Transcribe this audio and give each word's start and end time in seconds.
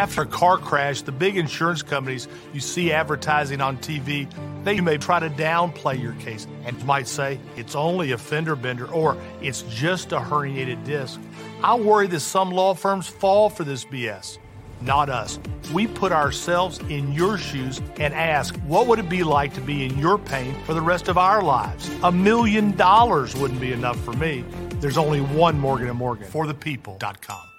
After 0.00 0.22
a 0.22 0.26
car 0.26 0.56
crash, 0.56 1.02
the 1.02 1.12
big 1.12 1.36
insurance 1.36 1.82
companies 1.82 2.26
you 2.54 2.60
see 2.60 2.90
advertising 2.90 3.60
on 3.60 3.76
TV, 3.76 4.26
they 4.64 4.80
may 4.80 4.96
try 4.96 5.20
to 5.20 5.28
downplay 5.28 6.00
your 6.00 6.14
case 6.14 6.46
and 6.64 6.82
might 6.86 7.06
say 7.06 7.38
it's 7.54 7.74
only 7.74 8.12
a 8.12 8.16
fender 8.16 8.56
bender 8.56 8.90
or 8.90 9.14
it's 9.42 9.60
just 9.68 10.12
a 10.12 10.18
herniated 10.18 10.82
disc. 10.86 11.20
I 11.62 11.74
worry 11.74 12.06
that 12.06 12.20
some 12.20 12.50
law 12.50 12.72
firms 12.72 13.08
fall 13.08 13.50
for 13.50 13.64
this 13.64 13.84
BS. 13.84 14.38
Not 14.80 15.10
us. 15.10 15.38
We 15.70 15.86
put 15.86 16.12
ourselves 16.12 16.78
in 16.88 17.12
your 17.12 17.36
shoes 17.36 17.82
and 17.98 18.14
ask, 18.14 18.56
what 18.60 18.86
would 18.86 19.00
it 19.00 19.10
be 19.10 19.22
like 19.22 19.52
to 19.52 19.60
be 19.60 19.84
in 19.84 19.98
your 19.98 20.16
pain 20.16 20.54
for 20.64 20.72
the 20.72 20.80
rest 20.80 21.08
of 21.08 21.18
our 21.18 21.42
lives? 21.42 21.90
A 22.04 22.10
million 22.10 22.74
dollars 22.74 23.36
wouldn't 23.36 23.60
be 23.60 23.74
enough 23.74 24.00
for 24.00 24.14
me. 24.14 24.46
There's 24.76 24.96
only 24.96 25.20
one 25.20 25.58
Morgan 25.58 25.94
& 25.96 25.98
Morgan 25.98 26.26
for 26.26 26.46
the 26.46 26.54
people.com. 26.54 27.49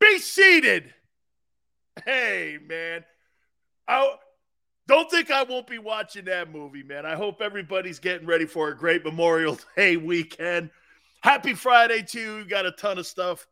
Be 0.00 0.18
seated. 0.18 0.92
Hey, 2.04 2.58
man. 2.66 3.04
I 3.86 4.16
don't 4.88 5.08
think 5.12 5.30
I 5.30 5.44
won't 5.44 5.68
be 5.68 5.78
watching 5.78 6.24
that 6.24 6.50
movie, 6.50 6.82
man. 6.82 7.06
I 7.06 7.14
hope 7.14 7.40
everybody's 7.40 8.00
getting 8.00 8.26
ready 8.26 8.46
for 8.46 8.70
a 8.70 8.76
great 8.76 9.04
Memorial 9.04 9.60
Day 9.76 9.96
weekend. 9.96 10.70
Happy 11.26 11.54
Friday, 11.54 12.02
too. 12.02 12.38
You 12.38 12.44
got 12.44 12.66
a 12.66 12.70
ton 12.70 12.98
of 12.98 13.06
stuff. 13.06 13.48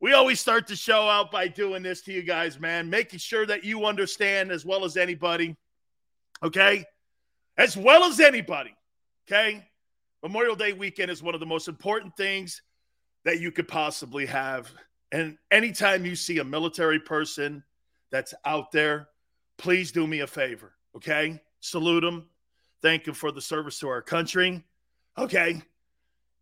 We 0.00 0.14
always 0.14 0.40
start 0.40 0.66
the 0.66 0.74
show 0.74 1.06
out 1.06 1.30
by 1.30 1.46
doing 1.46 1.82
this 1.82 2.00
to 2.04 2.12
you 2.12 2.22
guys, 2.22 2.58
man, 2.58 2.88
making 2.88 3.18
sure 3.18 3.44
that 3.44 3.64
you 3.64 3.84
understand 3.84 4.50
as 4.50 4.64
well 4.64 4.82
as 4.82 4.96
anybody. 4.96 5.54
Okay? 6.42 6.86
As 7.58 7.76
well 7.76 8.04
as 8.04 8.18
anybody. 8.18 8.74
Okay? 9.28 9.68
Memorial 10.22 10.56
Day 10.56 10.72
weekend 10.72 11.10
is 11.10 11.22
one 11.22 11.34
of 11.34 11.40
the 11.40 11.44
most 11.44 11.68
important 11.68 12.16
things 12.16 12.62
that 13.24 13.40
you 13.40 13.52
could 13.52 13.68
possibly 13.68 14.24
have. 14.24 14.72
And 15.12 15.36
anytime 15.50 16.06
you 16.06 16.16
see 16.16 16.38
a 16.38 16.44
military 16.44 16.98
person 16.98 17.62
that's 18.10 18.32
out 18.46 18.72
there, 18.72 19.08
please 19.58 19.92
do 19.92 20.06
me 20.06 20.20
a 20.20 20.26
favor. 20.26 20.72
Okay? 20.96 21.42
Salute 21.60 22.00
them. 22.00 22.30
Thank 22.80 23.04
them 23.04 23.12
for 23.12 23.32
the 23.32 23.42
service 23.42 23.78
to 23.80 23.88
our 23.88 24.00
country. 24.00 24.64
Okay? 25.18 25.60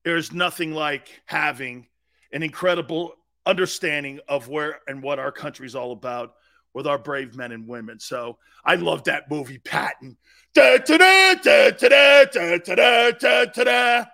There's 0.05 0.33
nothing 0.33 0.73
like 0.73 1.23
having 1.27 1.87
an 2.33 2.43
incredible 2.43 3.15
understanding 3.47 4.21
of 4.29 4.49
where 4.49 4.81
and 4.87 5.03
what 5.03 5.19
our 5.19 5.33
country's 5.33 5.75
all 5.75 5.93
about 5.93 6.35
with 6.75 6.87
our 6.87 6.99
brave 6.99 7.37
men 7.37 7.53
and 7.53 7.67
women. 7.67 7.99
So 7.99 8.39
I 8.65 8.75
love 8.75 9.05
that 9.05 9.31
movie, 9.31 9.59
Patton. 9.59 10.17
Da, 10.55 10.79
da, 10.79 10.99
da, 10.99 11.35
da, 11.35 11.71
da, 11.71 12.25
da, 12.25 12.59
da, 12.59 13.11
da, 13.13 14.05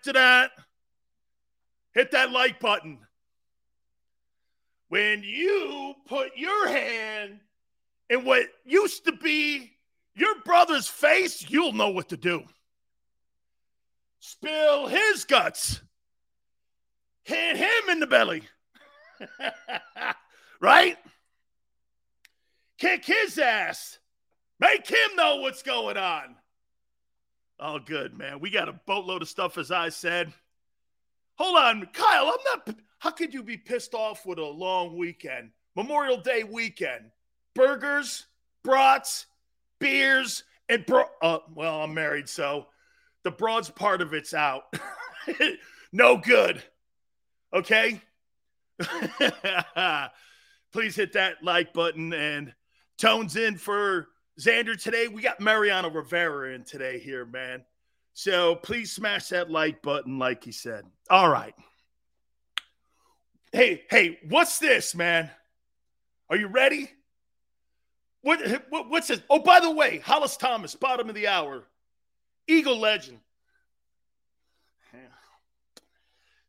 da. 0.00 0.48
Hit 1.94 2.10
that 2.10 2.32
like 2.32 2.60
button. 2.60 2.98
When 4.88 5.22
you 5.22 5.94
put 6.06 6.36
your 6.36 6.68
hand 6.68 7.40
in 8.08 8.24
what 8.24 8.46
used 8.64 9.04
to 9.04 9.12
be 9.12 9.72
your 10.18 10.40
brother's 10.44 10.88
face, 10.88 11.48
you'll 11.48 11.72
know 11.72 11.90
what 11.90 12.08
to 12.10 12.16
do. 12.16 12.42
Spill 14.20 14.88
his 14.88 15.24
guts. 15.24 15.80
Hit 17.24 17.56
him 17.56 17.88
in 17.90 18.00
the 18.00 18.06
belly. 18.06 18.42
right? 20.60 20.96
Kick 22.78 23.04
his 23.04 23.38
ass. 23.38 23.98
Make 24.60 24.88
him 24.88 25.16
know 25.16 25.36
what's 25.36 25.62
going 25.62 25.96
on. 25.96 26.36
Oh, 27.60 27.78
good, 27.78 28.16
man. 28.16 28.40
We 28.40 28.50
got 28.50 28.68
a 28.68 28.80
boatload 28.86 29.22
of 29.22 29.28
stuff, 29.28 29.58
as 29.58 29.70
I 29.70 29.88
said. 29.88 30.32
Hold 31.36 31.56
on, 31.56 31.86
Kyle. 31.92 32.26
I'm 32.26 32.66
not. 32.66 32.76
How 32.98 33.10
could 33.10 33.34
you 33.34 33.42
be 33.42 33.56
pissed 33.56 33.94
off 33.94 34.26
with 34.26 34.38
a 34.38 34.44
long 34.44 34.96
weekend? 34.96 35.50
Memorial 35.76 36.16
Day 36.16 36.44
weekend. 36.44 37.10
Burgers, 37.54 38.26
brats, 38.64 39.26
beers, 39.78 40.44
and 40.68 40.84
bro. 40.86 41.04
Uh, 41.22 41.38
well, 41.54 41.82
I'm 41.82 41.94
married, 41.94 42.28
so 42.28 42.66
the 43.24 43.30
broads 43.30 43.70
part 43.70 44.00
of 44.00 44.14
it's 44.14 44.34
out. 44.34 44.64
no 45.92 46.16
good. 46.16 46.62
Okay. 47.52 48.00
Please 50.72 50.94
hit 50.96 51.14
that 51.14 51.42
like 51.42 51.72
button 51.72 52.12
and 52.12 52.54
tones 52.98 53.36
in 53.36 53.56
for 53.56 54.08
Xander 54.38 54.80
today. 54.80 55.08
We 55.08 55.22
got 55.22 55.40
Mariano 55.40 55.90
Rivera 55.90 56.54
in 56.54 56.64
today 56.64 56.98
here, 56.98 57.24
man. 57.24 57.64
So 58.12 58.56
please 58.56 58.92
smash 58.92 59.28
that 59.28 59.50
like 59.50 59.80
button, 59.80 60.18
like 60.18 60.44
he 60.44 60.52
said. 60.52 60.84
All 61.08 61.28
right. 61.28 61.54
Hey, 63.52 63.84
hey, 63.88 64.18
what's 64.28 64.58
this, 64.58 64.94
man? 64.94 65.30
Are 66.28 66.36
you 66.36 66.48
ready? 66.48 66.90
What, 68.22 68.40
what, 68.68 68.90
what's 68.90 69.08
this? 69.08 69.22
Oh, 69.30 69.38
by 69.38 69.60
the 69.60 69.70
way, 69.70 69.98
Hollis 69.98 70.36
Thomas, 70.36 70.74
bottom 70.74 71.08
of 71.08 71.14
the 71.14 71.28
hour, 71.28 71.64
Eagle 72.46 72.78
legend. 72.78 73.20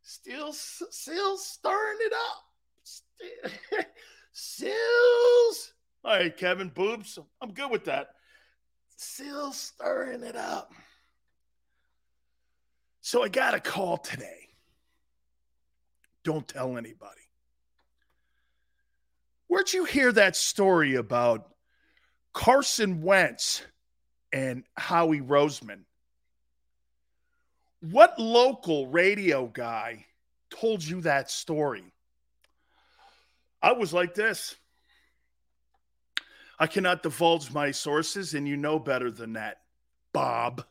Still, 0.02 0.54
still 0.54 1.38
stirring 1.38 2.00
it 2.02 2.14
up. 2.14 2.44
Still, 2.84 3.82
Sills. 4.32 5.74
All 6.04 6.18
right, 6.18 6.36
Kevin 6.36 6.70
Boobs. 6.70 7.20
I'm 7.40 7.52
good 7.52 7.70
with 7.70 7.86
that. 7.86 8.16
Still 8.98 9.52
stirring 9.52 10.24
it 10.24 10.36
up. 10.36 10.72
So 13.02 13.24
I 13.24 13.30
got 13.30 13.54
a 13.54 13.60
call 13.60 13.98
today. 13.98 14.50
Don't 16.24 16.48
tell 16.48 16.76
anybody. 16.76 17.22
Where'd 19.46 19.72
you 19.72 19.86
hear 19.86 20.12
that 20.12 20.36
story 20.36 20.96
about 20.96 21.49
Carson 22.40 23.02
Wentz 23.02 23.64
and 24.32 24.64
Howie 24.78 25.20
Roseman. 25.20 25.82
What 27.82 28.18
local 28.18 28.88
radio 28.88 29.48
guy 29.48 30.06
told 30.50 30.82
you 30.82 31.02
that 31.02 31.30
story? 31.30 31.84
I 33.62 33.74
was 33.74 33.92
like 33.92 34.16
this. 34.16 34.56
I 36.58 36.68
cannot 36.68 37.04
divulge 37.04 37.52
my 37.52 37.72
sources, 37.72 38.34
and 38.34 38.48
you 38.48 38.56
know 38.56 38.80
better 38.80 39.12
than 39.12 39.34
that, 39.34 39.58
Bob. 40.14 40.64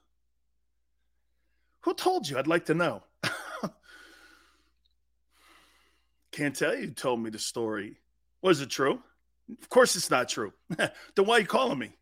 Who 1.81 1.93
told 1.93 2.27
you? 2.31 2.39
I'd 2.39 2.47
like 2.47 2.65
to 2.67 2.75
know. 2.75 3.03
Can't 6.33 6.57
tell 6.57 6.75
you 6.75 6.87
who 6.87 6.93
told 6.93 7.21
me 7.21 7.29
the 7.29 7.39
story. 7.39 7.99
Was 8.41 8.63
it 8.63 8.71
true? 8.71 9.03
Of 9.61 9.69
course, 9.69 9.97
it's 9.97 10.11
not 10.11 10.29
true. 10.29 10.53
then 10.77 10.91
why 11.17 11.37
are 11.37 11.41
you 11.41 11.47
calling 11.47 11.79
me? 11.79 11.93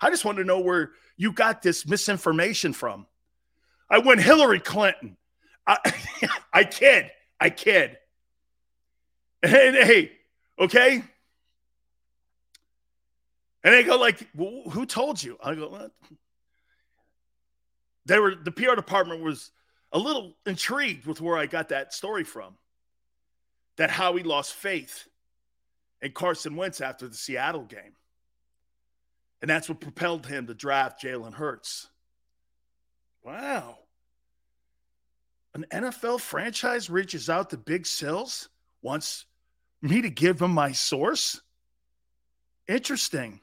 I 0.00 0.10
just 0.10 0.24
want 0.24 0.38
to 0.38 0.44
know 0.44 0.60
where 0.60 0.92
you 1.16 1.32
got 1.32 1.62
this 1.62 1.86
misinformation 1.86 2.72
from. 2.72 3.06
I 3.88 3.98
went 3.98 4.20
Hillary 4.20 4.60
Clinton. 4.60 5.16
I, 5.66 5.78
I 6.52 6.64
kid. 6.64 7.10
I 7.40 7.50
kid. 7.50 7.96
And 9.42 9.76
hey, 9.76 10.12
okay. 10.58 11.02
And 13.64 13.74
they 13.74 13.82
go 13.84 13.96
like, 13.96 14.26
"Who 14.36 14.86
told 14.86 15.22
you?" 15.22 15.36
I 15.42 15.54
go, 15.54 15.68
"What?" 15.68 15.92
They 18.06 18.18
were 18.18 18.34
the 18.34 18.50
PR 18.50 18.74
department 18.74 19.22
was 19.22 19.50
a 19.92 19.98
little 19.98 20.36
intrigued 20.46 21.06
with 21.06 21.20
where 21.20 21.36
I 21.36 21.46
got 21.46 21.68
that 21.68 21.92
story 21.92 22.24
from. 22.24 22.54
That 23.76 23.90
Howie 23.90 24.22
lost 24.22 24.54
faith 24.54 25.08
and 26.02 26.12
Carson 26.12 26.56
Wentz 26.56 26.80
after 26.80 27.08
the 27.08 27.14
Seattle 27.14 27.62
game. 27.64 27.94
And 29.40 29.48
that's 29.48 29.68
what 29.68 29.80
propelled 29.80 30.26
him 30.26 30.46
to 30.48 30.54
draft 30.54 31.02
Jalen 31.02 31.34
Hurts. 31.34 31.88
Wow. 33.24 33.78
An 35.54 35.64
NFL 35.72 36.20
franchise 36.20 36.90
reaches 36.90 37.30
out 37.30 37.50
to 37.50 37.56
Big 37.56 37.86
Sills, 37.86 38.48
wants 38.82 39.26
me 39.80 40.02
to 40.02 40.10
give 40.10 40.40
him 40.40 40.50
my 40.52 40.72
source? 40.72 41.40
Interesting. 42.68 43.40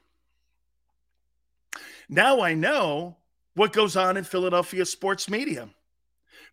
Now 2.08 2.40
I 2.40 2.54
know 2.54 3.16
what 3.54 3.72
goes 3.72 3.96
on 3.96 4.16
in 4.16 4.24
Philadelphia 4.24 4.84
sports 4.84 5.28
media. 5.28 5.68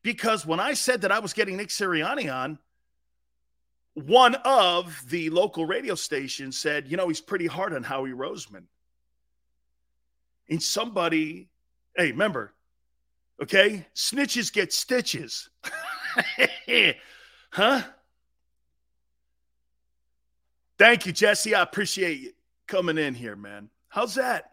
Because 0.03 0.45
when 0.45 0.59
I 0.59 0.73
said 0.73 1.01
that 1.01 1.11
I 1.11 1.19
was 1.19 1.33
getting 1.33 1.57
Nick 1.57 1.69
Sirianni 1.69 2.33
on, 2.33 2.59
one 4.05 4.35
of 4.45 5.03
the 5.09 5.31
local 5.31 5.65
radio 5.65 5.95
stations 5.95 6.55
said, 6.55 6.87
you 6.87 6.97
know, 6.97 7.07
he's 7.07 7.19
pretty 7.21 7.47
hard 7.47 7.73
on 7.73 7.81
Howie 7.81 8.11
Roseman. 8.11 8.65
and 10.47 10.61
somebody, 10.61 11.49
hey, 11.95 12.11
remember, 12.11 12.53
okay, 13.41 13.87
snitches 13.95 14.53
get 14.53 14.71
stitches. 14.71 15.49
huh? 17.49 17.81
Thank 20.77 21.07
you, 21.07 21.11
Jesse. 21.11 21.55
I 21.55 21.63
appreciate 21.63 22.19
you 22.19 22.33
coming 22.67 22.99
in 22.99 23.15
here, 23.15 23.35
man. 23.35 23.69
How's 23.89 24.13
that? 24.15 24.51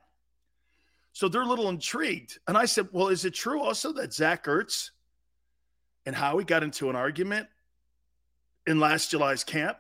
So 1.13 1.29
they're 1.29 1.43
a 1.43 1.47
little 1.47 1.69
intrigued. 1.69 2.39
And 2.49 2.57
I 2.57 2.65
said, 2.65 2.89
Well, 2.93 3.09
is 3.09 3.27
it 3.27 3.35
true 3.35 3.61
also 3.61 3.93
that 3.93 4.15
Zach 4.15 4.45
Ertz 4.45 4.91
and 6.07 6.17
Howie 6.17 6.45
got 6.45 6.63
into 6.63 6.89
an 6.89 6.97
argument 6.97 7.47
in 8.67 8.81
last 8.81 9.11
July's 9.11 9.45
camp? 9.45 9.79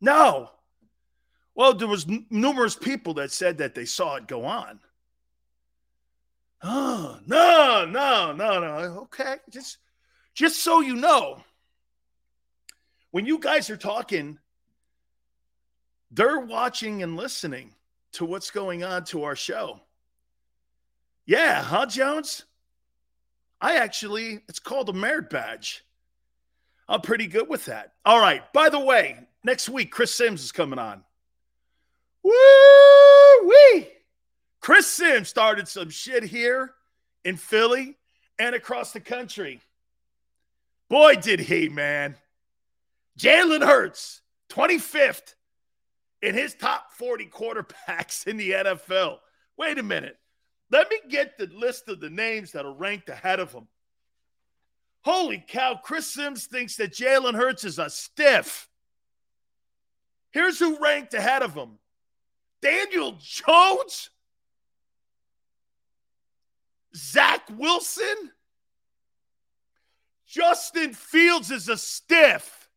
No. 0.00 0.50
Well, 1.54 1.74
there 1.74 1.88
was 1.88 2.08
n- 2.08 2.26
numerous 2.30 2.76
people 2.76 3.14
that 3.14 3.32
said 3.32 3.58
that 3.58 3.74
they 3.74 3.84
saw 3.84 4.16
it 4.16 4.26
go 4.26 4.44
on. 4.44 4.80
Oh, 6.62 7.18
no, 7.26 7.86
no, 7.86 8.32
no, 8.32 8.60
no. 8.60 9.00
Okay. 9.02 9.36
Just 9.50 9.78
just 10.34 10.60
so 10.60 10.80
you 10.80 10.94
know, 10.94 11.42
when 13.10 13.26
you 13.26 13.38
guys 13.38 13.68
are 13.70 13.76
talking, 13.76 14.38
they're 16.10 16.40
watching 16.40 17.02
and 17.02 17.16
listening 17.16 17.74
to 18.12 18.24
what's 18.24 18.50
going 18.50 18.84
on 18.84 19.04
to 19.04 19.24
our 19.24 19.36
show. 19.36 19.80
Yeah, 21.26 21.62
huh, 21.62 21.86
Jones? 21.86 22.44
I 23.60 23.76
actually, 23.76 24.40
it's 24.48 24.58
called 24.58 24.88
a 24.88 24.92
merit 24.92 25.30
badge. 25.30 25.84
I'm 26.90 27.00
pretty 27.00 27.28
good 27.28 27.48
with 27.48 27.66
that. 27.66 27.92
All 28.04 28.20
right. 28.20 28.52
By 28.52 28.68
the 28.68 28.80
way, 28.80 29.16
next 29.44 29.68
week, 29.68 29.92
Chris 29.92 30.12
Sims 30.12 30.42
is 30.42 30.50
coming 30.50 30.80
on. 30.80 31.04
Woo 32.24 32.32
wee! 33.44 33.88
Chris 34.60 34.88
Sims 34.88 35.28
started 35.28 35.68
some 35.68 35.88
shit 35.88 36.24
here 36.24 36.74
in 37.24 37.36
Philly 37.36 37.96
and 38.40 38.56
across 38.56 38.92
the 38.92 39.00
country. 39.00 39.60
Boy, 40.88 41.14
did 41.14 41.38
he, 41.38 41.68
man. 41.68 42.16
Jalen 43.16 43.64
Hurts, 43.64 44.22
25th 44.50 45.34
in 46.22 46.34
his 46.34 46.54
top 46.54 46.92
40 46.94 47.26
quarterbacks 47.26 48.26
in 48.26 48.36
the 48.36 48.50
NFL. 48.50 49.18
Wait 49.56 49.78
a 49.78 49.82
minute. 49.84 50.18
Let 50.72 50.90
me 50.90 50.98
get 51.08 51.38
the 51.38 51.46
list 51.54 51.88
of 51.88 52.00
the 52.00 52.10
names 52.10 52.50
that 52.52 52.66
are 52.66 52.74
ranked 52.74 53.08
ahead 53.08 53.38
of 53.38 53.52
him. 53.52 53.68
Holy 55.02 55.42
cow, 55.46 55.80
Chris 55.82 56.06
Sims 56.06 56.46
thinks 56.46 56.76
that 56.76 56.92
Jalen 56.92 57.34
Hurts 57.34 57.64
is 57.64 57.78
a 57.78 57.88
stiff. 57.88 58.68
Here's 60.30 60.58
who 60.58 60.78
ranked 60.78 61.14
ahead 61.14 61.42
of 61.42 61.54
him 61.54 61.78
Daniel 62.60 63.16
Jones, 63.18 64.10
Zach 66.94 67.42
Wilson, 67.56 68.30
Justin 70.26 70.94
Fields 70.94 71.50
is 71.50 71.68
a 71.68 71.76
stiff. 71.76 72.68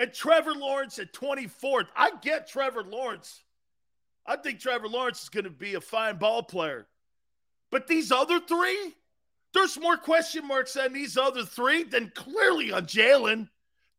And 0.00 0.12
Trevor 0.12 0.54
Lawrence 0.54 0.98
at 0.98 1.12
24th. 1.12 1.88
I 1.94 2.10
get 2.22 2.48
Trevor 2.48 2.82
Lawrence. 2.82 3.44
I 4.26 4.36
think 4.36 4.58
Trevor 4.58 4.88
Lawrence 4.88 5.22
is 5.22 5.28
going 5.28 5.44
to 5.44 5.50
be 5.50 5.74
a 5.74 5.80
fine 5.80 6.16
ball 6.16 6.42
player. 6.42 6.86
But 7.70 7.86
these 7.86 8.10
other 8.10 8.40
three, 8.40 8.94
there's 9.54 9.78
more 9.78 9.96
question 9.96 10.46
marks 10.46 10.76
on 10.76 10.92
these 10.92 11.16
other 11.16 11.44
three 11.44 11.84
than 11.84 12.12
clearly 12.14 12.72
on 12.72 12.86
Jalen. 12.86 13.48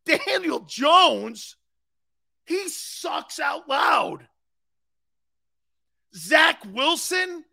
Daniel 0.06 0.62
Jones, 0.62 1.56
he 2.46 2.68
sucks 2.70 3.40
out 3.40 3.70
loud. 3.70 4.28
Zach 6.16 6.64
Wilson, 6.74 7.44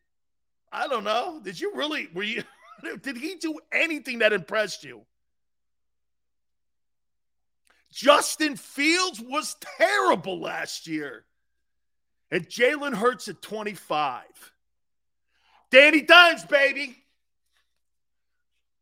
I 0.73 0.89
don't 0.89 1.05
know. 1.05 1.41
Did 1.43 1.61
you 1.61 1.75
really, 1.75 2.09
were 2.15 2.23
you, 2.23 2.43
did 3.03 3.17
he 3.17 3.37
do 3.37 3.59
anything 3.73 4.21
that 4.21 4.33
impressed 4.33 4.85
you? 4.85 5.03
Justin 7.93 8.57
Fields 8.57 9.21
was 9.21 9.57
terrible 9.79 10.41
last 10.41 10.87
year 10.87 11.25
and 12.31 12.49
Jalen 12.49 12.95
Hurts 12.95 13.29
at 13.29 13.43
25. 13.43 14.23
Danny 15.71 16.03
Dimes, 16.03 16.45
baby. 16.45 16.97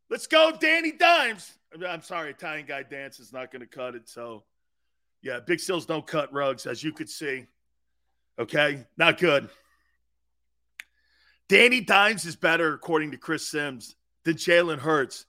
Let's 0.09 0.27
go, 0.27 0.51
Danny 0.59 0.91
Dimes. 0.91 1.53
I'm 1.85 2.01
sorry, 2.01 2.31
Italian 2.31 2.65
guy 2.65 2.83
dance 2.83 3.19
is 3.19 3.33
not 3.33 3.51
going 3.51 3.61
to 3.61 3.67
cut 3.67 3.95
it. 3.95 4.07
So, 4.07 4.43
yeah, 5.21 5.39
big 5.39 5.59
seals 5.59 5.85
don't 5.85 6.07
cut 6.07 6.33
rugs, 6.33 6.65
as 6.65 6.83
you 6.83 6.93
could 6.93 7.09
see. 7.09 7.45
Okay, 8.39 8.85
not 8.97 9.17
good. 9.17 9.49
Danny 11.49 11.81
Dimes 11.81 12.25
is 12.25 12.35
better, 12.35 12.73
according 12.73 13.11
to 13.11 13.17
Chris 13.17 13.47
Sims, 13.47 13.95
than 14.23 14.35
Jalen 14.35 14.79
Hurts. 14.79 15.25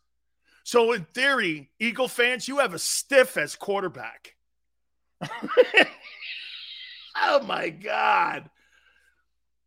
So, 0.65 0.93
in 0.93 1.07
theory, 1.15 1.71
Eagle 1.81 2.09
fans, 2.09 2.47
you 2.47 2.59
have 2.59 2.75
a 2.75 2.79
stiff 2.79 3.37
as 3.37 3.57
quarterback. 3.57 4.37
Oh 7.21 7.43
my 7.43 7.69
God. 7.71 8.49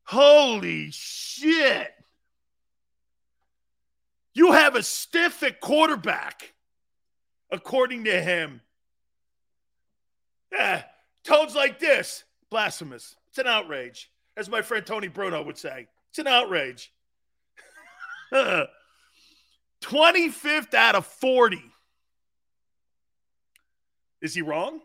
Holy 0.04 0.90
shit. 0.92 1.92
You 4.34 4.54
have 4.54 4.76
a 4.76 4.84
stiff 4.84 5.44
at 5.44 5.60
quarterback, 5.60 6.54
according 7.52 8.06
to 8.06 8.22
him. 8.22 8.62
Yeah, 10.52 10.84
tones 11.24 11.56
like 11.56 11.80
this, 11.80 12.24
blasphemous. 12.50 13.16
It's 13.30 13.38
an 13.40 13.48
outrage, 13.48 14.12
as 14.38 14.50
my 14.50 14.62
friend 14.62 14.86
Tony 14.86 15.08
Bruno 15.08 15.44
would 15.44 15.58
say. 15.58 15.88
It's 16.10 16.20
an 16.20 16.28
outrage. 16.28 16.92
25th 19.82 20.74
out 20.74 20.96
of 20.96 21.06
40. 21.06 21.62
Is 24.22 24.34
he 24.34 24.42
wrong? 24.42 24.80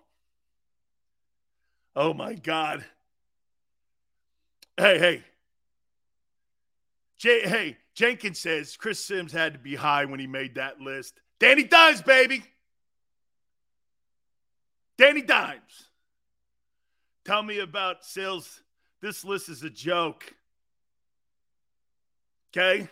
Oh 1.94 2.14
my 2.14 2.34
God. 2.34 2.84
Hey, 4.76 4.98
hey. 4.98 5.24
J- 7.18 7.48
hey, 7.48 7.76
Jenkins 7.96 8.38
says 8.38 8.76
Chris 8.76 9.02
Sims 9.02 9.32
had 9.32 9.54
to 9.54 9.58
be 9.58 9.74
high 9.74 10.04
when 10.04 10.20
he 10.20 10.26
made 10.26 10.54
that 10.54 10.80
list. 10.80 11.18
Danny 11.40 11.64
Dimes, 11.64 12.02
baby. 12.02 12.44
Danny 14.98 15.22
Dimes. 15.22 15.88
Tell 17.24 17.42
me 17.42 17.58
about 17.58 18.04
sales. 18.04 18.62
This 19.00 19.24
list 19.24 19.48
is 19.48 19.62
a 19.62 19.70
joke. 19.70 20.32
Okay. 22.54 22.86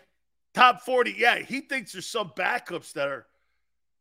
Top 0.54 0.80
40. 0.80 1.14
Yeah, 1.18 1.38
he 1.38 1.61
thinks 1.61 1.92
there's 1.92 2.06
some 2.06 2.30
backups 2.30 2.94
that 2.94 3.08
are 3.08 3.26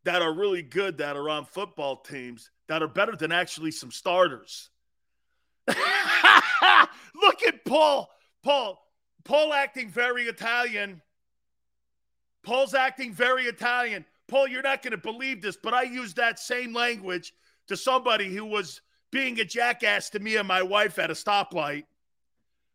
that 0.06 0.22
are 0.22 0.34
really 0.34 0.62
good 0.62 0.98
that 0.98 1.16
are 1.16 1.30
on 1.30 1.46
football 1.46 1.98
teams 1.98 2.50
that 2.68 2.82
are 2.82 2.88
better 2.88 3.16
than 3.16 3.32
actually 3.32 3.72
some 3.72 3.92
starters. 3.92 4.70
Look 5.68 5.78
at 7.48 7.64
Paul. 7.66 8.10
Paul. 8.44 8.80
Paul 9.26 9.54
acting 9.54 9.90
very 9.90 10.24
Italian. 10.24 11.02
Paul's 12.44 12.74
acting 12.74 13.14
very 13.14 13.44
Italian. 13.44 14.06
Paul, 14.28 14.48
you're 14.48 14.62
not 14.62 14.82
going 14.82 14.92
to 14.92 14.98
believe 14.98 15.42
this, 15.42 15.58
but 15.62 15.74
I 15.74 15.84
used 15.84 16.18
that 16.18 16.40
same 16.40 16.74
language 16.74 17.34
to 17.68 17.78
somebody 17.78 18.34
who 18.34 18.46
was 18.46 18.82
being 19.12 19.40
a 19.40 19.46
jackass 19.46 20.10
to 20.12 20.20
me 20.20 20.36
and 20.36 20.48
my 20.48 20.62
wife 20.62 21.00
at 21.00 21.12
a 21.12 21.14
stoplight. 21.14 21.86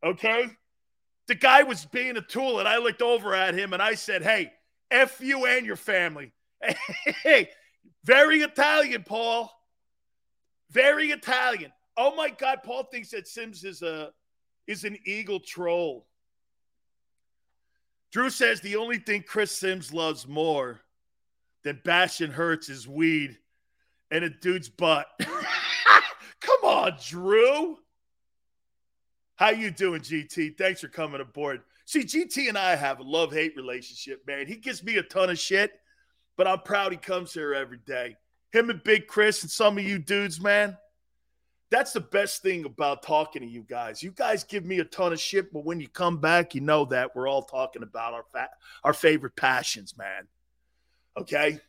Okay? 0.02 0.46
The 1.26 1.34
guy 1.34 1.64
was 1.64 1.84
being 1.86 2.16
a 2.16 2.22
tool, 2.22 2.58
and 2.58 2.68
I 2.68 2.78
looked 2.78 3.02
over 3.02 3.34
at 3.34 3.54
him 3.54 3.72
and 3.72 3.82
I 3.82 3.94
said, 3.94 4.22
Hey, 4.22 4.52
F 4.90 5.20
you 5.20 5.46
and 5.46 5.66
your 5.66 5.76
family. 5.76 6.32
Hey, 7.22 7.50
very 8.04 8.40
Italian, 8.40 9.04
Paul. 9.04 9.52
Very 10.70 11.10
Italian. 11.10 11.72
Oh 11.96 12.14
my 12.14 12.30
God, 12.30 12.60
Paul 12.64 12.84
thinks 12.84 13.10
that 13.10 13.28
Sims 13.28 13.64
is 13.64 13.82
a 13.82 14.10
is 14.66 14.84
an 14.84 14.96
eagle 15.04 15.40
troll. 15.40 16.07
Drew 18.12 18.30
says 18.30 18.60
the 18.60 18.76
only 18.76 18.98
thing 18.98 19.22
Chris 19.26 19.52
Sims 19.52 19.92
loves 19.92 20.26
more 20.26 20.80
than 21.64 21.80
bashing 21.84 22.30
Hurts 22.30 22.68
is 22.68 22.88
weed 22.88 23.38
and 24.10 24.24
a 24.24 24.30
dude's 24.30 24.68
butt. 24.68 25.06
Come 26.40 26.64
on, 26.64 26.96
Drew. 27.06 27.78
How 29.36 29.50
you 29.50 29.70
doing, 29.70 30.00
GT? 30.00 30.56
Thanks 30.56 30.80
for 30.80 30.88
coming 30.88 31.20
aboard. 31.20 31.62
See, 31.84 32.00
GT 32.00 32.48
and 32.48 32.58
I 32.58 32.76
have 32.76 33.00
a 33.00 33.04
love-hate 33.04 33.56
relationship, 33.56 34.26
man. 34.26 34.46
He 34.46 34.56
gives 34.56 34.82
me 34.82 34.96
a 34.96 35.02
ton 35.02 35.30
of 35.30 35.38
shit, 35.38 35.72
but 36.36 36.46
I'm 36.46 36.60
proud 36.60 36.92
he 36.92 36.98
comes 36.98 37.32
here 37.32 37.54
every 37.54 37.78
day. 37.78 38.16
Him 38.52 38.70
and 38.70 38.82
Big 38.82 39.06
Chris 39.06 39.42
and 39.42 39.50
some 39.50 39.78
of 39.78 39.84
you 39.84 39.98
dudes, 39.98 40.40
man 40.40 40.76
that's 41.70 41.92
the 41.92 42.00
best 42.00 42.42
thing 42.42 42.64
about 42.64 43.02
talking 43.02 43.42
to 43.42 43.48
you 43.48 43.62
guys. 43.62 44.02
You 44.02 44.10
guys 44.10 44.44
give 44.44 44.64
me 44.64 44.78
a 44.78 44.84
ton 44.84 45.12
of 45.12 45.20
shit, 45.20 45.52
but 45.52 45.64
when 45.64 45.80
you 45.80 45.88
come 45.88 46.18
back, 46.18 46.54
you 46.54 46.60
know 46.60 46.86
that 46.86 47.14
we're 47.14 47.28
all 47.28 47.42
talking 47.42 47.82
about 47.82 48.14
our 48.14 48.24
fa- 48.32 48.50
our 48.84 48.94
favorite 48.94 49.36
passions, 49.36 49.96
man. 49.96 50.26
Okay? 51.16 51.60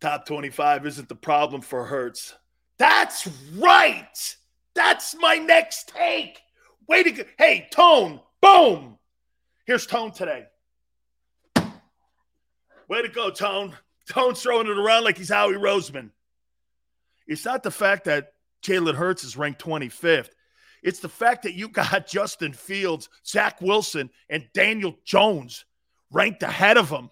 Top 0.00 0.26
25 0.26 0.86
isn't 0.86 1.08
the 1.08 1.14
problem 1.14 1.62
for 1.62 1.84
Hurts. 1.84 2.34
That's 2.78 3.28
right. 3.56 4.36
That's 4.74 5.14
my 5.16 5.36
next 5.36 5.88
take. 5.88 6.40
Way 6.88 7.02
to 7.04 7.10
go. 7.10 7.22
Hey, 7.38 7.68
Tone. 7.72 8.20
Boom. 8.40 8.98
Here's 9.64 9.86
Tone 9.86 10.10
today. 10.12 10.46
Way 12.88 13.02
to 13.02 13.08
go, 13.08 13.30
Tone. 13.30 13.74
Tone's 14.08 14.42
throwing 14.42 14.66
it 14.66 14.76
around 14.76 15.04
like 15.04 15.16
he's 15.16 15.30
Howie 15.30 15.54
Roseman. 15.54 16.10
It's 17.26 17.44
not 17.44 17.62
the 17.62 17.70
fact 17.70 18.04
that 18.04 18.32
Jalen 18.62 18.94
Hurts 18.94 19.24
is 19.24 19.36
ranked 19.36 19.62
25th. 19.62 20.30
It's 20.82 21.00
the 21.00 21.08
fact 21.08 21.44
that 21.44 21.54
you 21.54 21.68
got 21.68 22.06
Justin 22.08 22.52
Fields, 22.52 23.08
Zach 23.26 23.60
Wilson, 23.60 24.10
and 24.28 24.48
Daniel 24.52 24.96
Jones 25.04 25.64
ranked 26.10 26.42
ahead 26.42 26.76
of 26.76 26.90
him. 26.90 27.10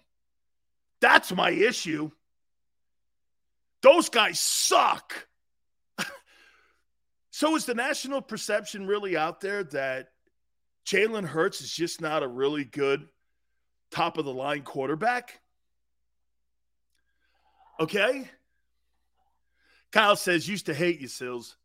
That's 0.99 1.31
my 1.31 1.49
issue. 1.49 2.11
Those 3.81 4.09
guys 4.09 4.39
suck. 4.39 5.27
so 7.31 7.55
is 7.55 7.65
the 7.65 7.73
national 7.73 8.21
perception 8.21 8.85
really 8.85 9.17
out 9.17 9.41
there 9.41 9.63
that 9.65 10.09
Jalen 10.85 11.25
Hurts 11.25 11.61
is 11.61 11.71
just 11.71 12.01
not 12.01 12.23
a 12.23 12.27
really 12.27 12.63
good 12.63 13.07
top 13.89 14.17
of 14.17 14.25
the 14.25 14.33
line 14.33 14.61
quarterback? 14.61 15.39
Okay. 17.79 18.29
Kyle 19.91 20.15
says, 20.15 20.47
used 20.47 20.67
to 20.67 20.73
hate 20.73 20.99
you, 20.99 21.07
Sills, 21.07 21.57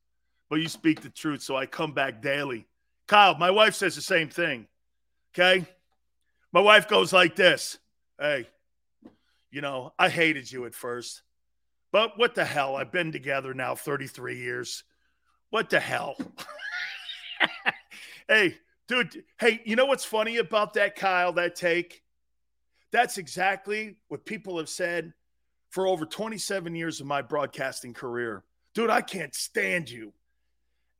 but 0.50 0.60
you 0.60 0.68
speak 0.68 1.00
the 1.00 1.08
truth, 1.08 1.42
so 1.42 1.56
I 1.56 1.66
come 1.66 1.92
back 1.92 2.20
daily. 2.20 2.66
Kyle, 3.06 3.36
my 3.36 3.50
wife 3.50 3.74
says 3.74 3.94
the 3.94 4.02
same 4.02 4.28
thing. 4.28 4.66
Okay. 5.34 5.66
My 6.52 6.60
wife 6.60 6.88
goes 6.88 7.12
like 7.12 7.36
this 7.36 7.78
Hey, 8.18 8.48
you 9.50 9.60
know, 9.60 9.92
I 9.98 10.08
hated 10.08 10.50
you 10.50 10.64
at 10.66 10.74
first, 10.74 11.22
but 11.92 12.18
what 12.18 12.34
the 12.34 12.44
hell? 12.44 12.76
I've 12.76 12.92
been 12.92 13.12
together 13.12 13.54
now 13.54 13.74
33 13.74 14.38
years. 14.38 14.84
What 15.50 15.70
the 15.70 15.78
hell? 15.78 16.16
hey, 18.28 18.56
dude, 18.88 19.22
hey, 19.38 19.60
you 19.64 19.76
know 19.76 19.86
what's 19.86 20.04
funny 20.04 20.38
about 20.38 20.74
that, 20.74 20.96
Kyle, 20.96 21.32
that 21.34 21.54
take? 21.54 22.02
That's 22.90 23.18
exactly 23.18 23.96
what 24.08 24.24
people 24.24 24.58
have 24.58 24.68
said 24.68 25.12
for 25.76 25.86
over 25.86 26.06
27 26.06 26.74
years 26.74 27.02
of 27.02 27.06
my 27.06 27.20
broadcasting 27.20 27.92
career. 27.92 28.42
Dude, 28.72 28.88
I 28.88 29.02
can't 29.02 29.34
stand 29.34 29.90
you 29.90 30.14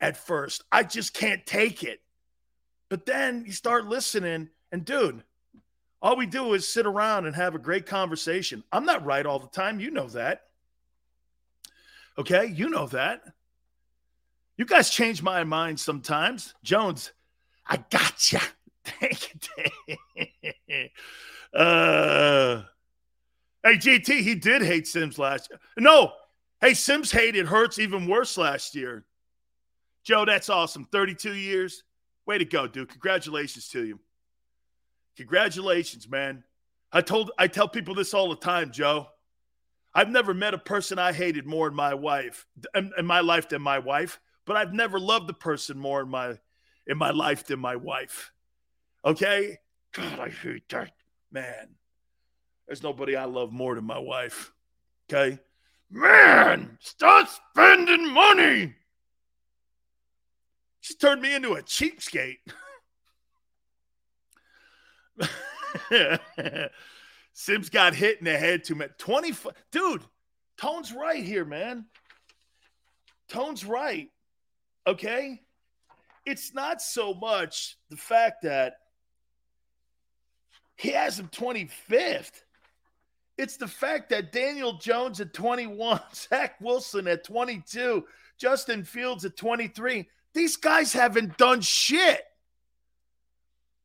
at 0.03 0.19
first. 0.19 0.65
I 0.71 0.83
just 0.83 1.15
can't 1.15 1.47
take 1.47 1.83
it. 1.83 2.03
But 2.91 3.07
then 3.07 3.45
you 3.47 3.53
start 3.53 3.87
listening, 3.87 4.51
and 4.71 4.85
dude, 4.85 5.23
all 6.03 6.15
we 6.15 6.27
do 6.27 6.53
is 6.53 6.69
sit 6.69 6.85
around 6.85 7.25
and 7.25 7.35
have 7.35 7.55
a 7.55 7.59
great 7.59 7.87
conversation. 7.87 8.63
I'm 8.71 8.85
not 8.85 9.07
right 9.07 9.25
all 9.25 9.39
the 9.39 9.47
time. 9.47 9.81
You 9.81 9.91
know 9.91 10.09
that. 10.09 10.43
Okay. 12.19 12.45
You 12.45 12.69
know 12.69 12.87
that. 12.89 13.23
You 14.59 14.67
guys 14.67 14.91
change 14.91 15.23
my 15.23 15.43
mind 15.45 15.81
sometimes. 15.81 16.53
Jones, 16.63 17.13
I 17.67 17.79
gotcha. 17.79 18.43
Thank 18.85 19.33
you. 19.89 20.89
uh, 21.59 22.65
Hey, 23.67 23.79
GT, 23.79 24.21
he 24.21 24.37
did 24.37 24.63
hate 24.63 24.87
Sims 24.87 25.19
last 25.19 25.51
year. 25.51 25.59
No, 25.77 26.13
hey, 26.61 26.73
Sims 26.73 27.11
hated 27.11 27.47
Hurts 27.47 27.81
even 27.81 28.07
worse 28.07 28.39
last 28.39 28.77
year. 28.77 29.05
Joe, 30.05 30.25
that's 30.25 30.49
awesome. 30.49 30.85
32 30.85 31.35
years. 31.35 31.83
Way 32.27 32.39
to 32.39 32.45
go, 32.45 32.69
dude. 32.69 32.91
Congratulations 32.91 33.69
to 33.71 33.85
you. 33.85 33.99
Congratulations, 35.17 36.09
man. 36.09 36.45
I 36.93 37.01
told 37.01 37.33
I 37.39 37.49
tell 37.49 37.67
people 37.67 37.97
this 37.97 38.15
all 38.15 38.29
the 38.29 38.37
time, 38.37 38.71
Joe. 38.71 39.09
I've 39.93 40.11
never 40.11 40.33
met 40.33 40.55
a 40.55 40.59
person 40.59 41.01
I 41.01 41.13
hated 41.13 41.45
more 41.45 41.67
in 41.67 41.75
my 41.75 41.93
wife 41.93 42.47
in, 42.73 42.93
in 42.97 43.05
my 43.05 43.19
life 43.19 43.49
than 43.49 43.63
my 43.63 43.81
wife, 43.81 44.21
but 44.45 44.57
I've 44.57 44.75
never 44.75 45.01
loved 45.01 45.29
a 45.29 45.35
person 45.35 45.77
more 45.77 46.03
in 46.03 46.09
my 46.09 46.39
in 46.87 46.97
my 46.97 47.11
life 47.11 47.45
than 47.45 47.59
my 47.59 47.75
wife. 47.75 48.31
Okay? 49.05 49.59
God, 49.93 50.21
I 50.21 50.29
hate 50.29 50.69
that. 50.69 50.93
Man. 51.33 51.75
There's 52.67 52.83
nobody 52.83 53.17
I 53.17 53.25
love 53.25 53.53
more 53.53 53.75
than 53.75 53.85
my 53.85 53.99
wife. 53.99 54.53
Okay? 55.09 55.39
Man, 55.91 56.79
start 56.81 57.29
spending 57.29 58.13
money. 58.13 58.75
She 60.81 60.95
turned 60.95 61.23
me 61.23 61.35
into 61.35 61.55
a 61.55 61.63
cheapskate. 61.63 62.39
Sims 67.33 67.69
got 67.71 67.95
hit 67.95 68.19
in 68.19 68.25
the 68.25 68.37
head 68.37 68.65
too 68.65 68.75
much. 68.75 68.91
20 68.99 69.35
dude, 69.71 70.03
Tone's 70.57 70.93
right 70.93 71.23
here, 71.23 71.45
man. 71.45 71.87
Tone's 73.29 73.65
right. 73.65 74.09
Okay? 74.87 75.43
It's 76.25 76.55
not 76.55 76.81
so 76.83 77.15
much 77.15 77.77
the 77.91 77.97
fact 77.97 78.43
that 78.43 78.79
he 80.77 80.91
has 80.91 81.19
him 81.19 81.29
25th. 81.29 82.43
It's 83.39 83.57
the 83.57 83.69
fact 83.69 84.11
that 84.11 84.33
Daniel 84.33 84.75
Jones 84.79 85.21
at 85.21 85.35
21, 85.35 86.01
Zach 86.15 86.61
Wilson 86.61 87.07
at 87.07 87.25
22, 87.25 88.05
Justin 88.39 88.85
Fields 88.85 89.25
at 89.25 89.37
23, 89.37 90.09
these 90.33 90.57
guys 90.57 90.93
haven't 90.93 91.37
done 91.37 91.61
shit. 91.61 92.23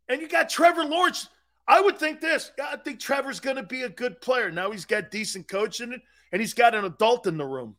And 0.08 0.22
you 0.22 0.28
got 0.28 0.50
Trevor 0.50 0.84
Lawrence. 0.84 1.30
I 1.68 1.80
would 1.80 1.98
think 1.98 2.20
this. 2.20 2.52
I 2.62 2.78
think 2.78 3.00
Trevor's 3.00 3.40
going 3.40 3.56
to 3.56 3.64
be 3.64 3.84
a 3.84 3.90
good 3.90 4.20
player. 4.20 4.52
Now 4.52 4.72
he's 4.72 4.86
got 4.86 5.12
decent 5.12 5.48
coaching 5.48 6.02
and 6.32 6.42
he's 6.42 6.54
got 6.54 6.76
an 6.76 6.84
adult 6.86 7.28
in 7.28 7.38
the 7.38 7.46
room. 7.46 7.76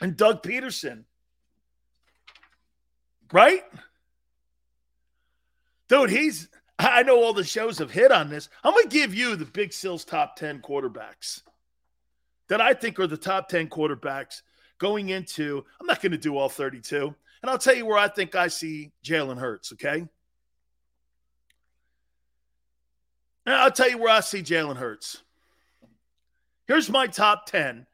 And 0.00 0.16
Doug 0.16 0.42
Pederson. 0.42 1.04
Right? 3.32 3.62
Dude, 5.88 6.10
he's 6.10 6.48
I 6.78 7.02
know 7.02 7.22
all 7.22 7.32
the 7.32 7.44
shows 7.44 7.78
have 7.78 7.90
hit 7.90 8.10
on 8.10 8.28
this. 8.28 8.48
I'm 8.62 8.72
going 8.72 8.88
to 8.88 8.88
give 8.88 9.14
you 9.14 9.36
the 9.36 9.44
Big 9.44 9.72
Sills 9.72 10.04
top 10.04 10.36
10 10.36 10.60
quarterbacks 10.60 11.42
that 12.48 12.60
I 12.60 12.74
think 12.74 12.98
are 12.98 13.06
the 13.06 13.16
top 13.16 13.48
10 13.48 13.68
quarterbacks 13.68 14.42
going 14.78 15.10
into. 15.10 15.64
I'm 15.80 15.86
not 15.86 16.02
going 16.02 16.12
to 16.12 16.18
do 16.18 16.36
all 16.36 16.48
32. 16.48 17.14
And 17.42 17.50
I'll 17.50 17.58
tell 17.58 17.76
you 17.76 17.86
where 17.86 17.98
I 17.98 18.08
think 18.08 18.34
I 18.34 18.48
see 18.48 18.92
Jalen 19.04 19.38
Hurts, 19.38 19.72
okay? 19.74 20.06
And 23.46 23.54
I'll 23.54 23.70
tell 23.70 23.90
you 23.90 23.98
where 23.98 24.12
I 24.12 24.20
see 24.20 24.42
Jalen 24.42 24.76
Hurts. 24.76 25.22
Here's 26.66 26.90
my 26.90 27.06
top 27.06 27.46
10 27.46 27.86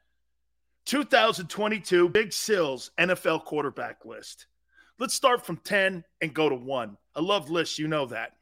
2022 0.85 2.09
Big 2.09 2.33
Sills 2.33 2.91
NFL 2.97 3.45
quarterback 3.45 4.05
list. 4.05 4.47
Let's 4.99 5.13
start 5.13 5.45
from 5.45 5.57
10 5.57 6.03
and 6.21 6.33
go 6.33 6.49
to 6.49 6.55
1. 6.55 6.97
I 7.15 7.19
love 7.19 7.49
lists, 7.49 7.77
you 7.77 7.87
know 7.87 8.05
that. 8.07 8.33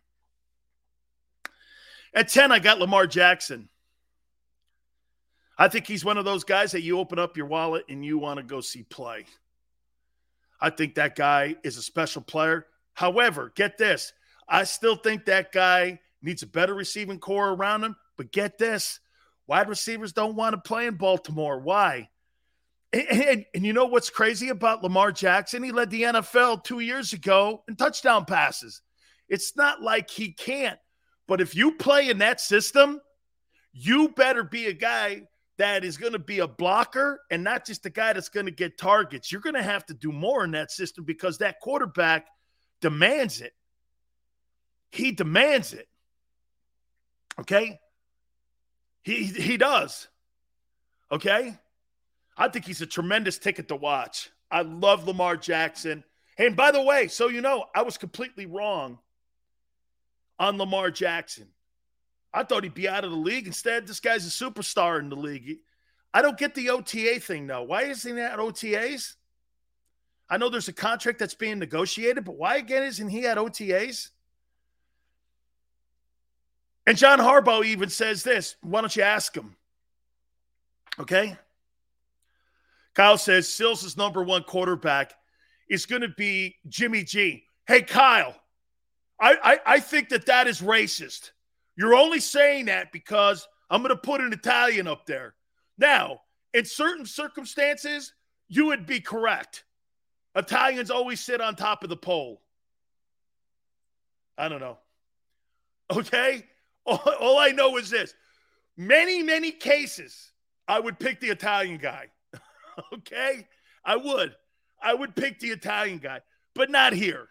At 2.13 2.29
10, 2.29 2.51
I 2.51 2.59
got 2.59 2.79
Lamar 2.79 3.07
Jackson. 3.07 3.69
I 5.57 5.67
think 5.67 5.87
he's 5.87 6.05
one 6.05 6.17
of 6.17 6.25
those 6.25 6.43
guys 6.43 6.71
that 6.71 6.81
you 6.81 6.99
open 6.99 7.19
up 7.19 7.35
your 7.35 7.45
wallet 7.45 7.85
and 7.89 8.03
you 8.03 8.17
want 8.17 8.37
to 8.37 8.43
go 8.43 8.61
see 8.61 8.83
play. 8.83 9.25
I 10.61 10.69
think 10.69 10.95
that 10.95 11.15
guy 11.15 11.55
is 11.63 11.77
a 11.77 11.81
special 11.81 12.21
player. 12.21 12.65
However, 12.93 13.51
get 13.55 13.77
this 13.77 14.13
I 14.49 14.63
still 14.63 14.95
think 14.95 15.25
that 15.25 15.51
guy 15.51 15.99
needs 16.21 16.41
a 16.41 16.47
better 16.47 16.73
receiving 16.73 17.19
corps 17.19 17.53
around 17.53 17.83
him. 17.83 17.95
But 18.17 18.31
get 18.31 18.57
this 18.57 18.99
wide 19.47 19.69
receivers 19.69 20.11
don't 20.11 20.35
want 20.35 20.53
to 20.53 20.67
play 20.67 20.87
in 20.87 20.95
Baltimore. 20.95 21.59
Why? 21.59 22.09
And, 22.91 23.07
and, 23.07 23.45
and, 23.53 23.65
you 23.65 23.71
know 23.71 23.85
what's 23.85 24.09
crazy 24.09 24.49
about 24.49 24.83
Lamar 24.83 25.11
Jackson? 25.11 25.61
He 25.61 25.71
led 25.71 25.91
the 25.91 26.01
NFL 26.01 26.63
two 26.63 26.79
years 26.79 27.13
ago 27.13 27.63
in 27.67 27.75
touchdown 27.75 28.25
passes. 28.25 28.81
It's 29.29 29.55
not 29.55 29.83
like 29.83 30.09
he 30.09 30.31
can't. 30.31 30.79
But 31.29 31.41
if 31.41 31.55
you 31.55 31.73
play 31.73 32.09
in 32.09 32.17
that 32.17 32.41
system, 32.41 32.99
you 33.71 34.09
better 34.09 34.43
be 34.43 34.65
a 34.65 34.73
guy 34.73 35.27
that 35.59 35.85
is 35.85 35.95
going 35.95 36.13
to 36.13 36.19
be 36.19 36.39
a 36.39 36.47
blocker 36.47 37.21
and 37.29 37.43
not 37.43 37.67
just 37.67 37.85
a 37.85 37.91
guy 37.91 38.13
that's 38.13 38.29
going 38.29 38.47
to 38.47 38.51
get 38.51 38.79
targets. 38.79 39.31
You're 39.31 39.41
going 39.41 39.53
to 39.53 39.61
have 39.61 39.85
to 39.85 39.93
do 39.93 40.11
more 40.11 40.43
in 40.43 40.51
that 40.51 40.71
system 40.71 41.03
because 41.03 41.37
that 41.37 41.59
quarterback 41.59 42.25
demands 42.81 43.41
it. 43.41 43.53
He 44.89 45.11
demands 45.11 45.71
it. 45.71 45.87
Okay? 47.39 47.79
He 49.03 49.25
he 49.25 49.57
does. 49.57 50.07
Okay? 51.11 51.55
I 52.37 52.47
think 52.47 52.65
he's 52.65 52.81
a 52.81 52.87
tremendous 52.87 53.37
ticket 53.37 53.67
to 53.67 53.75
watch. 53.75 54.31
I 54.49 54.63
love 54.63 55.07
Lamar 55.07 55.37
Jackson. 55.37 56.03
And 56.39 56.55
by 56.55 56.71
the 56.71 56.81
way, 56.81 57.07
so 57.07 57.27
you 57.27 57.41
know, 57.41 57.65
I 57.75 57.83
was 57.83 57.99
completely 57.99 58.47
wrong 58.47 58.97
on 60.39 60.57
Lamar 60.57 60.89
Jackson. 60.89 61.47
I 62.33 62.43
thought 62.43 62.63
he'd 62.63 62.73
be 62.73 62.87
out 62.87 63.03
of 63.03 63.11
the 63.11 63.17
league. 63.17 63.47
Instead, 63.47 63.85
this 63.85 63.99
guy's 63.99 64.25
a 64.25 64.29
superstar 64.29 64.99
in 64.99 65.09
the 65.09 65.15
league. 65.15 65.57
I 66.13 66.21
don't 66.21 66.37
get 66.37 66.55
the 66.55 66.69
OTA 66.69 67.19
thing, 67.19 67.47
though. 67.47 67.63
Why 67.63 67.83
isn't 67.83 68.15
he 68.15 68.21
at 68.21 68.39
OTAs? 68.39 69.15
I 70.29 70.37
know 70.37 70.49
there's 70.49 70.67
a 70.67 70.73
contract 70.73 71.19
that's 71.19 71.33
being 71.33 71.59
negotiated, 71.59 72.23
but 72.23 72.37
why 72.37 72.57
again 72.57 72.83
isn't 72.83 73.09
he 73.09 73.25
at 73.25 73.37
OTAs? 73.37 74.09
And 76.85 76.97
John 76.97 77.19
Harbaugh 77.19 77.65
even 77.65 77.89
says 77.89 78.23
this. 78.23 78.55
Why 78.61 78.81
don't 78.81 78.95
you 78.95 79.03
ask 79.03 79.35
him? 79.35 79.55
Okay. 80.99 81.37
Kyle 82.93 83.17
says 83.17 83.47
Sills' 83.47 83.97
number 83.97 84.23
one 84.23 84.43
quarterback 84.43 85.13
is 85.69 85.85
going 85.85 86.01
to 86.01 86.09
be 86.09 86.55
Jimmy 86.67 87.03
G. 87.03 87.43
Hey, 87.67 87.81
Kyle, 87.81 88.35
I, 89.19 89.35
I, 89.43 89.59
I 89.75 89.79
think 89.79 90.09
that 90.09 90.25
that 90.27 90.47
is 90.47 90.61
racist. 90.61 91.31
You're 91.75 91.95
only 91.95 92.19
saying 92.19 92.65
that 92.65 92.91
because 92.91 93.47
I'm 93.69 93.81
going 93.81 93.95
to 93.95 94.01
put 94.01 94.21
an 94.21 94.33
Italian 94.33 94.87
up 94.87 95.05
there. 95.05 95.35
Now, 95.77 96.21
in 96.53 96.65
certain 96.65 97.05
circumstances, 97.05 98.13
you 98.47 98.67
would 98.67 98.85
be 98.85 98.99
correct. 98.99 99.63
Italians 100.35 100.91
always 100.91 101.19
sit 101.19 101.41
on 101.41 101.55
top 101.55 101.83
of 101.83 101.89
the 101.89 101.97
pole. 101.97 102.41
I 104.37 104.47
don't 104.47 104.59
know. 104.59 104.77
Okay? 105.91 106.45
All, 106.85 106.97
all 107.19 107.37
I 107.37 107.49
know 107.49 107.77
is 107.77 107.91
this 107.91 108.15
many, 108.75 109.21
many 109.21 109.51
cases, 109.51 110.31
I 110.67 110.79
would 110.79 110.97
pick 110.97 111.19
the 111.19 111.27
Italian 111.27 111.77
guy. 111.77 112.07
okay? 112.93 113.45
I 113.85 113.95
would. 113.97 114.35
I 114.81 114.93
would 114.93 115.15
pick 115.15 115.39
the 115.39 115.49
Italian 115.49 115.99
guy, 115.99 116.21
but 116.55 116.71
not 116.71 116.93
here. 116.93 117.27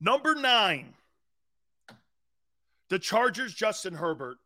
Number 0.00 0.34
nine, 0.34 0.94
the 2.88 2.98
Chargers, 2.98 3.54
Justin 3.54 3.94
Herbert. 3.94 4.38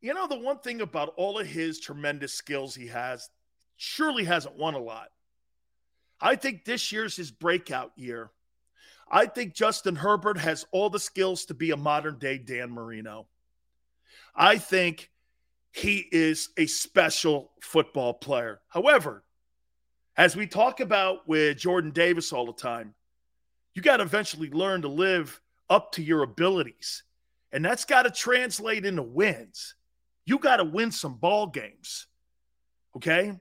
You 0.00 0.14
know, 0.14 0.26
the 0.26 0.38
one 0.38 0.58
thing 0.58 0.80
about 0.80 1.12
all 1.16 1.38
of 1.38 1.46
his 1.46 1.80
tremendous 1.80 2.32
skills 2.32 2.74
he 2.74 2.86
has, 2.86 3.28
surely 3.76 4.24
hasn't 4.24 4.56
won 4.56 4.74
a 4.74 4.78
lot. 4.78 5.08
I 6.20 6.36
think 6.36 6.64
this 6.64 6.92
year's 6.92 7.16
his 7.16 7.30
breakout 7.30 7.92
year. 7.96 8.30
I 9.10 9.26
think 9.26 9.54
Justin 9.54 9.96
Herbert 9.96 10.38
has 10.38 10.66
all 10.70 10.90
the 10.90 11.00
skills 11.00 11.46
to 11.46 11.54
be 11.54 11.70
a 11.70 11.76
modern 11.76 12.18
day 12.18 12.38
Dan 12.38 12.70
Marino. 12.70 13.26
I 14.34 14.58
think 14.58 15.10
he 15.72 16.06
is 16.10 16.50
a 16.56 16.66
special 16.66 17.52
football 17.60 18.14
player. 18.14 18.60
However, 18.68 19.24
as 20.16 20.36
we 20.36 20.46
talk 20.46 20.80
about 20.80 21.28
with 21.28 21.58
Jordan 21.58 21.92
Davis 21.92 22.32
all 22.32 22.46
the 22.46 22.52
time, 22.52 22.94
you 23.74 23.82
got 23.82 23.98
to 23.98 24.02
eventually 24.02 24.50
learn 24.50 24.82
to 24.82 24.88
live 24.88 25.40
up 25.70 25.92
to 25.92 26.02
your 26.02 26.22
abilities. 26.22 27.02
And 27.52 27.64
that's 27.64 27.84
got 27.84 28.02
to 28.02 28.10
translate 28.10 28.84
into 28.84 29.02
wins. 29.02 29.74
You 30.24 30.38
got 30.38 30.56
to 30.56 30.64
win 30.64 30.90
some 30.90 31.14
ball 31.14 31.46
games. 31.46 32.06
Okay? 32.96 33.38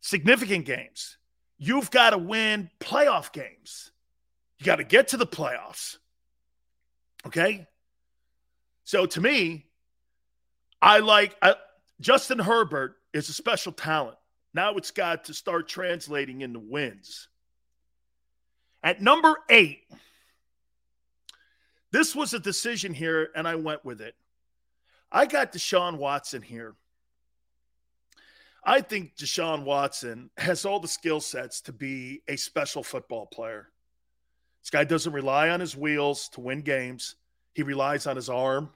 Significant 0.00 0.64
games. 0.64 1.18
You've 1.58 1.90
got 1.90 2.10
to 2.10 2.18
win 2.18 2.70
playoff 2.80 3.32
games. 3.32 3.92
You 4.58 4.66
got 4.66 4.76
to 4.76 4.84
get 4.84 5.08
to 5.08 5.16
the 5.16 5.26
playoffs. 5.26 5.98
Okay? 7.26 7.66
So 8.84 9.06
to 9.06 9.20
me, 9.20 9.66
I 10.80 10.98
like 10.98 11.36
I, 11.40 11.54
Justin 12.00 12.38
Herbert 12.38 12.96
is 13.12 13.28
a 13.28 13.32
special 13.32 13.72
talent. 13.72 14.18
Now 14.54 14.74
it's 14.74 14.90
got 14.90 15.24
to 15.24 15.34
start 15.34 15.68
translating 15.68 16.40
into 16.40 16.58
wins. 16.58 17.28
At 18.82 19.00
number 19.00 19.36
eight, 19.48 19.80
this 21.92 22.14
was 22.14 22.34
a 22.34 22.38
decision 22.38 22.94
here, 22.94 23.30
and 23.34 23.46
I 23.46 23.54
went 23.54 23.84
with 23.84 24.00
it. 24.00 24.14
I 25.10 25.26
got 25.26 25.52
Deshaun 25.52 25.98
Watson 25.98 26.42
here. 26.42 26.74
I 28.64 28.80
think 28.80 29.16
Deshaun 29.16 29.64
Watson 29.64 30.30
has 30.38 30.64
all 30.64 30.80
the 30.80 30.88
skill 30.88 31.20
sets 31.20 31.60
to 31.62 31.72
be 31.72 32.22
a 32.28 32.36
special 32.36 32.82
football 32.82 33.26
player. 33.26 33.68
This 34.62 34.70
guy 34.70 34.84
doesn't 34.84 35.12
rely 35.12 35.50
on 35.50 35.60
his 35.60 35.76
wheels 35.76 36.28
to 36.30 36.40
win 36.40 36.62
games, 36.62 37.16
he 37.54 37.62
relies 37.62 38.06
on 38.06 38.16
his 38.16 38.28
arm. 38.28 38.70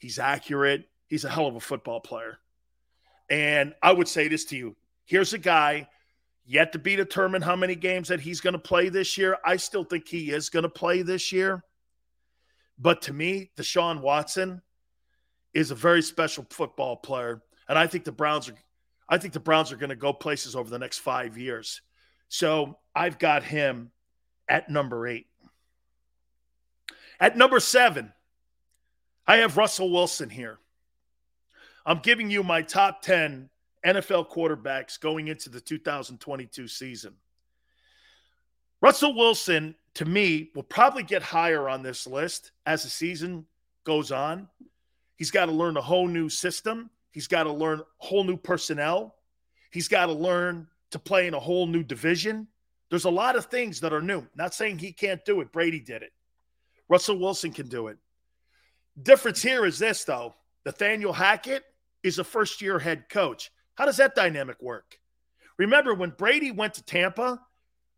He's 0.00 0.18
accurate. 0.18 0.86
He's 1.06 1.24
a 1.24 1.30
hell 1.30 1.46
of 1.46 1.56
a 1.56 1.60
football 1.60 2.00
player. 2.00 2.38
And 3.28 3.74
I 3.82 3.92
would 3.92 4.08
say 4.08 4.28
this 4.28 4.46
to 4.46 4.56
you 4.56 4.76
here's 5.04 5.32
a 5.32 5.38
guy 5.38 5.88
yet 6.44 6.72
to 6.72 6.78
be 6.78 6.96
determined 6.96 7.44
how 7.44 7.56
many 7.56 7.74
games 7.74 8.08
that 8.08 8.20
he's 8.20 8.40
going 8.40 8.54
to 8.54 8.58
play 8.58 8.88
this 8.88 9.16
year. 9.16 9.36
I 9.44 9.56
still 9.56 9.84
think 9.84 10.08
he 10.08 10.30
is 10.30 10.50
going 10.50 10.64
to 10.64 10.68
play 10.68 11.02
this 11.02 11.32
year. 11.32 11.64
But 12.78 13.02
to 13.02 13.12
me, 13.12 13.50
Deshaun 13.56 14.00
Watson 14.00 14.62
is 15.52 15.70
a 15.70 15.74
very 15.74 16.02
special 16.02 16.46
football 16.50 16.96
player. 16.96 17.42
And 17.68 17.78
I 17.78 17.86
think 17.86 18.04
the 18.04 18.12
Browns 18.12 18.48
are 18.48 18.54
I 19.08 19.18
think 19.18 19.34
the 19.34 19.40
Browns 19.40 19.72
are 19.72 19.76
going 19.76 19.90
to 19.90 19.96
go 19.96 20.12
places 20.12 20.54
over 20.54 20.70
the 20.70 20.78
next 20.78 20.98
five 20.98 21.36
years. 21.36 21.82
So 22.28 22.78
I've 22.94 23.18
got 23.18 23.42
him 23.42 23.90
at 24.48 24.70
number 24.70 25.06
eight. 25.08 25.26
At 27.18 27.36
number 27.36 27.58
seven, 27.58 28.12
I 29.26 29.38
have 29.38 29.56
Russell 29.56 29.90
Wilson 29.90 30.30
here. 30.30 30.58
I'm 31.84 31.98
giving 31.98 32.30
you 32.30 32.44
my 32.44 32.62
top 32.62 33.02
10 33.02 33.50
NFL 33.84 34.30
quarterbacks 34.30 35.00
going 35.00 35.28
into 35.28 35.48
the 35.48 35.60
2022 35.60 36.68
season. 36.68 37.14
Russell 38.82 39.14
Wilson, 39.14 39.74
to 39.94 40.04
me, 40.04 40.50
will 40.54 40.62
probably 40.62 41.02
get 41.02 41.22
higher 41.22 41.68
on 41.68 41.82
this 41.82 42.06
list 42.06 42.52
as 42.66 42.82
the 42.82 42.90
season 42.90 43.46
goes 43.84 44.10
on. 44.10 44.48
He's 45.16 45.30
got 45.30 45.46
to 45.46 45.52
learn 45.52 45.76
a 45.76 45.82
whole 45.82 46.08
new 46.08 46.28
system. 46.28 46.90
He's 47.10 47.26
got 47.26 47.44
to 47.44 47.52
learn 47.52 47.82
whole 47.98 48.24
new 48.24 48.36
personnel. 48.36 49.16
He's 49.70 49.88
got 49.88 50.06
to 50.06 50.12
learn 50.12 50.66
to 50.90 50.98
play 50.98 51.26
in 51.26 51.34
a 51.34 51.40
whole 51.40 51.66
new 51.66 51.82
division. 51.82 52.48
There's 52.88 53.04
a 53.04 53.10
lot 53.10 53.36
of 53.36 53.46
things 53.46 53.80
that 53.80 53.92
are 53.92 54.02
new. 54.02 54.26
Not 54.34 54.54
saying 54.54 54.78
he 54.78 54.92
can't 54.92 55.24
do 55.24 55.40
it. 55.40 55.52
Brady 55.52 55.80
did 55.80 56.02
it. 56.02 56.12
Russell 56.88 57.18
Wilson 57.18 57.52
can 57.52 57.68
do 57.68 57.88
it. 57.88 57.98
Difference 59.00 59.40
here 59.42 59.64
is 59.64 59.78
this, 59.78 60.04
though. 60.04 60.34
Nathaniel 60.66 61.12
Hackett 61.12 61.64
is 62.02 62.18
a 62.18 62.24
first 62.24 62.60
year 62.60 62.78
head 62.78 63.08
coach. 63.08 63.50
How 63.80 63.86
does 63.86 63.96
that 63.96 64.14
dynamic 64.14 64.60
work? 64.60 64.98
Remember, 65.56 65.94
when 65.94 66.10
Brady 66.10 66.50
went 66.50 66.74
to 66.74 66.82
Tampa, 66.82 67.40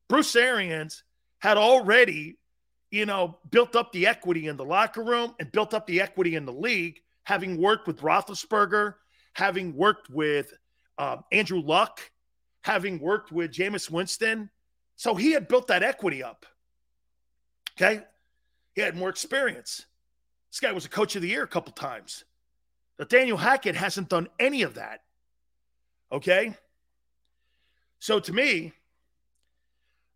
Bruce 0.08 0.36
Arians 0.36 1.02
had 1.40 1.56
already, 1.56 2.38
you 2.92 3.04
know, 3.04 3.40
built 3.50 3.74
up 3.74 3.90
the 3.90 4.06
equity 4.06 4.46
in 4.46 4.56
the 4.56 4.64
locker 4.64 5.02
room 5.02 5.34
and 5.40 5.50
built 5.50 5.74
up 5.74 5.88
the 5.88 6.00
equity 6.00 6.36
in 6.36 6.44
the 6.44 6.52
league, 6.52 7.00
having 7.24 7.56
worked 7.56 7.88
with 7.88 8.00
Roethlisberger, 8.00 8.94
having 9.32 9.74
worked 9.74 10.08
with 10.08 10.54
um, 10.98 11.24
Andrew 11.32 11.60
Luck, 11.60 12.00
having 12.62 13.00
worked 13.00 13.32
with 13.32 13.50
Jameis 13.50 13.90
Winston. 13.90 14.50
So 14.94 15.16
he 15.16 15.32
had 15.32 15.48
built 15.48 15.66
that 15.66 15.82
equity 15.82 16.22
up. 16.22 16.46
Okay. 17.76 18.04
He 18.76 18.82
had 18.82 18.96
more 18.96 19.08
experience. 19.08 19.86
This 20.48 20.60
guy 20.60 20.70
was 20.70 20.84
a 20.84 20.88
coach 20.88 21.16
of 21.16 21.22
the 21.22 21.28
year 21.28 21.42
a 21.42 21.48
couple 21.48 21.72
times. 21.72 22.24
Nathaniel 23.00 23.36
Hackett 23.36 23.74
hasn't 23.74 24.08
done 24.08 24.28
any 24.38 24.62
of 24.62 24.74
that. 24.74 25.00
Okay. 26.12 26.54
So 27.98 28.20
to 28.20 28.32
me, 28.32 28.72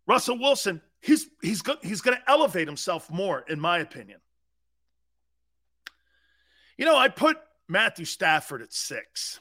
Russell 0.05 0.39
Wilson, 0.39 0.81
he's 1.01 1.27
he's 1.41 1.61
go, 1.61 1.75
he's 1.81 2.01
going 2.01 2.17
to 2.17 2.29
elevate 2.29 2.67
himself 2.67 3.09
more, 3.09 3.43
in 3.47 3.59
my 3.59 3.79
opinion. 3.79 4.19
You 6.77 6.85
know, 6.85 6.95
I 6.95 7.09
put 7.09 7.37
Matthew 7.67 8.05
Stafford 8.05 8.61
at 8.61 8.71
six. 8.71 9.39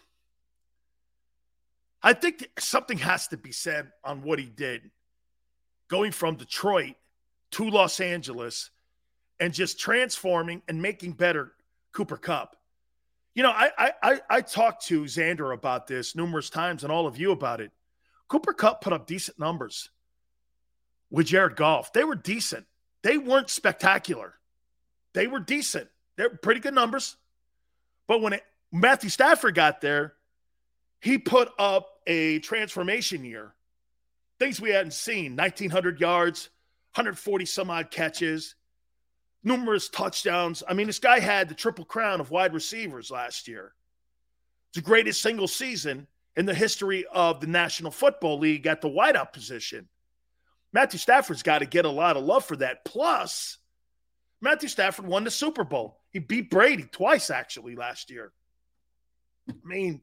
I 2.02 2.12
think 2.12 2.48
something 2.58 2.98
has 2.98 3.28
to 3.28 3.36
be 3.36 3.52
said 3.52 3.90
on 4.04 4.22
what 4.22 4.38
he 4.38 4.46
did, 4.46 4.90
going 5.88 6.12
from 6.12 6.36
Detroit 6.36 6.94
to 7.52 7.68
Los 7.68 8.00
Angeles, 8.00 8.70
and 9.38 9.52
just 9.52 9.78
transforming 9.78 10.62
and 10.68 10.80
making 10.80 11.12
better 11.12 11.52
Cooper 11.92 12.16
Kupp. 12.16 12.56
You 13.36 13.42
know, 13.42 13.50
I 13.50 13.92
I 14.02 14.20
I 14.30 14.40
talked 14.40 14.86
to 14.86 15.02
Xander 15.02 15.52
about 15.52 15.86
this 15.86 16.16
numerous 16.16 16.48
times 16.48 16.84
and 16.84 16.90
all 16.90 17.06
of 17.06 17.18
you 17.18 17.32
about 17.32 17.60
it. 17.60 17.70
Cooper 18.28 18.54
Kupp 18.54 18.80
put 18.80 18.94
up 18.94 19.06
decent 19.06 19.38
numbers 19.38 19.90
with 21.10 21.26
Jared 21.26 21.54
Goff. 21.54 21.92
They 21.92 22.02
were 22.02 22.14
decent. 22.14 22.64
They 23.02 23.18
weren't 23.18 23.50
spectacular. 23.50 24.32
They 25.12 25.26
were 25.26 25.38
decent. 25.38 25.88
They're 26.16 26.30
pretty 26.30 26.60
good 26.60 26.74
numbers. 26.74 27.16
But 28.06 28.22
when 28.22 28.32
it, 28.32 28.42
Matthew 28.72 29.10
Stafford 29.10 29.54
got 29.54 29.82
there, 29.82 30.14
he 31.00 31.18
put 31.18 31.50
up 31.58 31.88
a 32.06 32.38
transformation 32.38 33.22
year. 33.22 33.54
Things 34.40 34.62
we 34.62 34.70
hadn't 34.70 34.94
seen 34.94 35.36
1,900 35.36 36.00
yards, 36.00 36.48
140 36.94 37.44
some 37.44 37.70
odd 37.70 37.90
catches, 37.90 38.55
numerous 39.46 39.88
touchdowns. 39.88 40.64
I 40.68 40.74
mean, 40.74 40.88
this 40.88 40.98
guy 40.98 41.20
had 41.20 41.48
the 41.48 41.54
triple 41.54 41.84
crown 41.84 42.20
of 42.20 42.32
wide 42.32 42.52
receivers 42.52 43.12
last 43.12 43.46
year. 43.46 43.72
It's 44.68 44.76
the 44.76 44.82
greatest 44.82 45.22
single 45.22 45.46
season 45.46 46.08
in 46.36 46.46
the 46.46 46.54
history 46.54 47.06
of 47.12 47.40
the 47.40 47.46
National 47.46 47.92
Football 47.92 48.40
League 48.40 48.66
at 48.66 48.80
the 48.80 48.90
wideout 48.90 49.32
position. 49.32 49.88
Matthew 50.72 50.98
Stafford's 50.98 51.44
got 51.44 51.60
to 51.60 51.66
get 51.66 51.84
a 51.84 51.90
lot 51.90 52.16
of 52.16 52.24
love 52.24 52.44
for 52.44 52.56
that. 52.56 52.84
Plus, 52.84 53.58
Matthew 54.40 54.68
Stafford 54.68 55.06
won 55.06 55.22
the 55.22 55.30
Super 55.30 55.64
Bowl. 55.64 56.00
He 56.10 56.18
beat 56.18 56.50
Brady 56.50 56.88
twice, 56.90 57.30
actually, 57.30 57.76
last 57.76 58.10
year. 58.10 58.32
I 59.48 59.54
mean, 59.64 60.00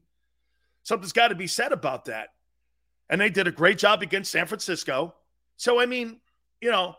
something's 0.84 1.12
got 1.12 1.28
to 1.28 1.34
be 1.34 1.46
said 1.46 1.72
about 1.72 2.06
that. 2.06 2.30
And 3.10 3.20
they 3.20 3.28
did 3.28 3.46
a 3.46 3.52
great 3.52 3.76
job 3.76 4.00
against 4.00 4.32
San 4.32 4.46
Francisco. 4.46 5.14
So, 5.58 5.78
I 5.78 5.84
mean, 5.84 6.18
you 6.62 6.70
know, 6.70 6.96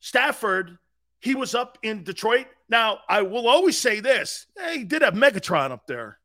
Stafford 0.00 0.76
he 1.20 1.34
was 1.34 1.54
up 1.54 1.78
in 1.82 2.02
Detroit. 2.02 2.46
Now, 2.68 3.00
I 3.08 3.22
will 3.22 3.48
always 3.48 3.78
say 3.78 4.00
this 4.00 4.46
hey, 4.58 4.78
he 4.78 4.84
did 4.84 5.02
have 5.02 5.14
Megatron 5.14 5.70
up 5.70 5.86
there. 5.86 6.18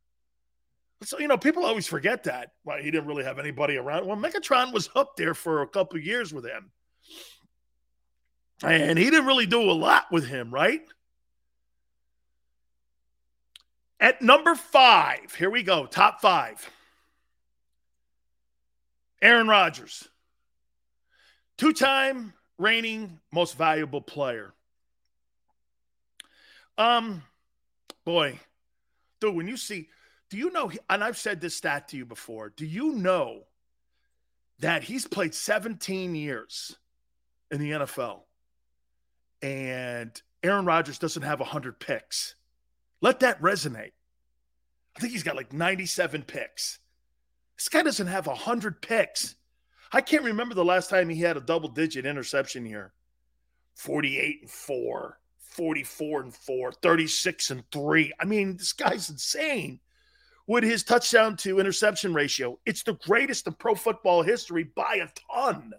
So, 1.03 1.19
you 1.19 1.27
know, 1.27 1.37
people 1.37 1.65
always 1.65 1.85
forget 1.85 2.23
that. 2.23 2.51
Well, 2.63 2.77
he 2.77 2.89
didn't 2.89 3.07
really 3.07 3.25
have 3.25 3.37
anybody 3.37 3.77
around. 3.77 4.07
Well, 4.07 4.17
Megatron 4.17 4.73
was 4.73 4.89
up 4.95 5.17
there 5.17 5.33
for 5.33 5.61
a 5.61 5.67
couple 5.67 5.99
years 5.99 6.33
with 6.33 6.45
him. 6.45 6.71
And 8.63 8.97
he 8.97 9.05
didn't 9.05 9.25
really 9.25 9.45
do 9.45 9.61
a 9.61 9.73
lot 9.73 10.05
with 10.11 10.25
him, 10.25 10.51
right? 10.53 10.81
At 13.99 14.21
number 14.21 14.55
five, 14.55 15.35
here 15.35 15.49
we 15.49 15.63
go, 15.63 15.85
top 15.85 16.21
five. 16.21 16.69
Aaron 19.21 19.47
Rodgers, 19.47 20.07
two 21.57 21.73
time 21.73 22.33
reigning 22.57 23.19
most 23.31 23.57
valuable 23.57 24.01
player. 24.01 24.53
Um, 26.77 27.23
boy, 28.03 28.39
dude, 29.19 29.35
when 29.35 29.47
you 29.47 29.57
see, 29.57 29.89
do 30.29 30.37
you 30.37 30.51
know, 30.51 30.71
and 30.89 31.03
I've 31.03 31.17
said 31.17 31.41
this 31.41 31.55
stat 31.55 31.89
to 31.89 31.97
you 31.97 32.05
before, 32.05 32.49
do 32.49 32.65
you 32.65 32.93
know 32.93 33.43
that 34.59 34.83
he's 34.83 35.07
played 35.07 35.33
17 35.33 36.15
years 36.15 36.77
in 37.51 37.59
the 37.59 37.71
NFL 37.71 38.21
and 39.41 40.21
Aaron 40.43 40.65
Rodgers 40.65 40.99
doesn't 40.99 41.23
have 41.23 41.39
100 41.39 41.79
picks? 41.79 42.35
Let 43.01 43.19
that 43.21 43.41
resonate. 43.41 43.91
I 44.95 44.99
think 44.99 45.13
he's 45.13 45.23
got 45.23 45.35
like 45.35 45.53
97 45.53 46.23
picks. 46.23 46.79
This 47.57 47.69
guy 47.69 47.83
doesn't 47.83 48.07
have 48.07 48.27
100 48.27 48.81
picks. 48.81 49.35
I 49.91 50.01
can't 50.01 50.23
remember 50.23 50.55
the 50.55 50.65
last 50.65 50.89
time 50.89 51.09
he 51.09 51.21
had 51.21 51.37
a 51.37 51.41
double 51.41 51.69
digit 51.69 52.05
interception 52.05 52.65
year 52.65 52.93
48 53.75 54.41
and 54.41 54.49
4, 54.49 55.19
44 55.55 56.21
and 56.21 56.35
4, 56.35 56.71
36 56.73 57.51
and 57.51 57.63
3. 57.71 58.13
I 58.19 58.25
mean, 58.25 58.57
this 58.57 58.73
guy's 58.73 59.09
insane 59.09 59.79
with 60.47 60.63
his 60.63 60.83
touchdown 60.83 61.37
to 61.37 61.59
interception 61.59 62.13
ratio. 62.13 62.59
It's 62.65 62.83
the 62.83 62.93
greatest 62.93 63.47
in 63.47 63.53
pro 63.53 63.73
football 63.73 64.21
history 64.21 64.63
by 64.63 65.01
a 65.01 65.07
ton. 65.33 65.73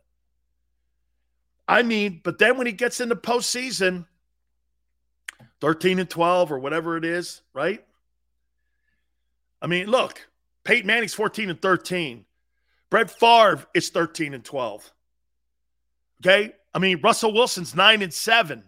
I 1.69 1.83
mean, 1.83 2.21
but 2.25 2.39
then 2.39 2.57
when 2.57 2.67
he 2.67 2.73
gets 2.73 3.01
into 3.01 3.17
postseason, 3.17 4.07
13 5.61 5.99
and 5.99 6.09
12 6.09 6.53
or 6.53 6.59
whatever 6.59 6.97
it 6.97 7.05
is, 7.05 7.43
right? 7.53 7.85
I 9.61 9.67
mean, 9.67 9.89
look, 9.89 10.27
Peyton 10.65 10.87
Manning's 10.87 11.15
14 11.15 11.51
and 11.51 11.61
13. 11.61 12.25
Brett 12.89 13.11
Favre 13.11 13.67
is 13.75 13.91
13 13.91 14.35
and 14.35 14.45
12. 14.45 14.93
Okay? 16.25 16.53
I 16.73 16.79
mean, 16.79 17.01
Russell 17.03 17.33
Wilson's 17.33 17.75
9 17.75 18.03
and 18.03 18.13
7. 18.13 18.63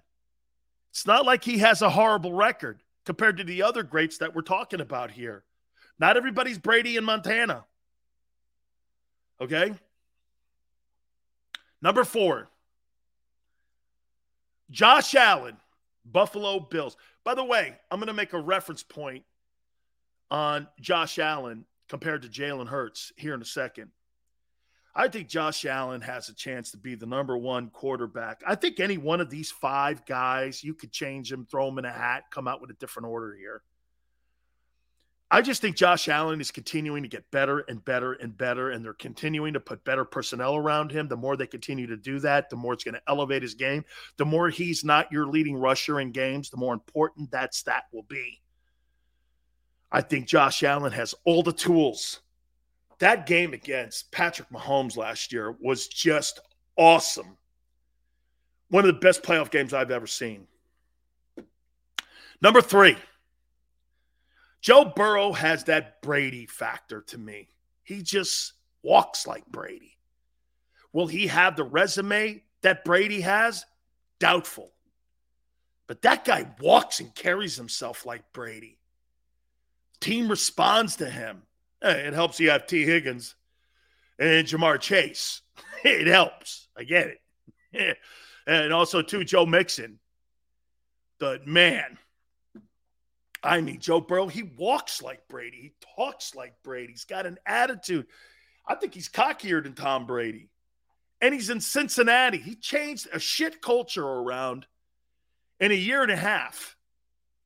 It's 0.99 1.07
not 1.07 1.25
like 1.25 1.45
he 1.45 1.59
has 1.59 1.81
a 1.81 1.91
horrible 1.91 2.33
record 2.33 2.83
compared 3.07 3.37
to 3.37 3.45
the 3.45 3.63
other 3.63 3.85
greats 3.85 4.19
that 4.19 4.35
we're 4.35 4.43
talking 4.43 4.81
about 4.81 5.13
here. 5.13 5.45
Not 6.01 6.17
everybody's 6.17 6.59
Brady 6.59 6.97
in 6.97 7.05
Montana. 7.05 7.67
Okay? 9.41 9.73
Number 11.81 12.03
4. 12.03 12.49
Josh 14.73 15.15
Allen, 15.15 15.59
Buffalo 16.05 16.59
Bills. 16.59 16.97
By 17.23 17.37
the 17.37 17.45
way, 17.45 17.77
I'm 17.93 18.01
going 18.01 18.09
to 18.09 18.13
make 18.13 18.33
a 18.33 18.41
reference 18.41 18.83
point 18.83 19.23
on 20.33 20.67
Josh 20.81 21.21
Allen 21.21 21.65
compared 21.89 22.23
to 22.23 22.29
Jalen 22.29 22.67
Hurts 22.67 23.13
here 23.15 23.35
in 23.35 23.41
a 23.41 23.45
second. 23.45 23.93
I 24.99 25.07
think 25.07 25.29
Josh 25.29 25.65
Allen 25.65 26.01
has 26.01 26.29
a 26.29 26.35
chance 26.35 26.73
to 26.73 26.77
be 26.77 26.97
the 26.97 27.07
number 27.07 27.39
one 27.39 27.71
quarterback. 27.71 28.43
I 28.45 28.57
think 28.57 28.81
any 28.81 28.99
one 28.99 29.21
of 29.21 29.31
these 29.31 29.49
five 29.49 30.05
guys, 30.05 30.65
you 30.65 30.75
could 30.75 30.91
change 30.91 31.31
them, 31.31 31.47
throw 31.47 31.67
them 31.67 31.79
in 31.79 31.85
a 31.85 31.93
hat, 31.93 32.25
come 32.33 32.49
out 32.49 32.61
with 32.61 32.71
a 32.71 32.75
different 32.75 33.07
order 33.07 33.33
here. 33.39 33.63
I 35.31 35.41
just 35.41 35.63
think 35.63 35.77
Josh 35.77 36.09
Allen 36.09 36.41
is 36.41 36.51
continuing 36.51 37.05
to 37.05 37.09
get 37.09 37.31
better 37.31 37.61
and 37.61 37.85
better 37.85 38.15
and 38.15 38.37
better, 38.37 38.71
and 38.71 38.85
they're 38.85 38.93
continuing 38.93 39.53
to 39.53 39.61
put 39.61 39.85
better 39.85 40.05
personnel 40.05 40.57
around 40.57 40.91
him. 40.91 41.07
The 41.07 41.17
more 41.17 41.37
they 41.37 41.47
continue 41.47 41.87
to 41.87 41.97
do 41.97 42.19
that, 42.21 42.51
the 42.51 42.57
more 42.57 42.73
it's 42.73 42.83
going 42.83 42.97
to 42.97 43.03
elevate 43.07 43.43
his 43.43 43.55
game. 43.55 43.85
The 44.17 44.25
more 44.25 44.49
he's 44.49 44.83
not 44.83 45.13
your 45.13 45.27
leading 45.27 45.57
rusher 45.57 46.01
in 46.01 46.11
games, 46.11 46.51
the 46.51 46.57
more 46.57 46.75
important 46.75 47.31
that 47.31 47.55
stat 47.55 47.85
will 47.93 48.03
be. 48.03 48.41
I 49.93 50.01
think 50.01 50.27
Josh 50.27 50.65
Allen 50.65 50.91
has 50.93 51.15
all 51.25 51.45
the 51.45 51.53
tools. 51.53 52.21
That 52.99 53.27
game 53.27 53.53
against 53.53 54.11
Patrick 54.11 54.49
Mahomes 54.51 54.97
last 54.97 55.33
year 55.33 55.55
was 55.61 55.87
just 55.87 56.41
awesome. 56.77 57.37
One 58.71 58.85
of 58.85 58.95
the 58.95 59.01
best 59.01 59.23
playoff 59.23 59.51
games 59.51 59.73
I've 59.73 59.91
ever 59.91 60.07
seen. 60.07 60.47
Number 62.41 62.61
three, 62.61 62.97
Joe 64.61 64.85
Burrow 64.85 65.33
has 65.33 65.65
that 65.65 66.03
Brady 66.03 66.47
factor 66.47 67.01
to 67.03 67.19
me. 67.19 67.49
He 67.83 68.03
just 68.03 68.55
walks 68.83 69.27
like 69.27 69.47
Brady. 69.47 69.97
Will 70.93 71.07
he 71.07 71.27
have 71.29 71.57
the 71.57 71.65
resume 71.65 72.43
that 72.63 72.85
Brady 72.85 73.21
has? 73.21 73.65
Doubtful. 74.19 74.73
But 75.87 76.03
that 76.03 76.25
guy 76.25 76.47
walks 76.61 77.01
and 77.01 77.15
carries 77.15 77.57
himself 77.57 78.05
like 78.05 78.33
Brady. 78.33 78.79
Team 80.01 80.29
responds 80.29 80.97
to 80.97 81.09
him. 81.09 81.43
It 81.83 82.15
helps 82.15 82.41
you 82.41 82.51
have 82.51 82.67
Tee 82.67 82.85
Higgins 82.85 83.35
and 84.19 84.47
Ja'Marr 84.47 84.81
Chase. 84.81 85.43
It 85.85 86.09
helps. 86.09 86.67
I 86.77 86.83
get 86.85 87.19
it. 87.73 87.99
And 88.49 88.73
also, 88.73 89.03
too, 89.03 89.25
Joe 89.25 89.45
Mixon. 89.45 90.01
But 91.21 91.47
man, 91.47 91.99
I 93.43 93.61
mean, 93.61 93.79
Joe 93.79 94.01
Burrow, 94.01 94.27
he 94.27 94.43
walks 94.43 95.03
like 95.03 95.29
Brady. 95.29 95.59
He 95.59 95.73
talks 95.97 96.35
like 96.35 96.55
Brady. 96.65 96.93
He's 96.93 97.05
got 97.05 97.27
an 97.27 97.39
attitude. 97.47 98.07
I 98.67 98.75
think 98.75 98.95
he's 98.95 99.09
cockier 99.09 99.63
than 99.63 99.75
Tom 99.75 100.07
Brady. 100.07 100.49
And 101.21 101.35
he's 101.35 101.51
in 101.51 101.61
Cincinnati. 101.61 102.39
He 102.39 102.55
changed 102.55 103.09
a 103.13 103.19
shit 103.19 103.61
culture 103.61 104.07
around 104.07 104.67
in 105.61 105.71
a 105.71 105.75
year 105.75 106.03
and 106.03 106.13
a 106.13 106.17
half. 106.17 106.77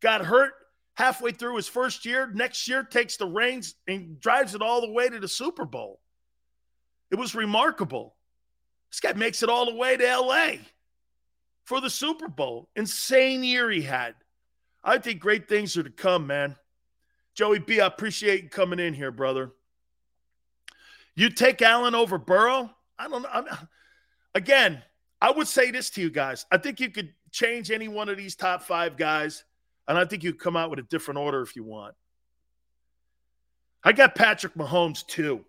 Got 0.00 0.24
hurt 0.24 0.52
halfway 0.94 1.32
through 1.32 1.56
his 1.56 1.68
first 1.68 2.04
year. 2.04 2.30
Next 2.32 2.68
year, 2.68 2.82
takes 2.82 3.16
the 3.16 3.26
reins 3.26 3.74
and 3.86 4.20
drives 4.20 4.54
it 4.54 4.62
all 4.62 4.80
the 4.80 4.90
way 4.90 5.08
to 5.08 5.18
the 5.18 5.28
Super 5.28 5.64
Bowl. 5.64 6.00
It 7.10 7.16
was 7.16 7.34
remarkable. 7.34 8.14
This 8.90 9.00
guy 9.00 9.12
makes 9.14 9.42
it 9.42 9.48
all 9.48 9.66
the 9.66 9.74
way 9.76 9.96
to 9.96 10.16
LA 10.18 10.52
for 11.64 11.80
the 11.80 11.90
Super 11.90 12.28
Bowl. 12.28 12.68
Insane 12.76 13.44
year 13.44 13.70
he 13.70 13.82
had. 13.82 14.14
I 14.84 14.98
think 14.98 15.20
great 15.20 15.48
things 15.48 15.76
are 15.76 15.82
to 15.82 15.90
come, 15.90 16.26
man. 16.26 16.56
Joey 17.34 17.58
B, 17.58 17.80
I 17.80 17.86
appreciate 17.86 18.42
you 18.42 18.48
coming 18.48 18.80
in 18.80 18.94
here, 18.94 19.10
brother. 19.10 19.52
You 21.14 21.30
take 21.30 21.62
Allen 21.62 21.94
over 21.94 22.18
Burrow? 22.18 22.70
I 22.98 23.08
don't 23.08 23.22
know. 23.22 23.28
I'm, 23.32 23.46
again, 24.34 24.82
I 25.20 25.30
would 25.30 25.48
say 25.48 25.70
this 25.70 25.90
to 25.90 26.00
you 26.00 26.10
guys. 26.10 26.46
I 26.50 26.58
think 26.58 26.80
you 26.80 26.90
could 26.90 27.12
change 27.30 27.70
any 27.70 27.88
one 27.88 28.08
of 28.08 28.16
these 28.16 28.34
top 28.34 28.62
five 28.62 28.96
guys 28.96 29.44
and 29.88 29.98
I 29.98 30.04
think 30.04 30.22
you 30.22 30.34
come 30.34 30.56
out 30.56 30.70
with 30.70 30.78
a 30.78 30.82
different 30.82 31.18
order 31.18 31.42
if 31.42 31.56
you 31.56 31.64
want. 31.64 31.94
I 33.84 33.92
got 33.92 34.14
Patrick 34.14 34.54
Mahomes 34.54 35.06
too. 35.06 35.44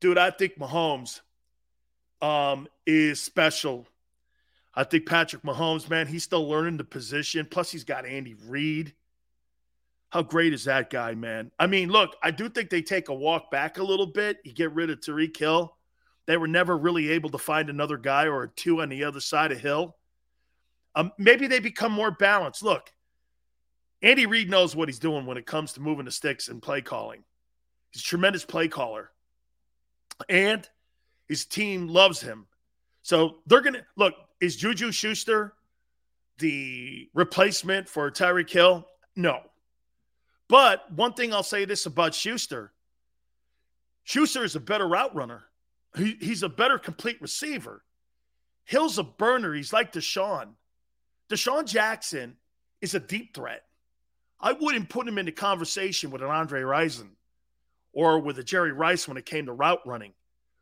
Dude, 0.00 0.18
I 0.18 0.30
think 0.30 0.58
Mahomes 0.58 1.20
um, 2.20 2.68
is 2.86 3.20
special. 3.20 3.86
I 4.74 4.84
think 4.84 5.06
Patrick 5.06 5.42
Mahomes, 5.42 5.88
man, 5.88 6.06
he's 6.06 6.24
still 6.24 6.46
learning 6.46 6.76
the 6.76 6.84
position. 6.84 7.46
Plus, 7.50 7.70
he's 7.70 7.84
got 7.84 8.04
Andy 8.04 8.34
Reid. 8.46 8.92
How 10.10 10.22
great 10.22 10.52
is 10.52 10.64
that 10.64 10.90
guy, 10.90 11.14
man? 11.14 11.50
I 11.58 11.66
mean, 11.66 11.88
look, 11.88 12.14
I 12.22 12.30
do 12.30 12.48
think 12.48 12.68
they 12.68 12.82
take 12.82 13.08
a 13.08 13.14
walk 13.14 13.50
back 13.50 13.78
a 13.78 13.82
little 13.82 14.06
bit. 14.06 14.38
You 14.44 14.52
get 14.52 14.72
rid 14.72 14.90
of 14.90 15.00
Tyreek 15.00 15.36
Hill. 15.36 15.74
They 16.26 16.36
were 16.36 16.48
never 16.48 16.76
really 16.76 17.10
able 17.10 17.30
to 17.30 17.38
find 17.38 17.70
another 17.70 17.96
guy 17.96 18.28
or 18.28 18.48
two 18.48 18.82
on 18.82 18.90
the 18.90 19.04
other 19.04 19.20
side 19.20 19.52
of 19.52 19.58
Hill. 19.58 19.96
Um, 20.94 21.12
maybe 21.18 21.46
they 21.46 21.58
become 21.58 21.92
more 21.92 22.10
balanced. 22.10 22.62
Look, 22.62 22.92
Andy 24.06 24.24
Reid 24.24 24.48
knows 24.48 24.76
what 24.76 24.88
he's 24.88 25.00
doing 25.00 25.26
when 25.26 25.36
it 25.36 25.46
comes 25.46 25.72
to 25.72 25.80
moving 25.80 26.04
the 26.04 26.12
sticks 26.12 26.46
and 26.46 26.62
play 26.62 26.80
calling. 26.80 27.24
He's 27.90 28.02
a 28.02 28.04
tremendous 28.04 28.44
play 28.44 28.68
caller. 28.68 29.10
And 30.28 30.66
his 31.28 31.44
team 31.44 31.88
loves 31.88 32.20
him. 32.20 32.46
So 33.02 33.38
they're 33.46 33.62
going 33.62 33.74
to 33.74 33.84
look, 33.96 34.14
is 34.40 34.54
Juju 34.54 34.92
Schuster 34.92 35.54
the 36.38 37.08
replacement 37.14 37.88
for 37.88 38.08
Tyreek 38.12 38.48
Hill? 38.48 38.86
No. 39.16 39.40
But 40.46 40.92
one 40.92 41.14
thing 41.14 41.34
I'll 41.34 41.42
say 41.42 41.64
this 41.64 41.86
about 41.86 42.14
Schuster 42.14 42.72
Schuster 44.04 44.44
is 44.44 44.54
a 44.54 44.60
better 44.60 44.86
route 44.86 45.16
runner, 45.16 45.46
he, 45.96 46.16
he's 46.20 46.44
a 46.44 46.48
better 46.48 46.78
complete 46.78 47.20
receiver. 47.20 47.82
Hill's 48.62 48.98
a 48.98 49.02
burner. 49.02 49.52
He's 49.52 49.72
like 49.72 49.92
DeSean. 49.92 50.50
DeSean 51.28 51.66
Jackson 51.66 52.36
is 52.80 52.94
a 52.94 53.00
deep 53.00 53.34
threat. 53.34 53.64
I 54.40 54.52
wouldn't 54.52 54.90
put 54.90 55.08
him 55.08 55.18
into 55.18 55.32
conversation 55.32 56.10
with 56.10 56.22
an 56.22 56.28
Andre 56.28 56.62
Rison 56.62 57.10
or 57.92 58.18
with 58.18 58.38
a 58.38 58.44
Jerry 58.44 58.72
Rice 58.72 59.08
when 59.08 59.16
it 59.16 59.26
came 59.26 59.46
to 59.46 59.52
route 59.52 59.86
running 59.86 60.12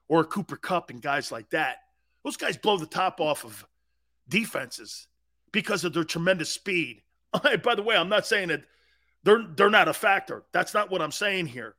or 0.09 0.21
a 0.21 0.25
Cooper 0.25 0.57
Kupp 0.57 0.91
and 0.91 1.03
guys 1.03 1.33
like 1.33 1.51
that. 1.51 1.79
Those 2.23 2.37
guys 2.37 2.57
blow 2.57 2.77
the 2.77 2.87
top 2.87 3.21
off 3.21 3.45
of 3.45 3.67
defenses 4.29 5.07
because 5.53 5.85
of 5.85 5.93
their 5.93 6.05
tremendous 6.05 6.51
speed. 6.51 7.03
By 7.63 7.75
the 7.75 7.83
way, 7.83 7.97
I'm 7.97 8.09
not 8.09 8.27
saying 8.27 8.49
that 8.49 8.65
they're 9.25 9.45
they're 9.57 9.71
not 9.71 9.89
a 9.89 9.93
factor. 9.93 10.45
That's 10.53 10.75
not 10.75 10.91
what 10.91 11.03
I'm 11.03 11.13
saying 11.13 11.47
here. 11.47 11.75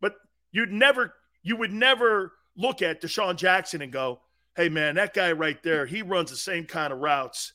But 0.00 0.14
you'd 0.52 0.72
never 0.72 1.14
you 1.42 1.56
would 1.56 1.72
never 1.72 2.32
look 2.56 2.82
at 2.82 3.02
DeSean 3.02 3.36
Jackson 3.36 3.82
and 3.82 3.92
go, 3.92 4.20
hey 4.56 4.68
man, 4.68 4.96
that 4.96 5.14
guy 5.14 5.32
right 5.32 5.62
there, 5.62 5.86
he 5.86 6.02
runs 6.02 6.30
the 6.30 6.36
same 6.36 6.64
kind 6.64 6.92
of 6.92 7.00
routes 7.00 7.52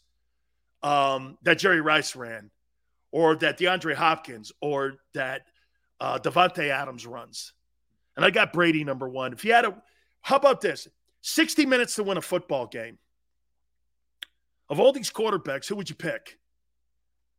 um, 0.84 1.38
that 1.44 1.60
Jerry 1.60 1.82
Rice 1.82 2.16
ran, 2.16 2.52
or 3.16 3.34
that 3.38 3.58
DeAndre 3.58 3.96
Hopkins, 3.96 4.52
or 4.60 4.96
that 5.14 5.44
uh, 6.02 6.20
Davante 6.20 6.68
Adams 6.68 7.08
runs. 7.08 7.54
And 8.18 8.26
I 8.26 8.30
got 8.30 8.52
Brady 8.52 8.84
number 8.84 9.08
one. 9.08 9.32
If 9.32 9.46
you 9.46 9.54
had 9.54 9.64
a, 9.64 9.82
how 10.22 10.36
about 10.36 10.60
this? 10.60 10.86
60 11.22 11.66
minutes 11.66 11.96
to 11.96 12.04
win 12.04 12.18
a 12.18 12.22
football 12.22 12.68
game. 12.68 12.98
Of 14.70 14.82
all 14.82 14.92
these 14.92 15.10
quarterbacks, 15.10 15.66
who 15.66 15.78
would 15.78 15.90
you 15.90 15.96
pick? 15.96 16.38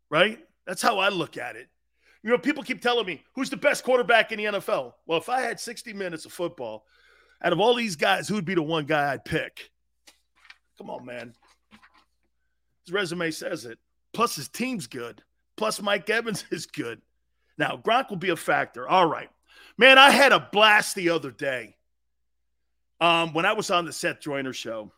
Right? 0.08 0.38
That's 0.66 0.80
how 0.80 0.98
I 0.98 1.10
look 1.10 1.36
at 1.36 1.56
it. 1.56 1.68
You 2.22 2.30
know, 2.30 2.38
people 2.38 2.62
keep 2.62 2.80
telling 2.80 3.04
me 3.04 3.22
who's 3.34 3.50
the 3.50 3.58
best 3.58 3.84
quarterback 3.84 4.32
in 4.32 4.38
the 4.38 4.44
NFL. 4.44 4.94
Well, 5.04 5.18
if 5.18 5.28
I 5.28 5.42
had 5.42 5.60
60 5.60 5.92
minutes 5.92 6.24
of 6.24 6.32
football, 6.32 6.86
out 7.44 7.52
of 7.52 7.60
all 7.60 7.74
these 7.74 7.96
guys, 7.96 8.26
who 8.26 8.36
would 8.36 8.46
be 8.46 8.54
the 8.54 8.62
one 8.62 8.86
guy 8.86 9.12
I'd 9.12 9.26
pick? 9.26 9.70
Come 10.78 10.88
on, 10.88 11.04
man. 11.04 11.34
His 12.86 12.94
resume 12.94 13.30
says 13.30 13.66
it. 13.66 13.78
Plus, 14.14 14.36
his 14.36 14.48
team's 14.48 14.86
good. 14.86 15.22
Plus, 15.56 15.80
Mike 15.80 16.08
Evans 16.10 16.44
is 16.50 16.66
good. 16.66 17.00
Now, 17.58 17.80
Gronk 17.82 18.10
will 18.10 18.16
be 18.16 18.30
a 18.30 18.36
factor. 18.36 18.88
All 18.88 19.06
right. 19.06 19.30
Man, 19.78 19.98
I 19.98 20.10
had 20.10 20.32
a 20.32 20.48
blast 20.52 20.94
the 20.94 21.10
other 21.10 21.30
day 21.30 21.76
um, 23.00 23.32
when 23.32 23.44
I 23.44 23.52
was 23.52 23.70
on 23.70 23.84
the 23.84 23.92
Seth 23.92 24.20
Joyner 24.20 24.52
show. 24.52 24.92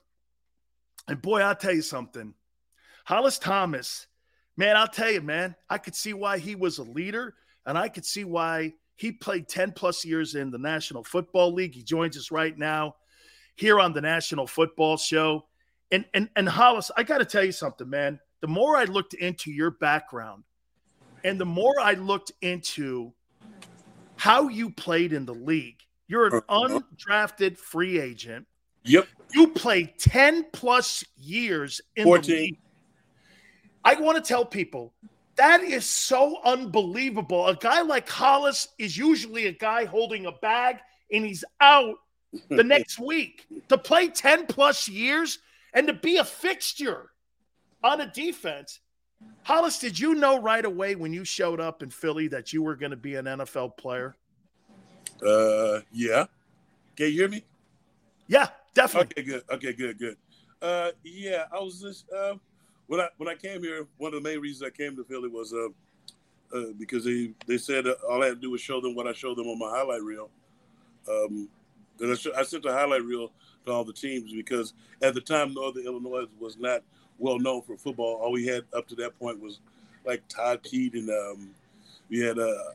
And 1.09 1.21
boy, 1.21 1.41
I'll 1.41 1.57
tell 1.57 1.75
you 1.75 1.83
something. 1.83 2.35
Hollis 3.05 3.39
Thomas, 3.39 4.07
man, 4.57 4.77
I'll 4.77 4.89
tell 4.89 5.11
you, 5.11 5.23
man, 5.23 5.57
I 5.71 5.79
could 5.79 5.95
see 5.95 6.13
why 6.13 6.39
he 6.39 6.55
was 6.55 6.79
a 6.79 6.83
leader 6.83 7.35
and 7.65 7.79
I 7.79 7.89
could 7.89 8.05
see 8.05 8.25
why 8.25 8.75
he 8.97 9.13
played 9.13 9.49
10 9.49 9.73
plus 9.73 10.05
years 10.05 10.35
in 10.35 10.51
the 10.51 10.59
National 10.59 11.05
Football 11.05 11.55
League. 11.55 11.75
He 11.75 11.83
joins 11.83 12.17
us 12.17 12.31
right 12.31 12.57
now 12.57 12.97
here 13.57 13.81
on 13.81 13.93
the 13.93 14.01
National 14.01 14.47
Football 14.47 14.97
Show. 14.97 15.47
And 15.91 16.05
and 16.13 16.29
and 16.37 16.49
Hollis, 16.49 16.91
I 16.97 17.03
got 17.03 17.19
to 17.19 17.25
tell 17.25 17.45
you 17.45 17.53
something, 17.53 17.89
man. 17.89 18.21
The 18.41 18.47
more 18.47 18.77
I 18.77 18.85
looked 18.85 19.15
into 19.15 19.51
your 19.51 19.71
background 19.71 20.45
and 21.25 21.41
the 21.41 21.47
more 21.47 21.79
I 21.81 21.93
looked 21.95 22.33
into 22.41 23.13
how 24.17 24.49
you 24.49 24.71
played 24.71 25.13
in 25.13 25.27
the 25.27 25.35
league, 25.35 25.81
you're 26.07 26.27
an 26.27 26.43
uh-huh. 26.49 26.81
undrafted 26.81 27.57
free 27.57 28.01
agent. 28.01 28.47
Yep. 28.85 29.07
You 29.33 29.49
played 29.49 29.99
10 29.99 30.47
plus 30.53 31.05
years 31.17 31.81
in 31.97 32.05
14. 32.05 32.23
the 32.23 32.41
league. 32.41 32.59
I 33.85 33.95
want 34.01 34.23
to 34.23 34.27
tell 34.27 34.45
people 34.45 34.95
that 35.39 35.63
is 35.63 35.87
so 35.87 36.41
unbelievable. 36.45 37.47
A 37.47 37.55
guy 37.55 37.81
like 37.83 38.09
Hollis 38.09 38.69
is 38.77 38.99
usually 38.99 39.47
a 39.47 39.53
guy 39.53 39.85
holding 39.85 40.27
a 40.27 40.33
bag 40.33 40.79
and 41.13 41.25
he's 41.25 41.45
out 41.61 41.95
the 42.49 42.65
next 42.65 42.99
week. 42.99 43.47
To 43.69 43.79
play 43.79 44.09
10 44.09 44.47
plus 44.47 44.89
years 44.89 45.39
and 45.73 45.87
to 45.87 45.93
be 45.93 46.17
a 46.17 46.25
fixture 46.25 47.11
on 47.85 48.01
a 48.01 48.11
defense. 48.13 48.81
Hollis, 49.43 49.79
did 49.79 49.99
you 49.99 50.15
know 50.15 50.41
right 50.41 50.65
away 50.65 50.95
when 50.95 51.13
you 51.13 51.25
showed 51.25 51.61
up 51.61 51.83
in 51.83 51.91
Philly 51.91 52.29
that 52.29 52.53
you 52.53 52.63
were 52.63 52.77
going 52.77 52.91
to 52.91 52.97
be 52.97 53.15
an 53.15 53.25
NFL 53.25 53.77
player? 53.77 54.15
Uh, 55.27 55.81
yeah. 55.91 56.27
Can 56.97 57.07
you 57.07 57.13
hear 57.13 57.29
me? 57.29 57.45
Yeah, 58.27 58.49
definitely. 58.75 59.15
Okay, 59.17 59.23
good. 59.23 59.43
Okay, 59.51 59.73
good, 59.73 59.99
good. 59.99 60.17
Uh, 60.61 60.91
yeah, 61.03 61.45
I 61.53 61.61
was 61.61 61.81
just 61.81 62.05
uh, 62.13 62.35
when 62.89 63.01
I 63.01 63.09
when 63.17 63.29
I 63.29 63.35
came 63.35 63.63
here. 63.63 63.87
One 63.97 64.13
of 64.15 64.23
the 64.23 64.29
main 64.29 64.41
reasons 64.41 64.71
I 64.71 64.77
came 64.77 64.97
to 64.97 65.05
Philly 65.05 65.29
was 65.29 65.53
uh, 65.53 65.69
uh 66.57 66.73
because 66.79 67.05
they 67.05 67.31
they 67.47 67.59
said 67.59 67.87
all 68.09 68.23
I 68.23 68.27
had 68.27 68.35
to 68.35 68.41
do 68.41 68.51
was 68.51 68.61
show 68.61 68.81
them 68.81 68.95
what 68.95 69.07
I 69.07 69.13
showed 69.13 69.39
them 69.39 69.47
on 69.47 69.59
my 69.59 69.71
highlight 69.71 70.03
reel. 70.03 70.31
Um, 71.09 71.49
and 72.01 72.13
I, 72.13 72.15
sh- 72.17 72.37
I 72.37 72.43
sent 72.43 72.65
the 72.65 72.73
highlight 72.73 73.03
reel 73.03 73.33
to 73.65 73.73
all 73.73 73.85
the 73.85 73.93
teams 73.93 74.33
because 74.33 74.75
at 75.01 75.15
the 75.15 75.21
time 75.21 75.55
Northern 75.55 75.87
Illinois 75.87 76.27
was 76.39 76.59
not 76.59 76.83
well 77.19 77.39
known 77.39 77.63
for 77.63 77.77
football. 77.77 78.17
All 78.17 78.33
we 78.33 78.47
had 78.47 78.65
up 78.73 78.87
to 78.89 78.95
that 78.97 79.19
point 79.19 79.41
was 79.41 79.61
like 80.05 80.23
Todd 80.29 80.63
Pete 80.63 80.95
and 80.95 81.11
um, 81.11 81.51
we 82.09 82.21
had 82.21 82.39
a, 82.39 82.75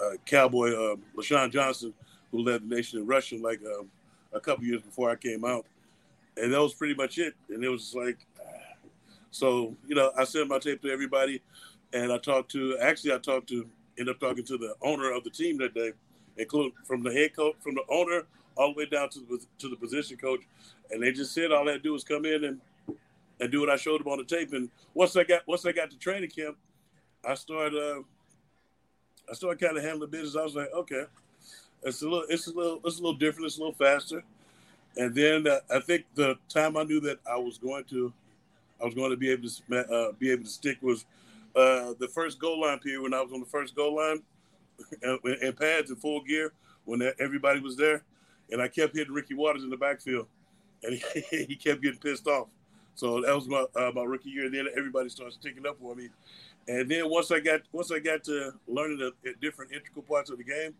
a, 0.00 0.04
a 0.04 0.18
cowboy 0.24 0.70
uh, 0.70 0.96
LeShon 1.16 1.50
Johnson 1.50 1.92
who 2.30 2.42
led 2.42 2.62
the 2.62 2.74
nation 2.74 2.98
in 2.98 3.06
rushing 3.06 3.42
like 3.42 3.60
um, 3.78 3.90
a 4.32 4.40
couple 4.40 4.64
years 4.64 4.82
before 4.82 5.10
I 5.10 5.16
came 5.16 5.44
out, 5.44 5.66
and 6.36 6.52
that 6.52 6.60
was 6.60 6.74
pretty 6.74 6.94
much 6.94 7.18
it. 7.18 7.34
And 7.50 7.62
it 7.62 7.68
was 7.68 7.94
like, 7.94 8.18
so 9.30 9.76
you 9.86 9.94
know, 9.94 10.12
I 10.16 10.24
sent 10.24 10.48
my 10.48 10.58
tape 10.58 10.82
to 10.82 10.90
everybody, 10.90 11.42
and 11.92 12.12
I 12.12 12.18
talked 12.18 12.50
to 12.52 12.78
actually 12.78 13.12
I 13.12 13.18
talked 13.18 13.48
to 13.50 13.66
end 13.98 14.08
up 14.08 14.18
talking 14.18 14.44
to 14.44 14.56
the 14.56 14.74
owner 14.82 15.12
of 15.12 15.24
the 15.24 15.30
team 15.30 15.58
that 15.58 15.74
day, 15.74 15.92
including 16.38 16.72
from 16.84 17.02
the 17.02 17.12
head 17.12 17.36
coach, 17.36 17.56
from 17.60 17.74
the 17.74 17.84
owner 17.90 18.22
all 18.56 18.72
the 18.72 18.78
way 18.78 18.86
down 18.86 19.08
to 19.10 19.20
the 19.20 19.44
to 19.58 19.68
the 19.68 19.76
position 19.76 20.16
coach, 20.16 20.40
and 20.90 21.02
they 21.02 21.12
just 21.12 21.34
said 21.34 21.52
all 21.52 21.68
I 21.68 21.72
had 21.72 21.82
to 21.82 21.88
do 21.88 21.92
was 21.92 22.04
come 22.04 22.24
in 22.24 22.44
and 22.44 22.60
and 23.40 23.50
do 23.50 23.60
what 23.60 23.70
I 23.70 23.76
showed 23.76 24.00
them 24.00 24.08
on 24.08 24.18
the 24.18 24.24
tape. 24.24 24.52
And 24.52 24.70
once 24.94 25.16
I 25.16 25.24
got 25.24 25.46
once 25.46 25.66
I 25.66 25.72
got 25.72 25.90
to 25.90 25.98
training 25.98 26.30
camp, 26.30 26.56
I 27.24 27.34
started 27.34 27.76
uh, 27.76 28.02
I 29.30 29.34
started 29.34 29.60
kind 29.60 29.76
of 29.76 29.84
handling 29.84 30.10
business. 30.10 30.36
I 30.36 30.42
was 30.42 30.54
like, 30.54 30.72
okay, 30.74 31.04
it's 31.82 32.02
a 32.02 32.04
little 32.04 32.24
it's 32.28 32.46
a 32.46 32.52
little 32.52 32.80
it's 32.84 32.98
a 32.98 33.02
little 33.02 33.18
different. 33.18 33.46
It's 33.46 33.56
a 33.58 33.60
little 33.60 33.74
faster. 33.74 34.22
And 34.96 35.14
then 35.14 35.46
uh, 35.46 35.60
I 35.70 35.80
think 35.80 36.04
the 36.14 36.36
time 36.48 36.76
I 36.76 36.82
knew 36.82 37.00
that 37.00 37.18
I 37.28 37.36
was 37.36 37.58
going 37.58 37.84
to 37.84 38.12
I 38.80 38.84
was 38.84 38.94
going 38.94 39.10
to 39.10 39.16
be 39.16 39.30
able 39.30 39.48
to 39.48 39.92
uh, 39.92 40.12
be 40.18 40.30
able 40.30 40.44
to 40.44 40.50
stick 40.50 40.78
was 40.82 41.04
uh, 41.54 41.94
the 41.98 42.08
first 42.08 42.38
goal 42.38 42.60
line 42.62 42.78
period 42.78 43.02
when 43.02 43.14
I 43.14 43.22
was 43.22 43.32
on 43.32 43.40
the 43.40 43.46
first 43.46 43.74
goal 43.74 43.96
line 43.96 44.22
in 45.42 45.52
pads 45.52 45.90
and 45.90 46.00
full 46.00 46.22
gear 46.22 46.52
when 46.84 47.02
everybody 47.20 47.60
was 47.60 47.76
there 47.76 48.02
and 48.52 48.60
I 48.60 48.68
kept 48.68 48.94
hitting 48.94 49.14
Ricky 49.14 49.34
Watters 49.34 49.64
in 49.64 49.70
the 49.70 49.76
backfield, 49.76 50.26
and 50.82 50.94
he, 50.94 51.44
he 51.48 51.56
kept 51.56 51.82
getting 51.82 51.98
pissed 51.98 52.26
off. 52.28 52.48
So 52.94 53.20
that 53.22 53.34
was 53.34 53.48
my 53.48 53.64
uh, 53.76 53.92
my 53.94 54.02
rookie 54.02 54.30
year. 54.30 54.46
And 54.46 54.54
then 54.54 54.66
everybody 54.76 55.08
starts 55.08 55.36
sticking 55.36 55.66
up 55.66 55.78
for 55.80 55.94
me. 55.94 56.08
And 56.68 56.88
then 56.88 57.10
once 57.10 57.30
I 57.30 57.40
got 57.40 57.62
once 57.72 57.90
I 57.90 57.98
got 57.98 58.24
to 58.24 58.52
learning 58.68 58.98
the 58.98 59.34
different 59.40 59.72
integral 59.72 60.02
parts 60.02 60.30
of 60.30 60.38
the 60.38 60.44
game, 60.44 60.74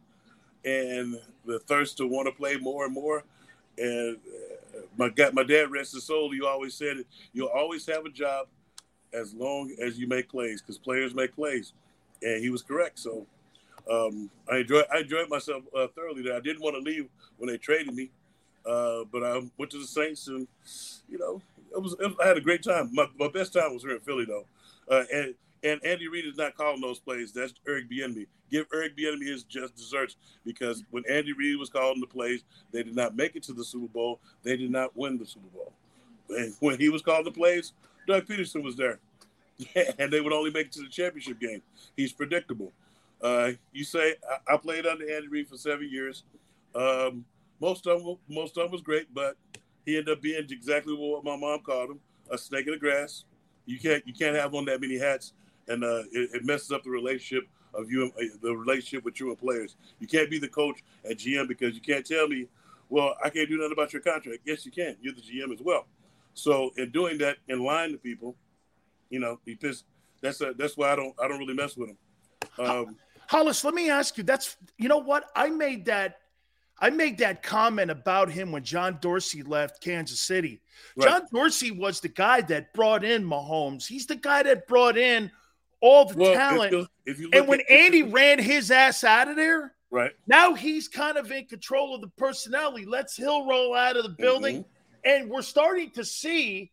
and 0.64 1.18
the 1.44 1.58
thirst 1.60 1.96
to 1.98 2.06
want 2.06 2.28
to 2.28 2.32
play 2.32 2.56
more 2.56 2.84
and 2.84 2.94
more, 2.94 3.24
and 3.78 4.16
uh, 4.16 4.80
my 4.96 5.08
got 5.08 5.34
my 5.34 5.42
dad 5.42 5.70
rest 5.70 5.94
his 5.94 6.04
soul. 6.04 6.34
You 6.34 6.46
always 6.46 6.74
said. 6.74 7.04
You'll 7.32 7.48
always 7.48 7.86
have 7.86 8.04
a 8.04 8.10
job 8.10 8.46
as 9.12 9.34
long 9.34 9.74
as 9.80 9.98
you 9.98 10.06
make 10.06 10.28
plays, 10.28 10.60
because 10.60 10.78
players 10.78 11.14
make 11.14 11.34
plays, 11.34 11.72
and 12.22 12.42
he 12.42 12.50
was 12.50 12.62
correct. 12.62 12.98
So 12.98 13.26
um, 13.90 14.30
I 14.50 14.58
enjoyed 14.58 14.84
I 14.92 14.98
enjoyed 14.98 15.28
myself 15.28 15.64
uh, 15.76 15.88
thoroughly 15.88 16.22
there. 16.22 16.36
I 16.36 16.40
didn't 16.40 16.62
want 16.62 16.76
to 16.76 16.80
leave 16.80 17.08
when 17.38 17.48
they 17.48 17.58
traded 17.58 17.94
me, 17.94 18.10
uh, 18.64 19.04
but 19.10 19.24
I 19.24 19.42
went 19.58 19.70
to 19.72 19.78
the 19.78 19.86
Saints, 19.86 20.28
and 20.28 20.46
you 21.10 21.18
know, 21.18 21.42
it 21.74 21.82
was, 21.82 21.96
it, 21.98 22.12
I 22.22 22.28
had 22.28 22.36
a 22.36 22.40
great 22.40 22.62
time. 22.62 22.90
My, 22.92 23.06
my 23.18 23.28
best 23.28 23.52
time 23.52 23.72
was 23.72 23.82
here 23.82 23.92
in 23.92 24.00
Philly, 24.00 24.24
though, 24.24 24.46
uh, 24.90 25.04
and 25.12 25.34
and 25.64 25.80
Andy 25.84 26.08
Reid 26.08 26.26
is 26.26 26.36
not 26.36 26.56
calling 26.56 26.80
those 26.80 26.98
plays. 26.98 27.32
That's 27.32 27.54
Eric 27.68 27.88
Bieniemy. 27.88 28.26
Give 28.50 28.66
Eric 28.74 28.96
Bieniemy 28.96 29.26
his 29.26 29.44
just 29.44 29.76
desserts 29.76 30.16
because 30.44 30.82
when 30.90 31.04
Andy 31.08 31.32
Reid 31.32 31.56
was 31.56 31.70
calling 31.70 32.00
the 32.00 32.06
plays, 32.06 32.42
they 32.72 32.82
did 32.82 32.96
not 32.96 33.16
make 33.16 33.36
it 33.36 33.42
to 33.44 33.52
the 33.52 33.64
Super 33.64 33.86
Bowl. 33.86 34.20
They 34.42 34.56
did 34.56 34.70
not 34.70 34.96
win 34.96 35.18
the 35.18 35.26
Super 35.26 35.48
Bowl. 35.48 35.72
And 36.30 36.54
when 36.60 36.78
he 36.80 36.88
was 36.88 37.02
calling 37.02 37.24
the 37.24 37.30
plays, 37.30 37.72
Doug 38.06 38.26
Pederson 38.26 38.62
was 38.62 38.76
there, 38.76 38.98
and 39.98 40.12
they 40.12 40.20
would 40.20 40.32
only 40.32 40.50
make 40.50 40.66
it 40.66 40.72
to 40.72 40.82
the 40.82 40.88
championship 40.88 41.38
game. 41.38 41.62
He's 41.96 42.12
predictable. 42.12 42.72
Uh, 43.20 43.52
you 43.72 43.84
say 43.84 44.16
I, 44.28 44.54
I, 44.54 44.56
played 44.56 44.84
under 44.84 45.08
Andy 45.08 45.28
Reid 45.28 45.48
for 45.48 45.56
seven 45.56 45.88
years. 45.88 46.24
Um, 46.74 47.24
most 47.60 47.86
of 47.86 48.02
them, 48.02 48.16
most 48.28 48.56
of 48.56 48.64
them 48.64 48.72
was 48.72 48.80
great, 48.80 49.14
but 49.14 49.36
he 49.84 49.96
ended 49.96 50.16
up 50.16 50.22
being 50.22 50.46
exactly 50.50 50.94
what 50.94 51.24
my 51.24 51.36
mom 51.36 51.60
called 51.60 51.90
him: 51.90 52.00
a 52.30 52.38
snake 52.38 52.66
in 52.66 52.72
the 52.72 52.78
grass. 52.78 53.24
You 53.66 53.78
can't 53.78 54.06
you 54.06 54.12
can't 54.12 54.36
have 54.36 54.54
on 54.54 54.64
that 54.66 54.80
many 54.80 54.98
hats, 54.98 55.32
and 55.68 55.84
uh, 55.84 56.02
it, 56.12 56.30
it, 56.34 56.44
messes 56.44 56.72
up 56.72 56.82
the 56.82 56.90
relationship 56.90 57.48
of 57.74 57.90
you, 57.90 58.02
and, 58.02 58.12
uh, 58.30 58.34
the 58.42 58.56
relationship 58.56 59.04
with 59.04 59.20
you 59.20 59.28
and 59.28 59.38
players. 59.38 59.76
You 60.00 60.06
can't 60.06 60.30
be 60.30 60.38
the 60.38 60.48
coach 60.48 60.82
at 61.08 61.18
GM 61.18 61.48
because 61.48 61.74
you 61.74 61.80
can't 61.80 62.04
tell 62.04 62.28
me, 62.28 62.48
well, 62.88 63.14
I 63.24 63.30
can't 63.30 63.48
do 63.48 63.56
nothing 63.56 63.72
about 63.72 63.92
your 63.92 64.02
contract. 64.02 64.40
Yes, 64.44 64.66
you 64.66 64.72
can. 64.72 64.96
You're 65.00 65.14
the 65.14 65.20
GM 65.20 65.52
as 65.52 65.60
well. 65.60 65.86
So 66.34 66.72
in 66.76 66.90
doing 66.90 67.18
that, 67.18 67.36
in 67.48 67.60
lying 67.60 67.92
to 67.92 67.98
people, 67.98 68.36
you 69.10 69.20
know, 69.20 69.38
he 69.44 69.54
pissed. 69.54 69.84
That's 70.20 70.40
a, 70.40 70.54
that's 70.56 70.76
why 70.76 70.92
I 70.92 70.96
don't 70.96 71.14
I 71.22 71.28
don't 71.28 71.38
really 71.38 71.54
mess 71.54 71.76
with 71.76 71.90
him. 71.90 71.98
Um, 72.58 72.96
Hollis, 73.26 73.64
let 73.64 73.74
me 73.74 73.90
ask 73.90 74.18
you. 74.18 74.24
That's 74.24 74.56
you 74.78 74.88
know 74.88 74.98
what 74.98 75.30
I 75.34 75.50
made 75.50 75.84
that 75.86 76.21
I 76.82 76.90
made 76.90 77.18
that 77.18 77.44
comment 77.44 77.92
about 77.92 78.28
him 78.28 78.50
when 78.50 78.64
John 78.64 78.98
Dorsey 79.00 79.44
left 79.44 79.80
Kansas 79.80 80.20
City. 80.20 80.60
Right. 80.96 81.08
John 81.08 81.22
Dorsey 81.32 81.70
was 81.70 82.00
the 82.00 82.08
guy 82.08 82.40
that 82.40 82.72
brought 82.74 83.04
in 83.04 83.24
Mahomes. 83.24 83.86
He's 83.86 84.06
the 84.06 84.16
guy 84.16 84.42
that 84.42 84.66
brought 84.66 84.98
in 84.98 85.30
all 85.80 86.06
the 86.06 86.16
well, 86.16 86.34
talent. 86.34 86.72
If 86.74 86.80
you, 86.80 86.86
if 87.06 87.20
you 87.20 87.30
and 87.34 87.46
when 87.46 87.60
at, 87.60 87.70
Andy 87.70 88.02
ran 88.02 88.40
his 88.40 88.72
ass 88.72 89.04
out 89.04 89.28
of 89.28 89.36
there, 89.36 89.74
right 89.92 90.10
now 90.26 90.54
he's 90.54 90.88
kind 90.88 91.16
of 91.16 91.30
in 91.30 91.46
control 91.46 91.94
of 91.94 92.00
the 92.00 92.08
personnel. 92.18 92.74
He 92.74 92.84
lets 92.84 93.16
Hill 93.16 93.46
roll 93.46 93.74
out 93.74 93.96
of 93.96 94.02
the 94.02 94.16
building, 94.18 94.64
mm-hmm. 94.64 95.08
and 95.08 95.30
we're 95.30 95.42
starting 95.42 95.92
to 95.92 96.04
see 96.04 96.72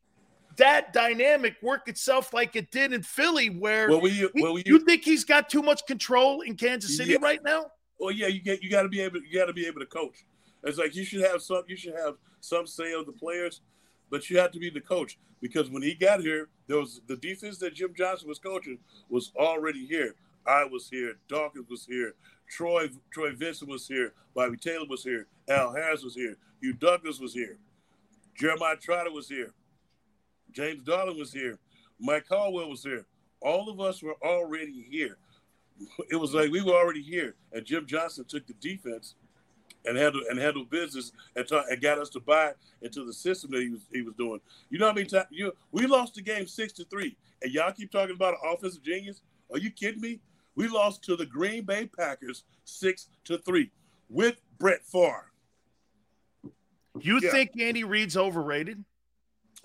that 0.56 0.91
dynamic 0.91 1.56
work 1.62 1.88
itself 1.88 2.34
like 2.34 2.56
it 2.56 2.72
did 2.72 2.93
in 2.93 3.04
Philly, 3.04 3.52
where 3.52 3.89
well, 3.89 4.08
you, 4.08 4.32
well, 4.34 4.58
you, 4.58 4.63
you, 4.65 4.80
think 4.80 5.04
he's 5.04 5.24
got 5.24 5.50
too 5.50 5.62
much 5.62 5.86
control 5.86 6.41
in 6.41 6.56
Kansas 6.56 6.98
City 6.98 7.12
yeah. 7.12 7.19
right 7.22 7.43
now? 7.43 7.67
Well, 8.00 8.12
yeah, 8.12 8.28
you 8.28 8.42
get 8.42 8.64
you 8.64 8.70
got 8.70 8.84
to 8.84 8.90
be 8.90 9.02
able 9.02 9.22
you 9.22 9.38
got 9.38 9.46
to 9.46 9.54
be 9.54 9.68
able 9.68 9.80
to 9.82 9.86
coach. 9.86 10.26
It's 10.64 10.78
like 10.78 10.96
you 10.96 11.04
should 11.04 11.22
have 11.22 11.42
some 11.42 11.64
you 11.68 11.76
should 11.76 11.96
have 11.96 12.16
some 12.40 12.66
say 12.68 12.94
of 12.94 13.06
the 13.06 13.12
players, 13.12 13.62
but 14.10 14.30
you 14.30 14.38
have 14.40 14.52
to 14.52 14.60
be 14.60 14.70
the 14.70 14.82
coach 14.82 15.18
because 15.42 15.70
when 15.70 15.82
he 15.82 15.94
got 15.94 16.22
here, 16.22 16.50
there 16.68 16.78
was 16.78 17.02
the 17.08 17.18
defense 17.18 17.58
that 17.60 17.76
Jim 17.76 17.94
Johnson 17.98 18.28
was 18.28 18.40
coaching 18.40 18.80
was 19.10 19.32
already 19.36 19.86
here. 19.86 20.16
I 20.48 20.64
was 20.64 20.90
here, 20.90 21.16
Dawkins 21.28 21.70
was 21.70 21.86
here, 21.86 22.14
Troy 22.50 22.90
Troy 23.12 23.36
Vincent 23.36 23.70
was 23.70 23.88
here, 23.88 24.14
Bobby 24.34 24.58
Taylor 24.58 24.88
was 24.90 25.04
here, 25.04 25.28
Al 25.50 25.74
Harris 25.74 26.04
was 26.04 26.16
here, 26.16 26.38
Hugh 26.62 26.74
Douglas 26.74 27.20
was 27.20 27.34
here, 27.34 27.58
Jeremiah 28.36 28.78
Trotter 28.78 29.12
was 29.12 29.28
here, 29.28 29.54
James 30.52 30.82
Darling 30.84 31.20
was 31.20 31.34
here, 31.34 31.60
Mike 32.00 32.28
Caldwell 32.28 32.70
was 32.70 32.84
here. 32.84 33.06
All 33.42 33.70
of 33.70 33.80
us 33.80 34.02
were 34.02 34.16
already 34.24 34.86
here. 34.90 35.18
It 36.10 36.15
was 36.15 36.34
like 36.34 36.52
we 36.52 36.62
were 36.62 36.74
already 36.74 37.02
here, 37.02 37.36
and 37.52 37.65
Jim 37.65 37.86
Johnson 37.86 38.26
took 38.28 38.48
the 38.48 38.54
defense 38.54 39.15
and 39.86 39.98
handled 39.98 40.24
and 40.30 40.39
handled 40.39 40.70
business 40.70 41.12
and, 41.36 41.46
and 41.52 41.82
got 41.82 42.00
us 42.00 42.10
to 42.10 42.20
buy 42.20 42.54
into 42.82 43.06
the 43.06 43.13
system 43.13 43.52
that 43.52 43.62
he 43.62 43.70
was 43.70 43.82
he 43.92 44.02
was 44.02 44.13
doing. 44.15 44.39
You 44.70 44.80
know 44.80 44.88
how 44.88 44.92
I 44.92 44.96
many 44.96 45.08
times 45.08 45.28
you 45.32 45.54
we 45.72 45.86
lost 45.86 46.15
the 46.15 46.22
game 46.22 46.48
six 46.48 46.74
to 46.74 46.86
three, 46.86 47.15
and 47.42 47.52
y'all 47.52 47.72
keep 47.72 47.92
talking 47.92 48.15
about 48.15 48.34
an 48.34 48.52
offensive 48.52 48.84
genius? 48.84 49.22
Are 49.52 49.58
you 49.58 49.72
kidding 49.72 50.02
me? 50.02 50.20
We 50.56 50.68
lost 50.68 51.04
to 51.06 51.15
the 51.15 51.26
Green 51.26 51.63
Bay 51.63 51.88
Packers 51.88 52.44
six 52.65 53.08
to 53.26 53.38
three 53.38 53.72
with 54.10 54.42
Brett 54.58 54.86
Favre. 54.86 55.32
You 57.00 57.20
yeah. 57.22 57.32
think 57.32 57.52
Andy 57.60 57.84
Reid's 57.84 58.18
overrated? 58.18 58.84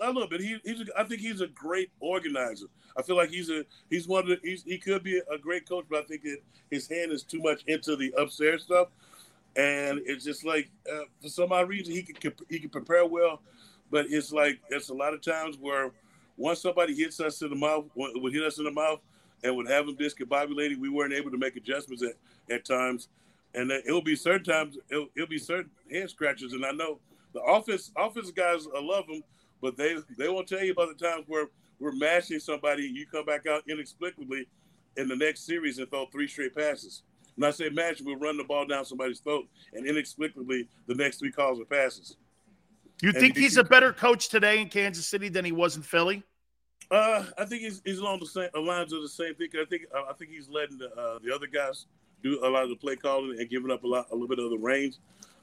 A 0.01 0.07
little 0.07 0.27
bit. 0.27 0.41
He, 0.41 0.57
he's. 0.65 0.81
A, 0.81 0.85
I 0.97 1.03
think 1.03 1.21
he's 1.21 1.41
a 1.41 1.47
great 1.47 1.89
organizer. 1.99 2.67
I 2.97 3.01
feel 3.01 3.15
like 3.15 3.29
he's 3.29 3.49
a. 3.49 3.63
He's 3.89 4.07
one 4.07 4.23
of 4.23 4.29
the. 4.29 4.39
He's, 4.43 4.63
he 4.63 4.77
could 4.77 5.03
be 5.03 5.21
a 5.31 5.37
great 5.37 5.67
coach, 5.67 5.85
but 5.89 6.03
I 6.03 6.03
think 6.03 6.23
that 6.23 6.39
his 6.69 6.87
hand 6.87 7.11
is 7.11 7.23
too 7.23 7.39
much 7.39 7.63
into 7.67 7.95
the 7.95 8.13
upstairs 8.17 8.63
stuff, 8.63 8.89
and 9.55 10.01
it's 10.05 10.25
just 10.25 10.45
like 10.45 10.69
uh, 10.91 11.05
for 11.21 11.29
some 11.29 11.51
odd 11.51 11.69
reason 11.69 11.93
he 11.93 12.03
can 12.03 12.33
he 12.49 12.59
can 12.59 12.69
prepare 12.69 13.05
well, 13.05 13.41
but 13.89 14.07
it's 14.09 14.33
like 14.33 14.59
it's 14.69 14.89
a 14.89 14.93
lot 14.93 15.13
of 15.13 15.21
times 15.21 15.57
where 15.57 15.91
once 16.37 16.61
somebody 16.61 16.93
hits 16.93 17.21
us 17.21 17.41
in 17.41 17.49
the 17.49 17.55
mouth, 17.55 17.85
would 17.95 18.33
hit 18.33 18.43
us 18.43 18.57
in 18.57 18.65
the 18.65 18.71
mouth, 18.71 18.99
and 19.43 19.55
would 19.55 19.69
have 19.69 19.87
him 19.87 19.95
discombobulated, 19.95 20.77
we 20.77 20.89
weren't 20.89 21.13
able 21.13 21.31
to 21.31 21.37
make 21.37 21.55
adjustments 21.55 22.03
at, 22.03 22.53
at 22.53 22.65
times, 22.65 23.07
and 23.53 23.71
it'll 23.71 24.01
be 24.01 24.15
certain 24.15 24.43
times 24.43 24.77
it'll, 24.89 25.07
it'll 25.15 25.29
be 25.29 25.37
certain 25.37 25.71
head 25.89 26.09
scratches, 26.09 26.51
and 26.51 26.65
I 26.65 26.71
know 26.71 26.99
the 27.33 27.39
office 27.41 27.91
office 27.95 28.31
guys 28.31 28.65
love 28.73 29.07
them 29.07 29.23
but 29.61 29.77
they 29.77 29.95
they 30.17 30.29
won't 30.29 30.47
tell 30.47 30.63
you 30.63 30.71
about 30.71 30.97
the 30.97 31.05
times 31.05 31.25
where 31.27 31.47
we're 31.79 31.93
mashing 31.93 32.39
somebody, 32.39 32.87
and 32.87 32.95
you 32.95 33.05
come 33.05 33.25
back 33.25 33.47
out 33.47 33.63
inexplicably 33.67 34.47
in 34.97 35.07
the 35.07 35.15
next 35.15 35.45
series 35.45 35.77
and 35.77 35.89
throw 35.89 36.05
three 36.07 36.27
straight 36.27 36.55
passes. 36.55 37.03
When 37.35 37.47
I 37.47 37.51
say 37.51 37.69
mash, 37.69 38.01
we'll 38.01 38.15
run 38.15 38.37
the 38.37 38.43
ball 38.43 38.65
down 38.65 38.85
somebody's 38.85 39.19
throat, 39.19 39.47
and 39.73 39.85
inexplicably 39.85 40.67
the 40.87 40.95
next 40.95 41.17
three 41.17 41.31
calls 41.31 41.59
are 41.59 41.65
passes. 41.65 42.15
You 43.01 43.09
and 43.09 43.17
think 43.17 43.37
he's 43.37 43.57
a 43.57 43.63
better 43.63 43.91
coach 43.91 44.29
today 44.29 44.61
in 44.61 44.69
Kansas 44.69 45.05
City 45.05 45.27
than 45.27 45.43
he 45.43 45.51
was 45.51 45.75
in 45.75 45.81
Philly? 45.81 46.23
Uh, 46.89 47.25
I 47.37 47.45
think 47.45 47.63
he's, 47.63 47.81
he's 47.83 47.99
along 47.99 48.19
the 48.19 48.25
same 48.25 48.49
lines 48.65 48.93
of 48.93 49.01
the 49.01 49.09
same 49.09 49.35
thing. 49.35 49.49
I 49.59 49.65
think 49.65 49.83
I 49.93 50.13
think 50.13 50.31
he's 50.31 50.47
letting 50.47 50.77
the, 50.77 50.91
uh, 50.95 51.19
the 51.23 51.33
other 51.33 51.47
guys 51.47 51.87
do 52.23 52.39
a 52.43 52.47
lot 52.47 52.63
of 52.63 52.69
the 52.69 52.75
play 52.75 52.95
calling 52.95 53.37
and 53.39 53.49
giving 53.49 53.71
up 53.71 53.83
a 53.83 53.87
lot 53.87 54.07
a 54.11 54.13
little 54.13 54.27
bit 54.27 54.39
of 54.39 54.49
the 54.49 54.57
range. 54.57 54.95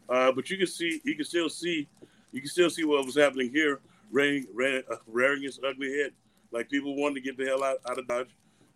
Uh, 0.09 0.33
but 0.33 0.49
you 0.51 0.57
can 0.57 0.67
see 0.67 1.01
you 1.05 1.15
can 1.15 1.25
still 1.25 1.49
see 1.49 1.89
you 2.33 2.41
can 2.41 2.49
still 2.49 2.71
see 2.71 2.85
what 2.85 3.05
was 3.05 3.17
happening 3.17 3.51
here 3.51 3.81
rearing, 4.13 4.47
rearing, 4.55 4.83
uh, 4.91 4.97
rearing 5.09 5.43
his 5.43 5.59
ugly 5.67 5.99
head. 5.99 6.13
Like 6.53 6.71
people 6.71 6.95
wanting 6.95 7.17
to 7.17 7.21
get 7.23 7.37
the 7.37 7.47
hell 7.47 7.65
out, 7.65 7.79
out 7.89 7.99
of 7.99 8.07
Dodge. 8.07 8.29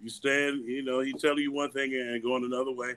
You 0.03 0.11
stand, 0.11 0.65
you 0.67 0.83
know, 0.83 1.01
he 1.01 1.13
telling 1.13 1.39
you 1.39 1.53
one 1.53 1.71
thing 1.71 1.95
and 1.95 2.23
going 2.23 2.45
another 2.45 2.73
way. 2.73 2.95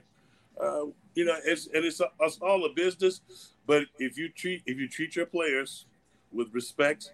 Uh, 0.60 0.86
you 1.14 1.24
know, 1.24 1.36
it's 1.44 1.66
and 1.66 1.84
it's, 1.84 2.00
it's 2.20 2.38
all 2.38 2.64
a 2.64 2.72
business. 2.72 3.20
But 3.66 3.84
if 3.98 4.18
you 4.18 4.28
treat 4.30 4.62
if 4.66 4.78
you 4.78 4.88
treat 4.88 5.16
your 5.16 5.26
players 5.26 5.86
with 6.32 6.52
respect 6.52 7.12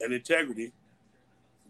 and 0.00 0.12
integrity, 0.12 0.72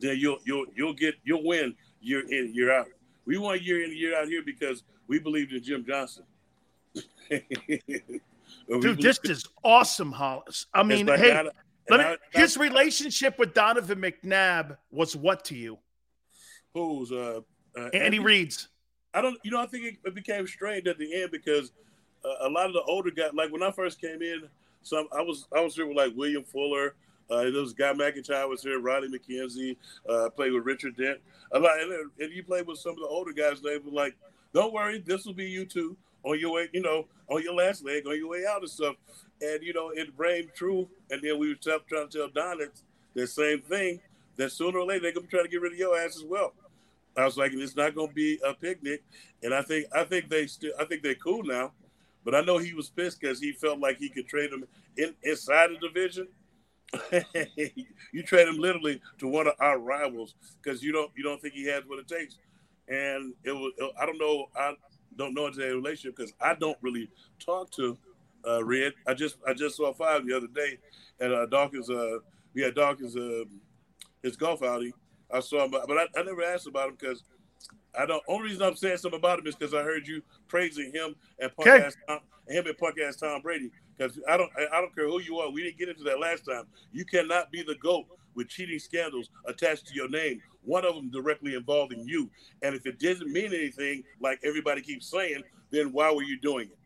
then 0.01 0.19
you'll 0.19 0.39
you'll 0.45 0.67
you'll 0.75 0.93
get 0.93 1.15
you'll 1.25 1.45
win 1.45 1.75
year 2.01 2.21
in 2.21 2.55
year 2.55 2.73
out. 2.73 2.89
We 3.25 3.39
won 3.39 3.59
year 3.63 3.85
in 3.85 3.97
year 3.97 4.17
out 4.17 4.29
here 4.29 4.43
because 4.45 4.83
we 5.09 5.19
believed 5.19 5.53
in 5.53 5.63
Jim 5.63 5.85
Johnson. 5.87 6.25
Dude, 8.69 9.01
this 9.01 9.19
is 9.25 9.47
awesome, 9.63 10.13
Hollis. 10.13 10.67
I 10.73 10.83
mean, 10.83 11.07
like, 11.07 11.21
hey, 11.21 11.49
let 11.91 12.01
me, 12.01 12.17
his 12.41 12.57
relationship 12.57 13.39
with 13.39 13.55
Donovan 13.55 14.01
McNabb 14.01 14.77
was 14.91 15.15
what 15.17 15.45
to 15.47 15.55
you? 15.55 15.79
Who's 16.73 17.13
uh, 17.13 17.41
uh 17.77 17.89
Andy 17.93 18.19
Reid's? 18.19 18.69
I 19.13 19.21
don't. 19.21 19.39
You 19.45 19.53
know, 19.53 19.61
I 19.61 19.67
think 19.67 19.99
it 20.05 20.15
became 20.15 20.47
strained 20.47 20.89
at 20.89 20.99
the 20.99 21.23
end 21.23 21.31
because 21.31 21.73
uh, 22.25 22.49
a 22.49 22.49
lot 22.49 22.67
of 22.67 22.73
the 22.73 22.83
older 22.83 23.11
guys, 23.11 23.31
like 23.33 23.53
when 23.53 23.63
I 23.63 23.71
first 23.71 24.01
came 24.01 24.23
in, 24.23 24.49
some 24.83 25.09
I 25.13 25.23
was 25.23 25.47
I 25.55 25.61
was 25.61 25.75
here 25.75 25.87
with 25.87 25.97
like 25.97 26.13
William 26.17 26.45
Fuller. 26.45 26.95
Uh, 27.31 27.45
there 27.45 27.53
was 27.53 27.73
Guy 27.73 27.93
McIntyre 27.93 28.49
was 28.49 28.63
here, 28.63 28.81
Raleigh 28.81 29.09
McKenzie. 29.09 29.77
Uh, 30.09 30.29
played 30.31 30.53
with 30.53 30.65
Richard 30.65 30.97
Dent. 30.97 31.19
A 31.53 31.59
lot, 31.59 31.81
and, 31.81 32.11
and 32.21 32.33
you 32.33 32.43
played 32.43 32.67
with 32.67 32.79
some 32.79 32.93
of 32.93 32.99
the 32.99 33.07
older 33.07 33.33
guys. 33.33 33.61
They 33.61 33.79
were 33.79 33.91
like, 33.91 34.15
"Don't 34.53 34.75
worry, 34.75 34.99
this 34.99 35.25
will 35.25 35.33
be 35.33 35.47
you 35.47 35.65
too 35.65 35.97
on 36.23 36.39
your 36.39 36.53
way, 36.53 36.69
you 36.73 36.83
know, 36.83 37.07
on 37.29 37.43
your 37.43 37.55
last 37.55 37.85
leg, 37.85 38.07
on 38.07 38.17
your 38.17 38.29
way 38.29 38.45
out 38.47 38.61
and 38.61 38.71
stuff." 38.71 38.97
And 39.41 39.63
you 39.63 39.73
know, 39.73 39.91
it 39.91 40.09
rang 40.17 40.51
true. 40.55 40.89
And 41.11 41.23
then 41.23 41.39
we 41.39 41.49
were 41.49 41.55
trying 41.55 41.81
to 42.09 42.09
tell 42.09 42.29
Don 42.29 42.59
that 42.59 42.71
the 43.15 43.27
same 43.27 43.61
thing. 43.61 44.01
That 44.37 44.51
sooner 44.51 44.79
or 44.79 44.87
later 44.87 45.03
they're 45.03 45.13
gonna 45.13 45.27
be 45.27 45.31
trying 45.31 45.45
to 45.45 45.51
get 45.51 45.61
rid 45.61 45.73
of 45.73 45.79
your 45.79 45.97
ass 45.97 46.17
as 46.17 46.25
well. 46.25 46.55
I 47.17 47.25
was 47.25 47.37
like, 47.37 47.53
it's 47.53 47.77
not 47.77 47.95
gonna 47.95 48.13
be 48.13 48.39
a 48.45 48.53
picnic. 48.53 49.03
And 49.43 49.55
I 49.55 49.63
think 49.63 49.87
I 49.95 50.05
think 50.05 50.29
they 50.29 50.47
still 50.47 50.73
I 50.79 50.85
think 50.85 51.03
they're 51.03 51.15
cool 51.15 51.45
now. 51.45 51.73
But 52.25 52.35
I 52.35 52.41
know 52.41 52.59
he 52.59 52.73
was 52.75 52.89
pissed 52.89 53.21
because 53.21 53.39
he 53.39 53.53
felt 53.53 53.79
like 53.79 53.99
he 53.99 54.09
could 54.09 54.27
trade 54.27 54.51
him 54.51 54.65
in, 54.97 55.15
inside 55.23 55.71
the 55.71 55.89
division. 55.89 56.29
you 58.13 58.23
trade 58.23 58.49
him 58.49 58.57
literally 58.57 59.01
to 59.19 59.29
one 59.29 59.47
of 59.47 59.55
our 59.61 59.79
rivals 59.79 60.35
because 60.63 60.83
you 60.83 60.93
don't 60.93 61.11
you 61.17 61.23
don't 61.23 61.41
think 61.41 61.55
he 61.55 61.67
has 61.67 61.85
what 61.87 61.99
it 61.99 62.09
takes. 62.09 62.39
And 62.89 63.35
it 63.45 63.53
was 63.53 63.73
I 64.01 64.07
don't 64.07 64.19
know 64.19 64.47
I 64.57 64.75
don't 65.17 65.35
know 65.35 65.51
their 65.51 65.75
relationship 65.75 66.17
because 66.17 66.33
I 66.41 66.55
don't 66.55 66.79
really 66.83 67.09
talk 67.39 67.71
to 67.73 67.97
uh. 68.47 68.61
I 69.07 69.15
just 69.15 69.37
I 69.47 69.55
just 69.55 69.77
saw 69.77 69.93
five 69.93 70.27
the 70.27 70.37
other 70.37 70.49
day 70.49 70.79
at 71.21 71.33
uh, 71.33 71.47
Dawkins. 71.47 71.91
Uh, 71.91 72.19
we 72.55 72.63
had 72.63 72.75
Dawkins 72.75 73.17
uh, 73.17 73.45
his 74.23 74.37
golf 74.37 74.63
outing. 74.63 74.93
I 75.31 75.41
saw 75.41 75.65
him, 75.65 75.71
but 75.71 75.91
I, 75.91 76.07
I 76.17 76.23
never 76.23 76.43
asked 76.43 76.67
about 76.67 76.89
him 76.89 76.97
because 76.99 77.25
I 77.99 78.07
don't. 78.07 78.23
Only 78.29 78.51
reason 78.51 78.63
I'm 78.63 78.77
saying 78.77 78.99
something 78.99 79.19
about 79.19 79.39
him 79.39 79.47
is 79.47 79.55
because 79.55 79.75
I 79.75 79.83
heard 79.83 80.07
you 80.07 80.23
praising 80.49 80.93
him 80.93 81.15
and 81.39 81.55
punk 81.57 81.69
okay. 81.69 81.87
ass 81.87 81.97
Tom, 82.09 82.21
him 82.49 82.67
and 82.67 82.79
punk 82.79 82.97
ass 83.01 83.17
Tom 83.17 83.41
Brady. 83.43 83.71
Because 83.97 84.19
I 84.29 84.37
don't 84.37 84.51
I, 84.57 84.79
I 84.79 84.81
don't 84.81 84.95
care 84.95 85.07
who 85.07 85.21
you 85.21 85.39
are. 85.39 85.51
We 85.51 85.63
didn't 85.63 85.79
get 85.79 85.89
into 85.89 86.05
that 86.05 86.21
last 86.21 86.45
time. 86.45 86.65
You 86.93 87.05
cannot 87.05 87.51
be 87.51 87.63
the 87.63 87.77
goat 87.77 88.07
with 88.35 88.49
cheating 88.49 88.79
scandals 88.79 89.31
attached 89.47 89.87
to 89.89 89.95
your 89.95 90.09
name. 90.09 90.41
One 90.65 90.85
of 90.85 90.95
them 90.95 91.11
directly 91.11 91.55
involving 91.55 92.07
you. 92.07 92.31
And 92.63 92.75
if 92.75 92.87
it 92.87 92.99
doesn't 92.99 93.31
mean 93.31 93.53
anything, 93.55 94.03
like 94.21 94.41
everybody 94.43 94.81
keeps 94.81 95.09
saying, 95.11 95.43
then 95.71 95.93
why 95.93 96.13
were 96.13 96.23
you 96.23 96.39
doing 96.41 96.69
it? 96.69 96.79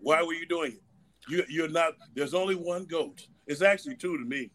Why 0.00 0.22
were 0.22 0.34
you 0.34 0.46
doing 0.46 0.72
it? 0.72 0.82
You, 1.28 1.44
you're 1.48 1.68
not. 1.68 1.94
There's 2.14 2.34
only 2.34 2.54
one 2.54 2.84
goat. 2.84 3.26
It's 3.46 3.62
actually 3.62 3.96
two 3.96 4.16
to 4.18 4.24
me. 4.24 4.50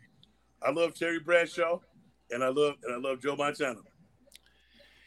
I 0.61 0.71
love 0.71 0.93
Terry 0.93 1.19
Bradshaw, 1.19 1.79
and 2.31 2.43
I 2.43 2.49
love 2.49 2.75
and 2.83 2.93
I 2.93 2.97
love 2.97 3.21
Joe 3.21 3.35
Montana. 3.35 3.79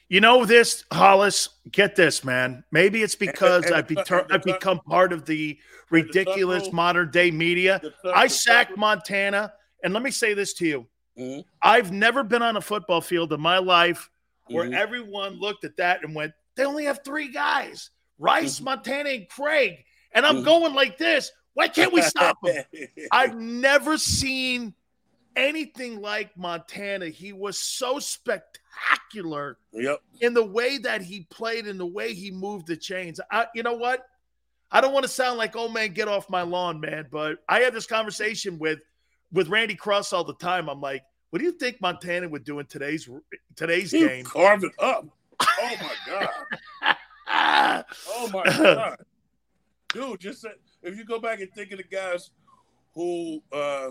You 0.08 0.20
know 0.20 0.44
this, 0.44 0.84
Hollis. 0.92 1.48
Get 1.70 1.96
this, 1.96 2.22
man. 2.22 2.64
Maybe 2.70 3.02
it's 3.02 3.14
because 3.14 3.64
and, 3.64 3.74
and 3.74 3.98
I've, 3.98 4.26
I've 4.30 4.42
become 4.42 4.78
part 4.80 5.12
of 5.12 5.24
the 5.24 5.58
ridiculous 5.90 6.70
modern 6.72 7.10
day 7.10 7.30
media. 7.30 7.80
I 8.04 8.26
sacked 8.26 8.76
Montana, 8.76 9.54
and 9.82 9.94
let 9.94 10.02
me 10.02 10.10
say 10.10 10.34
this 10.34 10.52
to 10.54 10.66
you: 10.66 10.86
mm-hmm. 11.18 11.40
I've 11.62 11.92
never 11.92 12.24
been 12.24 12.42
on 12.42 12.56
a 12.56 12.60
football 12.60 13.00
field 13.00 13.32
in 13.32 13.40
my 13.40 13.58
life 13.58 14.10
where 14.48 14.64
mm-hmm. 14.64 14.74
everyone 14.74 15.40
looked 15.40 15.64
at 15.64 15.76
that 15.78 16.04
and 16.04 16.14
went, 16.14 16.32
"They 16.56 16.64
only 16.64 16.84
have 16.84 17.00
three 17.04 17.32
guys: 17.32 17.90
Rice, 18.18 18.56
mm-hmm. 18.56 18.66
Montana, 18.66 19.08
and 19.10 19.28
Craig." 19.28 19.84
And 20.14 20.26
I'm 20.26 20.36
mm-hmm. 20.36 20.44
going 20.44 20.74
like 20.74 20.98
this. 20.98 21.32
Why 21.54 21.68
can't 21.68 21.92
we 21.92 22.02
stop 22.02 22.38
him? 22.44 22.64
I've 23.12 23.36
never 23.36 23.98
seen 23.98 24.74
anything 25.36 26.00
like 26.00 26.36
Montana. 26.36 27.06
He 27.06 27.32
was 27.32 27.58
so 27.58 27.98
spectacular 27.98 29.58
yep. 29.72 30.00
in 30.20 30.34
the 30.34 30.44
way 30.44 30.78
that 30.78 31.02
he 31.02 31.26
played 31.30 31.66
and 31.66 31.78
the 31.78 31.86
way 31.86 32.14
he 32.14 32.30
moved 32.30 32.66
the 32.66 32.76
chains. 32.76 33.20
I, 33.30 33.46
you 33.54 33.62
know 33.62 33.74
what? 33.74 34.06
I 34.70 34.80
don't 34.80 34.94
want 34.94 35.04
to 35.04 35.08
sound 35.08 35.38
like, 35.38 35.54
oh 35.54 35.68
man, 35.68 35.92
get 35.92 36.08
off 36.08 36.30
my 36.30 36.42
lawn, 36.42 36.80
man. 36.80 37.06
But 37.10 37.38
I 37.48 37.60
had 37.60 37.74
this 37.74 37.86
conversation 37.86 38.58
with 38.58 38.80
with 39.30 39.48
Randy 39.48 39.74
Cross 39.74 40.12
all 40.12 40.24
the 40.24 40.34
time. 40.34 40.68
I'm 40.68 40.80
like, 40.80 41.04
what 41.30 41.38
do 41.38 41.44
you 41.44 41.52
think 41.52 41.80
Montana 41.80 42.28
would 42.28 42.44
do 42.44 42.58
in 42.58 42.66
today's 42.66 43.08
today's 43.56 43.90
he 43.90 44.06
game? 44.06 44.24
Carve 44.24 44.64
it 44.64 44.72
up. 44.78 45.06
Oh 45.40 45.76
my 45.80 45.94
god. 46.06 47.84
oh 48.08 48.30
my 48.32 48.44
god. 48.44 48.96
Dude, 49.92 50.20
just 50.20 50.46
if 50.82 50.96
you 50.96 51.04
go 51.04 51.18
back 51.18 51.40
and 51.40 51.52
think 51.52 51.72
of 51.72 51.78
the 51.78 51.84
guys 51.84 52.30
who 52.94 53.42
uh 53.52 53.90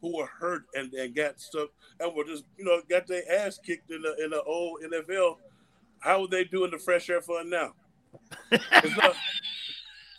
who 0.00 0.16
were 0.16 0.26
hurt 0.26 0.64
and, 0.74 0.92
and 0.94 1.14
got 1.14 1.40
stuff 1.40 1.68
and 2.00 2.14
were 2.14 2.24
just 2.24 2.44
you 2.56 2.64
know 2.64 2.80
got 2.88 3.06
their 3.06 3.22
ass 3.30 3.58
kicked 3.58 3.90
in 3.90 4.02
the 4.02 4.16
in 4.22 4.30
the 4.30 4.42
old 4.42 4.80
NFL, 4.82 5.36
how 6.00 6.20
would 6.20 6.30
they 6.30 6.44
do 6.44 6.64
in 6.64 6.70
the 6.70 6.78
fresh 6.78 7.10
air 7.10 7.20
fund 7.20 7.50
now? 7.50 7.74
Not, 8.50 9.14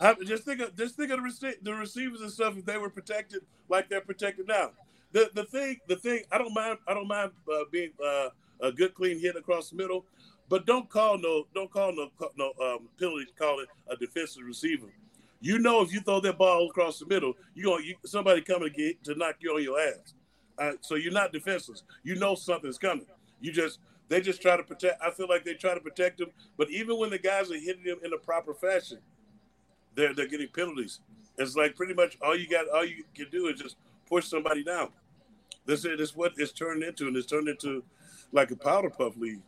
I, 0.00 0.14
just 0.24 0.44
think 0.44 0.60
of 0.60 0.76
just 0.76 0.96
think 0.96 1.10
of 1.10 1.20
the, 1.22 1.54
the 1.62 1.74
receivers 1.74 2.20
and 2.20 2.30
stuff 2.30 2.56
if 2.56 2.64
they 2.64 2.78
were 2.78 2.90
protected 2.90 3.42
like 3.68 3.88
they're 3.88 4.00
protected 4.00 4.48
now. 4.48 4.70
The 5.12 5.30
the 5.34 5.44
thing 5.44 5.78
the 5.88 5.96
thing 5.96 6.22
I 6.30 6.38
don't 6.38 6.54
mind 6.54 6.78
I 6.86 6.94
don't 6.94 7.08
mind 7.08 7.32
uh, 7.52 7.64
being 7.70 7.90
uh, 8.04 8.28
a 8.60 8.72
good 8.72 8.94
clean 8.94 9.18
hit 9.18 9.36
across 9.36 9.70
the 9.70 9.76
middle, 9.76 10.04
but 10.48 10.66
don't 10.66 10.88
call 10.88 11.18
no 11.18 11.46
don't 11.54 11.70
call 11.70 11.92
no 11.92 12.10
no 12.36 12.52
um, 12.62 12.88
penalty 12.98 13.26
call 13.38 13.60
it 13.60 13.68
a 13.88 13.96
defensive 13.96 14.42
receiver. 14.44 14.92
You 15.40 15.58
know 15.58 15.82
if 15.82 15.92
you 15.92 16.00
throw 16.00 16.20
that 16.20 16.38
ball 16.38 16.68
across 16.68 16.98
the 16.98 17.06
middle, 17.06 17.34
you 17.54 17.64
going 17.64 17.84
you, 17.84 17.96
somebody 18.04 18.42
coming 18.42 18.70
to 18.70 18.74
get 18.74 19.02
to 19.04 19.14
knock 19.14 19.36
you 19.40 19.54
on 19.54 19.62
your 19.62 19.80
ass. 19.80 20.14
Uh, 20.58 20.72
so 20.82 20.96
you're 20.96 21.12
not 21.12 21.32
defenseless. 21.32 21.82
You 22.02 22.16
know 22.16 22.34
something's 22.34 22.78
coming. 22.78 23.06
You 23.40 23.52
just 23.52 23.78
they 24.08 24.20
just 24.20 24.42
try 24.42 24.56
to 24.56 24.62
protect. 24.62 25.00
I 25.02 25.10
feel 25.10 25.28
like 25.28 25.44
they 25.44 25.54
try 25.54 25.72
to 25.72 25.80
protect 25.80 26.18
them, 26.18 26.30
but 26.58 26.70
even 26.70 26.98
when 26.98 27.10
the 27.10 27.18
guys 27.18 27.50
are 27.50 27.58
hitting 27.58 27.84
them 27.84 27.98
in 28.04 28.12
a 28.12 28.18
proper 28.18 28.52
fashion, 28.52 28.98
they're 29.94 30.14
they're 30.14 30.28
getting 30.28 30.48
penalties. 30.48 31.00
It's 31.38 31.56
like 31.56 31.74
pretty 31.74 31.94
much 31.94 32.18
all 32.20 32.36
you 32.36 32.48
got, 32.48 32.68
all 32.68 32.84
you 32.84 33.04
can 33.14 33.30
do 33.30 33.46
is 33.48 33.58
just 33.60 33.76
push 34.06 34.26
somebody 34.26 34.62
down. 34.62 34.88
This 35.64 35.84
is 35.84 36.14
what 36.14 36.32
it's 36.36 36.52
turned 36.52 36.82
into, 36.82 37.06
and 37.06 37.16
it's 37.16 37.26
turned 37.26 37.48
into 37.48 37.82
like 38.32 38.50
a 38.50 38.56
powder 38.56 38.90
puff 38.90 39.16
league. 39.16 39.40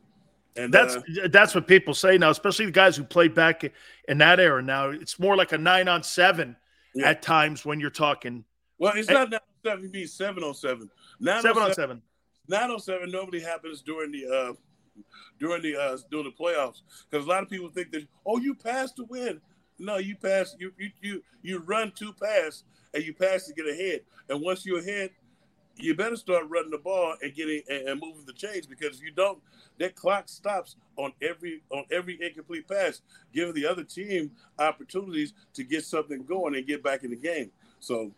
And 0.56 0.72
that's 0.72 0.96
uh, 0.96 1.28
that's 1.30 1.54
what 1.54 1.66
people 1.66 1.94
say 1.94 2.18
now, 2.18 2.30
especially 2.30 2.66
the 2.66 2.72
guys 2.72 2.96
who 2.96 3.04
played 3.04 3.34
back 3.34 3.64
in 4.08 4.18
that 4.18 4.38
era. 4.38 4.62
Now 4.62 4.90
it's 4.90 5.18
more 5.18 5.36
like 5.36 5.52
a 5.52 5.58
nine 5.58 5.88
on 5.88 6.02
seven 6.02 6.56
yeah. 6.94 7.10
at 7.10 7.22
times 7.22 7.64
when 7.64 7.80
you're 7.80 7.90
talking. 7.90 8.44
Well, 8.78 8.92
it's 8.94 9.08
not 9.08 9.30
nine 9.30 9.40
on 9.40 9.70
seven; 9.70 9.84
it 9.86 9.92
means 9.92 10.12
seven 10.12 10.42
on 10.44 10.54
seven. 10.54 10.90
Nine 11.20 11.42
seven 11.42 11.62
on 11.62 11.72
seven. 11.72 12.02
Nine 12.48 12.70
on 12.70 12.80
seven 12.80 13.10
normally 13.10 13.40
happens 13.40 13.80
during 13.82 14.12
the 14.12 14.26
uh 14.26 14.52
during 15.38 15.62
the 15.62 15.76
uh 15.76 15.96
during 16.10 16.26
the 16.26 16.32
playoffs 16.32 16.82
because 17.10 17.24
a 17.24 17.28
lot 17.28 17.42
of 17.42 17.48
people 17.48 17.68
think 17.68 17.90
that 17.92 18.06
oh 18.26 18.38
you 18.38 18.54
pass 18.54 18.92
to 18.92 19.04
win. 19.04 19.40
No, 19.78 19.96
you 19.96 20.16
pass 20.16 20.54
you 20.58 20.72
you 20.78 20.90
you 21.00 21.22
you 21.42 21.58
run 21.60 21.92
two 21.94 22.12
pass 22.12 22.64
and 22.92 23.02
you 23.02 23.14
pass 23.14 23.46
to 23.46 23.54
get 23.54 23.66
ahead. 23.66 24.00
And 24.28 24.42
once 24.42 24.66
you're 24.66 24.80
ahead, 24.80 25.10
you 25.82 25.94
better 25.94 26.16
start 26.16 26.44
running 26.48 26.70
the 26.70 26.78
ball 26.78 27.16
and 27.22 27.34
getting 27.34 27.62
and, 27.68 27.88
and 27.88 28.00
moving 28.00 28.24
the 28.26 28.32
chains 28.32 28.66
because 28.66 28.98
if 28.98 29.02
you 29.02 29.10
don't, 29.10 29.38
that 29.78 29.94
clock 29.94 30.28
stops 30.28 30.76
on 30.96 31.12
every 31.20 31.62
on 31.70 31.84
every 31.90 32.18
incomplete 32.20 32.68
pass, 32.68 33.02
giving 33.32 33.54
the 33.54 33.66
other 33.66 33.84
team 33.84 34.30
opportunities 34.58 35.34
to 35.54 35.64
get 35.64 35.84
something 35.84 36.24
going 36.24 36.54
and 36.54 36.66
get 36.66 36.82
back 36.82 37.04
in 37.04 37.10
the 37.10 37.16
game. 37.16 37.50
So 37.80 38.12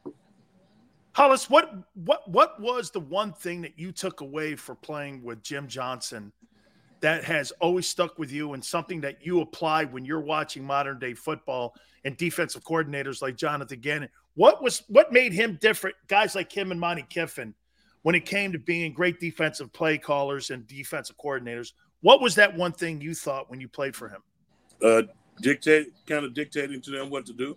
Hollis, 1.15 1.49
what 1.49 1.73
what 1.95 2.29
what 2.29 2.61
was 2.61 2.91
the 2.91 3.01
one 3.01 3.33
thing 3.33 3.63
that 3.63 3.79
you 3.79 3.93
took 3.93 4.21
away 4.21 4.57
for 4.57 4.75
playing 4.75 5.23
with 5.23 5.43
Jim 5.43 5.69
Johnson 5.69 6.33
that 7.01 7.23
has 7.23 7.53
always 7.61 7.87
stuck 7.87 8.19
with 8.19 8.33
you 8.33 8.55
and 8.55 8.65
something 8.65 9.01
that 9.03 9.25
you 9.25 9.41
apply 9.41 9.85
when 9.85 10.05
you're 10.05 10.21
watching 10.21 10.65
modern 10.65 10.99
day 10.99 11.15
football 11.15 11.75
and 12.05 12.17
defensive 12.17 12.65
coordinators 12.65 13.23
like 13.23 13.37
Jonathan 13.37 13.79
Gannon? 13.79 14.09
What 14.35 14.63
was 14.63 14.83
what 14.89 15.13
made 15.13 15.33
him 15.33 15.59
different? 15.61 15.97
Guys 16.09 16.35
like 16.35 16.51
him 16.51 16.71
and 16.71 16.81
Monte 16.81 17.07
Kiffin, 17.09 17.55
when 18.03 18.15
it 18.15 18.27
came 18.27 18.53
to 18.53 18.59
being 18.59 18.93
great 18.93 19.21
defensive 19.21 19.73
play 19.73 19.97
callers 19.97 20.51
and 20.51 20.67
defensive 20.67 21.17
coordinators, 21.17 21.73
what 22.01 22.21
was 22.21 22.35
that 22.35 22.55
one 22.57 22.73
thing 22.73 23.01
you 23.01 23.15
thought 23.15 23.49
when 23.49 23.61
you 23.61 23.69
played 23.69 23.95
for 23.95 24.09
him? 24.09 24.23
Uh, 24.83 25.03
dictate, 25.41 25.89
kind 26.07 26.25
of 26.25 26.35
dictating 26.35 26.81
to 26.83 26.91
them 26.91 27.11
what 27.11 27.25
to 27.27 27.33
do, 27.33 27.57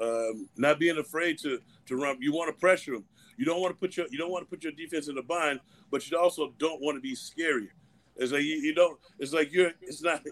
um, 0.00 0.48
not 0.56 0.78
being 0.78 0.98
afraid 0.98 1.38
to 1.38 1.60
to 1.86 1.96
run. 1.96 2.16
You 2.20 2.32
want 2.32 2.54
to 2.54 2.60
pressure 2.60 2.92
them. 2.92 3.04
You 3.36 3.44
don't 3.44 3.60
want 3.60 3.72
to 3.72 3.78
put 3.78 3.96
your 3.96 4.06
you 4.10 4.18
don't 4.18 4.30
want 4.30 4.44
to 4.44 4.50
put 4.50 4.64
your 4.64 4.72
defense 4.72 5.08
in 5.08 5.16
a 5.18 5.22
bind, 5.22 5.60
but 5.90 6.10
you 6.10 6.18
also 6.18 6.52
don't 6.58 6.82
want 6.82 6.96
to 6.96 7.00
be 7.00 7.14
scary. 7.14 7.70
It's 8.16 8.32
like 8.32 8.42
you, 8.42 8.56
you 8.56 8.74
don't. 8.74 8.98
It's 9.20 9.32
like 9.32 9.52
you're. 9.52 9.70
It's 9.80 10.02
not. 10.02 10.22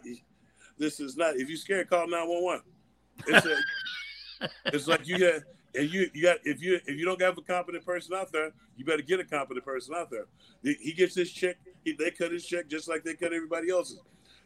This 0.77 0.99
is 0.99 1.17
not. 1.17 1.37
If 1.37 1.49
you're 1.49 1.57
scared, 1.57 1.89
call 1.89 2.09
nine 2.09 2.29
one 2.29 2.43
one. 2.43 2.61
It's 3.29 3.47
It's 4.67 4.87
like 4.87 5.07
you 5.07 5.19
got 5.19 5.43
and 5.77 5.93
you 5.93 6.11
you 6.15 6.23
got 6.23 6.39
if 6.45 6.61
you 6.63 6.81
if 6.87 6.99
you 6.99 7.05
don't 7.05 7.21
have 7.21 7.37
a 7.39 7.43
competent 7.43 7.85
person 7.85 8.15
out 8.15 8.33
there, 8.33 8.53
you 8.77 8.85
better 8.85 9.03
get 9.03 9.21
a 9.21 9.25
competent 9.25 9.65
person 9.65 9.95
out 9.95 10.11
there. 10.11 10.27
He 10.63 10.93
gets 10.93 11.15
his 11.15 11.31
check. 11.31 11.57
He, 11.85 11.93
they 11.93 12.11
cut 12.11 12.33
his 12.33 12.45
check 12.47 12.69
just 12.69 12.89
like 12.89 13.05
they 13.05 13.15
cut 13.15 13.33
everybody 13.33 13.71
else's. 13.71 14.01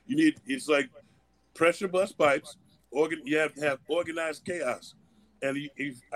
You 0.07 0.17
need 0.17 0.41
it's 0.47 0.69
like 0.69 0.91
pressure 1.55 1.89
bust 1.89 2.19
pipes. 2.19 2.57
Organ, 2.91 3.21
you 3.25 3.39
have 3.39 3.55
to 3.55 3.61
have 3.61 3.79
organized 3.89 4.45
chaos, 4.45 4.95
and 5.43 5.57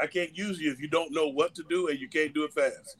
I 0.00 0.06
can't 0.08 0.36
use 0.36 0.60
you 0.60 0.72
if 0.72 0.80
you 0.80 0.88
don't 0.88 1.12
know 1.12 1.28
what 1.28 1.54
to 1.54 1.62
do 1.68 1.88
and 1.88 1.98
you 2.00 2.08
can't 2.08 2.34
do 2.34 2.44
it 2.44 2.52
fast. 2.52 2.96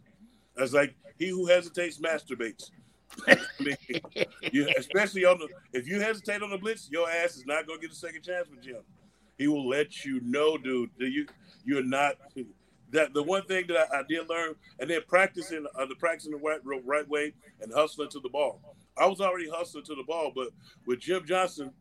It's 0.57 0.73
like 0.73 0.95
he 1.19 1.29
who 1.29 1.47
hesitates 1.47 1.99
masturbates. 1.99 2.71
I 3.29 3.37
mean, 3.61 3.77
you, 4.53 4.69
especially 4.79 5.25
on 5.25 5.39
the 5.39 5.49
if 5.73 5.89
you 5.89 6.01
hesitate 6.01 6.43
on 6.43 6.51
the 6.51 6.59
blitz, 6.59 6.89
your 6.91 7.11
ass 7.11 7.37
is 7.37 7.47
not 7.47 7.67
gonna 7.67 7.81
get 7.81 7.91
a 7.91 7.95
second 7.97 8.23
chance 8.23 8.49
with 8.49 8.62
Jim. 8.62 8.83
He 9.39 9.49
will 9.49 9.69
let 9.69 10.05
you 10.05 10.21
know, 10.21 10.57
dude, 10.57 10.91
that 10.99 11.11
you 11.11 11.27
you're 11.65 11.83
not 11.83 12.17
that 12.95 13.12
the 13.12 13.23
one 13.23 13.43
thing 13.45 13.67
that 13.69 13.89
I, 13.93 14.01
I 14.01 14.03
did 14.09 14.29
learn, 14.29 14.55
and 14.79 14.89
then 14.89 15.01
practicing 15.09 15.67
uh, 15.79 15.87
the 15.87 15.95
practicing 15.97 16.33
the 16.33 16.39
right 16.39 16.61
right 16.85 17.09
way 17.09 17.35
and 17.61 17.73
hustling 17.73 18.09
to 18.11 18.21
the 18.21 18.29
ball. 18.29 18.61
I 18.97 19.07
was 19.07 19.21
already 19.21 19.49
hustling 19.51 19.85
to 19.85 19.95
the 19.95 20.05
ball, 20.05 20.33
but 20.35 20.49
with 20.87 21.01
Jim 21.01 21.27
Johnson, 21.27 21.73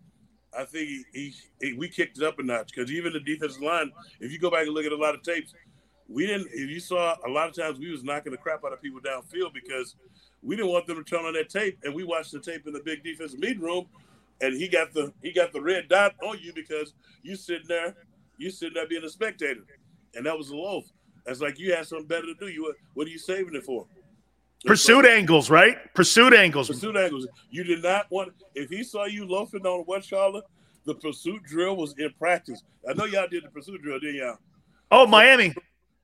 I 0.58 0.66
think 0.66 0.88
he, 0.88 1.04
he, 1.14 1.34
he 1.62 1.74
we 1.74 1.88
kicked 1.88 2.18
it 2.18 2.24
up 2.24 2.40
a 2.40 2.44
notch 2.44 2.72
because 2.74 2.92
even 2.92 3.14
the 3.14 3.20
defensive 3.20 3.62
line, 3.62 3.92
if 4.20 4.32
you 4.32 4.40
go 4.40 4.50
back 4.50 4.66
and 4.66 4.74
look 4.74 4.86
at 4.86 4.92
a 4.92 4.98
lot 4.98 5.16
of 5.16 5.22
tapes, 5.22 5.54
we 6.10 6.26
didn't. 6.26 6.48
If 6.52 6.70
you 6.70 6.80
saw 6.80 7.16
a 7.26 7.30
lot 7.30 7.48
of 7.48 7.56
times, 7.56 7.80
we 7.80 7.92
was 7.92 8.04
knocking 8.04 8.32
the 8.32 8.38
crap 8.38 8.64
out 8.66 8.74
of 8.74 8.82
people 8.82 9.00
downfield 9.00 9.54
because 9.54 9.96
we 10.42 10.56
didn't 10.56 10.72
want 10.72 10.88
them 10.88 10.98
to 10.98 11.04
turn 11.04 11.26
on 11.26 11.34
that 11.34 11.50
tape, 11.50 11.80
and 11.84 11.94
we 11.94 12.04
watched 12.04 12.32
the 12.32 12.40
tape 12.40 12.68
in 12.68 12.74
the 12.74 12.82
big 12.82 13.04
defensive 13.04 13.40
meeting 13.40 13.62
room, 13.62 13.86
and 14.42 14.54
he 14.56 14.68
got 14.68 14.94
the 14.94 15.14
he 15.22 15.32
got 15.32 15.54
the 15.54 15.62
red 15.62 15.88
dot 15.90 16.16
on 16.24 16.40
you 16.42 16.54
because 16.54 16.94
you 17.22 17.36
sitting 17.36 17.68
there 17.68 17.96
you 18.38 18.50
sitting 18.50 18.74
there 18.76 18.88
being 18.88 19.04
a 19.04 19.10
spectator, 19.10 19.62
and 20.16 20.26
that 20.26 20.38
was 20.38 20.50
a 20.50 20.56
loaf. 20.56 20.86
That's 21.26 21.42
like 21.42 21.60
you 21.60 21.74
had 21.74 21.86
something 21.86 22.08
better 22.08 22.28
to 22.28 22.36
do. 22.36 22.48
You 22.48 22.74
what 22.94 23.08
are 23.08 23.12
you 23.12 23.20
saving 23.20 23.56
it 23.56 23.64
for? 23.64 23.86
Pursuit 24.66 25.06
angles, 25.06 25.50
right? 25.50 25.78
Pursuit 25.94 26.34
angles. 26.34 26.70
Pursuit 26.70 26.96
angles. 26.96 27.28
You 27.50 27.64
did 27.64 27.84
not 27.84 28.10
want. 28.10 28.34
If 28.56 28.70
he 28.70 28.84
saw 28.84 29.06
you 29.06 29.28
loafing 29.28 29.66
on 29.66 29.84
West 29.88 30.08
Charlotte, 30.08 30.46
the 30.86 30.96
pursuit 30.96 31.44
drill 31.44 31.76
was 31.76 31.94
in 31.98 32.12
practice. 32.18 32.64
I 32.90 32.94
know 32.94 33.06
y'all 33.06 33.28
did 33.28 33.44
the 33.44 33.50
pursuit 33.50 33.82
drill, 33.82 34.00
didn't 34.00 34.16
y'all? 34.16 34.38
Oh, 34.92 35.08
Miami. 35.08 35.54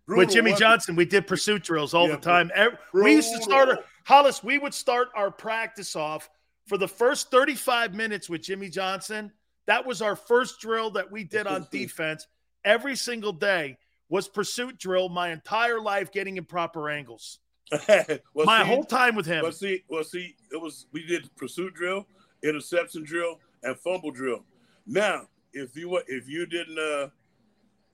With 0.07 0.31
Jimmy 0.31 0.55
Johnson, 0.55 0.95
we 0.95 1.05
did 1.05 1.27
pursuit 1.27 1.63
drills 1.63 1.93
all 1.93 2.07
yeah, 2.07 2.15
the 2.15 2.21
time. 2.21 2.51
Brutal. 2.55 2.79
We 2.93 3.13
used 3.13 3.31
to 3.35 3.43
start 3.43 3.69
our, 3.69 3.79
Hollis, 4.05 4.43
we 4.43 4.57
would 4.57 4.73
start 4.73 5.09
our 5.15 5.29
practice 5.29 5.95
off 5.95 6.31
for 6.65 6.79
the 6.79 6.87
first 6.87 7.29
35 7.29 7.93
minutes 7.93 8.27
with 8.27 8.41
Jimmy 8.41 8.69
Johnson. 8.69 9.31
That 9.69 9.85
was 9.85 10.01
our 10.01 10.15
first 10.15 10.59
drill 10.59 10.89
that 10.91 11.11
we 11.11 11.23
did 11.23 11.45
on 11.45 11.67
defense 11.69 12.25
every 12.65 12.95
single 12.95 13.31
day 13.31 13.77
was 14.09 14.27
pursuit 14.27 14.79
drill 14.79 15.09
my 15.09 15.29
entire 15.29 15.79
life 15.79 16.11
getting 16.11 16.37
in 16.37 16.45
proper 16.45 16.89
angles. 16.89 17.37
well, 17.87 18.47
my 18.47 18.63
see, 18.63 18.67
whole 18.67 18.83
time 18.83 19.13
with 19.13 19.27
him. 19.27 19.43
Well, 19.43 19.51
see, 19.51 19.83
well, 19.87 20.03
see, 20.03 20.35
it 20.51 20.59
was 20.59 20.87
we 20.91 21.05
did 21.05 21.29
pursuit 21.35 21.75
drill, 21.75 22.07
interception 22.43 23.03
drill, 23.03 23.39
and 23.61 23.77
fumble 23.77 24.09
drill. 24.09 24.43
Now, 24.87 25.27
if 25.53 25.75
you 25.75 25.89
were 25.89 26.03
if 26.07 26.27
you 26.27 26.47
didn't 26.47 26.79
uh 26.79 27.09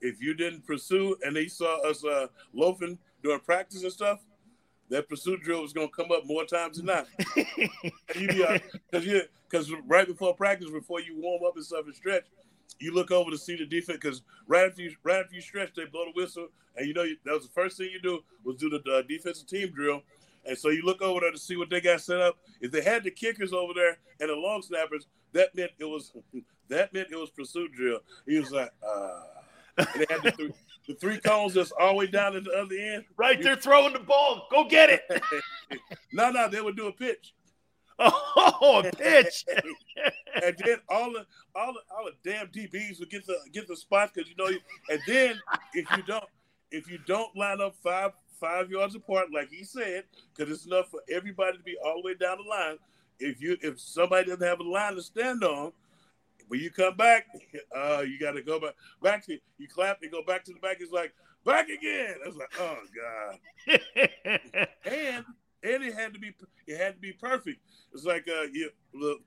if 0.00 0.22
you 0.22 0.32
didn't 0.32 0.66
pursue 0.66 1.14
and 1.26 1.36
they 1.36 1.46
saw 1.46 1.86
us 1.86 2.02
uh 2.06 2.28
loafing 2.54 2.98
during 3.22 3.40
practice 3.40 3.82
and 3.82 3.92
stuff, 3.92 4.20
that 4.88 5.10
pursuit 5.10 5.42
drill 5.42 5.60
was 5.60 5.74
going 5.74 5.88
to 5.88 5.94
come 5.94 6.10
up 6.10 6.24
more 6.24 6.46
times 6.46 6.78
than 6.78 6.86
not. 6.86 7.06
Because 8.08 9.04
you, 9.04 9.22
because 9.48 9.72
right 9.86 10.06
before 10.06 10.34
practice, 10.34 10.70
before 10.70 11.00
you 11.00 11.20
warm 11.20 11.42
up 11.44 11.56
and 11.56 11.64
stuff 11.64 11.86
and 11.86 11.94
stretch, 11.94 12.24
you 12.78 12.94
look 12.94 13.10
over 13.10 13.30
to 13.30 13.38
see 13.38 13.56
the 13.56 13.66
defense 13.66 13.98
because 14.00 14.22
right 14.46 14.68
after 14.68 14.82
you 14.82 14.94
right 15.02 15.20
after 15.20 15.34
you 15.34 15.40
stretch, 15.40 15.74
they 15.74 15.84
blow 15.86 16.04
the 16.04 16.12
whistle, 16.14 16.48
and 16.76 16.86
you 16.86 16.94
know 16.94 17.06
that 17.24 17.32
was 17.32 17.44
the 17.44 17.52
first 17.52 17.76
thing 17.76 17.90
you 17.92 18.00
do 18.00 18.22
was 18.44 18.56
do 18.56 18.68
the 18.68 18.82
uh, 18.90 19.02
defensive 19.02 19.46
team 19.46 19.70
drill. 19.72 20.02
And 20.44 20.56
so 20.56 20.68
you 20.68 20.82
look 20.82 21.02
over 21.02 21.20
there 21.20 21.32
to 21.32 21.38
see 21.38 21.56
what 21.56 21.70
they 21.70 21.80
got 21.80 22.00
set 22.00 22.20
up. 22.20 22.38
If 22.60 22.70
they 22.70 22.82
had 22.82 23.02
the 23.02 23.10
kickers 23.10 23.52
over 23.52 23.72
there 23.74 23.98
and 24.20 24.30
the 24.30 24.34
long 24.34 24.62
snappers, 24.62 25.06
that 25.32 25.54
meant 25.54 25.72
it 25.78 25.84
was 25.84 26.12
that 26.68 26.92
meant 26.92 27.08
it 27.10 27.16
was 27.16 27.30
pursuit 27.30 27.72
drill. 27.72 28.00
He 28.26 28.38
was 28.38 28.52
like, 28.52 28.70
uh, 28.86 29.20
they 29.76 30.06
had 30.08 30.22
the 30.22 30.32
three, 30.32 30.52
the 30.88 30.94
three 30.94 31.18
cones 31.18 31.54
that's 31.54 31.72
all 31.72 31.90
the 31.90 31.94
way 31.94 32.06
down 32.06 32.36
at 32.36 32.44
the 32.44 32.52
other 32.52 32.76
end. 32.76 33.04
Right 33.16 33.42
there, 33.42 33.56
throwing 33.56 33.92
the 33.92 33.98
ball. 33.98 34.46
Go 34.50 34.68
get 34.68 34.90
it. 34.90 35.22
no, 36.12 36.30
no, 36.30 36.48
they 36.48 36.60
would 36.60 36.76
do 36.76 36.86
a 36.86 36.92
pitch. 36.92 37.34
Oh, 38.58 38.82
a 38.84 38.90
pitch. 38.90 39.44
and 40.42 40.56
then 40.64 40.78
all 40.88 41.12
the 41.12 41.26
all 41.54 41.72
the 41.72 41.80
all 41.94 42.04
the 42.04 42.30
damn 42.30 42.48
DBs 42.48 42.98
would 43.00 43.10
get 43.10 43.26
the 43.26 43.36
get 43.52 43.66
the 43.68 43.76
spot 43.76 44.10
because 44.14 44.30
you 44.30 44.36
know. 44.36 44.48
You, 44.48 44.60
And 44.90 45.00
then 45.06 45.40
if 45.74 45.90
you 45.96 46.02
don't 46.02 46.24
if 46.70 46.90
you 46.90 46.98
don't 47.06 47.34
line 47.36 47.60
up 47.60 47.74
five 47.82 48.12
five 48.40 48.70
yards 48.70 48.94
apart, 48.94 49.28
like 49.32 49.50
he 49.50 49.64
said, 49.64 50.04
because 50.34 50.52
it's 50.52 50.66
enough 50.66 50.90
for 50.90 51.00
everybody 51.10 51.56
to 51.56 51.62
be 51.62 51.76
all 51.84 52.02
the 52.02 52.06
way 52.06 52.14
down 52.14 52.38
the 52.42 52.48
line. 52.48 52.78
If 53.18 53.40
you 53.40 53.56
if 53.62 53.80
somebody 53.80 54.26
doesn't 54.26 54.46
have 54.46 54.60
a 54.60 54.62
line 54.62 54.94
to 54.94 55.02
stand 55.02 55.42
on, 55.42 55.72
when 56.48 56.60
you 56.60 56.70
come 56.70 56.96
back, 56.96 57.26
uh, 57.76 58.02
you 58.06 58.18
got 58.18 58.32
to 58.32 58.42
go 58.42 58.60
back. 58.60 58.74
Back 59.02 59.24
to 59.26 59.38
you 59.58 59.68
clap 59.68 60.02
and 60.02 60.10
go 60.10 60.22
back 60.22 60.44
to 60.44 60.52
the 60.52 60.60
back. 60.60 60.78
It's 60.80 60.92
like 60.92 61.14
back 61.44 61.68
again. 61.68 62.14
I 62.24 62.28
was 62.28 62.36
like, 62.36 62.52
oh 62.60 62.78
god. 63.02 64.68
and 64.84 65.24
and 65.74 65.84
it 65.84 65.94
had 65.94 66.14
to 66.14 66.20
be 66.20 66.32
it 66.66 66.78
had 66.78 66.94
to 66.94 67.00
be 67.00 67.12
perfect. 67.12 67.58
It's 67.92 68.04
like 68.04 68.26
uh, 68.28 68.46
you 68.52 68.70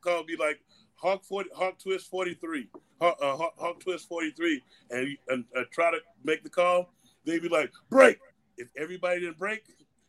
call 0.01 0.23
me 0.23 0.35
like 0.39 0.59
Hawk 0.95 1.23
forty 1.23 1.49
Hawk 1.55 1.79
Twist 1.79 2.09
forty 2.09 2.33
three, 2.35 2.69
Hawk, 3.01 3.17
uh, 3.21 3.35
Hawk, 3.35 3.53
Hawk, 3.57 3.79
Twist 3.79 4.07
forty 4.07 4.31
three, 4.31 4.61
and, 4.89 5.17
and 5.27 5.45
uh, 5.55 5.63
try 5.71 5.91
to 5.91 5.99
make 6.23 6.43
the 6.43 6.49
call. 6.49 6.93
They'd 7.25 7.41
be 7.41 7.49
like 7.49 7.71
break. 7.89 8.19
If 8.57 8.69
everybody 8.77 9.21
didn't 9.21 9.37
break, 9.37 9.63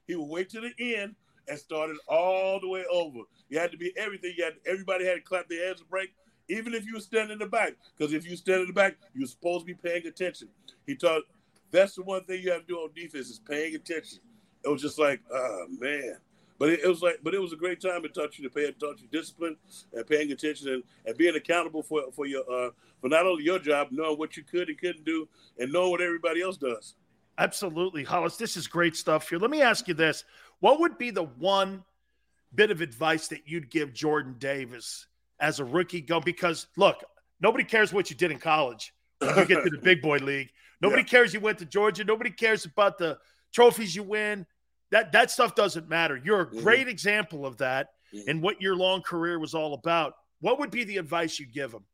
he 0.06 0.14
would 0.14 0.28
wait 0.28 0.50
to 0.50 0.60
the 0.60 0.72
end 0.96 1.14
and 1.48 1.58
start 1.58 1.90
it 1.90 1.96
all 2.08 2.60
the 2.60 2.68
way 2.68 2.84
over. 2.90 3.20
You 3.48 3.58
had 3.58 3.72
to 3.72 3.78
be 3.78 3.92
everything. 3.96 4.34
You 4.36 4.44
had 4.44 4.54
everybody 4.66 5.04
had 5.04 5.14
to 5.16 5.20
clap 5.20 5.48
their 5.48 5.66
hands 5.66 5.80
and 5.80 5.90
break, 5.90 6.10
even 6.48 6.74
if 6.74 6.84
you 6.84 6.94
were 6.94 7.00
standing 7.00 7.34
in 7.34 7.38
the 7.38 7.46
back. 7.46 7.74
Because 7.96 8.12
if 8.12 8.28
you 8.28 8.36
stand 8.36 8.62
in 8.62 8.66
the 8.68 8.72
back, 8.72 8.96
you're 9.14 9.26
supposed 9.26 9.66
to 9.66 9.66
be 9.66 9.74
paying 9.74 10.06
attention. 10.06 10.48
He 10.86 10.96
taught 10.96 11.22
that's 11.70 11.94
the 11.94 12.02
one 12.02 12.24
thing 12.24 12.42
you 12.42 12.50
have 12.50 12.62
to 12.62 12.66
do 12.66 12.76
on 12.76 12.90
defense 12.94 13.28
is 13.28 13.38
paying 13.38 13.74
attention. 13.74 14.18
It 14.64 14.68
was 14.68 14.82
just 14.82 14.98
like, 14.98 15.20
oh 15.32 15.66
man. 15.78 16.16
But 16.60 16.68
it, 16.68 16.80
it, 16.84 16.88
was 16.88 17.00
like, 17.00 17.20
but 17.22 17.34
it 17.34 17.40
was 17.40 17.54
a 17.54 17.56
great 17.56 17.80
time. 17.80 18.04
It 18.04 18.12
taught 18.12 18.38
you 18.38 18.46
to 18.46 18.54
pay, 18.54 18.70
taught 18.72 19.00
you 19.00 19.08
discipline 19.10 19.56
and 19.94 20.06
paying 20.06 20.30
attention 20.30 20.68
and, 20.68 20.82
and 21.06 21.16
being 21.16 21.34
accountable 21.34 21.82
for 21.82 22.12
for 22.12 22.26
your 22.26 22.42
uh, 22.42 22.70
for 23.00 23.08
not 23.08 23.24
only 23.24 23.44
your 23.44 23.58
job, 23.58 23.88
knowing 23.90 24.18
what 24.18 24.36
you 24.36 24.42
could 24.42 24.68
and 24.68 24.78
couldn't 24.78 25.06
do, 25.06 25.26
and 25.58 25.72
knowing 25.72 25.90
what 25.90 26.02
everybody 26.02 26.42
else 26.42 26.58
does. 26.58 26.96
Absolutely, 27.38 28.04
Hollis. 28.04 28.36
This 28.36 28.58
is 28.58 28.66
great 28.66 28.94
stuff 28.94 29.30
here. 29.30 29.38
Let 29.38 29.50
me 29.50 29.62
ask 29.62 29.88
you 29.88 29.94
this: 29.94 30.24
What 30.58 30.80
would 30.80 30.98
be 30.98 31.10
the 31.10 31.24
one 31.24 31.82
bit 32.54 32.70
of 32.70 32.82
advice 32.82 33.28
that 33.28 33.48
you'd 33.48 33.70
give 33.70 33.94
Jordan 33.94 34.36
Davis 34.38 35.06
as 35.40 35.60
a 35.60 35.64
rookie? 35.64 36.02
Go 36.02 36.20
because 36.20 36.66
look, 36.76 37.02
nobody 37.40 37.64
cares 37.64 37.90
what 37.90 38.10
you 38.10 38.16
did 38.16 38.30
in 38.30 38.38
college. 38.38 38.92
When 39.20 39.34
you 39.34 39.46
get 39.46 39.64
to 39.64 39.70
the 39.70 39.78
big 39.82 40.02
boy 40.02 40.18
league, 40.18 40.50
nobody 40.82 41.00
yeah. 41.00 41.08
cares 41.08 41.32
you 41.32 41.40
went 41.40 41.58
to 41.60 41.64
Georgia. 41.64 42.04
Nobody 42.04 42.30
cares 42.30 42.66
about 42.66 42.98
the 42.98 43.16
trophies 43.52 43.94
you 43.94 44.02
win. 44.02 44.46
That 44.90 45.12
that 45.12 45.30
stuff 45.30 45.54
doesn't 45.54 45.88
matter. 45.88 46.20
You're 46.22 46.40
a 46.40 46.46
mm-hmm. 46.46 46.60
great 46.60 46.88
example 46.88 47.46
of 47.46 47.58
that 47.58 47.90
mm-hmm. 48.12 48.28
and 48.28 48.42
what 48.42 48.60
your 48.60 48.76
long 48.76 49.02
career 49.02 49.38
was 49.38 49.54
all 49.54 49.74
about. 49.74 50.14
What 50.40 50.58
would 50.58 50.70
be 50.70 50.84
the 50.84 50.96
advice 50.96 51.38
you'd 51.38 51.52
give 51.52 51.72
him? 51.72 51.84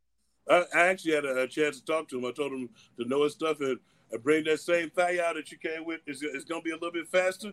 I, 0.49 0.65
I 0.75 0.87
actually 0.87 1.15
had 1.15 1.25
a, 1.25 1.43
a, 1.43 1.49
chance 1.49 1.81
to 1.81 1.85
talk 1.85 2.09
to 2.09 2.19
him. 2.19 2.25
I 2.25 2.33
told 2.33 2.53
him 2.53 2.69
to 2.99 3.09
know 3.09 3.25
his 3.25 3.33
stuff 3.33 3.61
and, 3.61 3.79
and 4.13 4.23
bring 4.23 4.45
that 4.45 4.61
same 4.61 4.91
thigh 4.91 5.19
out 5.23 5.35
that 5.35 5.51
you 5.51 5.59
came 5.59 5.85
with. 5.85 6.01
It's, 6.07 6.23
it's 6.23 6.45
going 6.45 6.61
to 6.61 6.65
be 6.65 6.71
a 6.71 6.75
little 6.75 6.93
bit 6.93 7.09
faster, 7.09 7.53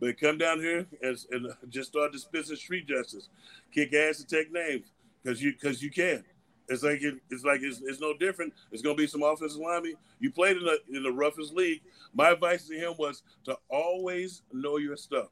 but 0.00 0.18
come 0.18 0.38
down 0.38 0.58
here 0.58 0.86
and, 1.02 1.18
and 1.30 1.46
just 1.68 1.90
start 1.90 2.12
dispensing 2.12 2.56
street 2.56 2.88
justice, 2.88 3.28
kick 3.72 3.92
ass 3.92 4.20
and 4.20 4.28
take 4.28 4.50
names 4.50 4.86
because 5.22 5.42
you 5.42 5.52
because 5.52 5.82
you 5.82 5.90
can. 5.90 6.24
It's 6.72 6.82
like 6.82 7.02
it, 7.02 7.14
it's 7.30 7.44
like 7.44 7.60
it's, 7.62 7.80
it's 7.82 8.00
no 8.00 8.16
different. 8.16 8.54
It's 8.70 8.82
to 8.82 8.94
be 8.94 9.06
some 9.06 9.22
offensive 9.22 9.60
lineman. 9.60 9.94
You 10.20 10.30
played 10.30 10.56
in 10.56 10.64
the 10.64 10.78
in 10.94 11.02
the 11.02 11.12
roughest 11.12 11.52
league. 11.52 11.82
My 12.14 12.30
advice 12.30 12.66
to 12.68 12.74
him 12.74 12.94
was 12.98 13.22
to 13.44 13.58
always 13.68 14.42
know 14.52 14.78
your 14.78 14.96
stuff, 14.96 15.28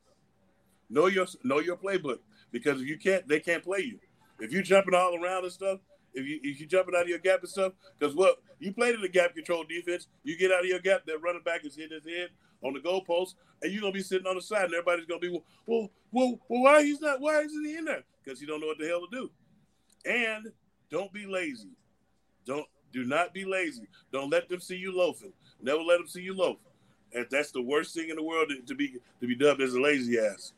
know 0.89 1.07
your 1.07 1.27
know 1.43 1.61
your 1.61 1.77
playbook 1.77 2.19
because 2.53 2.81
if 2.81 2.89
you 2.89 2.99
can't, 2.99 3.27
they 3.27 3.41
can't 3.41 3.65
play 3.65 3.81
you. 3.81 3.99
If 4.41 4.53
you're 4.53 4.63
jumping 4.63 4.95
all 4.95 5.15
around 5.15 5.45
and 5.45 5.53
stuff, 5.53 5.81
if 6.15 6.27
you 6.27 6.41
if 6.43 6.61
you 6.61 6.67
jumping 6.67 6.95
out 6.95 7.03
of 7.03 7.09
your 7.09 7.19
gap 7.19 7.41
and 7.41 7.49
stuff, 7.49 7.73
because 7.99 8.15
what 8.15 8.43
you 8.59 8.73
played 8.73 8.95
in 8.95 9.01
the 9.01 9.09
gap 9.09 9.35
control 9.35 9.65
defense, 9.65 10.09
you 10.25 10.37
get 10.37 10.53
out 10.53 10.61
of 10.61 10.67
your 10.67 10.81
gap, 10.81 11.07
that 11.07 11.23
running 11.23 11.43
back 11.43 11.65
is 11.65 11.77
hitting 11.77 12.01
his 12.03 12.13
head 12.13 12.31
on 12.63 12.75
the 12.75 12.81
goalpost, 12.81 13.35
and 13.63 13.73
you're 13.73 13.81
gonna 13.81 13.93
be 13.93 14.03
sitting 14.03 14.27
on 14.27 14.35
the 14.35 14.43
side, 14.43 14.65
and 14.65 14.75
everybody's 14.75 15.07
gonna 15.07 15.21
be, 15.21 15.31
well, 15.31 15.91
well, 16.11 16.39
well, 16.49 16.63
why 16.63 16.83
he's 16.83 17.01
not? 17.01 17.21
Why 17.21 17.41
isn't 17.41 17.65
he 17.65 17.77
in 17.77 17.85
there? 17.85 18.05
Because 18.23 18.41
he 18.41 18.47
don't 18.47 18.61
know 18.61 18.67
what 18.67 18.79
the 18.79 18.87
hell 18.87 19.07
to 19.11 19.17
do. 19.17 19.31
And 20.05 20.53
don't 20.91 21.13
be 21.13 21.27
lazy. 21.27 21.71
Don't 22.47 22.67
do 22.93 23.05
not 23.05 23.33
be 23.33 23.45
lazy. 23.45 23.87
Don't 24.13 24.31
let 24.31 24.49
them 24.49 24.61
see 24.61 24.77
you 24.77 24.97
loafing. 24.97 25.33
Never 25.63 25.83
let 25.83 25.99
them 25.99 26.09
see 26.09 26.23
you 26.23 26.35
loafing. 26.35 26.65
And 27.13 27.27
that's 27.31 27.51
the 27.51 27.63
worst 27.63 27.95
thing 27.95 28.11
in 28.11 28.17
the 28.17 28.23
world 28.23 28.49
to, 28.51 28.61
to 28.67 28.75
be 28.75 28.97
to 29.21 29.27
be 29.27 29.35
dubbed 29.35 29.61
as 29.61 29.75
a 29.75 29.81
lazy 29.81 30.19
ass. 30.19 30.53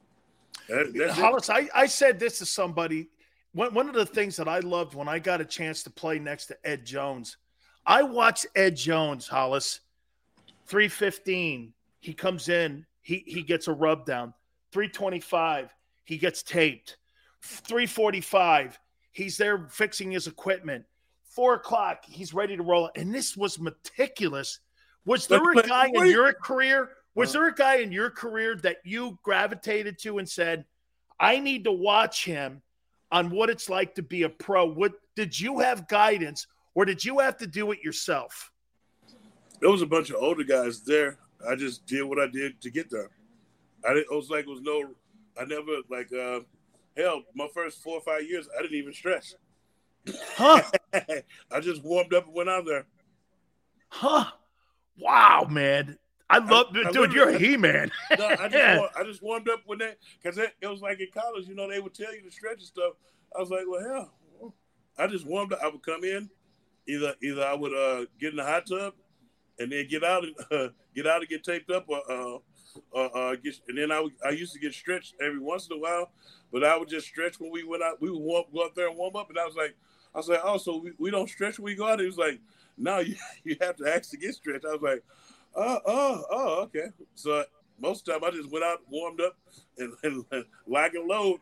That, 0.68 1.11
Hollis, 1.11 1.51
I, 1.51 1.68
I 1.74 1.87
said 1.87 2.18
this 2.18 2.39
to 2.39 2.47
somebody. 2.47 3.09
One, 3.53 3.74
one 3.74 3.89
of 3.89 3.95
the 3.95 4.07
things 4.07 4.37
that 4.37 4.49
I 4.49 4.61
loved 4.61 4.95
when 4.95 5.09
I 5.09 5.18
got 5.18 5.41
a 5.41 5.45
chance 5.45 5.83
to 5.83 5.91
play 5.91 6.18
next 6.18 6.47
to 6.47 6.57
Ed 6.64 6.87
Jones, 6.87 7.37
I 7.85 8.03
watched 8.03 8.47
Ed 8.55 8.76
Jones, 8.76 9.26
Hollis, 9.26 9.80
315. 10.66 11.72
He 12.01 12.14
comes 12.14 12.49
in, 12.49 12.87
he, 13.03 13.22
he 13.26 13.43
gets 13.43 13.68
a 13.68 13.72
rub 13.72 14.07
down. 14.07 14.33
325, 14.72 15.74
he 16.05 16.16
gets 16.16 16.43
taped. 16.43 16.97
345, 17.43 18.78
He's 19.13 19.37
there 19.37 19.69
fixing 19.69 20.11
his 20.11 20.27
equipment. 20.27 20.85
Four 21.25 21.55
o'clock, 21.55 22.05
he's 22.05 22.35
ready 22.35 22.57
to 22.57 22.63
roll. 22.63 22.91
And 22.97 23.15
this 23.15 23.37
was 23.37 23.59
meticulous. 23.59 24.61
Was 25.05 25.27
there 25.27 25.51
a 25.53 25.63
guy 25.63 25.87
in 25.87 26.07
your 26.09 26.33
career? 26.33 26.91
Was 27.15 27.33
there 27.33 27.47
a 27.47 27.55
guy 27.55 27.77
in 27.77 27.93
your 27.93 28.11
career 28.11 28.57
that 28.63 28.79
you 28.85 29.19
gravitated 29.23 29.99
to 30.01 30.19
and 30.19 30.29
said, 30.29 30.65
I 31.21 31.39
need 31.39 31.65
to 31.65 31.73
watch 31.73 32.25
him 32.25 32.63
on 33.11 33.31
what 33.31 33.51
it's 33.51 33.69
like 33.69 33.95
to 33.97 34.03
be 34.03 34.23
a 34.23 34.29
pro? 34.29 34.67
What 34.67 34.93
did 35.15 35.39
you 35.39 35.59
have 35.61 35.89
guidance 35.89 36.47
or 36.75 36.85
did 36.85 37.05
you 37.05 37.19
have 37.19 37.37
to 37.39 37.47
do 37.47 37.71
it 37.73 37.83
yourself? 37.83 38.51
There 39.61 39.71
was 39.71 39.83
a 39.83 39.87
bunch 39.87 40.11
of 40.11 40.17
older 40.17 40.45
guys 40.45 40.81
there. 40.81 41.19
I 41.49 41.55
just 41.55 41.87
did 41.87 42.03
what 42.03 42.19
I 42.19 42.27
did 42.27 42.61
to 42.63 42.71
get 42.71 42.91
there. 42.91 43.11
I 43.87 43.95
didn't, 43.95 44.07
it 44.11 44.15
was 44.15 44.31
like 44.31 44.47
it 44.47 44.49
was 44.49 44.63
no 44.63 44.91
I 45.39 45.45
never 45.45 45.79
like 45.89 46.13
uh 46.13 46.41
Hell, 46.97 47.22
my 47.34 47.49
first 47.55 47.82
four 47.82 47.97
or 47.97 48.01
five 48.01 48.28
years, 48.28 48.49
I 48.57 48.62
didn't 48.62 48.76
even 48.76 48.93
stretch. 48.93 49.34
Huh? 50.36 50.62
I 51.51 51.61
just 51.61 51.82
warmed 51.82 52.12
up 52.12 52.26
and 52.26 52.34
went 52.34 52.49
out 52.49 52.66
there. 52.66 52.86
Huh? 53.88 54.26
Wow, 54.99 55.47
man. 55.49 55.99
I 56.28 56.38
love, 56.38 56.68
I, 56.70 56.90
dude. 56.90 57.11
I 57.11 57.14
you're 57.14 57.28
a 57.28 57.38
he 57.38 57.57
man. 57.57 57.90
no, 58.18 58.26
I 58.26 58.49
just, 58.49 58.53
yeah. 58.55 58.86
I 58.97 59.05
just 59.05 59.22
warmed 59.22 59.49
up 59.49 59.61
when 59.66 59.78
they, 59.78 59.93
because 60.22 60.38
it, 60.38 60.55
it, 60.61 60.66
was 60.66 60.80
like 60.80 60.99
in 61.01 61.09
college, 61.12 61.47
you 61.47 61.55
know, 61.55 61.68
they 61.68 61.80
would 61.80 61.95
tell 61.95 62.14
you 62.14 62.22
to 62.22 62.30
stretch 62.30 62.59
and 62.59 62.62
stuff. 62.62 62.95
I 63.36 63.40
was 63.40 63.51
like, 63.51 63.64
well, 63.68 63.82
hell, 63.82 64.55
I 64.99 65.07
just 65.07 65.26
warmed 65.26 65.53
up. 65.53 65.61
I 65.62 65.68
would 65.68 65.82
come 65.82 66.05
in, 66.05 66.30
either 66.88 67.14
either 67.22 67.45
I 67.45 67.55
would 67.55 67.74
uh, 67.74 68.07
get 68.18 68.30
in 68.30 68.36
the 68.36 68.45
hot 68.45 68.66
tub, 68.66 68.95
and 69.59 69.72
then 69.72 69.86
get 69.88 70.05
out 70.05 70.24
and 70.24 70.34
uh, 70.51 70.68
get 70.95 71.07
out 71.07 71.20
and 71.20 71.28
get 71.28 71.45
taped 71.45 71.70
up, 71.70 71.86
or 71.88 72.01
uh, 72.11 72.38
uh, 72.95 72.99
uh, 72.99 73.37
get, 73.37 73.55
and 73.68 73.79
then 73.79 73.91
I, 73.91 74.01
would, 74.01 74.12
I 74.25 74.31
used 74.31 74.53
to 74.55 74.59
get 74.59 74.75
stretched 74.75 75.14
every 75.20 75.39
once 75.39 75.68
in 75.68 75.77
a 75.77 75.81
while, 75.81 76.11
but 76.53 76.64
I 76.64 76.77
would 76.77 76.89
just 76.89 77.07
stretch 77.07 77.41
when 77.41 77.51
we 77.51 77.64
went 77.64 77.83
out. 77.83 78.01
We 78.01 78.11
would 78.11 78.20
warm, 78.20 78.45
go 78.53 78.61
up 78.61 78.75
there 78.75 78.89
and 78.89 78.97
warm 78.97 79.16
up, 79.16 79.31
and 79.31 79.39
I 79.39 79.45
was 79.45 79.57
like, 79.57 79.75
I 80.14 80.18
was 80.18 80.29
like, 80.29 80.41
oh, 80.43 80.59
so 80.59 80.79
we, 80.79 80.93
we 80.99 81.11
don't 81.11 81.29
stretch 81.29 81.59
when 81.59 81.66
we 81.66 81.75
go 81.75 81.89
out. 81.89 82.01
He 82.01 82.07
was 82.07 82.18
like, 82.18 82.41
no, 82.77 82.99
you, 82.99 83.16
you 83.45 83.57
have 83.61 83.77
to 83.77 83.93
actually 83.93 84.20
get 84.20 84.35
stretched. 84.35 84.64
I 84.64 84.73
was 84.73 84.83
like, 84.83 85.03
oh, 85.55 85.79
oh, 85.87 86.25
oh, 86.31 86.62
okay. 86.62 86.87
So 87.14 87.45
most 87.79 88.07
of 88.09 88.14
the 88.14 88.20
time 88.20 88.25
I 88.25 88.37
just 88.37 88.51
went 88.51 88.64
out, 88.64 88.79
warmed 88.91 89.20
up, 89.20 89.37
and, 89.79 89.93
and, 90.03 90.25
and 90.31 90.45
lag 90.66 90.95
and 90.95 91.07
load. 91.07 91.41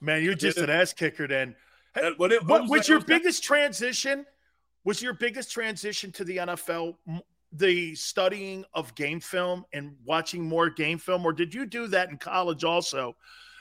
Man, 0.00 0.22
you're 0.22 0.34
just 0.34 0.58
an 0.58 0.70
ass 0.70 0.92
kicker 0.92 1.28
then. 1.28 1.54
And, 1.94 2.16
but 2.16 2.32
it, 2.32 2.46
what, 2.46 2.62
was, 2.62 2.70
was 2.70 2.88
your 2.88 2.98
was 2.98 3.04
biggest 3.04 3.42
that? 3.42 3.46
transition? 3.46 4.26
Was 4.84 5.02
your 5.02 5.12
biggest 5.12 5.50
transition 5.50 6.10
to 6.12 6.24
the 6.24 6.38
NFL 6.38 6.94
the 7.52 7.94
studying 7.94 8.64
of 8.74 8.94
game 8.94 9.20
film 9.20 9.64
and 9.72 9.94
watching 10.04 10.42
more 10.42 10.70
game 10.70 10.98
film, 10.98 11.24
or 11.26 11.32
did 11.32 11.52
you 11.52 11.66
do 11.66 11.86
that 11.88 12.10
in 12.10 12.16
college 12.16 12.64
also? 12.64 13.16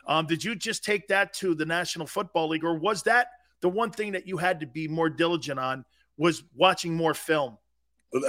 Um, 0.08 0.26
did 0.26 0.44
you 0.44 0.56
just 0.56 0.84
take 0.84 1.08
that 1.08 1.34
to 1.34 1.56
the 1.56 1.66
National 1.66 2.08
Football 2.08 2.50
League, 2.50 2.64
or 2.64 2.78
was 2.78 3.04
that 3.04 3.28
the 3.62 3.70
one 3.70 3.92
thing 3.92 4.12
that 4.14 4.28
you 4.28 4.38
had 4.38 4.60
to 4.60 4.68
be 4.68 4.88
more 4.88 5.10
diligent 5.10 5.60
on? 5.60 5.86
Was 6.18 6.44
watching 6.54 6.94
more 6.94 7.14
film? 7.14 7.58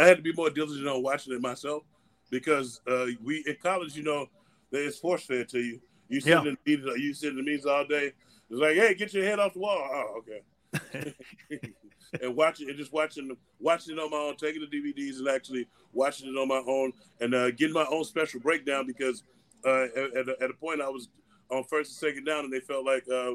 I 0.01 0.05
had 0.05 0.19
to 0.19 0.23
be 0.23 0.33
more 0.33 0.49
diligent 0.49 0.87
on 0.87 1.03
watching 1.03 1.35
it 1.35 1.41
myself 1.41 1.83
because 2.31 2.81
uh, 2.87 3.07
we 3.23 3.43
in 3.47 3.57
college, 3.61 3.97
you 3.97 4.05
know, 4.05 4.27
it's 4.71 4.99
force 4.99 5.25
fed 5.25 5.49
to 5.49 5.59
you. 5.59 5.81
You 6.09 6.21
sit 6.21 6.31
yeah. 6.31 6.39
in 6.39 6.45
the 6.45 6.57
meetings, 6.65 7.01
you 7.01 7.15
sit 7.15 7.31
in 7.31 7.37
the 7.37 7.43
meetings 7.43 7.67
all 7.67 7.85
day. 7.85 8.13
It's 8.49 8.61
like, 8.61 8.77
hey, 8.77 8.95
get 8.95 9.13
your 9.13 9.25
head 9.25 9.39
off 9.39 9.55
the 9.55 9.61
wall. 9.61 9.89
Oh, 9.93 10.19
okay. 10.19 10.43
and 12.23 12.37
watching 12.37 12.69
and 12.69 12.79
just 12.79 12.93
watching 12.93 13.37
watching 13.59 13.97
it 13.97 14.01
on 14.01 14.11
my 14.11 14.17
own, 14.17 14.37
taking 14.37 14.63
the 14.63 14.67
DVDs 14.67 15.19
and 15.19 15.29
actually 15.29 15.67
watching 15.93 16.29
it 16.29 16.39
on 16.39 16.49
my 16.49 16.63
own 16.67 16.93
and 17.21 17.35
uh, 17.35 17.51
getting 17.53 17.75
my 17.75 17.87
own 17.91 18.05
special 18.05 18.41
breakdown 18.41 18.87
because 18.87 19.23
uh, 19.65 19.85
at, 20.17 20.29
at, 20.41 20.51
a, 20.51 20.55
point 20.55 20.81
I 20.81 20.89
was 20.89 21.09
on 21.51 21.65
first 21.65 21.91
and 21.91 22.11
second 22.11 22.25
down 22.25 22.45
and 22.45 22.53
they 22.53 22.61
felt 22.61 22.85
like 22.85 23.05
uh, 23.11 23.33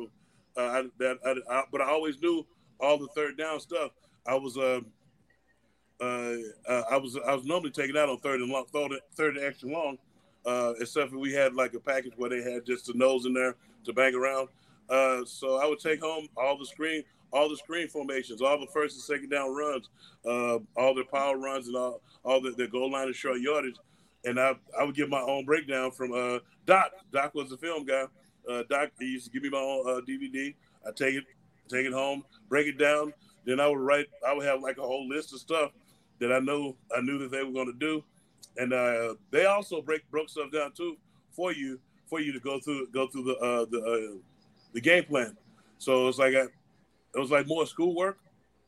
uh 0.57 0.61
I, 0.61 0.83
that 0.99 1.17
I, 1.25 1.53
I, 1.53 1.63
but 1.71 1.81
I 1.81 1.89
always 1.89 2.19
knew 2.21 2.45
all 2.79 2.97
the 2.97 3.07
third 3.15 3.37
down 3.37 3.59
stuff. 3.59 3.91
I 4.25 4.35
was 4.35 4.57
uh, 4.57 4.81
uh, 6.01 6.81
I 6.89 6.97
was 6.97 7.17
I 7.27 7.33
was 7.33 7.45
normally 7.45 7.71
taking 7.71 7.97
out 7.97 8.09
on 8.09 8.17
third 8.19 8.41
and 8.41 8.49
long, 8.49 8.65
third, 8.73 8.91
third 9.15 9.37
and 9.37 9.45
extra 9.45 9.69
long, 9.69 9.97
except 10.79 11.13
we 11.13 11.31
had 11.33 11.53
like 11.53 11.73
a 11.73 11.79
package 11.79 12.13
where 12.17 12.29
they 12.29 12.41
had 12.41 12.65
just 12.65 12.87
the 12.87 12.93
nose 12.93 13.25
in 13.25 13.33
there 13.33 13.55
to 13.85 13.93
bang 13.93 14.15
around. 14.15 14.49
so 15.27 15.59
I 15.61 15.67
would 15.67 15.79
take 15.79 16.01
home 16.01 16.27
all 16.35 16.57
the 16.57 16.65
screen, 16.65 17.03
all 17.31 17.49
the 17.49 17.57
screen 17.57 17.87
formations, 17.87 18.41
all 18.41 18.59
the 18.59 18.67
first 18.67 18.95
and 18.95 19.03
second 19.03 19.29
down 19.29 19.53
runs, 19.53 19.89
uh, 20.25 20.59
all 20.75 20.93
the 20.93 21.03
power 21.11 21.37
runs, 21.37 21.67
and 21.67 21.75
all 21.75 22.01
all 22.23 22.41
the, 22.41 22.51
the 22.51 22.67
goal 22.67 22.91
line 22.91 23.07
and 23.07 23.15
short 23.15 23.39
yardage. 23.39 23.75
And 24.23 24.39
I 24.39 24.53
I 24.79 24.83
would 24.83 24.95
give 24.95 25.09
my 25.09 25.21
own 25.21 25.45
breakdown 25.45 25.91
from 25.91 26.13
uh, 26.13 26.39
Doc. 26.65 26.91
Doc 27.11 27.35
was 27.35 27.49
the 27.49 27.57
film 27.57 27.85
guy. 27.85 28.05
Uh, 28.49 28.63
Doc 28.69 28.89
he 28.99 29.05
used 29.05 29.25
to 29.25 29.31
give 29.31 29.43
me 29.43 29.49
my 29.49 29.57
own 29.57 29.87
uh, 29.87 30.01
DVD. 30.07 30.55
I 30.87 30.91
take 30.91 31.15
it 31.15 31.25
take 31.69 31.85
it 31.85 31.93
home, 31.93 32.23
break 32.49 32.67
it 32.67 32.77
down. 32.77 33.13
Then 33.45 33.59
I 33.59 33.67
would 33.67 33.79
write. 33.79 34.07
I 34.27 34.33
would 34.33 34.45
have 34.45 34.61
like 34.61 34.77
a 34.77 34.81
whole 34.81 35.07
list 35.07 35.33
of 35.33 35.39
stuff 35.39 35.71
that 36.19 36.31
I 36.31 36.39
know 36.39 36.75
I 36.95 37.01
knew 37.01 37.17
that 37.19 37.31
they 37.31 37.43
were 37.43 37.51
going 37.51 37.71
to 37.71 37.79
do, 37.79 38.03
and 38.57 38.73
uh, 38.73 39.15
they 39.31 39.45
also 39.45 39.81
break 39.81 40.09
broke 40.09 40.29
stuff 40.29 40.51
down 40.51 40.71
too 40.71 40.97
for 41.31 41.51
you 41.51 41.79
for 42.07 42.19
you 42.19 42.31
to 42.33 42.39
go 42.39 42.59
through 42.59 42.87
go 42.91 43.07
through 43.07 43.23
the 43.23 43.35
uh, 43.37 43.65
the 43.69 43.81
uh, 43.81 44.17
the 44.73 44.81
game 44.81 45.03
plan. 45.03 45.35
So 45.77 46.07
it's 46.07 46.17
like 46.17 46.35
I, 46.35 46.45
it 47.15 47.19
was 47.19 47.31
like 47.31 47.47
more 47.47 47.65
schoolwork 47.65 48.17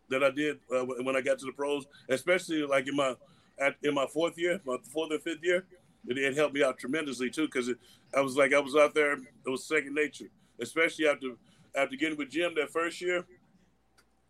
that 0.10 0.24
I 0.24 0.32
did 0.32 0.60
uh, 0.74 0.86
when 0.86 1.16
I 1.16 1.22
got 1.22 1.38
to 1.39 1.45
the 1.45 1.52
pros, 1.52 1.86
especially 2.10 2.64
like 2.64 2.88
in 2.88 2.95
my 2.95 3.16
at, 3.60 3.76
in 3.84 3.93
my 3.93 4.06
fourth 4.06 4.38
year, 4.38 4.60
my 4.66 4.78
fourth 4.91 5.12
and 5.12 5.22
fifth 5.22 5.43
year. 5.43 5.66
It, 6.08 6.18
it 6.18 6.36
helped 6.36 6.54
me 6.54 6.64
out 6.64 6.78
tremendously 6.78 7.30
too 7.30 7.48
because 7.48 7.70
I 8.16 8.22
was 8.22 8.38
like 8.38 8.54
I 8.54 8.60
was 8.60 8.76
out 8.76 8.93
there. 8.93 9.14
It 9.14 9.50
was 9.50 9.66
second 9.66 9.95
nature, 9.95 10.30
especially 10.62 11.08
after 11.08 11.32
after 11.76 11.95
getting 11.95 12.18
with 12.18 12.30
Jim 12.30 12.54
that 12.56 12.72
first 12.72 13.02
year, 13.02 13.26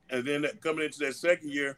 and 0.10 0.26
then 0.26 0.42
that, 0.42 0.62
coming 0.62 0.86
into 0.86 1.00
that 1.00 1.16
second 1.16 1.52
year, 1.52 1.78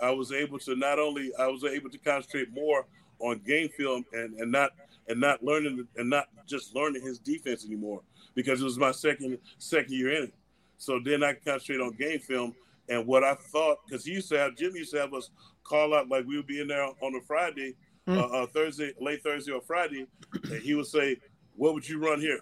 I 0.00 0.10
was 0.10 0.32
able 0.32 0.58
to 0.60 0.76
not 0.76 0.98
only 0.98 1.32
I 1.38 1.48
was 1.48 1.64
able 1.64 1.90
to 1.90 1.98
concentrate 1.98 2.52
more 2.52 2.86
on 3.18 3.40
game 3.46 3.68
film 3.70 4.04
and, 4.12 4.34
and 4.38 4.52
not 4.52 4.70
and 5.08 5.20
not 5.20 5.42
learning 5.42 5.86
and 5.96 6.10
not 6.10 6.28
just 6.46 6.74
learning 6.74 7.02
his 7.02 7.18
defense 7.18 7.64
anymore 7.64 8.02
because 8.34 8.60
it 8.60 8.64
was 8.64 8.78
my 8.78 8.92
second 8.92 9.38
second 9.58 9.92
year 9.92 10.12
in 10.12 10.24
it. 10.24 10.34
So 10.78 11.00
then 11.04 11.22
I 11.22 11.34
concentrate 11.34 11.80
on 11.80 11.92
game 11.92 12.18
film 12.18 12.54
and 12.88 13.06
what 13.06 13.24
I 13.24 13.34
thought 13.34 13.78
because 13.86 14.04
he 14.04 14.12
used 14.12 14.28
to 14.30 14.38
have 14.38 14.56
Jim 14.56 14.74
used 14.74 14.92
to 14.92 15.00
have 15.00 15.14
us 15.14 15.30
call 15.64 15.94
out 15.94 16.08
like 16.08 16.26
we 16.26 16.36
would 16.36 16.46
be 16.46 16.60
in 16.60 16.68
there 16.68 16.84
on 16.84 17.14
a 17.14 17.20
Friday, 17.20 17.74
mm. 18.08 18.16
uh, 18.16 18.26
uh, 18.26 18.46
Thursday, 18.46 18.92
late 19.00 19.22
Thursday 19.22 19.52
or 19.52 19.60
Friday, 19.60 20.06
and 20.44 20.62
he 20.62 20.74
would 20.74 20.86
say, 20.86 21.16
"What 21.56 21.74
would 21.74 21.88
you 21.88 21.98
run 21.98 22.20
here?" 22.20 22.40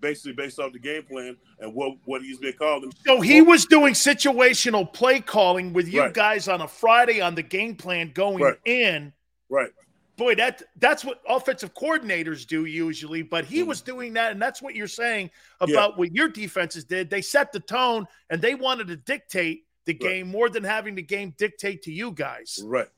Basically, 0.00 0.32
based 0.32 0.60
off 0.60 0.72
the 0.72 0.78
game 0.78 1.02
plan 1.02 1.36
and 1.58 1.74
what 1.74 1.96
what 2.04 2.22
he's 2.22 2.38
been 2.38 2.52
calling. 2.54 2.92
So 3.04 3.20
he 3.20 3.42
was 3.42 3.66
doing 3.66 3.94
situational 3.94 4.90
play 4.90 5.20
calling 5.20 5.72
with 5.72 5.88
you 5.88 6.02
right. 6.02 6.14
guys 6.14 6.48
on 6.48 6.60
a 6.60 6.68
Friday 6.68 7.20
on 7.20 7.34
the 7.34 7.42
game 7.42 7.74
plan 7.74 8.12
going 8.14 8.42
right. 8.42 8.58
in. 8.64 9.12
Right 9.50 9.70
boy, 10.18 10.34
that 10.34 10.62
that's 10.76 11.04
what 11.04 11.22
offensive 11.26 11.72
coordinators 11.72 12.46
do 12.46 12.66
usually. 12.66 13.22
But 13.22 13.46
he 13.46 13.62
was 13.62 13.80
doing 13.80 14.12
that, 14.14 14.32
and 14.32 14.42
that's 14.42 14.60
what 14.60 14.74
you're 14.74 14.86
saying 14.86 15.30
about 15.60 15.92
yeah. 15.92 15.96
what 15.96 16.12
your 16.12 16.28
defenses 16.28 16.84
did. 16.84 17.08
They 17.08 17.22
set 17.22 17.52
the 17.52 17.60
tone, 17.60 18.06
and 18.28 18.42
they 18.42 18.54
wanted 18.54 18.88
to 18.88 18.96
dictate 18.96 19.64
the 19.86 19.94
game 19.94 20.28
more 20.28 20.50
than 20.50 20.62
having 20.62 20.94
the 20.94 21.02
game 21.02 21.34
dictate 21.38 21.82
to 21.84 21.92
you 21.92 22.12
guys. 22.12 22.60
Right. 22.62 22.88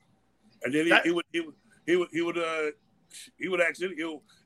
And 0.63 0.73
then 0.73 0.83
he, 0.83 0.89
that, 0.89 1.05
he 1.05 1.11
would 1.11 1.25
he 1.31 1.39
would 1.39 1.55
he 1.85 1.95
would 1.95 2.09
he 2.11 2.21
would 2.21 2.37
uh 2.37 2.71
he 3.37 3.47
would 3.47 3.61
ask 3.61 3.81
it. 3.81 3.91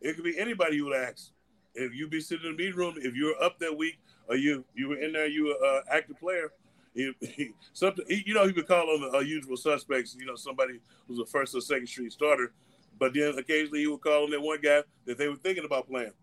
It 0.01 0.15
could 0.15 0.23
be 0.23 0.37
anybody 0.37 0.75
you 0.75 0.85
would 0.85 0.97
ask. 0.97 1.31
If 1.73 1.93
you 1.95 2.07
be 2.07 2.21
sitting 2.21 2.45
in 2.45 2.51
the 2.51 2.57
meeting 2.57 2.77
room, 2.77 2.95
if 2.97 3.15
you're 3.15 3.41
up 3.41 3.57
that 3.59 3.75
week, 3.75 3.97
or 4.27 4.35
you 4.35 4.63
you 4.75 4.89
were 4.89 4.97
in 4.97 5.13
there, 5.13 5.27
you 5.27 5.45
were 5.45 5.67
uh, 5.67 5.81
active 5.91 6.19
player. 6.19 6.51
He, 6.95 7.11
he, 7.19 7.51
something 7.73 8.05
he, 8.07 8.23
you 8.25 8.33
know 8.33 8.47
he 8.47 8.53
would 8.53 8.67
call 8.67 8.89
on 8.89 9.01
the 9.01 9.17
uh, 9.17 9.19
usual 9.19 9.57
suspects. 9.57 10.15
You 10.17 10.25
know 10.25 10.35
somebody 10.35 10.79
who's 11.07 11.19
a 11.19 11.25
first 11.25 11.53
or 11.53 11.61
second 11.61 11.87
street 11.87 12.13
starter 12.13 12.51
but 12.99 13.13
then 13.13 13.37
occasionally 13.37 13.79
he 13.81 13.87
would 13.87 14.01
call 14.01 14.23
on 14.23 14.31
that 14.31 14.41
one 14.41 14.61
guy 14.61 14.83
that 15.05 15.17
they 15.17 15.27
were 15.27 15.35
thinking 15.35 15.65
about 15.65 15.87
playing. 15.87 16.13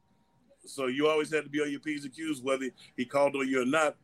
So 0.64 0.86
you 0.86 1.08
always 1.08 1.32
had 1.32 1.44
to 1.44 1.50
be 1.50 1.60
on 1.60 1.70
your 1.70 1.80
P's 1.80 2.04
and 2.04 2.14
Q's, 2.14 2.40
whether 2.40 2.68
he 2.96 3.04
called 3.04 3.34
on 3.36 3.48
you 3.48 3.62
or 3.62 3.66
not. 3.66 3.96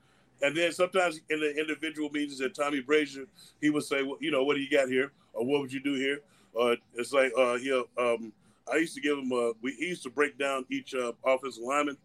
And 0.42 0.56
then 0.56 0.72
sometimes 0.72 1.20
in 1.30 1.40
the 1.40 1.56
individual 1.56 2.10
meetings 2.10 2.40
at 2.40 2.54
Tommy 2.54 2.82
Brasher, 2.82 3.26
he 3.60 3.70
would 3.70 3.84
say, 3.84 4.02
well, 4.02 4.18
you 4.20 4.30
know, 4.30 4.44
what 4.44 4.54
do 4.54 4.60
you 4.60 4.70
got 4.70 4.88
here? 4.88 5.12
Or 5.32 5.44
what 5.44 5.60
would 5.60 5.72
you 5.72 5.80
do 5.80 5.94
here? 5.94 6.20
Or 6.52 6.76
it's 6.94 7.12
like, 7.12 7.32
uh, 7.38 7.58
know, 7.62 7.84
um, 7.96 8.32
I 8.70 8.76
used 8.76 8.94
to 8.94 9.00
give 9.00 9.18
him, 9.18 9.30
a, 9.32 9.52
we 9.62 9.76
used 9.78 10.02
to 10.04 10.10
break 10.10 10.38
down 10.38 10.64
each 10.70 10.94
uh, 10.94 11.12
offensive 11.24 11.62
lineman, 11.62 11.96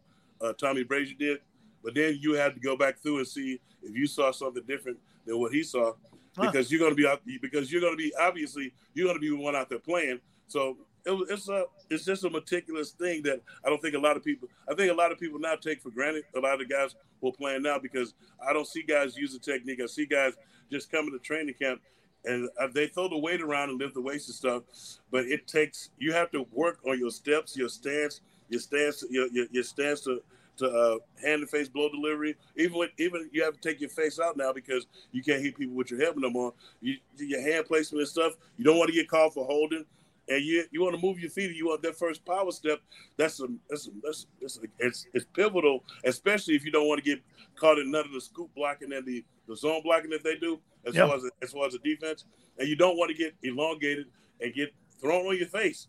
uh, 0.41 0.53
Tommy 0.53 0.83
Brasher 0.83 1.17
did. 1.17 1.39
But 1.83 1.95
then 1.95 2.17
you 2.19 2.33
had 2.33 2.53
to 2.55 2.59
go 2.59 2.77
back 2.77 2.99
through 2.99 3.17
and 3.17 3.27
see 3.27 3.59
if 3.81 3.95
you 3.95 4.07
saw 4.07 4.31
something 4.31 4.63
different 4.67 4.97
than 5.25 5.39
what 5.39 5.51
he 5.51 5.63
saw. 5.63 5.93
Huh. 6.37 6.49
Because 6.51 6.71
you're 6.71 6.79
going 6.79 6.95
to 6.95 7.19
be 7.25 7.37
because 7.37 7.71
you're 7.71 7.81
going 7.81 7.93
to 7.93 7.97
be 7.97 8.11
obviously 8.19 8.73
you're 8.93 9.05
going 9.05 9.17
to 9.17 9.21
be 9.21 9.29
the 9.29 9.35
one 9.35 9.55
out 9.55 9.69
there 9.69 9.77
playing, 9.77 10.19
so 10.47 10.77
it 11.05 11.11
was, 11.11 11.29
it's 11.29 11.49
a 11.49 11.65
it's 11.89 12.05
just 12.05 12.23
a 12.23 12.29
meticulous 12.29 12.91
thing 12.91 13.21
that 13.23 13.41
I 13.63 13.69
don't 13.69 13.81
think 13.81 13.93
a 13.93 13.99
lot 13.99 14.17
of 14.17 14.23
people 14.23 14.49
I 14.69 14.73
think 14.73 14.91
a 14.91 14.95
lot 14.95 15.11
of 15.11 15.19
people 15.19 15.39
now 15.39 15.55
take 15.55 15.81
for 15.81 15.91
granted. 15.91 16.23
A 16.35 16.39
lot 16.39 16.61
of 16.61 16.69
guys 16.69 16.95
who 17.21 17.29
are 17.29 17.33
playing 17.33 17.61
now 17.61 17.77
because 17.77 18.13
I 18.45 18.53
don't 18.53 18.67
see 18.67 18.81
guys 18.81 19.15
use 19.15 19.33
the 19.33 19.39
technique. 19.39 19.79
I 19.81 19.85
see 19.85 20.05
guys 20.05 20.33
just 20.71 20.91
coming 20.91 21.11
to 21.11 21.19
training 21.19 21.55
camp 21.61 21.81
and 22.25 22.49
they 22.73 22.87
throw 22.87 23.09
the 23.09 23.17
weight 23.17 23.41
around 23.41 23.69
and 23.69 23.79
lift 23.79 23.95
the 23.95 24.01
weights 24.01 24.27
and 24.27 24.35
stuff. 24.35 24.63
But 25.11 25.25
it 25.25 25.47
takes 25.47 25.89
you 25.97 26.13
have 26.13 26.31
to 26.31 26.47
work 26.51 26.79
on 26.87 26.97
your 26.99 27.11
steps, 27.11 27.57
your 27.57 27.69
stance, 27.69 28.21
your 28.49 28.61
stance, 28.61 29.03
your 29.09 29.27
your, 29.27 29.45
your 29.51 29.63
stance 29.63 30.01
to 30.01 30.21
to 30.57 30.69
uh, 30.69 30.97
hand 31.21 31.41
to 31.41 31.47
face 31.47 31.67
blow 31.67 31.89
delivery. 31.89 32.35
Even 32.55 32.77
when, 32.77 32.89
even 32.97 33.29
you 33.31 33.43
have 33.43 33.59
to 33.59 33.69
take 33.69 33.79
your 33.81 33.89
face 33.89 34.19
out 34.19 34.37
now 34.37 34.53
because 34.53 34.87
you 35.11 35.23
can't 35.23 35.41
hit 35.41 35.57
people 35.57 35.75
with 35.75 35.91
your 35.91 35.99
helmet 35.99 36.21
no 36.21 36.29
more. 36.29 36.53
You, 36.81 36.97
your 37.17 37.41
hand 37.41 37.65
placement 37.65 38.01
and 38.01 38.09
stuff. 38.09 38.33
You 38.57 38.63
don't 38.63 38.77
want 38.77 38.89
to 38.89 38.95
get 38.95 39.07
called 39.07 39.33
for 39.33 39.45
holding 39.45 39.85
and 40.29 40.43
you 40.43 40.63
you 40.71 40.81
want 40.81 40.95
to 40.95 41.01
move 41.01 41.19
your 41.19 41.29
feet 41.29 41.47
and 41.47 41.55
you 41.55 41.67
want 41.67 41.81
that 41.81 41.97
first 41.97 42.25
power 42.25 42.51
step, 42.51 42.79
that's 43.17 43.39
a 43.41 43.47
that's 43.69 43.87
a, 43.87 43.91
that's, 44.01 44.27
that's 44.41 44.57
a, 44.57 44.61
it's 44.79 45.05
it's 45.13 45.25
pivotal, 45.33 45.83
especially 46.05 46.55
if 46.55 46.63
you 46.63 46.71
don't 46.71 46.87
want 46.87 47.03
to 47.03 47.09
get 47.09 47.21
caught 47.55 47.77
in 47.77 47.91
none 47.91 48.05
of 48.05 48.11
the 48.11 48.21
scoop 48.21 48.49
blocking 48.55 48.93
and 48.93 49.05
the, 49.05 49.23
the 49.47 49.55
zone 49.55 49.81
blocking 49.83 50.09
that 50.09 50.23
they 50.23 50.35
do 50.35 50.59
as 50.85 50.95
yep. 50.95 51.07
far 51.07 51.17
as 51.17 51.23
as 51.41 51.51
far 51.51 51.67
as 51.67 51.73
the 51.73 51.79
defense, 51.79 52.25
and 52.57 52.67
you 52.67 52.75
don't 52.75 52.97
want 52.97 53.11
to 53.11 53.17
get 53.17 53.35
elongated 53.43 54.07
and 54.39 54.53
get 54.53 54.73
thrown 54.99 55.25
on 55.25 55.37
your 55.37 55.47
face, 55.47 55.87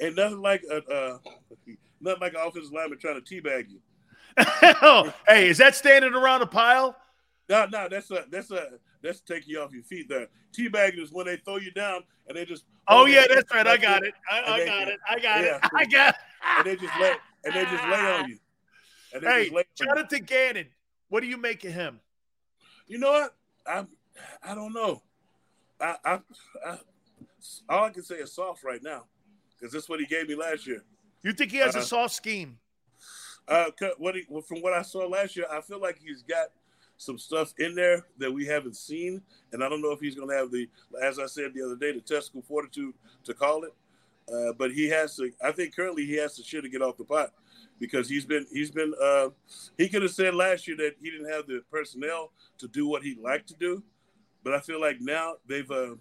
and 0.00 0.16
nothing 0.16 0.40
like 0.40 0.62
a 0.70 0.76
uh, 0.76 1.18
nothing 2.00 2.20
like 2.20 2.34
an 2.34 2.40
offensive 2.42 2.72
lineman 2.72 2.98
trying 2.98 3.22
to 3.22 3.42
teabag 3.42 3.70
you. 3.70 3.80
hey, 5.28 5.48
is 5.48 5.58
that 5.58 5.74
standing 5.74 6.14
around 6.14 6.42
a 6.42 6.46
pile? 6.46 6.96
No, 7.48 7.66
no, 7.66 7.88
that's 7.88 8.10
a 8.10 8.24
that's 8.30 8.50
a 8.50 8.68
that's 9.02 9.20
taking 9.20 9.50
you 9.50 9.60
off 9.60 9.72
your 9.72 9.82
feet 9.82 10.08
there. 10.08 10.28
Teabagging 10.56 11.02
is 11.02 11.12
when 11.12 11.26
they 11.26 11.36
throw 11.36 11.56
you 11.56 11.70
down 11.72 12.02
and 12.26 12.36
they 12.36 12.44
just 12.44 12.64
Oh 12.88 13.06
yeah, 13.06 13.24
that's 13.28 13.52
right. 13.52 13.66
I 13.66 13.76
got 13.76 14.02
it. 14.02 14.14
I, 14.30 14.40
I 14.40 14.64
got 14.64 14.88
it. 14.88 14.98
I 15.08 15.18
got 15.18 15.44
yeah. 15.44 15.56
it. 15.56 15.70
I 15.74 15.84
got 15.84 16.14
it. 16.14 16.20
and 16.58 16.66
they 16.66 16.76
just 16.76 17.00
lay 17.00 17.14
and 17.44 17.54
they 17.54 17.64
just 17.64 17.84
lay 17.84 18.12
on 18.12 18.28
you. 18.28 18.38
And 19.12 19.22
they 19.22 19.28
hey, 19.28 19.42
just 19.44 19.54
lay 19.54 19.64
Jonathan 19.74 20.24
Gannon, 20.24 20.66
what 21.08 21.20
do 21.20 21.26
you 21.26 21.36
make 21.36 21.64
of 21.64 21.72
him? 21.72 22.00
You 22.86 22.98
know 22.98 23.12
what? 23.12 23.36
I 23.66 23.84
I 24.42 24.54
don't 24.54 24.72
know. 24.72 25.02
I, 25.80 25.96
I, 26.04 26.20
I 26.66 26.78
all 27.68 27.84
I 27.84 27.90
can 27.90 28.02
say 28.02 28.16
is 28.16 28.32
soft 28.32 28.64
right 28.64 28.82
now 28.82 29.04
because 29.56 29.72
that's 29.72 29.88
what 29.88 30.00
he 30.00 30.06
gave 30.06 30.28
me 30.28 30.34
last 30.34 30.66
year. 30.66 30.82
You 31.22 31.32
think 31.32 31.50
he 31.50 31.58
has 31.58 31.76
uh, 31.76 31.80
a 31.80 31.82
soft 31.82 32.14
scheme? 32.14 32.58
Uh, 33.46 33.66
what 33.98 34.14
he, 34.14 34.22
from 34.46 34.62
what 34.62 34.72
I 34.72 34.82
saw 34.82 35.06
last 35.06 35.36
year, 35.36 35.46
I 35.50 35.60
feel 35.60 35.80
like 35.80 35.98
he's 36.02 36.22
got 36.22 36.48
some 36.96 37.18
stuff 37.18 37.52
in 37.58 37.74
there 37.74 38.06
that 38.18 38.32
we 38.32 38.46
haven't 38.46 38.76
seen, 38.76 39.20
and 39.52 39.62
I 39.62 39.68
don't 39.68 39.82
know 39.82 39.92
if 39.92 40.00
he's 40.00 40.14
going 40.14 40.28
to 40.28 40.36
have 40.36 40.50
the, 40.50 40.68
as 41.02 41.18
I 41.18 41.26
said 41.26 41.52
the 41.54 41.64
other 41.64 41.76
day, 41.76 41.92
the 41.92 42.00
testicle 42.00 42.42
fortitude 42.42 42.94
to 43.24 43.34
call 43.34 43.64
it. 43.64 43.74
Uh, 44.32 44.52
but 44.56 44.72
he 44.72 44.88
has 44.88 45.16
to. 45.16 45.30
I 45.42 45.52
think 45.52 45.76
currently 45.76 46.06
he 46.06 46.14
has 46.14 46.34
to 46.36 46.42
shit 46.42 46.62
to 46.62 46.68
get 46.70 46.80
off 46.80 46.96
the 46.96 47.04
pot 47.04 47.32
because 47.78 48.08
he's 48.08 48.24
been 48.24 48.46
he's 48.50 48.70
been. 48.70 48.94
Uh, 49.02 49.28
he 49.76 49.88
could 49.88 50.00
have 50.00 50.12
said 50.12 50.34
last 50.34 50.66
year 50.66 50.78
that 50.78 50.94
he 51.02 51.10
didn't 51.10 51.30
have 51.30 51.46
the 51.46 51.62
personnel 51.70 52.32
to 52.56 52.66
do 52.68 52.88
what 52.88 53.02
he'd 53.02 53.18
like 53.18 53.46
to 53.46 53.54
do, 53.54 53.82
but 54.42 54.54
I 54.54 54.60
feel 54.60 54.80
like 54.80 54.96
now 55.00 55.34
they've. 55.46 55.70
Uh, 55.70 55.96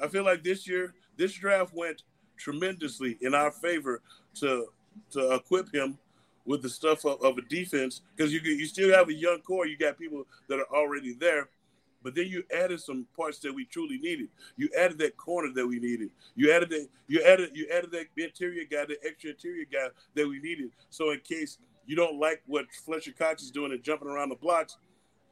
I 0.00 0.06
feel 0.06 0.24
like 0.24 0.44
this 0.44 0.68
year 0.68 0.94
this 1.16 1.32
draft 1.32 1.74
went 1.74 2.02
tremendously 2.36 3.18
in 3.20 3.34
our 3.34 3.50
favor 3.50 4.00
to 4.34 4.66
to 5.10 5.34
equip 5.34 5.74
him 5.74 5.98
with 6.46 6.62
the 6.62 6.68
stuff 6.68 7.04
of, 7.04 7.20
of 7.22 7.36
a 7.38 7.42
defense 7.42 8.00
because 8.16 8.32
you 8.32 8.40
you 8.40 8.66
still 8.66 8.94
have 8.94 9.08
a 9.08 9.14
young 9.14 9.40
core. 9.40 9.66
You 9.66 9.76
got 9.76 9.98
people 9.98 10.26
that 10.48 10.58
are 10.58 10.74
already 10.74 11.12
there, 11.14 11.48
but 12.02 12.14
then 12.14 12.28
you 12.28 12.44
added 12.56 12.80
some 12.80 13.06
parts 13.16 13.40
that 13.40 13.52
we 13.54 13.64
truly 13.64 13.98
needed. 13.98 14.28
You 14.56 14.70
added 14.78 14.98
that 14.98 15.16
corner 15.16 15.52
that 15.54 15.66
we 15.66 15.78
needed. 15.78 16.10
You 16.36 16.52
added 16.52 16.70
that 16.70 16.88
you 17.08 17.22
added 17.22 17.50
you 17.54 17.68
added 17.72 17.90
that 17.92 18.06
interior 18.16 18.64
guy, 18.64 18.86
the 18.86 18.96
extra 19.04 19.30
interior 19.30 19.66
guy 19.70 19.88
that 20.14 20.26
we 20.26 20.38
needed. 20.38 20.70
So 20.90 21.10
in 21.10 21.20
case 21.20 21.58
you 21.84 21.96
don't 21.96 22.18
like 22.18 22.42
what 22.46 22.66
Fletcher 22.84 23.12
Cox 23.12 23.42
is 23.42 23.50
doing 23.50 23.72
and 23.72 23.82
jumping 23.82 24.08
around 24.08 24.28
the 24.28 24.36
blocks 24.36 24.76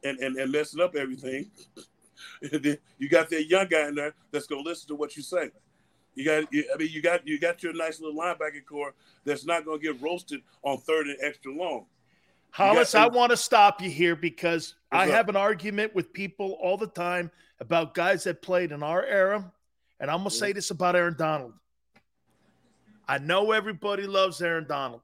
and 0.03 0.19
and, 0.19 0.35
and 0.35 0.51
messing 0.51 0.81
up 0.81 0.95
everything, 0.95 1.49
you 2.51 3.09
got 3.09 3.29
that 3.29 3.47
young 3.47 3.67
guy 3.67 3.87
in 3.87 3.95
there 3.95 4.13
that's 4.31 4.47
gonna 4.47 4.61
listen 4.61 4.87
to 4.89 4.95
what 4.95 5.15
you 5.15 5.23
say. 5.23 5.49
You 6.15 6.23
got, 6.25 6.43
I 6.43 6.77
mean, 6.77 6.89
you 6.91 7.01
got 7.01 7.27
you 7.27 7.39
got 7.39 7.61
your 7.61 7.73
nice 7.73 7.99
little 7.99 8.19
linebacker 8.19 8.65
core 8.67 8.93
that's 9.25 9.45
not 9.45 9.65
going 9.65 9.79
to 9.79 9.93
get 9.93 10.01
roasted 10.01 10.41
on 10.63 10.77
third 10.77 11.07
and 11.07 11.17
extra 11.21 11.53
long. 11.53 11.85
Hollis, 12.51 12.93
got, 12.93 13.11
I 13.11 13.15
want 13.15 13.31
to 13.31 13.37
stop 13.37 13.81
you 13.81 13.89
here 13.89 14.15
because 14.15 14.75
I 14.91 15.05
up? 15.05 15.11
have 15.11 15.29
an 15.29 15.35
argument 15.35 15.93
with 15.93 16.13
people 16.13 16.57
all 16.61 16.77
the 16.77 16.87
time 16.87 17.29
about 17.59 17.93
guys 17.93 18.23
that 18.23 18.41
played 18.41 18.71
in 18.71 18.81
our 18.81 19.03
era, 19.03 19.51
and 19.99 20.09
I'm 20.09 20.19
gonna 20.19 20.31
say 20.31 20.53
this 20.53 20.71
about 20.71 20.95
Aaron 20.95 21.15
Donald. 21.17 21.53
I 23.07 23.17
know 23.17 23.51
everybody 23.51 24.07
loves 24.07 24.41
Aaron 24.41 24.65
Donald, 24.67 25.01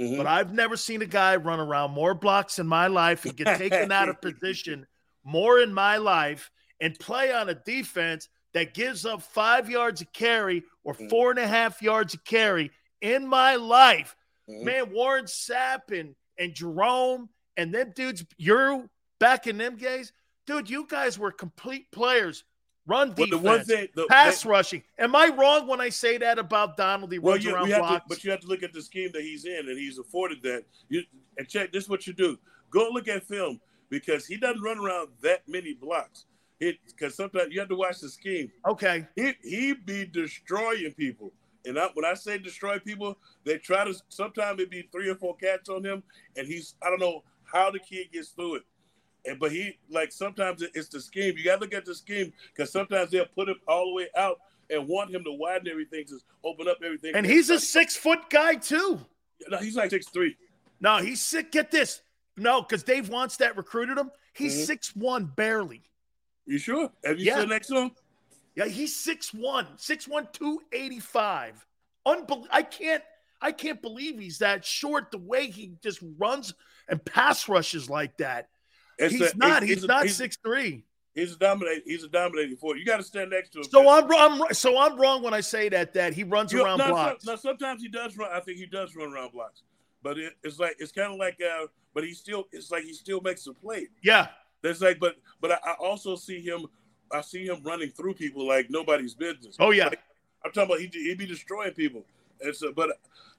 mm-hmm. 0.00 0.16
but 0.16 0.26
I've 0.26 0.54
never 0.54 0.78
seen 0.78 1.02
a 1.02 1.06
guy 1.06 1.36
run 1.36 1.60
around 1.60 1.90
more 1.90 2.14
blocks 2.14 2.58
in 2.58 2.66
my 2.66 2.86
life 2.86 3.26
and 3.26 3.36
get 3.36 3.58
taken 3.58 3.92
out 3.92 4.08
of 4.08 4.20
position 4.22 4.86
more 5.24 5.60
in 5.60 5.72
my 5.72 5.98
life 5.98 6.50
and 6.80 6.98
play 6.98 7.32
on 7.32 7.48
a 7.48 7.54
defense 7.54 8.28
that 8.54 8.72
gives 8.72 9.04
up 9.04 9.22
five 9.22 9.68
yards 9.68 10.00
a 10.00 10.06
carry 10.06 10.64
or 10.84 10.94
mm. 10.94 11.10
four 11.10 11.30
and 11.30 11.38
a 11.38 11.46
half 11.46 11.82
yards 11.82 12.14
a 12.14 12.18
carry 12.18 12.70
in 13.00 13.26
my 13.26 13.56
life. 13.56 14.16
Mm-hmm. 14.48 14.64
Man, 14.64 14.92
Warren 14.92 15.26
Sapp 15.26 15.98
and, 15.98 16.14
and 16.38 16.54
Jerome 16.54 17.28
and 17.56 17.74
them 17.74 17.92
dudes, 17.94 18.24
you're 18.36 18.88
back 19.18 19.46
in 19.46 19.58
them 19.58 19.76
days. 19.76 20.12
Dude, 20.46 20.68
you 20.68 20.86
guys 20.88 21.18
were 21.18 21.30
complete 21.30 21.90
players. 21.90 22.44
Run 22.86 23.10
defense, 23.10 23.30
Well, 23.30 23.40
the 23.40 23.46
one 23.46 23.64
thing, 23.64 23.88
the, 23.94 24.06
pass 24.06 24.42
they- 24.42 24.50
rushing. 24.50 24.82
Am 24.98 25.16
I 25.16 25.28
wrong 25.28 25.66
when 25.66 25.80
I 25.80 25.88
say 25.88 26.18
that 26.18 26.38
about 26.38 26.76
Donald? 26.76 27.10
He 27.10 27.18
well, 27.18 27.34
runs 27.34 27.44
you, 27.44 27.54
around 27.54 27.70
have 27.70 27.88
to, 27.88 28.02
but 28.08 28.22
you 28.22 28.30
have 28.30 28.40
to 28.40 28.46
look 28.46 28.62
at 28.62 28.74
the 28.74 28.82
scheme 28.82 29.10
that 29.14 29.22
he's 29.22 29.46
in, 29.46 29.68
and 29.68 29.78
he's 29.78 29.98
afforded 29.98 30.42
that. 30.42 30.64
You 30.90 31.02
and 31.38 31.48
check 31.48 31.72
this. 31.72 31.88
What 31.88 32.06
you 32.06 32.12
do? 32.12 32.38
Go 32.70 32.90
look 32.92 33.08
at 33.08 33.24
film 33.24 33.58
because 33.88 34.26
he 34.26 34.36
doesn't 34.36 34.60
run 34.60 34.78
around 34.78 35.08
that 35.22 35.48
many 35.48 35.72
blocks. 35.72 36.26
Because 36.86 37.14
sometimes 37.14 37.52
you 37.52 37.60
have 37.60 37.68
to 37.68 37.76
watch 37.76 38.00
the 38.00 38.08
scheme. 38.08 38.50
okay. 38.66 39.06
He 39.16 39.32
he 39.42 39.72
be 39.74 40.04
destroying 40.06 40.92
people. 40.92 41.32
And 41.66 41.78
I, 41.78 41.88
when 41.94 42.04
I 42.04 42.12
say 42.14 42.36
destroy 42.38 42.78
people, 42.78 43.16
they 43.44 43.56
try 43.58 43.84
to. 43.84 43.94
Sometimes 44.08 44.60
it 44.60 44.70
be 44.70 44.88
three 44.92 45.08
or 45.08 45.14
four 45.14 45.34
cats 45.36 45.68
on 45.68 45.82
him, 45.84 46.02
and 46.36 46.46
he's 46.46 46.74
I 46.82 46.90
don't 46.90 47.00
know 47.00 47.22
how 47.50 47.70
the 47.70 47.78
kid 47.78 48.12
gets 48.12 48.28
through 48.28 48.56
it. 48.56 48.62
And 49.26 49.38
but 49.40 49.50
he 49.52 49.78
like 49.88 50.12
sometimes 50.12 50.62
it's 50.62 50.88
the 50.88 51.00
scheme. 51.00 51.36
You 51.38 51.44
got 51.44 51.56
to 51.56 51.60
look 51.62 51.72
at 51.74 51.86
the 51.86 51.94
scheme 51.94 52.32
because 52.54 52.70
sometimes 52.70 53.10
they'll 53.10 53.24
put 53.34 53.48
him 53.48 53.56
all 53.66 53.86
the 53.86 53.94
way 53.94 54.08
out 54.16 54.40
and 54.70 54.86
want 54.86 55.10
him 55.10 55.24
to 55.24 55.32
widen 55.32 55.68
everything 55.68 56.04
to 56.06 56.18
open 56.44 56.68
up 56.68 56.78
everything. 56.84 57.14
And 57.14 57.24
he's 57.24 57.48
a 57.48 57.58
six 57.58 57.96
foot 57.96 58.28
guy 58.28 58.56
too. 58.56 59.00
no, 59.48 59.56
he's 59.58 59.76
like 59.76 59.88
six 59.90 60.06
three. 60.08 60.36
No, 60.80 60.98
he's 60.98 61.22
sick. 61.22 61.50
Get 61.52 61.70
this. 61.70 62.02
No, 62.36 62.60
because 62.60 62.82
Dave 62.82 63.08
Wannstedt 63.08 63.56
recruited 63.56 63.96
him. 63.96 64.10
He's 64.34 64.54
Mhm. 64.54 64.66
six 64.66 64.94
one 64.96 65.24
barely. 65.24 65.82
You 66.46 66.58
sure? 66.58 66.90
Have 67.04 67.18
you 67.18 67.26
Yeah. 67.26 67.40
seen 67.40 67.48
next 67.48 67.68
to 67.68 67.76
him? 67.76 67.90
Yeah, 68.54 68.66
he's 68.66 68.94
6'1, 68.94 69.66
6'1, 69.78 70.26
285. 70.32 71.66
Unbel- 72.06 72.46
I 72.50 72.62
can't 72.62 73.02
I 73.42 73.52
can't 73.52 73.82
believe 73.82 74.18
he's 74.18 74.38
that 74.38 74.64
short 74.64 75.10
the 75.10 75.18
way 75.18 75.48
he 75.50 75.72
just 75.82 75.98
runs 76.18 76.54
and 76.88 77.04
pass 77.04 77.46
rushes 77.46 77.90
like 77.90 78.16
that. 78.18 78.48
It's 78.98 79.12
he's 79.12 79.32
a- 79.32 79.36
not. 79.36 79.62
he's- 79.62 79.82
not 79.82 80.08
six 80.08 80.36
three. 80.42 80.84
He's 81.14 81.34
a 81.34 81.36
dominate. 81.36 81.82
He's 81.84 82.02
a 82.04 82.08
dominating 82.08 82.56
force. 82.56 82.78
You 82.78 82.84
got 82.86 82.96
to 82.96 83.02
stand 83.04 83.30
next 83.30 83.50
to 83.50 83.58
him. 83.58 83.64
So 83.64 83.88
I'm, 83.88 84.10
I'm 84.12 84.52
so 84.54 84.78
I'm 84.78 84.98
wrong 84.98 85.22
when 85.22 85.32
I 85.34 85.40
say 85.40 85.68
that 85.68 85.92
that 85.94 86.12
he 86.14 86.24
runs 86.24 86.52
You- 86.52 86.64
around 86.64 86.78
no, 86.78 86.88
blocks. 86.88 87.24
so- 87.24 87.32
no, 87.32 87.36
sometimes 87.36 87.82
he 87.82 87.88
does 87.88 88.16
run. 88.16 88.30
I 88.32 88.40
think 88.40 88.58
he 88.58 88.66
does 88.66 88.96
run 88.96 89.12
around 89.12 89.32
blocks, 89.32 89.62
but 90.02 90.18
it, 90.18 90.34
it's 90.42 90.58
like 90.58 90.76
it's 90.78 90.92
kind 90.92 91.12
of 91.12 91.18
like. 91.18 91.38
Uh, 91.40 91.66
but 91.92 92.04
he 92.04 92.14
still. 92.14 92.48
It's 92.52 92.70
like 92.70 92.84
he 92.84 92.92
still 92.94 93.20
makes 93.20 93.46
a 93.46 93.52
play. 93.52 93.88
Yeah, 94.02 94.28
There's 94.64 94.80
like, 94.80 94.98
but 94.98 95.16
but 95.42 95.52
I, 95.52 95.58
I 95.64 95.72
also 95.78 96.16
see 96.16 96.40
him. 96.40 96.66
I 97.12 97.20
see 97.20 97.44
him 97.44 97.60
running 97.62 97.90
through 97.90 98.14
people 98.14 98.48
like 98.48 98.70
nobody's 98.70 99.14
business. 99.14 99.56
Oh, 99.60 99.70
yeah. 99.72 99.88
Like, 99.88 100.00
I'm 100.42 100.52
talking 100.52 100.70
about 100.70 100.80
he 100.80 100.88
he 100.92 101.14
be 101.14 101.26
destroying 101.26 101.72
people. 101.72 102.02
And 102.40 102.56
so, 102.56 102.72
but 102.72 102.88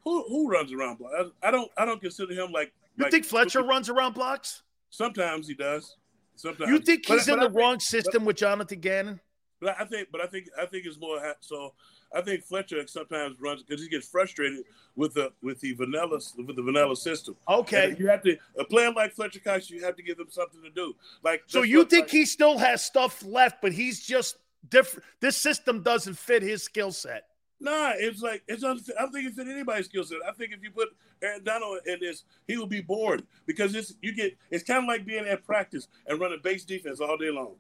who 0.04 0.24
who 0.30 0.48
runs 0.48 0.72
around 0.72 1.00
blocks? 1.00 1.16
I, 1.42 1.48
I 1.48 1.52
don't 1.52 1.72
I 1.80 1.84
don't 1.84 2.00
consider 2.00 2.34
him 2.36 2.52
like. 2.52 2.72
you 2.96 3.04
like- 3.04 3.12
think 3.12 3.26
Fletcher 3.26 3.64
runs 3.64 3.90
around 3.90 4.14
blocks? 4.14 4.62
Sometimes 4.92 5.48
he 5.48 5.56
does. 5.56 5.98
Sometimes 6.36 6.70
You 6.70 6.78
think 6.80 7.06
he's 7.08 7.26
but 7.26 7.34
in 7.34 7.40
I 7.40 7.44
the 7.44 7.50
think- 7.50 7.60
wrong 7.60 7.80
system 7.80 8.24
with 8.24 8.36
Jonathan 8.38 8.80
Gannon? 8.80 9.20
But 9.62 9.76
I 9.80 9.86
think, 9.86 10.10
but 10.12 10.22
I 10.22 10.28
think, 10.28 10.48
I 10.62 10.66
think 10.66 10.86
it's 10.86 11.00
more. 11.00 11.20
So 11.40 11.74
I 12.14 12.22
think 12.22 12.44
Fletcher 12.44 12.86
sometimes 12.88 13.40
runs 13.40 13.64
because 13.64 13.82
he 13.82 13.90
gets 13.90 14.08
frustrated 14.08 14.66
with 14.96 15.14
the 15.14 15.32
with 15.42 15.60
the 15.62 15.74
vanilla 15.74 16.20
with 16.38 16.56
the 16.56 16.62
vanilla 16.62 16.96
system. 16.96 17.36
Okay. 17.48 17.90
And 17.92 18.00
you 18.00 18.08
have 18.08 18.22
to 18.24 18.38
a 18.60 18.66
player 18.66 18.92
like 18.92 19.14
Fletcher 19.14 19.40
Cox, 19.40 19.70
you 19.70 19.84
have 19.84 19.96
to 19.96 20.04
give 20.04 20.20
him 20.20 20.28
something 20.30 20.62
to 20.62 20.70
do. 20.70 20.94
Like 21.24 21.44
So 21.48 21.64
you 21.64 21.86
think 21.86 22.04
like- 22.04 22.12
he 22.12 22.26
still 22.26 22.58
has 22.58 22.84
stuff 22.84 23.24
left, 23.26 23.62
but 23.62 23.72
he's 23.72 24.06
just 24.06 24.38
different. 24.70 25.06
This 25.22 25.38
system 25.38 25.84
doesn't 25.84 26.18
fit 26.18 26.44
his 26.44 26.64
skill 26.64 26.92
set. 26.92 27.28
Nah, 27.62 27.94
it's 27.96 28.22
like 28.22 28.44
it's. 28.50 28.64
unf- 28.64 28.90
I 29.00 29.04
don't 29.04 29.14
think 29.14 29.28
it 29.30 29.34
fit 29.34 29.48
anybody's 29.48 29.86
skill 29.86 30.04
set. 30.04 30.18
I 30.28 30.34
think 30.34 30.52
if 30.52 30.62
you 30.62 30.72
put 30.72 30.90
Aaron 31.22 31.42
Donald 31.44 31.80
in 31.86 32.00
this, 32.02 32.24
he 32.48 32.58
will 32.58 32.68
be 32.68 32.82
bored 32.82 33.24
because 33.46 33.74
it's 33.74 33.94
you 34.02 34.14
get. 34.14 34.36
It's 34.52 34.64
kind 34.66 34.80
of 34.84 34.88
like 34.90 35.06
being 35.06 35.26
at 35.26 35.46
practice 35.46 35.88
and 36.06 36.20
running 36.20 36.40
base 36.44 36.66
defense 36.66 37.00
all 37.00 37.18
day 37.18 37.32
long 37.32 37.56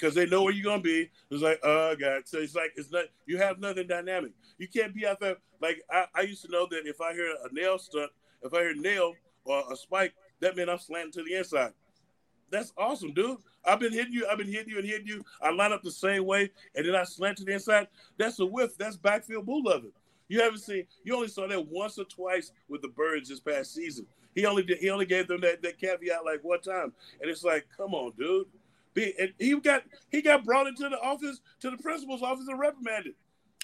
because 0.00 0.14
they 0.14 0.26
know 0.26 0.42
where 0.42 0.52
you're 0.52 0.64
gonna 0.64 0.82
be. 0.82 1.10
It's 1.30 1.42
like, 1.42 1.60
oh 1.62 1.94
god. 1.96 2.22
So 2.24 2.38
it's 2.38 2.54
like 2.54 2.72
it's 2.76 2.90
not. 2.90 3.04
You 3.26 3.38
have 3.38 3.58
nothing 3.58 3.86
dynamic. 3.86 4.32
You 4.58 4.68
can't 4.68 4.94
be 4.94 5.06
out 5.06 5.20
there 5.20 5.36
like 5.60 5.82
I, 5.90 6.06
I 6.14 6.20
used 6.22 6.44
to 6.44 6.50
know 6.50 6.66
that 6.70 6.86
if 6.86 7.00
I 7.00 7.12
hear 7.12 7.34
a 7.44 7.52
nail 7.52 7.78
stunt, 7.78 8.10
if 8.42 8.54
I 8.54 8.60
hear 8.60 8.74
nail 8.74 9.14
or 9.44 9.64
a 9.70 9.76
spike, 9.76 10.14
that 10.40 10.56
meant 10.56 10.70
I'm 10.70 10.78
slanting 10.78 11.12
to 11.12 11.22
the 11.22 11.34
inside. 11.34 11.72
That's 12.50 12.72
awesome, 12.76 13.12
dude. 13.12 13.38
I've 13.64 13.78
been 13.78 13.92
hitting 13.92 14.12
you. 14.12 14.26
I've 14.26 14.38
been 14.38 14.48
hitting 14.48 14.70
you 14.70 14.78
and 14.78 14.86
hitting 14.86 15.06
you. 15.06 15.22
I 15.40 15.50
line 15.50 15.72
up 15.72 15.82
the 15.82 15.90
same 15.90 16.24
way, 16.24 16.50
and 16.74 16.86
then 16.86 16.94
I 16.94 17.04
slant 17.04 17.38
to 17.38 17.44
the 17.44 17.52
inside. 17.52 17.88
That's 18.16 18.40
a 18.40 18.46
whiff. 18.46 18.76
That's 18.78 18.96
backfield 18.96 19.46
bull 19.46 19.62
loving. 19.62 19.92
You 20.28 20.40
haven't 20.40 20.60
seen. 20.60 20.86
You 21.04 21.14
only 21.14 21.28
saw 21.28 21.46
that 21.46 21.68
once 21.68 21.98
or 21.98 22.04
twice 22.04 22.52
with 22.68 22.82
the 22.82 22.88
birds 22.88 23.28
this 23.28 23.40
past 23.40 23.74
season. 23.74 24.06
He 24.34 24.46
only 24.46 24.62
did. 24.62 24.78
He 24.78 24.90
only 24.90 25.06
gave 25.06 25.28
them 25.28 25.40
that, 25.42 25.60
that 25.62 25.78
caveat 25.78 26.24
like 26.24 26.42
one 26.42 26.60
time, 26.60 26.92
and 27.20 27.30
it's 27.30 27.44
like, 27.44 27.66
come 27.76 27.94
on, 27.94 28.12
dude. 28.18 28.46
Be, 28.94 29.14
and 29.18 29.32
he 29.38 29.58
got 29.60 29.84
he 30.10 30.20
got 30.22 30.44
brought 30.44 30.66
into 30.66 30.88
the 30.88 31.00
office 31.00 31.40
to 31.60 31.70
the 31.70 31.76
principal's 31.78 32.22
office 32.22 32.46
and 32.48 32.58
reprimanded. 32.58 33.14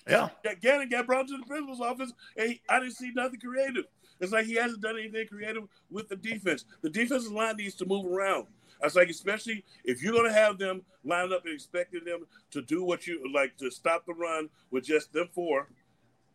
Yeah. 0.09 0.29
Gannon 0.61 0.89
got 0.89 1.07
brought 1.07 1.27
to 1.29 1.37
the 1.37 1.45
principal's 1.47 1.81
office, 1.81 2.13
and 2.37 2.51
he, 2.51 2.61
I 2.69 2.79
didn't 2.79 2.95
see 2.95 3.11
nothing 3.15 3.41
creative. 3.41 3.87
It's 4.21 4.33
like 4.33 4.47
he 4.47 4.55
hasn't 4.55 4.81
done 4.81 4.97
anything 4.99 5.27
creative 5.27 5.65
with 5.91 6.09
the 6.09 6.17
defense. 6.17 6.65
The 6.83 6.91
defensive 6.91 7.33
line 7.33 7.57
needs 7.57 7.75
to 7.77 7.87
move 7.87 8.07
around. 8.07 8.47
I 8.81 8.87
was 8.87 8.95
like, 8.95 9.09
especially 9.09 9.65
if 9.85 10.03
you're 10.03 10.13
going 10.13 10.27
to 10.27 10.33
have 10.33 10.59
them 10.59 10.83
lined 11.05 11.33
up 11.33 11.45
and 11.45 11.55
expecting 11.55 12.05
them 12.05 12.27
to 12.51 12.63
do 12.63 12.85
what 12.85 13.07
you 13.07 13.33
like 13.33 13.57
to 13.57 13.71
stop 13.71 14.07
the 14.07 14.15
run 14.15 14.49
with 14.71 14.85
just 14.85 15.13
them 15.13 15.29
four, 15.35 15.69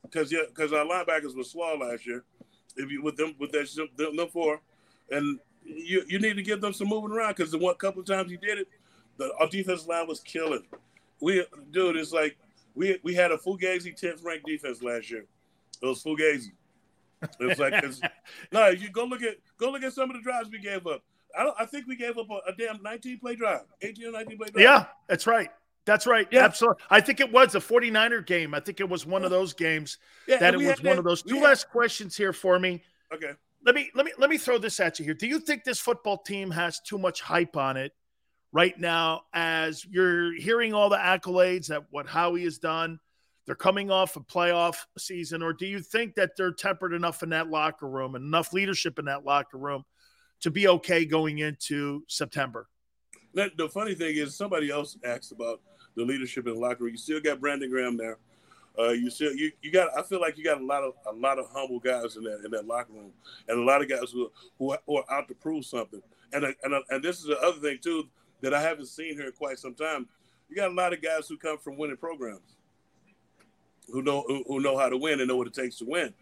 because 0.03 0.31
yeah, 0.31 0.41
because 0.49 0.73
our 0.73 0.85
linebackers 0.85 1.35
were 1.35 1.43
slow 1.43 1.77
last 1.77 2.05
year. 2.05 2.23
If 2.75 2.89
you 2.89 3.01
with 3.01 3.15
them 3.15 3.35
with 3.39 3.51
that 3.51 3.69
them, 3.97 4.15
them 4.15 4.27
four, 4.29 4.61
and 5.09 5.39
you 5.63 6.03
you 6.07 6.19
need 6.19 6.35
to 6.35 6.43
give 6.43 6.61
them 6.61 6.73
some 6.73 6.87
moving 6.87 7.11
around 7.11 7.35
because 7.35 7.51
the 7.51 7.57
one 7.57 7.75
couple 7.75 8.01
of 8.01 8.07
times 8.07 8.31
you 8.31 8.37
did 8.37 8.59
it, 8.59 8.67
the 9.21 9.33
our 9.39 9.47
defensive 9.47 9.87
line 9.87 10.07
was 10.07 10.19
killing. 10.19 10.63
We 11.19 11.45
dude, 11.71 11.95
it's 11.95 12.11
like 12.11 12.37
we 12.75 12.99
we 13.03 13.13
had 13.13 13.31
a 13.31 13.37
Fugazi 13.37 13.99
10th 13.99 14.23
ranked 14.23 14.45
defense 14.45 14.81
last 14.81 15.11
year. 15.11 15.25
It 15.81 15.85
was 15.85 16.03
Fugazi. 16.03 16.51
It's 17.39 17.59
like 17.59 17.73
it's, 17.83 18.01
no, 18.51 18.69
you 18.69 18.89
go 18.89 19.05
look 19.05 19.21
at 19.21 19.37
go 19.57 19.69
look 19.71 19.83
at 19.83 19.93
some 19.93 20.09
of 20.09 20.15
the 20.15 20.21
drives 20.23 20.49
we 20.49 20.59
gave 20.59 20.87
up. 20.87 21.03
I 21.37 21.43
don't. 21.43 21.55
I 21.59 21.65
think 21.65 21.87
we 21.87 21.95
gave 21.95 22.17
up 22.17 22.27
a, 22.29 22.51
a 22.51 22.55
damn 22.57 22.81
19 22.81 23.19
play 23.19 23.35
drive, 23.35 23.61
18 23.81 24.07
or 24.07 24.11
19 24.11 24.37
play 24.37 24.47
drive. 24.49 24.63
Yeah, 24.63 24.85
that's 25.07 25.27
right. 25.27 25.49
That's 25.85 26.05
right. 26.05 26.27
Yeah. 26.31 26.43
Absolutely. 26.43 26.83
I 26.91 27.01
think 27.01 27.19
it 27.19 27.31
was 27.31 27.55
a 27.55 27.59
49er 27.59 28.25
game. 28.25 28.53
I 28.53 28.59
think 28.59 28.79
it 28.79 28.87
was 28.87 29.05
one 29.07 29.23
of 29.23 29.31
those 29.31 29.51
games 29.53 29.97
yeah 30.27 30.37
that 30.37 30.53
it 30.53 30.57
was 30.57 30.67
one 30.67 30.83
that- 30.83 30.97
of 30.99 31.05
those. 31.05 31.23
Two 31.23 31.35
had- 31.35 31.43
last 31.43 31.69
questions 31.69 32.15
here 32.15 32.33
for 32.33 32.59
me. 32.59 32.83
Okay. 33.13 33.31
Let 33.63 33.75
me 33.75 33.91
let 33.93 34.05
me 34.07 34.11
let 34.17 34.29
me 34.31 34.37
throw 34.39 34.57
this 34.57 34.79
at 34.79 34.97
you 34.97 35.05
here. 35.05 35.13
Do 35.13 35.27
you 35.27 35.39
think 35.39 35.63
this 35.63 35.79
football 35.79 36.17
team 36.17 36.49
has 36.49 36.79
too 36.79 36.97
much 36.97 37.21
hype 37.21 37.55
on 37.55 37.77
it 37.77 37.93
right 38.53 38.77
now 38.79 39.23
as 39.33 39.85
you're 39.85 40.33
hearing 40.33 40.73
all 40.73 40.89
the 40.89 40.97
accolades 40.97 41.67
that 41.67 41.83
what 41.89 42.07
Howie 42.07 42.43
has 42.43 42.57
done? 42.57 42.99
They're 43.45 43.55
coming 43.55 43.89
off 43.89 44.15
a 44.15 44.19
playoff 44.19 44.77
season, 44.97 45.41
or 45.41 45.51
do 45.51 45.65
you 45.65 45.79
think 45.79 46.15
that 46.15 46.37
they're 46.37 46.53
tempered 46.53 46.93
enough 46.93 47.23
in 47.23 47.29
that 47.29 47.49
locker 47.49 47.87
room 47.87 48.15
and 48.15 48.23
enough 48.23 48.53
leadership 48.53 48.99
in 48.99 49.05
that 49.05 49.25
locker 49.25 49.57
room 49.57 49.83
to 50.41 50.51
be 50.51 50.67
okay 50.67 51.05
going 51.05 51.39
into 51.39 52.03
September? 52.07 52.67
The, 53.33 53.69
funny 53.69 53.95
thing 53.95 54.15
is, 54.17 54.35
somebody 54.35 54.69
else 54.69 54.97
asked 55.03 55.31
about 55.31 55.61
the 55.95 56.03
leadership 56.03 56.47
in 56.47 56.53
the 56.53 56.59
locker 56.59 56.83
room. 56.83 56.93
You 56.93 56.97
still 56.97 57.19
got 57.19 57.39
Brandon 57.39 57.69
Graham 57.69 57.97
there. 57.97 58.17
Uh, 58.77 58.89
you 58.89 59.09
still 59.09 59.33
you, 59.33 59.51
you 59.61 59.71
got. 59.71 59.89
I 59.97 60.01
feel 60.03 60.21
like 60.21 60.37
you 60.37 60.43
got 60.43 60.61
a 60.61 60.65
lot 60.65 60.83
of 60.83 60.93
a 61.05 61.11
lot 61.11 61.39
of 61.39 61.47
humble 61.51 61.79
guys 61.79 62.15
in 62.15 62.23
that 62.23 62.41
in 62.45 62.51
that 62.51 62.65
locker 62.65 62.93
room, 62.93 63.11
and 63.49 63.59
a 63.59 63.63
lot 63.63 63.81
of 63.81 63.89
guys 63.89 64.11
who 64.13 64.31
who, 64.57 64.75
who 64.85 64.97
are 64.97 65.11
out 65.11 65.27
to 65.27 65.35
prove 65.35 65.65
something. 65.65 66.01
And 66.31 66.45
and 66.45 66.73
and 66.89 67.03
this 67.03 67.19
is 67.19 67.25
the 67.25 67.37
other 67.39 67.59
thing 67.59 67.79
too 67.81 68.07
that 68.41 68.53
I 68.53 68.61
haven't 68.61 68.87
seen 68.87 69.15
here 69.15 69.27
in 69.27 69.31
quite 69.31 69.59
some 69.59 69.73
time. 69.73 70.07
You 70.49 70.55
got 70.55 70.71
a 70.71 70.73
lot 70.73 70.93
of 70.93 71.01
guys 71.01 71.27
who 71.27 71.37
come 71.37 71.57
from 71.57 71.77
winning 71.77 71.97
programs, 71.97 72.57
who 73.87 74.01
know 74.01 74.23
who, 74.27 74.43
who 74.47 74.59
know 74.59 74.77
how 74.77 74.89
to 74.89 74.97
win 74.97 75.19
and 75.19 75.27
know 75.27 75.37
what 75.37 75.47
it 75.47 75.53
takes 75.53 75.77
to 75.77 75.85
win. 75.85 76.13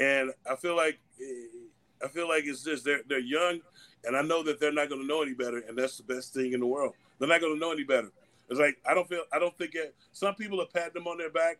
And 0.00 0.32
I 0.50 0.56
feel 0.56 0.76
like 0.76 0.98
eh, 1.20 2.04
I 2.04 2.08
feel 2.08 2.28
like 2.28 2.44
it's 2.46 2.62
this. 2.62 2.82
They're 2.82 3.02
they're 3.08 3.18
young, 3.18 3.60
and 4.04 4.16
I 4.16 4.22
know 4.22 4.42
that 4.44 4.60
they're 4.60 4.72
not 4.72 4.88
going 4.88 5.02
to 5.02 5.06
know 5.06 5.22
any 5.22 5.34
better, 5.34 5.58
and 5.58 5.76
that's 5.76 5.98
the 5.98 6.04
best 6.04 6.32
thing 6.32 6.52
in 6.52 6.60
the 6.60 6.66
world. 6.66 6.94
They're 7.18 7.28
not 7.28 7.40
going 7.40 7.54
to 7.54 7.60
know 7.60 7.72
any 7.72 7.84
better. 7.84 8.10
It's 8.48 8.60
like 8.60 8.78
I 8.88 8.94
don't 8.94 9.08
feel 9.08 9.22
I 9.32 9.38
don't 9.38 9.56
think 9.58 9.74
it, 9.74 9.94
some 10.12 10.34
people 10.34 10.60
are 10.62 10.66
patting 10.66 10.94
them 10.94 11.06
on 11.06 11.18
their 11.18 11.30
back. 11.30 11.58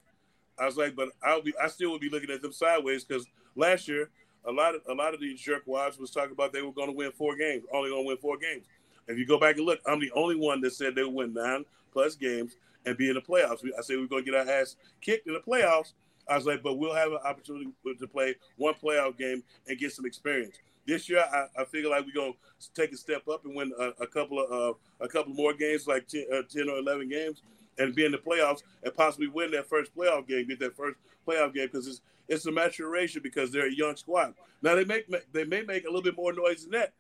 I 0.59 0.65
was 0.65 0.77
like, 0.77 0.97
but 0.97 1.11
I'll 1.23 1.43
be 1.43 1.53
I 1.63 1.69
still 1.69 1.91
would 1.93 2.01
be 2.01 2.11
looking 2.11 2.31
at 2.31 2.43
them 2.43 2.53
sideways 2.53 3.05
because 3.05 3.27
last 3.55 3.87
year 3.89 4.11
a 4.45 4.53
lot 4.53 4.75
of 4.75 4.83
a 4.89 4.95
lot 4.95 5.15
of 5.15 5.21
these 5.21 5.41
jerk 5.41 5.63
wives 5.67 5.99
was 5.99 6.11
talking 6.11 6.33
about 6.33 6.53
they 6.53 6.63
were 6.63 6.73
going 6.73 6.89
to 6.89 6.97
win 6.97 7.13
four 7.13 7.37
games, 7.37 7.65
only 7.73 7.91
going 7.91 8.05
to 8.05 8.09
win 8.09 8.17
four 8.17 8.39
games. 8.39 8.65
If 9.09 9.19
you 9.19 9.27
go 9.27 9.41
back 9.41 9.57
and 9.57 9.67
look, 9.67 9.81
I'm 9.87 10.01
the 10.01 10.13
only 10.13 10.37
one 10.37 10.61
that 10.61 10.75
said 10.75 10.95
they 10.95 11.03
would 11.03 11.15
win 11.15 11.35
nine 11.35 11.65
plus 11.93 12.15
games 12.15 12.57
and 12.87 12.97
be 12.97 13.09
in 13.09 13.15
the 13.15 13.21
playoffs. 13.21 13.65
I 13.77 13.81
said 13.83 13.97
we 13.97 14.05
are 14.05 14.09
going 14.09 14.25
to 14.25 14.31
get 14.31 14.39
our 14.39 14.49
ass 14.49 14.77
kicked 15.01 15.27
in 15.27 15.35
the 15.35 15.41
playoffs. 15.41 15.93
I 16.29 16.37
was 16.37 16.47
like, 16.47 16.63
but 16.63 16.75
we'll 16.75 16.95
have 16.95 17.13
an 17.13 17.19
opportunity 17.25 17.71
to 17.99 18.07
play 18.07 18.37
one 18.57 18.75
playoff 18.75 19.17
game 19.17 19.43
and 19.67 19.79
get 19.79 19.93
some 19.93 20.05
experience. 20.05 20.59
This 20.87 21.09
year, 21.09 21.25
I, 21.33 21.47
I 21.61 21.65
figure 21.65 21.91
like 21.91 22.05
we're 22.07 22.13
gonna 22.13 22.33
take 22.75 22.93
a 22.93 22.97
step 22.97 23.29
up 23.29 23.45
and 23.45 23.55
win 23.55 23.73
a, 23.79 24.03
a 24.03 24.07
couple 24.07 24.43
of 24.43 24.51
uh, 24.51 25.05
a 25.05 25.09
couple 25.09 25.35
more 25.35 25.53
games, 25.53 25.87
like 25.87 26.07
10, 26.09 26.27
uh, 26.33 26.43
10 26.49 26.69
or 26.69 26.79
eleven 26.79 27.09
games, 27.09 27.43
and 27.79 27.95
be 27.95 28.05
in 28.05 28.13
the 28.13 28.19
playoffs 28.19 28.63
and 28.83 28.95
possibly 28.95 29.27
win 29.27 29.51
that 29.51 29.69
first 29.69 29.95
playoff 29.95 30.27
game, 30.27 30.47
get 30.49 30.59
that 30.61 30.77
first 30.77 30.97
playoff 31.27 31.55
game 31.55 31.69
because 31.71 31.87
it's 31.87 32.01
it's 32.29 32.47
a 32.47 32.53
maturation 32.53 33.23
because 33.23 33.51
they're 33.51 33.69
a 33.69 33.75
young 33.75 33.97
squad. 33.97 34.35
Now 34.63 34.75
they 34.75 34.85
make 34.85 35.07
they 35.33 35.45
may 35.45 35.63
make 35.63 35.85
a 35.85 35.89
little 35.89 36.03
bit 36.03 36.17
more 36.17 36.33
noise 36.33 36.63
than 36.63 36.73
that, 36.73 36.93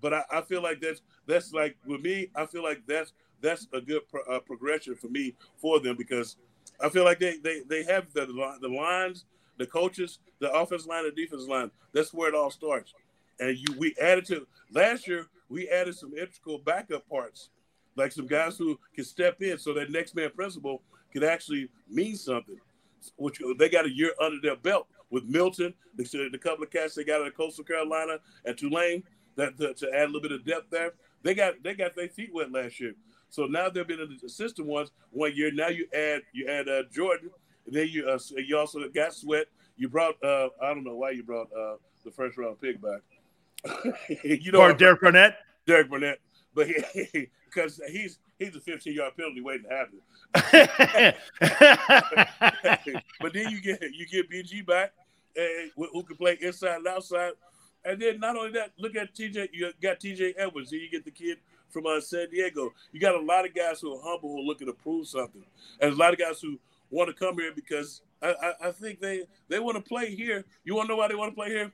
but 0.00 0.14
I, 0.14 0.24
I 0.30 0.40
feel 0.42 0.62
like 0.62 0.80
that's 0.80 1.02
that's 1.26 1.52
like 1.52 1.76
with 1.86 2.00
me. 2.00 2.28
I 2.34 2.46
feel 2.46 2.62
like 2.62 2.82
that's 2.86 3.12
that's 3.40 3.66
a 3.72 3.80
good 3.80 4.02
pro- 4.08 4.24
uh, 4.24 4.40
progression 4.40 4.94
for 4.94 5.08
me 5.08 5.34
for 5.56 5.80
them 5.80 5.96
because 5.96 6.36
I 6.80 6.88
feel 6.88 7.04
like 7.04 7.18
they 7.18 7.36
they 7.38 7.60
they 7.68 7.84
have 7.84 8.12
the 8.12 8.26
the 8.60 8.68
lines, 8.68 9.24
the 9.58 9.66
coaches, 9.66 10.18
the 10.38 10.50
offense 10.52 10.86
line, 10.86 11.04
the 11.04 11.12
defense 11.12 11.46
line. 11.46 11.70
That's 11.92 12.12
where 12.12 12.28
it 12.28 12.34
all 12.34 12.50
starts. 12.50 12.94
And 13.38 13.56
you 13.56 13.74
we 13.78 13.94
added 14.00 14.26
to 14.26 14.46
last 14.72 15.06
year 15.08 15.26
we 15.48 15.68
added 15.68 15.96
some 15.96 16.12
integral 16.16 16.58
backup 16.58 17.08
parts, 17.08 17.50
like 17.96 18.12
some 18.12 18.26
guys 18.26 18.56
who 18.56 18.78
can 18.94 19.04
step 19.04 19.42
in 19.42 19.58
so 19.58 19.74
that 19.74 19.90
next 19.90 20.14
man 20.14 20.30
principle 20.30 20.82
could 21.12 21.24
actually 21.24 21.68
mean 21.88 22.16
something. 22.16 22.56
Which 23.16 23.40
they 23.58 23.70
got 23.70 23.86
a 23.86 23.90
year 23.90 24.12
under 24.20 24.38
their 24.42 24.56
belt 24.56 24.86
with 25.10 25.24
Milton, 25.24 25.74
the, 25.96 26.28
the 26.30 26.38
couple 26.38 26.62
of 26.62 26.70
cats 26.70 26.94
they 26.94 27.02
got 27.04 27.20
out 27.22 27.26
of 27.26 27.34
Coastal 27.34 27.64
Carolina 27.64 28.18
and 28.44 28.56
Tulane 28.56 29.02
that 29.40 29.56
to, 29.58 29.74
to 29.74 29.94
add 29.94 30.04
a 30.04 30.06
little 30.06 30.20
bit 30.20 30.32
of 30.32 30.44
depth 30.44 30.70
there. 30.70 30.92
They 31.22 31.34
got 31.34 31.62
they 31.62 31.74
got 31.74 31.94
their 31.94 32.08
feet 32.08 32.30
wet 32.32 32.52
last 32.52 32.80
year. 32.80 32.94
So 33.28 33.46
now 33.46 33.68
they've 33.68 33.86
been 33.86 34.00
in 34.00 34.18
the 34.20 34.28
system 34.28 34.66
once 34.66 34.90
one 35.10 35.32
year. 35.34 35.50
Now 35.52 35.68
you 35.68 35.86
add 35.94 36.22
you 36.32 36.48
add 36.48 36.68
uh, 36.68 36.82
Jordan, 36.92 37.30
and 37.66 37.74
then 37.74 37.88
you 37.88 38.08
uh, 38.08 38.18
you 38.36 38.58
also 38.58 38.88
got 38.88 39.14
Sweat. 39.14 39.46
You 39.76 39.88
brought 39.88 40.22
uh, 40.22 40.48
I 40.62 40.74
don't 40.74 40.84
know 40.84 40.96
why 40.96 41.10
you 41.10 41.22
brought 41.22 41.48
uh, 41.52 41.76
the 42.04 42.10
first 42.10 42.36
round 42.36 42.60
pick 42.60 42.80
back. 42.80 43.00
you 44.24 44.52
know, 44.52 44.62
or 44.62 44.72
Derek 44.72 45.00
Barnett. 45.00 45.38
Derek 45.66 45.90
Barnett, 45.90 46.18
but 46.54 46.68
because 47.44 47.80
he, 47.86 47.92
he's 47.98 48.18
he's 48.38 48.56
a 48.56 48.60
15 48.60 48.94
yard 48.94 49.12
penalty 49.16 49.40
waiting 49.40 49.66
to 49.68 49.76
happen. 49.76 50.00
but 53.20 53.32
then 53.32 53.50
you 53.50 53.60
get 53.60 53.82
you 53.92 54.06
get 54.06 54.30
BG 54.30 54.66
back, 54.66 54.92
and 55.36 55.70
who 55.76 56.02
can 56.02 56.16
play 56.16 56.38
inside 56.40 56.76
and 56.76 56.88
outside. 56.88 57.32
And 57.84 58.00
then 58.00 58.20
not 58.20 58.36
only 58.36 58.52
that, 58.52 58.72
look 58.78 58.96
at 58.96 59.14
TJ. 59.14 59.48
You 59.52 59.72
got 59.82 60.00
TJ 60.00 60.34
Edwards. 60.36 60.70
Then 60.70 60.80
you 60.80 60.90
get 60.90 61.04
the 61.04 61.10
kid 61.10 61.38
from 61.68 61.86
uh, 61.86 62.00
San 62.00 62.28
Diego. 62.30 62.72
You 62.92 63.00
got 63.00 63.14
a 63.14 63.20
lot 63.20 63.46
of 63.46 63.54
guys 63.54 63.80
who 63.80 63.94
are 63.94 64.00
humble, 64.02 64.30
who 64.30 64.38
are 64.40 64.44
looking 64.44 64.66
to 64.66 64.72
prove 64.72 65.06
something, 65.06 65.44
and 65.80 65.92
a 65.92 65.96
lot 65.96 66.12
of 66.12 66.18
guys 66.18 66.40
who 66.40 66.58
want 66.90 67.08
to 67.08 67.14
come 67.14 67.36
here 67.36 67.52
because 67.54 68.02
I, 68.20 68.34
I, 68.42 68.68
I 68.68 68.72
think 68.72 69.00
they 69.00 69.24
they 69.48 69.58
want 69.60 69.76
to 69.76 69.82
play 69.82 70.14
here. 70.14 70.44
You 70.64 70.74
want 70.74 70.88
to 70.88 70.94
know 70.94 70.98
why 70.98 71.08
they 71.08 71.14
want 71.14 71.32
to 71.32 71.36
play 71.36 71.48
here? 71.48 71.72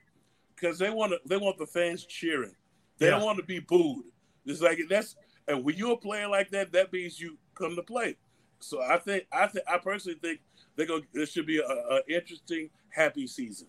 Because 0.54 0.78
they 0.78 0.90
want 0.90 1.12
to 1.12 1.20
they 1.26 1.36
want 1.36 1.58
the 1.58 1.66
fans 1.66 2.04
cheering. 2.04 2.54
They 2.98 3.06
yeah. 3.06 3.12
don't 3.12 3.24
want 3.24 3.38
to 3.38 3.44
be 3.44 3.58
booed. 3.60 4.04
It's 4.44 4.60
like 4.60 4.78
that's 4.88 5.16
and 5.48 5.64
when 5.64 5.76
you're 5.76 5.92
a 5.92 5.96
player 5.96 6.28
like 6.28 6.50
that, 6.50 6.72
that 6.72 6.92
means 6.92 7.20
you 7.20 7.36
come 7.54 7.76
to 7.76 7.82
play. 7.82 8.16
So 8.60 8.82
I 8.82 8.98
think 8.98 9.26
I 9.32 9.46
think 9.46 9.64
I 9.68 9.78
personally 9.78 10.18
think 10.20 10.40
they're 10.76 10.86
going. 10.86 11.06
This 11.12 11.32
should 11.32 11.46
be 11.46 11.58
an 11.58 12.00
interesting, 12.08 12.70
happy 12.90 13.26
season. 13.26 13.68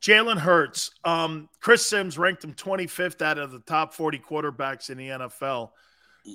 Jalen 0.00 0.38
Hurts. 0.38 0.90
Um, 1.04 1.48
Chris 1.60 1.84
Simms 1.84 2.18
ranked 2.18 2.44
him 2.44 2.54
25th 2.54 3.22
out 3.22 3.38
of 3.38 3.50
the 3.50 3.60
top 3.60 3.92
40 3.92 4.18
quarterbacks 4.18 4.90
in 4.90 4.98
the 4.98 5.08
NFL. 5.08 5.70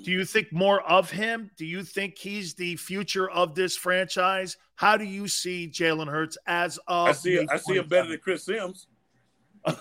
Do 0.04 0.12
you 0.12 0.26
think 0.26 0.52
more 0.52 0.82
of 0.82 1.12
him? 1.12 1.52
Do 1.56 1.66
you 1.66 1.84
think 1.84 2.18
he's 2.18 2.56
the 2.56 2.76
future 2.78 3.30
of 3.30 3.54
this 3.54 3.78
franchise? 3.78 4.58
How 4.76 4.98
do 4.98 5.04
you 5.04 5.28
see 5.28 5.70
Jalen 5.72 6.10
Hurts 6.10 6.38
as 6.48 6.80
of? 6.88 7.10
I 7.10 7.12
see. 7.12 7.46
I 7.48 7.58
see 7.58 7.76
him 7.76 7.88
better 7.88 8.10
than 8.10 8.18
Chris 8.18 8.44
Simms. 8.44 8.88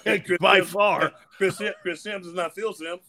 Chris 0.05 0.39
By 0.39 0.59
Simms, 0.59 0.71
far, 0.71 1.13
Chris, 1.37 1.61
Chris 1.81 2.03
Simms 2.03 2.27
is 2.27 2.35
not 2.35 2.55
Phil 2.55 2.73
Simms. 2.73 3.03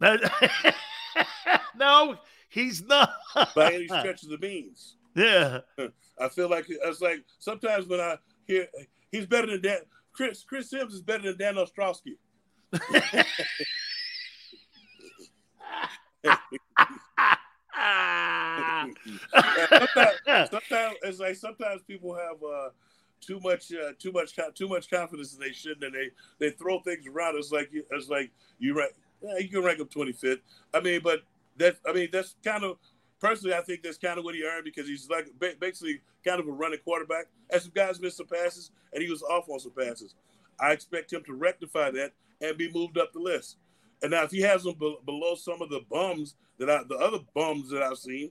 no, 1.76 2.16
he's 2.48 2.82
not. 2.82 3.12
By 3.54 3.74
any 3.74 3.86
stretch 3.86 4.22
of 4.24 4.30
the 4.30 4.38
means. 4.38 4.96
Yeah. 5.14 5.60
I 6.20 6.28
feel 6.28 6.50
like 6.50 6.66
it's 6.68 7.00
like 7.00 7.24
sometimes 7.38 7.86
when 7.86 8.00
I 8.00 8.18
hear 8.44 8.66
he's 9.10 9.26
better 9.26 9.46
than 9.46 9.62
that. 9.62 9.82
Chris 10.12 10.44
Chris 10.44 10.70
Simms 10.70 10.94
is 10.94 11.02
better 11.02 11.32
than 11.32 11.38
Dan 11.38 11.58
Orlovsky. 11.58 12.18
sometimes, 19.68 20.50
sometimes, 20.50 20.96
it's 21.02 21.18
like 21.18 21.36
sometimes 21.36 21.82
people 21.86 22.14
have 22.14 22.42
uh, 22.42 22.70
too 23.20 23.40
much 23.40 23.72
uh, 23.72 23.92
too 23.98 24.12
much 24.12 24.38
too 24.54 24.68
much 24.68 24.90
confidence 24.90 25.34
and 25.34 25.42
they 25.42 25.52
shouldn't 25.52 25.84
and 25.84 25.94
they 25.94 26.10
they 26.38 26.50
throw 26.50 26.80
things 26.80 27.06
around. 27.06 27.36
It's 27.36 27.52
like 27.52 27.70
it's 27.72 28.08
like 28.08 28.30
you 28.58 28.76
rank 28.76 28.92
yeah, 29.22 29.38
you 29.38 29.48
can 29.48 29.62
rank 29.62 29.80
him 29.80 29.86
25th. 29.86 30.40
I 30.72 30.80
mean, 30.80 31.00
but 31.02 31.20
that 31.58 31.76
I 31.88 31.92
mean 31.92 32.08
that's 32.12 32.36
kind 32.44 32.64
of 32.64 32.78
personally 33.20 33.54
I 33.54 33.60
think 33.60 33.82
that's 33.82 33.98
kind 33.98 34.18
of 34.18 34.24
what 34.24 34.34
he 34.34 34.44
earned 34.44 34.64
because 34.64 34.88
he's 34.88 35.08
like 35.08 35.28
basically 35.60 36.00
kind 36.24 36.40
of 36.40 36.48
a 36.48 36.52
running 36.52 36.80
quarterback. 36.84 37.26
As 37.50 37.62
some 37.62 37.72
guys 37.74 38.00
missed 38.00 38.16
some 38.16 38.26
passes 38.26 38.70
and 38.92 39.02
he 39.02 39.10
was 39.10 39.22
off 39.22 39.48
on 39.48 39.60
some 39.60 39.72
passes. 39.72 40.14
I 40.58 40.72
expect 40.72 41.12
him 41.12 41.22
to 41.24 41.34
rectify 41.34 41.90
that 41.92 42.12
and 42.40 42.56
be 42.56 42.70
moved 42.72 42.98
up 42.98 43.12
the 43.12 43.20
list. 43.20 43.56
And 44.02 44.10
now 44.10 44.24
if 44.24 44.30
he 44.30 44.40
has 44.42 44.62
them 44.62 44.74
be- 44.78 44.98
below 45.04 45.34
some 45.34 45.62
of 45.62 45.68
the 45.70 45.80
bums 45.90 46.34
that 46.58 46.70
I, 46.70 46.82
the 46.88 46.96
other 46.96 47.18
bums 47.34 47.70
that 47.70 47.82
I've 47.82 47.98
seen, 47.98 48.30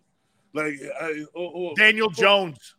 like 0.53 0.73
I, 0.99 1.25
oh, 1.35 1.51
oh, 1.55 1.75
Daniel 1.75 2.09
Jones. 2.09 2.75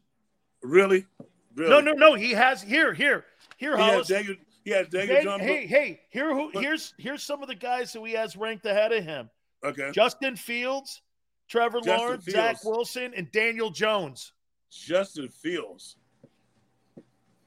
Really? 0.63 1.07
really? 1.55 1.71
No, 1.71 1.81
no, 1.81 1.93
no. 1.93 2.15
He 2.15 2.33
has 2.33 2.63
here, 2.63 2.93
here, 2.93 3.25
here. 3.57 3.77
He 3.77 3.83
has 3.83 4.09
Daniel. 4.09 4.37
He 4.65 4.71
has 4.73 4.89
Daniel 4.89 5.17
hey, 5.17 5.23
Jones. 5.23 5.43
Hey, 5.43 5.67
hey, 5.67 6.01
here 6.11 6.35
who 6.35 6.51
here's 6.53 6.95
here's 6.99 7.23
some 7.23 7.43
of 7.43 7.49
the 7.49 7.55
guys 7.55 7.93
who 7.93 8.05
he 8.05 8.13
has 8.13 8.37
ranked 8.37 8.67
ahead 8.67 8.93
of 8.93 9.05
him. 9.05 9.31
Okay. 9.65 9.91
Justin 9.93 10.37
Fields, 10.37 11.03
Trevor 11.51 11.81
Justin 11.81 11.99
Lawrence, 11.99 12.25
Fields. 12.25 12.37
Zach 12.37 12.65
Wilson, 12.65 13.13
and 13.17 13.31
Daniel 13.33 13.71
Jones. 13.71 14.33
Justin 14.71 15.29
Fields. 15.29 15.97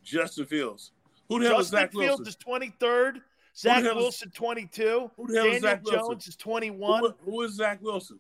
Justin 0.04 0.46
Fields. 0.46 0.92
Who 1.30 1.40
the 1.40 1.48
hell 1.48 1.60
Justin 1.60 1.78
is 1.78 1.82
Zach 1.82 1.92
Fields 1.94 2.20
Wilson? 2.20 2.28
is 2.28 2.72
23rd. 2.74 3.22
Zach 3.56 3.84
Wilson, 3.84 4.28
is, 4.28 4.36
22. 4.36 5.12
Who 5.16 5.28
the 5.28 5.34
hell 5.34 5.44
Daniel 5.44 5.56
is 5.56 5.62
Zach 5.62 5.84
Wilson? 5.84 6.00
Jones 6.00 6.28
is 6.28 6.36
21. 6.36 7.00
Who, 7.00 7.14
who 7.24 7.42
is 7.44 7.54
Zach 7.54 7.82
Wilson? 7.82 8.20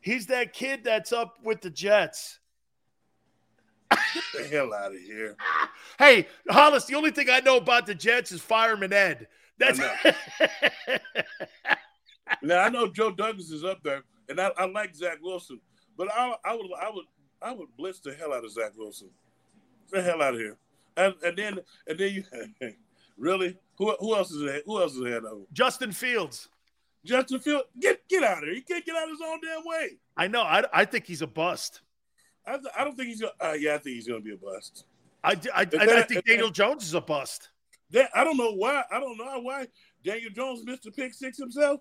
He's 0.00 0.26
that 0.26 0.52
kid 0.52 0.82
that's 0.82 1.12
up 1.12 1.38
with 1.44 1.60
the 1.60 1.70
Jets. 1.70 2.40
Get 3.90 4.24
the 4.36 4.48
hell 4.48 4.74
out 4.74 4.92
of 4.92 5.00
here. 5.00 5.36
Hey, 5.98 6.26
Hollis, 6.48 6.86
the 6.86 6.96
only 6.96 7.12
thing 7.12 7.28
I 7.30 7.40
know 7.40 7.58
about 7.58 7.86
the 7.86 7.94
Jets 7.94 8.32
is 8.32 8.40
Fireman 8.40 8.92
Ed. 8.92 9.28
That's 9.58 9.78
I 9.78 10.14
now 12.42 12.60
I 12.60 12.70
know 12.70 12.88
Joe 12.88 13.12
Douglas 13.12 13.50
is 13.50 13.62
up 13.62 13.82
there, 13.84 14.02
and 14.32 14.40
I, 14.40 14.50
I 14.56 14.64
like 14.64 14.94
Zach 14.94 15.18
Wilson, 15.22 15.60
but 15.96 16.08
I, 16.12 16.34
I 16.44 16.54
would 16.54 16.66
I 16.80 16.90
would 16.90 17.04
I 17.42 17.52
would 17.52 17.68
blitz 17.76 18.00
the 18.00 18.14
hell 18.14 18.32
out 18.32 18.44
of 18.44 18.50
Zach 18.50 18.72
Wilson. 18.76 19.10
The 19.90 20.02
hell 20.02 20.22
out 20.22 20.34
of 20.34 20.40
here. 20.40 20.56
And, 20.96 21.14
and 21.24 21.36
then 21.36 21.58
and 21.86 21.98
then 21.98 22.12
you 22.12 22.24
really 23.18 23.58
who 23.76 23.94
who 24.00 24.14
else 24.16 24.30
is 24.30 24.42
ahead? 24.42 24.62
Who 24.66 24.80
else 24.80 24.94
is 24.94 25.02
ahead 25.02 25.24
of 25.24 25.32
him? 25.32 25.46
Justin 25.52 25.92
Fields. 25.92 26.48
Justin 27.04 27.40
Fields, 27.40 27.64
get 27.78 28.08
get 28.08 28.22
out 28.22 28.38
of 28.38 28.44
here. 28.44 28.54
He 28.54 28.62
can't 28.62 28.84
get 28.84 28.96
out 28.96 29.04
of 29.04 29.10
his 29.10 29.20
own 29.24 29.40
damn 29.42 29.64
way. 29.64 29.90
I 30.16 30.28
know. 30.28 30.42
I, 30.42 30.64
I 30.72 30.84
think 30.84 31.06
he's 31.06 31.22
a 31.22 31.26
bust. 31.26 31.82
I, 32.46 32.58
I 32.76 32.84
don't 32.84 32.96
think 32.96 33.08
he's 33.08 33.20
gonna. 33.20 33.32
Uh, 33.40 33.52
yeah, 33.52 33.74
I 33.74 33.78
think 33.78 33.96
he's 33.96 34.08
gonna 34.08 34.20
be 34.20 34.32
a 34.32 34.36
bust. 34.36 34.86
I, 35.24 35.32
I, 35.54 35.64
that, 35.64 35.88
I 35.88 36.02
think 36.02 36.24
Daniel 36.24 36.48
that, 36.48 36.54
Jones 36.54 36.84
is 36.84 36.94
a 36.94 37.00
bust. 37.00 37.50
That, 37.90 38.10
I 38.14 38.24
don't 38.24 38.36
know 38.36 38.52
why. 38.52 38.82
I 38.90 38.98
don't 38.98 39.16
know 39.18 39.40
why 39.40 39.66
Daniel 40.02 40.30
Jones 40.30 40.64
missed 40.64 40.84
the 40.84 40.90
pick 40.90 41.12
six 41.14 41.38
himself. 41.38 41.80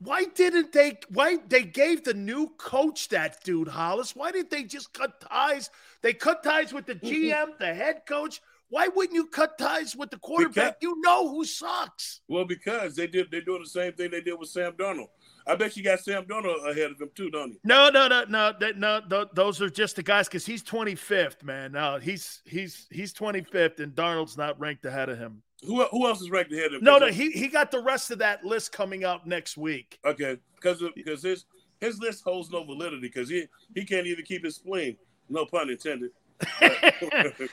Why 0.00 0.24
didn't 0.24 0.72
they? 0.72 0.98
Why 1.08 1.38
they 1.48 1.64
gave 1.64 2.04
the 2.04 2.14
new 2.14 2.48
coach 2.56 3.08
that 3.08 3.42
dude 3.42 3.68
Hollis? 3.68 4.14
Why 4.14 4.30
didn't 4.30 4.50
they 4.50 4.64
just 4.64 4.92
cut 4.92 5.20
ties? 5.20 5.70
They 6.02 6.12
cut 6.12 6.42
ties 6.42 6.72
with 6.72 6.86
the 6.86 6.94
mm-hmm. 6.94 7.06
GM, 7.06 7.58
the 7.58 7.74
head 7.74 8.02
coach. 8.06 8.40
Why 8.70 8.88
wouldn't 8.88 9.14
you 9.14 9.26
cut 9.26 9.56
ties 9.58 9.96
with 9.96 10.10
the 10.10 10.18
quarterback? 10.18 10.78
Because, 10.80 10.82
you 10.82 11.00
know 11.00 11.28
who 11.28 11.44
sucks. 11.44 12.20
Well, 12.28 12.44
because 12.44 12.94
they 12.94 13.06
did. 13.06 13.30
They're 13.30 13.40
doing 13.40 13.62
the 13.62 13.68
same 13.68 13.92
thing 13.94 14.10
they 14.10 14.20
did 14.20 14.38
with 14.38 14.50
Sam 14.50 14.72
Darnold. 14.72 15.08
I 15.46 15.56
bet 15.56 15.76
you 15.76 15.82
got 15.82 16.00
Sam 16.00 16.24
Darnold 16.24 16.70
ahead 16.70 16.90
of 16.90 17.00
him 17.00 17.10
too, 17.14 17.30
don't 17.30 17.52
you? 17.52 17.60
No, 17.64 17.88
no, 17.88 18.06
no, 18.06 18.24
no, 18.28 18.52
no. 18.76 19.00
no 19.08 19.26
those 19.32 19.62
are 19.62 19.70
just 19.70 19.96
the 19.96 20.02
guys 20.02 20.28
because 20.28 20.44
he's 20.44 20.62
25th, 20.62 21.42
man. 21.42 21.72
No, 21.72 21.98
he's 21.98 22.42
he's 22.44 22.86
he's 22.90 23.14
25th, 23.14 23.80
and 23.80 23.94
Darnold's 23.94 24.36
not 24.36 24.60
ranked 24.60 24.84
ahead 24.84 25.08
of 25.08 25.18
him. 25.18 25.42
Who, 25.66 25.84
who 25.86 26.06
else 26.06 26.20
is 26.20 26.30
ranked 26.30 26.52
ahead 26.52 26.66
of 26.66 26.74
him? 26.74 26.84
No, 26.84 26.98
no, 26.98 27.08
he 27.08 27.30
he 27.32 27.48
got 27.48 27.70
the 27.70 27.80
rest 27.80 28.10
of 28.10 28.18
that 28.18 28.44
list 28.44 28.70
coming 28.70 29.04
out 29.04 29.26
next 29.26 29.56
week. 29.56 29.98
Okay, 30.04 30.38
because 30.54 30.82
because 30.94 31.22
his 31.22 31.46
his 31.80 31.98
list 31.98 32.22
holds 32.22 32.50
no 32.50 32.64
validity 32.64 33.00
because 33.00 33.28
he 33.28 33.46
he 33.74 33.84
can't 33.84 34.06
even 34.06 34.24
keep 34.24 34.44
his 34.44 34.56
spleen. 34.56 34.96
No 35.28 35.46
pun 35.46 35.68
intended. 35.68 36.10
hey, 36.58 36.92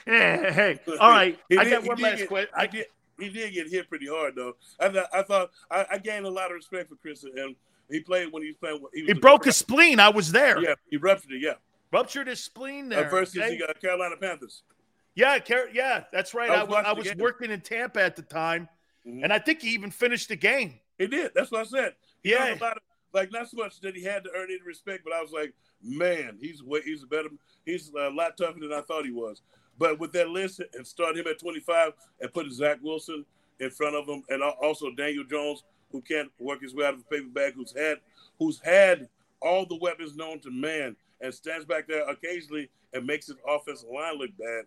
hey, 0.06 0.78
all 1.00 1.10
right. 1.10 1.38
Did, 1.50 1.58
I 1.58 1.68
got 1.68 1.84
one 1.84 1.98
last 1.98 2.26
question. 2.28 2.50
I 2.56 2.66
did. 2.66 2.86
He 3.18 3.30
did 3.30 3.54
get 3.54 3.68
hit 3.68 3.88
pretty 3.88 4.06
hard 4.06 4.34
though. 4.36 4.54
I 4.78 4.88
thought 4.88 5.08
I 5.12 5.22
thought 5.22 5.50
I, 5.70 5.86
I 5.92 5.98
gained 5.98 6.26
a 6.26 6.30
lot 6.30 6.46
of 6.46 6.52
respect 6.52 6.88
for 6.88 6.96
Chris 6.96 7.24
and 7.24 7.56
he 7.90 8.00
played 8.00 8.32
when 8.32 8.42
he 8.42 8.48
was 8.48 8.56
playing. 8.56 8.80
He, 8.94 9.02
was 9.02 9.12
he 9.12 9.14
broke 9.14 9.44
his 9.44 9.56
spleen. 9.56 10.00
I 10.00 10.10
was 10.10 10.32
there. 10.32 10.60
Yeah, 10.60 10.74
he 10.90 10.96
ruptured 10.96 11.32
it. 11.32 11.42
Yeah, 11.42 11.54
ruptured 11.92 12.28
his 12.28 12.40
spleen 12.40 12.88
there. 12.88 13.06
Uh, 13.06 13.10
versus 13.10 13.36
okay? 13.36 13.56
the 13.56 13.68
uh, 13.68 13.72
Carolina 13.74 14.16
Panthers. 14.20 14.62
Yeah, 15.16 15.38
Car- 15.38 15.70
yeah, 15.72 16.04
that's 16.12 16.34
right. 16.34 16.50
I 16.50 16.62
was, 16.62 16.84
I 16.84 16.90
I 16.90 16.92
was 16.92 17.14
working 17.16 17.50
in 17.50 17.62
Tampa 17.62 18.02
at 18.02 18.16
the 18.16 18.22
time, 18.22 18.68
mm-hmm. 19.06 19.24
and 19.24 19.32
I 19.32 19.38
think 19.38 19.62
he 19.62 19.70
even 19.70 19.90
finished 19.90 20.28
the 20.28 20.36
game. 20.36 20.78
He 20.98 21.06
did. 21.06 21.32
That's 21.34 21.50
what 21.50 21.62
I 21.62 21.64
said. 21.64 21.94
He 22.22 22.32
yeah, 22.32 22.52
of, 22.52 22.62
like 23.12 23.32
not 23.32 23.48
so 23.48 23.56
much 23.56 23.80
that 23.80 23.96
he 23.96 24.04
had 24.04 24.24
to 24.24 24.30
earn 24.36 24.48
any 24.50 24.60
respect, 24.64 25.04
but 25.04 25.14
I 25.14 25.22
was 25.22 25.32
like, 25.32 25.54
man, 25.82 26.36
he's 26.40 26.62
way, 26.62 26.82
he's 26.84 27.02
a 27.02 27.06
better, 27.06 27.30
he's 27.64 27.90
a 27.98 28.10
lot 28.10 28.36
tougher 28.36 28.60
than 28.60 28.72
I 28.72 28.82
thought 28.82 29.04
he 29.04 29.10
was. 29.10 29.42
But 29.78 29.98
with 29.98 30.12
that 30.12 30.28
list 30.28 30.60
and 30.74 30.86
start 30.86 31.16
him 31.16 31.26
at 31.26 31.38
25 31.38 31.92
and 32.20 32.32
put 32.32 32.50
Zach 32.52 32.78
Wilson 32.82 33.24
in 33.58 33.70
front 33.70 33.96
of 33.96 34.06
him, 34.06 34.22
and 34.28 34.42
also 34.42 34.90
Daniel 34.90 35.24
Jones, 35.24 35.64
who 35.92 36.02
can't 36.02 36.30
work 36.38 36.60
his 36.60 36.74
way 36.74 36.84
out 36.84 36.94
of 36.94 37.00
a 37.00 37.04
paper 37.04 37.28
bag, 37.28 37.54
who's 37.54 37.74
had 37.74 37.98
who's 38.38 38.60
had 38.60 39.08
all 39.40 39.64
the 39.64 39.78
weapons 39.80 40.14
known 40.14 40.40
to 40.40 40.50
man 40.50 40.96
and 41.20 41.32
stands 41.32 41.64
back 41.64 41.86
there 41.88 42.08
occasionally 42.08 42.68
and 42.92 43.06
makes 43.06 43.26
his 43.26 43.36
offensive 43.48 43.88
line 43.88 44.18
look 44.18 44.30
bad, 44.38 44.64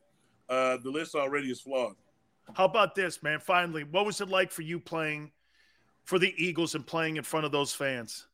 uh, 0.50 0.78
the 0.78 0.89
list 0.89 1.16
already 1.16 1.52
is 1.52 1.62
flawed. 1.62 1.95
How 2.54 2.66
about 2.66 2.95
this, 2.95 3.22
man? 3.22 3.39
Finally, 3.39 3.84
what 3.84 4.06
was 4.06 4.22
it 4.22 4.30
like 4.30 4.52
for 4.52 4.64
you 4.64 4.80
playing 4.80 5.32
for 6.06 6.18
the 6.18 6.34
Eagles 6.38 6.76
and 6.76 6.86
playing 6.86 7.18
in 7.18 7.24
front 7.24 7.45
of 7.45 7.52
those 7.52 7.74
fans? 7.74 8.28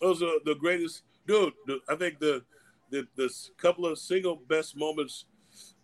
Those 0.00 0.22
are 0.22 0.38
the 0.44 0.54
greatest, 0.54 1.02
dude. 1.26 1.52
The, 1.66 1.80
I 1.88 1.96
think 1.96 2.18
the, 2.18 2.42
the 2.90 3.06
the 3.16 3.32
couple 3.58 3.86
of 3.86 3.98
single 3.98 4.36
best 4.48 4.76
moments 4.76 5.26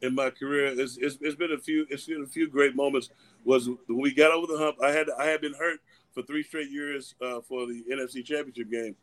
in 0.03 0.15
my 0.15 0.31
career 0.31 0.67
is 0.67 0.99
it's, 1.01 1.19
it's 1.21 1.37
been 1.37 1.53
a 1.53 1.59
few 1.59 1.87
it's 1.91 2.07
been 2.07 2.23
a 2.23 2.27
few 2.27 2.49
great 2.49 2.75
moments. 2.75 3.11
Was 3.45 3.69
when 3.69 3.79
we 4.01 4.15
got 4.15 4.31
over 4.31 4.47
the 4.47 4.59
hump. 4.59 4.77
I 4.83 4.91
had 4.91 5.09
I 5.19 5.27
had 5.27 5.41
been 5.41 5.55
hurt 5.55 5.81
for 6.13 6.23
three 6.23 6.43
straight 6.43 6.71
years 6.71 7.15
uh, 7.21 7.41
for 7.41 7.67
the 7.67 7.83
NFC 7.93 8.25
Championship 8.25 8.71
game, 8.71 8.95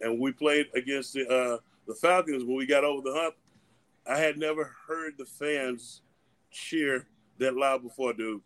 and 0.00 0.20
we 0.20 0.32
played 0.32 0.66
against 0.74 1.14
the 1.14 1.26
uh, 1.28 1.58
the 1.86 1.94
Falcons 1.94 2.44
when 2.44 2.56
we 2.56 2.66
got 2.66 2.84
over 2.84 3.02
the 3.02 3.14
hump. 3.14 3.34
I 4.08 4.18
had 4.18 4.38
never 4.38 4.74
heard 4.86 5.18
the 5.18 5.26
fans 5.26 6.02
cheer 6.50 7.06
that 7.38 7.54
loud 7.54 7.82
before, 7.82 8.12
dude. 8.14 8.40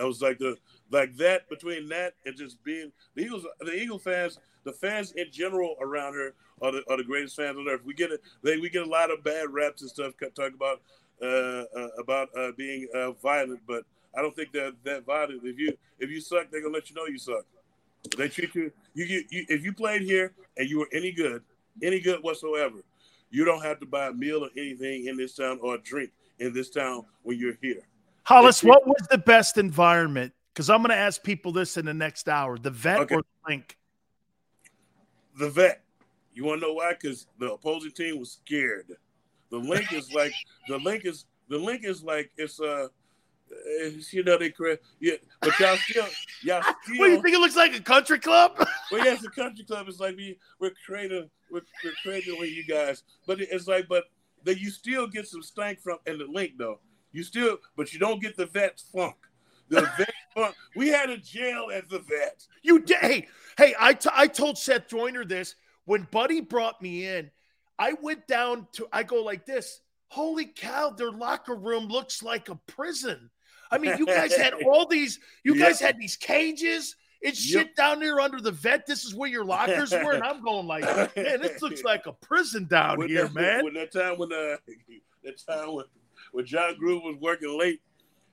I 0.00 0.04
was 0.04 0.22
like 0.22 0.38
the 0.38 0.56
like 0.90 1.16
that 1.16 1.48
between 1.48 1.88
that 1.88 2.14
and 2.24 2.36
just 2.36 2.62
being 2.64 2.92
the 3.14 3.22
Eagles, 3.22 3.44
the 3.60 3.74
Eagle 3.74 3.98
fans, 3.98 4.38
the 4.64 4.72
fans 4.72 5.12
in 5.12 5.26
general 5.30 5.76
around 5.80 6.14
here 6.14 6.34
are 6.62 6.72
the, 6.72 6.82
are 6.88 6.96
the 6.96 7.04
greatest 7.04 7.36
fans 7.36 7.56
on 7.58 7.68
earth. 7.68 7.80
We 7.84 7.94
get 7.94 8.10
it. 8.10 8.20
They 8.42 8.58
we 8.58 8.70
get 8.70 8.86
a 8.86 8.90
lot 8.90 9.10
of 9.10 9.22
bad 9.24 9.50
raps 9.50 9.82
and 9.82 9.90
stuff 9.90 10.12
talk 10.34 10.52
about 10.54 10.80
uh, 11.22 11.64
uh, 11.76 11.88
about 11.98 12.28
uh, 12.36 12.52
being 12.56 12.88
uh, 12.94 13.12
violent, 13.12 13.60
but 13.66 13.84
I 14.16 14.22
don't 14.22 14.34
think 14.34 14.52
they're 14.52 14.72
that 14.84 15.04
violent. 15.04 15.42
If 15.44 15.58
you 15.58 15.76
if 15.98 16.10
you 16.10 16.20
suck, 16.20 16.50
they're 16.50 16.62
gonna 16.62 16.74
let 16.74 16.88
you 16.88 16.96
know 16.96 17.06
you 17.06 17.18
suck. 17.18 17.44
They 18.16 18.28
treat 18.28 18.54
you 18.54 18.72
you, 18.94 19.04
you, 19.04 19.24
you 19.30 19.46
if 19.48 19.64
you 19.64 19.72
played 19.72 20.02
here 20.02 20.32
and 20.56 20.68
you 20.68 20.78
were 20.78 20.88
any 20.92 21.12
good, 21.12 21.42
any 21.82 22.00
good 22.00 22.22
whatsoever, 22.22 22.78
you 23.30 23.44
don't 23.44 23.62
have 23.62 23.80
to 23.80 23.86
buy 23.86 24.08
a 24.08 24.12
meal 24.12 24.44
or 24.44 24.50
anything 24.56 25.06
in 25.06 25.16
this 25.16 25.34
town 25.36 25.58
or 25.62 25.76
a 25.76 25.78
drink 25.78 26.10
in 26.38 26.52
this 26.52 26.70
town 26.70 27.04
when 27.22 27.38
you're 27.38 27.56
here. 27.62 27.86
Hollis, 28.24 28.62
what 28.62 28.86
was 28.86 29.06
the 29.10 29.18
best 29.18 29.56
environment? 29.56 30.32
Because 30.52 30.68
I'm 30.68 30.78
going 30.78 30.90
to 30.90 30.96
ask 30.96 31.22
people 31.22 31.52
this 31.52 31.76
in 31.76 31.86
the 31.86 31.94
next 31.94 32.28
hour: 32.28 32.58
the 32.58 32.70
vet 32.70 33.00
okay. 33.00 33.14
or 33.14 33.22
the 33.22 33.50
Linc? 33.50 33.76
The 35.38 35.48
vet. 35.48 35.82
You 36.34 36.44
want 36.44 36.60
to 36.60 36.66
know 36.66 36.74
why? 36.74 36.92
Because 36.92 37.26
the 37.38 37.52
opposing 37.52 37.92
team 37.92 38.18
was 38.18 38.32
scared. 38.32 38.86
The 39.50 39.58
Linc 39.58 39.92
is 39.92 40.12
like 40.12 40.32
the 40.68 40.78
Linc 40.78 41.04
is 41.04 41.26
the 41.48 41.58
Linc 41.58 41.84
is 41.84 42.02
like 42.02 42.30
it's 42.36 42.60
uh 42.60 42.88
you 44.12 44.22
know 44.22 44.38
they 44.38 44.50
correct 44.50 44.84
yeah, 45.00 45.14
but 45.40 45.58
y'all 45.58 45.76
still 45.76 46.06
y'all 46.42 46.62
still. 46.82 46.98
what 46.98 47.06
do 47.06 47.12
you 47.12 47.22
think 47.22 47.34
it 47.34 47.40
looks 47.40 47.56
like 47.56 47.74
a 47.74 47.80
country 47.80 48.18
club? 48.18 48.52
well, 48.92 49.04
yes, 49.04 49.24
a 49.24 49.30
country 49.30 49.64
club 49.64 49.88
is 49.88 50.00
like 50.00 50.16
we 50.16 50.38
we're 50.60 50.72
creating 50.86 51.28
we're, 51.50 51.62
we're 51.84 51.92
creating 52.02 52.38
with 52.38 52.50
you 52.50 52.64
guys, 52.64 53.02
but 53.26 53.40
it's 53.40 53.66
like 53.66 53.88
but 53.88 54.04
that 54.44 54.60
you 54.60 54.70
still 54.70 55.06
get 55.06 55.26
some 55.26 55.42
stank 55.42 55.80
from 55.80 55.98
and 56.06 56.20
the 56.20 56.26
Linc 56.26 56.52
though. 56.58 56.78
You 57.12 57.22
still, 57.22 57.58
but 57.76 57.92
you 57.92 57.98
don't 57.98 58.22
get 58.22 58.36
the 58.36 58.46
vet 58.46 58.80
funk. 58.92 59.16
The 59.68 59.80
vet 59.98 60.14
funk. 60.34 60.54
We 60.76 60.88
had 60.88 61.10
a 61.10 61.18
jail 61.18 61.68
at 61.72 61.88
the 61.88 61.98
vet. 61.98 62.46
You 62.62 62.80
did. 62.80 62.98
Hey, 62.98 63.28
hey, 63.58 63.74
I, 63.78 63.94
t- 63.94 64.10
I 64.12 64.26
told 64.26 64.58
Seth 64.58 64.88
Joyner 64.88 65.24
this 65.24 65.56
when 65.86 66.06
Buddy 66.10 66.40
brought 66.40 66.80
me 66.80 67.06
in. 67.06 67.30
I 67.78 67.94
went 67.94 68.26
down 68.26 68.68
to. 68.72 68.86
I 68.92 69.02
go 69.02 69.22
like 69.22 69.46
this. 69.46 69.80
Holy 70.08 70.44
cow! 70.44 70.90
Their 70.90 71.10
locker 71.10 71.54
room 71.54 71.86
looks 71.86 72.22
like 72.22 72.48
a 72.48 72.56
prison. 72.66 73.30
I 73.70 73.78
mean, 73.78 73.96
you 73.98 74.06
guys 74.06 74.34
had 74.34 74.54
all 74.66 74.86
these. 74.86 75.18
You 75.44 75.58
guys 75.58 75.80
had 75.80 75.98
these 75.98 76.16
cages. 76.16 76.96
It's 77.20 77.52
yep. 77.52 77.66
shit 77.66 77.76
down 77.76 78.00
there 78.00 78.18
under 78.18 78.40
the 78.40 78.50
vet. 78.50 78.86
This 78.86 79.04
is 79.04 79.14
where 79.14 79.28
your 79.28 79.44
lockers 79.44 79.92
were, 79.92 80.12
and 80.12 80.24
I'm 80.24 80.42
going 80.42 80.66
like, 80.66 80.84
man, 81.16 81.40
this 81.42 81.60
looks 81.60 81.82
like 81.84 82.06
a 82.06 82.12
prison 82.12 82.64
down 82.64 82.98
when 82.98 83.08
here, 83.08 83.24
that, 83.24 83.34
man. 83.34 83.64
When 83.64 83.74
that 83.74 83.92
time 83.92 84.18
when 84.18 84.32
uh, 84.32 84.56
that 85.24 85.38
time 85.46 85.74
when 85.74 85.84
when 86.32 86.46
Jon 86.46 86.76
Gruden 86.82 87.04
was 87.04 87.16
working 87.20 87.58
late 87.58 87.82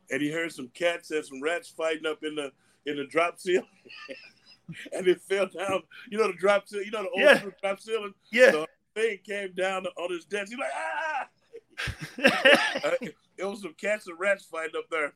and 0.09 0.21
he 0.21 0.31
heard 0.31 0.53
some 0.53 0.69
cats 0.69 1.11
and 1.11 1.25
some 1.25 1.41
rats 1.41 1.67
fighting 1.69 2.05
up 2.05 2.23
in 2.23 2.35
the 2.35 2.51
in 2.85 2.95
the 2.95 3.05
drop 3.05 3.39
ceiling. 3.39 3.67
and 4.93 5.05
it 5.07 5.21
fell 5.21 5.47
down. 5.47 5.83
You 6.09 6.17
know 6.17 6.27
the 6.27 6.37
drop 6.37 6.67
ceiling. 6.67 6.85
You 6.85 6.91
know 6.91 7.03
the 7.03 7.09
old 7.09 7.19
yeah. 7.19 7.43
drop 7.61 7.79
ceiling. 7.81 8.13
Yeah. 8.31 8.51
The 8.51 8.67
thing 8.95 9.19
came 9.25 9.53
down 9.53 9.85
on 9.85 10.11
his 10.11 10.23
desk. 10.25 10.49
He's 10.49 10.59
like, 10.59 10.71
ah. 10.73 11.27
uh, 12.85 13.07
it 13.37 13.45
was 13.45 13.61
some 13.61 13.73
cats 13.73 14.07
and 14.07 14.17
rats 14.17 14.45
fighting 14.45 14.75
up 14.77 14.89
there. 14.89 15.13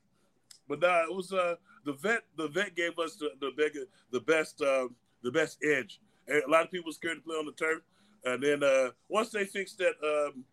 But 0.71 0.79
nah, 0.79 1.03
it 1.03 1.13
was 1.13 1.33
uh 1.33 1.55
the 1.83 1.93
vet. 1.93 2.21
The 2.37 2.47
vet 2.47 2.75
gave 2.75 2.97
us 2.97 3.17
the 3.17 3.31
the, 3.41 3.51
big, 3.57 3.77
the 4.11 4.21
best 4.21 4.61
uh, 4.61 4.87
the 5.21 5.31
best 5.31 5.57
edge. 5.63 5.99
And 6.27 6.41
a 6.43 6.49
lot 6.49 6.63
of 6.63 6.71
people 6.71 6.93
scared 6.93 7.17
to 7.17 7.21
play 7.21 7.35
on 7.35 7.45
the 7.45 7.51
turf. 7.51 7.81
And 8.23 8.41
then 8.41 8.63
uh, 8.63 8.91
once 9.09 9.31
they 9.31 9.43
fixed 9.43 9.79
that 9.79 9.95
um, 10.01 10.45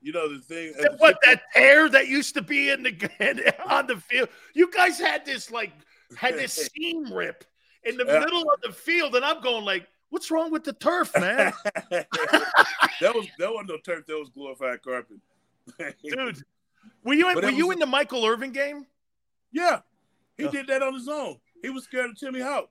you 0.00 0.12
know 0.12 0.32
the 0.32 0.40
thing. 0.40 0.72
That, 0.80 0.98
what 0.98 1.18
that 1.26 1.42
tear 1.52 1.90
that 1.90 2.08
used 2.08 2.32
to 2.34 2.42
be 2.42 2.70
in 2.70 2.82
the 2.82 3.54
on 3.70 3.86
the 3.86 3.96
field? 3.96 4.30
You 4.54 4.70
guys 4.70 4.98
had 4.98 5.26
this 5.26 5.50
like 5.50 5.72
had 6.16 6.34
this 6.38 6.70
seam 6.74 7.12
rip 7.12 7.44
in 7.84 7.98
the 7.98 8.06
middle 8.06 8.50
of 8.50 8.60
the 8.62 8.72
field, 8.72 9.14
and 9.16 9.24
I'm 9.24 9.42
going 9.42 9.66
like, 9.66 9.86
what's 10.08 10.30
wrong 10.30 10.50
with 10.50 10.64
the 10.64 10.72
turf, 10.72 11.12
man? 11.20 11.52
that 11.90 13.14
was 13.14 13.26
that 13.38 13.52
wasn't 13.52 13.68
no 13.68 13.76
turf. 13.84 14.06
That 14.06 14.18
was 14.18 14.30
glorified 14.30 14.82
carpet, 14.82 15.18
dude. 16.02 16.42
Were 17.04 17.14
you 17.14 17.26
were 17.34 17.50
you 17.50 17.70
in 17.70 17.78
the 17.78 17.86
Michael 17.86 18.24
Irvin 18.24 18.52
game? 18.52 18.86
Yeah, 19.52 19.80
he 20.36 20.48
did 20.48 20.66
that 20.68 20.82
on 20.82 20.94
his 20.94 21.08
own. 21.08 21.36
He 21.62 21.70
was 21.70 21.84
scared 21.84 22.10
of 22.10 22.18
Timmy 22.18 22.40
Hauck. 22.40 22.68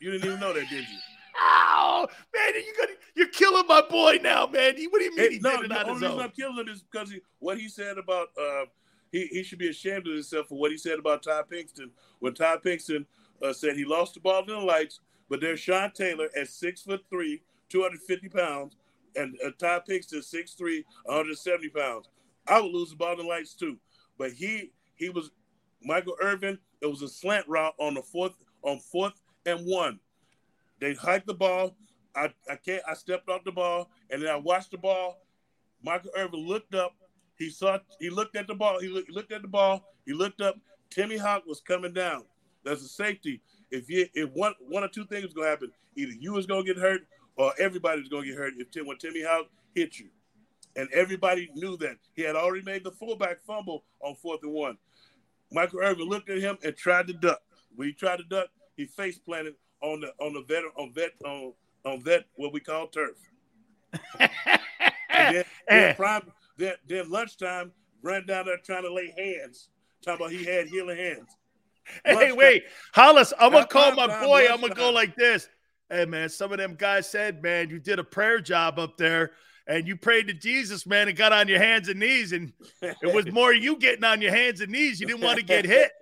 You 0.00 0.12
didn't 0.12 0.26
even 0.26 0.40
know 0.40 0.52
that, 0.52 0.68
did 0.68 0.88
you? 0.88 0.98
Oh 1.40 2.06
man, 2.34 2.54
you 2.54 2.74
gonna 2.78 2.92
you're 3.14 3.28
killing 3.28 3.66
my 3.68 3.82
boy 3.88 4.18
now, 4.22 4.46
man. 4.46 4.74
What 4.90 4.98
do 4.98 5.04
you 5.04 5.16
mean? 5.16 5.32
He 5.32 5.38
no, 5.38 5.62
the 5.66 5.88
only 5.88 6.06
reason 6.06 6.20
I'm 6.20 6.30
killing 6.30 6.56
him 6.56 6.68
is 6.68 6.82
because 6.82 7.10
he, 7.10 7.20
what 7.38 7.58
he 7.58 7.68
said 7.68 7.98
about 7.98 8.28
uh, 8.40 8.64
he 9.12 9.26
he 9.26 9.42
should 9.42 9.58
be 9.58 9.68
ashamed 9.68 10.06
of 10.06 10.14
himself 10.14 10.48
for 10.48 10.58
what 10.58 10.70
he 10.70 10.78
said 10.78 10.98
about 10.98 11.22
Todd 11.22 11.44
Pinkston 11.50 11.90
when 12.20 12.34
Todd 12.34 12.60
Pinkston 12.64 13.06
uh, 13.42 13.52
said 13.52 13.76
he 13.76 13.84
lost 13.84 14.14
the 14.14 14.20
ball 14.20 14.40
in 14.40 14.46
the 14.46 14.56
lights, 14.58 15.00
but 15.28 15.40
there's 15.40 15.60
Sean 15.60 15.92
Taylor 15.92 16.28
at 16.36 16.48
six 16.48 16.82
foot 16.82 17.04
three, 17.10 17.42
250 17.68 18.28
pounds, 18.28 18.76
and 19.16 19.36
uh, 19.44 19.50
Todd 19.58 19.82
Pinkston 19.88 20.22
six 20.22 20.54
three, 20.54 20.84
170 21.04 21.68
pounds. 21.70 22.08
I 22.46 22.60
would 22.60 22.72
lose 22.72 22.90
the 22.90 22.96
ball 22.96 23.12
in 23.12 23.18
the 23.18 23.24
lights 23.24 23.54
too, 23.54 23.78
but 24.18 24.32
he 24.32 24.72
he 24.96 25.08
was 25.08 25.30
Michael 25.82 26.16
Irvin. 26.20 26.58
It 26.80 26.86
was 26.86 27.02
a 27.02 27.08
slant 27.08 27.46
route 27.48 27.74
on 27.78 27.94
the 27.94 28.02
fourth 28.02 28.34
on 28.62 28.78
fourth 28.78 29.20
and 29.46 29.66
one. 29.66 29.98
They 30.80 30.94
hiked 30.94 31.26
the 31.26 31.34
ball. 31.34 31.76
I, 32.14 32.32
I 32.50 32.56
can't. 32.56 32.82
I 32.86 32.94
stepped 32.94 33.28
off 33.28 33.44
the 33.44 33.52
ball, 33.52 33.90
and 34.10 34.22
then 34.22 34.28
I 34.28 34.36
watched 34.36 34.70
the 34.70 34.78
ball. 34.78 35.18
Michael 35.82 36.10
Irvin 36.16 36.46
looked 36.46 36.74
up. 36.74 36.94
He 37.36 37.50
saw. 37.50 37.78
He 38.00 38.10
looked 38.10 38.36
at 38.36 38.46
the 38.46 38.54
ball. 38.54 38.80
He, 38.80 38.88
look, 38.88 39.06
he 39.06 39.12
looked 39.12 39.32
at 39.32 39.42
the 39.42 39.48
ball. 39.48 39.84
He 40.06 40.12
looked 40.12 40.40
up. 40.40 40.56
Timmy 40.90 41.16
Hauck 41.16 41.46
was 41.46 41.60
coming 41.60 41.92
down. 41.92 42.24
That's 42.64 42.82
a 42.82 42.88
safety. 42.88 43.40
If 43.70 43.88
you 43.90 44.06
if 44.14 44.30
one 44.32 44.54
one 44.68 44.82
or 44.82 44.88
two 44.88 45.06
things 45.06 45.32
gonna 45.32 45.48
happen, 45.48 45.70
either 45.96 46.12
you 46.12 46.36
is 46.38 46.46
gonna 46.46 46.64
get 46.64 46.78
hurt 46.78 47.02
or 47.36 47.52
everybody's 47.58 48.08
gonna 48.08 48.26
get 48.26 48.36
hurt 48.36 48.54
if 48.58 48.70
Tim 48.70 48.86
when 48.86 48.98
Timmy 48.98 49.22
Hauck 49.22 49.46
hit 49.74 49.98
you. 49.98 50.08
And 50.76 50.88
everybody 50.92 51.50
knew 51.54 51.76
that 51.78 51.96
he 52.14 52.22
had 52.22 52.36
already 52.36 52.64
made 52.64 52.84
the 52.84 52.92
fullback 52.92 53.42
fumble 53.46 53.84
on 54.00 54.14
fourth 54.16 54.40
and 54.42 54.52
one. 54.52 54.78
Michael 55.52 55.80
Irvin 55.80 56.08
looked 56.08 56.28
at 56.30 56.38
him 56.38 56.58
and 56.62 56.76
tried 56.76 57.06
to 57.08 57.12
duck. 57.12 57.40
When 57.74 57.88
he 57.88 57.94
tried 57.94 58.18
to 58.18 58.24
duck, 58.24 58.48
he 58.76 58.86
face 58.86 59.18
planted 59.18 59.54
on 59.82 60.00
the 60.00 60.12
on 60.20 60.34
the 60.34 60.42
vet 60.42 60.64
on 60.76 60.92
vet 60.92 61.12
on 61.24 61.52
on 61.84 62.02
that 62.04 62.24
what 62.36 62.52
we 62.52 62.60
call 62.60 62.88
turf. 62.88 63.16
and 64.18 64.30
then, 65.08 65.08
then, 65.10 65.44
eh. 65.68 65.92
prime, 65.94 66.22
then, 66.56 66.74
then 66.86 67.10
lunchtime, 67.10 67.72
ran 68.02 68.26
down 68.26 68.46
there 68.46 68.58
trying 68.58 68.82
to 68.82 68.92
lay 68.92 69.14
hands. 69.16 69.68
Talking 70.02 70.26
about 70.26 70.32
he 70.32 70.44
had 70.44 70.68
healing 70.68 70.96
hands. 70.96 71.36
Hey, 72.04 72.32
wait, 72.32 72.64
Hollis, 72.92 73.32
I'm 73.38 73.50
gonna 73.52 73.66
call 73.66 73.94
my 73.94 74.06
boy. 74.22 74.46
I'm 74.50 74.60
gonna 74.60 74.74
go 74.74 74.90
like 74.90 75.16
this. 75.16 75.48
Hey 75.90 76.04
man, 76.04 76.28
some 76.28 76.52
of 76.52 76.58
them 76.58 76.74
guys 76.74 77.08
said, 77.08 77.42
man, 77.42 77.70
you 77.70 77.78
did 77.78 77.98
a 77.98 78.04
prayer 78.04 78.40
job 78.40 78.78
up 78.78 78.98
there 78.98 79.32
and 79.68 79.86
you 79.86 79.96
prayed 79.96 80.26
to 80.28 80.34
Jesus, 80.34 80.86
man, 80.86 81.08
and 81.08 81.16
got 81.16 81.32
on 81.32 81.46
your 81.46 81.58
hands 81.58 81.88
and 81.88 82.00
knees, 82.00 82.32
and 82.32 82.52
it 82.80 83.14
was 83.14 83.30
more 83.30 83.52
you 83.52 83.76
getting 83.76 84.02
on 84.02 84.22
your 84.22 84.32
hands 84.32 84.62
and 84.62 84.72
knees. 84.72 84.98
You 84.98 85.06
didn't 85.06 85.22
want 85.22 85.38
to 85.38 85.44
get 85.44 85.66
hit. 85.66 85.92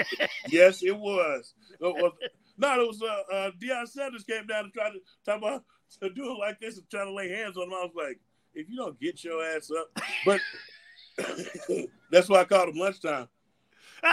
yes, 0.48 0.82
it 0.82 0.96
was. 0.96 1.52
No, 1.80 2.14
it 2.80 2.86
was 2.86 3.02
uh, 3.02 3.34
uh 3.34 3.50
Deion 3.60 3.88
Sanders 3.88 4.24
came 4.24 4.46
down 4.46 4.64
and 4.64 4.72
tried 4.72 4.92
to 4.92 5.00
talk 5.24 5.38
about 5.38 5.64
to 6.00 6.08
do 6.10 6.30
it 6.30 6.38
like 6.38 6.60
this 6.60 6.78
and 6.78 6.88
try 6.88 7.04
to 7.04 7.12
lay 7.12 7.28
hands 7.28 7.56
on 7.56 7.64
him. 7.64 7.74
I 7.74 7.82
was 7.82 7.92
like, 7.94 8.20
if 8.54 8.68
you 8.70 8.76
don't 8.76 8.98
get 9.00 9.22
your 9.24 9.44
ass 9.44 9.70
up, 9.76 9.88
but 10.24 10.40
that's 12.10 12.28
why 12.28 12.40
I 12.40 12.44
called 12.44 12.68
him 12.68 12.76
lunchtime. 12.76 13.28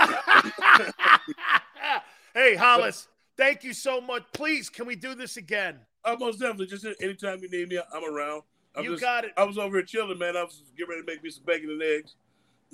hey, 2.34 2.56
Hollis, 2.56 3.08
thank 3.38 3.64
you 3.64 3.74
so 3.74 4.02
much. 4.02 4.24
Please, 4.34 4.70
can 4.70 4.88
we 4.88 4.96
do 4.96 5.14
this 5.14 5.38
again? 5.38 5.80
Uh, 6.04 6.16
most 6.20 6.40
definitely. 6.40 6.66
Just 6.66 6.86
anytime 7.00 7.40
you 7.42 7.50
need 7.50 7.70
me, 7.70 7.80
I'm 7.94 8.04
around. 8.04 8.42
I'm 8.76 8.84
you 8.84 8.92
just, 8.92 9.02
got 9.02 9.26
it. 9.26 9.32
I 9.38 9.44
was 9.44 9.58
over 9.58 9.78
here 9.78 9.86
chilling, 9.86 10.18
man. 10.18 10.36
I 10.36 10.44
was 10.44 10.64
getting 10.78 10.90
ready 10.90 11.02
to 11.02 11.06
make 11.06 11.24
me 11.24 11.30
some 11.30 11.44
bacon 11.46 11.70
and 11.70 11.82
eggs. 11.82 12.16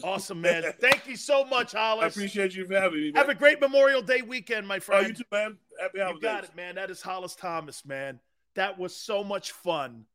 Awesome, 0.04 0.42
man. 0.42 0.64
Thank 0.80 1.08
you 1.08 1.16
so 1.16 1.44
much, 1.46 1.74
Hollis. 1.74 2.04
I 2.04 2.08
appreciate 2.08 2.56
you 2.56 2.66
for 2.66 2.76
having 2.76 3.00
me. 3.00 3.12
Man. 3.12 3.16
Have 3.16 3.30
a 3.30 3.36
great 3.36 3.60
Memorial 3.60 4.02
Day 4.02 4.22
weekend, 4.22 4.68
my 4.68 4.80
friend. 4.80 5.06
Oh, 5.06 5.08
you 5.10 5.14
too, 5.14 5.24
man. 5.32 5.58
Happy 5.80 6.00
holidays. 6.00 6.22
You 6.22 6.22
got 6.22 6.44
it, 6.46 6.56
man. 6.56 6.76
That 6.76 6.90
is 6.90 7.02
Hollis 7.02 7.36
Thomas, 7.36 7.86
man. 7.86 8.20
That 8.56 8.80
was 8.80 8.96
so 8.96 9.24
much 9.24 9.52
fun. 9.52 10.06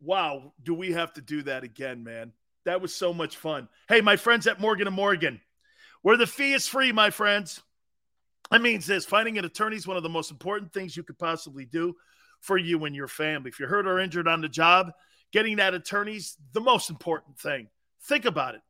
Wow, 0.00 0.52
do 0.62 0.74
we 0.74 0.92
have 0.92 1.12
to 1.14 1.20
do 1.20 1.42
that 1.42 1.64
again, 1.64 2.04
man? 2.04 2.32
That 2.64 2.82
was 2.82 2.94
so 2.94 3.14
much 3.14 3.36
fun. 3.36 3.68
Hey, 3.88 4.00
my 4.00 4.16
friends 4.16 4.46
at 4.46 4.60
Morgan 4.60 4.92
& 4.92 4.94
Morgan, 4.94 5.40
where 6.02 6.16
the 6.16 6.26
fee 6.26 6.52
is 6.52 6.66
free, 6.66 6.92
my 6.92 7.10
friends. 7.10 7.62
That 8.50 8.60
means 8.60 8.86
this 8.86 9.06
finding 9.06 9.38
an 9.38 9.44
attorney 9.44 9.76
is 9.76 9.86
one 9.86 9.96
of 9.96 10.02
the 10.02 10.08
most 10.08 10.30
important 10.30 10.72
things 10.72 10.96
you 10.96 11.02
could 11.02 11.18
possibly 11.18 11.64
do 11.64 11.96
for 12.46 12.56
you 12.56 12.84
and 12.84 12.94
your 12.94 13.08
family. 13.08 13.50
If 13.50 13.58
you're 13.58 13.68
hurt 13.68 13.86
or 13.86 13.98
injured 13.98 14.28
on 14.28 14.40
the 14.40 14.48
job, 14.48 14.92
getting 15.32 15.56
that 15.56 15.74
attorney's 15.74 16.36
the 16.52 16.60
most 16.60 16.88
important 16.88 17.38
thing. 17.38 17.68
Think 18.04 18.24
about 18.24 18.54
it. 18.54 18.60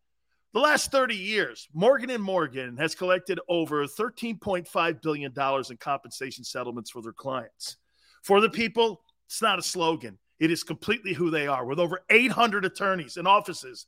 The 0.54 0.60
last 0.60 0.90
30 0.90 1.14
years, 1.14 1.68
Morgan 1.74 2.18
& 2.20 2.22
Morgan 2.22 2.78
has 2.78 2.94
collected 2.94 3.38
over 3.48 3.84
$13.5 3.84 5.02
billion 5.02 5.32
in 5.36 5.76
compensation 5.76 6.44
settlements 6.44 6.90
for 6.90 7.02
their 7.02 7.12
clients. 7.12 7.76
For 8.22 8.40
the 8.40 8.48
people, 8.48 9.02
it's 9.26 9.42
not 9.42 9.58
a 9.58 9.62
slogan. 9.62 10.18
It 10.40 10.50
is 10.50 10.62
completely 10.62 11.12
who 11.12 11.30
they 11.30 11.46
are. 11.46 11.66
With 11.66 11.78
over 11.78 12.00
800 12.08 12.64
attorneys 12.64 13.18
and 13.18 13.28
offices 13.28 13.86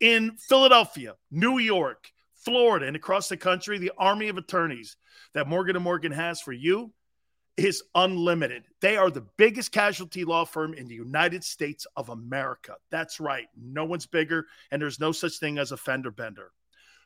in 0.00 0.36
Philadelphia, 0.38 1.14
New 1.30 1.58
York, 1.58 2.08
Florida, 2.34 2.86
and 2.86 2.96
across 2.96 3.28
the 3.28 3.36
country, 3.36 3.76
the 3.76 3.92
army 3.98 4.28
of 4.28 4.38
attorneys 4.38 4.96
that 5.34 5.48
Morgan 5.48 5.82
& 5.82 5.82
Morgan 5.82 6.12
has 6.12 6.40
for 6.40 6.52
you 6.52 6.92
is 7.56 7.82
unlimited. 7.94 8.64
They 8.80 8.96
are 8.96 9.10
the 9.10 9.24
biggest 9.36 9.72
casualty 9.72 10.24
law 10.24 10.44
firm 10.44 10.74
in 10.74 10.88
the 10.88 10.94
United 10.94 11.42
States 11.42 11.86
of 11.96 12.10
America. 12.10 12.76
That's 12.90 13.18
right. 13.18 13.46
No 13.56 13.84
one's 13.84 14.06
bigger, 14.06 14.46
and 14.70 14.80
there's 14.80 15.00
no 15.00 15.12
such 15.12 15.38
thing 15.38 15.58
as 15.58 15.72
a 15.72 15.76
fender 15.76 16.10
bender. 16.10 16.52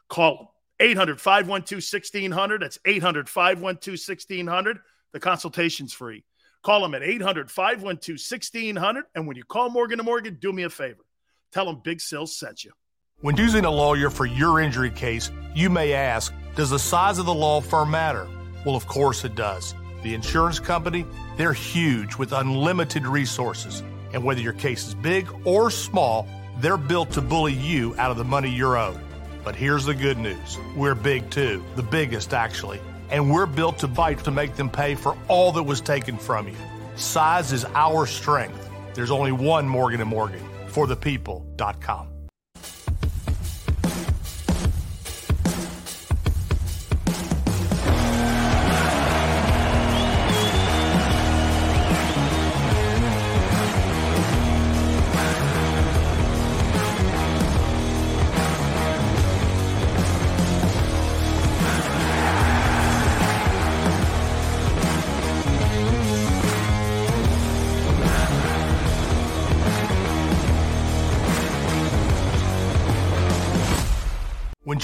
Call 0.08 0.36
them 0.36 0.46
800 0.80 1.20
512 1.20 1.76
1600. 1.76 2.62
That's 2.62 2.78
800 2.84 3.28
512 3.28 3.92
1600. 3.92 4.78
The 5.12 5.20
consultation's 5.20 5.92
free. 5.92 6.24
Call 6.62 6.82
them 6.82 6.94
at 6.94 7.02
800 7.02 7.50
512 7.50 8.18
1600. 8.18 9.04
And 9.14 9.26
when 9.26 9.36
you 9.36 9.44
call 9.44 9.70
Morgan 9.70 10.00
& 10.02 10.04
Morgan, 10.04 10.38
do 10.40 10.52
me 10.52 10.64
a 10.64 10.70
favor. 10.70 11.04
Tell 11.52 11.66
them 11.66 11.80
Big 11.82 12.00
Sills 12.00 12.36
sent 12.36 12.64
you. 12.64 12.72
When 13.20 13.36
choosing 13.36 13.64
a 13.64 13.70
lawyer 13.70 14.08
for 14.08 14.24
your 14.26 14.60
injury 14.60 14.90
case, 14.90 15.30
you 15.54 15.68
may 15.68 15.92
ask, 15.92 16.32
does 16.56 16.70
the 16.70 16.78
size 16.78 17.18
of 17.18 17.26
the 17.26 17.34
law 17.34 17.60
firm 17.60 17.90
matter? 17.90 18.26
Well, 18.64 18.76
of 18.76 18.86
course 18.86 19.24
it 19.24 19.34
does. 19.34 19.74
The 20.02 20.14
insurance 20.14 20.58
company, 20.58 21.06
they're 21.36 21.52
huge 21.52 22.16
with 22.16 22.32
unlimited 22.32 23.06
resources. 23.06 23.82
And 24.12 24.24
whether 24.24 24.40
your 24.40 24.54
case 24.54 24.88
is 24.88 24.94
big 24.94 25.28
or 25.44 25.70
small, 25.70 26.28
they're 26.58 26.76
built 26.76 27.12
to 27.12 27.20
bully 27.20 27.52
you 27.52 27.94
out 27.98 28.10
of 28.10 28.16
the 28.16 28.24
money 28.24 28.50
you're 28.50 28.76
owed. 28.76 29.00
But 29.44 29.56
here's 29.56 29.84
the 29.84 29.94
good 29.94 30.18
news 30.18 30.58
we're 30.76 30.94
big 30.94 31.30
too, 31.30 31.64
the 31.76 31.82
biggest 31.82 32.34
actually. 32.34 32.80
And 33.10 33.30
we're 33.30 33.46
built 33.46 33.78
to 33.78 33.88
fight 33.88 34.22
to 34.24 34.30
make 34.30 34.54
them 34.54 34.70
pay 34.70 34.94
for 34.94 35.16
all 35.28 35.52
that 35.52 35.62
was 35.62 35.80
taken 35.80 36.16
from 36.16 36.48
you. 36.48 36.56
Size 36.94 37.52
is 37.52 37.64
our 37.74 38.06
strength. 38.06 38.68
There's 38.94 39.10
only 39.10 39.32
one 39.32 39.68
Morgan 39.68 40.06
& 40.08 40.08
Morgan 40.08 40.42
for 40.68 40.86
the 40.86 40.96
people.com. 40.96 42.09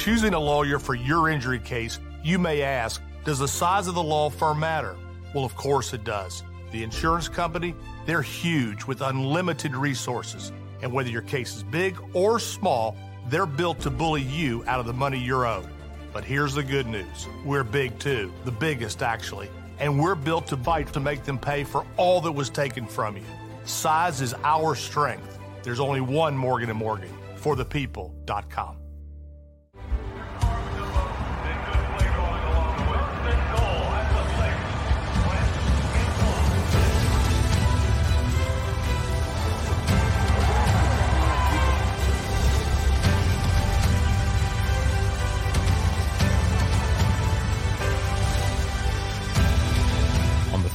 choosing 0.06 0.34
a 0.34 0.38
lawyer 0.38 0.78
for 0.78 0.94
your 0.94 1.28
injury 1.28 1.58
case, 1.58 1.98
you 2.22 2.38
may 2.38 2.62
ask, 2.62 3.02
does 3.24 3.40
the 3.40 3.48
size 3.48 3.88
of 3.88 3.96
the 3.96 4.02
law 4.02 4.30
firm 4.30 4.60
matter? 4.60 4.96
Well, 5.34 5.44
of 5.44 5.56
course 5.56 5.92
it 5.92 6.04
does. 6.04 6.44
The 6.70 6.84
insurance 6.84 7.26
company, 7.28 7.74
they're 8.06 8.22
huge 8.22 8.84
with 8.84 9.00
unlimited 9.00 9.74
resources. 9.74 10.52
And 10.80 10.92
whether 10.92 11.10
your 11.10 11.22
case 11.22 11.56
is 11.56 11.64
big 11.64 11.98
or 12.12 12.38
small, 12.38 12.96
they're 13.26 13.46
built 13.46 13.80
to 13.80 13.90
bully 13.90 14.22
you 14.22 14.62
out 14.68 14.78
of 14.78 14.86
the 14.86 14.92
money 14.92 15.18
you're 15.18 15.44
owed. 15.44 15.68
But 16.12 16.22
here's 16.22 16.54
the 16.54 16.62
good 16.62 16.86
news 16.86 17.26
we're 17.44 17.64
big 17.64 17.98
too, 17.98 18.32
the 18.44 18.52
biggest 18.52 19.02
actually. 19.02 19.50
And 19.80 19.98
we're 19.98 20.14
built 20.14 20.46
to 20.46 20.56
fight 20.56 20.92
to 20.92 21.00
make 21.00 21.24
them 21.24 21.36
pay 21.36 21.64
for 21.64 21.84
all 21.96 22.20
that 22.20 22.30
was 22.30 22.48
taken 22.48 22.86
from 22.86 23.16
you. 23.16 23.24
Size 23.64 24.20
is 24.20 24.36
our 24.44 24.76
strength. 24.76 25.36
There's 25.64 25.80
only 25.80 26.00
one 26.00 26.36
Morgan 26.36 26.70
& 26.76 26.76
Morgan 26.76 27.10
for 27.34 27.56
the 27.56 27.64
people.com. 27.64 28.85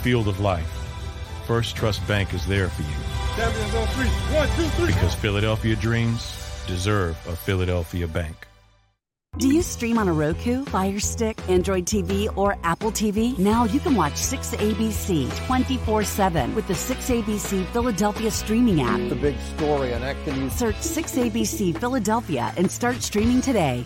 field 0.02 0.28
of 0.28 0.40
life, 0.40 0.68
First 1.46 1.76
Trust 1.76 2.06
Bank 2.08 2.34
is 2.34 2.46
there 2.48 2.70
for 2.70 2.82
you. 2.82 2.98
Champions 3.36 3.76
on 3.76 3.88
three. 3.88 4.08
One, 4.36 4.48
two, 4.56 4.68
three. 4.76 4.88
Because 4.88 5.16
Philadelphia 5.16 5.76
dreams 5.76 6.64
deserve 6.68 7.16
a 7.28 7.36
Philadelphia 7.36 8.08
bank. 8.08 8.48
Do 9.38 9.48
you 9.48 9.62
stream 9.62 9.98
on 9.98 10.10
a 10.10 10.14
Roku, 10.14 10.66
Fire 10.66 11.00
Stick, 11.00 11.40
Android 11.50 11.86
TV, 11.86 12.36
or 12.38 12.58
Apple 12.64 12.92
TV? 12.92 13.38
Now 13.40 13.64
you 13.64 13.80
can 13.80 13.96
watch 13.96 14.14
6ABC 14.14 15.46
24 15.46 16.04
7 16.04 16.54
with 16.54 16.68
the 16.68 16.74
6ABC 16.74 17.66
Philadelphia 17.68 18.30
streaming 18.30 18.82
app. 18.82 19.00
the 19.08 19.16
big 19.16 19.38
story 19.56 19.94
on 19.94 20.04
Action 20.04 20.50
Search 20.50 20.76
6ABC 20.76 21.78
Philadelphia 21.80 22.54
and 22.58 22.70
start 22.70 23.02
streaming 23.02 23.40
today. 23.40 23.86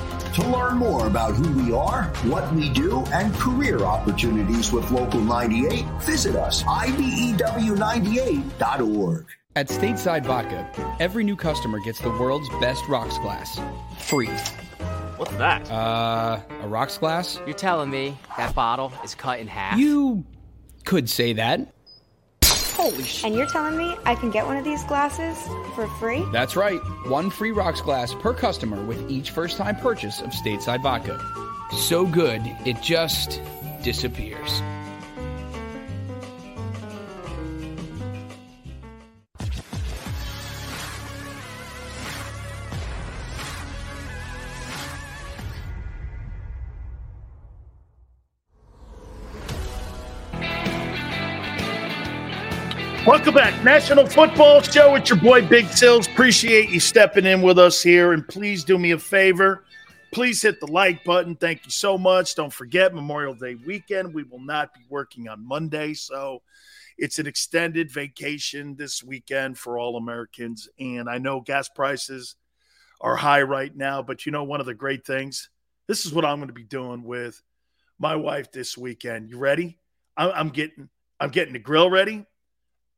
To 0.35 0.47
learn 0.47 0.77
more 0.77 1.07
about 1.07 1.35
who 1.35 1.51
we 1.61 1.73
are, 1.73 2.03
what 2.23 2.53
we 2.53 2.69
do, 2.69 3.03
and 3.11 3.33
career 3.35 3.79
opportunities 3.79 4.71
with 4.71 4.89
Local 4.89 5.19
98, 5.19 5.83
visit 5.99 6.37
us, 6.37 6.61
E 6.61 6.65
IBEW98.org. 7.35 9.25
At 9.57 9.67
Stateside 9.67 10.25
Vodka, 10.25 10.95
every 11.01 11.25
new 11.25 11.35
customer 11.35 11.79
gets 11.83 11.99
the 11.99 12.11
world's 12.11 12.47
best 12.61 12.87
rocks 12.87 13.17
glass. 13.17 13.59
Free. 13.99 14.29
What's 15.17 15.33
that? 15.33 15.69
Uh, 15.69 16.39
a 16.61 16.67
rocks 16.67 16.97
glass? 16.97 17.41
You're 17.45 17.53
telling 17.53 17.89
me 17.89 18.17
that 18.37 18.55
bottle 18.55 18.93
is 19.03 19.13
cut 19.13 19.41
in 19.41 19.47
half? 19.47 19.77
You 19.77 20.23
could 20.85 21.09
say 21.09 21.33
that. 21.33 21.73
Holy 22.81 23.03
shit. 23.03 23.25
And 23.25 23.35
you're 23.35 23.45
telling 23.45 23.77
me 23.77 23.95
I 24.05 24.15
can 24.15 24.31
get 24.31 24.47
one 24.47 24.57
of 24.57 24.63
these 24.63 24.83
glasses 24.85 25.37
for 25.75 25.85
free? 25.99 26.25
That's 26.31 26.55
right. 26.55 26.79
One 27.05 27.29
free 27.29 27.51
rocks 27.51 27.79
glass 27.79 28.15
per 28.15 28.33
customer 28.33 28.83
with 28.83 29.11
each 29.11 29.29
first 29.29 29.57
time 29.57 29.75
purchase 29.75 30.19
of 30.19 30.31
Stateside 30.31 30.81
Vodka. 30.81 31.19
So 31.77 32.07
good, 32.07 32.41
it 32.65 32.81
just 32.81 33.39
disappears. 33.83 34.63
Welcome 53.21 53.35
back. 53.35 53.63
National 53.63 54.07
Football 54.07 54.63
Show. 54.63 54.95
It's 54.95 55.07
your 55.07 55.19
boy 55.19 55.47
Big 55.47 55.67
Sills. 55.67 56.07
Appreciate 56.07 56.71
you 56.71 56.79
stepping 56.79 57.27
in 57.27 57.43
with 57.43 57.59
us 57.59 57.83
here. 57.83 58.13
And 58.13 58.27
please 58.27 58.63
do 58.63 58.79
me 58.79 58.93
a 58.93 58.97
favor. 58.97 59.63
Please 60.11 60.41
hit 60.41 60.59
the 60.59 60.65
like 60.65 61.03
button. 61.03 61.35
Thank 61.35 61.63
you 61.63 61.69
so 61.69 61.99
much. 61.99 62.33
Don't 62.33 62.51
forget 62.51 62.95
Memorial 62.95 63.35
Day 63.35 63.53
weekend. 63.53 64.11
We 64.11 64.23
will 64.23 64.43
not 64.43 64.73
be 64.73 64.79
working 64.89 65.27
on 65.27 65.47
Monday. 65.47 65.93
So 65.93 66.41
it's 66.97 67.19
an 67.19 67.27
extended 67.27 67.91
vacation 67.91 68.75
this 68.75 69.03
weekend 69.03 69.55
for 69.55 69.77
all 69.77 69.97
Americans. 69.97 70.67
And 70.79 71.07
I 71.07 71.19
know 71.19 71.41
gas 71.41 71.69
prices 71.69 72.37
are 73.01 73.15
high 73.15 73.43
right 73.43 73.75
now, 73.77 74.01
but 74.01 74.25
you 74.25 74.31
know, 74.31 74.45
one 74.45 74.61
of 74.61 74.65
the 74.65 74.73
great 74.73 75.05
things 75.05 75.51
This 75.87 76.07
is 76.07 76.11
what 76.11 76.25
I'm 76.25 76.37
going 76.37 76.47
to 76.47 76.53
be 76.53 76.63
doing 76.63 77.03
with 77.03 77.39
my 77.99 78.15
wife 78.15 78.51
this 78.51 78.75
weekend. 78.75 79.29
You 79.29 79.37
ready? 79.37 79.77
I'm 80.17 80.49
getting 80.49 80.89
I'm 81.19 81.29
getting 81.29 81.53
the 81.53 81.59
grill 81.59 81.91
ready. 81.91 82.25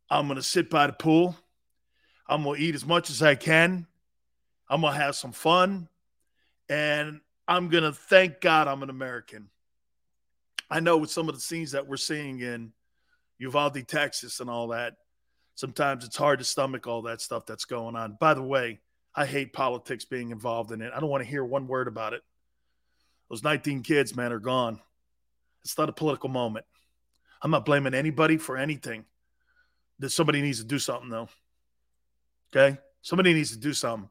I'm 0.10 0.28
going 0.28 0.38
to 0.38 0.44
sit 0.44 0.70
by 0.70 0.88
the 0.88 0.94
pool. 0.94 1.36
I'm 2.28 2.44
going 2.44 2.60
to 2.60 2.66
eat 2.66 2.76
as 2.76 2.86
much 2.86 3.10
as 3.10 3.22
I 3.22 3.36
can. 3.36 3.88
I'm 4.70 4.82
going 4.82 4.94
to 4.94 5.00
have 5.00 5.16
some 5.16 5.32
fun. 5.32 5.88
And 6.70 7.22
I'm 7.48 7.70
going 7.70 7.84
to 7.84 7.92
thank 7.92 8.42
God 8.42 8.68
I'm 8.68 8.84
an 8.84 8.90
American. 8.90 9.50
I 10.70 10.80
know 10.80 10.98
with 10.98 11.12
some 11.12 11.30
of 11.30 11.36
the 11.36 11.42
scenes 11.42 11.72
that 11.72 11.88
we're 11.88 11.98
seeing 11.98 12.40
in 12.40 12.72
Uvalde, 13.38 13.88
Texas, 13.88 14.40
and 14.40 14.50
all 14.50 14.70
that, 14.70 14.96
sometimes 15.56 16.06
it's 16.06 16.16
hard 16.16 16.40
to 16.40 16.46
stomach 16.46 16.88
all 16.88 17.04
that 17.04 17.22
stuff 17.22 17.46
that's 17.46 17.66
going 17.66 17.96
on. 17.96 18.18
By 18.20 18.34
the 18.34 18.42
way, 18.42 18.80
I 19.16 19.26
hate 19.26 19.54
politics 19.54 20.06
being 20.06 20.32
involved 20.32 20.72
in 20.72 20.82
it. 20.82 20.92
I 20.96 21.00
don't 21.00 21.10
want 21.10 21.24
to 21.24 21.30
hear 21.30 21.44
one 21.46 21.68
word 21.68 21.88
about 21.88 22.14
it. 22.14 22.24
Those 23.30 23.44
19 23.44 23.84
kids, 23.84 24.16
man, 24.16 24.32
are 24.32 24.40
gone. 24.40 24.80
It's 25.64 25.78
not 25.78 25.90
a 25.90 25.94
political 25.94 26.30
moment. 26.30 26.66
I'm 27.42 27.52
not 27.52 27.66
blaming 27.66 27.94
anybody 27.94 28.38
for 28.38 28.58
anything. 28.58 29.06
That 30.00 30.10
somebody 30.10 30.42
needs 30.42 30.60
to 30.60 30.66
do 30.66 30.80
something, 30.80 31.10
though. 31.10 31.30
Okay? 32.56 32.78
Somebody 33.02 33.34
needs 33.34 33.52
to 33.52 33.58
do 33.58 33.74
something. 33.74 34.10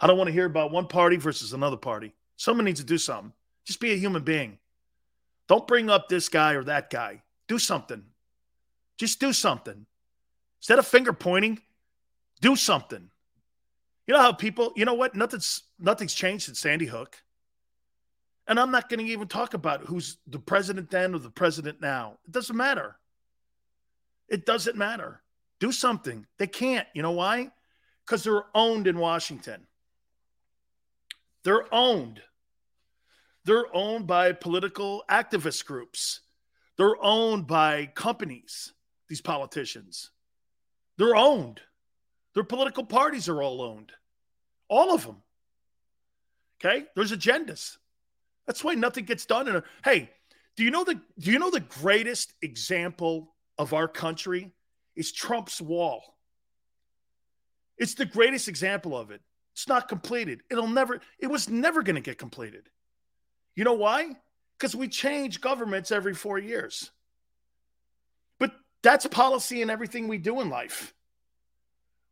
I 0.00 0.06
don't 0.06 0.16
want 0.16 0.28
to 0.28 0.32
hear 0.32 0.46
about 0.46 0.70
one 0.70 0.86
party 0.86 1.16
versus 1.16 1.52
another 1.52 1.76
party. 1.76 2.14
Someone 2.36 2.64
needs 2.64 2.80
to 2.80 2.86
do 2.86 2.98
something. 2.98 3.32
Just 3.64 3.80
be 3.80 3.92
a 3.92 3.96
human 3.96 4.22
being. 4.22 4.58
Don't 5.46 5.66
bring 5.66 5.90
up 5.90 6.08
this 6.08 6.28
guy 6.28 6.52
or 6.52 6.64
that 6.64 6.90
guy. 6.90 7.22
Do 7.48 7.58
something. 7.58 8.04
Just 8.96 9.20
do 9.20 9.32
something. 9.32 9.86
Instead 10.60 10.78
of 10.78 10.86
finger 10.86 11.12
pointing, 11.12 11.58
do 12.40 12.56
something. 12.56 13.10
You 14.06 14.14
know 14.14 14.20
how 14.20 14.32
people, 14.32 14.72
you 14.76 14.84
know 14.84 14.94
what? 14.94 15.14
Nothing's 15.14 15.62
nothing's 15.78 16.14
changed 16.14 16.44
since 16.44 16.60
Sandy 16.60 16.86
Hook. 16.86 17.16
And 18.46 18.58
I'm 18.58 18.70
not 18.70 18.88
going 18.88 19.04
to 19.04 19.12
even 19.12 19.28
talk 19.28 19.54
about 19.54 19.86
who's 19.86 20.18
the 20.26 20.38
president 20.38 20.90
then 20.90 21.14
or 21.14 21.18
the 21.18 21.30
president 21.30 21.80
now. 21.80 22.18
It 22.26 22.32
doesn't 22.32 22.56
matter. 22.56 22.96
It 24.30 24.46
doesn't 24.46 24.76
matter. 24.76 25.22
Do 25.58 25.72
something. 25.72 26.26
They 26.38 26.46
can't. 26.46 26.86
You 26.94 27.02
know 27.02 27.10
why? 27.10 27.50
Because 28.06 28.24
they're 28.24 28.44
owned 28.54 28.86
in 28.86 28.98
Washington. 28.98 29.66
They're 31.44 31.72
owned. 31.74 32.22
They're 33.44 33.74
owned 33.74 34.06
by 34.06 34.32
political 34.32 35.02
activist 35.10 35.64
groups. 35.66 36.20
They're 36.76 37.02
owned 37.02 37.46
by 37.46 37.86
companies, 37.94 38.72
these 39.08 39.20
politicians. 39.20 40.10
They're 40.96 41.16
owned. 41.16 41.60
Their 42.34 42.44
political 42.44 42.84
parties 42.84 43.28
are 43.28 43.42
all 43.42 43.60
owned. 43.62 43.92
All 44.68 44.94
of 44.94 45.04
them. 45.04 45.22
Okay? 46.62 46.84
There's 46.94 47.12
agendas. 47.12 47.76
That's 48.46 48.62
why 48.62 48.74
nothing 48.74 49.04
gets 49.04 49.26
done. 49.26 49.48
In 49.48 49.56
a, 49.56 49.64
hey, 49.84 50.10
do 50.56 50.64
you 50.64 50.70
know 50.70 50.84
the 50.84 50.94
do 51.18 51.30
you 51.30 51.38
know 51.38 51.50
the 51.50 51.60
greatest 51.60 52.34
example 52.42 53.34
of 53.60 53.74
our 53.74 53.86
country 53.86 54.50
is 54.96 55.12
Trump's 55.12 55.60
wall? 55.60 56.16
It's 57.76 57.92
the 57.92 58.06
greatest 58.06 58.48
example 58.48 58.96
of 58.96 59.10
it. 59.10 59.20
It's 59.52 59.68
not 59.68 59.86
completed. 59.86 60.40
It'll 60.50 60.66
never, 60.66 61.00
it 61.18 61.26
was 61.26 61.46
never 61.46 61.82
going 61.82 61.96
to 61.96 62.00
get 62.00 62.16
completed. 62.16 62.70
You 63.54 63.64
know 63.64 63.74
why? 63.74 64.16
Because 64.56 64.74
we 64.74 64.88
change 64.88 65.42
governments 65.42 65.92
every 65.92 66.14
four 66.14 66.38
years. 66.38 66.90
But 68.38 68.52
that's 68.82 69.06
policy 69.08 69.60
in 69.60 69.68
everything 69.68 70.08
we 70.08 70.16
do 70.16 70.40
in 70.40 70.48
life. 70.48 70.94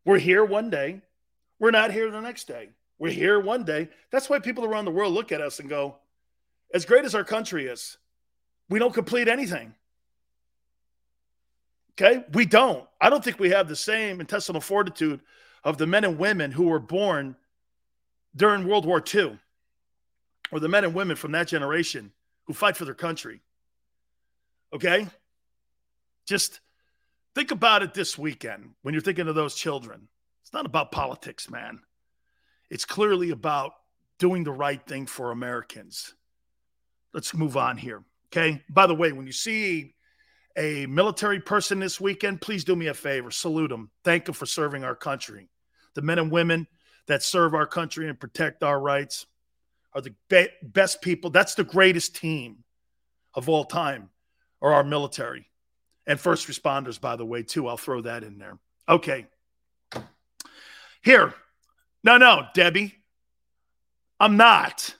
We're 0.05 0.19
here 0.19 0.45
one 0.45 0.69
day, 0.69 1.01
we're 1.59 1.71
not 1.71 1.93
here 1.93 2.11
the 2.11 2.21
next 2.21 2.47
day. 2.47 2.69
We're 2.99 3.13
here 3.13 3.41
one 3.41 3.65
day. 3.65 3.89
That's 4.11 4.29
why 4.29 4.39
people 4.39 4.67
around 4.67 4.85
the 4.85 4.91
world 4.91 5.15
look 5.15 5.33
at 5.33 5.41
us 5.41 5.61
and 5.61 5.69
go, 5.71 5.97
as 6.75 6.85
great 6.85 7.07
as 7.07 7.15
our 7.15 7.25
country 7.25 7.69
is, 7.69 7.97
we 8.69 8.79
don't 8.79 8.93
complete 8.93 9.29
anything. 9.29 9.75
Okay? 12.01 12.25
We 12.33 12.47
don't. 12.47 12.87
I 13.01 13.11
don't 13.11 13.25
think 13.25 13.41
we 13.41 13.51
have 13.51 13.69
the 13.69 13.77
same 13.77 14.21
intestinal 14.21 14.61
fortitude 14.61 15.21
of 15.65 15.79
the 15.79 15.87
men 15.87 16.05
and 16.05 16.19
women 16.19 16.53
who 16.53 16.69
were 16.69 16.79
born 16.79 17.35
during 18.37 18.69
World 18.69 18.87
War 18.87 19.03
II, 19.03 19.39
or 20.53 20.61
the 20.61 20.69
men 20.69 20.85
and 20.85 20.95
women 20.95 21.17
from 21.17 21.33
that 21.33 21.49
generation 21.49 22.13
who 22.47 22.53
fight 22.53 22.77
for 22.77 22.85
their 22.85 22.95
country. 22.95 23.41
Okay? 24.73 25.09
Just 26.27 26.61
think 27.35 27.51
about 27.51 27.83
it 27.83 27.95
this 27.95 28.17
weekend 28.17 28.71
when 28.83 28.95
you're 28.95 29.01
thinking 29.01 29.29
of 29.29 29.35
those 29.35 29.55
children. 29.55 30.09
It's 30.43 30.53
not 30.53 30.67
about 30.67 30.93
politics, 30.93 31.51
man. 31.51 31.81
It's 32.71 32.85
clearly 32.85 33.31
about 33.31 33.73
doing 34.19 34.45
the 34.45 34.53
right 34.53 34.85
thing 34.87 35.07
for 35.07 35.31
Americans. 35.31 36.15
Let's 37.13 37.35
move 37.35 37.57
on 37.57 37.77
here. 37.77 38.05
Okay. 38.31 38.63
By 38.69 38.87
the 38.87 38.95
way, 38.95 39.13
when 39.13 39.27
you 39.27 39.33
see 39.33 39.95
a 40.59 40.87
military 40.87 41.41
person 41.41 41.79
this 41.79 42.01
weekend, 42.01 42.41
please 42.41 42.65
do 42.65 42.75
me 42.75 42.89
a 42.89 42.95
favor. 42.95 43.31
Salute 43.31 43.69
them. 43.71 43.91
Thank 44.05 44.25
them 44.25 44.35
for 44.35 44.45
serving 44.45 44.85
our 44.85 44.97
country. 44.97 45.49
The 45.95 46.03
men 46.03 46.19
and 46.19 46.31
women 46.31 46.67
that 47.07 47.23
serve 47.23 47.55
our 47.55 47.67
country 47.67 48.09
and 48.09 48.19
protect 48.19 48.63
our 48.63 48.79
rights 48.79 49.27
are 49.95 50.01
the 50.01 50.15
be- 50.29 50.51
best 50.63 51.01
people. 51.01 51.31
That's 51.31 51.55
the 51.55 51.65
greatest 51.65 52.17
team 52.17 52.65
of 53.35 53.49
all 53.49 53.65
time, 53.65 54.11
are 54.61 54.75
our 54.75 54.85
military 54.85 55.49
and 56.07 56.19
first 56.19 56.49
responders, 56.49 57.01
by 57.01 57.15
the 57.17 57.25
way, 57.25 57.43
too. 57.43 57.69
I'll 57.69 57.77
throw 57.77 58.01
that 58.01 58.25
in 58.25 58.39
there. 58.39 58.59
Okay. 58.89 59.27
Here. 61.03 61.35
No, 62.03 62.17
no, 62.17 62.47
Debbie. 62.55 62.95
I'm 64.19 64.37
not. 64.37 64.95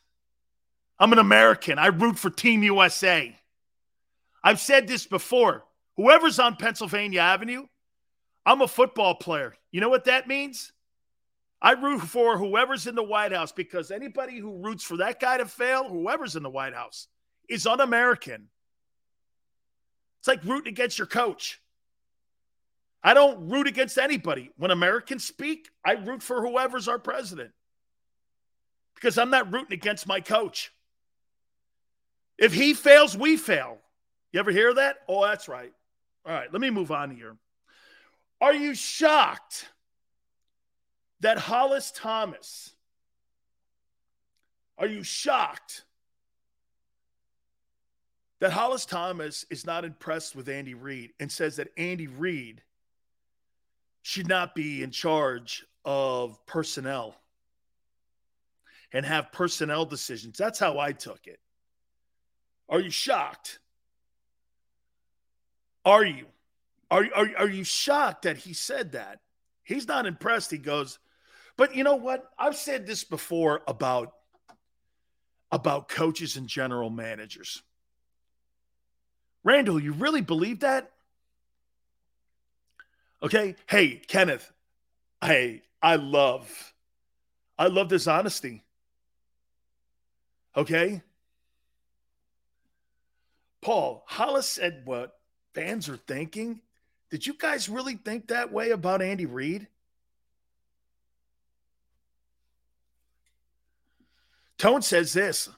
I'm 0.99 1.13
an 1.13 1.19
American. 1.19 1.79
I 1.79 1.89
root 1.89 2.19
for 2.19 2.31
Team 2.31 2.63
USA. 2.63 3.38
I've 4.43 4.61
said 4.61 4.87
this 4.87 5.07
before. 5.07 5.65
Whoever's 5.97 6.39
on 6.39 6.57
Pennsylvania 6.57 7.21
Avenue, 7.21 7.67
I'm 8.47 8.63
a 8.63 8.69
football 8.69 9.15
player. 9.15 9.55
You 9.73 9.81
know 9.81 9.89
what 9.89 10.05
that 10.05 10.29
means? 10.29 10.73
I 11.61 11.73
root 11.73 12.01
for 12.01 12.39
whoever's 12.39 12.87
in 12.87 12.95
the 12.95 13.03
White 13.03 13.33
House 13.33 13.51
because 13.51 13.91
anybody 13.91 14.39
who 14.39 14.63
roots 14.63 14.85
for 14.85 14.99
that 14.99 15.19
guy 15.19 15.39
to 15.39 15.47
fail, 15.47 15.89
whoever's 15.89 16.37
in 16.37 16.45
the 16.45 16.51
White 16.51 16.75
House, 16.75 17.09
is 17.49 17.67
un 17.67 17.81
American. 17.81 18.49
It's 20.21 20.29
like 20.29 20.45
rooting 20.45 20.73
against 20.73 20.99
your 20.99 21.07
coach. 21.07 21.61
I 23.03 23.15
don't 23.15 23.49
root 23.49 23.67
against 23.67 23.99
anybody. 23.99 24.51
When 24.57 24.71
Americans 24.71 25.25
speak, 25.25 25.69
I 25.85 25.93
root 25.93 26.23
for 26.23 26.41
whoever's 26.41 26.89
our 26.89 26.99
president 26.99 27.51
because 28.95 29.19
I'm 29.19 29.31
not 29.31 29.53
rooting 29.53 29.73
against 29.73 30.07
my 30.07 30.21
coach. 30.21 30.73
If 32.37 32.53
he 32.53 32.75
fails, 32.75 33.17
we 33.17 33.37
fail. 33.37 33.79
You 34.33 34.41
ever 34.41 34.51
hear 34.51 34.75
that? 34.75 34.99
Oh, 35.09 35.25
that's 35.25 35.49
right. 35.49 35.73
All 36.27 36.33
right, 36.33 36.53
let 36.53 36.61
me 36.61 36.71
move 36.71 36.91
on 36.91 37.11
here. 37.11 37.37
Are 38.41 38.55
you 38.55 38.75
shocked 38.75 39.69
that 41.21 41.39
Hollis 41.39 41.91
Thomas, 41.91 42.75
are 44.77 44.87
you 44.87 45.03
shocked 45.03 45.85
that 48.41 48.53
Hollis 48.53 48.87
Thomas 48.87 49.45
is 49.51 49.67
not 49.67 49.85
impressed 49.85 50.37
with 50.37 50.49
Andy 50.49 50.75
Reid 50.75 51.13
and 51.19 51.33
says 51.33 51.57
that 51.57 51.69
Andy 51.77 52.07
Reid 52.07 52.63
should 54.03 54.29
not 54.29 54.55
be 54.55 54.83
in 54.83 54.91
charge 54.91 55.67
of 55.85 56.45
personnel 56.47 57.17
and 58.93 59.05
have 59.05 59.33
personnel 59.33 59.85
decisions? 59.85 60.39
That's 60.39 60.59
how 60.59 60.79
I 60.79 60.93
took 60.93 61.27
it. 61.27 61.41
Are 62.69 62.81
you 62.81 62.91
shocked? 62.91 63.59
Are 65.85 66.05
you? 66.05 66.27
Are, 66.91 67.07
are, 67.15 67.29
are 67.39 67.49
you 67.49 67.65
shocked 67.65 68.23
that 68.23 68.39
he 68.39 68.53
said 68.53 68.93
that? 68.93 69.21
He's 69.63 69.87
not 69.87 70.07
impressed. 70.07 70.51
He 70.51 70.59
goes, 70.59 70.99
but 71.57 71.75
you 71.75 71.85
know 71.85 71.97
what? 71.97 72.31
I've 72.39 72.57
said 72.57 72.87
this 72.87 73.05
before 73.05 73.63
about, 73.67 74.15
about 75.53 75.89
coaches 75.89 76.37
and 76.37 76.49
general 76.49 76.89
managers. 76.89 77.63
Randall, 79.45 79.81
you 79.81 79.93
really 79.93 80.23
believe 80.23 80.61
that? 80.61 80.93
Okay. 83.23 83.57
Hey, 83.67 84.01
Kenneth. 84.07 84.53
Hey, 85.23 85.63
I 85.83 85.97
love, 85.97 86.75
I 87.59 87.67
love 87.67 87.89
this 87.89 88.07
honesty. 88.07 88.63
Okay. 90.57 91.03
Paul, 93.61 94.05
Hollis 94.07 94.47
said 94.47 94.83
what 94.85 95.18
fans 95.55 95.89
are 95.89 95.97
thinking. 95.97 96.61
Did 97.11 97.27
you 97.27 97.35
guys 97.35 97.69
really 97.69 97.95
think 97.95 98.29
that 98.29 98.53
way 98.53 98.71
about 98.71 99.03
Andy 99.03 99.27
Reid? 99.27 99.67
Tone 104.59 104.83
says 104.83 105.13
this 105.13 105.49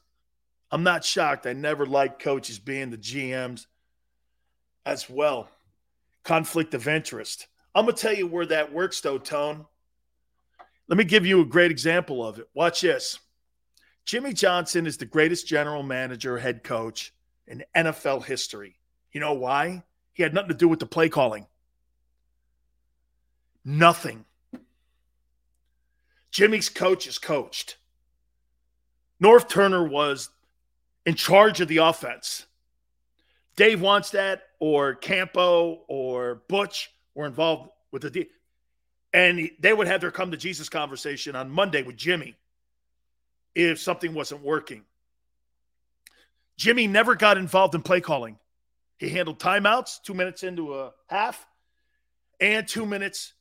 I'm 0.71 0.83
not 0.83 1.05
shocked. 1.05 1.47
I 1.47 1.53
never 1.53 1.87
liked 1.87 2.23
coaches 2.23 2.59
being 2.59 2.91
the 2.91 2.99
GMs 2.99 3.67
as 4.87 5.09
well. 5.11 5.49
Conflict 6.23 6.75
of 6.75 6.87
interest. 6.87 7.47
I'm 7.75 7.87
going 7.87 7.97
to 7.97 8.03
tell 8.03 8.15
you 8.15 8.27
where 8.27 8.47
that 8.47 8.73
works, 8.73 9.01
though, 9.01 9.19
Tone. 9.19 9.67
Let 10.89 10.99
me 10.99 11.05
give 11.05 11.25
you 11.25 11.41
a 11.41 11.47
great 11.47 11.71
example 11.71 12.27
of 12.27 12.39
it. 12.39 12.49
Watch 12.53 12.81
this. 12.81 13.19
Jimmy 14.05 14.33
Johnson 14.33 14.87
is 14.87 14.97
the 14.97 15.05
greatest 15.05 15.47
general 15.47 15.83
manager, 15.83 16.37
head 16.37 16.65
coach 16.65 17.15
in 17.47 17.65
NFL 17.77 18.25
history. 18.25 18.80
You 19.13 19.21
know 19.21 19.35
why? 19.35 19.83
He 20.13 20.23
had 20.23 20.35
nothing 20.35 20.49
to 20.51 20.55
do 20.55 20.69
with 20.69 20.81
the 20.81 20.87
play 20.87 21.09
calling. 21.09 21.47
Nothing. 23.65 24.25
Jimmy's 26.31 26.69
coach 26.69 27.07
is 27.07 27.19
coached. 27.19 27.77
Norv 29.23 29.49
Turner 29.49 29.87
was 29.87 30.31
in 31.05 31.15
charge 31.15 31.61
of 31.61 31.69
the 31.69 31.79
offense. 31.79 32.47
Dave 33.57 33.81
Wannstedt 33.81 34.41
or 34.59 34.95
Campo 34.95 35.83
or 35.89 36.43
Butch 36.49 36.91
were 37.15 37.27
involved 37.27 37.71
with 37.91 38.03
the 38.03 38.11
D. 38.11 38.29
And 39.13 39.51
they 39.59 39.73
would 39.73 39.89
have 39.89 40.01
their 40.01 40.11
come 40.11 40.31
to 40.31 40.37
Jesus 40.37 40.69
conversation 40.69 41.35
on 41.35 41.51
Monday 41.51 41.83
with 41.83 41.97
Jimmy 41.97 42.37
if 43.55 43.81
something 43.81 44.15
wasn't 44.15 44.43
working. 44.43 44.85
Jimmy 46.57 46.87
never 46.87 47.17
got 47.17 47.39
involved 47.39 47.75
in 47.75 47.83
play 47.83 48.01
calling. 48.01 48.39
He 49.01 49.09
handled 49.09 49.39
timeouts, 49.39 50.03
two 50.03 50.13
minutes 50.13 50.43
into 50.43 50.75
a 50.75 50.93
half, 51.07 51.47
and 52.39 52.69
two 52.69 52.85
minutes 52.85 53.33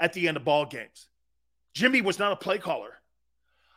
at 0.00 0.14
the 0.14 0.26
end 0.26 0.38
of 0.38 0.44
ball 0.44 0.64
games. 0.64 1.08
Jimmy 1.74 2.00
was 2.00 2.18
not 2.18 2.32
a 2.32 2.36
play 2.36 2.56
caller. 2.56 2.94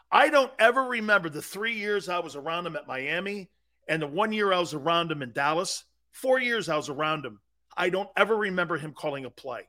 I 0.10 0.30
don't 0.30 0.52
ever 0.58 0.82
remember 0.82 1.28
the 1.28 1.42
three 1.42 1.74
years 1.74 2.08
I 2.08 2.20
was 2.20 2.38
around 2.38 2.66
him 2.66 2.78
at 2.78 2.88
Miami 2.88 3.50
and 3.90 4.02
the 4.02 4.08
one 4.08 4.32
year 4.32 4.54
I 4.54 4.60
was 4.60 4.74
around 4.74 5.12
him 5.12 5.22
in 5.22 5.34
Dallas. 5.34 5.84
Four 6.14 6.40
years 6.40 6.70
I 6.70 6.78
was 6.78 6.88
around 6.88 7.26
him. 7.26 7.42
I 7.76 7.90
don't 7.90 8.10
ever 8.16 8.38
remember 8.38 8.78
him 8.78 8.94
calling 8.94 9.26
a 9.26 9.30
play, 9.30 9.64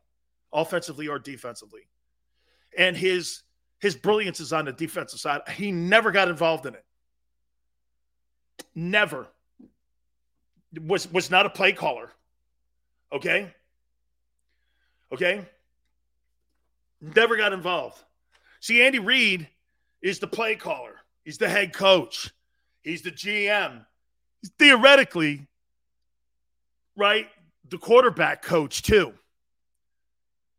offensively 0.52 1.08
or 1.08 1.18
defensively. 1.18 1.88
And 2.78 2.96
his 2.96 3.42
his 3.80 3.96
brilliance 3.96 4.38
is 4.38 4.52
on 4.52 4.66
the 4.66 4.72
defensive 4.72 5.18
side. 5.18 5.40
He 5.56 5.72
never 5.72 6.12
got 6.12 6.28
involved 6.28 6.64
in 6.64 6.74
it. 6.74 6.84
Never. 8.72 9.26
Was 10.84 11.10
was 11.12 11.30
not 11.30 11.46
a 11.46 11.50
play 11.50 11.72
caller. 11.72 12.10
Okay? 13.12 13.52
Okay? 15.12 15.44
Never 17.00 17.36
got 17.36 17.52
involved. 17.52 18.02
See, 18.60 18.82
Andy 18.82 18.98
Reid 18.98 19.48
is 20.02 20.18
the 20.18 20.26
play 20.26 20.56
caller. 20.56 20.96
He's 21.24 21.38
the 21.38 21.48
head 21.48 21.72
coach. 21.72 22.30
He's 22.82 23.02
the 23.02 23.10
GM. 23.10 23.84
He's 24.40 24.50
theoretically, 24.58 25.46
right, 26.96 27.26
the 27.68 27.78
quarterback 27.78 28.42
coach, 28.42 28.82
too. 28.82 29.12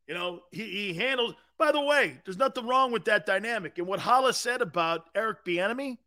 You 0.08 0.14
know, 0.14 0.42
he, 0.52 0.64
he 0.64 0.94
handles, 0.94 1.36
by 1.58 1.72
the 1.72 1.82
way, 1.82 2.20
there's 2.24 2.38
nothing 2.38 2.66
wrong 2.66 2.92
with 2.92 3.06
that 3.06 3.26
dynamic. 3.26 3.78
And 3.78 3.88
what 3.88 4.00
Hollis 4.00 4.38
said 4.38 4.62
about 4.62 5.10
Eric 5.16 5.44
Bieniemy, 5.46 5.98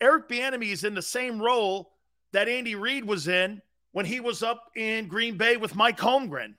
Eric 0.00 0.28
Bieniemy 0.28 0.72
is 0.72 0.84
in 0.84 0.94
the 0.94 1.02
same 1.02 1.40
role 1.40 1.90
that 2.32 2.48
Andy 2.48 2.74
Reid 2.74 3.04
was 3.04 3.28
in 3.28 3.62
when 3.92 4.06
he 4.06 4.20
was 4.20 4.42
up 4.42 4.70
in 4.76 5.08
Green 5.08 5.36
Bay 5.36 5.56
with 5.56 5.74
Mike 5.74 5.98
Holmgren. 5.98 6.54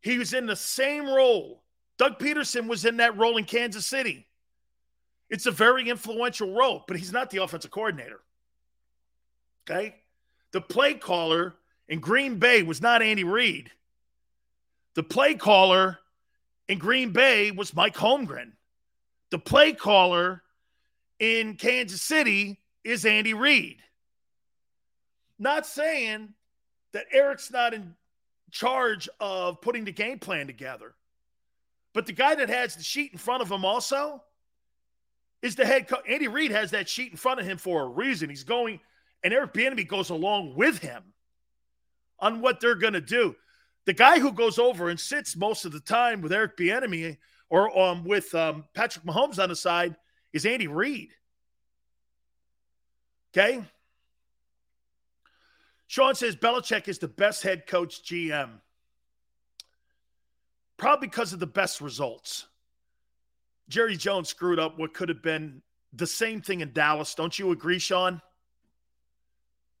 He 0.00 0.18
was 0.18 0.32
in 0.32 0.46
the 0.46 0.56
same 0.56 1.08
role. 1.08 1.62
Doug 1.98 2.18
Pederson 2.18 2.66
was 2.66 2.84
in 2.84 2.96
that 2.96 3.16
role 3.16 3.36
in 3.36 3.44
Kansas 3.44 3.86
City. 3.86 4.26
It's 5.28 5.46
a 5.46 5.50
very 5.50 5.88
influential 5.88 6.52
role, 6.52 6.84
but 6.88 6.96
he's 6.96 7.12
not 7.12 7.30
the 7.30 7.42
offensive 7.42 7.70
coordinator. 7.70 8.20
Okay? 9.68 9.94
The 10.52 10.60
play 10.60 10.94
caller 10.94 11.54
in 11.88 12.00
Green 12.00 12.38
Bay 12.38 12.62
was 12.62 12.82
not 12.82 13.02
Andy 13.02 13.24
Reid. 13.24 13.70
The 14.94 15.02
play 15.02 15.34
caller 15.34 15.98
in 16.68 16.78
Green 16.78 17.12
Bay 17.12 17.50
was 17.50 17.74
Mike 17.74 17.94
Holmgren. 17.94 18.52
The 19.30 19.38
play 19.38 19.72
caller 19.72 20.42
in 21.20 21.54
Kansas 21.54 22.02
City 22.02 22.58
is 22.82 23.04
Andy 23.04 23.34
Reid. 23.34 23.82
Not 25.40 25.66
saying 25.66 26.34
that 26.92 27.06
Eric's 27.10 27.50
not 27.50 27.72
in 27.72 27.94
charge 28.50 29.08
of 29.18 29.60
putting 29.62 29.84
the 29.84 29.92
game 29.92 30.18
plan 30.18 30.46
together. 30.46 30.94
But 31.94 32.06
the 32.06 32.12
guy 32.12 32.34
that 32.34 32.50
has 32.50 32.76
the 32.76 32.82
sheet 32.82 33.12
in 33.12 33.18
front 33.18 33.42
of 33.42 33.50
him 33.50 33.64
also 33.64 34.22
is 35.42 35.56
the 35.56 35.64
head 35.64 35.88
coach. 35.88 36.04
Andy 36.06 36.28
Reid 36.28 36.50
has 36.50 36.72
that 36.72 36.88
sheet 36.88 37.10
in 37.10 37.16
front 37.16 37.40
of 37.40 37.46
him 37.46 37.56
for 37.56 37.82
a 37.82 37.88
reason. 37.88 38.28
He's 38.28 38.44
going, 38.44 38.80
and 39.24 39.32
Eric 39.32 39.54
Bieniemy 39.54 39.88
goes 39.88 40.10
along 40.10 40.54
with 40.56 40.78
him 40.78 41.02
on 42.18 42.42
what 42.42 42.60
they're 42.60 42.74
going 42.74 42.92
to 42.92 43.00
do. 43.00 43.34
The 43.86 43.94
guy 43.94 44.20
who 44.20 44.32
goes 44.32 44.58
over 44.58 44.90
and 44.90 45.00
sits 45.00 45.36
most 45.36 45.64
of 45.64 45.72
the 45.72 45.80
time 45.80 46.20
with 46.20 46.32
Eric 46.32 46.58
Bieniemy 46.58 47.16
or 47.48 47.76
um, 47.76 48.04
with 48.04 48.32
um, 48.34 48.64
Patrick 48.74 49.06
Mahomes 49.06 49.42
on 49.42 49.48
the 49.48 49.56
side 49.56 49.96
is 50.34 50.44
Andy 50.44 50.68
Reid. 50.68 51.10
Okay. 53.32 53.64
Sean 55.90 56.14
says 56.14 56.36
Belichick 56.36 56.86
is 56.86 57.00
the 57.00 57.08
best 57.08 57.42
head 57.42 57.66
coach 57.66 58.04
GM. 58.04 58.60
Probably 60.76 61.08
because 61.08 61.32
of 61.32 61.40
the 61.40 61.48
best 61.48 61.80
results. 61.80 62.46
Jerry 63.68 63.96
Jones 63.96 64.28
screwed 64.28 64.60
up 64.60 64.78
what 64.78 64.94
could 64.94 65.08
have 65.08 65.20
been 65.20 65.62
the 65.92 66.06
same 66.06 66.42
thing 66.42 66.60
in 66.60 66.72
Dallas. 66.72 67.16
Don't 67.16 67.36
you 67.36 67.50
agree, 67.50 67.80
Sean? 67.80 68.22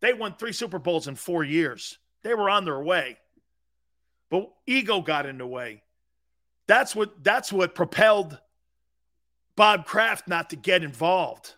They 0.00 0.12
won 0.12 0.34
three 0.34 0.50
Super 0.50 0.80
Bowls 0.80 1.06
in 1.06 1.14
four 1.14 1.44
years. 1.44 1.96
They 2.24 2.34
were 2.34 2.50
on 2.50 2.64
their 2.64 2.82
way. 2.82 3.16
But 4.30 4.50
ego 4.66 5.02
got 5.02 5.26
in 5.26 5.38
the 5.38 5.46
way. 5.46 5.84
That's 6.66 6.96
what 6.96 7.22
that's 7.22 7.52
what 7.52 7.76
propelled 7.76 8.36
Bob 9.54 9.86
Kraft 9.86 10.26
not 10.26 10.50
to 10.50 10.56
get 10.56 10.82
involved. 10.82 11.54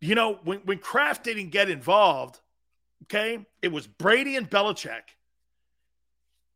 You 0.00 0.14
know, 0.14 0.38
when, 0.44 0.60
when 0.60 0.78
Kraft 0.78 1.24
didn't 1.24 1.50
get 1.50 1.68
involved, 1.68 2.40
Okay. 3.04 3.46
It 3.62 3.72
was 3.72 3.86
Brady 3.86 4.36
and 4.36 4.50
Belichick. 4.50 5.02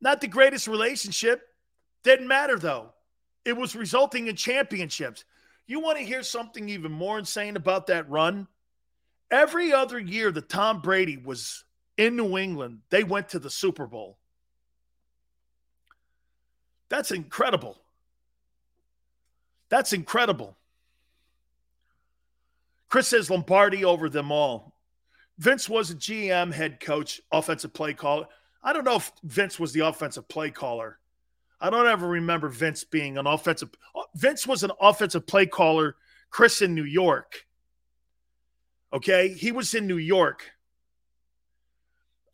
Not 0.01 0.21
the 0.21 0.29
greatest 0.29 0.69
relationship. 0.69 1.43
Didn't 2.05 2.29
matter, 2.29 2.59
though. 2.59 2.93
It 3.45 3.57
was 3.57 3.75
resulting 3.75 4.29
in 4.29 4.37
championships. 4.37 5.25
You 5.67 5.81
want 5.81 5.99
to 5.99 6.05
hear 6.05 6.23
something 6.23 6.69
even 6.69 6.93
more 6.93 7.19
insane 7.19 7.57
about 7.57 7.89
that 7.89 8.09
run? 8.09 8.47
Every 9.31 9.73
other 9.73 9.99
year 9.99 10.33
that 10.33 10.49
Tom 10.49 10.81
Brady 10.81 11.19
was 11.19 11.65
in 11.97 12.17
New 12.17 12.39
England, 12.39 12.81
they 12.89 13.05
went 13.05 13.31
to 13.31 13.39
the 13.39 13.51
Super 13.51 13.87
Bowl. 13.87 14.17
That's 16.89 17.11
incredible. 17.11 17.77
That's 19.69 19.93
incredible. 19.93 20.57
Chris 22.89 23.09
says 23.09 23.29
Lombardi 23.29 23.85
over 23.85 24.09
them 24.09 24.33
all. 24.33 24.78
Vince 25.39 25.69
was 25.69 25.91
a 25.91 25.95
GM, 25.95 26.53
head 26.53 26.81
coach, 26.81 27.21
offensive 27.31 27.73
play 27.73 27.95
caller. 27.95 28.27
I 28.63 28.73
don't 28.73 28.85
know 28.85 28.97
if 28.97 29.13
Vince 29.23 29.59
was 29.59 29.73
the 29.73 29.87
offensive 29.87 30.29
play 30.29 30.51
caller. 30.51 30.99
I 31.61 31.71
don't 31.71 31.87
ever 31.87 32.07
remember 32.09 32.49
Vince 32.49 32.85
being 32.85 33.19
an 33.19 33.27
offensive. 33.27 33.71
Vince 34.15 34.47
was 34.47 34.63
an 34.63 34.73
offensive 34.81 35.27
play 35.27 35.47
caller. 35.47 35.97
Chris 36.31 36.61
in 36.61 36.75
New 36.75 36.85
York. 36.85 37.47
Okay, 38.93 39.29
he 39.29 39.53
was 39.53 39.75
in 39.75 39.87
New 39.87 39.99
York 39.99 40.51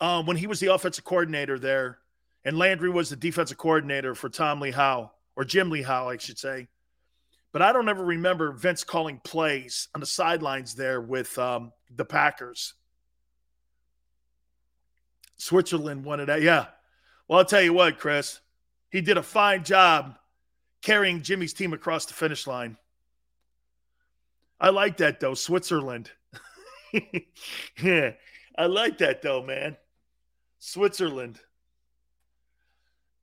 um, 0.00 0.26
when 0.26 0.36
he 0.36 0.46
was 0.46 0.60
the 0.60 0.72
offensive 0.72 1.04
coordinator 1.04 1.58
there, 1.58 1.98
and 2.44 2.58
Landry 2.58 2.90
was 2.90 3.10
the 3.10 3.16
defensive 3.16 3.58
coordinator 3.58 4.14
for 4.14 4.28
Tom 4.28 4.60
Lee 4.60 4.70
Howe 4.70 5.10
or 5.36 5.44
Jim 5.44 5.70
Lee 5.70 5.82
Howell, 5.82 6.08
I 6.08 6.16
should 6.16 6.38
say. 6.38 6.68
But 7.52 7.62
I 7.62 7.72
don't 7.72 7.88
ever 7.88 8.04
remember 8.04 8.52
Vince 8.52 8.84
calling 8.84 9.20
plays 9.24 9.88
on 9.94 10.00
the 10.00 10.06
sidelines 10.06 10.74
there 10.74 11.00
with 11.00 11.36
um, 11.38 11.72
the 11.94 12.04
Packers. 12.04 12.74
Switzerland 15.36 16.04
wanted 16.04 16.26
that. 16.26 16.42
Yeah. 16.42 16.66
Well, 17.28 17.38
I'll 17.38 17.44
tell 17.44 17.62
you 17.62 17.72
what, 17.72 17.98
Chris, 17.98 18.40
he 18.90 19.00
did 19.00 19.16
a 19.16 19.22
fine 19.22 19.64
job 19.64 20.16
carrying 20.82 21.22
Jimmy's 21.22 21.54
team 21.54 21.72
across 21.72 22.06
the 22.06 22.14
finish 22.14 22.46
line. 22.46 22.76
I 24.60 24.70
like 24.70 24.98
that 24.98 25.20
though, 25.20 25.34
Switzerland. 25.34 26.10
yeah, 27.82 28.12
I 28.56 28.66
like 28.66 28.98
that 28.98 29.22
though, 29.22 29.42
man. 29.42 29.76
Switzerland. 30.58 31.40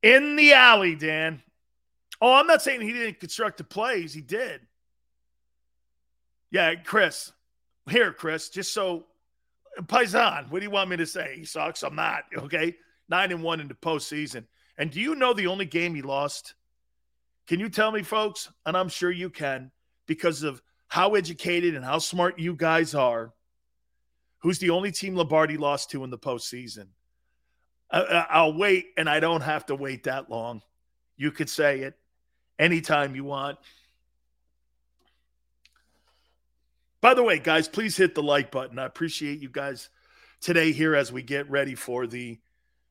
In 0.02 0.36
the 0.36 0.52
alley, 0.52 0.94
Dan. 0.94 1.42
Oh, 2.20 2.34
I'm 2.34 2.46
not 2.46 2.62
saying 2.62 2.80
he 2.82 2.92
didn't 2.92 3.20
construct 3.20 3.58
the 3.58 3.64
plays. 3.64 4.12
He 4.12 4.20
did. 4.20 4.60
Yeah, 6.50 6.74
Chris. 6.76 7.32
Here, 7.90 8.12
Chris, 8.12 8.48
just 8.48 8.72
so 8.72 9.06
Paisan, 9.80 10.50
what 10.50 10.60
do 10.60 10.64
you 10.64 10.70
want 10.70 10.90
me 10.90 10.96
to 10.98 11.06
say? 11.06 11.36
He 11.36 11.44
sucks. 11.44 11.82
I'm 11.82 11.94
not. 11.94 12.24
Okay. 12.36 12.76
Nine 13.08 13.32
and 13.32 13.42
one 13.42 13.60
in 13.60 13.68
the 13.68 13.74
postseason. 13.74 14.44
And 14.78 14.90
do 14.90 15.00
you 15.00 15.14
know 15.14 15.32
the 15.32 15.46
only 15.46 15.66
game 15.66 15.94
he 15.94 16.02
lost? 16.02 16.54
Can 17.46 17.60
you 17.60 17.68
tell 17.68 17.90
me, 17.90 18.02
folks? 18.02 18.50
And 18.64 18.76
I'm 18.76 18.88
sure 18.88 19.10
you 19.10 19.30
can, 19.30 19.70
because 20.06 20.42
of 20.42 20.62
how 20.88 21.14
educated 21.14 21.74
and 21.74 21.84
how 21.84 21.98
smart 21.98 22.38
you 22.38 22.54
guys 22.54 22.94
are. 22.94 23.32
Who's 24.40 24.58
the 24.58 24.70
only 24.70 24.92
team 24.92 25.14
Lombardi 25.14 25.56
lost 25.56 25.90
to 25.90 26.04
in 26.04 26.10
the 26.10 26.18
postseason? 26.18 26.88
I'll 27.90 28.56
wait, 28.56 28.86
and 28.96 29.08
I 29.08 29.20
don't 29.20 29.42
have 29.42 29.66
to 29.66 29.74
wait 29.74 30.04
that 30.04 30.30
long. 30.30 30.62
You 31.16 31.30
could 31.30 31.50
say 31.50 31.80
it 31.80 31.94
anytime 32.58 33.14
you 33.14 33.24
want. 33.24 33.58
By 37.02 37.14
the 37.14 37.22
way, 37.24 37.40
guys, 37.40 37.68
please 37.68 37.96
hit 37.96 38.14
the 38.14 38.22
like 38.22 38.52
button. 38.52 38.78
I 38.78 38.86
appreciate 38.86 39.40
you 39.40 39.48
guys 39.48 39.88
today 40.40 40.70
here 40.70 40.94
as 40.94 41.12
we 41.12 41.20
get 41.20 41.50
ready 41.50 41.74
for 41.74 42.06
the 42.06 42.38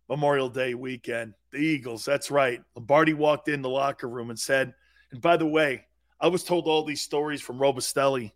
Memorial 0.10 0.50
Day 0.50 0.74
weekend. 0.74 1.34
The 1.52 1.60
Eagles, 1.60 2.04
that's 2.04 2.30
right. 2.30 2.62
Lombardi 2.76 3.14
walked 3.14 3.48
in 3.48 3.62
the 3.62 3.70
locker 3.70 4.10
room 4.10 4.30
and 4.30 4.38
said, 4.38 4.74
and 5.14 5.22
by 5.22 5.38
the 5.38 5.48
way, 5.48 5.86
I 6.20 6.28
was 6.28 6.44
told 6.44 6.68
all 6.68 6.84
these 6.84 7.02
stories 7.02 7.42
from 7.42 7.58
Robustelli. 7.58 8.34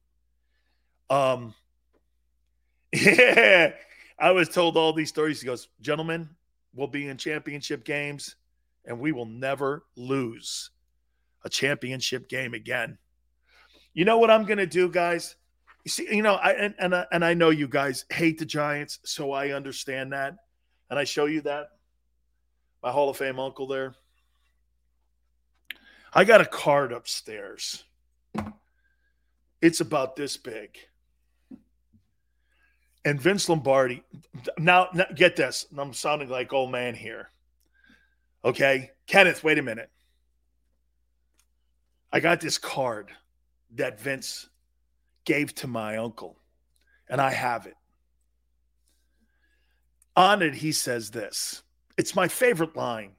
Um, 1.10 1.53
yeah, 2.93 3.73
I 4.18 4.31
was 4.31 4.47
told 4.47 4.77
all 4.77 4.93
these 4.93 5.10
stories. 5.10 5.41
He 5.41 5.45
goes, 5.45 5.68
gentlemen, 5.81 6.30
we'll 6.73 6.88
be 6.88 7.10
in 7.10 7.18
championship 7.18 7.84
games 7.84 8.38
and 8.85 8.97
we 8.97 9.11
will 9.11 9.26
never 9.26 9.84
lose 9.97 10.69
a 11.43 11.49
championship 11.49 12.30
game 12.30 12.53
again. 12.53 12.97
You 13.93 14.06
know 14.06 14.19
what 14.19 14.31
I'm 14.31 14.45
going 14.45 14.57
to 14.60 14.65
do, 14.65 14.89
guys? 14.89 15.35
You 15.86 15.91
see, 15.91 16.07
you 16.14 16.24
know, 16.24 16.34
I 16.34 16.52
and 16.53 16.76
and 16.80 16.95
I, 16.95 17.06
and 17.12 17.24
I 17.24 17.36
know 17.36 17.52
you 17.52 17.68
guys 17.68 18.06
hate 18.12 18.40
the 18.40 18.45
Giants, 18.45 18.99
so 19.06 19.32
I 19.32 19.52
understand 19.52 20.12
that, 20.12 20.36
and 20.90 20.99
I 20.99 21.03
show 21.03 21.26
you 21.26 21.41
that. 21.41 21.68
My 22.84 22.91
Hall 22.91 23.10
of 23.10 23.18
Fame 23.18 23.40
uncle 23.40 23.68
there. 23.68 23.95
I 26.12 26.24
got 26.24 26.41
a 26.41 26.45
card 26.45 26.91
upstairs. 26.91 27.84
It's 29.62 29.82
about 29.82 30.16
this 30.16 30.38
big. 30.38 30.78
And 33.03 33.22
Vince 33.22 33.49
Lombardi, 33.49 34.03
now, 34.57 34.88
now 34.94 35.06
get 35.16 35.36
this. 35.36 35.66
I'm 35.78 35.94
sounding 35.94 36.30
like 36.30 36.53
old 36.53 36.72
man 36.72 36.95
here. 36.95 37.30
Okay. 38.44 38.91
Kenneth, 39.07 39.44
wait 39.44 39.60
a 39.60 39.62
minute. 39.62 39.90
I 42.12 42.20
got 42.20 42.40
this 42.40 42.57
card 42.57 43.12
that 43.76 43.99
Vince 43.99 44.48
gave 45.26 45.53
to 45.56 45.68
my 45.68 45.97
uncle, 45.97 46.38
and 47.10 47.19
I 47.19 47.31
have 47.31 47.65
it. 47.65 47.76
On 50.15 50.41
it, 50.41 50.56
he 50.56 50.72
says 50.72 51.11
this. 51.11 51.64
It's 51.97 52.15
my 52.15 52.27
favorite 52.27 52.76
line 52.76 53.11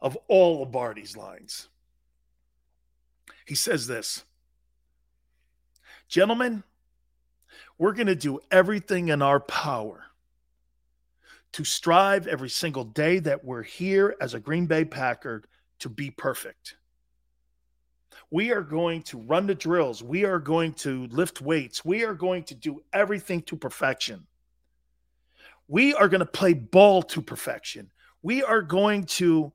of 0.00 0.18
all 0.28 0.54
of 0.54 0.60
Lombardi's 0.60 1.16
lines. 1.16 1.68
He 3.46 3.54
says 3.54 3.86
this 3.86 4.24
Gentlemen, 6.08 6.62
we're 7.78 7.92
going 7.92 8.06
to 8.06 8.14
do 8.14 8.40
everything 8.50 9.08
in 9.08 9.22
our 9.22 9.40
power 9.40 10.04
to 11.52 11.64
strive 11.64 12.26
every 12.26 12.50
single 12.50 12.84
day 12.84 13.18
that 13.20 13.44
we're 13.44 13.62
here 13.62 14.16
as 14.20 14.34
a 14.34 14.40
Green 14.40 14.66
Bay 14.66 14.84
Packer 14.84 15.42
to 15.78 15.88
be 15.88 16.10
perfect. 16.10 16.76
We 18.34 18.50
are 18.50 18.62
going 18.62 19.02
to 19.02 19.18
run 19.18 19.46
the 19.46 19.54
drills. 19.54 20.02
We 20.02 20.24
are 20.24 20.40
going 20.40 20.72
to 20.72 21.06
lift 21.06 21.40
weights. 21.40 21.84
We 21.84 22.02
are 22.02 22.14
going 22.14 22.42
to 22.46 22.56
do 22.56 22.82
everything 22.92 23.42
to 23.42 23.54
perfection. 23.54 24.26
We 25.68 25.94
are 25.94 26.08
going 26.08 26.18
to 26.18 26.26
play 26.26 26.52
ball 26.52 27.04
to 27.04 27.22
perfection. 27.22 27.92
We 28.22 28.42
are 28.42 28.60
going 28.60 29.04
to 29.20 29.52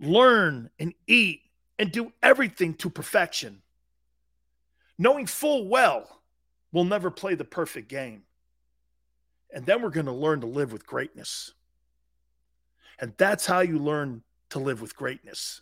learn 0.00 0.68
and 0.80 0.94
eat 1.06 1.42
and 1.78 1.92
do 1.92 2.12
everything 2.20 2.74
to 2.78 2.90
perfection, 2.90 3.62
knowing 4.98 5.26
full 5.26 5.68
well 5.68 6.20
we'll 6.72 6.82
never 6.82 7.12
play 7.12 7.36
the 7.36 7.44
perfect 7.44 7.88
game. 7.88 8.24
And 9.54 9.64
then 9.64 9.80
we're 9.80 9.90
going 9.90 10.06
to 10.06 10.12
learn 10.12 10.40
to 10.40 10.48
live 10.48 10.72
with 10.72 10.84
greatness. 10.84 11.52
And 12.98 13.14
that's 13.16 13.46
how 13.46 13.60
you 13.60 13.78
learn 13.78 14.24
to 14.50 14.58
live 14.58 14.80
with 14.80 14.96
greatness. 14.96 15.60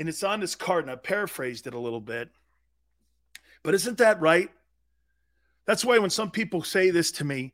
And 0.00 0.08
it's 0.08 0.24
on 0.24 0.40
this 0.40 0.54
card, 0.54 0.84
and 0.84 0.90
I 0.90 0.96
paraphrased 0.96 1.66
it 1.66 1.74
a 1.74 1.78
little 1.78 2.00
bit. 2.00 2.30
But 3.62 3.74
isn't 3.74 3.98
that 3.98 4.18
right? 4.18 4.48
That's 5.66 5.84
why 5.84 5.98
when 5.98 6.08
some 6.08 6.30
people 6.30 6.62
say 6.62 6.88
this 6.88 7.12
to 7.12 7.24
me, 7.24 7.52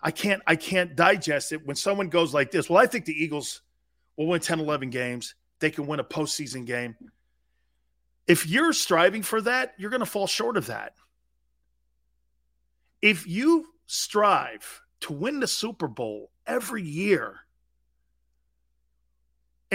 I 0.00 0.12
can't 0.12 0.40
I 0.46 0.54
can't 0.54 0.94
digest 0.94 1.50
it. 1.50 1.66
When 1.66 1.74
someone 1.74 2.08
goes 2.08 2.32
like 2.32 2.52
this, 2.52 2.70
well, 2.70 2.80
I 2.80 2.86
think 2.86 3.04
the 3.04 3.20
Eagles 3.20 3.62
will 4.16 4.28
win 4.28 4.40
10, 4.40 4.60
11 4.60 4.90
games. 4.90 5.34
They 5.58 5.70
can 5.70 5.88
win 5.88 5.98
a 5.98 6.04
postseason 6.04 6.64
game. 6.64 6.94
If 8.28 8.46
you're 8.46 8.72
striving 8.72 9.22
for 9.22 9.40
that, 9.40 9.74
you're 9.76 9.90
going 9.90 10.00
to 10.00 10.06
fall 10.06 10.28
short 10.28 10.56
of 10.56 10.66
that. 10.66 10.94
If 13.02 13.26
you 13.26 13.66
strive 13.86 14.82
to 15.00 15.12
win 15.12 15.40
the 15.40 15.48
Super 15.48 15.88
Bowl 15.88 16.30
every 16.46 16.82
year 16.82 17.40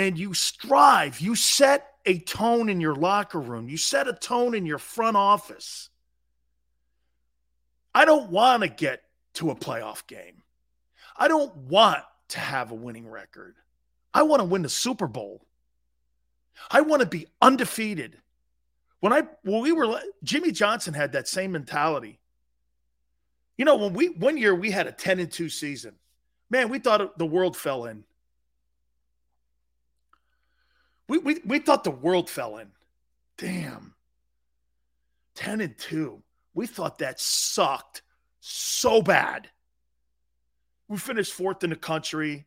and 0.01 0.17
you 0.17 0.33
strive, 0.33 1.19
you 1.19 1.35
set 1.35 1.93
a 2.05 2.17
tone 2.19 2.69
in 2.69 2.81
your 2.81 2.95
locker 2.95 3.39
room, 3.39 3.69
you 3.69 3.77
set 3.77 4.07
a 4.07 4.13
tone 4.13 4.55
in 4.55 4.65
your 4.65 4.79
front 4.79 5.15
office. 5.15 5.89
I 7.93 8.05
don't 8.05 8.31
want 8.31 8.63
to 8.63 8.69
get 8.69 9.03
to 9.35 9.51
a 9.51 9.55
playoff 9.55 10.07
game. 10.07 10.41
I 11.15 11.27
don't 11.27 11.55
want 11.55 12.03
to 12.29 12.39
have 12.39 12.71
a 12.71 12.75
winning 12.75 13.07
record. 13.07 13.55
I 14.13 14.23
want 14.23 14.39
to 14.39 14.45
win 14.45 14.63
the 14.63 14.69
Super 14.69 15.07
Bowl. 15.07 15.45
I 16.69 16.81
want 16.81 17.01
to 17.01 17.07
be 17.07 17.27
undefeated. 17.41 18.17
When 19.01 19.13
I 19.13 19.23
when 19.43 19.61
we 19.61 19.71
were 19.71 19.99
Jimmy 20.23 20.51
Johnson 20.51 20.93
had 20.93 21.11
that 21.13 21.27
same 21.27 21.51
mentality. 21.51 22.19
You 23.57 23.65
know, 23.65 23.75
when 23.75 23.93
we 23.93 24.09
one 24.09 24.37
year 24.37 24.55
we 24.55 24.71
had 24.71 24.87
a 24.87 24.91
10 24.91 25.19
and 25.19 25.31
2 25.31 25.49
season. 25.49 25.95
Man, 26.49 26.69
we 26.69 26.79
thought 26.79 27.17
the 27.17 27.25
world 27.25 27.55
fell 27.55 27.85
in. 27.85 28.03
We, 31.11 31.17
we, 31.17 31.41
we 31.45 31.59
thought 31.59 31.83
the 31.83 31.91
world 31.91 32.29
fell 32.29 32.55
in. 32.55 32.69
Damn. 33.37 33.95
10 35.35 35.59
and 35.59 35.77
2. 35.77 36.23
We 36.53 36.67
thought 36.67 36.99
that 36.99 37.19
sucked 37.19 38.01
so 38.39 39.01
bad. 39.01 39.49
We 40.87 40.97
finished 40.97 41.33
fourth 41.33 41.65
in 41.65 41.71
the 41.71 41.75
country, 41.75 42.45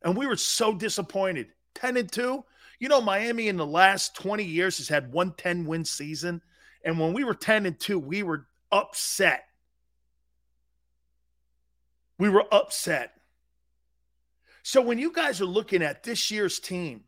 and 0.00 0.16
we 0.16 0.26
were 0.26 0.36
so 0.36 0.72
disappointed. 0.72 1.48
10 1.74 1.98
and 1.98 2.10
2. 2.10 2.42
You 2.80 2.88
know, 2.88 3.02
Miami 3.02 3.48
in 3.48 3.58
the 3.58 3.66
last 3.66 4.14
20 4.14 4.44
years 4.44 4.78
has 4.78 4.88
had 4.88 5.12
one 5.12 5.34
10 5.36 5.66
win 5.66 5.84
season. 5.84 6.40
And 6.86 6.98
when 6.98 7.12
we 7.12 7.22
were 7.22 7.34
10 7.34 7.66
and 7.66 7.78
2, 7.78 7.98
we 7.98 8.22
were 8.22 8.46
upset. 8.72 9.44
We 12.18 12.30
were 12.30 12.46
upset. 12.50 13.12
So 14.62 14.80
when 14.80 14.98
you 14.98 15.12
guys 15.12 15.42
are 15.42 15.44
looking 15.44 15.82
at 15.82 16.02
this 16.02 16.30
year's 16.30 16.58
team 16.58 17.04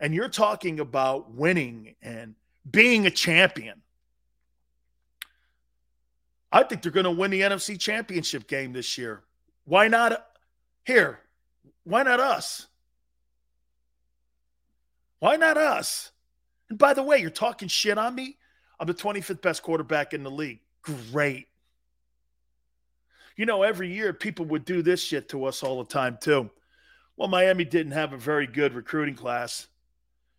and 0.00 0.14
you're 0.14 0.28
talking 0.28 0.80
about 0.80 1.32
winning 1.32 1.94
and 2.02 2.34
being 2.70 3.06
a 3.06 3.10
champion, 3.10 3.82
I 6.50 6.62
think 6.62 6.82
they're 6.82 6.92
going 6.92 7.04
to 7.04 7.10
win 7.10 7.30
the 7.30 7.42
NFC 7.42 7.78
championship 7.78 8.46
game 8.46 8.72
this 8.72 8.96
year. 8.96 9.22
Why 9.64 9.88
not 9.88 10.26
here? 10.84 11.20
Why 11.84 12.02
not 12.02 12.20
us? 12.20 12.66
Why 15.18 15.36
not 15.36 15.56
us? 15.56 16.12
And 16.70 16.78
by 16.78 16.94
the 16.94 17.02
way, 17.02 17.18
you're 17.18 17.30
talking 17.30 17.68
shit 17.68 17.98
on 17.98 18.14
me. 18.14 18.36
I'm 18.80 18.86
the 18.86 18.94
25th 18.94 19.42
best 19.42 19.62
quarterback 19.62 20.14
in 20.14 20.22
the 20.22 20.30
league. 20.30 20.60
Great. 20.82 21.48
You 23.36 23.46
know, 23.46 23.62
every 23.62 23.92
year 23.92 24.12
people 24.12 24.46
would 24.46 24.64
do 24.64 24.82
this 24.82 25.02
shit 25.02 25.28
to 25.30 25.44
us 25.44 25.62
all 25.62 25.82
the 25.82 25.88
time, 25.88 26.18
too. 26.20 26.50
Well, 27.16 27.28
Miami 27.28 27.64
didn't 27.64 27.92
have 27.92 28.12
a 28.12 28.16
very 28.16 28.46
good 28.46 28.74
recruiting 28.74 29.14
class. 29.14 29.66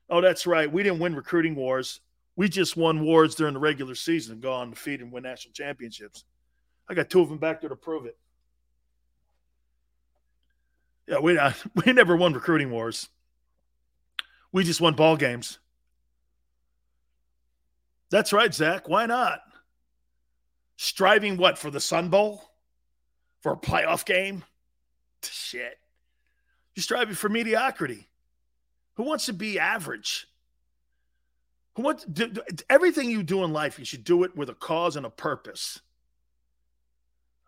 Oh, 0.10 0.22
that's 0.22 0.48
right. 0.48 0.72
We 0.72 0.84
didn't 0.84 1.00
win 1.00 1.16
recruiting 1.16 1.56
wars. 1.56 2.02
We 2.36 2.50
just 2.50 2.78
won 2.78 3.04
wars 3.04 3.36
during 3.36 3.54
the 3.54 3.60
regular 3.60 3.96
season 3.96 4.34
and 4.34 4.42
go 4.42 4.54
on 4.54 4.72
to 4.72 4.76
feed 4.76 5.02
and 5.02 5.12
win 5.12 5.24
national 5.24 5.54
championships. 5.54 6.26
I 6.90 6.94
got 6.94 7.10
two 7.10 7.22
of 7.22 7.30
them 7.30 7.38
back 7.38 7.62
there 7.62 7.70
to 7.70 7.76
prove 7.76 8.06
it. 8.06 8.18
Yeah, 11.08 11.20
we, 11.20 11.38
uh, 11.38 11.52
we 11.86 11.94
never 11.94 12.16
won 12.16 12.34
recruiting 12.34 12.72
wars. 12.72 13.10
We 14.52 14.64
just 14.64 14.82
won 14.82 14.96
ball 14.96 15.16
games. 15.16 15.60
That's 18.10 18.34
right, 18.34 18.54
Zach. 18.54 18.90
Why 18.90 19.06
not? 19.06 19.42
Striving 20.78 21.38
what 21.38 21.58
for 21.58 21.70
the 21.70 21.80
Sun 21.80 22.10
Bowl? 22.10 22.44
For 23.42 23.54
a 23.54 23.58
playoff 23.58 24.06
game? 24.06 24.44
Shit. 25.24 25.78
You're 26.76 26.84
striving 26.84 27.16
for 27.16 27.30
mediocrity. 27.30 28.09
Who 29.00 29.06
wants 29.06 29.28
to 29.28 29.34
be 29.34 29.58
average? 29.58 30.28
Who 31.78 31.84
wants 31.84 32.04
do, 32.04 32.28
do, 32.28 32.42
everything 32.70 33.10
you 33.10 33.24
do 33.24 33.46
in 33.46 33.54
life? 33.54 33.80
You 33.80 33.86
should 33.86 34.04
do 34.04 34.26
it 34.26 34.36
with 34.36 34.50
a 34.50 34.54
cause 34.54 34.98
and 34.98 35.06
a 35.06 35.10
purpose. 35.10 35.80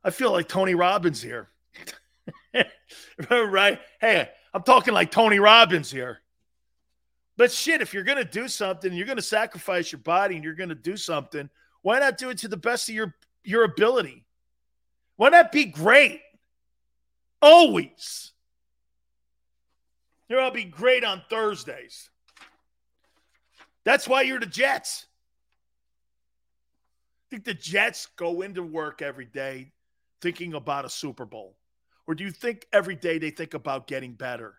I 0.01 0.11
feel 0.11 0.31
like 0.31 0.47
Tony 0.47 0.75
Robbins 0.75 1.21
here, 1.21 1.49
right? 3.29 3.81
Hey, 3.99 4.29
I'm 4.53 4.63
talking 4.63 4.93
like 4.93 5.11
Tony 5.11 5.39
Robbins 5.39 5.91
here. 5.91 6.21
But 7.35 7.51
shit, 7.51 7.81
if 7.81 7.93
you're 7.93 8.05
to 8.17 8.23
do 8.23 8.47
something, 8.47 8.93
you're 8.93 9.05
to 9.17 9.21
sacrifice 9.21 9.91
your 9.91 9.99
body 9.99 10.35
and 10.35 10.45
you're 10.45 10.55
to 10.69 10.75
do 10.75 10.95
something, 10.95 11.49
why 11.81 11.99
not 11.99 12.17
do 12.17 12.29
it 12.29 12.37
to 12.37 12.47
the 12.47 12.55
best 12.55 12.87
of 12.87 12.95
your, 12.95 13.13
your 13.43 13.65
ability? 13.65 14.23
Why 15.17 15.27
not 15.27 15.51
be 15.51 15.65
great? 15.65 16.21
Always. 17.41 18.31
Here, 20.31 20.39
I'll 20.39 20.49
be 20.49 20.63
great 20.63 21.03
on 21.03 21.21
Thursdays. 21.29 22.09
That's 23.83 24.07
why 24.07 24.21
you're 24.21 24.39
the 24.39 24.45
Jets. 24.45 25.07
Think 27.29 27.43
the 27.43 27.53
Jets 27.53 28.07
go 28.15 28.41
into 28.41 28.63
work 28.63 29.01
every 29.01 29.25
day 29.25 29.73
thinking 30.21 30.53
about 30.53 30.85
a 30.85 30.89
Super 30.89 31.25
Bowl? 31.25 31.57
Or 32.07 32.15
do 32.15 32.23
you 32.23 32.31
think 32.31 32.65
every 32.71 32.95
day 32.95 33.17
they 33.17 33.31
think 33.31 33.55
about 33.55 33.87
getting 33.87 34.13
better? 34.13 34.53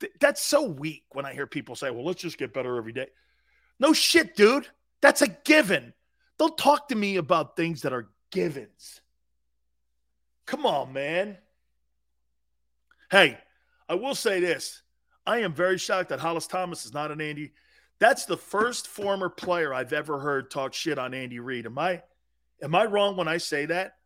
Th- 0.00 0.12
That's 0.18 0.42
so 0.42 0.66
weak 0.66 1.04
when 1.12 1.24
I 1.24 1.34
hear 1.34 1.46
people 1.46 1.76
say, 1.76 1.92
well, 1.92 2.04
let's 2.04 2.22
just 2.22 2.36
get 2.36 2.52
better 2.52 2.76
every 2.76 2.92
day. 2.92 3.10
No 3.78 3.92
shit, 3.92 4.34
dude. 4.34 4.66
That's 5.02 5.22
a 5.22 5.28
given. 5.28 5.94
Don't 6.36 6.58
talk 6.58 6.88
to 6.88 6.96
me 6.96 7.14
about 7.14 7.54
things 7.56 7.82
that 7.82 7.92
are 7.92 8.08
givens. 8.32 9.02
Come 10.46 10.66
on, 10.66 10.92
man. 10.92 11.38
Hey, 13.08 13.38
I 13.88 13.94
will 13.94 14.14
say 14.14 14.40
this. 14.40 14.82
I 15.26 15.38
am 15.38 15.52
very 15.52 15.78
shocked 15.78 16.08
that 16.08 16.20
Hollis 16.20 16.46
Thomas 16.46 16.84
is 16.84 16.92
not 16.92 17.10
an 17.10 17.20
Andy. 17.20 17.52
That's 17.98 18.24
the 18.24 18.36
first 18.36 18.88
former 18.88 19.28
player 19.28 19.72
I've 19.72 19.92
ever 19.92 20.18
heard 20.18 20.50
talk 20.50 20.74
shit 20.74 20.98
on 20.98 21.14
Andy 21.14 21.38
Reid. 21.38 21.66
Am 21.66 21.78
I 21.78 22.02
am 22.62 22.74
I 22.74 22.84
wrong 22.86 23.16
when 23.16 23.28
I 23.28 23.38
say 23.38 23.66
that? 23.66 23.96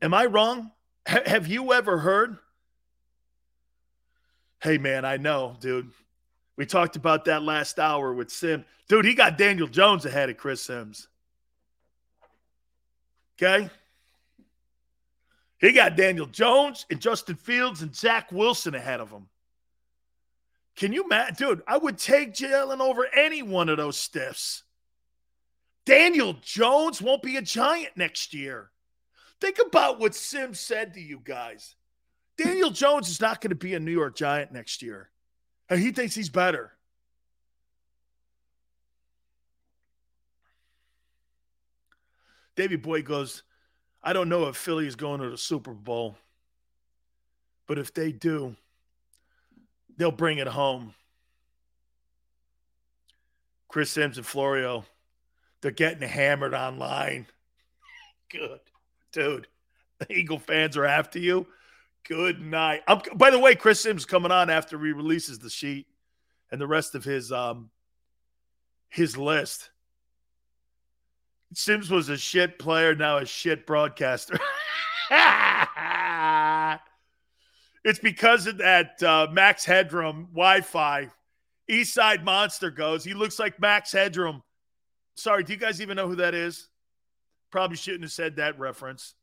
Am 0.00 0.14
I 0.14 0.26
wrong? 0.26 0.70
Ha- 1.08 1.22
have 1.26 1.46
you 1.46 1.72
ever 1.72 1.98
heard? 1.98 2.38
Hey 4.62 4.78
man, 4.78 5.04
I 5.04 5.16
know, 5.16 5.56
dude. 5.60 5.90
We 6.56 6.66
talked 6.66 6.94
about 6.94 7.24
that 7.24 7.42
last 7.42 7.78
hour 7.78 8.14
with 8.14 8.30
Sim. 8.30 8.64
Dude, 8.88 9.04
he 9.04 9.14
got 9.14 9.36
Daniel 9.36 9.66
Jones 9.66 10.06
ahead 10.06 10.30
of 10.30 10.36
Chris 10.36 10.62
Simms. 10.62 11.08
Okay? 13.36 13.68
He 15.64 15.72
got 15.72 15.96
Daniel 15.96 16.26
Jones 16.26 16.84
and 16.90 17.00
Justin 17.00 17.36
Fields 17.36 17.80
and 17.80 17.96
Zach 17.96 18.30
Wilson 18.30 18.74
ahead 18.74 19.00
of 19.00 19.10
him. 19.10 19.28
Can 20.76 20.92
you, 20.92 21.08
Matt? 21.08 21.38
Dude, 21.38 21.62
I 21.66 21.78
would 21.78 21.96
take 21.96 22.34
Jalen 22.34 22.80
over 22.80 23.06
any 23.16 23.42
one 23.42 23.70
of 23.70 23.78
those 23.78 23.96
stiffs. 23.96 24.64
Daniel 25.86 26.34
Jones 26.42 27.00
won't 27.00 27.22
be 27.22 27.38
a 27.38 27.42
giant 27.42 27.96
next 27.96 28.34
year. 28.34 28.72
Think 29.40 29.58
about 29.64 29.98
what 29.98 30.14
Sim 30.14 30.52
said 30.52 30.92
to 30.94 31.00
you 31.00 31.18
guys. 31.24 31.76
Daniel 32.36 32.70
Jones 32.70 33.08
is 33.08 33.22
not 33.22 33.40
going 33.40 33.48
to 33.48 33.56
be 33.56 33.72
a 33.72 33.80
New 33.80 33.92
York 33.92 34.16
Giant 34.16 34.52
next 34.52 34.82
year. 34.82 35.08
And 35.70 35.80
he 35.80 35.92
thinks 35.92 36.14
he's 36.14 36.28
better. 36.28 36.72
Davey 42.54 42.76
Boy 42.76 43.00
goes, 43.00 43.44
I 44.06 44.12
don't 44.12 44.28
know 44.28 44.48
if 44.48 44.56
Philly 44.56 44.86
is 44.86 44.96
going 44.96 45.22
to 45.22 45.30
the 45.30 45.38
Super 45.38 45.72
Bowl, 45.72 46.16
but 47.66 47.78
if 47.78 47.94
they 47.94 48.12
do, 48.12 48.54
they'll 49.96 50.12
bring 50.12 50.36
it 50.36 50.46
home. 50.46 50.94
Chris 53.66 53.90
Simms 53.90 54.18
and 54.18 54.26
Florio, 54.26 54.84
they're 55.62 55.70
getting 55.70 56.06
hammered 56.06 56.52
online. 56.52 57.26
Good. 58.30 58.60
Dude, 59.10 59.48
the 59.98 60.12
Eagle 60.12 60.38
fans 60.38 60.76
are 60.76 60.84
after 60.84 61.18
you. 61.18 61.46
Good 62.06 62.42
night. 62.42 62.82
I'm, 62.86 63.00
by 63.14 63.30
the 63.30 63.38
way, 63.38 63.54
Chris 63.54 63.80
Simms 63.80 64.04
coming 64.04 64.30
on 64.30 64.50
after 64.50 64.78
he 64.78 64.92
releases 64.92 65.38
the 65.38 65.48
sheet 65.48 65.86
and 66.52 66.60
the 66.60 66.66
rest 66.66 66.94
of 66.94 67.04
his 67.04 67.32
um 67.32 67.70
his 68.90 69.16
list. 69.16 69.70
Simms 71.54 71.90
was 71.90 72.08
a 72.08 72.16
shit 72.16 72.58
player, 72.58 72.94
now 72.94 73.18
a 73.18 73.26
shit 73.26 73.66
broadcaster. 73.66 74.38
it's 77.84 77.98
because 78.00 78.46
of 78.46 78.58
that 78.58 79.02
uh, 79.02 79.28
Max 79.30 79.64
Headroom 79.64 80.28
Wi-Fi. 80.32 81.08
East 81.68 81.94
Side 81.94 82.24
Monster 82.24 82.70
goes. 82.70 83.04
He 83.04 83.14
looks 83.14 83.38
like 83.38 83.60
Max 83.60 83.92
Headroom. 83.92 84.42
Sorry, 85.14 85.44
do 85.44 85.52
you 85.52 85.58
guys 85.58 85.80
even 85.80 85.96
know 85.96 86.08
who 86.08 86.16
that 86.16 86.34
is? 86.34 86.68
Probably 87.50 87.76
shouldn't 87.76 88.02
have 88.02 88.12
said 88.12 88.36
that 88.36 88.58
reference. 88.58 89.14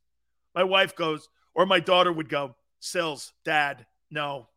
My 0.55 0.63
wife 0.63 0.95
goes, 0.95 1.27
or 1.53 1.65
my 1.65 1.79
daughter 1.79 2.11
would 2.11 2.29
go, 2.29 2.55
Sills, 2.79 3.33
Dad, 3.43 3.85
no. 4.09 4.47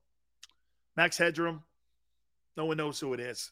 Max 0.96 1.18
Headroom, 1.18 1.62
no 2.56 2.66
one 2.66 2.76
knows 2.76 3.00
who 3.00 3.12
it 3.14 3.20
is. 3.20 3.50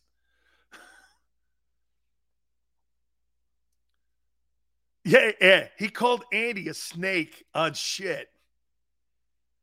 Yeah, 5.04 5.32
yeah. 5.40 5.68
He 5.78 5.88
called 5.88 6.24
Andy 6.32 6.68
a 6.68 6.74
snake 6.74 7.44
on 7.54 7.74
shit. 7.74 8.28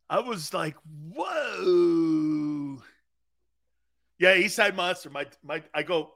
I 0.09 0.19
was 0.19 0.53
like, 0.53 0.75
whoa. 1.13 2.81
Yeah, 4.17 4.35
Eastside 4.35 4.75
Monster. 4.75 5.09
My 5.09 5.27
my 5.43 5.63
I 5.73 5.83
go, 5.83 6.11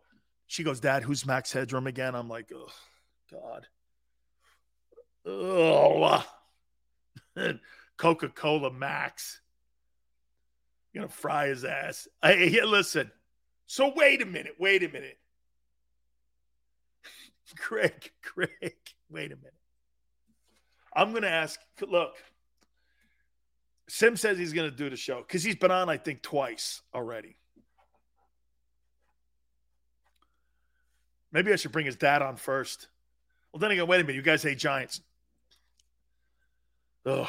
she 0.47 0.63
goes, 0.63 0.79
Dad, 0.79 1.03
who's 1.03 1.25
Max 1.25 1.53
Headroom 1.53 1.87
again? 1.87 2.15
I'm 2.15 2.27
like, 2.27 2.51
oh 2.53 2.71
God. 3.31 3.67
Oh 5.25 6.25
Coca-Cola 7.97 8.71
Max. 8.71 9.39
You're 10.91 11.03
gonna 11.03 11.13
fry 11.13 11.47
his 11.47 11.63
ass. 11.63 12.07
Hey, 12.21 12.49
hey, 12.49 12.63
listen. 12.63 13.11
So 13.67 13.93
wait 13.95 14.21
a 14.21 14.25
minute, 14.25 14.55
wait 14.59 14.83
a 14.83 14.89
minute. 14.89 15.17
Craig, 17.57 18.11
Craig, 18.21 18.75
wait 19.13 19.31
a 19.31 19.35
minute. 19.35 19.53
I'm 20.95 21.11
going 21.11 21.23
to 21.23 21.29
ask. 21.29 21.59
Look, 21.87 22.15
Sim 23.87 24.17
says 24.17 24.37
he's 24.37 24.53
going 24.53 24.69
to 24.69 24.75
do 24.75 24.89
the 24.89 24.95
show 24.95 25.21
because 25.21 25.43
he's 25.43 25.55
been 25.55 25.71
on, 25.71 25.89
I 25.89 25.97
think, 25.97 26.21
twice 26.21 26.81
already. 26.93 27.37
Maybe 31.31 31.51
I 31.51 31.55
should 31.55 31.71
bring 31.71 31.85
his 31.85 31.95
dad 31.95 32.21
on 32.21 32.35
first. 32.35 32.87
Well, 33.51 33.59
then 33.59 33.71
again, 33.71 33.87
wait 33.87 34.01
a 34.01 34.03
minute. 34.03 34.15
You 34.15 34.21
guys 34.21 34.43
hate 34.43 34.57
Giants. 34.57 35.01
Ugh. 37.05 37.27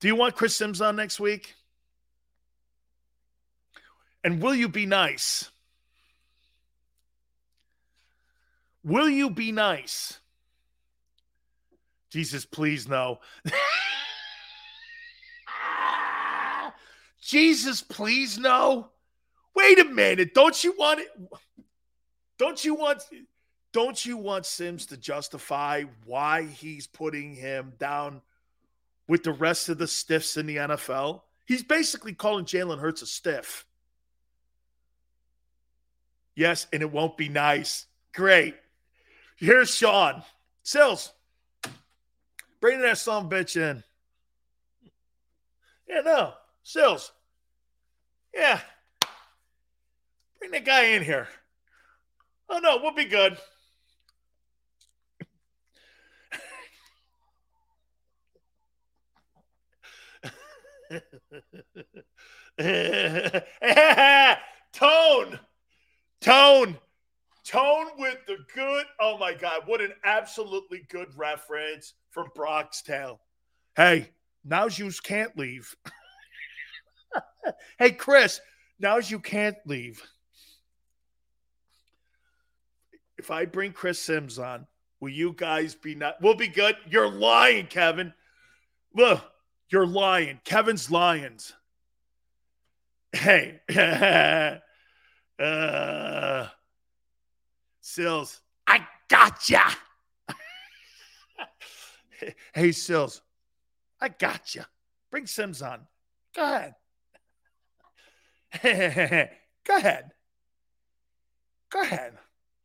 Do 0.00 0.08
you 0.08 0.16
want 0.16 0.34
Chris 0.34 0.56
Simms 0.56 0.80
on 0.80 0.96
next 0.96 1.20
week? 1.20 1.54
And 4.24 4.42
will 4.42 4.54
you 4.54 4.68
be 4.68 4.86
nice? 4.86 5.50
Will 8.84 9.08
you 9.08 9.30
be 9.30 9.52
nice? 9.52 10.18
Jesus, 12.10 12.44
please 12.44 12.88
no. 12.88 13.20
Jesus, 17.22 17.80
please 17.80 18.38
no. 18.38 18.88
Wait 19.54 19.78
a 19.78 19.84
minute. 19.84 20.34
Don't 20.34 20.62
you 20.62 20.74
want 20.76 21.00
it? 21.00 21.08
Don't 22.38 22.64
you 22.64 22.74
want 22.74 23.02
don't 23.72 24.04
you 24.04 24.18
want 24.18 24.44
Simms 24.44 24.86
to 24.86 24.96
justify 24.98 25.84
why 26.04 26.42
he's 26.42 26.86
putting 26.86 27.34
him 27.34 27.72
down 27.78 28.20
with 29.08 29.22
the 29.22 29.32
rest 29.32 29.70
of 29.70 29.78
the 29.78 29.86
stiffs 29.86 30.36
in 30.36 30.46
the 30.46 30.56
NFL? 30.56 31.22
He's 31.46 31.62
basically 31.62 32.12
calling 32.12 32.44
Jalen 32.44 32.78
Hurts 32.78 33.00
a 33.00 33.06
stiff. 33.06 33.64
Yes, 36.34 36.66
and 36.72 36.82
it 36.82 36.92
won't 36.92 37.16
be 37.16 37.28
nice. 37.28 37.86
Great. 38.12 38.54
Here's 39.42 39.74
Sean. 39.74 40.22
Sills. 40.62 41.12
Bring 42.60 42.80
that 42.82 42.96
son 42.96 43.28
bitch 43.28 43.56
in. 43.56 43.82
Yeah, 45.88 46.02
no. 46.02 46.34
Sills. 46.62 47.10
Yeah. 48.32 48.60
Bring 50.38 50.52
that 50.52 50.64
guy 50.64 50.84
in 50.84 51.02
here. 51.02 51.26
Oh 52.48 52.60
no, 52.60 52.78
we'll 52.80 52.94
be 52.94 53.06
good. 53.06 53.36
Tone. 64.72 65.40
Tone. 66.20 66.78
Tone 67.44 67.86
with 67.98 68.18
the 68.26 68.38
good. 68.54 68.84
Oh 69.00 69.18
my 69.18 69.34
God, 69.34 69.62
what 69.66 69.80
an 69.80 69.92
absolutely 70.04 70.86
good 70.88 71.08
reference 71.16 71.94
from 72.10 72.28
Tale. 72.84 73.20
Hey, 73.76 74.10
now 74.44 74.66
you 74.66 74.90
can't 75.02 75.36
leave. 75.36 75.74
hey, 77.78 77.90
Chris, 77.92 78.40
now 78.78 78.98
you 78.98 79.18
can't 79.18 79.56
leave. 79.66 80.02
If 83.18 83.30
I 83.30 83.44
bring 83.44 83.72
Chris 83.72 84.00
Simms 84.00 84.38
on, 84.38 84.66
will 85.00 85.10
you 85.10 85.32
guys 85.32 85.74
be 85.74 85.94
not? 85.94 86.20
We'll 86.20 86.34
be 86.34 86.48
good. 86.48 86.76
You're 86.88 87.10
lying, 87.10 87.66
Kevin. 87.66 88.12
Look, 88.94 89.22
you're 89.68 89.86
lying. 89.86 90.40
Kevin's 90.44 90.90
lions. 90.90 91.54
Hey, 93.12 93.60
uh, 95.38 96.46
Sills, 97.82 98.40
I 98.66 98.86
gotcha. 99.08 99.62
hey, 102.54 102.72
Sills, 102.72 103.20
I 104.00 104.08
gotcha. 104.08 104.66
Bring 105.10 105.26
Simms 105.26 105.60
on. 105.60 105.80
Go 106.34 106.42
ahead. 106.42 106.74
Go 109.64 109.76
ahead. 109.76 110.10
Go 111.70 111.82
ahead. 111.82 112.14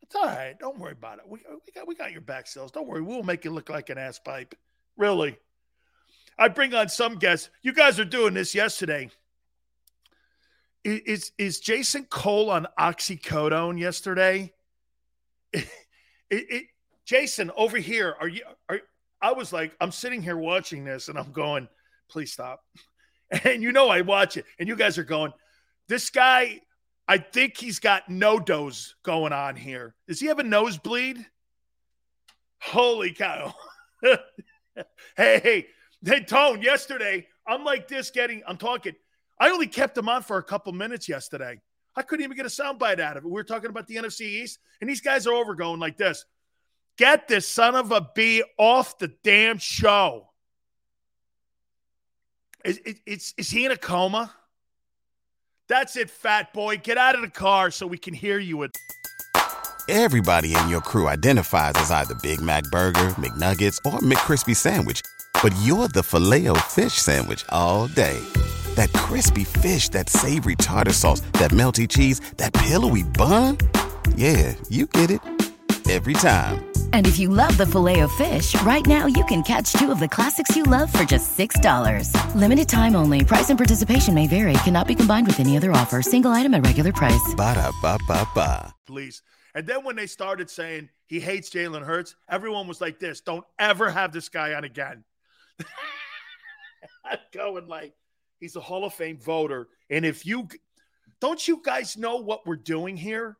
It's 0.01 0.15
all 0.15 0.25
right. 0.25 0.57
Don't 0.59 0.79
worry 0.79 0.93
about 0.93 1.19
it. 1.19 1.25
We, 1.27 1.39
we 1.49 1.71
got 1.73 1.87
we 1.87 1.95
got 1.95 2.11
your 2.11 2.21
back 2.21 2.47
Sills. 2.47 2.71
Don't 2.71 2.87
worry. 2.87 3.01
We'll 3.01 3.23
make 3.23 3.45
it 3.45 3.51
look 3.51 3.69
like 3.69 3.89
an 3.89 3.97
ass 3.97 4.19
pipe. 4.19 4.55
Really. 4.95 5.37
I 6.37 6.47
bring 6.47 6.73
on 6.73 6.89
some 6.89 7.15
guests. 7.15 7.49
You 7.63 7.73
guys 7.73 7.99
are 7.99 8.05
doing 8.05 8.33
this 8.33 8.53
yesterday. 8.53 9.09
Is 10.83 11.31
is 11.37 11.59
Jason 11.59 12.05
Cole 12.05 12.49
on 12.49 12.67
oxycodone 12.79 13.79
yesterday? 13.79 14.53
It, 16.29 16.45
it, 16.49 16.63
Jason 17.05 17.51
over 17.55 17.77
here. 17.77 18.13
Are 18.19 18.27
you? 18.27 18.41
Are 18.67 18.81
I 19.21 19.31
was 19.31 19.53
like, 19.53 19.73
I'm 19.79 19.93
sitting 19.93 20.21
here 20.21 20.35
watching 20.35 20.83
this, 20.83 21.07
and 21.07 21.17
I'm 21.17 21.31
going, 21.31 21.67
please 22.09 22.33
stop. 22.33 22.61
And 23.43 23.61
you 23.61 23.73
know 23.73 23.89
I 23.89 24.01
watch 24.01 24.37
it, 24.37 24.45
and 24.57 24.69
you 24.69 24.75
guys 24.77 24.97
are 24.97 25.03
going, 25.03 25.33
this 25.87 26.09
guy. 26.09 26.61
I 27.09 27.17
think 27.17 27.57
he's 27.57 27.79
got 27.79 28.09
no 28.09 28.39
dose 28.39 28.95
going 29.03 29.31
on 29.31 29.55
here. 29.55 29.95
Does 30.09 30.19
he 30.19 30.27
have 30.27 30.39
a 30.39 30.43
nosebleed? 30.43 31.25
Holy 32.61 33.11
cow! 33.11 33.53
hey, 34.03 34.17
hey, 35.15 35.67
hey, 36.05 36.23
Tone. 36.23 36.61
Yesterday, 36.61 37.27
I'm 37.47 37.63
like 37.63 37.87
this, 37.87 38.11
getting. 38.11 38.43
I'm 38.45 38.57
talking. 38.57 38.95
I 39.39 39.49
only 39.49 39.67
kept 39.67 39.97
him 39.97 40.09
on 40.09 40.23
for 40.23 40.37
a 40.37 40.43
couple 40.43 40.73
minutes 40.73 41.07
yesterday. 41.07 41.61
I 41.97 42.03
couldn't 42.03 42.23
even 42.23 42.37
get 42.37 42.45
a 42.45 42.49
soundbite 42.49 42.99
out 42.99 43.17
of 43.17 43.25
it. 43.25 43.27
We 43.27 43.33
were 43.33 43.43
talking 43.43 43.71
about 43.71 43.87
the 43.87 43.95
NFC 43.95 44.21
East, 44.21 44.59
and 44.79 44.89
these 44.89 45.01
guys 45.01 45.25
are 45.25 45.33
over 45.33 45.55
going 45.55 45.79
like 45.79 45.97
this. 45.97 46.25
Get 46.95 47.27
this 47.27 47.47
son 47.47 47.75
of 47.75 47.91
a 47.91 48.07
B 48.15 48.43
off 48.57 48.99
the 48.99 49.11
damn 49.23 49.57
show. 49.57 50.29
Is, 52.63 52.79
is, 53.05 53.33
is 53.37 53.49
he 53.49 53.65
in 53.65 53.71
a 53.71 53.77
coma? 53.77 54.31
That's 55.67 55.97
it, 55.97 56.11
fat 56.11 56.53
boy. 56.53 56.77
Get 56.77 56.97
out 56.97 57.15
of 57.15 57.21
the 57.21 57.29
car 57.29 57.71
so 57.71 57.87
we 57.87 57.97
can 57.97 58.13
hear 58.13 58.37
you. 58.37 58.67
Everybody 59.89 60.53
in 60.55 60.69
your 60.69 60.81
crew 60.81 61.07
identifies 61.07 61.73
as 61.77 61.89
either 61.89 62.13
Big 62.21 62.41
Mac 62.41 62.63
Burger, 62.65 63.09
McNuggets, 63.11 63.79
or 63.85 63.99
McCrispy 63.99 64.55
Sandwich, 64.55 65.01
but 65.41 65.53
you're 65.61 65.87
the 65.87 66.03
filet 66.03 66.47
fish 66.69 66.93
Sandwich 66.93 67.43
all 67.49 67.87
day. 67.87 68.21
That 68.77 68.93
crispy 68.93 69.43
fish, 69.43 69.89
that 69.89 70.07
savory 70.07 70.55
tartar 70.55 70.93
sauce, 70.93 71.21
that 71.33 71.49
melty 71.49 71.89
cheese, 71.89 72.19
that 72.37 72.53
pillowy 72.53 73.03
bun. 73.03 73.57
Yeah, 74.15 74.53
you 74.69 74.85
get 74.85 75.09
it 75.09 75.21
every 75.89 76.13
time. 76.13 76.63
And 76.93 77.07
if 77.07 77.17
you 77.17 77.29
love 77.29 77.57
the 77.57 77.65
filet 77.65 78.01
of 78.01 78.11
fish, 78.13 78.59
right 78.61 78.85
now 78.85 79.07
you 79.07 79.23
can 79.25 79.41
catch 79.41 79.71
two 79.73 79.89
of 79.91 79.99
the 79.99 80.07
classics 80.07 80.55
you 80.55 80.63
love 80.63 80.91
for 80.93 81.05
just 81.05 81.37
$6. 81.37 82.11
Limited 82.35 82.67
time 82.69 82.95
only. 82.95 83.23
Price 83.23 83.49
and 83.49 83.57
participation 83.57 84.13
may 84.13 84.27
vary. 84.27 84.53
Cannot 84.63 84.87
be 84.87 84.95
combined 84.95 85.25
with 85.25 85.39
any 85.39 85.57
other 85.57 85.71
offer. 85.71 86.01
Single 86.01 86.31
item 86.31 86.53
at 86.53 86.65
regular 86.65 86.91
price. 86.91 87.33
Ba 87.35 87.55
da 87.55 87.71
ba 87.81 87.97
ba 88.07 88.27
ba. 88.35 88.75
Please. 88.85 89.21
And 89.55 89.65
then 89.65 89.83
when 89.85 89.95
they 89.95 90.05
started 90.05 90.51
saying 90.51 90.89
he 91.07 91.19
hates 91.19 91.49
Jalen 91.49 91.83
Hurts, 91.83 92.15
everyone 92.29 92.67
was 92.67 92.79
like 92.79 92.99
this 92.99 93.21
don't 93.21 93.45
ever 93.57 93.89
have 93.89 94.11
this 94.11 94.29
guy 94.29 94.53
on 94.53 94.65
again. 94.65 95.03
I'm 97.03 97.17
going 97.33 97.67
like, 97.67 97.93
he's 98.39 98.55
a 98.55 98.61
Hall 98.61 98.85
of 98.85 98.93
Fame 98.93 99.17
voter. 99.17 99.67
And 99.89 100.05
if 100.05 100.25
you 100.25 100.47
don't 101.19 101.45
you 101.47 101.61
guys 101.63 101.97
know 101.97 102.17
what 102.17 102.45
we're 102.45 102.55
doing 102.55 102.97
here? 102.97 103.37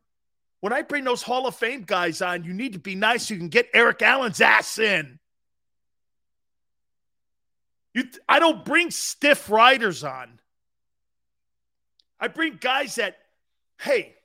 When 0.59 0.73
I 0.73 0.81
bring 0.81 1.03
those 1.03 1.21
Hall 1.21 1.45
of 1.45 1.55
Fame 1.55 1.83
guys 1.85 2.21
on, 2.21 2.43
you 2.43 2.53
need 2.53 2.73
to 2.73 2.79
be 2.79 2.95
nice 2.95 3.27
so 3.27 3.35
you 3.35 3.39
can 3.39 3.49
get 3.49 3.69
Eric 3.73 4.01
Allen's 4.01 4.41
ass 4.41 4.79
in. 4.79 5.19
You, 7.93 8.05
I 8.27 8.39
don't 8.39 8.65
bring 8.65 8.89
stiff 8.91 9.49
riders 9.49 10.03
on. 10.03 10.39
I 12.19 12.27
bring 12.27 12.57
guys 12.59 12.95
that, 12.95 13.17
hey, 13.79 14.15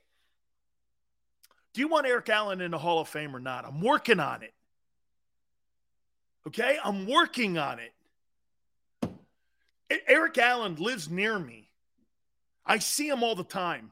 do 1.73 1.81
you 1.81 1.87
want 1.87 2.07
Eric 2.07 2.29
Allen 2.29 2.61
in 2.61 2.71
the 2.71 2.77
Hall 2.77 2.99
of 2.99 3.07
Fame 3.07 3.35
or 3.35 3.39
not? 3.39 3.65
I'm 3.65 3.81
working 3.81 4.19
on 4.19 4.41
it. 4.41 4.53
Okay? 6.47 6.77
I'm 6.83 7.07
working 7.07 7.57
on 7.57 7.79
it. 7.79 7.93
Eric 10.07 10.37
Allen 10.37 10.75
lives 10.75 11.09
near 11.09 11.37
me. 11.37 11.69
I 12.65 12.79
see 12.79 13.07
him 13.07 13.23
all 13.23 13.35
the 13.35 13.43
time. 13.43 13.91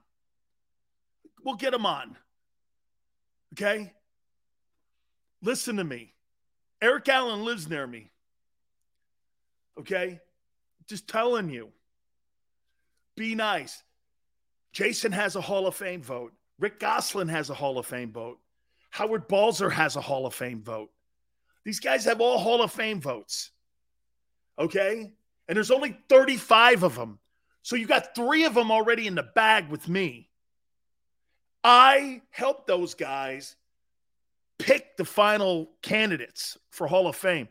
We'll 1.43 1.55
get 1.55 1.73
him 1.73 1.85
on. 1.85 2.15
Okay? 3.53 3.91
Listen 5.41 5.77
to 5.77 5.83
me. 5.83 6.13
Eric 6.81 7.09
Allen 7.09 7.43
lives 7.43 7.69
near 7.69 7.85
me. 7.85 8.11
Okay? 9.79 10.19
Just 10.87 11.07
telling 11.07 11.49
you. 11.49 11.69
Be 13.15 13.35
nice. 13.35 13.83
Jason 14.71 15.11
has 15.11 15.35
a 15.35 15.41
Hall 15.41 15.67
of 15.67 15.75
Fame 15.75 16.01
vote. 16.01 16.33
Rick 16.59 16.79
Gosselin 16.79 17.27
has 17.27 17.49
a 17.49 17.53
Hall 17.53 17.77
of 17.77 17.85
Fame 17.85 18.11
vote. 18.11 18.39
Howard 18.91 19.27
Balzer 19.27 19.69
has 19.69 19.95
a 19.95 20.01
Hall 20.01 20.25
of 20.25 20.33
Fame 20.33 20.61
vote. 20.61 20.89
These 21.63 21.79
guys 21.79 22.05
have 22.05 22.21
all 22.21 22.37
Hall 22.37 22.61
of 22.61 22.71
Fame 22.71 23.01
votes. 23.01 23.51
Okay? 24.57 25.11
And 25.51 25.57
there's 25.57 25.69
only 25.69 25.97
35 26.07 26.83
of 26.83 26.95
them. 26.95 27.19
So 27.61 27.75
you 27.75 27.85
got 27.85 28.15
three 28.15 28.45
of 28.45 28.53
them 28.53 28.71
already 28.71 29.05
in 29.05 29.15
the 29.15 29.23
bag 29.35 29.67
with 29.67 29.89
me. 29.89 30.29
I 31.61 32.21
helped 32.29 32.67
those 32.67 32.93
guys 32.93 33.57
pick 34.59 34.95
the 34.95 35.03
final 35.03 35.69
candidates 35.81 36.57
for 36.69 36.87
Hall 36.87 37.05
of 37.05 37.17
Fame. 37.17 37.49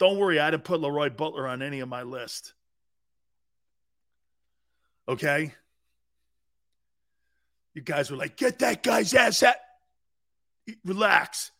Don't 0.00 0.18
worry, 0.18 0.40
I 0.40 0.50
didn't 0.50 0.64
put 0.64 0.80
Leroy 0.80 1.10
Butler 1.10 1.46
on 1.46 1.62
any 1.62 1.78
of 1.78 1.88
my 1.88 2.02
list. 2.02 2.54
Okay? 5.06 5.54
You 7.72 7.82
guys 7.82 8.10
were 8.10 8.16
like, 8.16 8.36
get 8.36 8.58
that 8.58 8.82
guy's 8.82 9.14
ass 9.14 9.44
out. 9.44 9.54
Relax. 10.84 11.52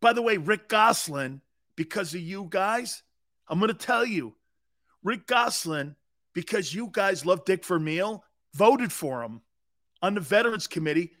By 0.00 0.14
the 0.14 0.22
way, 0.22 0.36
Rick 0.36 0.68
Gosselin, 0.68 1.42
because 1.76 2.12
of 2.12 2.20
you 2.20 2.48
guys, 2.50 3.04
I'm 3.46 3.60
going 3.60 3.68
to 3.68 3.86
tell 3.86 4.04
you, 4.04 4.34
Rick 5.02 5.26
Gosselin, 5.26 5.96
because 6.32 6.74
you 6.74 6.88
guys 6.90 7.26
love 7.26 7.44
Dick 7.44 7.64
Vermeil, 7.64 8.24
voted 8.54 8.92
for 8.92 9.22
him 9.22 9.42
on 10.00 10.14
the 10.14 10.20
Veterans 10.20 10.66
Committee 10.66 11.12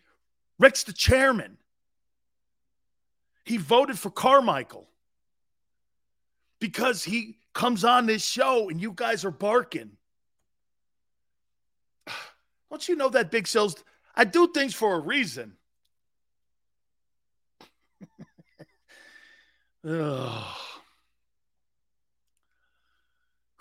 Rick's 0.62 0.84
the 0.84 0.92
chairman. 0.92 1.58
He 3.44 3.56
voted 3.56 3.98
for 3.98 4.10
Carmichael 4.10 4.88
because 6.60 7.02
he 7.02 7.38
comes 7.52 7.84
on 7.84 8.06
this 8.06 8.24
show 8.24 8.68
and 8.70 8.80
you 8.80 8.92
guys 8.94 9.24
are 9.24 9.32
barking. 9.32 9.90
Don't 12.70 12.88
you 12.88 12.94
know 12.94 13.08
that 13.08 13.32
Big 13.32 13.48
Sales? 13.48 13.74
I 14.14 14.22
do 14.24 14.52
things 14.52 14.72
for 14.72 14.94
a 14.94 15.00
reason. 15.00 15.56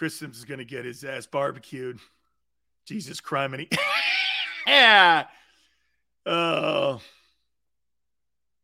Chris 0.02 0.16
Simms 0.16 0.40
is 0.40 0.46
going 0.46 0.58
to 0.58 0.66
get 0.66 0.84
his 0.84 1.04
ass 1.04 1.28
barbecued. 1.28 2.00
Jesus 2.88 3.22
Christ. 3.22 3.68
yeah. 4.66 5.28
Oh, 6.26 7.02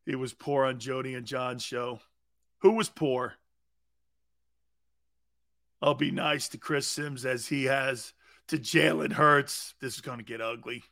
he 0.07 0.15
was 0.15 0.33
poor 0.33 0.65
on 0.65 0.79
Jody 0.79 1.13
and 1.13 1.27
John's 1.27 1.61
show. 1.61 1.99
Who 2.61 2.71
was 2.71 2.89
poor? 2.89 3.35
I'll 5.79 5.93
be 5.93 6.09
nice 6.09 6.47
to 6.49 6.57
Chris 6.57 6.87
Simms 6.87 7.23
as 7.23 7.47
he 7.47 7.65
has 7.65 8.13
to 8.47 8.57
Jalen 8.57 9.13
Hurts. 9.13 9.75
This 9.79 9.93
is 9.93 10.01
going 10.01 10.17
to 10.17 10.23
get 10.23 10.41
ugly. 10.41 10.83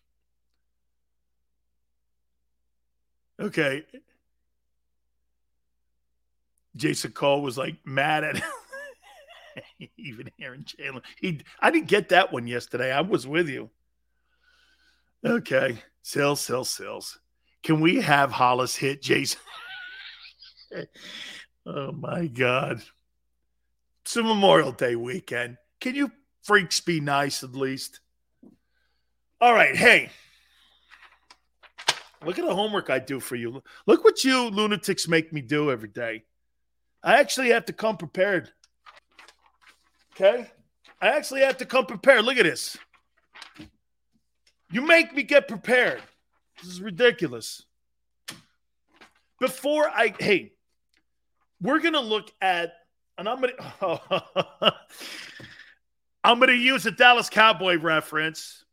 Okay. 3.39 3.83
Jason 6.75 7.13
Cole 7.13 7.41
was 7.41 7.57
like 7.57 7.77
mad 7.83 8.23
at 8.23 8.43
even 9.97 10.29
Aaron 10.39 10.63
Jalen. 10.63 11.01
He, 11.19 11.41
I 11.59 11.71
didn't 11.71 11.87
get 11.87 12.09
that 12.09 12.31
one 12.31 12.47
yesterday. 12.47 12.91
I 12.91 13.01
was 13.01 13.27
with 13.27 13.49
you. 13.49 13.69
Okay. 15.25 15.77
Sales, 16.01 16.41
sales, 16.41 16.69
sales. 16.69 17.19
Can 17.63 17.81
we 17.81 18.01
have 18.01 18.31
Hollis 18.31 18.75
hit 18.75 19.01
Jason? 19.01 19.39
oh 21.65 21.91
my 21.91 22.27
God. 22.27 22.81
It's 24.03 24.15
a 24.15 24.23
Memorial 24.23 24.71
Day 24.71 24.95
weekend. 24.95 25.57
Can 25.81 25.95
you 25.95 26.11
freaks 26.43 26.79
be 26.79 26.99
nice 26.99 27.43
at 27.43 27.55
least? 27.55 28.01
All 29.41 29.53
right. 29.53 29.75
Hey, 29.75 30.11
look 32.23 32.37
at 32.37 32.45
the 32.45 32.53
homework 32.53 32.89
I 32.91 32.99
do 32.99 33.19
for 33.19 33.35
you. 33.35 33.63
Look 33.87 34.03
what 34.03 34.23
you 34.23 34.49
lunatics 34.49 35.07
make 35.07 35.33
me 35.33 35.41
do 35.41 35.71
every 35.71 35.89
day. 35.89 36.23
I 37.03 37.19
actually 37.19 37.49
have 37.49 37.65
to 37.65 37.73
come 37.73 37.97
prepared. 37.97 38.51
Okay? 40.15 40.49
I 41.01 41.09
actually 41.09 41.41
have 41.41 41.57
to 41.57 41.65
come 41.65 41.85
prepared. 41.85 42.23
Look 42.23 42.37
at 42.37 42.43
this. 42.43 42.77
You 44.71 44.81
make 44.81 45.13
me 45.13 45.23
get 45.23 45.47
prepared. 45.47 46.01
This 46.61 46.71
is 46.71 46.81
ridiculous. 46.81 47.63
Before 49.39 49.89
I, 49.89 50.13
hey, 50.17 50.53
we're 51.61 51.79
going 51.79 51.93
to 51.93 51.99
look 51.99 52.31
at, 52.41 52.73
and 53.17 53.27
I'm 53.27 53.41
going 53.41 53.53
to, 53.79 54.73
I'm 56.23 56.39
going 56.39 56.49
to 56.49 56.55
use 56.55 56.85
a 56.85 56.91
Dallas 56.91 57.29
Cowboy 57.29 57.77
reference. 57.77 58.63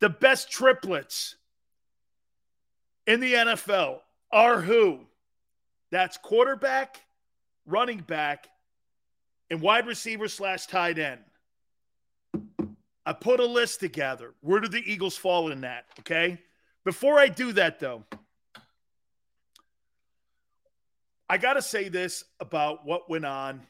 The 0.00 0.08
best 0.08 0.50
triplets 0.50 1.36
in 3.06 3.20
the 3.20 3.34
NFL 3.34 4.00
are 4.32 4.60
who? 4.60 5.00
That's 5.90 6.16
quarterback, 6.16 7.00
running 7.66 7.98
back, 7.98 8.48
and 9.50 9.60
wide 9.60 9.86
receiver 9.86 10.28
slash 10.28 10.66
tight 10.66 10.98
end. 10.98 11.20
I 13.04 13.12
put 13.12 13.38
a 13.38 13.46
list 13.46 13.80
together. 13.80 14.34
Where 14.40 14.60
do 14.60 14.68
the 14.68 14.82
Eagles 14.84 15.16
fall 15.16 15.52
in 15.52 15.60
that? 15.60 15.86
Okay. 16.00 16.40
Before 16.84 17.18
I 17.18 17.28
do 17.28 17.52
that, 17.52 17.78
though, 17.78 18.04
I 21.28 21.38
got 21.38 21.54
to 21.54 21.62
say 21.62 21.88
this 21.88 22.24
about 22.40 22.84
what 22.84 23.10
went 23.10 23.24
on 23.24 23.62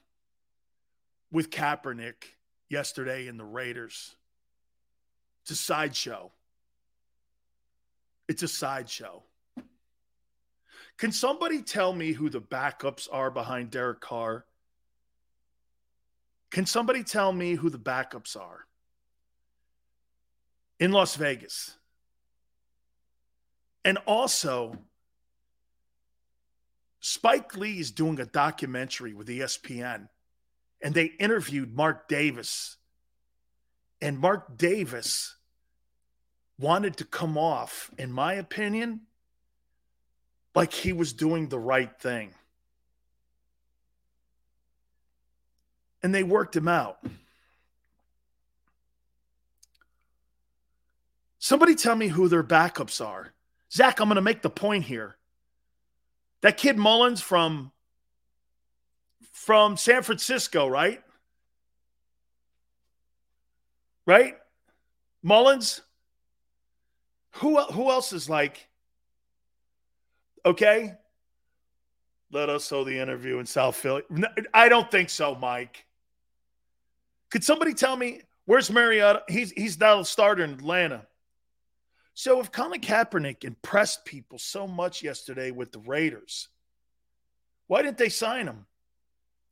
with 1.30 1.50
Kaepernick 1.50 2.24
yesterday 2.68 3.26
in 3.26 3.36
the 3.36 3.44
Raiders. 3.44 4.14
It's 5.42 5.52
a 5.52 5.56
sideshow. 5.56 6.30
It's 8.28 8.42
a 8.42 8.48
sideshow. 8.48 9.22
Can 10.98 11.12
somebody 11.12 11.62
tell 11.62 11.92
me 11.92 12.12
who 12.12 12.30
the 12.30 12.40
backups 12.40 13.06
are 13.12 13.30
behind 13.30 13.70
Derek 13.70 14.00
Carr? 14.00 14.44
Can 16.50 16.66
somebody 16.66 17.02
tell 17.02 17.32
me 17.32 17.54
who 17.54 17.70
the 17.70 17.78
backups 17.78 18.36
are 18.36 18.66
in 20.78 20.92
Las 20.92 21.16
Vegas? 21.16 21.76
And 23.84 23.98
also, 24.06 24.76
Spike 27.00 27.56
Lee 27.56 27.78
is 27.78 27.92
doing 27.92 28.18
a 28.18 28.26
documentary 28.26 29.14
with 29.14 29.28
ESPN, 29.28 30.08
and 30.82 30.92
they 30.92 31.04
interviewed 31.04 31.74
Mark 31.74 32.08
Davis. 32.08 32.78
And 34.00 34.18
Mark 34.18 34.58
Davis 34.58 35.36
wanted 36.58 36.96
to 36.96 37.04
come 37.04 37.38
off, 37.38 37.90
in 37.96 38.10
my 38.10 38.34
opinion, 38.34 39.02
like 40.54 40.72
he 40.72 40.92
was 40.92 41.12
doing 41.12 41.48
the 41.48 41.58
right 41.58 41.96
thing. 42.00 42.34
And 46.02 46.14
they 46.14 46.22
worked 46.22 46.54
him 46.54 46.68
out. 46.68 46.98
Somebody 51.38 51.74
tell 51.76 51.94
me 51.94 52.08
who 52.08 52.28
their 52.28 52.42
backups 52.42 53.04
are. 53.04 53.32
Zach, 53.72 54.00
I'm 54.00 54.08
going 54.08 54.16
to 54.16 54.20
make 54.20 54.42
the 54.42 54.50
point 54.50 54.84
here. 54.84 55.16
That 56.42 56.56
kid 56.56 56.76
Mullens 56.76 57.20
from 57.20 57.70
from 59.32 59.76
San 59.76 60.02
Francisco, 60.02 60.66
right? 60.66 61.02
Right? 64.06 64.36
Mullens. 65.22 65.82
Who 67.36 67.60
who 67.62 67.90
else 67.90 68.12
is 68.12 68.28
like 68.28 68.68
okay? 70.44 70.94
Let 72.32 72.48
us 72.48 72.66
show 72.66 72.82
the 72.82 72.98
interview 72.98 73.38
in 73.38 73.46
South 73.46 73.76
Philly. 73.76 74.02
I 74.52 74.68
don't 74.68 74.90
think 74.90 75.10
so, 75.10 75.34
Mike. 75.36 75.85
Could 77.30 77.44
somebody 77.44 77.74
tell 77.74 77.96
me 77.96 78.22
where's 78.44 78.70
Mariota? 78.70 79.22
He's 79.28 79.50
he's 79.52 79.78
now 79.78 80.00
a 80.00 80.04
starter 80.04 80.44
in 80.44 80.50
Atlanta. 80.50 81.06
So 82.14 82.40
if 82.40 82.50
Colin 82.50 82.80
Kaepernick 82.80 83.44
impressed 83.44 84.04
people 84.04 84.38
so 84.38 84.66
much 84.66 85.02
yesterday 85.02 85.50
with 85.50 85.70
the 85.70 85.80
Raiders, 85.80 86.48
why 87.66 87.82
didn't 87.82 87.98
they 87.98 88.08
sign 88.08 88.46
him? 88.46 88.66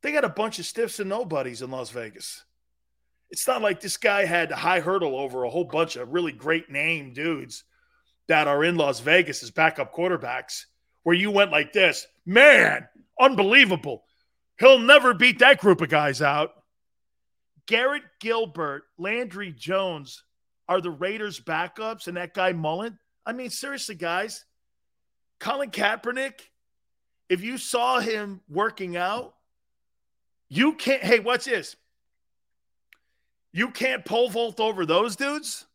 They 0.01 0.11
got 0.11 0.25
a 0.25 0.29
bunch 0.29 0.59
of 0.59 0.65
stiffs 0.65 0.99
and 0.99 1.09
nobodies 1.09 1.61
in 1.61 1.69
Las 1.69 1.91
Vegas. 1.91 2.43
It's 3.29 3.47
not 3.47 3.61
like 3.61 3.81
this 3.81 3.97
guy 3.97 4.25
had 4.25 4.51
a 4.51 4.55
high 4.55 4.79
hurdle 4.79 5.15
over 5.15 5.43
a 5.43 5.49
whole 5.49 5.65
bunch 5.65 5.95
of 5.95 6.09
really 6.09 6.31
great 6.31 6.69
name 6.69 7.13
dudes 7.13 7.63
that 8.27 8.47
are 8.47 8.63
in 8.63 8.77
Las 8.77 8.99
Vegas 8.99 9.43
as 9.43 9.51
backup 9.51 9.93
quarterbacks, 9.93 10.65
where 11.03 11.15
you 11.15 11.31
went 11.31 11.51
like 11.51 11.73
this. 11.73 12.07
Man, 12.25 12.87
unbelievable. 13.19 14.05
He'll 14.59 14.79
never 14.79 15.13
beat 15.13 15.39
that 15.39 15.59
group 15.59 15.81
of 15.81 15.89
guys 15.89 16.21
out. 16.21 16.51
Garrett 17.67 18.03
Gilbert, 18.19 18.83
Landry 18.97 19.51
Jones, 19.51 20.23
are 20.67 20.81
the 20.81 20.91
Raiders 20.91 21.39
backups 21.39 22.07
and 22.07 22.17
that 22.17 22.33
guy 22.33 22.51
Mullen. 22.51 22.97
I 23.25 23.33
mean, 23.33 23.49
seriously, 23.49 23.95
guys, 23.95 24.45
Colin 25.39 25.71
Kaepernick, 25.71 26.39
if 27.29 27.43
you 27.43 27.57
saw 27.57 27.99
him 27.99 28.41
working 28.49 28.97
out, 28.97 29.35
you 30.49 30.73
can't. 30.73 31.01
Hey, 31.01 31.19
what's 31.19 31.45
this? 31.45 31.75
You 33.51 33.69
can't 33.69 34.05
pole 34.05 34.29
vault 34.29 34.59
over 34.59 34.85
those 34.85 35.15
dudes? 35.15 35.65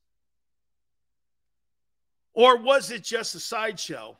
Or 2.33 2.57
was 2.57 2.91
it 2.91 3.03
just 3.03 3.35
a 3.35 3.41
sideshow? 3.41 4.17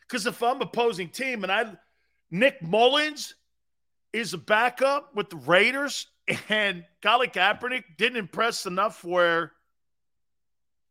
Because 0.00 0.26
if 0.26 0.42
I'm 0.42 0.60
opposing 0.60 1.08
team 1.08 1.44
and 1.44 1.52
I 1.52 1.72
Nick 2.30 2.60
Mullens 2.62 3.34
is 4.14 4.32
a 4.32 4.38
backup 4.38 5.14
with 5.16 5.28
the 5.28 5.36
Raiders 5.36 6.06
and 6.48 6.84
Colin 7.02 7.30
Kaepernick 7.30 7.82
didn't 7.98 8.16
impress 8.16 8.64
enough 8.64 9.02
where 9.04 9.52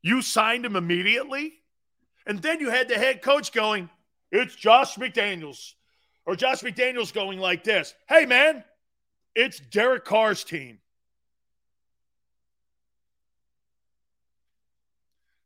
you 0.02 0.22
signed 0.22 0.66
him 0.66 0.76
immediately. 0.76 1.54
And 2.28 2.42
then 2.42 2.60
you 2.60 2.70
had 2.70 2.90
the 2.90 2.96
head 2.96 3.22
coach 3.22 3.54
going, 3.54 3.90
it's 4.30 4.56
Josh 4.56 4.96
McDaniels. 4.96 5.74
Or 6.26 6.36
Josh 6.36 6.62
McDaniels 6.62 7.14
going 7.14 7.40
like 7.40 7.64
this 7.64 7.94
Hey, 8.08 8.26
man, 8.26 8.64
it's 9.36 9.60
Derek 9.60 10.04
Carr's 10.04 10.44
team. 10.44 10.80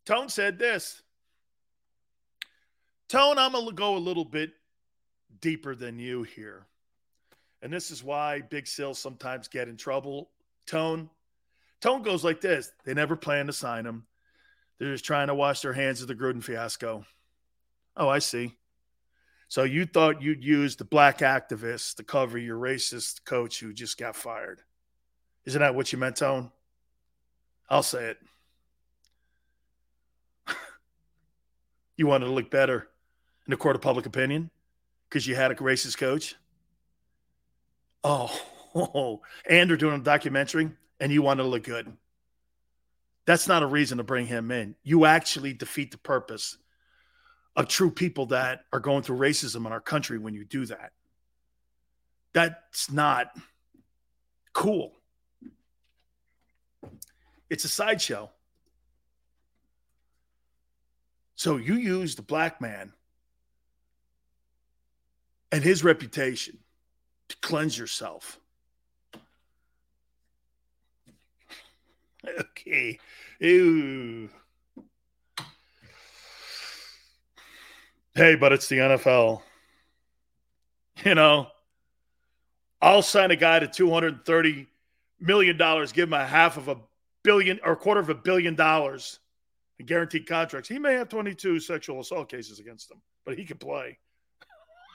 Tone 0.06 0.30
said 0.30 0.58
this. 0.58 1.02
Tone, 3.08 3.38
I'm 3.38 3.52
going 3.52 3.68
to 3.68 3.74
go 3.74 3.98
a 3.98 4.00
little 4.00 4.26
bit 4.26 4.52
deeper 5.42 5.76
than 5.76 6.00
you 6.00 6.24
here. 6.24 6.66
And 7.62 7.74
this 7.74 7.92
is 7.92 8.04
why 8.04 8.42
Big 8.42 8.68
sales 8.68 9.00
sometimes 9.00 9.48
get 9.48 9.68
in 9.68 9.78
trouble. 9.78 10.30
Tone. 10.66 11.10
Tone 11.82 12.02
goes 12.04 12.24
like 12.24 12.42
this. 12.42 12.72
They 12.86 12.94
never 12.94 13.16
plan 13.16 13.48
to 13.48 13.54
sign 13.54 13.86
him. 13.86 14.06
They're 14.78 14.92
just 14.92 15.06
trying 15.06 15.28
to 15.28 15.36
wash 15.36 15.62
their 15.62 15.74
hands 15.74 16.02
of 16.02 16.08
the 16.08 16.16
Gruden 16.16 16.44
fiasco. 16.44 17.06
Oh, 17.96 18.10
I 18.10 18.20
see. 18.20 18.56
So 19.48 19.64
you 19.64 19.86
thought 19.86 20.22
you'd 20.22 20.44
use 20.44 20.76
the 20.76 20.86
black 20.86 21.20
activists 21.20 21.96
to 21.96 22.04
cover 22.04 22.38
your 22.38 22.60
racist 22.60 23.26
coach 23.26 23.60
who 23.60 23.74
just 23.74 23.98
got 23.98 24.16
fired. 24.16 24.62
Isn't 25.46 25.62
that 25.62 25.74
what 25.74 25.92
you 25.92 25.98
meant, 25.98 26.18
Tone? 26.18 26.52
I'll 27.70 27.84
say 27.84 28.10
it. 28.10 28.18
you 31.98 32.08
wanted 32.08 32.26
to 32.26 32.34
look 32.34 32.52
better 32.52 32.90
in 33.46 33.52
the 33.52 33.58
court 33.58 33.76
of 33.76 33.82
public 33.82 34.06
opinion 34.06 34.52
because 35.10 35.26
you 35.26 35.36
had 35.36 35.52
a 35.52 35.56
racist 35.56 35.98
coach? 35.98 36.36
Oh, 38.10 39.22
and 39.50 39.70
they're 39.70 39.76
doing 39.76 40.00
a 40.00 40.04
documentary 40.04 40.72
and 41.00 41.12
you 41.12 41.22
want 41.22 41.40
to 41.40 41.44
look 41.44 41.64
good. 41.64 41.92
That's 43.26 43.50
not 43.50 43.64
a 43.64 43.68
reason 43.68 43.98
to 43.98 44.04
bring 44.06 44.26
him 44.26 44.50
in. 44.50 44.76
You 44.84 45.04
actually 45.06 45.52
defeat 45.52 45.92
the 45.92 45.98
purpose 45.98 46.58
of 47.58 47.68
true 47.68 47.92
people 47.92 48.28
that 48.28 48.62
are 48.72 48.80
going 48.80 49.04
through 49.04 49.18
racism 49.18 49.66
in 49.66 49.74
our 49.74 49.82
country 49.82 50.18
when 50.18 50.34
you 50.34 50.46
do 50.46 50.66
that. 50.68 50.94
That's 52.32 52.90
not 52.90 53.32
cool. 54.54 54.94
It's 57.50 57.66
a 57.66 57.70
sideshow. 57.70 58.32
So 61.36 61.58
you 61.58 61.76
use 61.76 62.16
the 62.16 62.22
black 62.22 62.62
man 62.62 62.94
and 65.52 65.62
his 65.62 65.84
reputation 65.84 66.60
to 67.30 67.36
cleanse 67.42 67.78
yourself. 67.78 68.40
Okay. 72.40 73.00
Ew. 73.40 74.30
Hey, 78.14 78.36
but 78.36 78.52
it's 78.52 78.68
the 78.68 78.78
NFL. 78.78 79.42
You 81.06 81.16
know, 81.16 81.48
I'll 82.82 83.02
sign 83.02 83.32
a 83.32 83.36
guy 83.36 83.60
to 83.60 83.68
$230 83.68 84.68
million, 85.20 85.58
give 85.94 86.10
him 86.10 86.14
a 86.14 86.26
half 86.26 86.58
of 86.58 86.68
a 86.68 86.78
billion 87.24 87.60
or 87.64 87.74
a 87.74 87.78
quarter 87.78 88.00
of 88.00 88.10
a 88.10 88.16
billion 88.16 88.56
dollars 88.56 89.20
in 89.80 89.86
guaranteed 89.86 90.28
contracts. 90.28 90.70
He 90.70 90.80
may 90.80 90.94
have 90.94 91.10
22 91.10 91.60
sexual 91.60 92.00
assault 92.00 92.30
cases 92.30 92.60
against 92.60 92.90
him, 92.92 93.02
but 93.26 93.38
he 93.38 93.46
can 93.46 93.58
play. 93.58 94.00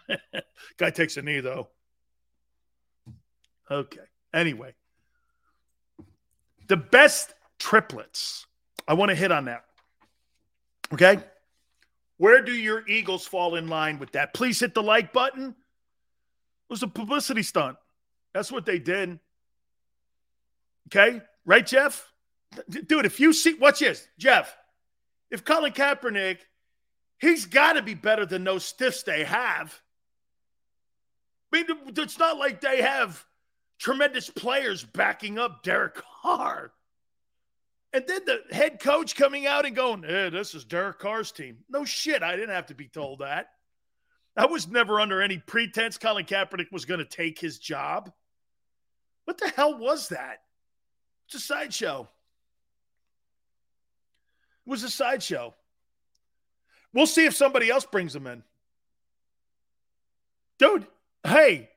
Guy 0.76 0.90
takes 0.90 1.16
a 1.16 1.22
knee, 1.22 1.40
though. 1.40 1.68
Okay. 3.72 4.00
Anyway, 4.34 4.74
the 6.68 6.76
best 6.76 7.34
triplets. 7.58 8.46
I 8.86 8.94
want 8.94 9.10
to 9.10 9.14
hit 9.14 9.32
on 9.32 9.46
that. 9.46 9.64
Okay. 10.92 11.18
Where 12.18 12.42
do 12.42 12.52
your 12.52 12.86
Eagles 12.88 13.26
fall 13.26 13.56
in 13.56 13.68
line 13.68 13.98
with 13.98 14.12
that? 14.12 14.34
Please 14.34 14.60
hit 14.60 14.74
the 14.74 14.82
like 14.82 15.12
button. 15.12 15.48
It 15.48 15.54
was 16.68 16.82
a 16.82 16.88
publicity 16.88 17.42
stunt. 17.42 17.76
That's 18.34 18.52
what 18.52 18.66
they 18.66 18.78
did. 18.78 19.18
Okay. 20.88 21.22
Right, 21.44 21.66
Jeff? 21.66 22.12
Dude, 22.68 23.06
if 23.06 23.18
you 23.18 23.32
see, 23.32 23.54
watch 23.54 23.80
this, 23.80 24.06
Jeff. 24.18 24.54
If 25.30 25.44
Colin 25.44 25.72
Kaepernick 25.72 26.38
He's 27.22 27.46
got 27.46 27.74
to 27.74 27.82
be 27.82 27.94
better 27.94 28.26
than 28.26 28.42
those 28.42 28.64
stiffs 28.64 29.04
they 29.04 29.22
have. 29.22 29.80
I 31.54 31.62
mean, 31.62 31.66
it's 31.96 32.18
not 32.18 32.36
like 32.36 32.60
they 32.60 32.82
have 32.82 33.24
tremendous 33.82 34.30
players 34.30 34.84
backing 34.84 35.40
up 35.40 35.64
Derek 35.64 36.00
Carr. 36.22 36.72
And 37.92 38.04
then 38.06 38.20
the 38.24 38.40
head 38.54 38.80
coach 38.80 39.16
coming 39.16 39.46
out 39.46 39.66
and 39.66 39.74
going, 39.74 40.04
hey, 40.04 40.30
this 40.30 40.54
is 40.54 40.64
Derek 40.64 41.00
Carr's 41.00 41.32
team. 41.32 41.58
No 41.68 41.84
shit. 41.84 42.22
I 42.22 42.36
didn't 42.36 42.54
have 42.54 42.66
to 42.66 42.74
be 42.74 42.86
told 42.86 43.18
that. 43.18 43.48
I 44.36 44.46
was 44.46 44.68
never 44.68 45.00
under 45.00 45.20
any 45.20 45.36
pretense 45.36 45.98
Colin 45.98 46.24
Kaepernick 46.24 46.70
was 46.70 46.84
going 46.84 47.00
to 47.00 47.04
take 47.04 47.38
his 47.40 47.58
job. 47.58 48.10
What 49.24 49.38
the 49.38 49.48
hell 49.48 49.76
was 49.76 50.08
that? 50.08 50.38
It's 51.26 51.34
a 51.34 51.40
sideshow. 51.40 52.08
It 54.64 54.70
was 54.70 54.84
a 54.84 54.90
sideshow. 54.90 55.54
We'll 56.94 57.06
see 57.06 57.26
if 57.26 57.34
somebody 57.34 57.68
else 57.68 57.84
brings 57.84 58.14
him 58.14 58.28
in. 58.28 58.44
Dude, 60.58 60.86
hey, 61.24 61.68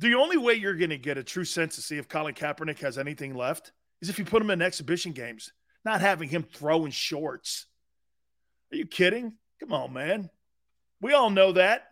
the 0.00 0.14
only 0.14 0.38
way 0.38 0.54
you're 0.54 0.74
going 0.74 0.90
to 0.90 0.98
get 0.98 1.18
a 1.18 1.22
true 1.22 1.44
sense 1.44 1.74
to 1.74 1.82
see 1.82 1.98
if 1.98 2.08
Colin 2.08 2.34
Kaepernick 2.34 2.78
has 2.78 2.96
anything 2.96 3.34
left 3.34 3.72
is 4.00 4.08
if 4.08 4.18
you 4.18 4.24
put 4.24 4.40
him 4.40 4.50
in 4.50 4.62
exhibition 4.62 5.12
games, 5.12 5.52
not 5.84 6.00
having 6.00 6.30
him 6.30 6.42
throwing 6.42 6.90
shorts. 6.90 7.66
Are 8.72 8.76
you 8.76 8.86
kidding? 8.86 9.34
Come 9.60 9.74
on, 9.74 9.92
man. 9.92 10.30
We 11.02 11.12
all 11.12 11.28
know 11.28 11.52
that. 11.52 11.86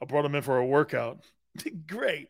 I 0.00 0.04
brought 0.04 0.26
him 0.26 0.34
in 0.34 0.42
for 0.42 0.58
a 0.58 0.66
workout. 0.66 1.20
Great. 1.86 2.28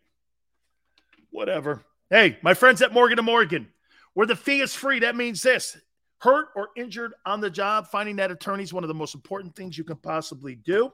Whatever. 1.30 1.82
Hey, 2.08 2.38
my 2.42 2.54
friends 2.54 2.80
at 2.80 2.92
Morgan 2.92 3.18
& 3.20 3.24
Morgan, 3.24 3.68
where 4.14 4.26
the 4.26 4.36
fee 4.36 4.60
is 4.60 4.74
free, 4.74 5.00
that 5.00 5.16
means 5.16 5.42
this. 5.42 5.76
Hurt 6.18 6.46
or 6.54 6.68
injured 6.76 7.12
on 7.26 7.40
the 7.40 7.50
job, 7.50 7.88
finding 7.88 8.16
that 8.16 8.30
attorney 8.30 8.62
is 8.62 8.72
one 8.72 8.84
of 8.84 8.88
the 8.88 8.94
most 8.94 9.16
important 9.16 9.56
things 9.56 9.76
you 9.76 9.84
can 9.84 9.96
possibly 9.96 10.54
do. 10.54 10.92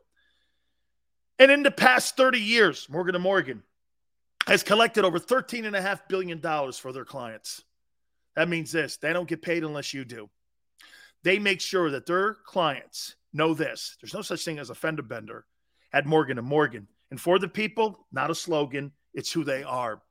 And 1.39 1.51
in 1.51 1.63
the 1.63 1.71
past 1.71 2.17
30 2.17 2.39
years, 2.39 2.89
Morgan 2.89 3.21
& 3.21 3.23
Morgan 3.23 3.63
has 4.47 4.63
collected 4.63 5.05
over 5.05 5.19
$13.5 5.19 6.01
billion 6.09 6.41
for 6.73 6.93
their 6.93 7.05
clients. 7.05 7.63
That 8.37 8.49
means 8.49 8.73
this 8.73 8.97
they 8.97 9.13
don't 9.13 9.29
get 9.29 9.43
paid 9.43 9.65
unless 9.65 9.93
you 9.93 10.05
do. 10.05 10.29
They 11.23 11.39
make 11.39 11.61
sure 11.61 11.91
that 11.91 12.07
their 12.07 12.35
clients 12.35 13.17
know 13.33 13.55
this. 13.55 13.97
There's 14.01 14.15
no 14.15 14.23
such 14.23 14.45
thing 14.45 14.59
as 14.59 14.71
a 14.71 14.75
fender 14.75 15.03
bender 15.03 15.45
at 15.93 16.07
Morgan 16.07 16.39
and 16.39 16.47
Morgan. 16.47 16.89
And 17.11 17.21
for 17.21 17.39
the 17.39 17.49
people, 17.49 18.07
not 18.11 18.31
a 18.31 18.35
slogan, 18.35 18.93
it's 19.15 19.31
who 19.31 19.45
they 19.45 19.63
are. 19.63 20.03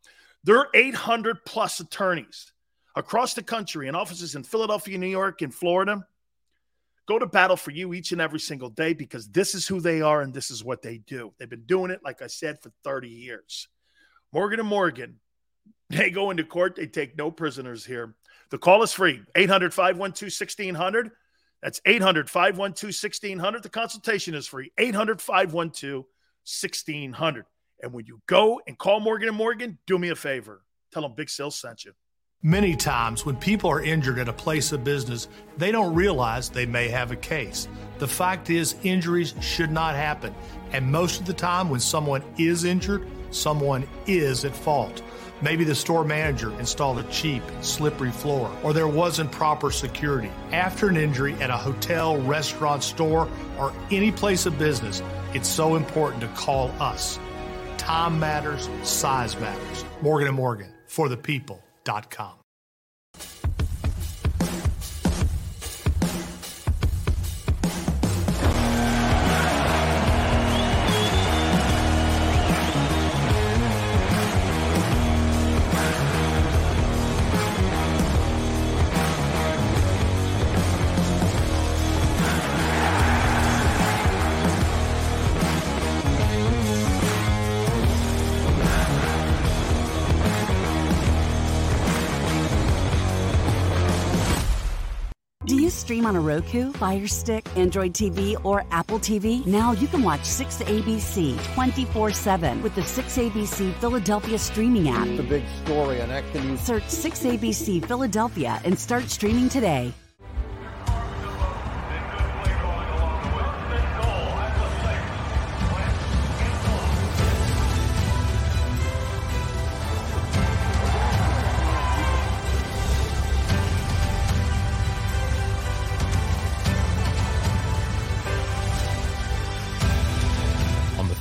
There 0.43 0.57
are 0.57 0.69
800 0.73 1.45
plus 1.45 1.79
attorneys 1.79 2.51
across 2.95 3.33
the 3.33 3.43
country 3.43 3.87
in 3.87 3.95
offices 3.95 4.35
in 4.35 4.43
Philadelphia, 4.43 4.97
New 4.97 5.07
York, 5.07 5.41
and 5.41 5.53
Florida. 5.53 6.05
Go 7.07 7.19
to 7.19 7.25
battle 7.25 7.57
for 7.57 7.71
you 7.71 7.93
each 7.93 8.11
and 8.11 8.21
every 8.21 8.39
single 8.39 8.69
day 8.69 8.93
because 8.93 9.27
this 9.29 9.55
is 9.55 9.67
who 9.67 9.81
they 9.81 10.01
are 10.01 10.21
and 10.21 10.33
this 10.33 10.51
is 10.51 10.63
what 10.63 10.81
they 10.81 10.99
do. 10.99 11.33
They've 11.37 11.49
been 11.49 11.65
doing 11.65 11.91
it, 11.91 12.01
like 12.03 12.21
I 12.21 12.27
said, 12.27 12.61
for 12.61 12.71
30 12.83 13.09
years. 13.09 13.67
Morgan 14.33 14.59
and 14.59 14.69
Morgan, 14.69 15.19
they 15.89 16.09
go 16.09 16.31
into 16.31 16.43
court, 16.43 16.75
they 16.75 16.87
take 16.87 17.17
no 17.17 17.31
prisoners 17.31 17.85
here. 17.85 18.15
The 18.49 18.57
call 18.57 18.83
is 18.83 18.93
free 18.93 19.21
800 19.35 19.73
512 19.73 20.27
1600. 20.27 21.11
That's 21.61 21.79
800 21.85 22.29
512 22.29 22.89
1600. 22.89 23.63
The 23.63 23.69
consultation 23.69 24.33
is 24.33 24.47
free 24.47 24.71
800 24.77 25.21
512 25.21 26.03
1600. 26.03 27.45
And 27.83 27.93
when 27.93 28.05
you 28.05 28.21
go 28.27 28.61
and 28.67 28.77
call 28.77 28.99
Morgan 28.99 29.29
and 29.29 29.37
Morgan, 29.37 29.77
do 29.87 29.97
me 29.97 30.09
a 30.09 30.15
favor. 30.15 30.61
Tell 30.91 31.03
them 31.03 31.13
Big 31.15 31.29
Sales 31.29 31.55
sent 31.55 31.85
you. 31.85 31.93
Many 32.43 32.75
times 32.75 33.23
when 33.23 33.35
people 33.35 33.69
are 33.69 33.83
injured 33.83 34.17
at 34.17 34.27
a 34.27 34.33
place 34.33 34.71
of 34.71 34.83
business, 34.83 35.27
they 35.57 35.71
don't 35.71 35.93
realize 35.93 36.49
they 36.49 36.65
may 36.65 36.87
have 36.87 37.11
a 37.11 37.15
case. 37.15 37.67
The 37.99 38.07
fact 38.07 38.49
is, 38.49 38.75
injuries 38.81 39.35
should 39.41 39.71
not 39.71 39.95
happen. 39.95 40.33
And 40.71 40.91
most 40.91 41.19
of 41.19 41.27
the 41.27 41.33
time, 41.33 41.69
when 41.69 41.79
someone 41.79 42.23
is 42.39 42.63
injured, 42.63 43.05
someone 43.31 43.87
is 44.07 44.45
at 44.45 44.55
fault. 44.55 45.01
Maybe 45.41 45.63
the 45.63 45.73
store 45.73 46.03
manager 46.03 46.57
installed 46.59 46.99
a 46.99 47.03
cheap, 47.05 47.41
slippery 47.61 48.11
floor, 48.11 48.55
or 48.63 48.73
there 48.73 48.87
wasn't 48.87 49.31
proper 49.31 49.71
security. 49.71 50.31
After 50.51 50.87
an 50.87 50.97
injury 50.97 51.33
at 51.35 51.49
a 51.49 51.57
hotel, 51.57 52.21
restaurant, 52.21 52.83
store, 52.83 53.27
or 53.57 53.73
any 53.89 54.11
place 54.11 54.45
of 54.45 54.59
business, 54.59 55.01
it's 55.33 55.49
so 55.49 55.75
important 55.75 56.21
to 56.21 56.27
call 56.29 56.69
us. 56.79 57.19
Time 57.77 58.19
matters, 58.19 58.69
size 58.83 59.39
matters. 59.39 59.85
Morgan 60.01 60.27
and 60.27 60.37
Morgan 60.37 60.71
for 60.85 61.09
the 61.09 61.17
people.com. 61.17 62.40
stream 95.71 96.05
on 96.05 96.15
a 96.15 96.19
Roku, 96.19 96.71
Fire 96.73 97.07
Stick, 97.07 97.45
Android 97.57 97.93
TV, 97.93 98.35
or 98.43 98.65
Apple 98.71 98.99
TV? 98.99 99.45
Now 99.45 99.71
you 99.71 99.87
can 99.87 100.03
watch 100.03 100.21
6ABC 100.21 101.53
24 101.53 102.11
7 102.11 102.61
with 102.61 102.75
the 102.75 102.81
6ABC 102.81 103.73
Philadelphia 103.75 104.37
streaming 104.37 104.89
app. 104.89 105.07
The 105.17 105.23
big 105.23 105.43
story 105.63 106.01
on 106.01 106.11
Action 106.11 106.47
News. 106.47 106.61
Search 106.61 106.83
6ABC 106.83 107.85
Philadelphia 107.85 108.61
and 108.63 108.77
start 108.77 109.09
streaming 109.09 109.49
today. 109.49 109.93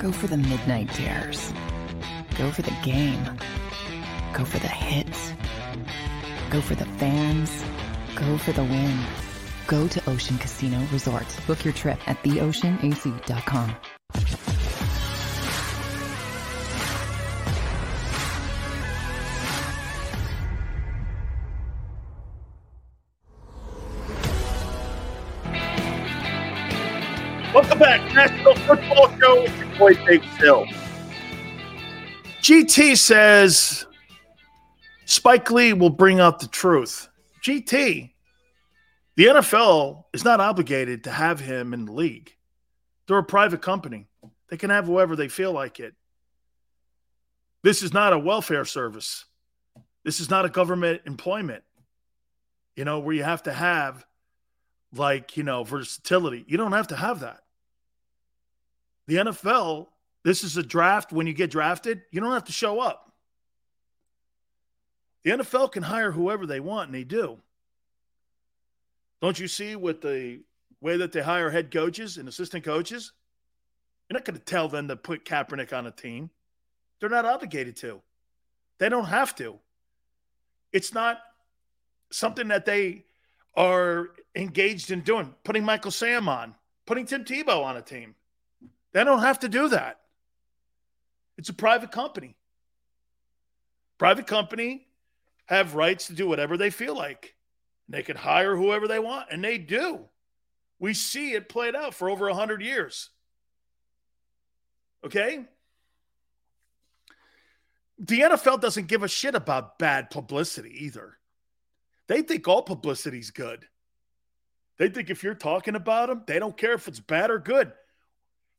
Go 0.00 0.10
for 0.10 0.28
the 0.28 0.38
midnight 0.38 0.90
dares. 0.94 1.52
Go 2.38 2.50
for 2.50 2.62
the 2.62 2.74
game. 2.82 3.22
Go 4.32 4.46
for 4.46 4.58
the 4.58 4.66
hits. 4.66 5.34
Go 6.48 6.62
for 6.62 6.74
the 6.74 6.86
fans. 6.86 7.62
Go 8.14 8.38
for 8.38 8.52
the 8.52 8.64
win. 8.64 8.98
Go 9.66 9.86
to 9.88 10.10
Ocean 10.10 10.38
Casino 10.38 10.80
Resort. 10.90 11.26
Book 11.46 11.66
your 11.66 11.74
trip 11.74 11.98
at 12.08 12.16
theoceanac.com. 12.22 13.76
Welcome 27.52 27.78
back, 27.80 28.14
National 28.14 28.54
Football 28.54 29.18
Show 29.18 29.69
boy 29.80 29.94
Big 30.04 30.22
Phil. 30.38 30.66
GT 32.42 32.98
says 32.98 33.86
Spike 35.06 35.50
Lee 35.50 35.72
will 35.72 35.88
bring 35.88 36.20
out 36.20 36.38
the 36.38 36.46
truth. 36.48 37.08
GT, 37.42 38.10
the 39.16 39.24
NFL 39.24 40.04
is 40.12 40.22
not 40.22 40.38
obligated 40.38 41.04
to 41.04 41.10
have 41.10 41.40
him 41.40 41.72
in 41.72 41.86
the 41.86 41.92
league. 41.92 42.30
They're 43.06 43.16
a 43.16 43.24
private 43.24 43.62
company. 43.62 44.06
They 44.50 44.58
can 44.58 44.68
have 44.68 44.84
whoever 44.84 45.16
they 45.16 45.28
feel 45.28 45.52
like 45.52 45.80
it. 45.80 45.94
This 47.62 47.82
is 47.82 47.94
not 47.94 48.12
a 48.12 48.18
welfare 48.18 48.66
service. 48.66 49.24
This 50.04 50.20
is 50.20 50.28
not 50.28 50.44
a 50.44 50.50
government 50.50 51.02
employment, 51.06 51.64
you 52.76 52.84
know, 52.84 52.98
where 52.98 53.14
you 53.14 53.22
have 53.22 53.44
to 53.44 53.52
have 53.52 54.04
like, 54.94 55.38
you 55.38 55.42
know, 55.42 55.64
versatility. 55.64 56.44
You 56.46 56.58
don't 56.58 56.72
have 56.72 56.88
to 56.88 56.96
have 56.96 57.20
that. 57.20 57.40
The 59.10 59.16
NFL, 59.16 59.88
this 60.22 60.44
is 60.44 60.56
a 60.56 60.62
draft. 60.62 61.12
When 61.12 61.26
you 61.26 61.32
get 61.32 61.50
drafted, 61.50 62.02
you 62.12 62.20
don't 62.20 62.30
have 62.30 62.44
to 62.44 62.52
show 62.52 62.78
up. 62.78 63.12
The 65.24 65.32
NFL 65.32 65.72
can 65.72 65.82
hire 65.82 66.12
whoever 66.12 66.46
they 66.46 66.60
want, 66.60 66.86
and 66.86 66.94
they 66.94 67.02
do. 67.02 67.38
Don't 69.20 69.36
you 69.36 69.48
see 69.48 69.74
with 69.74 70.00
the 70.00 70.42
way 70.80 70.96
that 70.96 71.10
they 71.10 71.22
hire 71.22 71.50
head 71.50 71.72
coaches 71.72 72.18
and 72.18 72.28
assistant 72.28 72.62
coaches? 72.62 73.10
You're 74.08 74.16
not 74.16 74.24
going 74.24 74.38
to 74.38 74.44
tell 74.44 74.68
them 74.68 74.86
to 74.86 74.94
put 74.94 75.24
Kaepernick 75.24 75.76
on 75.76 75.88
a 75.88 75.90
team. 75.90 76.30
They're 77.00 77.10
not 77.10 77.24
obligated 77.24 77.74
to. 77.78 78.00
They 78.78 78.88
don't 78.88 79.06
have 79.06 79.34
to. 79.34 79.58
It's 80.72 80.94
not 80.94 81.18
something 82.12 82.46
that 82.46 82.64
they 82.64 83.06
are 83.56 84.10
engaged 84.36 84.92
in 84.92 85.00
doing, 85.00 85.34
putting 85.42 85.64
Michael 85.64 85.90
Sam 85.90 86.28
on, 86.28 86.54
putting 86.86 87.06
Tim 87.06 87.24
Tebow 87.24 87.64
on 87.64 87.76
a 87.76 87.82
team. 87.82 88.14
They 88.92 89.04
don't 89.04 89.20
have 89.20 89.40
to 89.40 89.48
do 89.48 89.68
that. 89.68 90.00
It's 91.38 91.48
a 91.48 91.54
private 91.54 91.92
company. 91.92 92.36
Private 93.98 94.26
company 94.26 94.86
have 95.46 95.74
rights 95.74 96.06
to 96.08 96.14
do 96.14 96.26
whatever 96.26 96.56
they 96.56 96.70
feel 96.70 96.94
like. 96.94 97.34
They 97.88 98.02
can 98.02 98.16
hire 98.16 98.56
whoever 98.56 98.86
they 98.86 98.98
want, 98.98 99.28
and 99.30 99.42
they 99.42 99.58
do. 99.58 100.00
We 100.78 100.94
see 100.94 101.32
it 101.32 101.48
played 101.48 101.74
out 101.74 101.94
for 101.94 102.08
over 102.08 102.26
100 102.26 102.62
years. 102.62 103.10
Okay? 105.04 105.44
The 107.98 108.20
NFL 108.20 108.60
doesn't 108.60 108.86
give 108.86 109.02
a 109.02 109.08
shit 109.08 109.34
about 109.34 109.78
bad 109.78 110.10
publicity 110.10 110.86
either. 110.86 111.18
They 112.06 112.22
think 112.22 112.48
all 112.48 112.62
publicity 112.62 113.18
is 113.18 113.30
good. 113.30 113.66
They 114.78 114.88
think 114.88 115.10
if 115.10 115.22
you're 115.22 115.34
talking 115.34 115.74
about 115.74 116.08
them, 116.08 116.22
they 116.26 116.38
don't 116.38 116.56
care 116.56 116.72
if 116.72 116.88
it's 116.88 117.00
bad 117.00 117.30
or 117.30 117.38
good. 117.38 117.72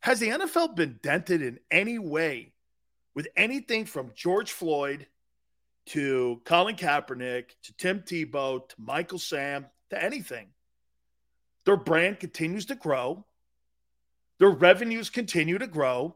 Has 0.01 0.19
the 0.19 0.29
NFL 0.29 0.75
been 0.75 0.99
dented 1.03 1.41
in 1.41 1.59
any 1.69 1.99
way 1.99 2.53
with 3.13 3.27
anything 3.35 3.85
from 3.85 4.11
George 4.15 4.51
Floyd 4.51 5.07
to 5.87 6.41
Colin 6.43 6.75
Kaepernick 6.75 7.49
to 7.63 7.73
Tim 7.77 7.99
Tebow 7.99 8.67
to 8.67 8.75
Michael 8.79 9.19
Sam 9.19 9.67
to 9.91 10.03
anything? 10.03 10.47
Their 11.65 11.77
brand 11.77 12.19
continues 12.19 12.65
to 12.67 12.75
grow. 12.75 13.23
Their 14.39 14.49
revenues 14.49 15.11
continue 15.11 15.59
to 15.59 15.67
grow. 15.67 16.15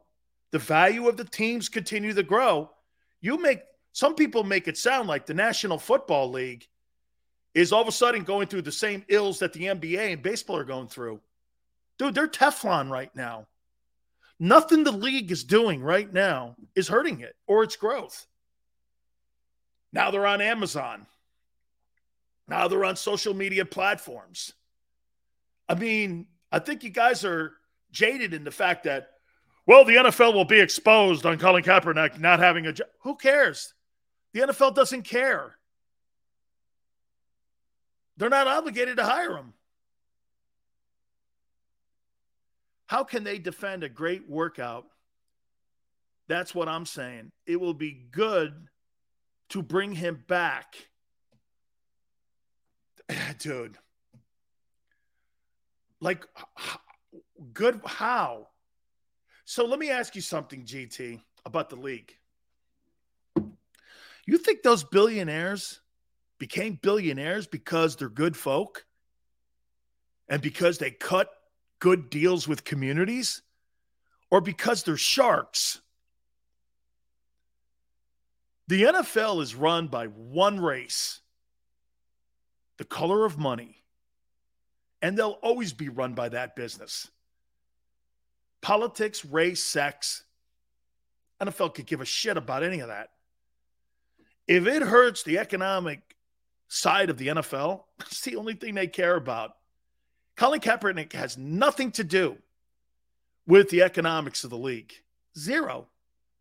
The 0.50 0.58
value 0.60 1.08
of 1.08 1.18
the 1.18 1.24
teams 1.24 1.70
continue 1.70 2.14
to 2.14 2.24
grow. 2.24 2.72
You 3.22 3.40
make 3.40 3.62
some 3.92 4.16
people 4.16 4.44
make 4.44 4.68
it 4.68 4.78
sound 4.78 5.08
like 5.08 5.28
the 5.28 5.34
National 5.36 5.78
Football 5.78 6.32
League 6.32 6.68
is 7.54 7.72
all 7.72 7.84
of 7.84 7.88
a 7.88 7.92
sudden 7.92 8.24
going 8.24 8.48
through 8.48 8.64
the 8.64 8.72
same 8.72 9.06
ills 9.10 9.40
that 9.40 9.54
the 9.54 9.66
NBA 9.66 10.12
and 10.12 10.24
baseball 10.24 10.58
are 10.58 10.66
going 10.66 10.88
through. 10.88 11.22
Dude, 12.00 12.16
they're 12.16 12.28
Teflon 12.28 12.90
right 12.90 13.16
now. 13.16 13.48
Nothing 14.40 14.84
the 14.84 14.92
league 14.92 15.32
is 15.32 15.44
doing 15.44 15.82
right 15.82 16.12
now 16.12 16.56
is 16.76 16.88
hurting 16.88 17.22
it 17.22 17.36
or 17.48 17.64
its 17.64 17.76
growth. 17.76 18.28
Now 19.94 20.12
they're 20.12 20.28
on 20.28 20.42
Amazon. 20.42 21.08
Now 22.48 22.68
they're 22.68 22.86
on 22.86 22.96
social 22.98 23.34
media 23.34 23.66
platforms. 23.66 24.54
I 25.68 25.76
mean, 25.76 26.28
I 26.52 26.60
think 26.60 26.84
you 26.84 26.90
guys 26.90 27.26
are 27.26 27.54
jaded 27.92 28.34
in 28.34 28.44
the 28.44 28.52
fact 28.52 28.84
that, 28.84 29.10
well, 29.66 29.84
the 29.84 29.96
NFL 29.96 30.34
will 30.34 30.46
be 30.46 30.60
exposed 30.60 31.26
on 31.26 31.40
Colin 31.40 31.64
Kaepernick 31.64 32.20
not 32.20 32.40
having 32.40 32.68
a 32.68 32.74
job. 32.74 32.88
Who 33.02 33.16
cares? 33.16 33.74
The 34.34 34.42
NFL 34.42 34.76
doesn't 34.76 35.04
care. 35.04 35.56
They're 38.18 38.30
not 38.30 38.48
obligated 38.48 38.98
to 38.98 39.04
hire 39.04 39.36
him. 39.36 39.54
How 42.88 43.04
can 43.04 43.24
they 43.24 43.40
defend 43.40 43.84
a 43.84 43.90
great 43.90 44.30
workout? 44.30 44.86
That's 46.28 46.54
what 46.54 46.68
I'm 46.68 46.86
saying. 46.86 47.32
It 47.46 47.60
will 47.60 47.74
be 47.74 48.06
good 48.12 48.54
to 49.50 49.62
bring 49.62 49.92
him 49.92 50.24
back. 50.28 50.76
Dude. 53.40 53.78
Like, 56.02 56.26
good. 57.54 57.82
How? 57.86 58.48
So 59.46 59.66
let 59.66 59.80
me 59.80 59.90
ask 59.90 60.16
you 60.16 60.22
something, 60.22 60.66
GT, 60.66 61.22
about 61.46 61.70
the 61.70 61.76
league. 61.76 62.14
You 64.26 64.38
think 64.40 64.64
those 64.64 64.84
billionaires 64.84 65.82
became 66.40 66.80
billionaires 66.82 67.46
because 67.46 67.96
they're 67.96 68.10
good 68.10 68.36
folk 68.36 68.86
and 70.28 70.42
because 70.42 70.80
they 70.80 70.92
cut 70.92 71.30
good 71.80 72.10
deals 72.10 72.48
with 72.48 72.64
communities 72.64 73.42
or 74.30 74.42
because 74.42 74.84
they're 74.84 74.98
sharks? 74.98 75.82
The 78.68 78.84
NFL 78.84 79.42
is 79.42 79.56
run 79.56 79.88
by 79.88 80.08
one 80.08 80.60
race 80.60 81.22
the 82.78 82.86
color 82.86 83.26
of 83.26 83.38
money. 83.38 83.84
And 85.02 85.18
they'll 85.18 85.40
always 85.42 85.74
be 85.74 85.90
run 85.90 86.14
by 86.14 86.30
that 86.30 86.56
business. 86.56 87.10
Politics, 88.62 89.24
race, 89.24 89.64
sex. 89.64 90.24
NFL 91.42 91.76
could 91.76 91.86
give 91.86 92.02
a 92.02 92.06
shit 92.06 92.38
about 92.38 92.64
any 92.64 92.80
of 92.80 92.88
that. 92.88 93.10
If 94.48 94.66
it 94.68 94.82
hurts 94.82 95.24
the 95.24 95.40
economic 95.40 96.16
side 96.68 97.10
of 97.10 97.18
the 97.18 97.28
NFL, 97.28 97.84
it's 98.02 98.22
the 98.22 98.36
only 98.36 98.56
thing 98.56 98.76
they 98.76 98.88
care 98.88 99.16
about. 99.16 99.52
Colin 100.36 100.60
Kaepernick 100.60 101.14
has 101.14 101.38
nothing 101.38 101.92
to 101.92 102.04
do 102.04 102.38
with 103.48 103.70
the 103.70 103.84
economics 103.84 104.44
of 104.44 104.50
the 104.50 104.58
league. 104.58 104.94
Zero. 105.38 105.88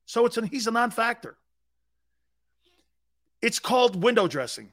So 0.06 0.26
it's 0.26 0.36
an, 0.36 0.44
he's 0.44 0.66
a 0.66 0.70
non-factor. 0.70 1.36
It's 3.40 3.58
called 3.58 4.02
window 4.02 4.26
dressing. 4.26 4.72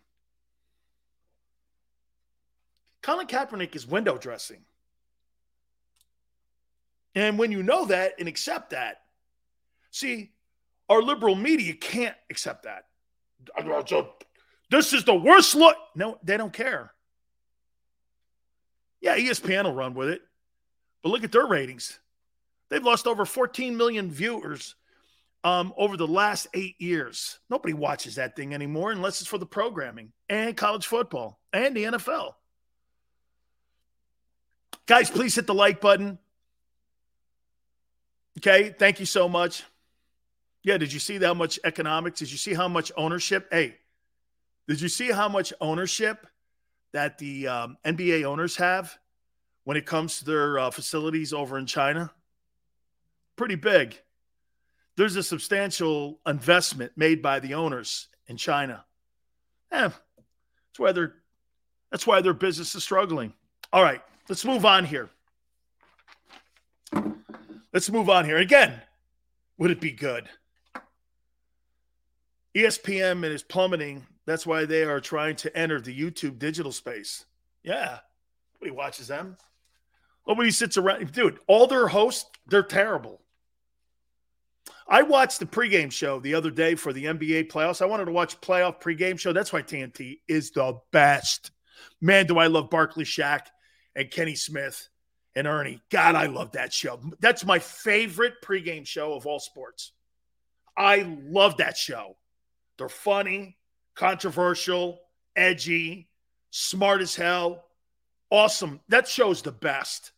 Colin 3.01 3.27
Kaepernick 3.27 3.75
is 3.75 3.87
window 3.87 4.17
dressing. 4.17 4.61
And 7.13 7.37
when 7.37 7.51
you 7.51 7.61
know 7.63 7.85
that 7.85 8.13
and 8.19 8.27
accept 8.27 8.69
that, 8.69 9.01
see, 9.91 10.31
our 10.89 11.01
liberal 11.01 11.35
media 11.35 11.73
can't 11.73 12.15
accept 12.29 12.63
that. 12.63 12.85
This 14.69 14.93
is 14.93 15.03
the 15.03 15.15
worst 15.15 15.55
look. 15.55 15.75
No, 15.95 16.17
they 16.23 16.37
don't 16.37 16.53
care. 16.53 16.93
Yeah, 19.01 19.17
ESPN 19.17 19.63
will 19.63 19.73
run 19.73 19.93
with 19.93 20.09
it. 20.09 20.21
But 21.01 21.09
look 21.09 21.23
at 21.23 21.31
their 21.31 21.45
ratings. 21.45 21.99
They've 22.69 22.83
lost 22.83 23.07
over 23.07 23.25
14 23.25 23.75
million 23.75 24.11
viewers 24.11 24.75
um, 25.43 25.73
over 25.75 25.97
the 25.97 26.07
last 26.07 26.47
eight 26.53 26.79
years. 26.79 27.39
Nobody 27.49 27.73
watches 27.73 28.15
that 28.15 28.35
thing 28.35 28.53
anymore 28.53 28.91
unless 28.91 29.19
it's 29.19 29.29
for 29.29 29.37
the 29.37 29.45
programming 29.45 30.11
and 30.29 30.55
college 30.55 30.85
football 30.85 31.39
and 31.51 31.75
the 31.75 31.83
NFL. 31.83 32.35
Guys, 34.85 35.09
please 35.09 35.35
hit 35.35 35.47
the 35.47 35.53
like 35.53 35.81
button. 35.81 36.17
Okay, 38.37 38.73
thank 38.77 38.99
you 38.99 39.05
so 39.05 39.27
much. 39.27 39.63
Yeah, 40.63 40.77
did 40.77 40.93
you 40.93 40.99
see 40.99 41.17
how 41.17 41.33
much 41.33 41.59
economics? 41.63 42.19
Did 42.19 42.31
you 42.31 42.37
see 42.37 42.53
how 42.53 42.67
much 42.67 42.91
ownership? 42.95 43.47
Hey, 43.51 43.75
did 44.67 44.79
you 44.79 44.89
see 44.89 45.11
how 45.11 45.27
much 45.27 45.53
ownership 45.59 46.27
that 46.93 47.17
the 47.17 47.47
um, 47.47 47.77
NBA 47.85 48.23
owners 48.23 48.55
have 48.57 48.97
when 49.63 49.77
it 49.77 49.85
comes 49.85 50.19
to 50.19 50.25
their 50.25 50.59
uh, 50.59 50.71
facilities 50.71 51.33
over 51.33 51.57
in 51.57 51.65
China? 51.65 52.11
Pretty 53.35 53.55
big. 53.55 53.99
There's 54.97 55.15
a 55.15 55.23
substantial 55.23 56.19
investment 56.27 56.91
made 56.95 57.21
by 57.21 57.39
the 57.39 57.53
owners 57.53 58.07
in 58.27 58.37
China. 58.37 58.85
Eh, 59.71 59.87
That's 59.87 60.79
why 60.79 60.91
they're 60.91 61.15
that's 61.91 62.07
why 62.07 62.21
their 62.21 62.33
business 62.33 62.73
is 62.75 62.83
struggling. 62.83 63.33
All 63.73 63.83
right, 63.83 64.01
let's 64.29 64.45
move 64.45 64.65
on 64.65 64.85
here. 64.85 65.09
Let's 67.73 67.89
move 67.89 68.09
on 68.09 68.25
here. 68.25 68.37
Again, 68.37 68.81
would 69.57 69.71
it 69.71 69.81
be 69.81 69.91
good? 69.91 70.27
ESPN 72.55 73.23
is 73.23 73.43
plummeting. 73.43 74.05
That's 74.25 74.45
why 74.45 74.65
they 74.65 74.83
are 74.83 74.99
trying 74.99 75.35
to 75.37 75.57
enter 75.57 75.81
the 75.81 75.97
YouTube 75.97 76.39
digital 76.39 76.71
space. 76.71 77.25
Yeah. 77.63 77.99
Nobody 78.55 78.75
watches 78.75 79.07
them. 79.07 79.37
Nobody 80.27 80.51
sits 80.51 80.77
around. 80.77 81.11
Dude, 81.11 81.39
all 81.47 81.67
their 81.67 81.87
hosts, 81.87 82.29
they're 82.47 82.63
terrible. 82.63 83.21
I 84.87 85.01
watched 85.03 85.39
the 85.39 85.45
pregame 85.45 85.91
show 85.91 86.19
the 86.19 86.35
other 86.35 86.51
day 86.51 86.75
for 86.75 86.93
the 86.93 87.05
NBA 87.05 87.51
playoffs. 87.51 87.81
I 87.81 87.85
wanted 87.85 88.05
to 88.05 88.11
watch 88.11 88.39
playoff 88.41 88.81
pregame 88.81 89.19
show. 89.19 89.33
That's 89.33 89.51
why 89.51 89.61
TNT 89.61 90.19
is 90.27 90.51
the 90.51 90.79
best. 90.91 91.51
Man, 91.99 92.27
do 92.27 92.37
I 92.37 92.47
love 92.47 92.69
Barkley 92.69 93.05
Shaq 93.05 93.47
and 93.95 94.11
Kenny 94.11 94.35
Smith 94.35 94.89
and 95.35 95.47
Ernie. 95.47 95.81
God, 95.89 96.15
I 96.15 96.27
love 96.27 96.51
that 96.53 96.73
show. 96.73 96.99
That's 97.19 97.45
my 97.45 97.59
favorite 97.59 98.35
pregame 98.43 98.85
show 98.85 99.13
of 99.13 99.25
all 99.25 99.39
sports. 99.39 99.93
I 100.77 101.17
love 101.23 101.57
that 101.57 101.77
show. 101.77 102.17
They're 102.77 102.89
funny, 102.89 103.57
controversial, 103.95 105.01
edgy, 105.35 106.07
smart 106.51 107.01
as 107.01 107.15
hell. 107.15 107.65
Awesome. 108.29 108.79
That 108.89 109.07
show's 109.07 109.41
the 109.41 109.51
best. 109.51 110.11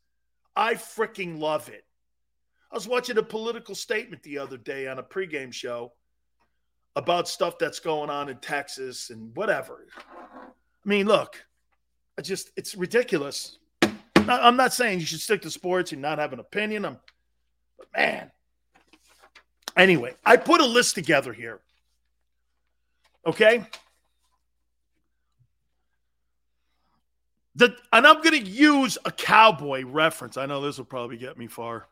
I 0.55 0.75
freaking 0.75 1.39
love 1.39 1.69
it. 1.69 1.85
I 2.71 2.75
was 2.75 2.87
watching 2.87 3.17
a 3.17 3.23
political 3.23 3.75
statement 3.75 4.23
the 4.23 4.39
other 4.39 4.57
day 4.57 4.87
on 4.87 4.99
a 4.99 5.03
pregame 5.03 5.53
show 5.53 5.93
about 6.95 7.27
stuff 7.27 7.57
that's 7.57 7.79
going 7.79 8.09
on 8.09 8.29
in 8.29 8.37
Texas 8.37 9.09
and 9.09 9.35
whatever. 9.35 9.87
I 9.95 10.89
mean, 10.89 11.07
look, 11.07 11.43
I 12.17 12.21
just, 12.21 12.51
it's 12.55 12.75
ridiculous. 12.75 13.57
I'm 14.15 14.55
not 14.55 14.73
saying 14.73 14.99
you 14.99 15.05
should 15.05 15.19
stick 15.19 15.41
to 15.41 15.51
sports 15.51 15.91
and 15.91 16.01
not 16.01 16.19
have 16.19 16.33
an 16.33 16.39
opinion. 16.39 16.85
I'm, 16.85 16.97
but 17.77 17.87
man. 17.95 18.31
Anyway, 19.75 20.13
I 20.23 20.37
put 20.37 20.61
a 20.61 20.65
list 20.65 20.95
together 20.95 21.33
here 21.33 21.59
Okay. 23.25 23.65
The, 27.55 27.75
and 27.91 28.07
I'm 28.07 28.21
going 28.21 28.43
to 28.43 28.49
use 28.49 28.97
a 29.05 29.11
cowboy 29.11 29.85
reference. 29.85 30.37
I 30.37 30.45
know 30.45 30.61
this 30.61 30.77
will 30.77 30.85
probably 30.85 31.17
get 31.17 31.37
me 31.37 31.47
far. 31.47 31.87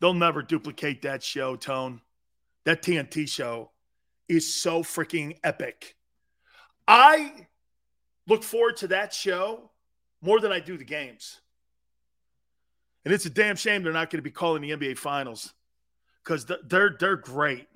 They'll 0.00 0.14
never 0.14 0.42
duplicate 0.42 1.02
that 1.02 1.22
show, 1.22 1.56
Tone. 1.56 2.00
That 2.64 2.82
TNT 2.82 3.28
show 3.28 3.70
is 4.28 4.54
so 4.54 4.82
freaking 4.82 5.38
epic. 5.42 5.96
I 6.86 7.46
look 8.26 8.42
forward 8.42 8.76
to 8.78 8.88
that 8.88 9.14
show 9.14 9.70
more 10.20 10.40
than 10.40 10.52
I 10.52 10.60
do 10.60 10.76
the 10.76 10.84
games. 10.84 11.40
And 13.04 13.14
it's 13.14 13.24
a 13.26 13.30
damn 13.30 13.56
shame 13.56 13.82
they're 13.82 13.92
not 13.92 14.10
going 14.10 14.18
to 14.18 14.22
be 14.22 14.30
calling 14.30 14.60
the 14.60 14.70
NBA 14.70 14.98
Finals 14.98 15.54
because 16.22 16.46
they're 16.64 16.94
they're 16.98 17.16
great. 17.16 17.68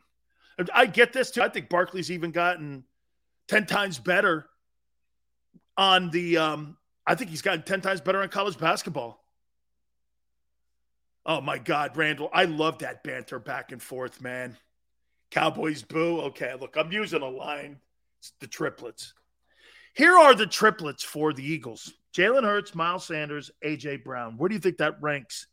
I 0.73 0.87
get 0.87 1.13
this 1.13 1.31
too. 1.31 1.43
I 1.43 1.49
think 1.49 1.69
Barkley's 1.69 2.11
even 2.11 2.31
gotten 2.31 2.85
10 3.49 3.67
times 3.67 3.99
better 3.99 4.47
on 5.77 6.11
the 6.11 6.37
um, 6.39 6.77
I 7.07 7.15
think 7.15 7.31
he's 7.31 7.43
gotten 7.43 7.63
10 7.63 7.81
times 7.81 8.01
better 8.01 8.21
on 8.21 8.29
college 8.29 8.59
basketball. 8.59 9.25
Oh 11.25 11.41
my 11.41 11.59
God, 11.59 11.97
Randall. 11.97 12.31
I 12.33 12.45
love 12.45 12.79
that 12.79 13.05
banter 13.05 13.39
back 13.39 13.73
and 13.73 13.81
forth, 13.81 14.21
man. 14.21 14.57
Cowboys 15.31 15.83
boo. 15.83 16.21
Okay, 16.21 16.53
look, 16.61 16.77
I'm 16.77 16.93
using 16.93 17.23
a 17.23 17.29
line. 17.29 17.79
It's 18.19 18.33
the 18.41 18.47
triplets. 18.47 19.15
Here 19.95 20.17
are 20.17 20.35
the 20.35 20.47
triplets 20.47 21.03
for 21.03 21.33
the 21.33 21.45
Eagles 21.45 21.93
Jalen 22.15 22.45
Hurts, 22.45 22.75
Miles 22.75 23.07
Sanders, 23.07 23.51
AJ 23.65 24.05
Brown. 24.05 24.37
Where 24.37 24.49
do 24.49 24.55
you 24.55 24.61
think 24.61 24.79
that 24.79 25.01
ranks 25.01 25.47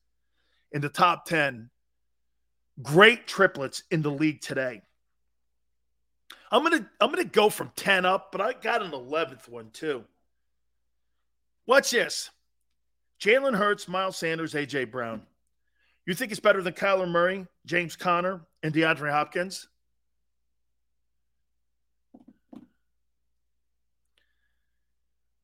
in 0.72 0.82
the 0.82 0.90
top 0.90 1.26
10 1.26 1.70
great 2.82 3.28
triplets 3.28 3.84
in 3.92 4.02
the 4.02 4.12
league 4.12 4.42
today? 4.42 4.82
I'm 6.52 6.64
gonna 6.64 6.90
I'm 7.00 7.12
gonna 7.12 7.26
go 7.26 7.50
from 7.50 7.72
10 7.76 8.06
up, 8.06 8.32
but 8.32 8.42
I 8.42 8.54
got 8.54 8.82
an 8.82 8.92
11th 8.92 9.48
one 9.48 9.70
too. 9.72 10.04
Watch 11.66 11.92
this. 11.92 12.32
Jalen 13.22 13.56
Hurts, 13.56 13.88
Miles 13.88 14.18
Sanders, 14.18 14.54
AJ 14.54 14.92
Brown. 14.92 15.22
You 16.06 16.16
think 16.16 16.32
it's 16.32 16.40
better 16.40 16.62
than 16.64 16.74
Kyler 16.74 17.08
Murray, 17.08 17.46
James 17.66 17.96
Conner, 17.96 18.42
and 18.64 18.74
DeAndre 18.74 19.12
Hopkins? 19.12 19.68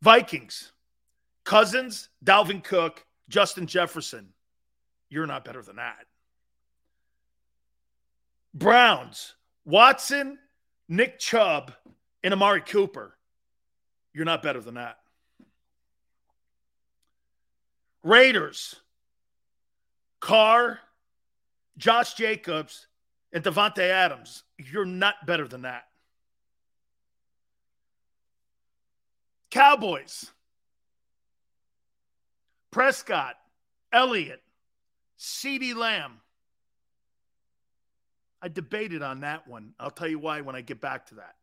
Vikings, 0.02 0.72
Cousins, 1.44 2.10
Dalvin 2.24 2.64
Cook, 2.64 3.06
Justin 3.28 3.68
Jefferson. 3.68 4.30
You're 5.10 5.28
not 5.28 5.46
better 5.46 5.62
than 5.62 5.76
that. 5.78 6.06
Browns, 8.54 9.36
Watson, 9.66 10.38
Nick 10.88 11.20
Chubb 11.20 11.74
and 12.24 12.34
Amari 12.34 12.62
Cooper, 12.62 13.18
you're 14.14 14.26
not 14.26 14.44
better 14.44 14.62
than 14.62 14.76
that. 14.76 14.98
Raiders, 18.04 18.76
Carr, 20.20 20.80
Josh 21.78 22.14
Jacobs, 22.14 22.88
and 23.34 23.44
Davante 23.44 23.80
Adams, 23.80 24.44
you're 24.58 24.86
not 24.86 25.16
better 25.26 25.48
than 25.48 25.64
that. 25.64 25.86
Cowboys, 29.50 30.32
Prescott, 32.72 33.36
Elliott, 33.92 34.44
CeeDee 35.18 35.76
Lamb, 35.76 36.20
I 38.46 38.48
debated 38.48 39.02
on 39.02 39.22
that 39.22 39.48
one. 39.48 39.74
I'll 39.80 39.90
tell 39.90 40.08
you 40.08 40.20
why 40.20 40.42
when 40.42 40.56
I 40.56 40.62
get 40.62 40.80
back 40.80 41.08
to 41.08 41.16
that. 41.16 41.34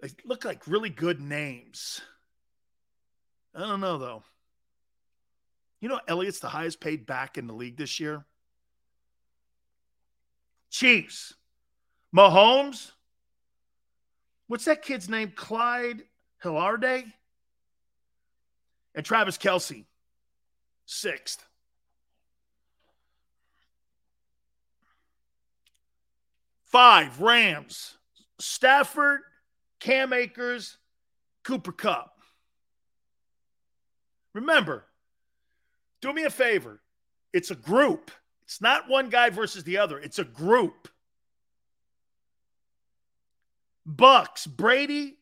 They 0.00 0.10
look 0.24 0.44
like 0.44 0.68
really 0.68 0.88
good 0.88 1.20
names. 1.20 2.00
I 3.56 3.66
don't 3.66 3.80
know 3.80 3.98
though. 3.98 4.22
You 5.80 5.88
know, 5.88 5.98
Elliott's 6.06 6.38
the 6.38 6.48
highest 6.48 6.80
paid 6.80 7.06
back 7.06 7.36
in 7.36 7.48
the 7.48 7.54
league 7.54 7.76
this 7.76 7.98
year. 7.98 8.24
Chiefs, 10.70 11.34
Mahomes. 12.14 12.92
What's 14.46 14.66
that 14.66 14.82
kid's 14.82 15.08
name? 15.08 15.32
Clyde 15.34 16.04
Hillarday 16.44 17.12
and 18.94 19.04
Travis 19.04 19.38
Kelce, 19.38 19.86
sixth. 20.86 21.44
Five, 26.74 27.20
Rams. 27.20 27.98
Stafford, 28.40 29.20
Cam 29.78 30.12
Akers, 30.12 30.76
Cooper 31.44 31.70
Kupp. 31.70 32.18
Remember, 34.32 34.84
do 36.02 36.12
me 36.12 36.24
a 36.24 36.30
favor. 36.30 36.80
It's 37.32 37.52
a 37.52 37.54
group. 37.54 38.10
It's 38.42 38.60
not 38.60 38.88
one 38.88 39.08
guy 39.08 39.30
versus 39.30 39.62
the 39.62 39.78
other. 39.78 40.00
It's 40.00 40.18
a 40.18 40.24
group. 40.24 40.88
Bucks, 43.86 44.44
Brady, 44.44 45.18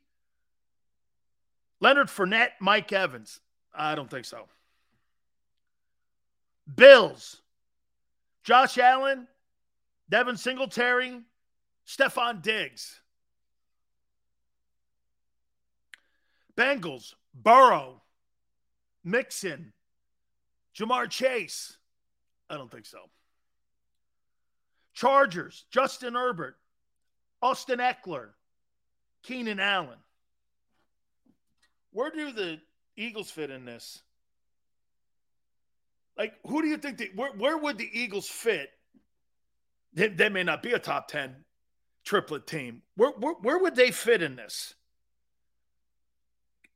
Leonard 1.81 2.09
Fournette, 2.09 2.53
Mike 2.63 2.91
Evans. 2.95 3.41
I 3.75 3.95
don't 3.95 4.09
think 4.09 4.25
so. 4.25 4.49
Bills, 6.75 7.43
Josh 8.43 8.79
Allen, 8.79 9.29
Devin 10.09 10.39
Singletary, 10.39 11.21
Stefon 11.93 12.41
Diggs. 12.41 13.01
Bengals, 16.57 17.15
Burrow, 17.35 18.03
Mixon, 19.05 19.73
Ja'Marr 20.77 21.09
Chase. 21.09 21.77
I 22.49 22.57
don't 22.57 22.71
think 22.71 22.87
so. 22.87 22.99
Chargers, 24.95 25.65
Justin 25.71 26.15
Herbert, 26.15 26.57
Austin 27.41 27.79
Ekeler, 27.79 28.31
Keenan 29.23 29.61
Allen. 29.61 29.99
Where 31.93 32.11
do 32.11 32.33
the 32.33 32.61
Eagles 32.97 33.31
fit 33.31 33.51
in 33.51 33.65
this? 33.65 34.03
Like, 36.17 36.35
who 36.47 36.61
do 36.63 36.69
you 36.69 36.77
think 36.77 36.99
that, 36.99 37.17
where, 37.17 37.33
where 37.33 37.57
would 37.57 37.79
the 37.79 37.89
Eagles 37.93 38.29
fit? 38.29 38.71
They, 39.95 40.09
they 40.09 40.29
may 40.29 40.43
not 40.43 40.63
be 40.63 40.73
a 40.73 40.79
top 40.79 41.09
10 41.09 41.37
triplet 42.05 42.47
team. 42.47 42.83
Where, 42.97 43.11
where, 43.11 43.35
where 43.35 43.59
would 43.59 43.77
they 43.77 43.91
fit 43.91 44.23
in 44.23 44.37
this? 44.37 44.75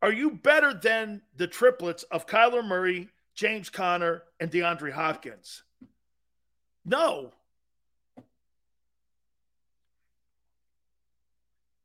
Are 0.02 0.12
you 0.12 0.30
better 0.30 0.74
than 0.74 1.22
the 1.36 1.46
triplets 1.46 2.02
of 2.04 2.26
Kyler 2.26 2.64
Murray, 2.64 3.08
James 3.34 3.70
Conner, 3.70 4.22
and 4.38 4.50
DeAndre 4.50 4.92
Hopkins? 4.92 5.62
No. 6.84 7.32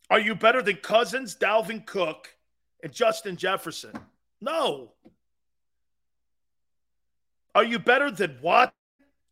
Are 0.09 0.19
you 0.19 0.35
better 0.35 0.61
than 0.61 0.75
Cousins, 0.75 1.35
Dalvin 1.35 1.85
Cook, 1.85 2.35
and 2.83 2.91
Justin 2.91 3.37
Jefferson? 3.37 3.93
No. 4.41 4.91
Are 7.55 7.63
you 7.63 7.79
better 7.79 8.11
than 8.11 8.37
Watt, 8.41 8.73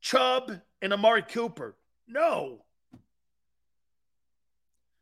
Chubb, 0.01 0.51
and 0.81 0.93
Amari 0.93 1.21
Cooper? 1.21 1.75
No. 2.07 2.63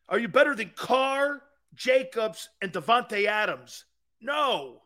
Are 0.09 0.19
you 0.19 0.27
better 0.27 0.55
than 0.55 0.71
Carr, 0.75 1.41
Jacobs, 1.75 2.49
and 2.61 2.71
Davante 2.71 3.25
Adams? 3.25 3.85
No. 4.21 4.81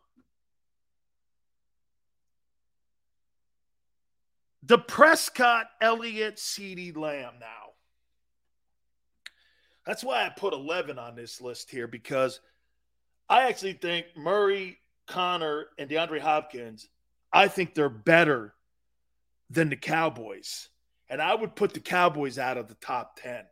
The 4.63 4.77
Prescott, 4.77 5.67
Elliott, 5.79 6.37
CeeDee 6.37 6.95
Lamb 6.95 7.33
now. 7.39 7.71
That's 9.85 10.03
why 10.03 10.25
I 10.25 10.29
put 10.29 10.53
11 10.53 10.99
on 10.99 11.15
this 11.15 11.41
list 11.41 11.71
here 11.71 11.87
because 11.87 12.39
I 13.27 13.47
actually 13.47 13.73
think 13.73 14.05
Murray, 14.15 14.77
Conner, 15.07 15.67
and 15.77 15.89
DeAndre 15.89 16.19
Hopkins, 16.19 16.87
I 17.33 17.47
think 17.47 17.73
they're 17.73 17.89
better 17.89 18.53
than 19.49 19.69
the 19.69 19.75
Cowboys. 19.75 20.69
And 21.09 21.21
I 21.21 21.33
would 21.33 21.55
put 21.55 21.73
the 21.73 21.79
Cowboys 21.79 22.37
out 22.37 22.57
of 22.57 22.67
the 22.67 22.75
top 22.75 23.19
10. 23.21 23.43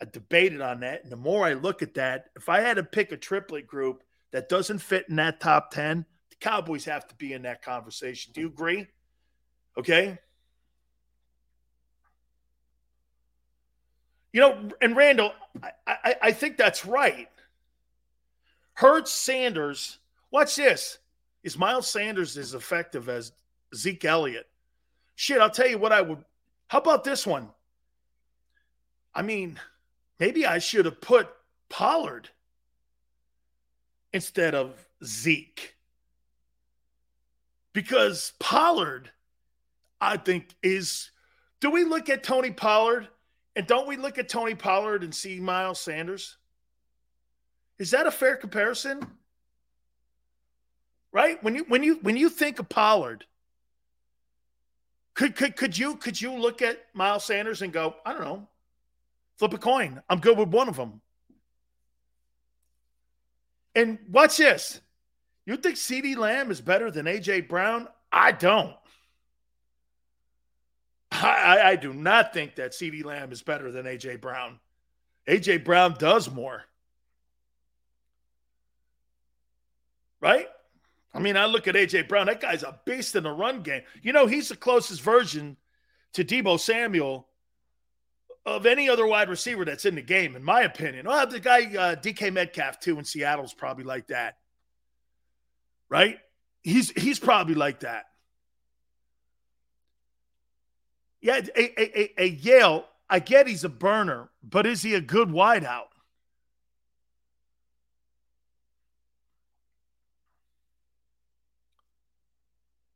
I 0.00 0.06
debated 0.06 0.60
on 0.60 0.80
that. 0.80 1.02
And 1.02 1.12
the 1.12 1.16
more 1.16 1.44
I 1.44 1.52
look 1.52 1.82
at 1.82 1.94
that, 1.94 2.30
if 2.36 2.48
I 2.48 2.60
had 2.60 2.76
to 2.76 2.82
pick 2.82 3.12
a 3.12 3.16
triplet 3.16 3.66
group 3.66 4.02
that 4.32 4.48
doesn't 4.48 4.78
fit 4.78 5.06
in 5.08 5.16
that 5.16 5.40
top 5.40 5.70
10, 5.72 6.06
the 6.30 6.36
Cowboys 6.36 6.84
have 6.86 7.06
to 7.08 7.14
be 7.16 7.32
in 7.32 7.42
that 7.42 7.62
conversation. 7.62 8.32
Do 8.34 8.40
you 8.40 8.46
agree? 8.46 8.86
Okay. 9.76 10.18
You 14.32 14.40
know, 14.40 14.68
and 14.80 14.96
Randall, 14.96 15.32
I, 15.62 15.70
I, 15.86 16.16
I 16.22 16.32
think 16.32 16.56
that's 16.56 16.86
right. 16.86 17.28
Hurts 18.74 19.10
Sanders, 19.10 19.98
watch 20.30 20.56
this. 20.56 20.98
Is 21.42 21.58
Miles 21.58 21.90
Sanders 21.90 22.36
as 22.38 22.54
effective 22.54 23.08
as 23.08 23.32
Zeke 23.74 24.04
Elliott? 24.04 24.46
Shit, 25.16 25.40
I'll 25.40 25.50
tell 25.50 25.68
you 25.68 25.78
what 25.78 25.92
I 25.92 26.00
would. 26.00 26.24
How 26.68 26.78
about 26.78 27.02
this 27.02 27.26
one? 27.26 27.48
I 29.14 29.22
mean, 29.22 29.58
maybe 30.20 30.46
I 30.46 30.58
should 30.58 30.84
have 30.84 31.00
put 31.00 31.28
Pollard 31.70 32.28
instead 34.12 34.54
of 34.54 34.86
Zeke. 35.02 35.74
Because 37.72 38.34
Pollard, 38.38 39.10
I 40.00 40.18
think, 40.18 40.54
is. 40.62 41.10
Do 41.60 41.70
we 41.70 41.84
look 41.84 42.08
at 42.08 42.22
Tony 42.22 42.50
Pollard 42.50 43.08
and 43.54 43.66
don't 43.66 43.86
we 43.86 43.96
look 43.96 44.18
at 44.18 44.28
Tony 44.28 44.54
Pollard 44.54 45.02
and 45.04 45.14
see 45.14 45.40
Miles 45.40 45.80
Sanders? 45.80 46.36
Is 47.78 47.90
that 47.92 48.06
a 48.06 48.10
fair 48.10 48.36
comparison? 48.36 49.06
Right? 51.12 51.42
When 51.42 51.54
you 51.54 51.64
when 51.68 51.82
you 51.82 51.98
when 52.02 52.16
you 52.16 52.28
think 52.28 52.58
of 52.58 52.68
Pollard, 52.68 53.24
could 55.14 55.36
could 55.36 55.56
could 55.56 55.76
you 55.76 55.96
could 55.96 56.20
you 56.20 56.32
look 56.32 56.62
at 56.62 56.78
Miles 56.92 57.24
Sanders 57.24 57.62
and 57.62 57.72
go, 57.72 57.96
I 58.04 58.12
don't 58.12 58.22
know, 58.22 58.48
flip 59.40 59.54
a 59.54 59.58
coin. 59.58 60.02
I'm 60.10 60.20
good 60.20 60.36
with 60.36 60.50
one 60.50 60.68
of 60.68 60.76
them. 60.76 61.00
And 63.74 63.98
watch 64.10 64.36
this. 64.36 64.82
You 65.46 65.56
think 65.56 65.76
CeeDee 65.76 66.14
Lamb 66.14 66.50
is 66.50 66.60
better 66.60 66.90
than 66.90 67.06
AJ 67.06 67.48
Brown? 67.48 67.88
I 68.12 68.32
don't. 68.32 68.76
I, 71.10 71.60
I 71.64 71.76
do 71.76 71.94
not 71.94 72.34
think 72.34 72.56
that 72.56 72.72
CeeDee 72.72 73.02
Lamb 73.02 73.32
is 73.32 73.42
better 73.42 73.72
than 73.72 73.86
AJ 73.86 74.20
Brown. 74.20 74.60
AJ 75.26 75.64
Brown 75.64 75.96
does 75.98 76.30
more. 76.30 76.62
Right? 80.20 80.48
I 81.14 81.18
mean, 81.18 81.38
I 81.38 81.46
look 81.46 81.66
at 81.66 81.76
AJ 81.76 82.08
Brown. 82.08 82.26
That 82.26 82.42
guy's 82.42 82.62
a 82.62 82.78
beast 82.84 83.16
in 83.16 83.22
the 83.22 83.32
run 83.32 83.62
game. 83.62 83.84
You 84.02 84.12
know, 84.12 84.26
he's 84.26 84.50
the 84.50 84.56
closest 84.56 85.00
version 85.00 85.56
to 86.12 86.24
Deebo 86.24 86.60
Samuel 86.60 87.26
of 88.56 88.66
any 88.66 88.88
other 88.88 89.06
wide 89.06 89.28
receiver 89.28 89.64
that's 89.64 89.84
in 89.84 89.94
the 89.94 90.02
game, 90.02 90.36
in 90.36 90.42
my 90.42 90.62
opinion. 90.62 91.06
Well, 91.06 91.26
the 91.26 91.40
guy 91.40 91.62
uh, 91.64 91.96
DK 91.96 92.32
Metcalf 92.32 92.80
too 92.80 92.98
in 92.98 93.04
Seattle's 93.04 93.54
probably 93.54 93.84
like 93.84 94.08
that, 94.08 94.38
right? 95.88 96.18
He's 96.62 96.90
he's 96.90 97.18
probably 97.18 97.54
like 97.54 97.80
that. 97.80 98.06
Yeah, 101.20 101.40
a, 101.54 101.80
a, 101.80 102.00
a, 102.00 102.22
a 102.24 102.28
Yale, 102.28 102.86
I 103.08 103.18
get 103.18 103.46
he's 103.46 103.64
a 103.64 103.68
burner, 103.68 104.30
but 104.42 104.66
is 104.66 104.82
he 104.82 104.94
a 104.94 105.00
good 105.00 105.28
wideout? 105.28 105.84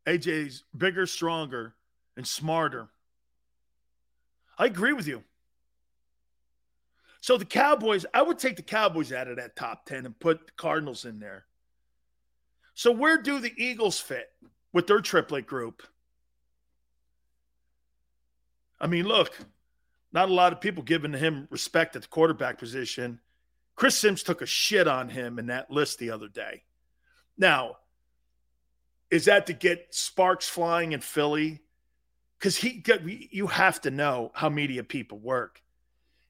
AJ's 0.07 0.65
bigger, 0.77 1.07
stronger, 1.07 1.75
and 2.17 2.27
smarter. 2.27 2.89
I 4.59 4.67
agree 4.67 4.93
with 4.93 5.07
you. 5.07 5.23
So 7.25 7.39
the 7.39 7.47
Cowboys, 7.47 8.05
I 8.13 8.21
would 8.21 8.39
take 8.39 8.57
the 8.57 8.63
Cowboys 8.63 9.11
out 9.11 9.29
of 9.29 9.37
that 9.37 9.57
top 9.57 9.87
10 9.87 10.05
and 10.05 10.21
put 10.21 10.47
the 10.47 10.53
Cardinals 10.59 11.07
in 11.07 11.21
there. 11.21 11.47
So 12.75 12.93
where 12.93 13.17
do 13.17 13.39
the 13.39 13.55
Eagles 13.57 13.99
fit 13.99 14.29
with 14.75 14.87
their 14.87 15.01
triplet 15.01 15.47
group? 15.47 15.83
I 18.79 18.89
mean, 18.89 19.07
look, 19.07 19.39
not 20.13 20.29
a 20.29 20.35
lot 20.35 20.53
of 20.53 20.61
people 20.61 20.83
giving 20.83 21.15
him 21.15 21.49
respect 21.51 21.97
at 21.97 22.03
the 22.03 22.09
quarterback 22.09 22.59
position. 22.59 23.21
Chris 23.75 23.97
Simms 23.97 24.23
took 24.23 24.43
a 24.43 24.47
shit 24.47 24.87
on 24.87 25.09
him 25.09 25.39
in 25.39 25.47
that 25.47 25.71
list 25.71 25.99
the 25.99 26.11
other 26.11 26.29
day. 26.29 26.65
Now, 27.39 27.77
is 29.11 29.25
that 29.25 29.47
to 29.47 29.55
get 29.55 29.95
sparks 29.95 30.47
flying 30.47 30.93
in 30.93 31.01
Philly? 31.01 31.63
Because 32.39 32.59
he, 32.59 32.85
you 33.31 33.47
have 33.47 33.81
to 33.81 33.91
know 33.91 34.31
how 34.35 34.51
media 34.51 34.85
people 34.85 35.19
work. 35.19 35.63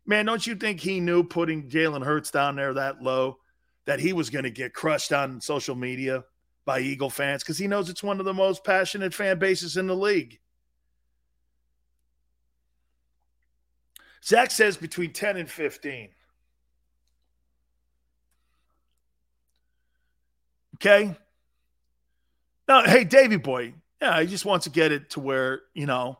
Man, 0.06 0.26
don't 0.26 0.47
you 0.47 0.55
think 0.55 0.81
he 0.81 1.01
knew 1.01 1.24
putting 1.24 1.68
Jalen 1.68 2.05
Hurts 2.05 2.31
down 2.31 2.56
there 2.56 2.74
that 2.74 3.02
low 3.02 3.39
that 3.86 4.01
he 4.01 4.12
was 4.12 4.31
going 4.31 4.44
to 4.44 4.51
get 4.51 4.74
crushed 4.74 5.12
on 5.12 5.40
social 5.40 5.74
media 5.74 6.24
by 6.64 6.81
Eagle 6.81 7.10
fans? 7.10 7.43
Because 7.43 7.59
he 7.59 7.66
knows 7.66 7.89
it's 7.89 8.02
one 8.02 8.20
of 8.20 8.26
the 8.26 8.35
most 8.35 8.64
passionate 8.64 9.14
fan 9.14 9.39
bases 9.39 9.76
in 9.76 9.86
the 9.86 9.97
league. 9.97 10.39
Zach 14.22 14.51
says 14.51 14.76
between 14.76 15.12
10 15.12 15.36
and 15.36 15.51
15. 15.51 16.09
Okay. 20.76 21.16
Now, 22.66 22.85
hey, 22.85 23.05
Davy 23.05 23.36
boy, 23.36 23.74
yeah, 24.01 24.20
he 24.20 24.26
just 24.26 24.44
wants 24.44 24.64
to 24.64 24.70
get 24.70 24.93
it 24.93 25.10
to 25.10 25.20
where, 25.20 25.62
you 25.74 25.86
know, 25.86 26.18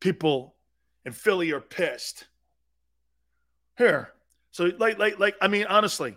people 0.00 0.54
in 1.04 1.12
Philly 1.12 1.52
are 1.52 1.60
pissed. 1.60 2.26
Here. 3.78 4.12
So, 4.50 4.70
like, 4.78 4.98
like, 4.98 5.18
like, 5.18 5.36
I 5.40 5.48
mean, 5.48 5.66
honestly, 5.66 6.16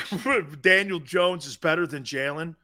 Daniel 0.60 1.00
Jones 1.00 1.46
is 1.46 1.56
better 1.56 1.86
than 1.86 2.02
Jalen. 2.02 2.56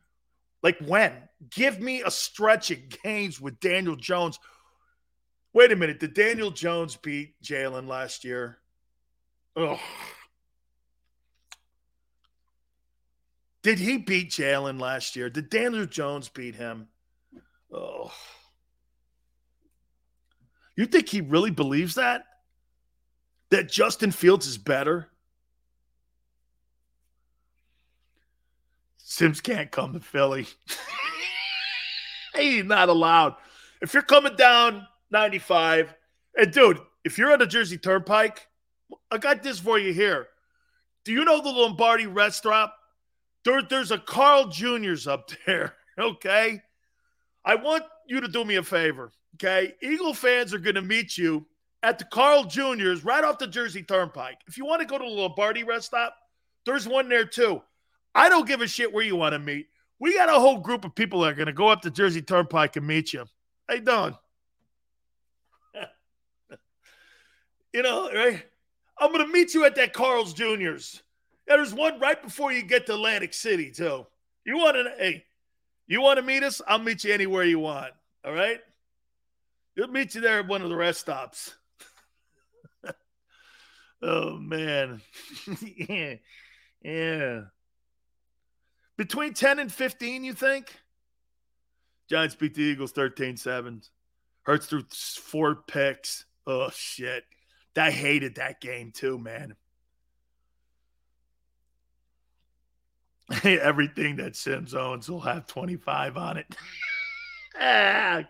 Like, 0.63 0.79
when? 0.79 1.13
Give 1.51 1.81
me 1.81 2.03
a 2.03 2.11
stretch 2.11 2.71
of 2.71 2.79
games 3.03 3.41
with 3.41 3.61
Daniel 3.61 3.97
Jones 3.97 4.39
Wait 5.57 5.73
a 5.73 5.77
minute. 5.77 5.99
Did 5.99 6.13
Daniel 6.13 6.51
Jones 6.51 6.97
beat 6.97 7.41
Jalen 7.43 7.89
last 7.89 8.25
year? 8.25 8.59
Oh. 9.57 9.81
Did 13.63 13.79
he 13.79 13.97
beat 13.97 14.29
Jalen 14.29 14.79
last 14.79 15.17
year? 15.17 15.31
Did 15.31 15.49
Daniel 15.49 15.87
Jones 15.87 16.29
beat 16.29 16.57
him? 16.57 16.89
Oh. 17.73 18.13
You 20.77 20.85
think 20.85 21.09
he 21.09 21.23
really 21.23 21.51
believes 21.51 21.95
that? 21.95 22.25
That 23.51 23.71
Justin 23.71 24.11
Fields 24.11 24.47
is 24.47 24.59
better? 24.59 25.09
Simms 28.99 29.41
can't 29.41 29.71
come 29.71 29.93
to 29.93 30.01
Philly. 30.01 30.47
He's 32.37 32.65
not 32.65 32.89
allowed. 32.89 33.37
If 33.81 33.95
you're 33.95 34.03
coming 34.03 34.37
down 34.37 34.87
95. 35.11 35.95
And 36.39 36.53
dude, 36.53 36.79
if 37.05 37.19
you're 37.19 37.33
on 37.33 37.39
the 37.39 37.47
Jersey 37.47 37.79
Turnpike, 37.79 38.47
I 39.11 39.19
got 39.19 39.43
this 39.43 39.59
for 39.59 39.79
you 39.79 39.93
here. 39.93 40.29
Do 41.05 41.13
you 41.13 41.25
know 41.25 41.41
the 41.41 41.51
Lombardi 41.51 42.07
restaurant? 42.07 42.71
There, 43.45 43.63
there's 43.63 43.93
a 43.93 43.99
Carl 43.99 44.49
Jr.'s 44.49 45.07
up 45.07 45.31
there. 45.47 45.75
Okay. 45.99 46.63
I 47.45 47.55
want 47.55 47.85
you 48.07 48.21
to 48.21 48.29
do 48.29 48.45
me 48.45 48.57
a 48.57 48.63
favor. 48.63 49.13
Okay. 49.37 49.75
Eagle 49.83 50.15
fans 50.15 50.53
are 50.53 50.59
going 50.59 50.75
to 50.75 50.83
meet 50.83 51.17
you 51.17 51.47
at 51.87 52.01
the 52.01 52.05
Carl 52.05 52.43
Jr.'s 52.43 53.05
right 53.05 53.23
off 53.23 53.39
the 53.39 53.47
Jersey 53.47 53.81
Turnpike. 53.81 54.41
If 54.49 54.59
you 54.59 54.67
want 54.67 54.81
to 54.81 54.87
go 54.89 54.99
to 54.99 55.05
the 55.05 55.11
Lombardi 55.11 55.63
rest 55.63 55.87
stop, 55.87 56.17
there's 56.65 56.89
one 56.89 57.09
there 57.09 57.25
too. 57.25 57.63
I 58.13 58.29
don't 58.29 58.49
give 58.49 58.61
a 58.61 58.67
shit 58.67 58.93
where 58.93 59.05
you 59.05 59.15
want 59.15 59.35
to 59.35 59.39
meet. 59.39 59.69
We 60.01 60.13
got 60.15 60.29
a 60.29 60.33
whole 60.33 60.59
group 60.59 60.85
of 60.85 60.97
people 60.97 61.21
that 61.21 61.29
are 61.31 61.37
going 61.37 61.47
to 61.47 61.53
go 61.53 61.69
up 61.69 61.83
the 61.83 61.91
Jersey 61.93 62.23
Turnpike 62.23 62.75
and 62.75 62.85
meet 62.85 63.13
you. 63.13 63.25
Hey, 63.69 63.81
Don. 63.81 64.19
You 67.73 67.83
know, 67.83 68.11
right? 68.11 68.43
I'm 68.99 69.13
gonna 69.13 69.29
meet 69.29 69.53
you 69.53 69.67
at 69.67 69.75
that 69.75 69.93
Carl's 69.93 70.33
Jr.'s. 70.33 71.03
Yeah, 71.47 71.57
there's 71.57 71.75
one 71.75 72.01
right 72.01 72.21
before 72.23 72.51
you 72.51 72.63
get 72.63 72.87
to 72.87 72.95
Atlantic 72.95 73.35
City, 73.35 73.71
too. 73.71 74.07
You 74.47 74.57
want 74.57 74.77
to 74.77 74.95
hey, 74.99 75.25
you 75.87 76.01
want 76.01 76.19
to 76.19 76.23
meet 76.23 76.43
us? 76.43 76.63
I'll 76.67 76.79
meet 76.79 77.05
you 77.05 77.13
anywhere 77.13 77.45
you 77.45 77.59
want. 77.59 77.93
All 78.25 78.33
right? 78.33 78.61
We'll 79.77 79.89
meet 79.89 80.15
you 80.15 80.23
there 80.23 80.39
at 80.39 80.49
one 80.49 80.63
of 80.63 80.71
the 80.71 80.77
rest 80.77 81.01
stops. 81.01 81.55
Oh 84.03 84.37
man. 84.37 85.01
yeah. 85.89 86.15
Yeah. 86.83 87.41
Between 88.97 89.35
10 89.35 89.59
and 89.59 89.73
15, 89.73 90.25
you 90.25 90.33
think? 90.33 90.75
Giants 92.09 92.35
beat 92.35 92.55
the 92.55 92.63
Eagles 92.63 92.93
13 92.93 93.37
7. 93.37 93.83
Hurts 94.43 94.67
threw 94.67 94.85
four 94.91 95.57
picks. 95.67 96.25
Oh, 96.47 96.71
shit. 96.73 97.25
I 97.77 97.91
hated 97.91 98.37
that 98.37 98.61
game 98.61 98.93
too, 98.93 99.19
man. 99.19 99.55
Everything 103.45 104.17
that 104.17 104.37
Simms 104.37 104.73
owns 104.75 105.11
will 105.11 105.21
have 105.21 105.47
25 105.47 106.17
on 106.17 106.37
it. 106.37 106.47
ah. 107.61 108.23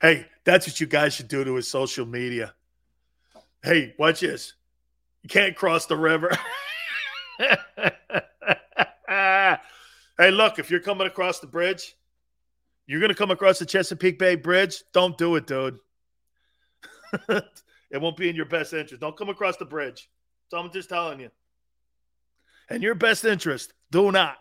Hey, 0.00 0.26
that's 0.44 0.66
what 0.66 0.80
you 0.80 0.86
guys 0.86 1.14
should 1.14 1.28
do 1.28 1.44
to 1.44 1.54
his 1.54 1.68
social 1.68 2.06
media. 2.06 2.54
Hey, 3.64 3.94
watch 3.98 4.20
this. 4.20 4.52
You 5.22 5.30
can't 5.30 5.56
cross 5.56 5.86
the 5.86 5.96
river. 5.96 6.30
hey, 9.08 10.30
look, 10.30 10.58
if 10.58 10.70
you're 10.70 10.80
coming 10.80 11.06
across 11.06 11.40
the 11.40 11.46
bridge, 11.46 11.96
you're 12.86 13.00
going 13.00 13.08
to 13.08 13.14
come 13.14 13.30
across 13.30 13.58
the 13.58 13.64
Chesapeake 13.64 14.18
Bay 14.18 14.34
Bridge. 14.34 14.82
Don't 14.92 15.16
do 15.16 15.36
it, 15.36 15.46
dude. 15.46 15.78
it 17.30 18.02
won't 18.02 18.18
be 18.18 18.28
in 18.28 18.36
your 18.36 18.44
best 18.44 18.74
interest. 18.74 19.00
Don't 19.00 19.16
come 19.16 19.30
across 19.30 19.56
the 19.56 19.64
bridge. 19.64 20.10
So 20.50 20.58
I'm 20.58 20.70
just 20.70 20.90
telling 20.90 21.20
you. 21.20 21.30
And 22.68 22.82
your 22.82 22.94
best 22.94 23.24
interest, 23.24 23.72
do 23.90 24.12
not. 24.12 24.36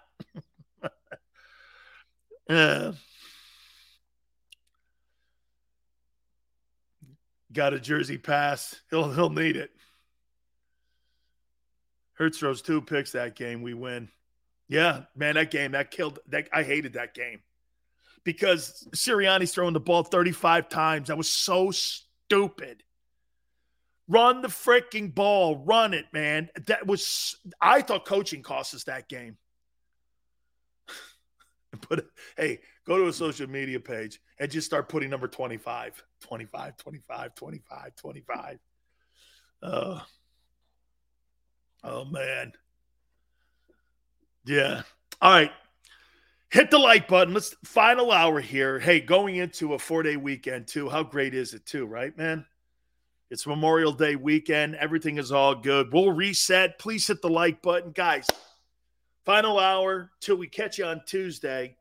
uh, 2.49 2.91
got 7.53 7.73
a 7.73 7.79
jersey 7.79 8.17
pass. 8.17 8.81
He'll 8.89 9.11
he'll 9.11 9.29
need 9.29 9.55
it. 9.55 9.71
Hurts 12.13 12.37
throws 12.37 12.61
two 12.61 12.81
picks 12.81 13.11
that 13.11 13.35
game. 13.35 13.61
We 13.61 13.73
win. 13.73 14.09
Yeah, 14.67 15.03
man, 15.15 15.35
that 15.35 15.51
game 15.51 15.71
that 15.71 15.91
killed. 15.91 16.19
That 16.27 16.49
I 16.53 16.63
hated 16.63 16.93
that 16.93 17.13
game 17.13 17.41
because 18.23 18.87
Sirianni's 18.95 19.53
throwing 19.53 19.73
the 19.73 19.79
ball 19.79 20.03
35 20.03 20.69
times. 20.69 21.07
That 21.07 21.17
was 21.17 21.29
so 21.29 21.71
stupid. 21.71 22.83
Run 24.07 24.41
the 24.41 24.47
freaking 24.47 25.13
ball. 25.13 25.63
Run 25.65 25.93
it, 25.93 26.05
man. 26.11 26.49
That 26.67 26.85
was 26.85 27.37
I 27.61 27.81
thought 27.81 28.05
coaching 28.05 28.43
cost 28.43 28.73
us 28.73 28.83
that 28.85 29.07
game. 29.07 29.37
But 31.89 32.05
hey, 32.37 32.59
go 32.85 32.97
to 32.97 33.07
a 33.07 33.13
social 33.13 33.49
media 33.49 33.79
page 33.79 34.19
and 34.39 34.51
just 34.51 34.67
start 34.67 34.89
putting 34.89 35.09
number 35.09 35.27
25, 35.27 36.03
25, 36.21 36.77
25, 36.77 37.35
25, 37.35 37.95
25. 37.95 38.59
Uh, 39.61 39.99
oh 41.83 42.05
man. 42.05 42.53
Yeah. 44.45 44.81
All 45.21 45.31
right. 45.31 45.51
Hit 46.49 46.69
the 46.69 46.77
like 46.77 47.07
button. 47.07 47.33
Let's 47.33 47.55
final 47.63 48.11
hour 48.11 48.39
here. 48.39 48.77
Hey, 48.77 48.99
going 48.99 49.37
into 49.37 49.73
a 49.73 49.79
four-day 49.79 50.17
weekend 50.17 50.67
too. 50.67 50.87
How 50.87 51.01
great 51.01 51.33
is 51.33 51.53
it 51.53 51.65
too, 51.65 51.85
right, 51.85 52.15
man? 52.15 52.45
It's 53.31 53.47
Memorial 53.47 53.91
Day 53.91 54.15
weekend. 54.15 54.75
Everything 54.75 55.17
is 55.17 55.31
all 55.31 55.55
good. 55.55 55.91
We'll 55.91 56.11
reset. 56.11 56.77
Please 56.77 57.07
hit 57.07 57.23
the 57.23 57.29
like 57.29 57.63
button. 57.63 57.91
Guys, 57.91 58.27
final 59.25 59.59
hour 59.59 60.11
till 60.19 60.35
we 60.35 60.47
catch 60.47 60.77
you 60.77 60.85
on 60.85 61.01
Tuesday. 61.05 61.75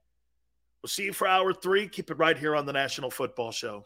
We'll 0.83 0.89
see 0.89 1.05
you 1.05 1.13
for 1.13 1.27
hour 1.27 1.53
three. 1.53 1.89
Keep 1.89 2.11
it 2.11 2.19
right 2.19 2.37
here 2.37 2.57
on 2.57 2.67
the 2.67 2.73
National 2.73 3.11
Football 3.11 3.53
Show. 3.53 3.85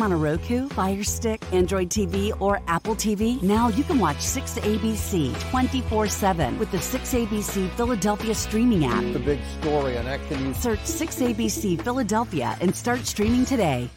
Stream 0.00 0.12
on 0.12 0.12
a 0.12 0.16
Roku, 0.16 0.68
Fire 0.70 1.04
Stick, 1.04 1.42
Android 1.52 1.90
TV, 1.90 2.32
or 2.40 2.60
Apple 2.66 2.94
TV? 2.94 3.42
Now 3.42 3.68
you 3.68 3.84
can 3.84 3.98
watch 3.98 4.16
6ABC 4.16 5.38
24 5.50 6.08
7 6.08 6.58
with 6.58 6.70
the 6.70 6.78
6ABC 6.78 7.70
Philadelphia 7.76 8.34
streaming 8.34 8.84
app. 8.84 9.02
The 9.12 9.18
big 9.18 9.40
story 9.60 9.98
on 9.98 10.06
Action 10.06 10.44
News. 10.44 10.56
Search 10.56 10.80
6ABC 10.80 11.82
Philadelphia 11.82 12.56
and 12.60 12.74
start 12.74 13.06
streaming 13.06 13.44
today. 13.44 13.90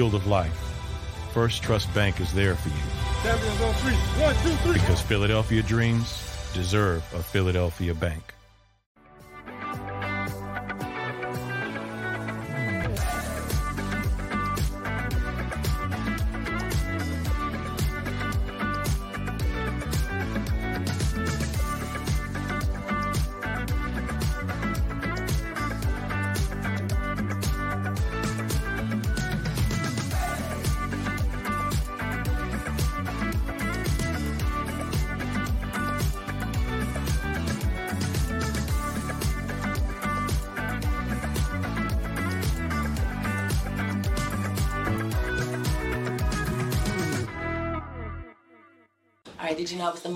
Field 0.00 0.14
of 0.14 0.26
life, 0.26 0.56
First 1.34 1.62
Trust 1.62 1.92
Bank 1.92 2.22
is 2.22 2.32
there 2.32 2.54
for 2.54 2.70
you 2.70 2.74
Champions 3.22 3.60
on 3.60 3.74
three. 3.74 3.92
One, 4.24 4.34
two, 4.36 4.54
three. 4.62 4.72
because 4.72 5.02
Philadelphia 5.02 5.62
dreams 5.62 6.50
deserve 6.54 7.04
a 7.14 7.22
Philadelphia 7.22 7.94
bank. 7.94 8.32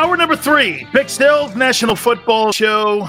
Hour 0.00 0.16
number 0.16 0.34
three, 0.34 0.86
Big 0.94 1.10
Still 1.10 1.54
National 1.54 1.94
Football 1.94 2.52
Show. 2.52 3.06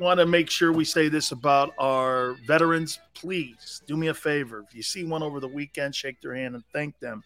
Want 0.00 0.18
to 0.18 0.26
make 0.26 0.50
sure 0.50 0.72
we 0.72 0.84
say 0.84 1.08
this 1.08 1.30
about 1.30 1.72
our 1.78 2.34
veterans. 2.44 2.98
Please 3.14 3.82
do 3.86 3.96
me 3.96 4.08
a 4.08 4.14
favor. 4.14 4.64
If 4.68 4.74
you 4.74 4.82
see 4.82 5.04
one 5.04 5.22
over 5.22 5.38
the 5.38 5.46
weekend, 5.46 5.94
shake 5.94 6.20
their 6.20 6.34
hand 6.34 6.56
and 6.56 6.64
thank 6.72 6.98
them 6.98 7.22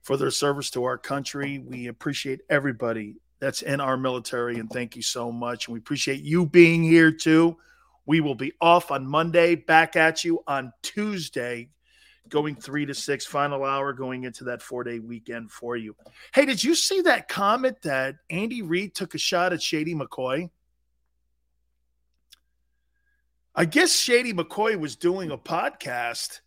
for 0.00 0.16
their 0.16 0.30
service 0.30 0.70
to 0.70 0.84
our 0.84 0.96
country. 0.96 1.58
We 1.58 1.88
appreciate 1.88 2.40
everybody 2.48 3.16
that's 3.40 3.60
in 3.60 3.78
our 3.78 3.98
military, 3.98 4.58
and 4.58 4.70
thank 4.70 4.96
you 4.96 5.02
so 5.02 5.30
much. 5.30 5.68
And 5.68 5.74
we 5.74 5.78
appreciate 5.78 6.22
you 6.22 6.46
being 6.46 6.82
here 6.82 7.12
too. 7.12 7.58
We 8.06 8.22
will 8.22 8.34
be 8.34 8.54
off 8.62 8.90
on 8.90 9.06
Monday, 9.06 9.54
back 9.54 9.96
at 9.96 10.24
you 10.24 10.42
on 10.46 10.72
Tuesday, 10.80 11.68
going 12.28 12.54
three 12.56 12.86
to 12.86 12.94
six, 12.94 13.24
final 13.24 13.64
hour 13.64 13.92
going 13.92 14.24
into 14.24 14.44
that 14.44 14.62
four 14.62 14.84
day 14.84 14.98
weekend 14.98 15.50
for 15.50 15.76
you. 15.76 15.96
Hey, 16.34 16.44
did 16.44 16.62
you 16.62 16.74
see 16.74 17.00
that 17.02 17.28
comment 17.28 17.82
that 17.82 18.16
Andy 18.30 18.62
Reid 18.62 18.94
took 18.94 19.14
a 19.14 19.18
shot 19.18 19.52
at 19.52 19.62
Shady 19.62 19.94
McCoy? 19.94 20.50
I 23.54 23.64
guess 23.64 23.94
Shady 23.94 24.32
McCoy 24.32 24.78
was 24.78 24.96
doing 24.96 25.30
a 25.30 25.38
podcast 25.38 26.40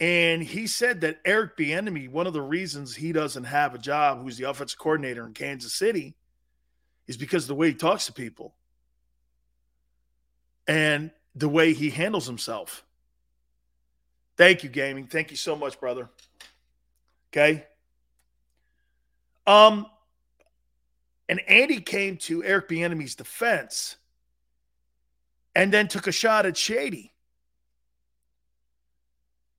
and 0.00 0.42
he 0.42 0.66
said 0.66 1.02
that 1.02 1.20
Eric 1.26 1.58
Bieniemy, 1.58 2.10
one 2.10 2.26
of 2.26 2.32
the 2.32 2.40
reasons 2.40 2.96
he 2.96 3.12
doesn't 3.12 3.44
have 3.44 3.74
a 3.74 3.78
job, 3.78 4.22
who's 4.22 4.38
the 4.38 4.48
offensive 4.48 4.78
coordinator 4.78 5.26
in 5.26 5.34
Kansas 5.34 5.74
City, 5.74 6.16
is 7.06 7.18
because 7.18 7.44
of 7.44 7.48
the 7.48 7.54
way 7.54 7.68
he 7.68 7.74
talks 7.74 8.06
to 8.06 8.12
people 8.12 8.54
and 10.66 11.10
the 11.34 11.50
way 11.50 11.74
he 11.74 11.90
handles 11.90 12.26
himself. 12.26 12.82
Thank 14.40 14.64
you, 14.64 14.70
gaming. 14.70 15.06
Thank 15.06 15.30
you 15.30 15.36
so 15.36 15.54
much, 15.54 15.78
brother. 15.78 16.08
Okay. 17.30 17.66
Um, 19.46 19.84
and 21.28 21.40
Andy 21.46 21.82
came 21.82 22.16
to 22.16 22.42
Eric 22.42 22.70
Bieniemy's 22.70 23.14
defense 23.14 23.96
and 25.54 25.70
then 25.70 25.88
took 25.88 26.06
a 26.06 26.12
shot 26.12 26.46
at 26.46 26.56
Shady. 26.56 27.12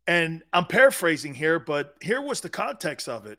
And 0.08 0.42
I'm 0.52 0.66
paraphrasing 0.66 1.36
here, 1.36 1.60
but 1.60 1.96
here 2.02 2.20
was 2.20 2.42
the 2.42 2.50
context 2.50 3.08
of 3.08 3.28
it. 3.28 3.38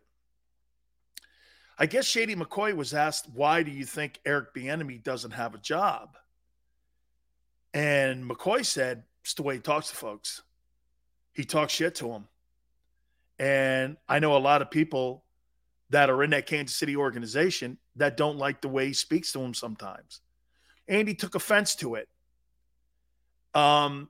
I 1.76 1.86
guess 1.86 2.06
Shady 2.06 2.36
McCoy 2.36 2.72
was 2.76 2.94
asked, 2.94 3.28
"Why 3.28 3.64
do 3.64 3.72
you 3.72 3.84
think 3.84 4.20
Eric 4.24 4.54
Bieniemy 4.54 5.02
doesn't 5.02 5.32
have 5.32 5.56
a 5.56 5.58
job?" 5.58 6.16
And 7.74 8.30
McCoy 8.30 8.64
said, 8.64 9.02
"It's 9.22 9.34
the 9.34 9.42
way 9.42 9.56
he 9.56 9.60
talks 9.60 9.88
to 9.88 9.96
folks. 9.96 10.42
He 11.32 11.44
talks 11.44 11.72
shit 11.72 11.94
to 11.96 12.10
him. 12.10 12.28
And 13.38 13.96
I 14.08 14.18
know 14.18 14.36
a 14.36 14.38
lot 14.38 14.62
of 14.62 14.70
people 14.70 15.24
that 15.90 16.10
are 16.10 16.22
in 16.22 16.30
that 16.30 16.46
Kansas 16.46 16.76
City 16.76 16.96
organization 16.96 17.78
that 17.96 18.16
don't 18.16 18.38
like 18.38 18.60
the 18.60 18.68
way 18.68 18.86
he 18.86 18.92
speaks 18.92 19.32
to 19.32 19.38
them 19.38 19.54
sometimes. 19.54 20.20
Andy 20.88 21.14
took 21.14 21.34
offense 21.34 21.74
to 21.76 21.96
it. 21.96 22.08
Um, 23.54 24.08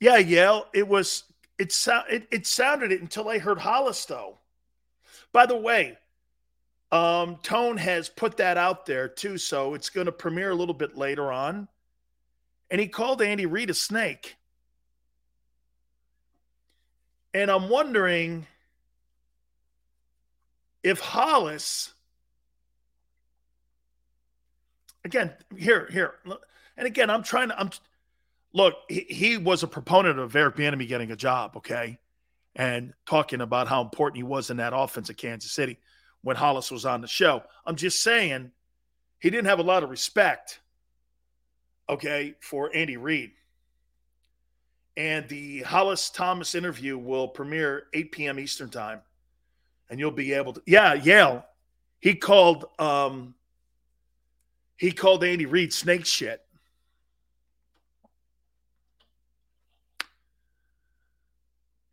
yeah, 0.00 0.18
Yale. 0.18 0.66
It 0.72 0.86
was 0.86 1.24
it 1.58 1.72
sound 1.72 2.06
it, 2.10 2.26
it 2.30 2.46
sounded 2.46 2.92
it 2.92 3.00
until 3.00 3.28
I 3.28 3.38
heard 3.38 3.58
Hollis 3.58 4.04
though. 4.04 4.38
By 5.32 5.46
the 5.46 5.56
way, 5.56 5.98
um, 6.92 7.38
Tone 7.42 7.76
has 7.76 8.08
put 8.08 8.36
that 8.36 8.56
out 8.56 8.86
there 8.86 9.08
too, 9.08 9.38
so 9.38 9.74
it's 9.74 9.90
going 9.90 10.06
to 10.06 10.12
premiere 10.12 10.50
a 10.50 10.54
little 10.54 10.74
bit 10.74 10.96
later 10.96 11.32
on. 11.32 11.66
And 12.70 12.80
he 12.80 12.86
called 12.86 13.20
Andy 13.20 13.46
Reid 13.46 13.70
a 13.70 13.74
snake. 13.74 14.36
And 17.34 17.50
I'm 17.50 17.68
wondering 17.68 18.46
if 20.84 21.00
Hollis, 21.00 21.92
again, 25.04 25.32
here, 25.56 25.88
here, 25.90 26.14
and 26.76 26.86
again, 26.86 27.10
I'm 27.10 27.24
trying 27.24 27.48
to, 27.48 27.58
I'm, 27.58 27.70
look, 28.52 28.74
he, 28.88 29.00
he 29.08 29.36
was 29.36 29.64
a 29.64 29.66
proponent 29.66 30.20
of 30.20 30.36
Eric 30.36 30.54
Bieniemy 30.54 30.86
getting 30.86 31.10
a 31.10 31.16
job, 31.16 31.56
okay, 31.56 31.98
and 32.54 32.94
talking 33.04 33.40
about 33.40 33.66
how 33.66 33.82
important 33.82 34.18
he 34.18 34.22
was 34.22 34.50
in 34.50 34.58
that 34.58 34.72
offense 34.72 35.10
at 35.10 35.16
Kansas 35.16 35.50
City 35.50 35.78
when 36.22 36.36
Hollis 36.36 36.70
was 36.70 36.86
on 36.86 37.00
the 37.00 37.08
show. 37.08 37.42
I'm 37.66 37.74
just 37.74 38.00
saying 38.00 38.52
he 39.18 39.30
didn't 39.30 39.48
have 39.48 39.58
a 39.58 39.64
lot 39.64 39.82
of 39.82 39.90
respect, 39.90 40.60
okay, 41.88 42.36
for 42.38 42.70
Andy 42.72 42.96
Reid. 42.96 43.32
And 44.96 45.28
the 45.28 45.62
Hollis 45.62 46.10
Thomas 46.10 46.54
interview 46.54 46.96
will 46.96 47.26
premiere 47.26 47.86
8 47.92 48.12
p.m. 48.12 48.38
Eastern 48.38 48.70
time. 48.70 49.00
And 49.90 49.98
you'll 49.98 50.12
be 50.12 50.32
able 50.32 50.52
to, 50.52 50.62
yeah, 50.66 50.94
Yale. 50.94 51.44
He 52.00 52.14
called 52.14 52.66
um 52.78 53.34
he 54.76 54.92
called 54.92 55.24
Andy 55.24 55.46
Reid 55.46 55.72
snake 55.72 56.04
shit. 56.04 56.44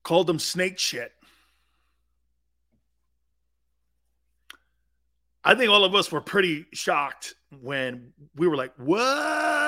called 0.03 0.27
them 0.27 0.39
snake 0.39 0.77
shit. 0.77 1.13
I 5.41 5.55
think 5.55 5.71
all 5.71 5.85
of 5.85 5.95
us 5.95 6.11
were 6.11 6.19
pretty 6.19 6.65
shocked 6.73 7.35
when 7.61 8.11
we 8.35 8.47
were 8.47 8.57
like, 8.57 8.73
what? 8.75 9.60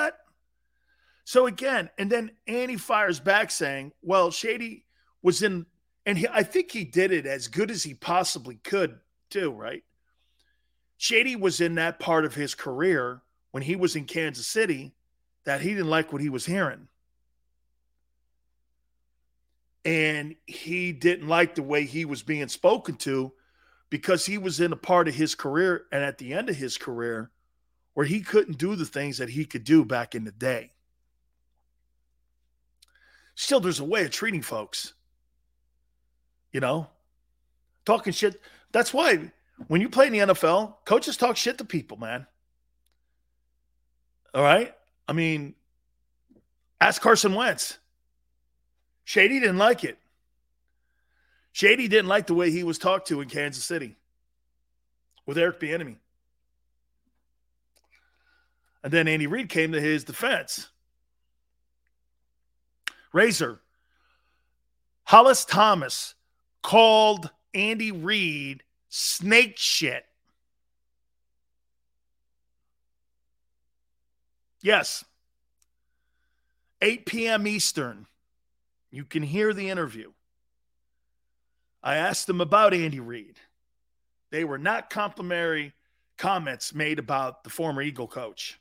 So 1.25 1.47
again, 1.47 1.89
and 1.97 2.11
then 2.11 2.31
Andy 2.47 2.75
fires 2.77 3.19
back 3.19 3.51
saying, 3.51 3.93
well, 4.01 4.31
Shady 4.31 4.85
was 5.21 5.41
in, 5.41 5.65
and 6.05 6.17
he, 6.17 6.27
I 6.27 6.43
think 6.43 6.71
he 6.71 6.83
did 6.83 7.11
it 7.11 7.25
as 7.25 7.47
good 7.47 7.71
as 7.71 7.83
he 7.83 7.93
possibly 7.93 8.55
could, 8.55 8.99
too, 9.29 9.51
right? 9.51 9.83
Shady 10.97 11.35
was 11.35 11.61
in 11.61 11.75
that 11.75 11.99
part 11.99 12.25
of 12.25 12.35
his 12.35 12.55
career 12.55 13.21
when 13.51 13.63
he 13.63 13.75
was 13.75 13.95
in 13.95 14.05
Kansas 14.05 14.47
City 14.47 14.93
that 15.45 15.61
he 15.61 15.69
didn't 15.69 15.89
like 15.89 16.11
what 16.11 16.21
he 16.21 16.29
was 16.29 16.45
hearing 16.45 16.87
and 19.85 20.35
he 20.45 20.91
didn't 20.91 21.27
like 21.27 21.55
the 21.55 21.63
way 21.63 21.85
he 21.85 22.05
was 22.05 22.23
being 22.23 22.47
spoken 22.47 22.95
to 22.95 23.33
because 23.89 24.25
he 24.25 24.37
was 24.37 24.59
in 24.59 24.71
a 24.71 24.77
part 24.77 25.07
of 25.07 25.15
his 25.15 25.35
career 25.35 25.85
and 25.91 26.03
at 26.03 26.17
the 26.17 26.33
end 26.33 26.49
of 26.49 26.55
his 26.55 26.77
career 26.77 27.31
where 27.93 28.05
he 28.05 28.21
couldn't 28.21 28.57
do 28.57 28.75
the 28.75 28.85
things 28.85 29.17
that 29.17 29.29
he 29.29 29.45
could 29.45 29.63
do 29.63 29.85
back 29.85 30.15
in 30.15 30.23
the 30.23 30.31
day. 30.31 30.71
Still, 33.35 33.59
there's 33.59 33.79
a 33.79 33.85
way 33.85 34.05
of 34.05 34.11
treating 34.11 34.41
folks. 34.41 34.93
You 36.51 36.59
know, 36.59 36.87
talking 37.85 38.13
shit. 38.13 38.39
That's 38.71 38.93
why 38.93 39.31
when 39.67 39.81
you 39.81 39.89
play 39.89 40.07
in 40.07 40.13
the 40.13 40.19
NFL, 40.19 40.75
coaches 40.85 41.17
talk 41.17 41.37
shit 41.37 41.57
to 41.57 41.65
people, 41.65 41.97
man. 41.97 42.27
All 44.33 44.43
right. 44.43 44.73
I 45.07 45.13
mean, 45.13 45.55
ask 46.79 47.01
Carson 47.01 47.35
Wentz. 47.35 47.77
Shady 49.03 49.39
didn't 49.39 49.57
like 49.57 49.83
it. 49.83 49.97
Shady 51.51 51.87
didn't 51.87 52.07
like 52.07 52.27
the 52.27 52.33
way 52.33 52.51
he 52.51 52.63
was 52.63 52.77
talked 52.77 53.09
to 53.09 53.21
in 53.21 53.29
Kansas 53.29 53.63
City 53.63 53.95
with 55.25 55.37
Eric 55.37 55.59
Bieniemy. 55.59 55.97
And 58.83 58.91
then 58.91 59.07
Andy 59.07 59.27
Reid 59.27 59.49
came 59.49 59.71
to 59.73 59.81
his 59.81 60.03
defense. 60.03 60.69
Razor, 63.13 63.61
Hollis 65.05 65.45
Thomas 65.45 66.15
called 66.61 67.29
Andy 67.53 67.91
Reid 67.91 68.63
snake 68.89 69.57
shit. 69.57 70.05
Yes. 74.61 75.05
8 76.81 77.05
p.m. 77.05 77.47
Eastern. 77.47 78.07
You 78.91 79.05
can 79.05 79.23
hear 79.23 79.53
the 79.53 79.69
interview. 79.69 80.11
I 81.81 81.95
asked 81.95 82.27
them 82.27 82.41
about 82.41 82.73
Andy 82.73 82.99
Reid. 82.99 83.37
They 84.31 84.43
were 84.43 84.57
not 84.57 84.89
complimentary 84.89 85.73
comments 86.17 86.73
made 86.73 86.99
about 86.99 87.43
the 87.43 87.49
former 87.49 87.81
Eagle 87.81 88.07
coach 88.07 88.59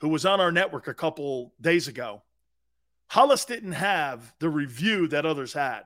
who 0.00 0.08
was 0.08 0.26
on 0.26 0.40
our 0.40 0.52
network 0.52 0.88
a 0.88 0.94
couple 0.94 1.52
days 1.60 1.88
ago. 1.88 2.22
Hollis 3.08 3.44
didn't 3.44 3.72
have 3.72 4.34
the 4.38 4.48
review 4.48 5.08
that 5.08 5.24
others 5.24 5.52
had 5.52 5.82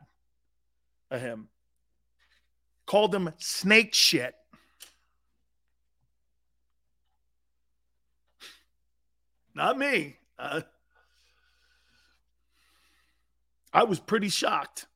of 1.10 1.20
him. 1.20 1.48
Called 2.86 3.14
him 3.14 3.32
snake 3.38 3.94
shit. 3.94 4.34
Not 9.54 9.76
me. 9.76 10.16
Uh, 10.38 10.62
I 13.72 13.84
was 13.84 14.00
pretty 14.00 14.28
shocked. 14.28 14.86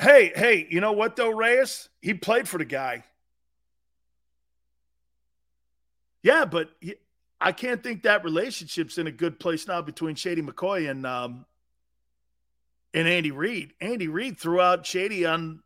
Hey, 0.00 0.32
hey, 0.34 0.66
you 0.68 0.80
know 0.80 0.92
what 0.92 1.16
though, 1.16 1.30
Reyes? 1.30 1.88
He 2.00 2.14
played 2.14 2.48
for 2.48 2.58
the 2.58 2.64
guy. 2.64 3.04
Yeah, 6.22 6.44
but 6.44 6.70
he, 6.80 6.96
I 7.44 7.50
can't 7.50 7.82
think 7.82 8.04
that 8.04 8.22
relationship's 8.24 8.98
in 8.98 9.08
a 9.08 9.12
good 9.12 9.40
place 9.40 9.66
now 9.66 9.82
between 9.82 10.14
Shady 10.14 10.42
McCoy 10.42 10.88
and 10.88 11.04
um, 11.04 11.44
and 12.94 13.08
Andy 13.08 13.32
Reid. 13.32 13.72
Andy 13.80 14.06
Reid 14.06 14.38
threw 14.38 14.60
out 14.60 14.86
Shady 14.86 15.26
on 15.26 15.60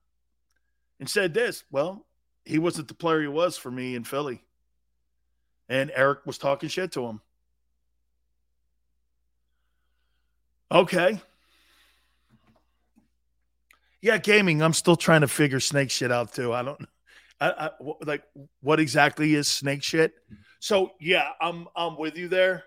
and 0.98 1.08
said 1.08 1.34
this. 1.34 1.64
Well, 1.70 2.06
he 2.46 2.58
wasn't 2.58 2.88
the 2.88 2.94
player 2.94 3.20
he 3.20 3.28
was 3.28 3.58
for 3.58 3.70
me 3.70 3.94
in 3.94 4.04
Philly. 4.04 4.42
And 5.68 5.92
Eric 5.94 6.24
was 6.24 6.38
talking 6.38 6.68
shit 6.68 6.92
to 6.92 7.04
him. 7.04 7.20
Okay. 10.70 11.20
Yeah, 14.00 14.18
gaming. 14.18 14.62
I'm 14.62 14.72
still 14.72 14.96
trying 14.96 15.22
to 15.22 15.28
figure 15.28 15.60
snake 15.60 15.90
shit 15.90 16.12
out 16.12 16.32
too. 16.32 16.52
I 16.52 16.62
don't 16.62 16.80
I, 17.40 17.50
I 17.50 17.70
like 18.04 18.22
what 18.62 18.80
exactly 18.80 19.34
is 19.34 19.48
snake 19.48 19.82
shit. 19.82 20.14
So 20.60 20.92
yeah, 21.00 21.30
I'm 21.40 21.68
I'm 21.76 21.96
with 21.96 22.16
you 22.16 22.28
there. 22.28 22.64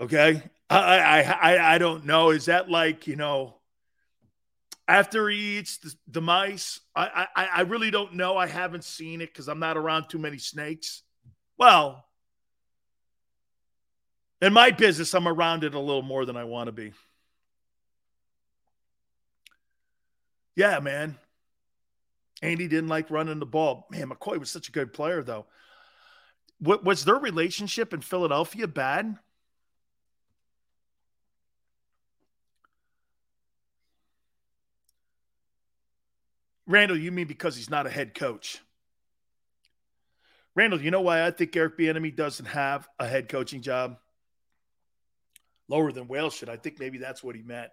Okay, 0.00 0.42
I 0.70 0.76
I 0.76 1.20
I, 1.20 1.74
I 1.74 1.78
don't 1.78 2.04
know. 2.04 2.30
Is 2.30 2.46
that 2.46 2.70
like 2.70 3.06
you 3.06 3.16
know? 3.16 3.54
After 4.86 5.28
he 5.28 5.58
eats 5.58 5.76
the, 5.76 5.94
the 6.06 6.22
mice, 6.22 6.80
I, 6.96 7.26
I 7.36 7.46
I 7.56 7.60
really 7.62 7.90
don't 7.90 8.14
know. 8.14 8.38
I 8.38 8.46
haven't 8.46 8.84
seen 8.84 9.20
it 9.20 9.26
because 9.32 9.46
I'm 9.46 9.58
not 9.58 9.76
around 9.76 10.08
too 10.08 10.18
many 10.18 10.38
snakes. 10.38 11.02
Well, 11.58 12.06
in 14.40 14.52
my 14.52 14.70
business, 14.70 15.14
I'm 15.14 15.28
around 15.28 15.64
it 15.64 15.74
a 15.74 15.80
little 15.80 16.02
more 16.02 16.24
than 16.24 16.36
I 16.36 16.44
want 16.44 16.68
to 16.68 16.72
be. 16.72 16.92
Yeah, 20.56 20.80
man. 20.80 21.18
Andy 22.42 22.68
didn't 22.68 22.88
like 22.88 23.10
running 23.10 23.38
the 23.38 23.46
ball. 23.46 23.86
Man, 23.90 24.10
McCoy 24.10 24.38
was 24.38 24.50
such 24.50 24.68
a 24.68 24.72
good 24.72 24.92
player, 24.92 25.22
though. 25.22 25.46
What 26.60 26.84
was 26.84 27.04
their 27.04 27.16
relationship 27.16 27.92
in 27.92 28.00
Philadelphia 28.00 28.66
bad? 28.66 29.16
Randall, 36.66 36.98
you 36.98 37.10
mean 37.10 37.26
because 37.26 37.56
he's 37.56 37.70
not 37.70 37.86
a 37.86 37.90
head 37.90 38.14
coach? 38.14 38.60
Randall, 40.54 40.82
you 40.82 40.90
know 40.90 41.00
why 41.00 41.24
I 41.24 41.30
think 41.30 41.56
Eric 41.56 41.78
Bieniemy 41.78 42.14
doesn't 42.14 42.46
have 42.46 42.88
a 42.98 43.06
head 43.06 43.28
coaching 43.28 43.62
job? 43.62 43.96
Lower 45.68 45.92
than 45.92 46.08
Wales 46.08 46.34
should. 46.34 46.48
I 46.48 46.56
think 46.56 46.78
maybe 46.78 46.98
that's 46.98 47.22
what 47.22 47.36
he 47.36 47.42
meant. 47.42 47.70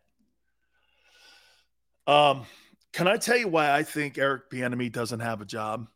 Um, 2.07 2.45
can 2.95 3.09
I 3.09 3.17
tell 3.17 3.35
you 3.35 3.49
why 3.49 3.75
I 3.75 3.83
think 3.83 4.17
Eric 4.17 4.49
Bieniemy 4.49 4.89
doesn't 4.89 5.19
have 5.19 5.41
a 5.41 5.45
job? 5.45 5.89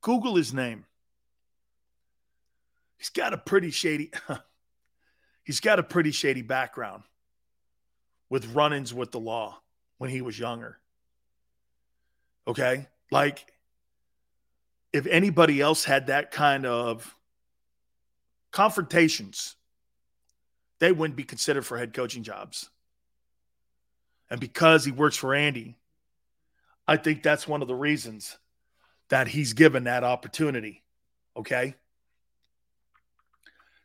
Google 0.00 0.36
his 0.36 0.54
name. 0.54 0.86
He's 2.96 3.10
got 3.10 3.34
a 3.34 3.36
pretty 3.36 3.70
shady. 3.70 4.10
he's 5.44 5.60
got 5.60 5.78
a 5.78 5.82
pretty 5.82 6.10
shady 6.10 6.40
background 6.40 7.02
with 8.30 8.54
run-ins 8.54 8.94
with 8.94 9.10
the 9.10 9.20
law 9.20 9.60
when 9.98 10.08
he 10.08 10.22
was 10.22 10.38
younger. 10.38 10.78
Okay, 12.48 12.86
like 13.10 13.52
if 14.94 15.06
anybody 15.06 15.60
else 15.60 15.84
had 15.84 16.06
that 16.06 16.30
kind 16.30 16.64
of 16.64 17.14
confrontations, 18.50 19.56
they 20.78 20.90
wouldn't 20.90 21.18
be 21.18 21.24
considered 21.24 21.66
for 21.66 21.76
head 21.76 21.92
coaching 21.92 22.22
jobs. 22.22 22.70
And 24.30 24.40
because 24.40 24.86
he 24.86 24.90
works 24.90 25.18
for 25.18 25.34
Andy, 25.34 25.76
I 26.86 26.96
think 26.96 27.22
that's 27.22 27.46
one 27.46 27.62
of 27.62 27.68
the 27.68 27.74
reasons 27.74 28.38
that 29.08 29.28
he's 29.28 29.52
given 29.52 29.84
that 29.84 30.04
opportunity. 30.04 30.82
Okay. 31.36 31.74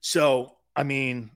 So, 0.02 0.58
I 0.76 0.84
mean, 0.84 1.32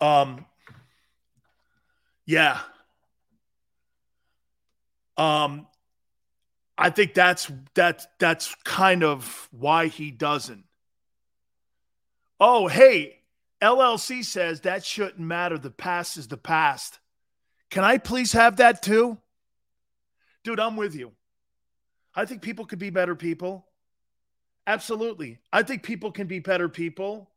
um, 0.00 0.46
yeah. 2.26 2.60
Um, 5.16 5.66
I 6.78 6.90
think 6.90 7.14
that's 7.14 7.50
that's 7.74 8.06
that's 8.18 8.54
kind 8.64 9.04
of 9.04 9.48
why 9.52 9.86
he 9.88 10.10
doesn't. 10.10 10.64
Oh, 12.40 12.66
hey, 12.66 13.21
LLC 13.62 14.24
says 14.24 14.62
that 14.62 14.84
shouldn't 14.84 15.20
matter. 15.20 15.56
The 15.56 15.70
past 15.70 16.16
is 16.16 16.26
the 16.26 16.36
past. 16.36 16.98
Can 17.70 17.84
I 17.84 17.98
please 17.98 18.32
have 18.32 18.56
that 18.56 18.82
too? 18.82 19.18
Dude, 20.42 20.58
I'm 20.58 20.76
with 20.76 20.96
you. 20.96 21.12
I 22.14 22.24
think 22.24 22.42
people 22.42 22.66
could 22.66 22.80
be 22.80 22.90
better 22.90 23.14
people. 23.14 23.66
Absolutely. 24.66 25.38
I 25.52 25.62
think 25.62 25.84
people 25.84 26.10
can 26.10 26.26
be 26.26 26.40
better 26.40 26.68
people. 26.68 27.30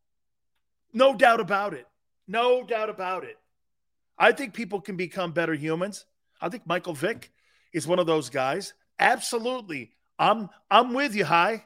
No 0.94 1.16
doubt 1.16 1.40
about 1.40 1.74
it. 1.74 1.88
No 2.28 2.64
doubt 2.64 2.90
about 2.90 3.24
it. 3.24 3.38
I 4.18 4.32
think 4.32 4.54
people 4.54 4.82
can 4.82 4.98
become 4.98 5.32
better 5.32 5.54
humans. 5.54 6.06
I 6.42 6.50
think 6.50 6.66
Michael 6.66 6.94
Vick 6.94 7.32
is 7.72 7.88
one 7.88 8.00
of 8.00 8.08
those 8.08 8.30
guys. 8.30 8.74
Absolutely. 8.98 9.92
I'm 10.18 10.50
I'm 10.72 10.94
with 10.94 11.14
you, 11.14 11.26
High. 11.26 11.66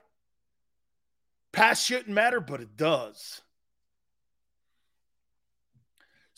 Past 1.51 1.85
shouldn't 1.85 2.09
matter, 2.09 2.41
but 2.41 2.61
it 2.61 2.75
does 2.75 3.41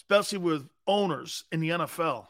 especially 0.02 0.40
with 0.40 0.68
owners 0.88 1.44
in 1.52 1.60
the 1.60 1.70
NFL. 1.70 2.26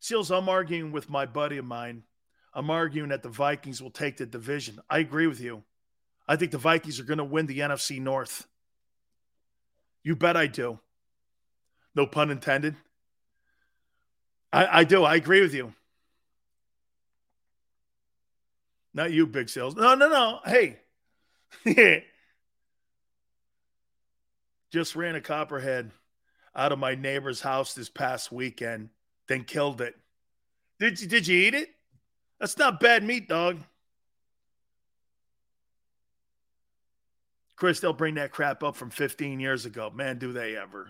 Seals, 0.00 0.30
I'm 0.30 0.48
arguing 0.48 0.92
with 0.92 1.10
my 1.10 1.26
buddy 1.26 1.58
of 1.58 1.66
mine. 1.66 2.04
I'm 2.54 2.70
arguing 2.70 3.10
that 3.10 3.22
the 3.22 3.28
Vikings 3.28 3.82
will 3.82 3.90
take 3.90 4.16
the 4.16 4.24
division. 4.24 4.80
I 4.88 4.98
agree 4.98 5.26
with 5.26 5.40
you. 5.40 5.62
I 6.26 6.36
think 6.36 6.52
the 6.52 6.58
Vikings 6.58 6.98
are 6.98 7.04
going 7.04 7.18
to 7.18 7.24
win 7.24 7.46
the 7.46 7.58
NFC 7.58 8.00
North. 8.00 8.46
You 10.02 10.16
bet 10.16 10.38
I 10.38 10.46
do. 10.46 10.78
No 11.94 12.06
pun 12.06 12.30
intended. 12.30 12.76
I, 14.50 14.80
I 14.80 14.84
do. 14.84 15.04
I 15.04 15.16
agree 15.16 15.42
with 15.42 15.52
you. 15.52 15.74
Not 18.94 19.12
you, 19.12 19.26
Big 19.26 19.50
Sills. 19.50 19.76
No, 19.76 19.94
no, 19.94 20.08
no. 20.08 20.40
Hey. 20.46 20.78
Just 24.70 24.94
ran 24.94 25.16
a 25.16 25.20
copperhead 25.20 25.90
out 26.54 26.72
of 26.72 26.78
my 26.78 26.94
neighbor's 26.94 27.40
house 27.40 27.74
this 27.74 27.88
past 27.88 28.30
weekend, 28.32 28.90
then 29.28 29.44
killed 29.44 29.80
it. 29.80 29.96
Did 30.78 31.00
you 31.00 31.08
did 31.08 31.26
you 31.26 31.38
eat 31.38 31.54
it? 31.54 31.68
That's 32.38 32.56
not 32.56 32.80
bad 32.80 33.04
meat, 33.04 33.28
dog. 33.28 33.58
Chris, 37.56 37.80
they'll 37.80 37.92
bring 37.92 38.14
that 38.14 38.32
crap 38.32 38.62
up 38.62 38.74
from 38.74 38.88
15 38.88 39.38
years 39.38 39.66
ago. 39.66 39.90
Man, 39.94 40.18
do 40.18 40.32
they 40.32 40.56
ever. 40.56 40.88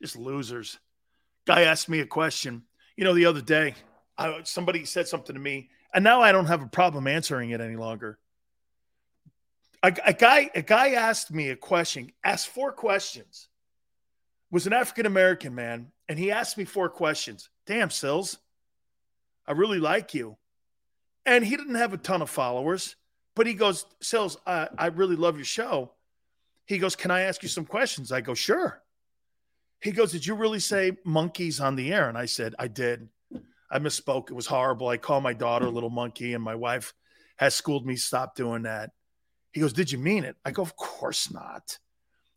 Just 0.00 0.14
losers. 0.16 0.78
Guy 1.44 1.62
asked 1.62 1.88
me 1.88 1.98
a 1.98 2.06
question. 2.06 2.62
You 2.96 3.02
know, 3.02 3.14
the 3.14 3.26
other 3.26 3.40
day, 3.40 3.74
I, 4.16 4.42
somebody 4.44 4.84
said 4.84 5.08
something 5.08 5.34
to 5.34 5.40
me, 5.40 5.70
and 5.92 6.04
now 6.04 6.20
I 6.20 6.30
don't 6.30 6.46
have 6.46 6.62
a 6.62 6.68
problem 6.68 7.08
answering 7.08 7.50
it 7.50 7.60
any 7.60 7.74
longer 7.74 8.20
a, 9.82 9.94
a 10.06 10.12
guy 10.12 10.50
a 10.54 10.62
guy 10.62 10.90
asked 10.90 11.32
me 11.32 11.50
a 11.50 11.56
question, 11.56 12.12
asked 12.24 12.48
four 12.48 12.72
questions. 12.72 13.48
Was 14.50 14.66
an 14.66 14.72
African 14.72 15.06
American 15.06 15.54
man, 15.54 15.92
and 16.08 16.18
he 16.18 16.30
asked 16.30 16.58
me 16.58 16.64
four 16.64 16.88
questions. 16.88 17.48
Damn, 17.66 17.90
Sills, 17.90 18.38
I 19.46 19.52
really 19.52 19.78
like 19.78 20.14
you. 20.14 20.36
And 21.24 21.44
he 21.44 21.56
didn't 21.56 21.76
have 21.76 21.92
a 21.92 21.98
ton 21.98 22.22
of 22.22 22.30
followers, 22.30 22.96
but 23.34 23.46
he 23.46 23.54
goes, 23.54 23.86
Sills, 24.00 24.36
I, 24.46 24.68
I 24.76 24.86
really 24.88 25.16
love 25.16 25.36
your 25.36 25.44
show. 25.44 25.92
He 26.66 26.78
goes, 26.78 26.96
Can 26.96 27.10
I 27.10 27.22
ask 27.22 27.42
you 27.42 27.48
some 27.48 27.64
questions? 27.64 28.12
I 28.12 28.20
go, 28.20 28.34
Sure. 28.34 28.82
He 29.80 29.90
goes, 29.90 30.12
Did 30.12 30.26
you 30.26 30.34
really 30.34 30.60
say 30.60 30.98
monkeys 31.04 31.60
on 31.60 31.76
the 31.76 31.92
air? 31.92 32.08
And 32.08 32.18
I 32.18 32.26
said, 32.26 32.54
I 32.58 32.68
did. 32.68 33.08
I 33.70 33.78
misspoke. 33.78 34.30
It 34.30 34.34
was 34.34 34.46
horrible. 34.46 34.88
I 34.88 34.98
call 34.98 35.20
my 35.20 35.32
daughter 35.32 35.66
a 35.66 35.70
little 35.70 35.90
monkey, 35.90 36.34
and 36.34 36.44
my 36.44 36.54
wife 36.54 36.92
has 37.36 37.54
schooled 37.54 37.86
me 37.86 37.96
stop 37.96 38.36
doing 38.36 38.62
that. 38.62 38.90
He 39.52 39.60
goes, 39.60 39.72
Did 39.72 39.92
you 39.92 39.98
mean 39.98 40.24
it? 40.24 40.36
I 40.44 40.50
go, 40.50 40.62
Of 40.62 40.76
course 40.76 41.32
not. 41.32 41.78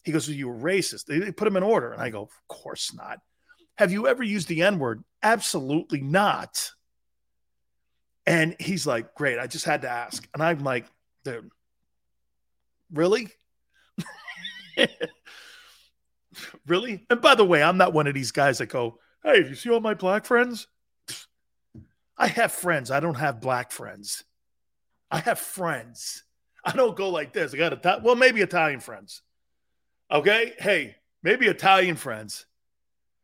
He 0.03 0.11
goes, 0.11 0.27
well, 0.27 0.37
You 0.37 0.47
racist. 0.47 1.05
They 1.05 1.31
put 1.31 1.47
him 1.47 1.57
in 1.57 1.63
order. 1.63 1.91
And 1.91 2.01
I 2.01 2.09
go, 2.09 2.23
Of 2.23 2.31
course 2.47 2.93
not. 2.93 3.19
Have 3.77 3.91
you 3.91 4.07
ever 4.07 4.23
used 4.23 4.47
the 4.47 4.61
N 4.61 4.79
word? 4.79 5.03
Absolutely 5.23 6.01
not. 6.01 6.71
And 8.25 8.55
he's 8.59 8.85
like, 8.85 9.15
Great. 9.15 9.39
I 9.39 9.47
just 9.47 9.65
had 9.65 9.81
to 9.83 9.89
ask. 9.89 10.27
And 10.33 10.43
I'm 10.43 10.59
like, 10.59 10.85
Dude, 11.23 11.49
really? 12.91 13.29
really? 16.67 17.05
And 17.09 17.21
by 17.21 17.35
the 17.35 17.45
way, 17.45 17.63
I'm 17.63 17.77
not 17.77 17.93
one 17.93 18.07
of 18.07 18.13
these 18.13 18.31
guys 18.31 18.57
that 18.57 18.67
go, 18.67 18.99
Hey, 19.23 19.37
you 19.37 19.55
see 19.55 19.69
all 19.69 19.79
my 19.79 19.93
black 19.93 20.25
friends? 20.25 20.67
I 22.17 22.27
have 22.27 22.51
friends. 22.51 22.91
I 22.91 22.99
don't 22.99 23.15
have 23.15 23.41
black 23.41 23.71
friends. 23.71 24.23
I 25.09 25.19
have 25.19 25.39
friends. 25.39 26.24
I 26.65 26.71
don't 26.71 26.95
go 26.95 27.09
like 27.09 27.31
this. 27.31 27.53
I 27.53 27.57
got 27.57 27.73
a 27.73 28.01
well, 28.03 28.15
maybe 28.15 28.41
Italian 28.41 28.79
friends. 28.79 29.21
Okay, 30.11 30.53
hey, 30.57 30.95
maybe 31.23 31.47
Italian 31.47 31.95
friends. 31.95 32.45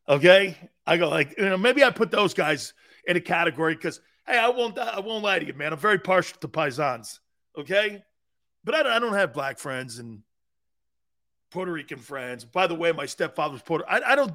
Okay, 0.08 0.58
I 0.86 0.98
go 0.98 1.10
like 1.10 1.38
you 1.38 1.50
know 1.50 1.58
maybe 1.58 1.84
I 1.84 1.90
put 1.90 2.12
those 2.12 2.34
guys 2.34 2.74
in 3.08 3.18
a 3.18 3.22
category 3.22 3.76
because 3.76 4.00
hey, 4.28 4.38
I 4.38 4.50
won't 4.50 4.78
I 4.78 5.00
won't 5.00 5.24
lie 5.24 5.40
to 5.40 5.46
you, 5.46 5.54
man. 5.54 5.74
I'm 5.74 5.80
very 5.80 6.00
partial 6.00 6.38
to 6.42 6.48
paisans. 6.48 7.20
Okay, 7.58 8.04
but 8.64 8.76
I, 8.76 8.96
I 8.96 9.00
don't 9.00 9.14
have 9.14 9.34
black 9.34 9.58
friends 9.58 10.00
and 10.00 10.22
Puerto 11.50 11.72
Rican 11.72 12.00
friends. 12.00 12.46
By 12.46 12.68
the 12.68 12.76
way, 12.76 12.92
my 12.92 13.06
stepfather's 13.06 13.62
Puerto. 13.62 13.86
I, 13.88 14.14
I 14.14 14.16
don't. 14.16 14.34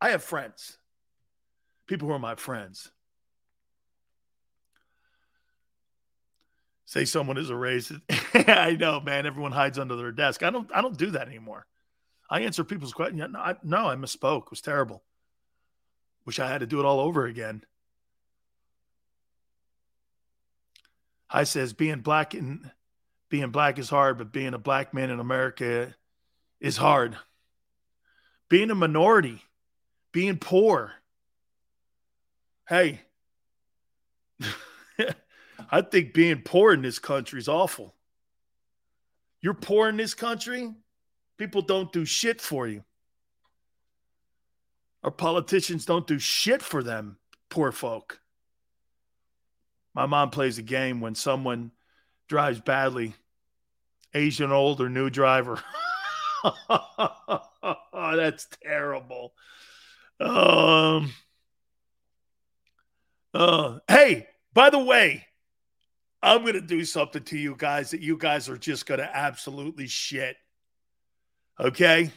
I 0.00 0.10
have 0.10 0.22
friends. 0.22 0.78
People 1.86 2.08
who 2.08 2.14
are 2.14 2.18
my 2.18 2.34
friends. 2.34 2.90
Say 6.88 7.04
someone 7.04 7.36
is 7.36 7.50
a 7.50 7.52
racist. 7.52 8.00
I 8.48 8.74
know, 8.74 8.98
man. 8.98 9.26
Everyone 9.26 9.52
hides 9.52 9.78
under 9.78 9.94
their 9.94 10.10
desk. 10.10 10.42
I 10.42 10.48
don't. 10.48 10.70
I 10.74 10.80
don't 10.80 10.96
do 10.96 11.10
that 11.10 11.28
anymore. 11.28 11.66
I 12.30 12.40
answer 12.40 12.64
people's 12.64 12.94
questions. 12.94 13.22
No, 13.30 13.38
I, 13.38 13.56
no, 13.62 13.90
I 13.90 13.94
misspoke. 13.94 14.44
It 14.44 14.50
was 14.50 14.62
terrible. 14.62 15.02
Wish 16.24 16.38
I 16.38 16.48
had 16.48 16.60
to 16.60 16.66
do 16.66 16.80
it 16.80 16.86
all 16.86 17.00
over 17.00 17.26
again. 17.26 17.62
I 21.28 21.44
says 21.44 21.74
being 21.74 22.00
black 22.00 22.32
and 22.32 22.70
being 23.28 23.50
black 23.50 23.78
is 23.78 23.90
hard, 23.90 24.16
but 24.16 24.32
being 24.32 24.54
a 24.54 24.58
black 24.58 24.94
man 24.94 25.10
in 25.10 25.20
America 25.20 25.94
is 26.58 26.78
hard. 26.78 27.18
Being 28.48 28.70
a 28.70 28.74
minority, 28.74 29.42
being 30.10 30.38
poor. 30.38 30.94
Hey, 32.66 33.02
I 35.70 35.82
think 35.82 36.14
being 36.14 36.42
poor 36.42 36.72
in 36.72 36.82
this 36.82 36.98
country 36.98 37.38
is 37.38 37.48
awful. 37.48 37.94
You're 39.40 39.54
poor 39.54 39.88
in 39.88 39.96
this 39.96 40.14
country, 40.14 40.74
people 41.36 41.62
don't 41.62 41.92
do 41.92 42.04
shit 42.04 42.40
for 42.40 42.66
you. 42.66 42.84
Our 45.04 45.10
politicians 45.10 45.84
don't 45.84 46.06
do 46.06 46.18
shit 46.18 46.60
for 46.60 46.82
them, 46.82 47.18
poor 47.50 47.70
folk. 47.70 48.20
My 49.94 50.06
mom 50.06 50.30
plays 50.30 50.58
a 50.58 50.62
game 50.62 51.00
when 51.00 51.14
someone 51.14 51.70
drives 52.28 52.60
badly, 52.60 53.14
Asian 54.14 54.50
old 54.52 54.80
or 54.80 54.88
new 54.88 55.10
driver. 55.10 55.62
That's 57.92 58.48
terrible. 58.62 59.32
Um. 60.20 61.12
Uh, 63.34 63.78
hey, 63.86 64.26
by 64.52 64.70
the 64.70 64.78
way, 64.78 65.27
I'm 66.22 66.42
going 66.42 66.54
to 66.54 66.60
do 66.60 66.84
something 66.84 67.22
to 67.24 67.38
you 67.38 67.54
guys 67.56 67.92
that 67.92 68.00
you 68.00 68.16
guys 68.16 68.48
are 68.48 68.58
just 68.58 68.86
going 68.86 69.00
to 69.00 69.16
absolutely 69.16 69.86
shit. 69.86 70.36
Okay? 71.60 72.10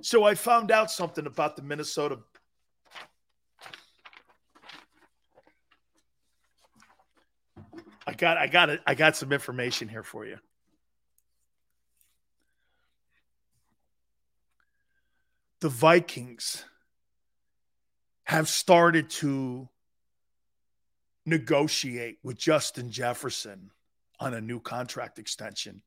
So 0.00 0.24
I 0.24 0.34
found 0.34 0.70
out 0.70 0.90
something 0.90 1.26
about 1.26 1.56
the 1.56 1.62
Minnesota 1.62 2.18
I 8.06 8.14
got 8.14 8.36
I 8.36 8.46
got 8.46 8.68
it. 8.68 8.80
I 8.86 8.94
got 8.94 9.16
some 9.16 9.32
information 9.32 9.88
here 9.88 10.02
for 10.02 10.26
you. 10.26 10.38
The 15.60 15.68
Vikings 15.68 16.64
have 18.24 18.48
started 18.48 19.10
to 19.10 19.68
negotiate 21.24 22.18
with 22.22 22.38
Justin 22.38 22.90
Jefferson 22.90 23.70
on 24.18 24.34
a 24.34 24.40
new 24.40 24.60
contract 24.60 25.18
extension. 25.18 25.82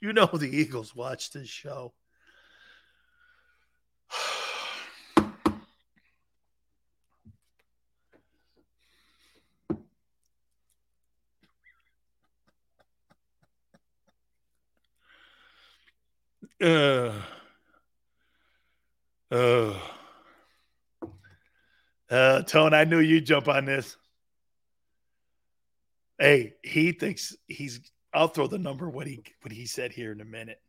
You 0.00 0.12
know 0.12 0.26
the 0.26 0.48
Eagles 0.48 0.94
watch 0.94 1.30
this 1.30 1.48
show. 1.48 1.92
Uh, 19.30 19.74
uh, 22.10 22.37
Tone, 22.48 22.74
I 22.74 22.84
knew 22.84 22.98
you'd 22.98 23.26
jump 23.26 23.46
on 23.46 23.66
this. 23.66 23.96
Hey, 26.18 26.54
he 26.62 26.92
thinks 26.92 27.36
he's. 27.46 27.80
I'll 28.12 28.28
throw 28.28 28.46
the 28.46 28.58
number 28.58 28.88
what 28.88 29.06
he 29.06 29.22
what 29.42 29.52
he 29.52 29.66
said 29.66 29.92
here 29.92 30.10
in 30.10 30.20
a 30.20 30.24
minute. 30.24 30.60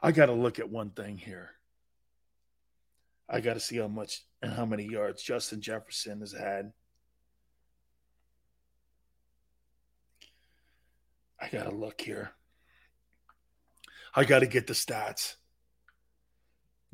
I 0.00 0.12
got 0.12 0.26
to 0.26 0.32
look 0.32 0.60
at 0.60 0.70
one 0.70 0.90
thing 0.90 1.18
here. 1.18 1.50
I 3.28 3.40
got 3.40 3.54
to 3.54 3.60
see 3.60 3.78
how 3.78 3.88
much 3.88 4.22
and 4.40 4.52
how 4.52 4.64
many 4.64 4.84
yards 4.84 5.22
Justin 5.22 5.60
Jefferson 5.60 6.20
has 6.20 6.32
had. 6.32 6.72
I 11.40 11.48
got 11.48 11.64
to 11.64 11.74
look 11.74 12.00
here. 12.00 12.30
I 14.14 14.24
got 14.24 14.38
to 14.38 14.46
get 14.46 14.68
the 14.68 14.72
stats. 14.72 15.34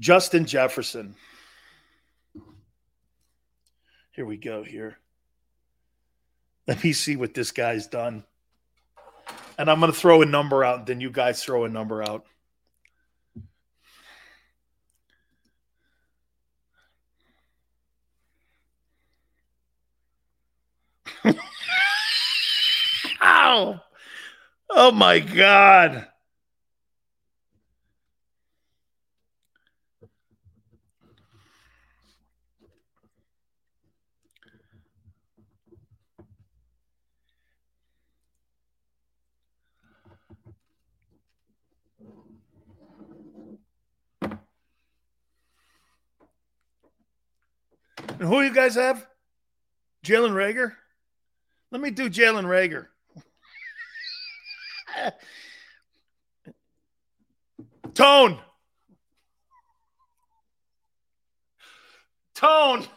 Justin 0.01 0.47
Jefferson. 0.47 1.15
Here 4.23 4.29
we 4.29 4.37
go 4.37 4.63
here. 4.63 4.99
Let 6.69 6.85
me 6.85 6.93
see 6.93 7.17
what 7.17 7.35
this 7.35 7.51
guy's 7.51 7.89
done. 7.89 8.23
And 9.59 9.69
I'm 9.69 9.81
going 9.81 9.91
to 9.91 9.99
throw 9.99 10.23
a 10.23 10.27
number 10.27 10.63
out, 10.63 10.79
and 10.79 10.87
then 10.87 11.01
you 11.01 11.11
guys 11.11 11.43
throw 11.43 11.65
a 11.65 11.69
number 11.69 12.05
out. 12.05 12.25
Ow! 23.25 23.81
Oh 24.71 24.93
my 24.93 25.19
God. 25.19 26.07
And 48.23 48.31
who 48.31 48.41
you 48.41 48.55
guys 48.55 48.77
have? 48.77 49.05
Jalen 50.05 50.31
Reagor. 50.31 50.75
Let 51.73 51.81
me 51.81 51.91
do 51.91 52.09
Jalen 52.09 52.45
Reagor. 52.45 52.87
Tone. 57.95 58.39
Tone. 62.37 62.85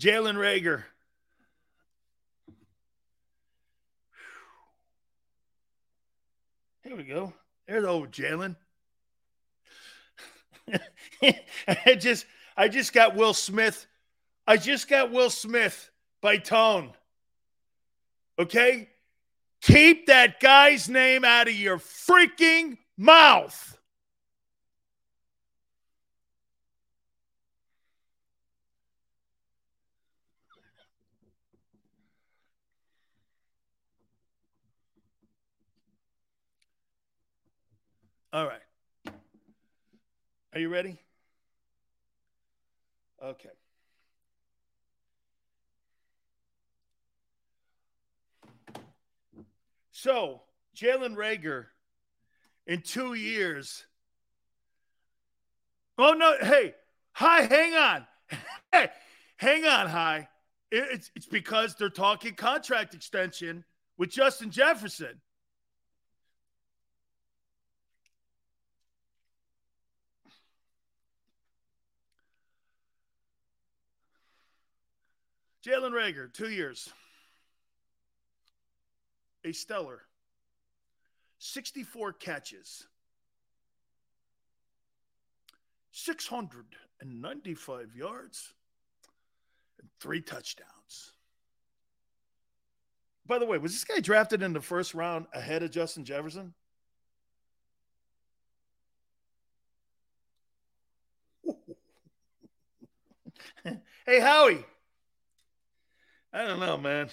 Jalen 0.00 0.36
Reagor. 0.36 0.84
Here 6.88 6.96
we 6.96 7.02
go. 7.02 7.34
There's 7.66 7.84
old 7.84 8.12
Jalen. 8.12 8.56
I 11.22 11.94
just 11.98 12.24
I 12.56 12.68
just 12.68 12.94
got 12.94 13.14
Will 13.14 13.34
Smith. 13.34 13.86
I 14.46 14.56
just 14.56 14.88
got 14.88 15.12
Will 15.12 15.28
Smith 15.28 15.90
by 16.22 16.38
tone. 16.38 16.92
Okay? 18.38 18.88
Keep 19.60 20.06
that 20.06 20.40
guy's 20.40 20.88
name 20.88 21.26
out 21.26 21.46
of 21.46 21.52
your 21.52 21.76
freaking 21.76 22.78
mouth. 22.96 23.77
All 38.38 38.46
right. 38.46 39.14
Are 40.54 40.60
you 40.60 40.68
ready? 40.68 40.96
Okay. 43.20 43.48
So, 49.90 50.42
Jalen 50.76 51.16
Reagor 51.16 51.64
in 52.68 52.82
two 52.82 53.14
years. 53.14 53.84
Oh, 55.98 56.12
no. 56.12 56.36
Hey, 56.40 56.74
hi, 57.14 57.40
hang 57.42 57.74
on. 57.74 58.06
Hey, 58.70 58.88
hang 59.38 59.64
on, 59.64 59.88
hi. 59.88 60.28
It's, 60.70 61.10
it's 61.16 61.26
because 61.26 61.74
they're 61.74 61.90
talking 61.90 62.34
contract 62.34 62.94
extension 62.94 63.64
with 63.96 64.10
Justin 64.10 64.52
Jefferson. 64.52 65.20
Jalen 75.66 75.92
Reagor, 75.92 76.32
two 76.32 76.50
years. 76.50 76.88
A 79.44 79.52
stellar. 79.52 80.02
64 81.38 82.12
catches. 82.14 82.86
695 85.92 87.94
yards 87.96 88.52
and 89.80 89.88
three 90.00 90.20
touchdowns. 90.20 91.12
By 93.26 93.38
the 93.38 93.46
way, 93.46 93.58
was 93.58 93.72
this 93.72 93.84
guy 93.84 94.00
drafted 94.00 94.42
in 94.42 94.52
the 94.52 94.60
first 94.60 94.94
round 94.94 95.26
ahead 95.34 95.62
of 95.62 95.70
Justin 95.70 96.04
Jefferson? 96.04 96.52
hey, 104.06 104.20
Howie. 104.20 104.64
I 106.38 106.46
don't 106.46 106.60
know, 106.60 106.76
man. 106.76 107.08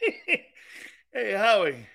hey, 1.12 1.32
Howie. 1.32 1.86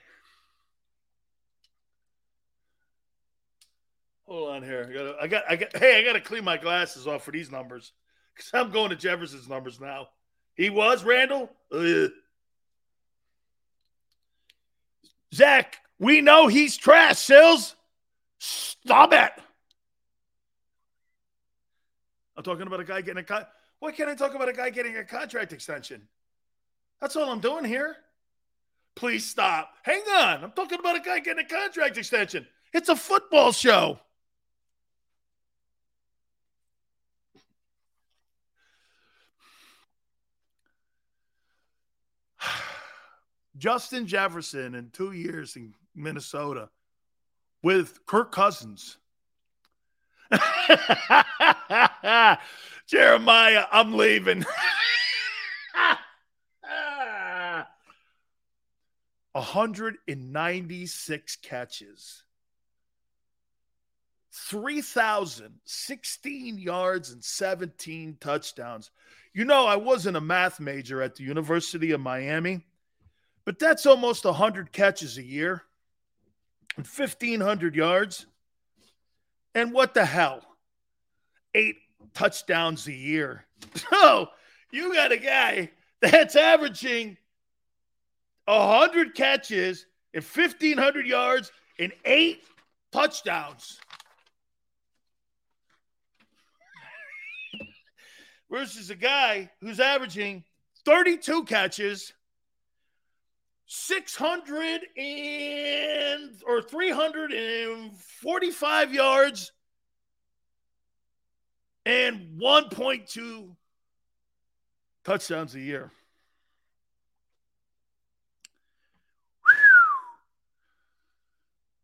Hold 4.28 4.50
on 4.52 4.62
here. 4.62 4.88
I 4.88 4.94
got, 4.94 5.16
I 5.24 5.28
got, 5.28 5.44
I 5.50 5.56
got. 5.56 5.76
Hey, 5.76 6.00
I 6.00 6.04
got 6.04 6.14
to 6.14 6.22
clean 6.22 6.44
my 6.44 6.58
glasses 6.58 7.08
off 7.08 7.24
for 7.24 7.32
these 7.32 7.50
numbers 7.50 7.92
because 8.36 8.52
I'm 8.54 8.70
going 8.70 8.92
to 8.92 8.96
Jefferson's 8.96 9.50
numbers 9.50 9.82
now. 9.82 10.10
He 10.54 10.70
was 10.70 11.04
Randall. 11.04 11.50
Ugh. 11.72 12.12
Zach, 15.34 15.78
we 15.98 16.22
know 16.22 16.46
he's 16.46 16.78
trash. 16.78 17.18
Sills, 17.18 17.76
stop 18.38 19.12
it. 19.12 19.32
I'm 22.38 22.44
talking 22.44 22.68
about 22.68 22.80
a 22.80 22.84
guy 22.84 23.02
getting 23.02 23.18
a 23.18 23.24
cut. 23.24 23.52
Why 23.80 23.92
can't 23.92 24.08
I 24.08 24.14
talk 24.14 24.36
about 24.36 24.50
a 24.50 24.54
guy 24.54 24.70
getting 24.70 24.98
a 24.98 25.04
contract 25.04 25.52
extension? 25.52 26.08
That's 27.04 27.16
all 27.18 27.30
I'm 27.30 27.42
doing 27.42 27.66
here. 27.66 27.98
Please 28.96 29.26
stop. 29.26 29.74
Hang 29.82 30.04
on. 30.16 30.42
I'm 30.42 30.54
talking 30.54 30.80
about 30.80 30.96
a 30.96 31.02
guy 31.02 31.20
getting 31.20 31.44
a 31.44 31.48
contract 31.48 31.98
extension. 31.98 32.48
It's 32.72 32.88
a 32.88 32.96
football 32.96 33.52
show. 33.52 34.00
Justin 43.58 44.08
Jefferson 44.08 44.74
in 44.74 44.90
two 44.92 45.12
years 45.12 45.58
in 45.58 45.74
Minnesota 45.94 46.70
with 47.62 48.06
Kirk 48.06 48.32
Cousins. 48.32 48.96
Jeremiah, 52.88 53.66
I'm 53.74 53.98
leaving. 53.98 54.46
196 59.34 61.36
catches, 61.38 62.24
3,016 64.32 66.58
yards, 66.58 67.12
and 67.12 67.24
17 67.24 68.18
touchdowns. 68.20 68.90
You 69.34 69.46
know, 69.46 69.66
I 69.66 69.78
wasn't 69.78 70.18
a 70.18 70.22
math 70.22 70.60
major 70.60 71.02
at 71.02 71.16
the 71.16 71.24
University 71.24 71.90
of 71.92 72.02
Miami, 72.02 72.66
but 73.46 73.58
that's 73.60 73.88
almost 73.88 74.26
100 74.26 74.72
catches 74.72 75.18
a 75.18 75.24
year 75.24 75.64
and 76.78 76.86
1,500 76.86 77.76
yards. 77.76 78.26
And 79.56 79.74
what 79.74 79.94
the 79.94 80.06
hell? 80.06 80.42
Eight 81.56 81.78
touchdowns 82.14 82.88
a 82.88 82.94
year. 82.94 83.46
So 83.76 83.88
oh, 83.92 84.28
you 84.72 84.94
got 84.94 85.12
a 85.12 85.18
guy 85.18 85.72
that's 86.02 86.36
averaging 86.36 87.18
100 88.46 89.16
catches 89.16 89.88
and 90.14 90.24
1,500 90.24 91.08
yards 91.08 91.52
and 91.80 91.92
eight 92.06 92.44
touchdowns. 92.92 93.80
Versus 98.50 98.90
a 98.90 98.96
guy 98.96 99.50
who's 99.62 99.80
averaging 99.80 100.44
32 100.86 101.46
catches, 101.46 102.12
600 103.66 104.82
and 104.96 106.32
or 106.46 106.62
345 106.62 108.94
yards 108.94 109.52
and 111.86 112.40
1.2 112.40 113.56
touchdowns 115.04 115.56
a 115.56 115.60
year. 115.60 115.92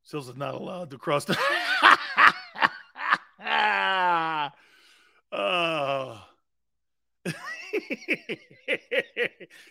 Sills 0.09 0.27
is 0.27 0.35
not 0.35 0.55
allowed 0.55 0.89
to 0.89 0.97
cross 0.97 1.23
the. 1.23 1.37
oh. 5.31 6.19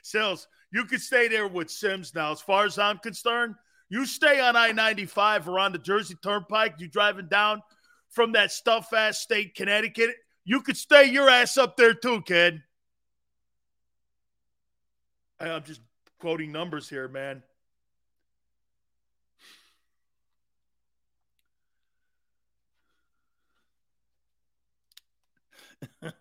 Sills, 0.05 0.47
you 0.71 0.85
can 0.85 1.01
stay 1.01 1.27
there 1.27 1.49
with 1.49 1.69
Simms 1.69 2.15
now. 2.15 2.31
As 2.31 2.41
far 2.41 2.67
as 2.67 2.79
I'm 2.79 2.99
concerned, 2.99 3.57
you 3.89 4.07
stay 4.07 4.39
on 4.39 4.55
I 4.55 4.71
95 4.71 5.49
or 5.49 5.59
on 5.59 5.73
the 5.73 5.79
Jersey 5.79 6.15
Turnpike. 6.23 6.77
You 6.79 6.87
driving 6.87 7.27
down 7.27 7.61
from 8.09 8.31
that 8.33 8.53
stuff 8.53 8.93
ass 8.93 9.19
state, 9.19 9.57
Connecticut. 9.57 10.15
You 10.45 10.61
could 10.61 10.77
stay 10.77 11.07
your 11.07 11.29
ass 11.29 11.59
up 11.59 11.77
there 11.77 11.95
too, 11.95 12.23
kid. 12.23 12.63
I'm 15.41 15.65
just 15.65 15.81
quoting 16.21 16.53
numbers 16.53 16.89
here, 16.89 17.09
man. 17.09 17.43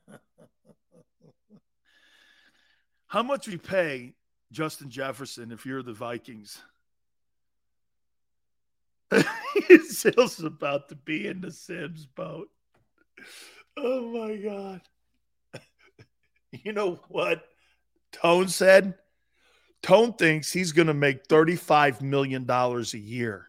How 3.08 3.24
much 3.24 3.48
we 3.48 3.58
pay 3.58 4.14
Justin 4.52 4.90
Jefferson 4.90 5.52
if 5.52 5.66
you're 5.66 5.84
the 5.84 5.94
Vikings? 5.94 6.62
Sills 9.88 10.44
about 10.44 10.90
to 10.90 10.96
be 10.96 11.28
in 11.28 11.42
the 11.42 11.52
Simms 11.52 12.06
boat. 12.06 12.50
Oh 13.78 14.12
my 14.12 14.36
God. 14.38 14.82
You 16.64 16.72
know 16.72 17.02
what 17.10 17.44
Tone 18.14 18.48
said? 18.48 18.96
Tone 19.84 20.14
thinks 20.14 20.52
he's 20.52 20.72
going 20.72 20.88
to 20.88 20.94
make 20.94 21.28
$35 21.28 22.02
million 22.02 22.50
a 22.50 22.82
year. 22.98 23.47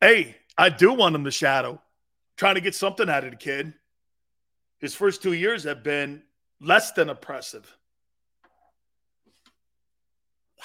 Hey, 0.00 0.36
I 0.58 0.68
do 0.68 0.92
want 0.92 1.14
him 1.14 1.24
to 1.24 1.30
shadow, 1.30 1.80
trying 2.36 2.56
to 2.56 2.60
get 2.60 2.74
something 2.74 3.08
out 3.08 3.24
of 3.24 3.30
the 3.30 3.36
kid. 3.36 3.72
His 4.78 4.94
first 4.94 5.22
two 5.22 5.32
years 5.32 5.64
have 5.64 5.82
been 5.82 6.22
less 6.60 6.92
than 6.92 7.08
impressive. 7.08 7.76
Wow. 10.58 10.64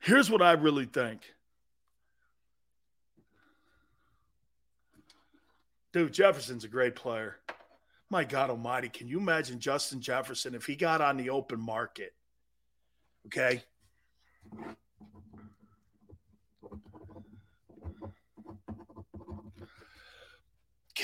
Here's 0.00 0.30
what 0.30 0.42
I 0.42 0.52
really 0.52 0.86
think. 0.86 1.22
Dude, 5.92 6.12
Jefferson's 6.12 6.64
a 6.64 6.68
great 6.68 6.96
player. 6.96 7.36
My 8.10 8.24
God 8.24 8.50
Almighty, 8.50 8.88
can 8.88 9.06
you 9.06 9.18
imagine 9.18 9.60
Justin 9.60 10.00
Jefferson 10.00 10.56
if 10.56 10.66
he 10.66 10.74
got 10.74 11.00
on 11.00 11.16
the 11.16 11.30
open 11.30 11.60
market? 11.60 12.12
Okay. 13.26 13.62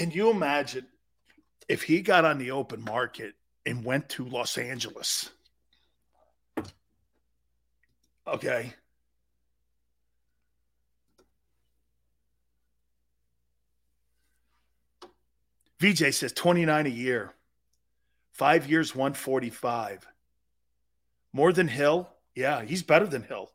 Can 0.00 0.10
you 0.12 0.30
imagine 0.30 0.86
if 1.68 1.82
he 1.82 2.00
got 2.00 2.24
on 2.24 2.38
the 2.38 2.52
open 2.52 2.82
market 2.82 3.34
and 3.66 3.84
went 3.84 4.08
to 4.08 4.24
Los 4.24 4.56
Angeles? 4.56 5.28
Okay. 8.26 8.72
VJ 15.80 16.14
says 16.14 16.32
29 16.32 16.86
a 16.86 16.88
year, 16.88 17.34
five 18.32 18.70
years, 18.70 18.94
145. 18.94 20.06
More 21.34 21.52
than 21.52 21.68
Hill? 21.68 22.08
Yeah, 22.34 22.62
he's 22.62 22.82
better 22.82 23.06
than 23.06 23.22
Hill. 23.22 23.50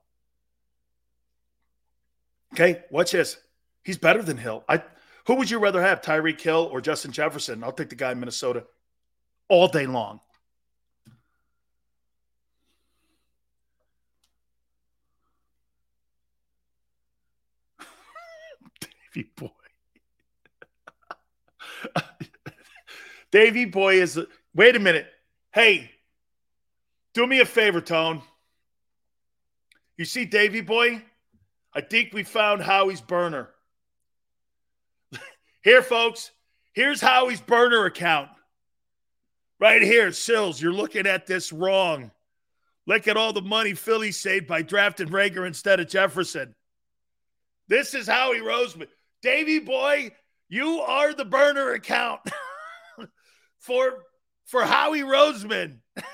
Okay, 2.53 2.83
watch 2.91 3.13
this. 3.13 3.37
He's 3.83 3.97
better 3.97 4.21
than 4.21 4.37
Hill. 4.37 4.63
I 4.69 4.83
who 5.27 5.35
would 5.35 5.49
you 5.49 5.59
rather 5.59 5.81
have, 5.81 6.01
Tyreek 6.01 6.39
Hill 6.39 6.69
or 6.71 6.81
Justin 6.81 7.11
Jefferson? 7.11 7.63
I'll 7.63 7.71
take 7.71 7.89
the 7.89 7.95
guy 7.95 8.11
in 8.11 8.19
Minnesota 8.19 8.65
all 9.47 9.67
day 9.67 9.87
long. 9.87 10.19
Davy 19.13 19.29
boy. 19.35 19.49
Davy 23.31 23.65
Boy 23.65 24.01
is. 24.01 24.19
Wait 24.53 24.75
a 24.75 24.79
minute. 24.79 25.07
Hey, 25.51 25.91
do 27.13 27.25
me 27.27 27.39
a 27.39 27.45
favor, 27.45 27.81
Tone. 27.81 28.21
You 29.97 30.05
see 30.05 30.25
Davy 30.25 30.61
Boy? 30.61 31.01
I 31.73 31.81
think 31.81 32.13
we 32.13 32.23
found 32.23 32.61
Howie's 32.61 33.01
burner. 33.01 33.49
Here, 35.65 35.81
folks. 35.81 36.31
Here's 36.73 37.01
Howie's 37.01 37.41
burner 37.41 37.85
account. 37.85 38.29
Right 39.59 39.81
here, 39.81 40.11
Sills. 40.11 40.61
You're 40.61 40.71
looking 40.71 41.07
at 41.07 41.25
this 41.25 41.51
wrong. 41.51 42.11
Look 42.85 43.07
at 43.07 43.17
all 43.17 43.33
the 43.33 43.41
money 43.41 43.73
Philly 43.73 44.11
saved 44.11 44.45
by 44.45 44.61
drafting 44.61 45.07
Reagor 45.07 45.47
instead 45.47 45.79
of 45.79 45.87
Jefferson. 45.89 46.53
This 47.67 47.95
is 47.95 48.05
Howie 48.05 48.41
Roseman. 48.41 48.89
Davy 49.23 49.57
boy, 49.57 50.11
you 50.49 50.81
are 50.81 51.15
the 51.15 51.25
burner 51.25 51.71
account 51.71 52.21
for 53.57 54.03
for 54.45 54.63
Howie 54.63 55.01
Roseman. 55.01 55.79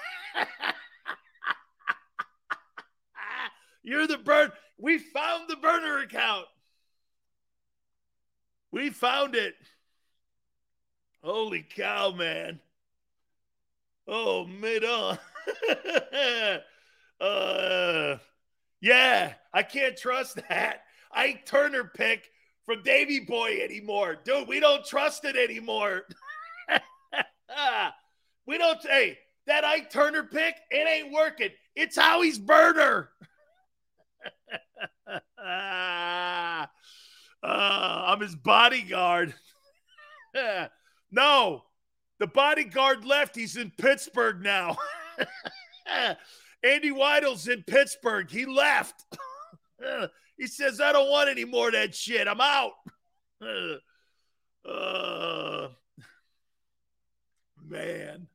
You're 3.83 4.07
the 4.07 4.17
burn. 4.17 4.53
We 4.77 4.97
found 4.97 5.49
the 5.49 5.57
burner 5.57 5.97
account. 5.97 6.45
We 8.71 8.89
found 8.89 9.35
it. 9.35 9.55
Holy 11.23 11.61
cow, 11.61 12.11
man. 12.11 12.59
Oh, 14.07 14.45
mid 14.45 14.83
on. 14.83 15.17
uh, 17.21 18.17
yeah, 18.79 19.33
I 19.53 19.63
can't 19.63 19.97
trust 19.97 20.39
that. 20.49 20.83
Ike 21.11 21.45
Turner 21.45 21.83
pick 21.83 22.29
from 22.65 22.81
Davy 22.83 23.19
Boy 23.19 23.59
anymore. 23.61 24.17
Dude, 24.23 24.47
we 24.47 24.59
don't 24.59 24.85
trust 24.85 25.25
it 25.25 25.35
anymore. 25.35 26.03
we 28.45 28.57
don't, 28.57 28.81
hey, 28.83 29.19
that 29.47 29.63
Ike 29.63 29.91
Turner 29.91 30.23
pick, 30.23 30.55
it 30.71 30.87
ain't 30.87 31.13
working. 31.13 31.49
It's 31.75 31.97
Howie's 31.97 32.39
burner. 32.39 33.09
uh, 37.43 38.03
I'm 38.07 38.21
his 38.21 38.35
bodyguard. 38.35 39.33
no, 41.11 41.63
the 42.19 42.27
bodyguard 42.27 43.05
left. 43.05 43.35
He's 43.35 43.57
in 43.57 43.71
Pittsburgh 43.77 44.41
now. 44.41 44.77
Andy 46.63 46.91
Weidl's 46.91 47.47
in 47.47 47.63
Pittsburgh. 47.63 48.29
He 48.29 48.45
left. 48.45 49.05
he 50.37 50.47
says, 50.47 50.79
I 50.79 50.91
don't 50.91 51.09
want 51.09 51.29
any 51.29 51.45
more 51.45 51.67
of 51.67 51.73
that 51.73 51.95
shit. 51.95 52.27
I'm 52.27 52.41
out. 52.41 52.73
Uh, 54.63 55.69
man. 57.67 58.27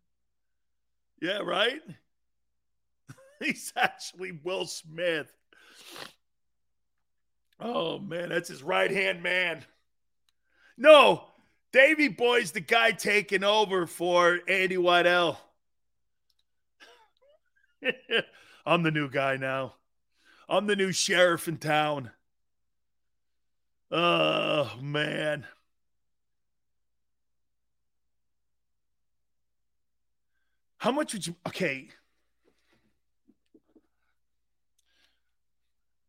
Yeah, 1.22 1.38
right? 1.38 1.80
He's 3.40 3.72
actually 3.76 4.32
Will 4.42 4.66
Smith. 4.66 5.32
Oh, 7.60 7.98
man. 7.98 8.28
That's 8.28 8.48
his 8.48 8.62
right 8.62 8.90
hand 8.90 9.22
man. 9.22 9.64
No, 10.76 11.24
Davy 11.72 12.08
Boy's 12.08 12.52
the 12.52 12.60
guy 12.60 12.92
taking 12.92 13.44
over 13.44 13.86
for 13.86 14.40
Andy 14.46 14.76
Weidl. 14.76 15.38
I'm 18.66 18.82
the 18.82 18.90
new 18.90 19.08
guy 19.08 19.36
now. 19.36 19.74
I'm 20.48 20.66
the 20.66 20.76
new 20.76 20.92
sheriff 20.92 21.48
in 21.48 21.56
town. 21.56 22.10
Oh, 23.90 24.72
man. 24.80 25.46
How 30.78 30.92
much 30.92 31.12
would 31.14 31.26
you. 31.26 31.34
Okay. 31.46 31.88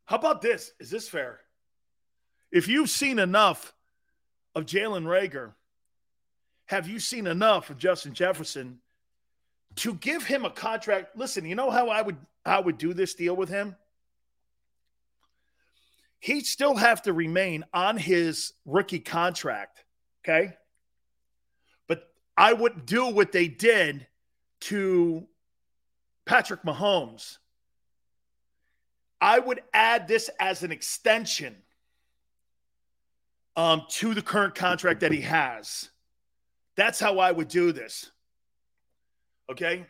How 0.07 0.15
about 0.15 0.41
this? 0.41 0.71
Is 0.79 0.89
this 0.89 1.07
fair? 1.07 1.41
If 2.51 2.67
you've 2.69 2.89
seen 2.89 3.19
enough 3.19 3.73
of 4.55 4.65
Jalen 4.65 5.03
Reagor, 5.03 5.51
have 6.65 6.87
you 6.87 6.99
seen 6.99 7.27
enough 7.27 7.69
of 7.69 7.77
Justin 7.77 8.13
Jefferson 8.13 8.79
to 9.75 9.93
give 9.95 10.25
him 10.25 10.45
a 10.45 10.49
contract? 10.49 11.17
Listen, 11.17 11.45
you 11.45 11.55
know 11.55 11.69
how 11.69 11.89
I 11.89 12.01
would 12.01 12.17
I 12.45 12.59
would 12.59 12.77
do 12.77 12.93
this 12.93 13.13
deal 13.13 13.35
with 13.35 13.49
him? 13.49 13.75
He'd 16.19 16.45
still 16.45 16.75
have 16.75 17.01
to 17.03 17.13
remain 17.13 17.65
on 17.73 17.97
his 17.97 18.53
rookie 18.65 18.99
contract, 18.99 19.83
okay? 20.23 20.53
But 21.87 22.09
I 22.37 22.53
would 22.53 22.85
do 22.85 23.07
what 23.07 23.33
they 23.33 23.49
did 23.49 24.07
to 24.61 25.27
Patrick 26.25 26.63
Mahomes. 26.63 27.37
I 29.19 29.39
would 29.39 29.61
add 29.73 30.07
this 30.07 30.29
as 30.39 30.63
an 30.63 30.71
extension 30.71 31.55
um, 33.55 33.83
to 33.89 34.13
the 34.13 34.21
current 34.21 34.53
contract 34.55 34.99
that 34.99 35.11
he 35.11 35.21
has. 35.21 35.89
That's 36.75 36.99
how 36.99 37.17
I 37.19 37.31
would 37.31 37.47
do 37.47 37.71
this. 37.71 38.11
Okay. 39.51 39.85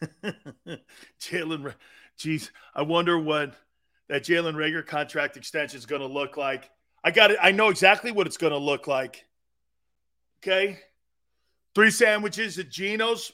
Jalen, 1.20 1.74
geez, 2.16 2.50
I 2.74 2.82
wonder 2.82 3.18
what 3.18 3.54
that 4.08 4.22
Jalen 4.22 4.54
Reagor 4.54 4.86
contract 4.86 5.36
extension 5.36 5.78
is 5.78 5.86
going 5.86 6.00
to 6.00 6.06
look 6.06 6.36
like. 6.36 6.70
I 7.04 7.10
got 7.10 7.30
it. 7.30 7.38
I 7.42 7.52
know 7.52 7.68
exactly 7.68 8.12
what 8.12 8.26
it's 8.26 8.36
going 8.36 8.52
to 8.52 8.58
look 8.58 8.86
like. 8.86 9.26
Okay. 10.38 10.78
Three 11.74 11.90
sandwiches 11.90 12.58
at 12.58 12.70
Geno's, 12.70 13.32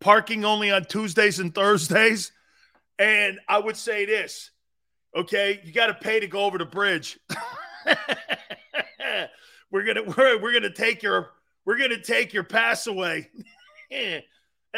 parking 0.00 0.44
only 0.44 0.70
on 0.70 0.84
Tuesdays 0.84 1.38
and 1.38 1.54
Thursdays. 1.54 2.32
And 2.98 3.38
I 3.48 3.58
would 3.58 3.76
say 3.76 4.04
this 4.06 4.50
okay, 5.16 5.60
you 5.64 5.72
got 5.72 5.86
to 5.88 5.94
pay 5.94 6.20
to 6.20 6.26
go 6.26 6.44
over 6.44 6.58
the 6.58 6.64
bridge. 6.64 7.18
we're 9.70 9.84
gonna 9.84 10.02
we're, 10.02 10.40
we're 10.40 10.52
gonna 10.52 10.72
take 10.72 11.02
your 11.02 11.30
we're 11.64 11.78
gonna 11.78 12.00
take 12.00 12.32
your 12.32 12.44
pass 12.44 12.86
away. 12.86 13.28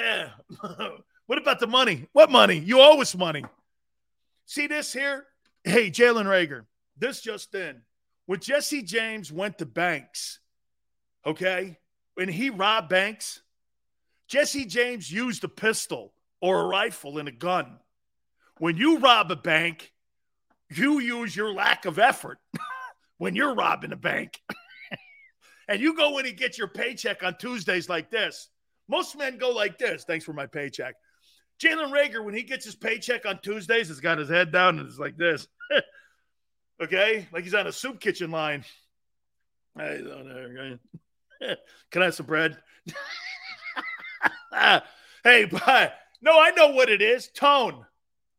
what 1.27 1.39
about 1.39 1.61
the 1.61 1.67
money? 1.67 2.07
What 2.13 2.31
money? 2.31 2.59
You 2.59 2.81
owe 2.81 3.01
us 3.01 3.15
money. 3.15 3.45
See 4.47 4.67
this 4.67 4.93
here? 4.93 5.27
Hey, 5.65 5.91
Jalen 5.91 6.25
Reagor. 6.25 6.65
this 6.97 7.21
just 7.21 7.55
in. 7.55 7.83
When 8.27 8.41
Jesse 8.41 8.83
James 8.83 9.31
went 9.31 9.59
to 9.59 9.67
Banks, 9.67 10.41
okay, 11.27 11.79
when 12.15 12.29
he 12.29 12.51
robbed 12.51 12.89
Banks, 12.89 13.43
Jesse 14.33 14.65
James 14.65 15.13
used 15.13 15.45
a 15.45 15.49
pistol 15.49 16.15
or 16.41 16.63
a 16.63 16.67
rifle 16.67 17.19
and 17.19 17.29
a 17.29 17.33
gun. 17.33 17.79
When 18.57 18.79
you 18.79 18.97
rob 18.97 19.31
a 19.31 19.37
bank, 19.37 19.93
you 20.71 21.01
use 21.01 21.37
your 21.37 21.53
lack 21.53 21.85
of 21.85 21.99
effort 21.99 22.39
when 23.19 23.37
you're 23.37 23.55
robbing 23.55 23.93
a 23.93 23.97
bank. 23.97 24.41
and 25.69 25.83
you 25.83 25.95
go 25.95 26.17
in 26.17 26.25
and 26.25 26.35
get 26.35 26.57
your 26.57 26.69
paycheck 26.69 27.23
on 27.23 27.37
Tuesdays 27.37 27.91
like 27.91 28.11
this. 28.11 28.49
Most 28.89 29.19
men 29.19 29.37
go 29.37 29.51
like 29.51 29.77
this. 29.77 30.05
Thanks 30.05 30.25
for 30.25 30.33
my 30.33 30.47
paycheck. 30.47 30.95
Jalen 31.63 31.93
Reagor, 31.93 32.25
when 32.25 32.35
he 32.35 32.43
gets 32.43 32.65
his 32.65 32.75
paycheck 32.75 33.27
on 33.27 33.39
Tuesdays, 33.43 33.89
has 33.89 34.01
got 34.01 34.17
his 34.17 34.31
head 34.31 34.51
down 34.51 34.79
and 34.79 34.89
it's 34.89 34.99
like 34.99 35.19
this. 35.19 35.47
okay? 36.83 37.29
Like 37.35 37.45
he's 37.45 37.53
on 37.53 37.67
a 37.67 37.73
soup 37.73 38.01
kitchen 38.01 38.31
line. 38.31 38.65
Hey, 39.77 40.01
Can 41.91 42.01
I 42.01 42.07
have 42.07 42.15
some 42.15 42.25
bread? 42.25 42.57
hey, 45.25 45.45
but 45.47 45.95
no, 46.21 46.39
I 46.41 46.51
know 46.51 46.69
what 46.69 46.91
it 46.91 47.03
is. 47.03 47.29
Tone. 47.29 47.85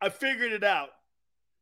I 0.02 0.10
figured 0.10 0.52
it 0.52 0.64
out. 0.64 0.90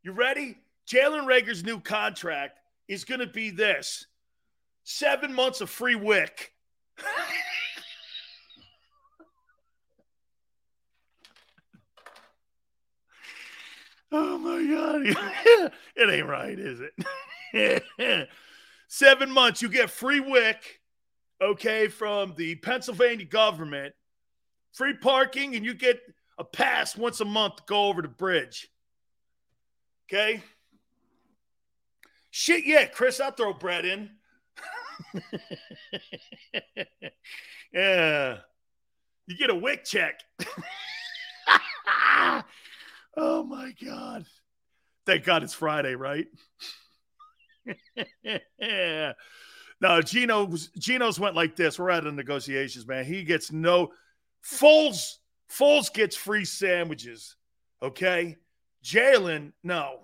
You 0.03 0.11
ready? 0.13 0.57
Jalen 0.87 1.27
Reagor's 1.27 1.63
new 1.63 1.79
contract 1.79 2.59
is 2.87 3.05
going 3.05 3.19
to 3.19 3.27
be 3.27 3.51
this 3.51 4.07
seven 4.83 5.33
months 5.33 5.61
of 5.61 5.69
free 5.69 5.95
WIC. 5.95 6.51
oh 14.11 14.37
my 14.37 14.65
God. 14.73 15.01
it 15.95 16.09
ain't 16.09 16.27
right, 16.27 16.59
is 16.59 16.81
it? 17.53 17.87
seven 18.87 19.31
months, 19.31 19.61
you 19.61 19.69
get 19.69 19.89
free 19.89 20.19
WIC, 20.19 20.81
okay, 21.41 21.87
from 21.87 22.33
the 22.37 22.55
Pennsylvania 22.55 23.25
government, 23.25 23.93
free 24.73 24.95
parking, 24.95 25.55
and 25.55 25.65
you 25.65 25.73
get 25.73 26.01
a 26.37 26.43
pass 26.43 26.97
once 26.97 27.21
a 27.21 27.25
month 27.25 27.57
to 27.57 27.63
go 27.67 27.85
over 27.85 28.01
the 28.01 28.07
bridge. 28.07 28.67
Okay? 30.11 30.41
Shit, 32.31 32.65
yeah, 32.65 32.85
Chris, 32.85 33.19
I'll 33.19 33.31
throw 33.31 33.53
Brett 33.53 33.85
in. 33.85 34.09
yeah. 37.73 38.37
You 39.27 39.37
get 39.37 39.49
a 39.49 39.55
WIC 39.55 39.83
check. 39.83 40.21
oh 43.17 43.43
my 43.43 43.73
God. 43.83 44.25
Thank 45.05 45.25
God 45.25 45.43
it's 45.43 45.53
Friday, 45.53 45.95
right? 45.95 46.27
yeah. 48.59 49.13
Now 49.81 49.99
Geno's 49.99 50.67
Geno's 50.77 51.19
went 51.19 51.35
like 51.35 51.55
this. 51.55 51.79
We're 51.79 51.89
out 51.89 52.05
of 52.05 52.13
negotiations, 52.13 52.85
man. 52.85 53.03
He 53.03 53.23
gets 53.23 53.51
no 53.51 53.89
Foles. 54.45 55.17
Foles 55.49 55.93
gets 55.93 56.15
free 56.15 56.45
sandwiches. 56.45 57.35
Okay. 57.81 58.37
Jalen, 58.83 59.53
no. 59.63 59.99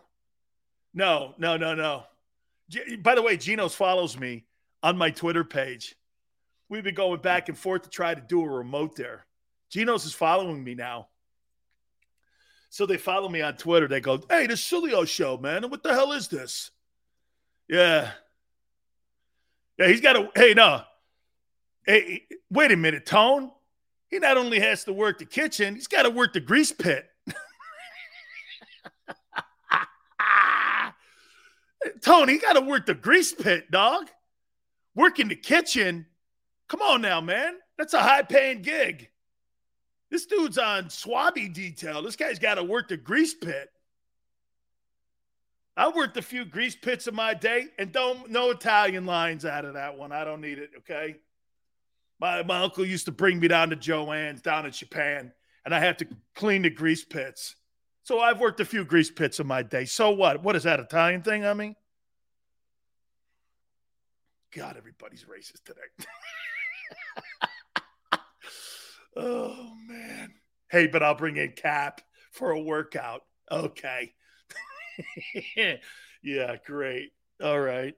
No, 0.93 1.33
no, 1.37 1.57
no, 1.57 1.73
no. 1.75 2.03
G- 2.69 2.95
By 2.97 3.15
the 3.15 3.21
way, 3.21 3.37
Geno's 3.37 3.75
follows 3.75 4.17
me 4.17 4.45
on 4.83 4.97
my 4.97 5.09
Twitter 5.11 5.43
page. 5.43 5.95
We've 6.69 6.83
been 6.83 6.95
going 6.95 7.21
back 7.21 7.49
and 7.49 7.57
forth 7.57 7.83
to 7.83 7.89
try 7.89 8.13
to 8.13 8.21
do 8.21 8.43
a 8.43 8.49
remote 8.49 8.95
there. 8.95 9.25
Geno's 9.69 10.05
is 10.05 10.13
following 10.13 10.63
me 10.63 10.75
now. 10.75 11.07
So 12.69 12.85
they 12.85 12.97
follow 12.97 13.29
me 13.29 13.41
on 13.41 13.55
Twitter. 13.55 13.87
They 13.87 14.01
go, 14.01 14.21
Hey, 14.29 14.47
the 14.47 14.53
Sileo 14.53 15.07
show, 15.07 15.37
man. 15.37 15.69
What 15.69 15.83
the 15.83 15.93
hell 15.93 16.11
is 16.11 16.27
this? 16.27 16.71
Yeah. 17.69 18.11
Yeah, 19.79 19.87
he's 19.87 20.01
got 20.01 20.15
a 20.15 20.29
hey, 20.35 20.53
no. 20.53 20.81
Hey, 21.85 22.23
wait 22.49 22.71
a 22.71 22.75
minute, 22.75 23.05
Tone. 23.05 23.51
He 24.09 24.19
not 24.19 24.37
only 24.37 24.59
has 24.59 24.83
to 24.85 24.93
work 24.93 25.19
the 25.19 25.25
kitchen, 25.25 25.75
he's 25.75 25.87
got 25.87 26.03
to 26.03 26.09
work 26.09 26.33
the 26.33 26.39
grease 26.39 26.71
pit. 26.71 27.09
Tony, 32.01 32.37
got 32.37 32.53
to 32.53 32.61
work 32.61 32.85
the 32.85 32.93
grease 32.93 33.33
pit, 33.33 33.69
dog. 33.69 34.09
Work 34.95 35.19
in 35.19 35.27
the 35.27 35.35
kitchen. 35.35 36.05
Come 36.67 36.81
on 36.81 37.01
now, 37.01 37.19
man. 37.21 37.55
That's 37.77 37.93
a 37.93 38.01
high 38.01 38.23
paying 38.23 38.61
gig. 38.61 39.09
This 40.09 40.25
dude's 40.25 40.57
on 40.57 40.85
swabby 40.85 41.53
detail. 41.53 42.01
This 42.01 42.15
guy's 42.15 42.39
got 42.39 42.55
to 42.55 42.63
work 42.63 42.87
the 42.87 42.97
grease 42.97 43.33
pit. 43.33 43.69
I 45.75 45.89
worked 45.89 46.17
a 46.17 46.21
few 46.21 46.45
grease 46.45 46.75
pits 46.75 47.07
in 47.07 47.13
my 47.13 47.33
day, 47.35 47.67
and 47.77 47.91
don't 47.91 48.31
no 48.31 48.49
Italian 48.49 49.05
lines 49.05 49.45
out 49.45 49.65
of 49.65 49.75
that 49.75 49.97
one. 49.97 50.11
I 50.11 50.23
don't 50.23 50.41
need 50.41 50.57
it. 50.57 50.71
Okay. 50.79 51.17
My 52.19 52.43
my 52.43 52.63
uncle 52.63 52.85
used 52.85 53.05
to 53.05 53.11
bring 53.11 53.39
me 53.39 53.47
down 53.47 53.69
to 53.69 53.75
Joanne's 53.75 54.41
down 54.41 54.65
in 54.65 54.71
Japan, 54.71 55.31
and 55.65 55.73
I 55.73 55.79
had 55.79 55.99
to 55.99 56.07
clean 56.35 56.63
the 56.63 56.69
grease 56.69 57.05
pits. 57.05 57.55
So 58.03 58.19
I've 58.19 58.39
worked 58.39 58.59
a 58.59 58.65
few 58.65 58.85
grease 58.85 59.11
pits 59.11 59.39
in 59.39 59.47
my 59.47 59.63
day. 59.63 59.85
So 59.85 60.11
what? 60.11 60.41
What 60.41 60.55
is 60.55 60.63
that 60.63 60.79
Italian 60.79 61.21
thing? 61.21 61.45
I 61.45 61.53
mean, 61.53 61.75
God, 64.55 64.77
everybody's 64.77 65.25
racist 65.25 65.63
today. 65.65 65.81
oh 69.17 69.73
man. 69.87 70.33
Hey, 70.69 70.87
but 70.87 71.03
I'll 71.03 71.15
bring 71.15 71.37
in 71.37 71.51
Cap 71.51 72.01
for 72.31 72.51
a 72.51 72.59
workout. 72.59 73.21
Okay. 73.51 74.13
yeah, 76.23 76.55
great. 76.65 77.11
All 77.43 77.59
right. 77.59 77.93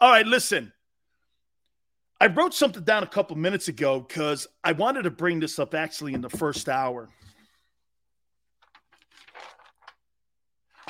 All 0.00 0.10
right, 0.10 0.26
listen. 0.26 0.72
I 2.20 2.26
wrote 2.26 2.52
something 2.52 2.84
down 2.84 3.02
a 3.02 3.06
couple 3.06 3.36
minutes 3.36 3.68
ago 3.68 4.00
because 4.00 4.46
I 4.62 4.72
wanted 4.72 5.04
to 5.04 5.10
bring 5.10 5.40
this 5.40 5.58
up 5.58 5.74
actually 5.74 6.12
in 6.12 6.20
the 6.20 6.28
first 6.28 6.68
hour. 6.68 7.08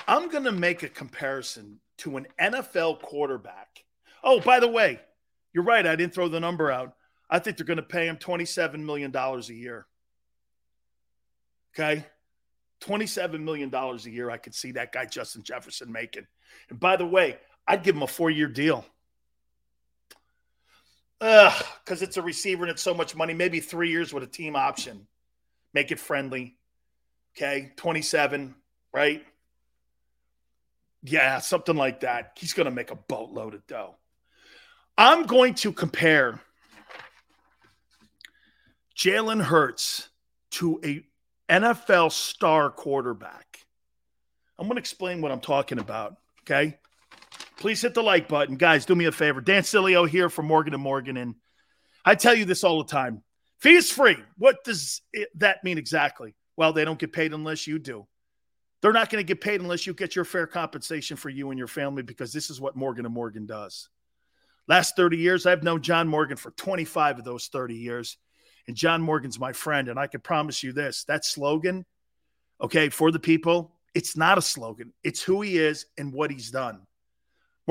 I'm 0.08 0.28
going 0.28 0.42
to 0.42 0.52
make 0.52 0.82
a 0.82 0.88
comparison 0.88 1.78
to 1.98 2.16
an 2.16 2.26
NFL 2.40 3.00
quarterback. 3.00 3.84
Oh, 4.24 4.40
by 4.40 4.58
the 4.58 4.66
way, 4.66 4.98
you're 5.52 5.62
right. 5.62 5.86
I 5.86 5.94
didn't 5.94 6.14
throw 6.14 6.26
the 6.26 6.40
number 6.40 6.72
out. 6.72 6.94
I 7.30 7.38
think 7.38 7.56
they're 7.56 7.66
going 7.66 7.76
to 7.76 7.82
pay 7.84 8.08
him 8.08 8.16
$27 8.16 8.80
million 8.80 9.14
a 9.14 9.40
year. 9.52 9.86
Okay. 11.72 12.04
$27 12.80 13.40
million 13.40 13.72
a 13.72 13.96
year. 14.08 14.30
I 14.30 14.36
could 14.36 14.54
see 14.54 14.72
that 14.72 14.90
guy, 14.90 15.04
Justin 15.04 15.44
Jefferson, 15.44 15.92
making. 15.92 16.26
And 16.70 16.80
by 16.80 16.96
the 16.96 17.06
way, 17.06 17.38
I'd 17.68 17.84
give 17.84 17.94
him 17.94 18.02
a 18.02 18.08
four 18.08 18.30
year 18.30 18.48
deal. 18.48 18.84
Ugh, 21.20 21.64
because 21.84 22.02
it's 22.02 22.16
a 22.16 22.22
receiver 22.22 22.62
and 22.62 22.70
it's 22.70 22.82
so 22.82 22.94
much 22.94 23.14
money. 23.14 23.34
Maybe 23.34 23.60
three 23.60 23.90
years 23.90 24.12
with 24.12 24.22
a 24.22 24.26
team 24.26 24.56
option. 24.56 25.06
Make 25.74 25.92
it 25.92 25.98
friendly. 25.98 26.56
Okay. 27.36 27.72
27, 27.76 28.54
right? 28.92 29.24
Yeah, 31.02 31.38
something 31.38 31.76
like 31.76 32.00
that. 32.00 32.32
He's 32.36 32.52
going 32.52 32.66
to 32.66 32.70
make 32.70 32.90
a 32.90 32.96
boatload 32.96 33.54
of 33.54 33.66
dough. 33.66 33.96
I'm 34.98 35.24
going 35.24 35.54
to 35.54 35.72
compare 35.72 36.40
Jalen 38.96 39.42
Hurts 39.42 40.08
to 40.52 40.80
a 40.84 41.02
NFL 41.50 42.12
star 42.12 42.70
quarterback. 42.70 43.60
I'm 44.58 44.66
going 44.66 44.76
to 44.76 44.80
explain 44.80 45.22
what 45.22 45.32
I'm 45.32 45.40
talking 45.40 45.78
about. 45.78 46.16
Okay. 46.42 46.78
Please 47.60 47.82
hit 47.82 47.92
the 47.92 48.02
like 48.02 48.26
button. 48.26 48.56
Guys, 48.56 48.86
do 48.86 48.94
me 48.94 49.04
a 49.04 49.12
favor. 49.12 49.42
Dan 49.42 49.62
Sileo 49.62 50.08
here 50.08 50.30
from 50.30 50.46
Morgan 50.46 50.72
and 50.72 50.82
Morgan. 50.82 51.18
And 51.18 51.34
I 52.04 52.14
tell 52.14 52.34
you 52.34 52.46
this 52.46 52.64
all 52.64 52.82
the 52.82 52.90
time 52.90 53.22
fee 53.60 53.76
is 53.76 53.90
free. 53.90 54.16
What 54.38 54.64
does 54.64 55.02
it, 55.12 55.28
that 55.38 55.62
mean 55.62 55.76
exactly? 55.76 56.34
Well, 56.56 56.72
they 56.72 56.86
don't 56.86 56.98
get 56.98 57.12
paid 57.12 57.34
unless 57.34 57.66
you 57.66 57.78
do. 57.78 58.06
They're 58.80 58.94
not 58.94 59.10
going 59.10 59.20
to 59.22 59.26
get 59.26 59.42
paid 59.42 59.60
unless 59.60 59.86
you 59.86 59.92
get 59.92 60.16
your 60.16 60.24
fair 60.24 60.46
compensation 60.46 61.18
for 61.18 61.28
you 61.28 61.50
and 61.50 61.58
your 61.58 61.68
family 61.68 62.02
because 62.02 62.32
this 62.32 62.48
is 62.48 62.58
what 62.58 62.76
Morgan 62.76 63.04
and 63.04 63.14
Morgan 63.14 63.44
does. 63.44 63.90
Last 64.66 64.96
30 64.96 65.18
years, 65.18 65.44
I've 65.44 65.62
known 65.62 65.82
John 65.82 66.08
Morgan 66.08 66.38
for 66.38 66.52
25 66.52 67.18
of 67.18 67.24
those 67.24 67.48
30 67.48 67.74
years. 67.74 68.16
And 68.66 68.76
John 68.76 69.02
Morgan's 69.02 69.38
my 69.38 69.52
friend. 69.52 69.88
And 69.88 69.98
I 69.98 70.06
can 70.06 70.20
promise 70.20 70.62
you 70.62 70.72
this 70.72 71.04
that 71.04 71.26
slogan, 71.26 71.84
okay, 72.58 72.88
for 72.88 73.10
the 73.10 73.18
people, 73.18 73.76
it's 73.94 74.16
not 74.16 74.38
a 74.38 74.42
slogan. 74.42 74.94
It's 75.04 75.22
who 75.22 75.42
he 75.42 75.58
is 75.58 75.84
and 75.98 76.14
what 76.14 76.30
he's 76.30 76.50
done. 76.50 76.86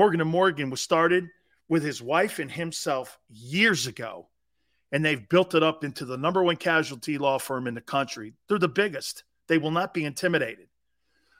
Morgan 0.00 0.22
and 0.22 0.30
Morgan 0.30 0.70
was 0.70 0.80
started 0.80 1.28
with 1.68 1.82
his 1.82 2.00
wife 2.00 2.38
and 2.38 2.50
himself 2.50 3.18
years 3.28 3.86
ago. 3.86 4.28
And 4.92 5.04
they've 5.04 5.28
built 5.28 5.54
it 5.54 5.62
up 5.62 5.84
into 5.84 6.06
the 6.06 6.16
number 6.16 6.42
one 6.42 6.56
casualty 6.56 7.18
law 7.18 7.36
firm 7.38 7.66
in 7.66 7.74
the 7.74 7.82
country. 7.82 8.32
They're 8.48 8.58
the 8.58 8.66
biggest. 8.66 9.24
They 9.46 9.58
will 9.58 9.70
not 9.70 9.92
be 9.92 10.06
intimidated. 10.06 10.68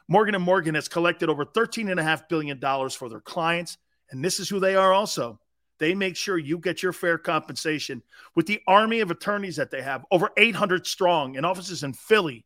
Morgan 0.08 0.34
and 0.34 0.44
Morgan 0.44 0.74
has 0.74 0.88
collected 0.88 1.30
over 1.30 1.46
$13.5 1.46 2.28
billion 2.28 2.60
for 2.90 3.08
their 3.08 3.22
clients. 3.22 3.78
And 4.10 4.22
this 4.22 4.38
is 4.38 4.50
who 4.50 4.60
they 4.60 4.76
are 4.76 4.92
also. 4.92 5.40
They 5.78 5.94
make 5.94 6.14
sure 6.14 6.36
you 6.36 6.58
get 6.58 6.82
your 6.82 6.92
fair 6.92 7.16
compensation 7.16 8.02
with 8.36 8.44
the 8.44 8.60
army 8.66 9.00
of 9.00 9.10
attorneys 9.10 9.56
that 9.56 9.70
they 9.70 9.80
have, 9.80 10.04
over 10.10 10.28
800 10.36 10.86
strong 10.86 11.36
in 11.36 11.46
offices 11.46 11.82
in 11.82 11.94
Philly, 11.94 12.44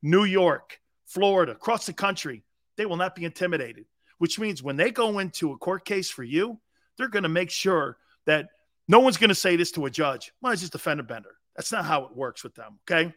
New 0.00 0.26
York, 0.26 0.78
Florida, 1.06 1.50
across 1.50 1.86
the 1.86 1.92
country. 1.92 2.44
They 2.76 2.86
will 2.86 2.96
not 2.96 3.16
be 3.16 3.24
intimidated, 3.24 3.86
which 4.18 4.38
means 4.38 4.62
when 4.62 4.76
they 4.76 4.90
go 4.90 5.18
into 5.18 5.52
a 5.52 5.58
court 5.58 5.84
case 5.84 6.10
for 6.10 6.22
you, 6.22 6.58
they're 6.96 7.08
going 7.08 7.24
to 7.24 7.28
make 7.28 7.50
sure 7.50 7.98
that 8.24 8.48
no 8.88 9.00
one's 9.00 9.16
going 9.16 9.28
to 9.28 9.34
say 9.34 9.56
this 9.56 9.72
to 9.72 9.86
a 9.86 9.90
judge. 9.90 10.32
Well, 10.40 10.52
it's 10.52 10.62
just 10.62 10.74
a 10.74 10.78
fender 10.78 11.02
bender. 11.02 11.36
That's 11.56 11.72
not 11.72 11.84
how 11.84 12.04
it 12.04 12.16
works 12.16 12.44
with 12.44 12.54
them. 12.54 12.78
Okay. 12.88 13.12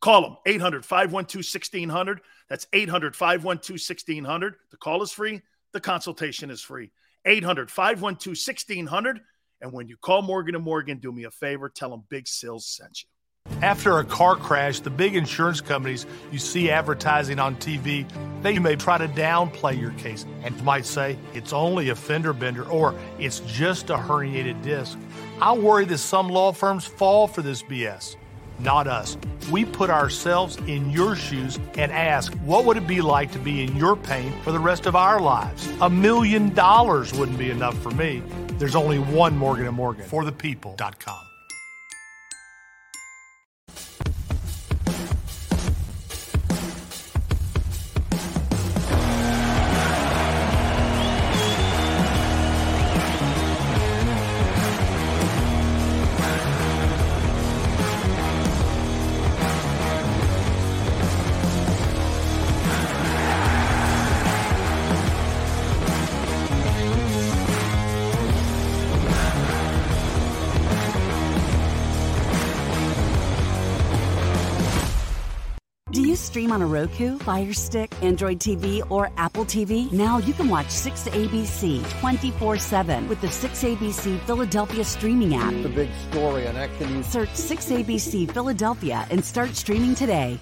Call 0.00 0.22
them 0.22 0.36
800 0.46 0.84
512 0.84 1.44
1600. 1.44 2.20
That's 2.48 2.66
800 2.72 3.16
512 3.16 3.80
1600. 3.80 4.54
The 4.70 4.76
call 4.76 5.02
is 5.02 5.12
free, 5.12 5.40
the 5.72 5.80
consultation 5.80 6.50
is 6.50 6.60
free. 6.60 6.90
800 7.24 7.70
512 7.70 8.36
1600. 8.36 9.20
And 9.60 9.72
when 9.72 9.88
you 9.88 9.96
call 9.96 10.20
Morgan 10.20 10.54
and 10.54 10.64
Morgan, 10.64 10.98
do 10.98 11.10
me 11.10 11.24
a 11.24 11.30
favor, 11.30 11.70
tell 11.70 11.90
them 11.90 12.04
Big 12.10 12.28
Sills 12.28 12.66
sent 12.66 13.02
you. 13.02 13.08
After 13.64 13.98
a 13.98 14.04
car 14.04 14.36
crash, 14.36 14.80
the 14.80 14.90
big 14.90 15.16
insurance 15.16 15.62
companies 15.62 16.04
you 16.30 16.38
see 16.38 16.70
advertising 16.70 17.38
on 17.38 17.56
TV, 17.56 18.06
they 18.42 18.58
may 18.58 18.76
try 18.76 18.98
to 18.98 19.08
downplay 19.08 19.80
your 19.80 19.92
case 19.92 20.26
and 20.42 20.62
might 20.62 20.84
say 20.84 21.16
it's 21.32 21.54
only 21.54 21.88
a 21.88 21.94
fender 21.94 22.34
bender 22.34 22.64
or 22.68 22.94
it's 23.18 23.40
just 23.40 23.88
a 23.88 23.96
herniated 23.96 24.62
disc. 24.62 24.98
I 25.40 25.52
worry 25.54 25.86
that 25.86 25.96
some 25.96 26.28
law 26.28 26.52
firms 26.52 26.84
fall 26.84 27.26
for 27.26 27.40
this 27.40 27.62
BS. 27.62 28.16
Not 28.58 28.86
us. 28.86 29.16
We 29.50 29.64
put 29.64 29.88
ourselves 29.88 30.56
in 30.66 30.90
your 30.90 31.16
shoes 31.16 31.58
and 31.78 31.90
ask, 31.90 32.34
what 32.44 32.66
would 32.66 32.76
it 32.76 32.86
be 32.86 33.00
like 33.00 33.32
to 33.32 33.38
be 33.38 33.64
in 33.64 33.76
your 33.76 33.96
pain 33.96 34.32
for 34.42 34.52
the 34.52 34.60
rest 34.60 34.84
of 34.84 34.94
our 34.94 35.20
lives? 35.20 35.70
A 35.80 35.88
million 35.88 36.52
dollars 36.54 37.12
wouldn't 37.14 37.38
be 37.38 37.50
enough 37.50 37.76
for 37.82 37.90
me. 37.92 38.22
There's 38.58 38.76
only 38.76 38.98
one 38.98 39.36
Morgan 39.36 39.66
& 39.68 39.74
Morgan 39.74 40.04
for 40.04 40.24
the 40.24 40.32
people.com. 40.32 41.33
Roku, 76.84 77.16
Fire 77.18 77.54
Stick, 77.54 77.90
Android 78.02 78.38
TV, 78.38 78.82
or 78.90 79.10
Apple 79.16 79.46
TV? 79.46 79.90
Now 79.90 80.18
you 80.18 80.34
can 80.34 80.50
watch 80.50 80.66
6ABC 80.66 81.82
24 82.00 82.58
7 82.58 83.08
with 83.08 83.20
the 83.22 83.28
6ABC 83.28 84.20
Philadelphia 84.26 84.84
streaming 84.84 85.34
app. 85.34 85.54
The 85.62 85.70
big 85.70 85.90
story 86.10 86.46
on 86.46 86.56
Action 86.56 86.92
News. 86.92 87.06
Search 87.06 87.30
6ABC 87.30 88.30
Philadelphia 88.30 89.06
and 89.10 89.24
start 89.24 89.56
streaming 89.56 89.94
today. 89.94 90.38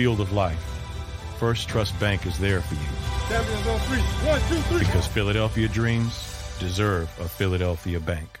Field 0.00 0.18
of 0.18 0.32
life, 0.32 0.64
First 1.38 1.68
Trust 1.68 1.92
Bank 2.00 2.24
is 2.24 2.38
there 2.38 2.62
for 2.62 2.72
you 2.72 2.80
oh, 3.30 3.78
three. 3.86 4.00
One, 4.26 4.40
two, 4.48 4.62
three. 4.70 4.78
because 4.78 5.06
Philadelphia 5.06 5.68
dreams 5.68 6.54
deserve 6.58 7.10
a 7.20 7.28
Philadelphia 7.28 8.00
bank. 8.00 8.40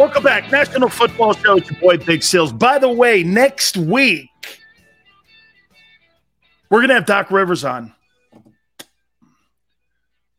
Welcome 0.00 0.22
back. 0.22 0.50
National 0.50 0.88
Football 0.88 1.34
Show. 1.34 1.58
It's 1.58 1.70
your 1.70 1.78
boy 1.78 1.98
Big 1.98 2.22
Sills. 2.22 2.54
By 2.54 2.78
the 2.78 2.88
way, 2.88 3.22
next 3.22 3.76
week, 3.76 4.30
we're 6.70 6.78
going 6.78 6.88
to 6.88 6.94
have 6.94 7.04
Doc 7.04 7.30
Rivers 7.30 7.66
on. 7.66 7.94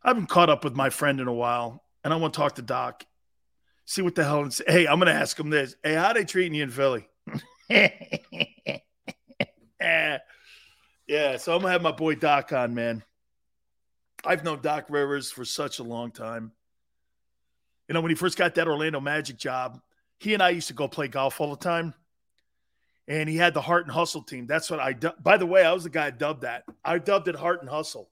I 0.03 0.07
haven't 0.09 0.29
caught 0.29 0.49
up 0.49 0.63
with 0.63 0.75
my 0.75 0.89
friend 0.89 1.19
in 1.19 1.27
a 1.27 1.33
while, 1.33 1.83
and 2.03 2.11
I 2.11 2.15
want 2.15 2.33
to 2.33 2.39
talk 2.39 2.55
to 2.55 2.63
Doc. 2.63 3.05
See 3.85 4.01
what 4.01 4.15
the 4.15 4.23
hell. 4.23 4.49
Say, 4.49 4.63
hey, 4.65 4.87
I'm 4.87 4.97
going 4.97 5.13
to 5.13 5.19
ask 5.21 5.39
him 5.39 5.51
this. 5.51 5.75
Hey, 5.83 5.93
how 5.93 6.11
they 6.11 6.25
treating 6.25 6.55
you 6.55 6.63
in 6.63 6.71
Philly? 6.71 7.07
Yeah, 11.07 11.37
so 11.37 11.53
I'm 11.53 11.61
going 11.61 11.67
to 11.69 11.73
have 11.73 11.81
my 11.83 11.91
boy 11.91 12.15
Doc 12.15 12.51
on, 12.51 12.73
man. 12.73 13.03
I've 14.25 14.43
known 14.43 14.61
Doc 14.61 14.85
Rivers 14.89 15.29
for 15.29 15.45
such 15.45 15.77
a 15.77 15.83
long 15.83 16.09
time. 16.09 16.53
You 17.91 17.93
know, 17.93 17.99
when 17.99 18.09
he 18.09 18.15
first 18.15 18.37
got 18.37 18.55
that 18.55 18.69
Orlando 18.69 19.01
Magic 19.01 19.35
job, 19.35 19.81
he 20.17 20.33
and 20.33 20.41
I 20.41 20.51
used 20.51 20.69
to 20.69 20.73
go 20.73 20.87
play 20.87 21.09
golf 21.09 21.41
all 21.41 21.49
the 21.49 21.61
time. 21.61 21.93
And 23.09 23.27
he 23.27 23.35
had 23.35 23.53
the 23.53 23.59
Heart 23.59 23.83
and 23.83 23.91
Hustle 23.93 24.23
team. 24.23 24.47
That's 24.47 24.71
what 24.71 24.79
I, 24.79 24.93
du- 24.93 25.13
by 25.21 25.35
the 25.35 25.45
way, 25.45 25.65
I 25.65 25.73
was 25.73 25.83
the 25.83 25.89
guy 25.89 26.09
that 26.09 26.17
dubbed 26.17 26.43
that. 26.43 26.63
I 26.85 26.99
dubbed 26.99 27.27
it 27.27 27.35
Heart 27.35 27.59
and 27.59 27.69
Hustle. 27.69 28.09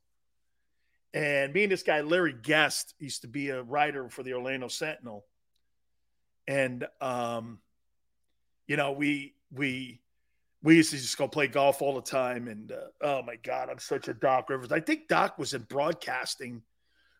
And 1.13 1.53
me 1.53 1.63
and 1.63 1.71
this 1.71 1.83
guy, 1.83 2.01
Larry 2.01 2.33
Guest, 2.33 2.93
used 2.99 3.21
to 3.21 3.29
be 3.29 3.51
a 3.51 3.63
writer 3.63 4.09
for 4.09 4.21
the 4.21 4.33
Orlando 4.33 4.67
Sentinel. 4.67 5.23
And, 6.45 6.85
um, 6.99 7.59
you 8.67 8.75
know, 8.75 8.91
we, 8.91 9.33
we, 9.49 10.01
we 10.61 10.75
used 10.75 10.91
to 10.91 10.97
just 10.97 11.17
go 11.17 11.29
play 11.29 11.47
golf 11.47 11.81
all 11.81 11.95
the 11.95 12.01
time. 12.01 12.49
And, 12.49 12.73
uh, 12.73 12.87
oh 12.99 13.21
my 13.21 13.37
God, 13.37 13.69
I'm 13.69 13.79
such 13.79 14.09
a 14.09 14.13
Doc 14.13 14.49
Rivers. 14.49 14.73
I 14.73 14.81
think 14.81 15.07
Doc 15.07 15.37
was 15.37 15.53
in 15.53 15.61
broadcasting 15.61 16.63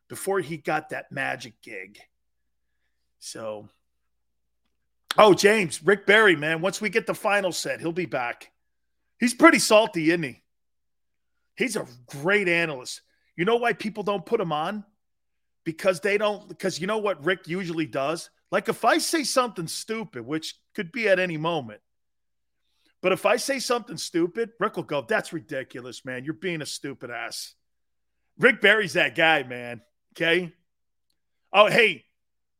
before 0.09 0.41
he 0.41 0.57
got 0.57 0.89
that 0.89 1.09
Magic 1.09 1.53
gig. 1.61 1.99
So, 3.19 3.67
oh, 5.17 5.33
James, 5.33 5.83
Rick 5.83 6.05
Barry, 6.05 6.35
man, 6.35 6.61
once 6.61 6.81
we 6.81 6.89
get 6.89 7.05
the 7.05 7.13
final 7.13 7.51
set, 7.51 7.79
he'll 7.79 7.91
be 7.91 8.05
back. 8.05 8.51
He's 9.19 9.33
pretty 9.33 9.59
salty, 9.59 10.09
isn't 10.09 10.23
he? 10.23 10.41
He's 11.55 11.75
a 11.75 11.85
great 12.07 12.47
analyst. 12.47 13.01
You 13.35 13.45
know 13.45 13.57
why 13.57 13.73
people 13.73 14.03
don't 14.03 14.25
put 14.25 14.39
him 14.39 14.51
on? 14.51 14.85
Because 15.65 15.99
they 15.99 16.17
don't, 16.17 16.47
because 16.47 16.79
you 16.79 16.87
know 16.87 16.97
what 16.97 17.23
Rick 17.23 17.47
usually 17.47 17.85
does? 17.85 18.29
Like 18.51 18.69
if 18.69 18.85
I 18.85 18.97
say 18.97 19.23
something 19.23 19.67
stupid, 19.67 20.25
which 20.25 20.55
could 20.73 20.91
be 20.91 21.09
at 21.09 21.19
any 21.19 21.37
moment, 21.37 21.81
but 23.01 23.11
if 23.11 23.25
I 23.25 23.37
say 23.37 23.59
something 23.59 23.97
stupid, 23.97 24.51
Rick 24.59 24.75
will 24.75 24.83
go, 24.83 25.01
That's 25.01 25.33
ridiculous, 25.33 26.03
man. 26.05 26.23
You're 26.23 26.33
being 26.33 26.61
a 26.61 26.65
stupid 26.65 27.11
ass. 27.11 27.55
Rick 28.37 28.61
Barry's 28.61 28.93
that 28.93 29.15
guy, 29.15 29.43
man. 29.43 29.81
Okay. 30.13 30.53
Oh, 31.51 31.67
hey, 31.67 32.05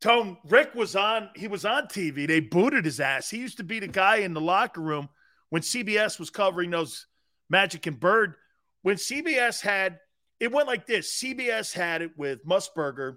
Tone, 0.02 0.38
Rick 0.48 0.76
was 0.76 0.96
on, 0.96 1.30
he 1.36 1.48
was 1.48 1.66
on 1.66 1.88
TV. 1.88 2.26
They 2.26 2.40
booted 2.40 2.86
his 2.86 3.00
ass. 3.00 3.30
He 3.30 3.38
used 3.38 3.58
to 3.58 3.64
be 3.64 3.80
the 3.80 3.88
guy 3.88 4.18
in 4.18 4.34
the 4.34 4.42
locker 4.42 4.82
room 4.82 5.10
when 5.50 5.62
CBS 5.62 6.20
was 6.20 6.30
covering 6.30 6.70
those 6.70 7.08
Magic 7.50 7.86
and 7.86 8.00
Bird. 8.00 8.36
When 8.82 8.96
CBS 8.96 9.60
had, 9.62 10.00
it 10.40 10.52
went 10.52 10.68
like 10.68 10.88
this 10.88 11.22
CBS 11.22 11.74
had 11.74 12.02
it 12.02 12.12
with 12.18 12.46
Musburger, 12.46 13.16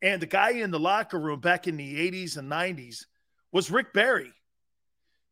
and 0.00 0.20
the 0.20 0.26
guy 0.26 0.52
in 0.52 0.70
the 0.70 0.80
locker 0.80 1.18
room 1.18 1.40
back 1.40 1.66
in 1.66 1.76
the 1.76 2.10
80s 2.10 2.38
and 2.38 2.50
90s 2.50 3.04
was 3.52 3.70
Rick 3.70 3.92
Barry. 3.92 4.32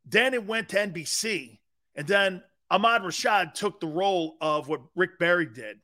Then 0.05 0.34
it 0.34 0.47
went 0.47 0.68
to 0.70 0.76
NBC, 0.76 1.58
and 1.94 2.07
then 2.07 2.42
Ahmad 2.70 3.02
Rashad 3.02 3.55
took 3.55 3.81
the 3.81 3.86
role 3.86 4.36
of 4.41 4.68
what 4.68 4.82
Rick 4.94 5.18
Barry 5.18 5.47
did. 5.47 5.78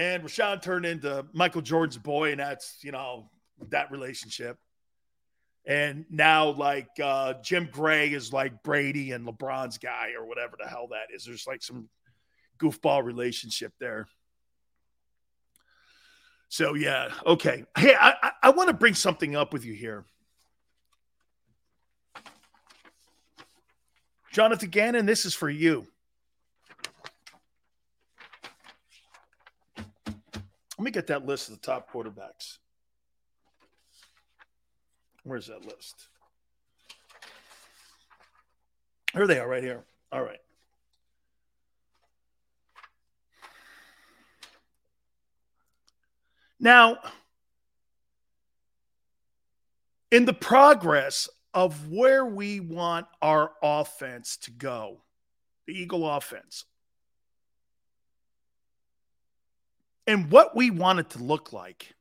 And 0.00 0.24
Rashad 0.24 0.62
turned 0.62 0.86
into 0.86 1.26
Michael 1.34 1.60
Jordan's 1.60 1.98
boy, 1.98 2.30
and 2.30 2.40
that's, 2.40 2.78
you 2.80 2.90
know, 2.90 3.28
that 3.68 3.90
relationship. 3.90 4.56
And 5.66 6.06
now, 6.08 6.52
like, 6.52 6.88
uh, 7.04 7.34
Jim 7.44 7.68
Gray 7.70 8.10
is 8.10 8.32
like 8.32 8.62
Brady 8.62 9.12
and 9.12 9.26
LeBron's 9.26 9.76
guy, 9.76 10.12
or 10.18 10.24
whatever 10.24 10.56
the 10.58 10.66
hell 10.66 10.88
that 10.92 11.14
is. 11.14 11.26
There's 11.26 11.46
like 11.46 11.62
some 11.62 11.90
goofball 12.58 13.04
relationship 13.04 13.74
there. 13.78 14.08
So, 16.48 16.72
yeah. 16.72 17.12
Okay. 17.26 17.66
Hey, 17.76 17.94
I, 17.94 18.14
I, 18.22 18.30
I 18.44 18.50
want 18.52 18.68
to 18.68 18.74
bring 18.74 18.94
something 18.94 19.36
up 19.36 19.52
with 19.52 19.66
you 19.66 19.74
here. 19.74 20.06
Jonathan 24.32 24.70
Gannon, 24.70 25.04
this 25.04 25.26
is 25.26 25.34
for 25.34 25.50
you. 25.50 25.86
Let 30.80 30.84
me 30.86 30.92
get 30.92 31.08
that 31.08 31.26
list 31.26 31.50
of 31.50 31.56
the 31.56 31.60
top 31.60 31.92
quarterbacks. 31.92 32.56
Where's 35.24 35.48
that 35.48 35.66
list? 35.66 36.08
Here 39.12 39.26
they 39.26 39.38
are, 39.38 39.46
right 39.46 39.62
here. 39.62 39.84
All 40.10 40.22
right. 40.22 40.38
Now, 46.58 46.96
in 50.10 50.24
the 50.24 50.32
progress 50.32 51.28
of 51.52 51.90
where 51.90 52.24
we 52.24 52.58
want 52.58 53.06
our 53.20 53.52
offense 53.62 54.38
to 54.38 54.50
go, 54.50 55.02
the 55.66 55.74
Eagle 55.74 56.08
offense, 56.08 56.64
and 60.10 60.28
what 60.28 60.56
we 60.56 60.70
want 60.70 60.98
it 60.98 61.10
to 61.10 61.22
look 61.22 61.52
like, 61.52 61.94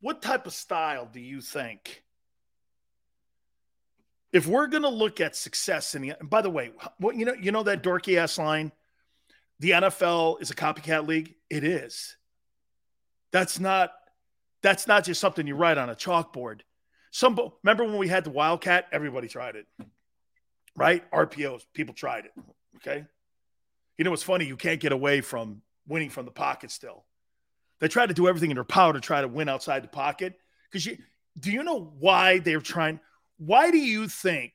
what 0.00 0.22
type 0.22 0.46
of 0.46 0.54
style 0.54 1.08
do 1.12 1.18
you 1.18 1.40
think? 1.40 2.04
If 4.32 4.46
we're 4.46 4.68
going 4.68 4.84
to 4.84 4.88
look 4.88 5.20
at 5.20 5.34
success 5.34 5.96
in 5.96 6.02
the, 6.02 6.10
and 6.10 6.30
by 6.30 6.40
the 6.40 6.50
way, 6.50 6.70
what 6.98 7.16
you 7.16 7.24
know, 7.24 7.34
you 7.34 7.50
know 7.50 7.64
that 7.64 7.82
dorky 7.82 8.16
ass 8.16 8.38
line, 8.38 8.70
the 9.58 9.70
NFL 9.70 10.40
is 10.40 10.52
a 10.52 10.54
copycat 10.54 11.08
league. 11.08 11.34
It 11.50 11.64
is. 11.64 12.16
That's 13.32 13.58
not 13.58 13.90
that's 14.62 14.86
not 14.86 15.02
just 15.02 15.20
something 15.20 15.48
you 15.48 15.56
write 15.56 15.78
on 15.78 15.90
a 15.90 15.96
chalkboard. 15.96 16.60
Some 17.10 17.36
remember 17.64 17.82
when 17.82 17.98
we 17.98 18.06
had 18.06 18.22
the 18.22 18.30
Wildcat, 18.30 18.86
everybody 18.92 19.26
tried 19.26 19.56
it. 19.56 19.66
Right? 20.76 21.10
RPOs, 21.10 21.62
people 21.74 21.94
tried 21.94 22.26
it. 22.26 22.32
Okay? 22.76 23.04
You 23.96 24.04
know 24.04 24.10
what's 24.10 24.22
funny? 24.22 24.44
You 24.44 24.56
can't 24.56 24.78
get 24.78 24.92
away 24.92 25.22
from 25.22 25.62
winning 25.88 26.10
from 26.10 26.26
the 26.26 26.30
pocket 26.30 26.70
still. 26.70 27.04
They 27.80 27.88
try 27.88 28.06
to 28.06 28.14
do 28.14 28.28
everything 28.28 28.50
in 28.50 28.56
their 28.56 28.64
power 28.64 28.92
to 28.92 29.00
try 29.00 29.20
to 29.20 29.28
win 29.28 29.48
outside 29.48 29.82
the 29.82 29.88
pocket. 29.88 30.34
Because 30.70 30.86
you 30.86 30.98
do 31.38 31.50
you 31.50 31.62
know 31.62 31.92
why 31.98 32.38
they're 32.38 32.60
trying? 32.60 33.00
Why 33.38 33.70
do 33.70 33.78
you 33.78 34.08
think 34.08 34.52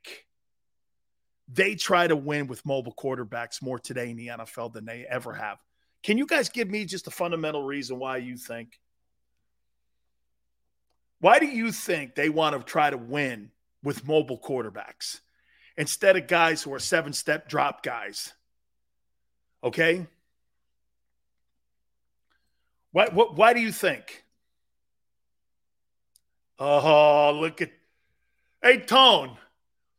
they 1.48 1.76
try 1.76 2.08
to 2.08 2.16
win 2.16 2.48
with 2.48 2.66
mobile 2.66 2.94
quarterbacks 2.94 3.62
more 3.62 3.80
today 3.80 4.10
in 4.10 4.18
the 4.18 4.28
NFL 4.28 4.74
than 4.74 4.86
they 4.86 5.06
ever 5.10 5.34
have? 5.34 5.60
Can 6.04 6.18
you 6.18 6.26
guys 6.26 6.50
give 6.50 6.70
me 6.70 6.86
just 6.86 7.08
a 7.08 7.12
fundamental 7.12 7.64
reason 7.64 7.98
why 8.00 8.18
you 8.18 8.36
think? 8.36 8.80
Why 11.20 11.40
do 11.40 11.46
you 11.46 11.72
think 11.72 12.16
they 12.16 12.28
want 12.28 12.58
to 12.58 12.64
try 12.64 12.90
to 12.90 12.98
win 12.98 13.52
with 13.82 14.06
mobile 14.06 14.38
quarterbacks 14.38 15.22
instead 15.78 16.18
of 16.18 16.28
guys 16.28 16.62
who 16.62 16.74
are 16.74 16.80
seven 16.80 17.14
step 17.14 17.48
drop 17.48 17.82
guys? 17.82 18.34
Okay. 19.64 20.06
Why, 22.94 23.10
what, 23.10 23.36
why 23.36 23.54
do 23.54 23.60
you 23.60 23.74
think? 23.74 24.24
Oh, 26.58 27.38
look 27.38 27.62
at. 27.62 27.72
Hey, 28.62 28.80
Tone. 28.80 29.38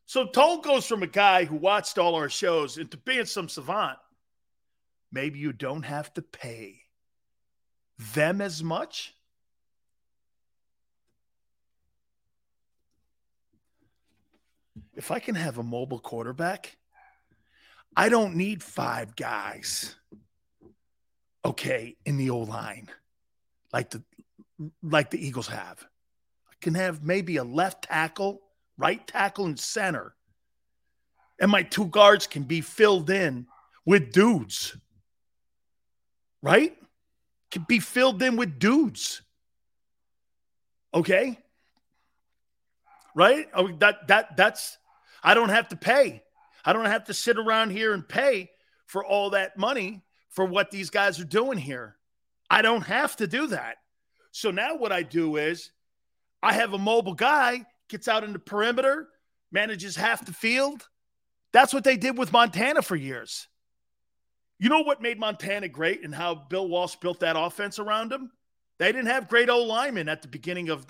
So 0.06 0.24
Tone 0.26 0.62
goes 0.62 0.86
from 0.86 1.02
a 1.02 1.06
guy 1.06 1.44
who 1.44 1.56
watched 1.56 1.98
all 1.98 2.14
our 2.14 2.30
shows 2.30 2.78
into 2.78 2.96
being 2.96 3.26
some 3.26 3.50
savant 3.50 3.98
maybe 5.14 5.38
you 5.38 5.52
don't 5.52 5.84
have 5.84 6.12
to 6.14 6.20
pay 6.22 6.80
them 8.12 8.40
as 8.40 8.62
much. 8.62 9.14
If 14.96 15.12
I 15.12 15.20
can 15.20 15.36
have 15.36 15.58
a 15.58 15.62
mobile 15.62 16.00
quarterback, 16.00 16.76
I 17.96 18.08
don't 18.08 18.34
need 18.34 18.62
five 18.62 19.14
guys. 19.14 19.94
Okay, 21.44 21.96
in 22.06 22.16
the 22.16 22.30
O 22.30 22.38
line, 22.38 22.88
like 23.72 23.90
the 23.90 24.02
like 24.82 25.10
the 25.10 25.24
Eagles 25.24 25.48
have. 25.48 25.84
I 26.48 26.54
can 26.60 26.74
have 26.74 27.02
maybe 27.02 27.36
a 27.36 27.44
left 27.44 27.84
tackle, 27.84 28.40
right 28.78 29.06
tackle, 29.06 29.46
and 29.46 29.58
center. 29.58 30.14
And 31.40 31.50
my 31.50 31.62
two 31.62 31.86
guards 31.86 32.26
can 32.26 32.44
be 32.44 32.60
filled 32.60 33.10
in 33.10 33.46
with 33.84 34.12
dudes 34.12 34.76
right? 36.44 36.76
Can 37.50 37.64
be 37.66 37.80
filled 37.80 38.22
in 38.22 38.36
with 38.36 38.58
dudes. 38.58 39.22
Okay? 40.92 41.38
Right? 43.16 43.48
Oh, 43.54 43.72
that 43.78 44.06
that 44.08 44.36
that's 44.36 44.76
I 45.22 45.34
don't 45.34 45.48
have 45.48 45.68
to 45.68 45.76
pay. 45.76 46.22
I 46.64 46.72
don't 46.72 46.84
have 46.84 47.04
to 47.04 47.14
sit 47.14 47.38
around 47.38 47.70
here 47.70 47.94
and 47.94 48.06
pay 48.06 48.50
for 48.86 49.04
all 49.04 49.30
that 49.30 49.56
money 49.56 50.02
for 50.34 50.44
what 50.44 50.70
these 50.70 50.90
guys 50.90 51.18
are 51.18 51.24
doing 51.24 51.58
here. 51.58 51.96
I 52.50 52.62
don't 52.62 52.82
have 52.82 53.16
to 53.16 53.26
do 53.26 53.46
that. 53.48 53.76
So 54.32 54.50
now 54.50 54.76
what 54.76 54.92
I 54.92 55.02
do 55.02 55.36
is 55.36 55.70
I 56.42 56.52
have 56.52 56.72
a 56.72 56.78
mobile 56.78 57.14
guy, 57.14 57.64
gets 57.88 58.08
out 58.08 58.24
in 58.24 58.32
the 58.32 58.38
perimeter, 58.38 59.08
manages 59.50 59.96
half 59.96 60.26
the 60.26 60.32
field. 60.32 60.86
That's 61.52 61.72
what 61.72 61.84
they 61.84 61.96
did 61.96 62.18
with 62.18 62.32
Montana 62.32 62.82
for 62.82 62.96
years. 62.96 63.48
You 64.58 64.68
know 64.68 64.82
what 64.82 65.00
made 65.00 65.18
Montana 65.18 65.68
great 65.68 66.04
and 66.04 66.14
how 66.14 66.34
Bill 66.34 66.68
Walsh 66.68 66.96
built 66.96 67.20
that 67.20 67.36
offense 67.38 67.78
around 67.78 68.12
him? 68.12 68.30
They 68.78 68.90
didn't 68.90 69.06
have 69.06 69.28
great 69.28 69.48
O 69.48 69.62
linemen 69.62 70.08
at 70.08 70.22
the 70.22 70.28
beginning 70.28 70.68
of 70.68 70.84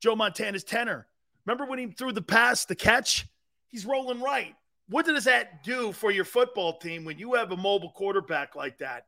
Joe 0.00 0.14
Montana's 0.14 0.64
tenure. 0.64 1.06
Remember 1.46 1.64
when 1.64 1.78
he 1.78 1.86
threw 1.86 2.12
the 2.12 2.22
pass, 2.22 2.66
the 2.66 2.74
catch? 2.74 3.26
He's 3.68 3.86
rolling 3.86 4.20
right. 4.20 4.54
What 4.88 5.06
does 5.06 5.24
that 5.24 5.64
do 5.64 5.92
for 5.92 6.10
your 6.10 6.24
football 6.24 6.78
team 6.78 7.04
when 7.04 7.18
you 7.18 7.34
have 7.34 7.52
a 7.52 7.56
mobile 7.56 7.90
quarterback 7.90 8.54
like 8.54 8.78
that? 8.78 9.06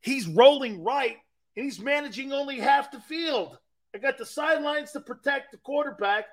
He's 0.00 0.26
rolling 0.26 0.82
right 0.82 1.16
and 1.56 1.64
he's 1.64 1.80
managing 1.80 2.32
only 2.32 2.58
half 2.58 2.90
the 2.90 3.00
field. 3.00 3.58
I 3.94 3.98
got 3.98 4.18
the 4.18 4.26
sidelines 4.26 4.92
to 4.92 5.00
protect 5.00 5.52
the 5.52 5.58
quarterback. 5.58 6.26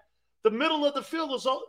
The 0.44 0.52
middle 0.52 0.86
of 0.86 0.96
the 0.96 1.04
field 1.04 1.34
is 1.34 1.46
all 1.46 1.64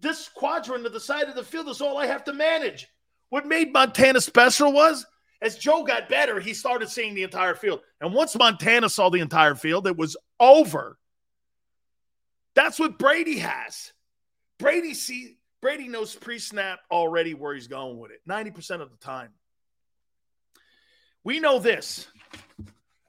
this 0.00 0.28
quadrant 0.28 0.86
of 0.86 0.92
the 0.92 1.00
side 1.00 1.28
of 1.28 1.36
the 1.36 1.44
field 1.44 1.68
is 1.68 1.80
all 1.80 1.96
I 1.96 2.06
have 2.06 2.24
to 2.24 2.32
manage. 2.32 2.88
What 3.30 3.46
made 3.46 3.72
Montana 3.72 4.20
special 4.20 4.72
was 4.72 5.06
as 5.40 5.56
Joe 5.56 5.84
got 5.84 6.08
better, 6.08 6.40
he 6.40 6.52
started 6.52 6.88
seeing 6.88 7.14
the 7.14 7.22
entire 7.22 7.54
field. 7.54 7.80
And 8.00 8.12
once 8.12 8.36
Montana 8.36 8.88
saw 8.88 9.08
the 9.08 9.20
entire 9.20 9.54
field, 9.54 9.86
it 9.86 9.96
was 9.96 10.16
over. 10.40 10.98
That's 12.54 12.78
what 12.78 12.98
Brady 12.98 13.38
has. 13.38 13.92
Brady 14.58 14.94
see 14.94 15.37
Brady 15.60 15.88
knows 15.88 16.14
pre-snap 16.14 16.80
already 16.90 17.34
where 17.34 17.54
he's 17.54 17.66
going 17.66 17.98
with 17.98 18.12
it. 18.12 18.20
90% 18.28 18.80
of 18.80 18.90
the 18.90 18.96
time. 18.96 19.30
We 21.24 21.40
know 21.40 21.58
this. 21.58 22.06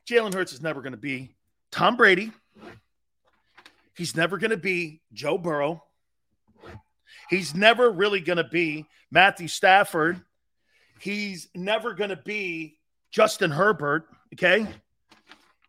Jalen 0.09 0.33
Hurts 0.33 0.53
is 0.53 0.61
never 0.61 0.81
going 0.81 0.93
to 0.93 0.97
be 0.97 1.35
Tom 1.71 1.95
Brady. 1.95 2.31
He's 3.95 4.15
never 4.15 4.37
going 4.37 4.51
to 4.51 4.57
be 4.57 5.01
Joe 5.13 5.37
Burrow. 5.37 5.83
He's 7.29 7.53
never 7.53 7.91
really 7.91 8.21
going 8.21 8.37
to 8.37 8.43
be 8.43 8.85
Matthew 9.11 9.47
Stafford. 9.47 10.19
He's 10.99 11.47
never 11.53 11.93
going 11.93 12.09
to 12.09 12.15
be 12.15 12.79
Justin 13.11 13.51
Herbert. 13.51 14.07
Okay. 14.33 14.65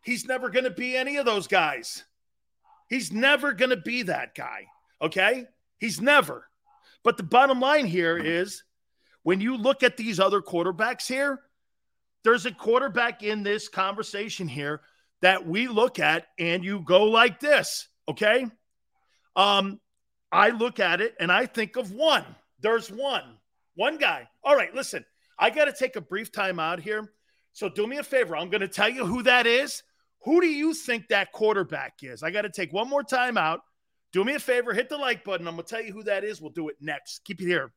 He's 0.03 0.25
never 0.25 0.49
going 0.49 0.63
to 0.63 0.71
be 0.71 0.97
any 0.97 1.17
of 1.17 1.25
those 1.25 1.47
guys. 1.47 2.03
He's 2.89 3.11
never 3.11 3.53
going 3.53 3.69
to 3.69 3.77
be 3.77 4.03
that 4.03 4.33
guy. 4.33 4.65
Okay. 5.01 5.45
He's 5.77 6.01
never. 6.01 6.47
But 7.03 7.17
the 7.17 7.23
bottom 7.23 7.59
line 7.59 7.85
here 7.85 8.17
is 8.17 8.63
when 9.23 9.41
you 9.41 9.57
look 9.57 9.83
at 9.83 9.97
these 9.97 10.19
other 10.19 10.41
quarterbacks 10.41 11.07
here, 11.07 11.41
there's 12.23 12.45
a 12.45 12.51
quarterback 12.51 13.23
in 13.23 13.43
this 13.43 13.67
conversation 13.67 14.47
here 14.47 14.81
that 15.21 15.45
we 15.45 15.67
look 15.67 15.99
at 15.99 16.27
and 16.37 16.63
you 16.63 16.81
go 16.81 17.05
like 17.05 17.39
this. 17.39 17.87
Okay. 18.07 18.45
Um, 19.35 19.79
I 20.31 20.49
look 20.49 20.79
at 20.79 21.01
it 21.01 21.15
and 21.19 21.31
I 21.31 21.45
think 21.45 21.75
of 21.75 21.91
one. 21.91 22.25
There's 22.61 22.91
one, 22.91 23.37
one 23.75 23.97
guy. 23.97 24.27
All 24.43 24.55
right, 24.55 24.73
listen, 24.73 25.03
I 25.37 25.49
got 25.49 25.65
to 25.65 25.73
take 25.73 25.95
a 25.95 26.01
brief 26.01 26.31
time 26.31 26.59
out 26.59 26.79
here. 26.79 27.11
So 27.53 27.67
do 27.67 27.85
me 27.87 27.97
a 27.97 28.03
favor. 28.03 28.35
I'm 28.35 28.49
going 28.49 28.61
to 28.61 28.67
tell 28.67 28.89
you 28.89 29.05
who 29.05 29.23
that 29.23 29.47
is. 29.47 29.83
Who 30.23 30.39
do 30.39 30.47
you 30.47 30.73
think 30.73 31.07
that 31.07 31.31
quarterback 31.31 31.95
is? 32.01 32.21
I 32.23 32.29
got 32.29 32.43
to 32.43 32.49
take 32.49 32.71
one 32.71 32.87
more 32.87 33.03
time 33.03 33.37
out. 33.37 33.61
Do 34.13 34.23
me 34.23 34.35
a 34.35 34.39
favor, 34.39 34.73
hit 34.73 34.89
the 34.89 34.97
like 34.97 35.23
button. 35.23 35.47
I'm 35.47 35.55
going 35.55 35.65
to 35.65 35.69
tell 35.69 35.83
you 35.83 35.93
who 35.93 36.03
that 36.03 36.23
is. 36.23 36.41
We'll 36.41 36.51
do 36.51 36.69
it 36.69 36.75
next. 36.81 37.23
Keep 37.23 37.41
it 37.41 37.45
here. 37.45 37.71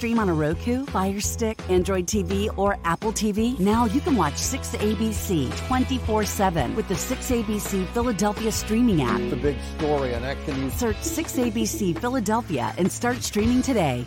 Stream 0.00 0.18
on 0.18 0.30
a 0.30 0.32
Roku, 0.32 0.86
Fire 0.86 1.20
Stick, 1.20 1.60
Android 1.68 2.06
TV, 2.06 2.48
or 2.56 2.78
Apple 2.86 3.12
TV? 3.12 3.58
Now 3.60 3.84
you 3.84 4.00
can 4.00 4.16
watch 4.16 4.32
6ABC 4.32 5.54
24 5.68 6.24
7 6.24 6.74
with 6.74 6.88
the 6.88 6.94
6ABC 6.94 7.86
Philadelphia 7.88 8.50
streaming 8.50 9.02
app. 9.02 9.20
The 9.28 9.36
big 9.36 9.58
story 9.76 10.14
on 10.14 10.24
Action 10.24 10.70
Search 10.70 10.96
6ABC 10.96 11.98
Philadelphia 11.98 12.72
and 12.78 12.90
start 12.90 13.22
streaming 13.22 13.60
today. 13.60 14.06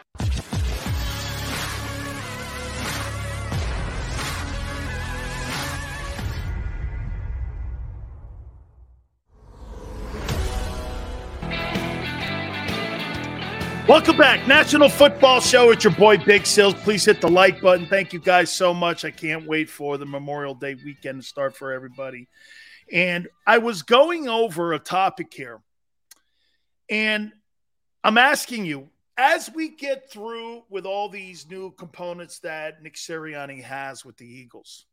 Welcome 13.91 14.15
back. 14.15 14.47
National 14.47 14.87
Football 14.87 15.41
Show. 15.41 15.71
It's 15.71 15.83
your 15.83 15.91
boy 15.91 16.17
Big 16.17 16.45
Sills. 16.45 16.75
Please 16.75 17.03
hit 17.03 17.19
the 17.19 17.27
like 17.27 17.59
button. 17.59 17.85
Thank 17.87 18.13
you 18.13 18.19
guys 18.19 18.49
so 18.49 18.73
much. 18.73 19.03
I 19.03 19.11
can't 19.11 19.45
wait 19.45 19.69
for 19.69 19.97
the 19.97 20.05
Memorial 20.05 20.55
Day 20.55 20.75
weekend 20.75 21.21
to 21.21 21.27
start 21.27 21.57
for 21.57 21.73
everybody. 21.73 22.29
And 22.89 23.27
I 23.45 23.57
was 23.57 23.81
going 23.81 24.29
over 24.29 24.71
a 24.71 24.79
topic 24.79 25.33
here. 25.33 25.61
And 26.89 27.33
I'm 28.01 28.17
asking 28.17 28.63
you, 28.63 28.87
as 29.17 29.51
we 29.53 29.75
get 29.75 30.09
through 30.09 30.63
with 30.69 30.85
all 30.85 31.09
these 31.09 31.45
new 31.49 31.71
components 31.71 32.39
that 32.39 32.81
Nick 32.81 32.95
Sirianni 32.95 33.61
has 33.61 34.05
with 34.05 34.15
the 34.15 34.25
Eagles, 34.25 34.85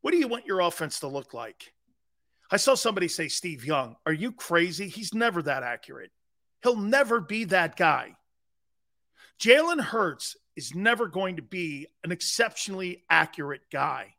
what 0.00 0.12
do 0.12 0.16
you 0.16 0.28
want 0.28 0.46
your 0.46 0.60
offense 0.60 1.00
to 1.00 1.08
look 1.08 1.34
like? 1.34 1.74
I 2.50 2.56
saw 2.56 2.74
somebody 2.74 3.08
say 3.08 3.28
Steve 3.28 3.66
Young. 3.66 3.96
Are 4.06 4.14
you 4.14 4.32
crazy? 4.32 4.88
He's 4.88 5.12
never 5.12 5.42
that 5.42 5.62
accurate. 5.62 6.10
He'll 6.62 6.76
never 6.76 7.20
be 7.20 7.44
that 7.44 7.76
guy. 7.76 8.16
Jalen 9.40 9.80
Hurts 9.80 10.36
is 10.54 10.74
never 10.74 11.08
going 11.08 11.36
to 11.36 11.42
be 11.42 11.88
an 12.04 12.12
exceptionally 12.12 13.02
accurate 13.10 13.62
guy. 13.72 14.14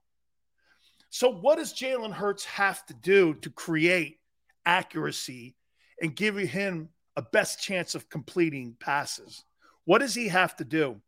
So, 1.10 1.30
what 1.32 1.58
does 1.58 1.74
Jalen 1.74 2.12
Hurts 2.12 2.44
have 2.46 2.86
to 2.88 2.94
do 2.94 3.36
to 3.36 3.50
create 3.50 4.18
accuracy 4.66 5.56
and 6.02 6.16
give 6.16 6.36
him 6.36 6.90
a 7.16 7.22
best 7.22 7.62
chance 7.62 7.96
of 7.96 8.10
completing 8.10 8.76
passes? 8.80 9.44
What 9.86 10.00
does 10.00 10.16
he 10.16 10.28
have 10.30 10.56
to 10.58 10.64
do? 10.64 11.02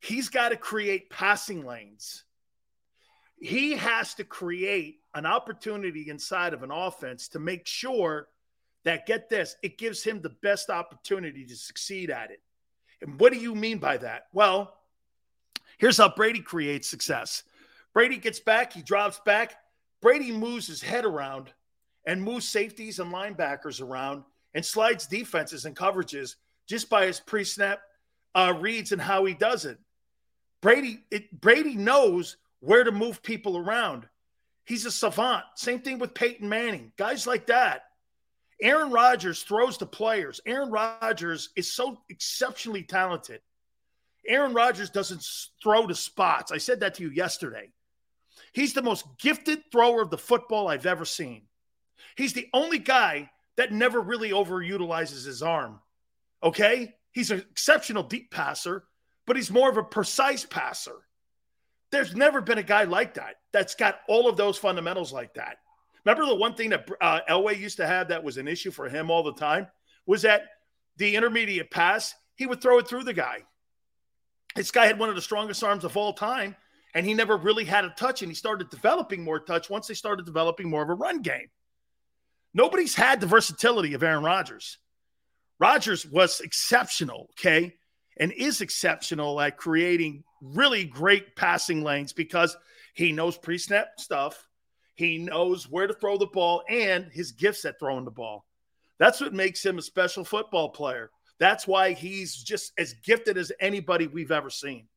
He's 0.00 0.28
got 0.28 0.50
to 0.50 0.56
create 0.56 1.10
passing 1.10 1.64
lanes. 1.64 2.24
He 3.40 3.72
has 3.72 4.14
to 4.14 4.24
create 4.24 5.00
an 5.14 5.24
opportunity 5.26 6.08
inside 6.10 6.54
of 6.54 6.62
an 6.62 6.70
offense 6.70 7.28
to 7.28 7.38
make 7.38 7.66
sure 7.66 8.28
that 8.88 9.06
get 9.06 9.28
this, 9.28 9.56
it 9.62 9.78
gives 9.78 10.02
him 10.02 10.20
the 10.20 10.34
best 10.42 10.70
opportunity 10.70 11.44
to 11.44 11.54
succeed 11.54 12.10
at 12.10 12.30
it. 12.30 12.40
And 13.02 13.20
what 13.20 13.32
do 13.32 13.38
you 13.38 13.54
mean 13.54 13.78
by 13.78 13.98
that? 13.98 14.26
Well, 14.32 14.74
here's 15.76 15.98
how 15.98 16.08
Brady 16.08 16.40
creates 16.40 16.88
success. 16.88 17.42
Brady 17.92 18.16
gets 18.16 18.40
back, 18.40 18.72
he 18.72 18.82
drops 18.82 19.20
back. 19.24 19.56
Brady 20.00 20.32
moves 20.32 20.66
his 20.66 20.80
head 20.80 21.04
around 21.04 21.50
and 22.06 22.22
moves 22.22 22.48
safeties 22.48 22.98
and 22.98 23.12
linebackers 23.12 23.82
around 23.82 24.24
and 24.54 24.64
slides 24.64 25.06
defenses 25.06 25.64
and 25.66 25.76
coverages 25.76 26.36
just 26.66 26.88
by 26.88 27.06
his 27.06 27.20
pre-snap 27.20 27.80
uh, 28.34 28.54
reads 28.58 28.92
and 28.92 29.02
how 29.02 29.24
he 29.24 29.34
does 29.34 29.64
it. 29.64 29.78
Brady, 30.60 31.04
it, 31.10 31.40
Brady 31.40 31.74
knows 31.74 32.36
where 32.60 32.84
to 32.84 32.92
move 32.92 33.22
people 33.22 33.58
around. 33.58 34.08
He's 34.64 34.86
a 34.86 34.90
savant. 34.90 35.44
Same 35.56 35.80
thing 35.80 35.98
with 35.98 36.14
Peyton 36.14 36.48
Manning. 36.48 36.92
Guys 36.96 37.26
like 37.26 37.46
that. 37.46 37.82
Aaron 38.60 38.90
Rodgers 38.90 39.42
throws 39.42 39.78
to 39.78 39.86
players. 39.86 40.40
Aaron 40.44 40.70
Rodgers 40.70 41.50
is 41.56 41.72
so 41.72 42.00
exceptionally 42.08 42.82
talented. 42.82 43.40
Aaron 44.26 44.52
Rodgers 44.52 44.90
doesn't 44.90 45.24
throw 45.62 45.86
to 45.86 45.94
spots. 45.94 46.52
I 46.52 46.58
said 46.58 46.80
that 46.80 46.94
to 46.94 47.02
you 47.02 47.10
yesterday. 47.10 47.70
He's 48.52 48.74
the 48.74 48.82
most 48.82 49.06
gifted 49.18 49.70
thrower 49.70 50.02
of 50.02 50.10
the 50.10 50.18
football 50.18 50.68
I've 50.68 50.86
ever 50.86 51.04
seen. 51.04 51.42
He's 52.16 52.32
the 52.32 52.48
only 52.52 52.78
guy 52.78 53.30
that 53.56 53.72
never 53.72 54.00
really 54.00 54.30
overutilizes 54.30 55.24
his 55.24 55.42
arm. 55.42 55.80
Okay? 56.42 56.94
He's 57.12 57.30
an 57.30 57.38
exceptional 57.50 58.02
deep 58.02 58.30
passer, 58.30 58.84
but 59.26 59.36
he's 59.36 59.50
more 59.50 59.70
of 59.70 59.76
a 59.76 59.82
precise 59.82 60.44
passer. 60.44 60.96
There's 61.90 62.14
never 62.14 62.40
been 62.40 62.58
a 62.58 62.62
guy 62.62 62.84
like 62.84 63.14
that 63.14 63.36
that's 63.52 63.74
got 63.74 64.00
all 64.08 64.28
of 64.28 64.36
those 64.36 64.58
fundamentals 64.58 65.12
like 65.12 65.34
that. 65.34 65.58
Remember 66.04 66.26
the 66.26 66.34
one 66.34 66.54
thing 66.54 66.70
that 66.70 66.88
uh, 67.00 67.20
Elway 67.28 67.58
used 67.58 67.76
to 67.78 67.86
have 67.86 68.08
that 68.08 68.22
was 68.24 68.36
an 68.36 68.48
issue 68.48 68.70
for 68.70 68.88
him 68.88 69.10
all 69.10 69.22
the 69.22 69.34
time 69.34 69.66
was 70.06 70.22
that 70.22 70.42
the 70.96 71.16
intermediate 71.16 71.70
pass, 71.70 72.14
he 72.36 72.46
would 72.46 72.60
throw 72.60 72.78
it 72.78 72.88
through 72.88 73.04
the 73.04 73.12
guy. 73.12 73.38
This 74.56 74.70
guy 74.70 74.86
had 74.86 74.98
one 74.98 75.08
of 75.08 75.14
the 75.14 75.22
strongest 75.22 75.62
arms 75.62 75.84
of 75.84 75.96
all 75.96 76.12
time, 76.12 76.56
and 76.94 77.06
he 77.06 77.14
never 77.14 77.36
really 77.36 77.64
had 77.64 77.84
a 77.84 77.90
touch, 77.90 78.22
and 78.22 78.30
he 78.30 78.34
started 78.34 78.70
developing 78.70 79.22
more 79.22 79.38
touch 79.38 79.70
once 79.70 79.86
they 79.86 79.94
started 79.94 80.26
developing 80.26 80.68
more 80.68 80.82
of 80.82 80.88
a 80.88 80.94
run 80.94 81.22
game. 81.22 81.48
Nobody's 82.54 82.94
had 82.94 83.20
the 83.20 83.26
versatility 83.26 83.94
of 83.94 84.02
Aaron 84.02 84.24
Rodgers. 84.24 84.78
Rodgers 85.60 86.06
was 86.06 86.40
exceptional, 86.40 87.28
okay, 87.38 87.74
and 88.16 88.32
is 88.32 88.60
exceptional 88.60 89.40
at 89.40 89.56
creating 89.56 90.24
really 90.40 90.84
great 90.84 91.36
passing 91.36 91.82
lanes 91.82 92.12
because 92.12 92.56
he 92.94 93.12
knows 93.12 93.36
pre 93.36 93.58
snap 93.58 93.88
stuff. 93.98 94.47
He 94.98 95.16
knows 95.16 95.70
where 95.70 95.86
to 95.86 95.94
throw 95.94 96.18
the 96.18 96.26
ball 96.26 96.64
and 96.68 97.06
his 97.12 97.30
gifts 97.30 97.64
at 97.64 97.78
throwing 97.78 98.04
the 98.04 98.10
ball. 98.10 98.44
That's 98.98 99.20
what 99.20 99.32
makes 99.32 99.64
him 99.64 99.78
a 99.78 99.82
special 99.82 100.24
football 100.24 100.70
player. 100.70 101.12
That's 101.38 101.68
why 101.68 101.92
he's 101.92 102.34
just 102.34 102.72
as 102.76 102.94
gifted 103.04 103.38
as 103.38 103.52
anybody 103.60 104.08
we've 104.08 104.32
ever 104.32 104.50
seen. 104.50 104.88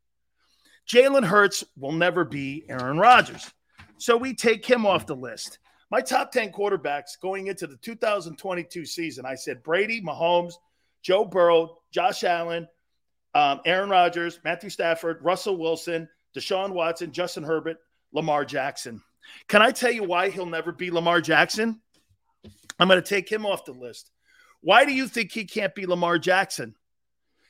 Jalen 0.90 1.24
Hurts 1.24 1.64
will 1.78 1.92
never 1.92 2.26
be 2.26 2.66
Aaron 2.68 2.98
Rodgers. 2.98 3.54
So 4.00 4.18
we 4.18 4.34
take 4.34 4.66
him 4.66 4.88
off 4.88 5.06
the 5.06 5.16
list. 5.16 5.60
My 5.92 6.02
top 6.02 6.32
10 6.32 6.52
quarterbacks 6.52 7.20
going 7.22 7.46
into 7.46 7.68
the 7.68 7.78
2022 7.78 8.88
season, 8.88 9.28
I 9.28 9.36
said 9.36 9.62
Brady, 9.62 10.02
Mahomes, 10.02 10.54
Joe 11.04 11.26
Burrow, 11.26 11.78
Josh 11.92 12.24
Allen, 12.24 12.68
um, 13.36 13.62
Aaron 13.66 13.92
Rodgers, 13.92 14.40
Matthew 14.44 14.72
Stafford, 14.72 15.20
Russell 15.22 15.58
Wilson, 15.58 16.10
Deshaun 16.36 16.72
Watson, 16.72 17.12
Justin 17.12 17.44
Herbert, 17.44 17.78
Lamar 18.12 18.46
Jackson. 18.46 19.04
Can 19.48 19.62
I 19.62 19.72
tell 19.72 19.92
you 19.92 20.04
why 20.04 20.30
he'll 20.30 20.46
never 20.46 20.72
be 20.72 20.92
Lamar 20.92 21.22
Jackson? 21.22 21.82
I'm 22.80 22.88
going 22.88 23.02
to 23.02 23.08
take 23.08 23.30
him 23.30 23.46
off 23.46 23.66
the 23.66 23.74
list. 23.74 24.12
Why 24.62 24.86
do 24.86 24.94
you 24.94 25.08
think 25.08 25.32
he 25.32 25.46
can't 25.46 25.76
be 25.76 25.86
Lamar 25.86 26.18
Jackson? 26.18 26.76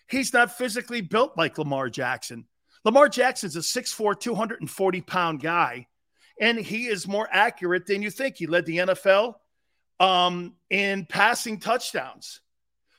He's 0.08 0.34
not 0.34 0.58
physically 0.58 1.02
built 1.02 1.38
like 1.38 1.58
Lamar 1.58 1.90
Jackson. 1.90 2.46
Lamar 2.84 3.08
Jackson's 3.08 3.56
a 3.56 3.60
6'4, 3.60 4.20
240 4.20 5.02
pound 5.02 5.42
guy, 5.42 5.88
and 6.40 6.58
he 6.58 6.88
is 6.88 7.08
more 7.08 7.30
accurate 7.32 7.86
than 7.86 8.02
you 8.02 8.10
think. 8.10 8.38
He 8.38 8.48
led 8.48 8.66
the 8.66 8.78
NFL 8.78 9.36
um, 10.00 10.56
in 10.70 11.06
passing 11.06 11.60
touchdowns. 11.60 12.42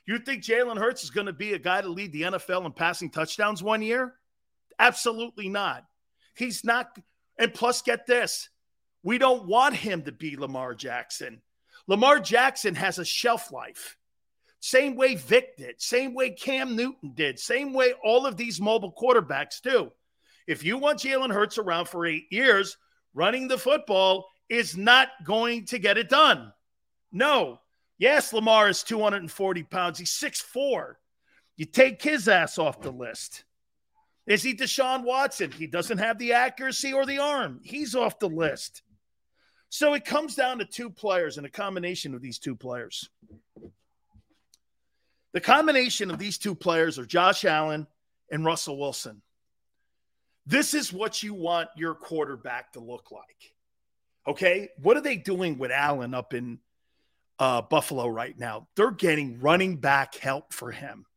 You 0.05 0.19
think 0.19 0.43
Jalen 0.43 0.77
Hurts 0.77 1.03
is 1.03 1.11
going 1.11 1.27
to 1.27 1.33
be 1.33 1.53
a 1.53 1.59
guy 1.59 1.81
to 1.81 1.89
lead 1.89 2.11
the 2.11 2.23
NFL 2.23 2.65
in 2.65 2.71
passing 2.71 3.09
touchdowns 3.09 3.61
one 3.61 3.81
year? 3.81 4.15
Absolutely 4.79 5.49
not. 5.49 5.85
He's 6.35 6.63
not. 6.63 6.97
And 7.37 7.53
plus, 7.53 7.81
get 7.81 8.05
this 8.05 8.49
we 9.03 9.17
don't 9.17 9.45
want 9.45 9.75
him 9.75 10.03
to 10.03 10.11
be 10.11 10.37
Lamar 10.37 10.73
Jackson. 10.73 11.41
Lamar 11.87 12.19
Jackson 12.19 12.75
has 12.75 12.97
a 12.97 13.05
shelf 13.05 13.51
life. 13.51 13.97
Same 14.61 14.95
way 14.95 15.15
Vic 15.15 15.57
did, 15.57 15.81
same 15.81 16.13
way 16.13 16.31
Cam 16.31 16.77
Newton 16.77 17.11
did, 17.13 17.37
same 17.37 17.73
way 17.73 17.93
all 18.01 18.25
of 18.25 18.37
these 18.37 18.61
mobile 18.61 18.93
quarterbacks 18.97 19.61
do. 19.61 19.91
If 20.47 20.63
you 20.63 20.77
want 20.77 20.99
Jalen 20.99 21.33
Hurts 21.33 21.57
around 21.57 21.89
for 21.89 22.05
eight 22.05 22.27
years, 22.31 22.77
running 23.13 23.49
the 23.49 23.57
football 23.57 24.29
is 24.47 24.77
not 24.77 25.09
going 25.25 25.65
to 25.65 25.79
get 25.79 25.97
it 25.97 26.09
done. 26.09 26.53
No. 27.11 27.59
Yes, 27.97 28.31
Lamar 28.31 28.69
is 28.69 28.83
240 28.83 29.63
pounds. 29.63 29.99
He's 29.99 30.11
6'4. 30.11 30.95
You 31.57 31.65
take 31.65 32.01
his 32.01 32.27
ass 32.27 32.57
off 32.57 32.81
the 32.81 32.91
list. 32.91 33.43
Is 34.25 34.43
he 34.43 34.55
Deshaun 34.55 35.03
Watson? 35.03 35.51
He 35.51 35.67
doesn't 35.67 35.97
have 35.97 36.17
the 36.17 36.33
accuracy 36.33 36.93
or 36.93 37.05
the 37.05 37.19
arm. 37.19 37.59
He's 37.63 37.95
off 37.95 38.19
the 38.19 38.29
list. 38.29 38.81
So 39.73 39.95
it 39.95 40.05
comes 40.05 40.35
down 40.35 40.59
to 40.59 40.65
two 40.65 40.91
players 40.91 41.37
and 41.39 41.47
a 41.47 41.49
combination 41.49 42.13
of 42.13 42.21
these 42.21 42.37
two 42.37 42.55
players. 42.55 43.09
The 45.31 45.41
combination 45.41 46.11
of 46.11 46.19
these 46.19 46.37
two 46.37 46.53
players 46.53 46.99
are 46.99 47.07
Josh 47.07 47.43
Allen 47.43 47.87
and 48.29 48.45
Russell 48.45 48.77
Wilson. 48.77 49.23
This 50.45 50.75
is 50.75 50.93
what 50.93 51.23
you 51.23 51.33
want 51.33 51.69
your 51.75 51.95
quarterback 51.95 52.73
to 52.73 52.81
look 52.81 53.09
like. 53.11 53.55
Okay. 54.27 54.69
What 54.79 54.95
are 54.95 55.01
they 55.01 55.15
doing 55.15 55.57
with 55.57 55.71
Allen 55.71 56.13
up 56.13 56.35
in 56.35 56.59
uh, 57.39 57.63
Buffalo 57.63 58.07
right 58.07 58.37
now? 58.37 58.67
They're 58.75 58.91
getting 58.91 59.39
running 59.39 59.77
back 59.77 60.13
help 60.17 60.53
for 60.53 60.69
him. 60.69 61.07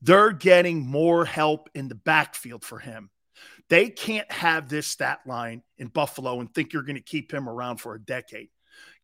They're 0.00 0.32
getting 0.32 0.86
more 0.86 1.26
help 1.26 1.68
in 1.74 1.88
the 1.88 1.94
backfield 1.94 2.64
for 2.64 2.78
him. 2.78 3.10
They 3.70 3.88
can't 3.88 4.30
have 4.30 4.68
this 4.68 4.86
stat 4.86 5.20
line 5.26 5.62
in 5.78 5.88
Buffalo 5.88 6.40
and 6.40 6.52
think 6.52 6.72
you're 6.72 6.82
going 6.82 6.96
to 6.96 7.00
keep 7.00 7.32
him 7.32 7.48
around 7.48 7.78
for 7.78 7.94
a 7.94 8.00
decade. 8.00 8.48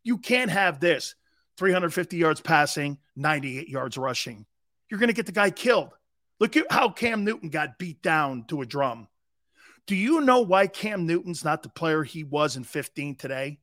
You 0.02 0.18
can't 0.18 0.50
have 0.50 0.80
this 0.80 1.14
350 1.56 2.16
yards 2.16 2.40
passing, 2.40 2.98
98 3.16 3.68
yards 3.68 3.96
rushing. 3.96 4.46
You're 4.90 5.00
going 5.00 5.08
to 5.08 5.14
get 5.14 5.26
the 5.26 5.32
guy 5.32 5.50
killed. 5.50 5.90
Look 6.38 6.56
at 6.56 6.70
how 6.70 6.88
Cam 6.88 7.24
Newton 7.24 7.50
got 7.50 7.78
beat 7.78 8.02
down 8.02 8.44
to 8.48 8.62
a 8.62 8.66
drum. 8.66 9.08
Do 9.86 9.94
you 9.96 10.20
know 10.20 10.40
why 10.40 10.66
Cam 10.66 11.06
Newton's 11.06 11.44
not 11.44 11.62
the 11.62 11.68
player 11.68 12.02
he 12.02 12.24
was 12.24 12.56
in 12.56 12.64
15 12.64 13.16
today? 13.16 13.58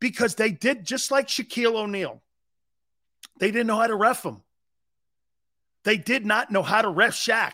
Because 0.00 0.34
they 0.34 0.50
did 0.50 0.84
just 0.84 1.10
like 1.10 1.28
Shaquille 1.28 1.74
O'Neal. 1.74 2.22
They 3.38 3.50
didn't 3.50 3.66
know 3.66 3.78
how 3.78 3.86
to 3.86 3.96
ref 3.96 4.24
him. 4.24 4.42
They 5.84 5.96
did 5.96 6.26
not 6.26 6.50
know 6.50 6.62
how 6.62 6.82
to 6.82 6.88
ref 6.88 7.14
Shaq. 7.14 7.52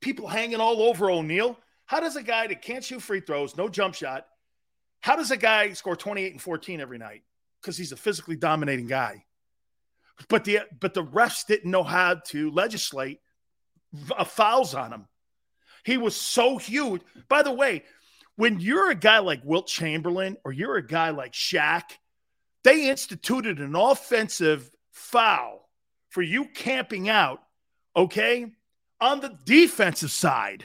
People 0.00 0.26
hanging 0.26 0.60
all 0.60 0.82
over 0.82 1.10
O'Neal. 1.10 1.58
How 1.88 1.98
does 2.00 2.14
a 2.14 2.22
guy 2.22 2.46
that 2.46 2.62
can't 2.62 2.84
shoot 2.84 3.02
free 3.02 3.20
throws, 3.20 3.56
no 3.56 3.68
jump 3.68 3.96
shot, 3.96 4.26
how 5.00 5.16
does 5.16 5.32
a 5.32 5.36
guy 5.36 5.72
score 5.72 5.96
28 5.96 6.32
and 6.32 6.40
14 6.40 6.80
every 6.80 6.98
night? 6.98 7.22
because 7.60 7.76
he's 7.76 7.92
a 7.92 7.96
physically 7.96 8.36
dominating 8.36 8.86
guy. 8.86 9.24
But 10.28 10.44
the 10.44 10.60
but 10.80 10.94
the 10.94 11.04
refs 11.04 11.46
didn't 11.46 11.70
know 11.70 11.84
how 11.84 12.14
to 12.28 12.50
legislate 12.50 13.20
fouls 14.26 14.74
on 14.74 14.92
him. 14.92 15.08
He 15.84 15.96
was 15.96 16.16
so 16.16 16.58
huge. 16.58 17.02
By 17.28 17.42
the 17.42 17.52
way, 17.52 17.84
when 18.36 18.60
you're 18.60 18.90
a 18.90 18.96
guy 18.96 19.18
like 19.18 19.40
Wilt 19.44 19.66
Chamberlain 19.66 20.36
or 20.44 20.52
you're 20.52 20.76
a 20.76 20.86
guy 20.86 21.10
like 21.10 21.32
Shaq, 21.32 21.82
they 22.64 22.88
instituted 22.88 23.58
an 23.60 23.76
offensive 23.76 24.68
foul 24.90 25.68
for 26.10 26.22
you 26.22 26.46
camping 26.46 27.08
out, 27.08 27.40
okay, 27.94 28.46
on 29.00 29.20
the 29.20 29.38
defensive 29.44 30.10
side. 30.10 30.64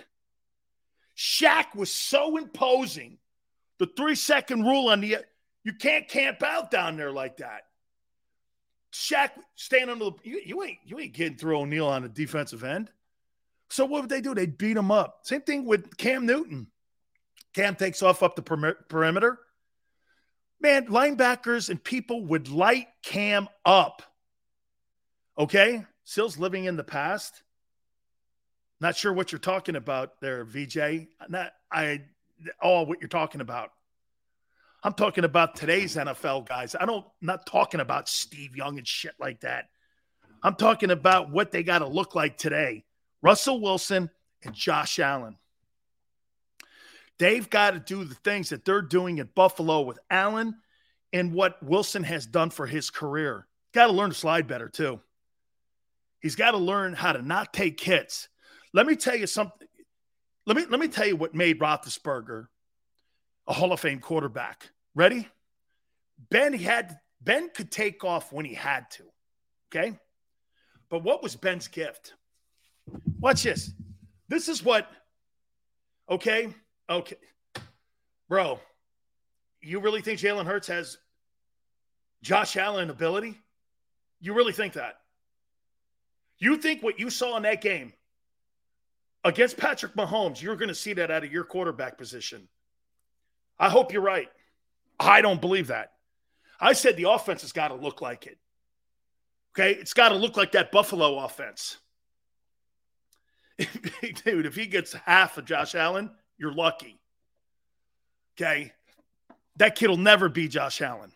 Shaq 1.18 1.76
was 1.76 1.92
so 1.92 2.38
imposing. 2.38 3.18
The 3.80 3.88
three 3.88 4.16
second 4.16 4.64
rule 4.64 4.90
on 4.90 5.02
the 5.02 5.18
you 5.64 5.74
can't 5.74 6.08
camp 6.08 6.44
out 6.44 6.72
down 6.72 6.98
there 6.98 7.12
like 7.12 7.38
that. 7.38 7.64
Shaq 8.94 9.32
standing 9.56 9.90
under 9.90 10.06
the 10.06 10.12
you, 10.24 10.42
you 10.46 10.64
ain't 10.64 10.80
you 10.86 11.00
ain't 11.00 11.14
getting 11.14 11.38
through 11.38 11.60
O'Neal 11.60 11.88
on 11.88 12.04
the 12.04 12.10
defensive 12.10 12.64
end. 12.64 12.92
So 13.70 13.86
what 13.86 14.02
would 14.02 14.10
they 14.10 14.22
do? 14.22 14.36
They'd 14.36 14.58
beat 14.58 14.78
him 14.78 14.92
up. 14.92 15.20
Same 15.24 15.42
thing 15.42 15.66
with 15.66 15.98
Cam 15.98 16.26
Newton. 16.26 16.68
Cam 17.54 17.76
takes 17.76 18.02
off 18.02 18.24
up 18.24 18.36
the 18.36 18.42
perimeter. 18.42 19.40
Man, 20.60 20.88
linebackers 20.88 21.70
and 21.70 21.84
people 21.84 22.26
would 22.26 22.50
light 22.50 22.88
Cam 23.04 23.50
up. 23.66 24.02
Okay? 25.38 25.86
Sill's 26.04 26.38
living 26.38 26.66
in 26.66 26.78
the 26.78 26.84
past. 26.84 27.43
Not 28.84 28.98
sure 28.98 29.14
what 29.14 29.32
you're 29.32 29.40
talking 29.40 29.78
about 29.78 30.20
there, 30.20 30.44
VJ. 30.44 31.08
Not 31.30 31.54
I 31.72 32.02
all 32.62 32.86
what 32.86 33.00
you're 33.00 33.08
talking 33.08 33.40
about. 33.40 33.70
I'm 34.84 34.92
talking 34.92 35.24
about 35.24 35.56
today's 35.56 35.96
NFL 35.96 36.50
guys. 36.50 36.76
I 36.78 36.86
don't 36.86 37.06
not 37.22 37.46
talking 37.46 37.80
about 37.80 38.10
Steve 38.10 38.58
Young 38.58 38.78
and 38.78 38.86
shit 38.86 39.14
like 39.22 39.40
that. 39.40 39.70
I'm 40.44 40.56
talking 40.56 40.92
about 40.92 41.32
what 41.32 41.54
they 41.54 41.64
got 41.64 41.80
to 41.80 41.88
look 41.88 42.14
like 42.14 42.38
today. 42.38 42.84
Russell 43.22 43.62
Wilson 43.62 44.10
and 44.44 44.54
Josh 44.54 45.00
Allen. 45.00 45.38
They've 47.20 47.50
got 47.50 47.72
to 47.72 47.80
do 47.80 48.04
the 48.04 48.16
things 48.16 48.50
that 48.50 48.66
they're 48.66 48.82
doing 48.82 49.22
at 49.22 49.34
Buffalo 49.34 49.80
with 49.84 50.00
Allen 50.10 50.58
and 51.14 51.32
what 51.32 51.64
Wilson 51.64 52.04
has 52.04 52.26
done 52.26 52.50
for 52.50 52.68
his 52.68 52.90
career. 52.90 53.48
Got 53.74 53.88
to 53.88 53.94
learn 53.94 54.10
to 54.10 54.16
slide 54.16 54.46
better 54.46 54.68
too. 54.68 55.00
He's 56.20 56.36
got 56.36 56.52
to 56.52 56.58
learn 56.58 56.92
how 56.92 57.14
to 57.14 57.22
not 57.22 57.54
take 57.54 57.80
hits. 57.80 58.28
Let 58.74 58.86
me 58.86 58.96
tell 58.96 59.16
you 59.16 59.28
something. 59.28 59.68
Let 60.46 60.58
me 60.58 60.66
let 60.70 60.80
me 60.80 60.88
tell 60.88 61.08
you 61.08 61.16
what 61.16 61.34
made 61.34 61.60
Roethlisberger 61.60 62.48
a 63.48 63.54
Hall 63.54 63.72
of 63.72 63.80
Fame 63.80 64.00
quarterback. 64.00 64.70
Ready? 64.96 65.28
Ben 66.30 66.54
had 66.54 66.98
Ben 67.22 67.50
could 67.54 67.72
take 67.72 68.04
off 68.04 68.32
when 68.32 68.46
he 68.46 68.54
had 68.54 68.90
to. 68.92 69.04
Okay? 69.70 69.98
But 70.90 71.04
what 71.04 71.24
was 71.24 71.36
Ben's 71.36 71.68
gift? 71.68 72.14
Watch 73.20 73.44
this. 73.44 73.72
This 74.28 74.50
is 74.50 74.64
what 74.64 74.90
Okay? 76.10 76.54
Okay. 76.90 77.16
Bro, 78.30 78.60
you 79.62 79.80
really 79.80 80.02
think 80.02 80.20
Jalen 80.20 80.46
Hurts 80.46 80.68
has 80.68 80.98
Josh 82.22 82.58
Allen 82.58 82.90
ability? 82.90 83.40
You 84.20 84.34
really 84.34 84.54
think 84.54 84.74
that? 84.74 84.96
You 86.40 86.58
think 86.58 86.84
what 86.84 87.00
you 87.00 87.10
saw 87.10 87.38
in 87.38 87.44
that 87.44 87.62
game 87.62 87.94
against 89.24 89.58
Patrick 89.58 89.96
Mahomes, 89.96 90.42
you're 90.42 90.56
going 90.56 90.70
to 90.70 90.76
see 90.76 90.94
that 90.94 91.12
out 91.12 91.24
of 91.24 91.32
your 91.32 91.44
quarterback 91.44 91.98
position. 91.98 92.48
I 93.60 93.70
hope 93.70 93.94
you're 93.94 94.02
right. 94.02 94.30
I 95.00 95.22
don't 95.22 95.42
believe 95.42 95.68
that. 95.68 95.92
I 96.60 96.74
said 96.74 96.98
the 96.98 97.10
offense 97.10 97.42
has 97.42 97.52
got 97.52 97.70
to 97.70 97.76
look 97.76 98.02
like 98.02 98.28
it. 98.28 98.38
Okay. 99.54 99.80
It's 99.80 99.94
got 99.94 100.10
to 100.10 100.16
look 100.16 100.38
like 100.38 100.54
that 100.54 100.72
Buffalo 100.72 101.20
offense. 101.20 101.78
Dude, 104.26 104.46
if 104.46 104.56
he 104.56 104.66
gets 104.66 104.94
half 104.94 105.38
of 105.38 105.46
Josh 105.46 105.76
Allen, 105.76 106.12
you're 106.38 106.54
lucky. 106.54 107.00
Okay. 108.36 108.72
That 109.58 109.76
kid 109.76 109.90
will 109.90 109.98
never 109.98 110.30
be 110.30 110.48
Josh 110.48 110.82
Allen. 110.82 111.12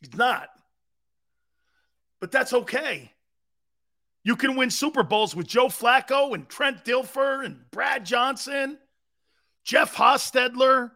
He's 0.00 0.14
not. 0.14 0.48
But 2.20 2.32
that's 2.32 2.52
okay. 2.52 3.12
You 4.26 4.34
can 4.34 4.56
win 4.56 4.70
Super 4.70 5.04
Bowls 5.04 5.36
with 5.36 5.46
Joe 5.46 5.68
Flacco 5.68 6.34
and 6.34 6.48
Trent 6.48 6.84
Dilfer 6.84 7.44
and 7.44 7.60
Brad 7.70 8.04
Johnson, 8.04 8.76
Jeff 9.62 9.94
Hostetler, 9.94 10.90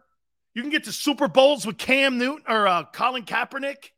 you 0.53 0.61
can 0.61 0.69
get 0.69 0.83
to 0.83 0.91
Super 0.91 1.29
Bowls 1.29 1.65
with 1.65 1.77
Cam 1.77 2.17
Newton 2.17 2.43
or 2.45 2.67
uh, 2.67 2.83
Colin 2.91 3.23
Kaepernick, 3.23 3.91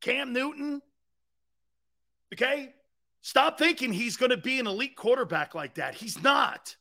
Cam 0.00 0.32
Newton. 0.32 0.80
Okay? 2.32 2.72
Stop 3.20 3.58
thinking 3.58 3.92
he's 3.92 4.16
going 4.16 4.30
to 4.30 4.38
be 4.38 4.58
an 4.58 4.66
elite 4.66 4.96
quarterback 4.96 5.54
like 5.54 5.74
that. 5.74 5.94
He's 5.94 6.22
not. 6.22 6.74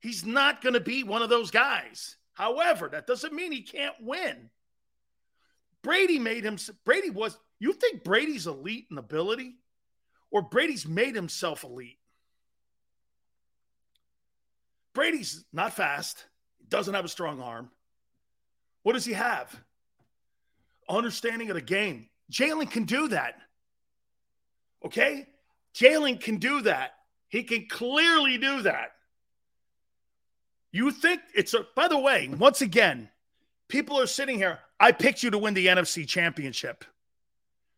He's 0.00 0.26
not 0.26 0.60
going 0.62 0.74
to 0.74 0.80
be 0.80 1.04
one 1.04 1.22
of 1.22 1.28
those 1.28 1.52
guys. 1.52 2.16
However, 2.32 2.88
that 2.88 3.06
doesn't 3.06 3.32
mean 3.32 3.52
he 3.52 3.62
can't 3.62 3.94
win. 4.00 4.50
Brady 5.82 6.18
made 6.18 6.44
him, 6.44 6.58
Brady 6.84 7.10
was, 7.10 7.38
you 7.60 7.72
think 7.72 8.02
Brady's 8.02 8.48
elite 8.48 8.86
in 8.90 8.98
ability 8.98 9.54
or 10.30 10.42
Brady's 10.42 10.86
made 10.86 11.14
himself 11.14 11.64
elite? 11.64 11.98
Brady's 14.94 15.44
not 15.52 15.74
fast, 15.74 16.24
doesn't 16.68 16.94
have 16.94 17.04
a 17.04 17.08
strong 17.08 17.40
arm. 17.40 17.70
What 18.82 18.94
does 18.94 19.04
he 19.04 19.12
have? 19.12 19.54
Understanding 20.88 21.50
of 21.50 21.54
the 21.54 21.62
game. 21.62 22.08
Jalen 22.32 22.70
can 22.70 22.84
do 22.84 23.08
that. 23.08 23.34
Okay? 24.84 25.26
Jalen 25.74 26.20
can 26.20 26.38
do 26.38 26.62
that. 26.62 26.92
He 27.28 27.42
can 27.44 27.66
clearly 27.68 28.38
do 28.38 28.62
that. 28.62 28.92
You 30.72 30.90
think 30.90 31.20
it's 31.34 31.54
a, 31.54 31.66
by 31.74 31.88
the 31.88 31.98
way, 31.98 32.28
once 32.28 32.60
again, 32.60 33.08
people 33.68 34.00
are 34.00 34.06
sitting 34.06 34.36
here. 34.36 34.58
I 34.78 34.92
picked 34.92 35.22
you 35.22 35.30
to 35.30 35.38
win 35.38 35.54
the 35.54 35.66
NFC 35.66 36.06
championship. 36.06 36.84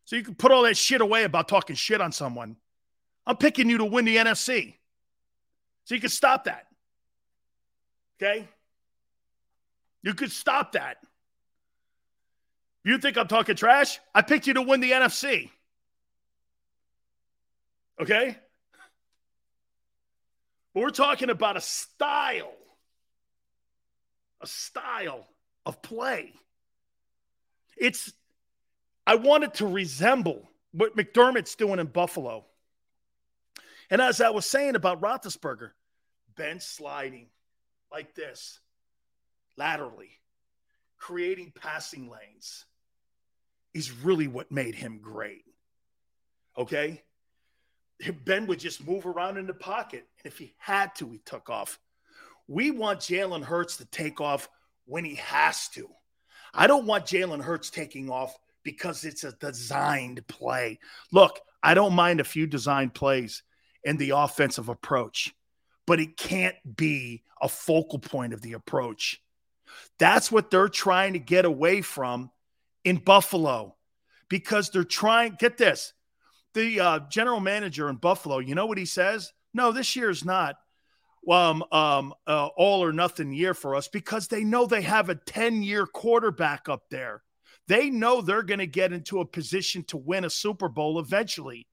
So 0.05 0.15
you 0.15 0.23
can 0.23 0.35
put 0.35 0.51
all 0.51 0.63
that 0.63 0.77
shit 0.77 1.01
away 1.01 1.23
about 1.23 1.47
talking 1.47 1.75
shit 1.75 2.01
on 2.01 2.11
someone. 2.11 2.57
I'm 3.25 3.37
picking 3.37 3.69
you 3.69 3.77
to 3.79 3.85
win 3.85 4.05
the 4.05 4.17
NFC. 4.17 4.75
So 5.85 5.95
you 5.95 6.01
can 6.01 6.09
stop 6.09 6.45
that. 6.45 6.67
Okay? 8.21 8.47
You 10.01 10.13
could 10.13 10.31
stop 10.31 10.73
that. 10.73 10.97
You 12.83 12.97
think 12.97 13.17
I'm 13.17 13.27
talking 13.27 13.55
trash? 13.55 13.99
I 14.13 14.21
picked 14.21 14.45
you 14.47 14.55
to 14.55 14.61
win 14.61 14.81
the 14.81 14.91
NFC. 14.91 15.49
Okay? 17.99 18.37
But 20.73 20.81
we're 20.81 20.89
talking 20.89 21.29
about 21.29 21.55
a 21.55 21.61
style, 21.61 22.51
a 24.41 24.47
style 24.47 25.27
of 25.65 25.81
play. 25.81 26.33
It's, 27.77 28.11
I 29.05 29.15
want 29.15 29.43
it 29.43 29.55
to 29.55 29.67
resemble 29.67 30.49
what 30.71 30.95
McDermott's 30.95 31.55
doing 31.55 31.79
in 31.79 31.87
Buffalo. 31.87 32.45
And 33.89 34.01
as 34.01 34.21
I 34.21 34.29
was 34.29 34.45
saying 34.45 34.75
about 34.75 35.01
Roethlisberger, 35.01 35.71
bench 36.35 36.61
sliding 36.61 37.27
like 37.91 38.15
this, 38.15 38.59
laterally, 39.57 40.19
creating 40.97 41.51
passing 41.53 42.09
lanes 42.09 42.65
is 43.73 43.91
really 43.91 44.27
what 44.27 44.51
made 44.51 44.75
him 44.75 44.99
great. 45.01 45.43
Okay? 46.57 47.03
Ben 48.25 48.47
would 48.47 48.59
just 48.59 48.85
move 48.85 49.05
around 49.05 49.37
in 49.37 49.47
the 49.47 49.53
pocket. 49.53 50.05
And 50.23 50.31
if 50.31 50.37
he 50.37 50.53
had 50.57 50.95
to, 50.95 51.09
he 51.09 51.19
took 51.19 51.49
off. 51.49 51.79
We 52.47 52.71
want 52.71 52.99
Jalen 52.99 53.43
Hurts 53.43 53.77
to 53.77 53.85
take 53.85 54.19
off 54.19 54.49
when 54.85 55.05
he 55.05 55.15
has 55.15 55.69
to. 55.69 55.89
I 56.53 56.67
don't 56.67 56.85
want 56.85 57.05
Jalen 57.05 57.41
Hurts 57.41 57.69
taking 57.69 58.09
off 58.09 58.37
because 58.63 59.05
it's 59.05 59.23
a 59.23 59.31
designed 59.33 60.25
play. 60.27 60.79
Look, 61.11 61.39
I 61.61 61.73
don't 61.73 61.93
mind 61.93 62.19
a 62.19 62.25
few 62.25 62.47
designed 62.47 62.93
plays 62.93 63.43
in 63.83 63.97
the 63.97 64.11
offensive 64.11 64.69
approach, 64.69 65.33
but 65.85 65.99
it 65.99 66.17
can't 66.17 66.55
be 66.75 67.23
a 67.41 67.49
focal 67.49 67.99
point 67.99 68.33
of 68.33 68.41
the 68.41 68.53
approach. 68.53 69.21
That's 69.99 70.31
what 70.31 70.51
they're 70.51 70.69
trying 70.69 71.13
to 71.13 71.19
get 71.19 71.45
away 71.45 71.81
from 71.81 72.31
in 72.83 72.97
Buffalo 72.97 73.75
because 74.29 74.69
they're 74.69 74.83
trying, 74.83 75.35
get 75.37 75.57
this, 75.57 75.93
the 76.53 76.79
uh, 76.79 76.99
general 77.09 77.39
manager 77.39 77.89
in 77.89 77.95
Buffalo, 77.95 78.39
you 78.39 78.55
know 78.55 78.65
what 78.65 78.77
he 78.77 78.85
says? 78.85 79.33
No, 79.53 79.71
this 79.71 79.95
year 79.95 80.09
is 80.09 80.25
not 80.25 80.55
um, 81.29 81.63
um, 81.71 82.13
uh, 82.27 82.47
all 82.57 82.83
or 82.83 82.91
nothing 82.91 83.33
year 83.33 83.53
for 83.53 83.75
us 83.75 83.87
because 83.87 84.27
they 84.27 84.43
know 84.43 84.65
they 84.65 84.81
have 84.81 85.09
a 85.09 85.15
10 85.15 85.63
year 85.63 85.85
quarterback 85.85 86.69
up 86.69 86.83
there. 86.89 87.23
They 87.67 87.89
know 87.89 88.21
they're 88.21 88.43
going 88.43 88.59
to 88.59 88.67
get 88.67 88.91
into 88.91 89.19
a 89.19 89.25
position 89.25 89.83
to 89.85 89.97
win 89.97 90.25
a 90.25 90.29
Super 90.29 90.69
Bowl 90.69 90.99
eventually. 90.99 91.67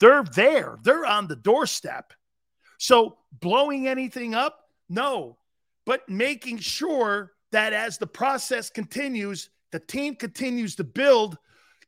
They're 0.00 0.24
there, 0.24 0.78
they're 0.82 1.06
on 1.06 1.28
the 1.28 1.36
doorstep. 1.36 2.12
So, 2.78 3.18
blowing 3.32 3.86
anything 3.86 4.34
up? 4.34 4.60
No, 4.88 5.36
but 5.84 6.08
making 6.08 6.58
sure 6.58 7.32
that 7.52 7.72
as 7.72 7.98
the 7.98 8.06
process 8.06 8.70
continues, 8.70 9.50
the 9.70 9.80
team 9.80 10.16
continues 10.16 10.76
to 10.76 10.84
build 10.84 11.36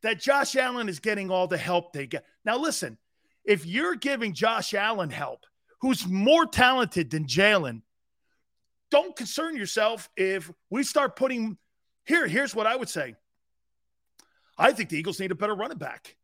that 0.03 0.21
Josh 0.21 0.55
Allen 0.55 0.89
is 0.89 0.99
getting 0.99 1.31
all 1.31 1.47
the 1.47 1.57
help 1.57 1.93
they 1.93 2.05
get. 2.05 2.25
Now, 2.45 2.57
listen, 2.57 2.97
if 3.43 3.65
you're 3.65 3.95
giving 3.95 4.33
Josh 4.33 4.73
Allen 4.73 5.09
help, 5.09 5.45
who's 5.81 6.07
more 6.07 6.45
talented 6.45 7.09
than 7.09 7.25
Jalen, 7.25 7.81
don't 8.91 9.15
concern 9.15 9.55
yourself 9.55 10.09
if 10.15 10.51
we 10.69 10.83
start 10.83 11.15
putting 11.15 11.57
here. 12.05 12.27
Here's 12.27 12.53
what 12.53 12.67
I 12.67 12.75
would 12.75 12.89
say 12.89 13.15
I 14.57 14.71
think 14.71 14.89
the 14.89 14.97
Eagles 14.97 15.19
need 15.19 15.31
a 15.31 15.35
better 15.35 15.55
running 15.55 15.77
back, 15.77 16.15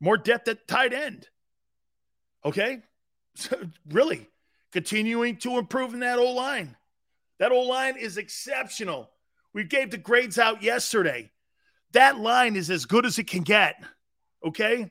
more 0.00 0.16
depth 0.16 0.48
at 0.48 0.66
tight 0.66 0.92
end. 0.92 1.28
Okay. 2.44 2.82
So 3.34 3.56
really 3.88 4.28
continuing 4.72 5.36
to 5.38 5.56
improve 5.56 5.94
in 5.94 6.00
that 6.00 6.18
O 6.18 6.32
line. 6.32 6.76
That 7.38 7.50
O 7.50 7.62
line 7.62 7.96
is 7.96 8.18
exceptional. 8.18 9.08
We 9.54 9.64
gave 9.64 9.90
the 9.90 9.96
grades 9.96 10.38
out 10.38 10.62
yesterday. 10.62 11.30
That 11.92 12.18
line 12.18 12.56
is 12.56 12.70
as 12.70 12.84
good 12.84 13.06
as 13.06 13.18
it 13.18 13.26
can 13.26 13.42
get. 13.42 13.82
Okay. 14.44 14.90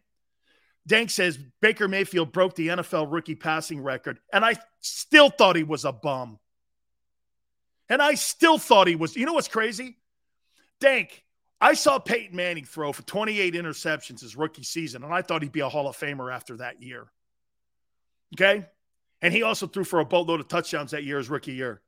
Dank 0.88 1.10
says 1.12 1.38
Baker 1.62 1.88
Mayfield 1.88 2.32
broke 2.32 2.56
the 2.56 2.70
NFL 2.70 3.12
rookie 3.12 3.36
passing 3.36 3.82
record, 3.82 4.20
and 4.34 4.44
I 4.44 4.56
still 4.80 5.30
thought 5.30 5.56
he 5.56 5.64
was 5.64 5.86
a 5.86 5.92
bum. 5.92 6.40
And 7.90 8.02
I 8.02 8.16
still 8.16 8.58
thought 8.58 8.88
he 8.88 8.96
was. 8.96 9.16
You 9.16 9.26
know 9.26 9.34
what's 9.34 9.48
crazy? 9.48 9.98
Dank, 10.80 11.24
I 11.62 11.76
saw 11.76 12.00
Peyton 12.00 12.36
Manning 12.36 12.66
throw 12.66 12.92
for 12.92 13.04
28 13.04 13.54
interceptions 13.54 14.22
his 14.22 14.36
rookie 14.36 14.64
season, 14.64 15.04
and 15.04 15.14
I 15.14 15.22
thought 15.22 15.44
he'd 15.44 15.52
be 15.52 15.60
a 15.60 15.70
Hall 15.70 15.88
of 15.88 15.96
Famer 15.96 16.34
after 16.34 16.58
that 16.58 16.82
year. 16.82 17.12
Okay. 18.34 18.66
And 19.22 19.32
he 19.32 19.44
also 19.44 19.68
threw 19.68 19.84
for 19.84 20.00
a 20.00 20.06
boatload 20.06 20.40
of 20.40 20.48
touchdowns 20.48 20.92
that 20.92 21.04
year, 21.04 21.20
his 21.20 21.30
rookie 21.30 21.54
year. 21.54 21.82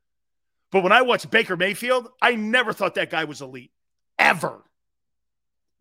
But 0.70 0.84
when 0.84 0.92
I 0.92 1.02
watched 1.02 1.28
Baker 1.28 1.56
Mayfield, 1.56 2.08
I 2.22 2.36
never 2.36 2.72
thought 2.72 2.94
that 2.94 3.10
guy 3.10 3.24
was 3.24 3.42
elite. 3.42 3.72
Ever. 4.16 4.62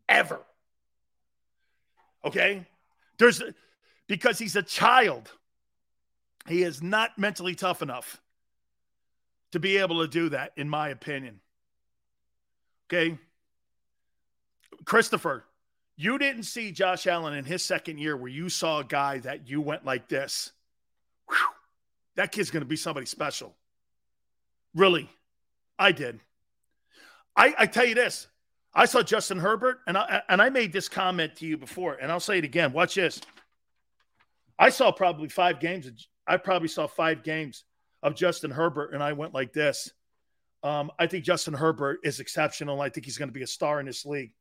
Ever. 0.10 0.42
Okay? 2.26 2.66
There's 3.20 3.44
because 4.08 4.40
he's 4.40 4.56
a 4.56 4.64
child. 4.64 5.32
He 6.48 6.64
is 6.64 6.82
not 6.82 7.18
mentally 7.18 7.54
tough 7.54 7.84
enough 7.84 8.20
to 9.52 9.60
be 9.60 9.78
able 9.78 10.02
to 10.02 10.08
do 10.08 10.30
that, 10.30 10.52
in 10.58 10.68
my 10.68 10.90
opinion. 10.90 11.40
Okay. 12.88 13.20
Christopher, 14.86 15.46
you 15.96 16.18
didn't 16.18 16.44
see 16.44 16.72
Josh 16.72 17.08
Allen 17.08 17.34
in 17.34 17.46
his 17.46 17.64
second 17.64 18.00
year 18.00 18.18
where 18.18 18.30
you 18.30 18.50
saw 18.50 18.80
a 18.80 18.84
guy 18.84 19.20
that 19.20 19.48
you 19.48 19.62
went 19.62 19.86
like 19.86 20.08
this. 20.08 20.52
Whew, 21.30 21.38
that 22.16 22.32
kid's 22.32 22.52
going 22.52 22.62
to 22.62 22.68
be 22.68 22.76
somebody 22.76 23.06
special. 23.06 23.54
Really, 24.76 25.10
I 25.78 25.92
did. 25.92 26.20
I, 27.36 27.54
I 27.58 27.66
tell 27.66 27.86
you 27.86 27.96
this 27.96 28.28
I 28.74 28.86
saw 28.86 29.04
Justin 29.04 29.38
Herbert, 29.38 29.80
and 29.88 29.98
I 29.98 30.24
and 30.30 30.42
I 30.42 30.50
made 30.50 30.74
this 30.74 30.90
comment 30.90 31.36
to 31.38 31.46
you 31.46 31.58
before, 31.58 31.96
and 31.96 32.12
I'll 32.12 32.20
say 32.20 32.40
it 32.40 32.44
again. 32.44 32.74
Watch 32.74 32.96
this. 32.96 33.22
I 34.58 34.70
saw 34.70 34.92
probably 34.92 35.30
five 35.30 35.60
games. 35.60 36.08
I 36.26 36.38
probably 36.38 36.68
saw 36.68 36.88
five 36.88 37.24
games 37.24 37.66
of 38.02 38.16
Justin 38.16 38.52
Herbert, 38.52 38.94
and 38.94 39.04
I 39.04 39.14
went 39.14 39.34
like 39.34 39.54
this. 39.54 39.92
Um, 40.64 40.92
I 40.98 41.08
think 41.08 41.26
Justin 41.26 41.54
Herbert 41.54 42.00
is 42.04 42.20
exceptional. 42.20 42.82
I 42.82 42.90
think 42.90 43.06
he's 43.06 43.18
going 43.18 43.30
to 43.30 43.34
be 43.34 43.44
a 43.44 43.48
star 43.48 43.80
in 43.80 43.86
this 43.86 44.06
league. 44.06 44.32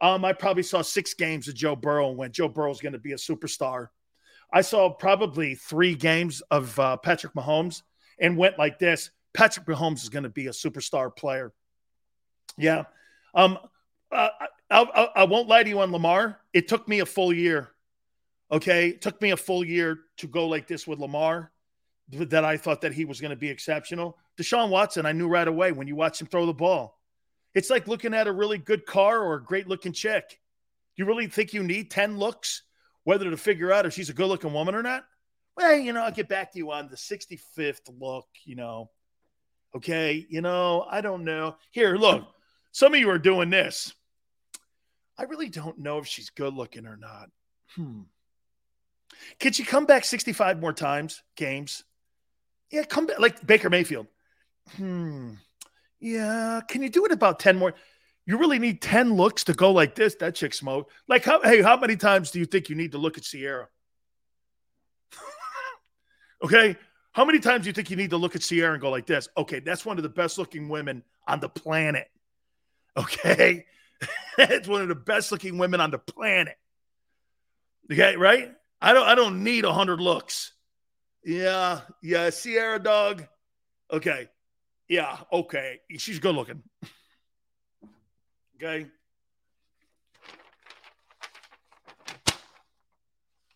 Um, 0.00 0.24
I 0.24 0.32
probably 0.32 0.62
saw 0.62 0.82
six 0.82 1.14
games 1.14 1.48
of 1.48 1.54
Joe 1.54 1.74
Burrow 1.74 2.08
and 2.08 2.18
went, 2.18 2.34
Joe 2.34 2.48
Burrow 2.48 2.70
is 2.70 2.80
going 2.80 2.92
to 2.92 2.98
be 2.98 3.12
a 3.12 3.16
superstar. 3.16 3.88
I 4.52 4.60
saw 4.60 4.90
probably 4.90 5.54
three 5.54 5.94
games 5.94 6.40
of 6.50 6.78
uh, 6.78 6.96
Patrick 6.98 7.34
Mahomes 7.34 7.82
and 8.20 8.36
went 8.36 8.58
like 8.58 8.78
this. 8.78 9.10
Patrick 9.34 9.66
Mahomes 9.66 10.02
is 10.02 10.08
going 10.08 10.22
to 10.22 10.28
be 10.28 10.46
a 10.46 10.52
superstar 10.52 11.14
player. 11.14 11.52
Yeah. 12.56 12.84
Um, 13.34 13.58
uh, 14.10 14.28
I, 14.70 14.82
I, 14.82 15.08
I, 15.16 15.24
won't 15.24 15.48
lie 15.48 15.62
to 15.62 15.68
you 15.68 15.80
on 15.80 15.92
Lamar. 15.92 16.40
It 16.52 16.66
took 16.66 16.88
me 16.88 17.00
a 17.00 17.06
full 17.06 17.32
year. 17.32 17.70
Okay. 18.50 18.88
It 18.88 19.02
took 19.02 19.20
me 19.20 19.32
a 19.32 19.36
full 19.36 19.64
year 19.64 19.98
to 20.18 20.26
go 20.26 20.46
like 20.48 20.66
this 20.66 20.86
with 20.86 20.98
Lamar 20.98 21.52
that 22.10 22.44
I 22.44 22.56
thought 22.56 22.80
that 22.80 22.94
he 22.94 23.04
was 23.04 23.20
going 23.20 23.30
to 23.30 23.36
be 23.36 23.50
exceptional. 23.50 24.16
Deshaun 24.38 24.70
Watson, 24.70 25.04
I 25.04 25.12
knew 25.12 25.28
right 25.28 25.46
away 25.46 25.72
when 25.72 25.86
you 25.86 25.94
watch 25.94 26.20
him 26.20 26.26
throw 26.26 26.46
the 26.46 26.54
ball. 26.54 26.97
It's 27.54 27.70
like 27.70 27.88
looking 27.88 28.14
at 28.14 28.26
a 28.26 28.32
really 28.32 28.58
good 28.58 28.86
car 28.86 29.22
or 29.22 29.34
a 29.34 29.44
great 29.44 29.68
looking 29.68 29.92
chick. 29.92 30.38
You 30.96 31.04
really 31.06 31.26
think 31.28 31.52
you 31.52 31.62
need 31.62 31.90
10 31.90 32.18
looks, 32.18 32.62
whether 33.04 33.30
to 33.30 33.36
figure 33.36 33.72
out 33.72 33.86
if 33.86 33.94
she's 33.94 34.10
a 34.10 34.14
good 34.14 34.26
looking 34.26 34.52
woman 34.52 34.74
or 34.74 34.82
not? 34.82 35.04
Well, 35.56 35.76
you 35.76 35.92
know, 35.92 36.02
I'll 36.02 36.12
get 36.12 36.28
back 36.28 36.52
to 36.52 36.58
you 36.58 36.70
on 36.70 36.88
the 36.88 36.96
65th 36.96 37.90
look, 37.98 38.26
you 38.44 38.56
know. 38.56 38.90
Okay. 39.74 40.26
You 40.28 40.40
know, 40.40 40.86
I 40.88 41.00
don't 41.00 41.24
know. 41.24 41.56
Here, 41.70 41.96
look, 41.96 42.26
some 42.72 42.94
of 42.94 43.00
you 43.00 43.10
are 43.10 43.18
doing 43.18 43.50
this. 43.50 43.92
I 45.18 45.24
really 45.24 45.48
don't 45.48 45.78
know 45.78 45.98
if 45.98 46.06
she's 46.06 46.30
good 46.30 46.54
looking 46.54 46.86
or 46.86 46.96
not. 46.96 47.30
Hmm. 47.74 48.02
Could 49.40 49.56
she 49.56 49.64
come 49.64 49.84
back 49.84 50.04
65 50.04 50.60
more 50.60 50.72
times, 50.72 51.22
games? 51.36 51.82
Yeah, 52.70 52.84
come 52.84 53.06
back 53.06 53.18
like 53.18 53.44
Baker 53.44 53.70
Mayfield. 53.70 54.06
Hmm. 54.76 55.34
Yeah, 56.00 56.60
can 56.68 56.82
you 56.82 56.88
do 56.88 57.04
it 57.04 57.12
about 57.12 57.40
10 57.40 57.56
more? 57.56 57.74
You 58.26 58.38
really 58.38 58.58
need 58.58 58.82
10 58.82 59.14
looks 59.14 59.44
to 59.44 59.54
go 59.54 59.72
like 59.72 59.94
this. 59.94 60.14
That 60.16 60.34
chick 60.34 60.54
smoke. 60.54 60.90
Like, 61.08 61.24
how, 61.24 61.40
hey, 61.42 61.62
how 61.62 61.76
many 61.76 61.96
times 61.96 62.30
do 62.30 62.38
you 62.38 62.44
think 62.44 62.68
you 62.68 62.76
need 62.76 62.92
to 62.92 62.98
look 62.98 63.16
at 63.16 63.24
Sierra? 63.24 63.68
okay. 66.44 66.76
How 67.12 67.24
many 67.24 67.40
times 67.40 67.64
do 67.64 67.68
you 67.68 67.72
think 67.72 67.90
you 67.90 67.96
need 67.96 68.10
to 68.10 68.16
look 68.16 68.36
at 68.36 68.42
Sierra 68.42 68.74
and 68.74 68.80
go 68.80 68.90
like 68.90 69.06
this? 69.06 69.28
Okay, 69.36 69.60
that's 69.60 69.84
one 69.84 69.96
of 69.96 70.02
the 70.02 70.08
best 70.08 70.38
looking 70.38 70.68
women 70.68 71.02
on 71.26 71.40
the 71.40 71.48
planet. 71.48 72.06
Okay. 72.96 73.64
it's 74.38 74.68
one 74.68 74.82
of 74.82 74.88
the 74.88 74.94
best 74.94 75.32
looking 75.32 75.58
women 75.58 75.80
on 75.80 75.90
the 75.90 75.98
planet. 75.98 76.56
Okay, 77.90 78.16
right? 78.16 78.52
I 78.80 78.92
don't 78.92 79.06
I 79.06 79.14
don't 79.14 79.42
need 79.42 79.64
a 79.64 79.72
hundred 79.72 80.00
looks. 80.00 80.52
Yeah, 81.24 81.80
yeah, 82.02 82.30
Sierra 82.30 82.78
dog. 82.78 83.26
Okay. 83.90 84.28
Yeah, 84.88 85.18
okay. 85.32 85.80
She's 85.98 86.18
good 86.18 86.34
looking. 86.34 86.62
Okay. 88.56 88.86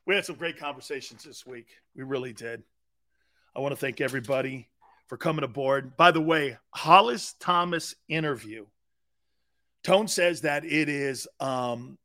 We 0.04 0.14
had 0.14 0.26
some 0.26 0.36
great 0.36 0.58
conversations 0.58 1.24
this 1.24 1.46
week. 1.46 1.68
We 1.96 2.02
really 2.02 2.32
did. 2.32 2.62
I 3.56 3.60
want 3.60 3.72
to 3.72 3.76
thank 3.76 4.00
everybody 4.00 4.68
for 5.08 5.16
coming 5.16 5.44
aboard. 5.44 5.96
By 5.96 6.10
the 6.10 6.20
way, 6.20 6.58
Hollis 6.70 7.34
Thomas 7.40 7.94
interview. 8.08 8.66
Tone 9.84 10.08
says 10.08 10.42
that 10.42 10.64
it 10.64 10.88
is 10.88 11.28
um, 11.40 11.98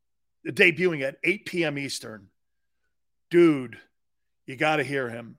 debuting 0.46 1.04
at 1.04 1.18
8 1.24 1.46
p.m. 1.46 1.78
Eastern. 1.78 2.28
Dude, 3.30 3.78
you 4.46 4.56
got 4.56 4.78
to 4.78 4.84
hear 4.84 5.10
him. 5.10 5.38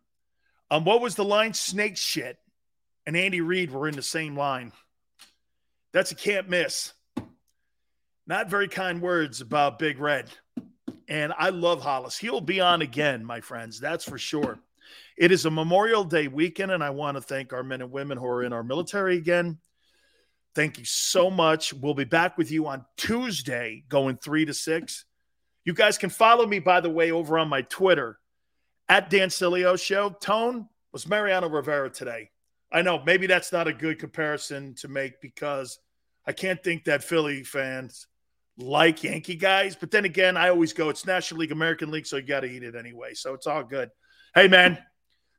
Um, 0.71 0.85
what 0.85 1.01
was 1.01 1.15
the 1.15 1.25
line? 1.25 1.55
Snake 1.55 1.97
shit. 1.97 2.39
And 3.09 3.17
Andy 3.17 3.41
Reid 3.41 3.71
were 3.71 3.89
in 3.89 3.97
the 3.97 4.03
same 4.03 4.37
line. 4.37 4.71
That's 5.95 6.13
a 6.13 6.15
can't 6.15 6.51
miss. 6.51 6.93
Not 8.27 8.51
very 8.51 8.69
kind 8.69 9.01
words 9.01 9.41
about 9.41 9.79
Big 9.79 9.99
Red. 9.99 10.29
And 11.09 11.33
I 11.39 11.49
love 11.49 11.81
Hollis. 11.81 12.19
He'll 12.19 12.43
be 12.43 12.61
on 12.61 12.83
again, 12.83 13.25
my 13.25 13.41
friends. 13.41 13.81
That's 13.81 14.05
for 14.05 14.19
sure. 14.19 14.59
It 15.17 15.33
is 15.33 15.47
a 15.47 15.51
Memorial 15.51 16.05
Day 16.05 16.29
weekend, 16.29 16.71
and 16.71 16.85
I 16.85 16.91
want 16.91 17.17
to 17.17 17.23
thank 17.23 17.55
our 17.55 17.63
men 17.63 17.81
and 17.81 17.91
women 17.91 18.19
who 18.19 18.27
are 18.27 18.45
in 18.45 18.53
our 18.53 18.63
military 18.63 19.17
again. 19.17 19.57
Thank 20.55 20.79
you 20.79 20.85
so 20.85 21.31
much. 21.31 21.73
We'll 21.73 21.95
be 21.95 22.05
back 22.05 22.37
with 22.37 22.51
you 22.51 22.67
on 22.67 22.85
Tuesday, 22.99 23.85
going 23.89 24.19
three 24.19 24.45
to 24.45 24.53
six. 24.53 25.07
You 25.65 25.73
guys 25.73 25.97
can 25.97 26.11
follow 26.11 26.47
me, 26.47 26.59
by 26.59 26.83
the 26.83 26.91
way, 26.91 27.11
over 27.11 27.39
on 27.39 27.49
my 27.49 27.63
Twitter 27.63 28.19
at 28.87 29.09
Dan 29.09 29.31
Show. 29.31 30.11
Tone 30.11 30.69
was 30.93 31.09
Mariano 31.09 31.49
Rivera 31.49 31.89
today. 31.89 32.29
I 32.71 32.83
know 32.83 33.03
maybe 33.05 33.27
that's 33.27 33.53
not 33.53 33.67
a 33.67 33.73
good 33.73 33.99
comparison 33.99 34.75
to 34.77 34.89
make 34.89 35.21
because 35.21 35.79
I 36.27 36.33
can't 36.33 36.63
think 36.63 36.85
that 36.85 37.03
Philly 37.03 37.43
fans 37.43 38.07
like 38.59 39.03
Yankee 39.03 39.37
guys. 39.37 39.77
But 39.77 39.91
then 39.91 40.05
again, 40.05 40.37
I 40.37 40.51
always 40.51 40.73
go, 40.73 40.91
it's 40.91 41.07
National 41.07 41.41
League, 41.41 41.53
American 41.53 41.91
League, 41.91 42.07
so 42.07 42.17
you 42.17 42.23
got 42.23 42.41
to 42.41 42.49
eat 42.49 42.63
it 42.63 42.75
anyway. 42.75 43.15
So 43.15 43.33
it's 43.35 43.47
all 43.47 43.63
good. 43.63 43.91
Hey, 44.35 44.49
man, 44.49 44.79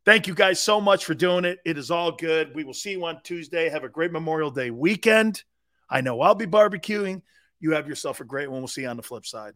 thank 0.05 0.25
you 0.25 0.33
guys 0.33 0.59
so 0.59 0.81
much 0.81 1.05
for 1.05 1.13
doing 1.13 1.45
it. 1.45 1.59
It 1.65 1.77
is 1.77 1.91
all 1.91 2.11
good. 2.11 2.55
We 2.55 2.63
will 2.63 2.73
see 2.73 2.91
you 2.91 3.05
on 3.05 3.21
Tuesday. 3.23 3.69
Have 3.69 3.83
a 3.83 3.89
great 3.89 4.11
Memorial 4.11 4.49
Day 4.49 4.71
weekend. 4.71 5.43
I 5.89 6.01
know 6.01 6.21
I'll 6.21 6.35
be 6.35 6.47
barbecuing. 6.47 7.21
You 7.59 7.71
have 7.73 7.87
yourself 7.87 8.21
a 8.21 8.23
great 8.23 8.49
one. 8.49 8.61
We'll 8.61 8.67
see 8.67 8.81
you 8.81 8.87
on 8.87 8.97
the 8.97 9.03
flip 9.03 9.25
side. 9.25 9.53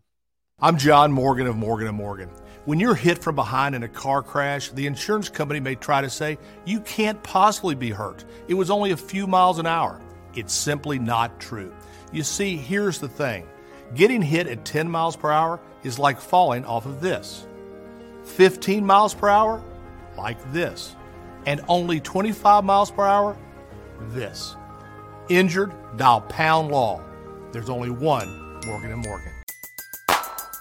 I'm 0.63 0.77
John 0.77 1.11
Morgan 1.11 1.47
of 1.47 1.57
Morgan 1.57 1.93
& 1.95 1.95
Morgan. 1.95 2.29
When 2.63 2.79
you're 2.79 2.95
hit 2.95 3.17
from 3.17 3.35
behind 3.35 3.75
in 3.75 3.83
a 3.83 3.87
car 3.89 4.23
crash, 4.23 4.69
the 4.69 4.87
insurance 4.87 5.27
company 5.27 5.59
may 5.59 5.75
try 5.75 5.99
to 5.99 6.09
say 6.09 6.37
you 6.63 6.79
can't 6.79 7.21
possibly 7.21 7.75
be 7.75 7.89
hurt. 7.89 8.23
It 8.47 8.53
was 8.53 8.69
only 8.69 8.91
a 8.91 8.97
few 8.97 9.27
miles 9.27 9.59
an 9.59 9.65
hour. 9.65 9.99
It's 10.35 10.53
simply 10.53 10.99
not 10.99 11.37
true. 11.37 11.73
You 12.13 12.23
see, 12.23 12.55
here's 12.55 12.99
the 12.99 13.09
thing. 13.09 13.45
Getting 13.93 14.21
hit 14.21 14.47
at 14.47 14.63
10 14.63 14.89
miles 14.89 15.17
per 15.17 15.31
hour 15.31 15.59
is 15.83 15.99
like 15.99 16.21
falling 16.21 16.63
off 16.63 16.85
of 16.85 17.01
this. 17.01 17.45
15 18.23 18.85
miles 18.85 19.13
per 19.13 19.27
hour, 19.27 19.61
like 20.17 20.37
this. 20.53 20.95
And 21.45 21.59
only 21.67 21.99
25 21.99 22.63
miles 22.63 22.89
per 22.89 23.05
hour, 23.05 23.35
this. 24.11 24.55
Injured, 25.27 25.73
dial 25.97 26.21
pound 26.21 26.69
law. 26.69 27.01
There's 27.51 27.69
only 27.69 27.89
one 27.89 28.61
Morgan 28.65 28.93
& 28.93 28.95
Morgan. 28.95 29.32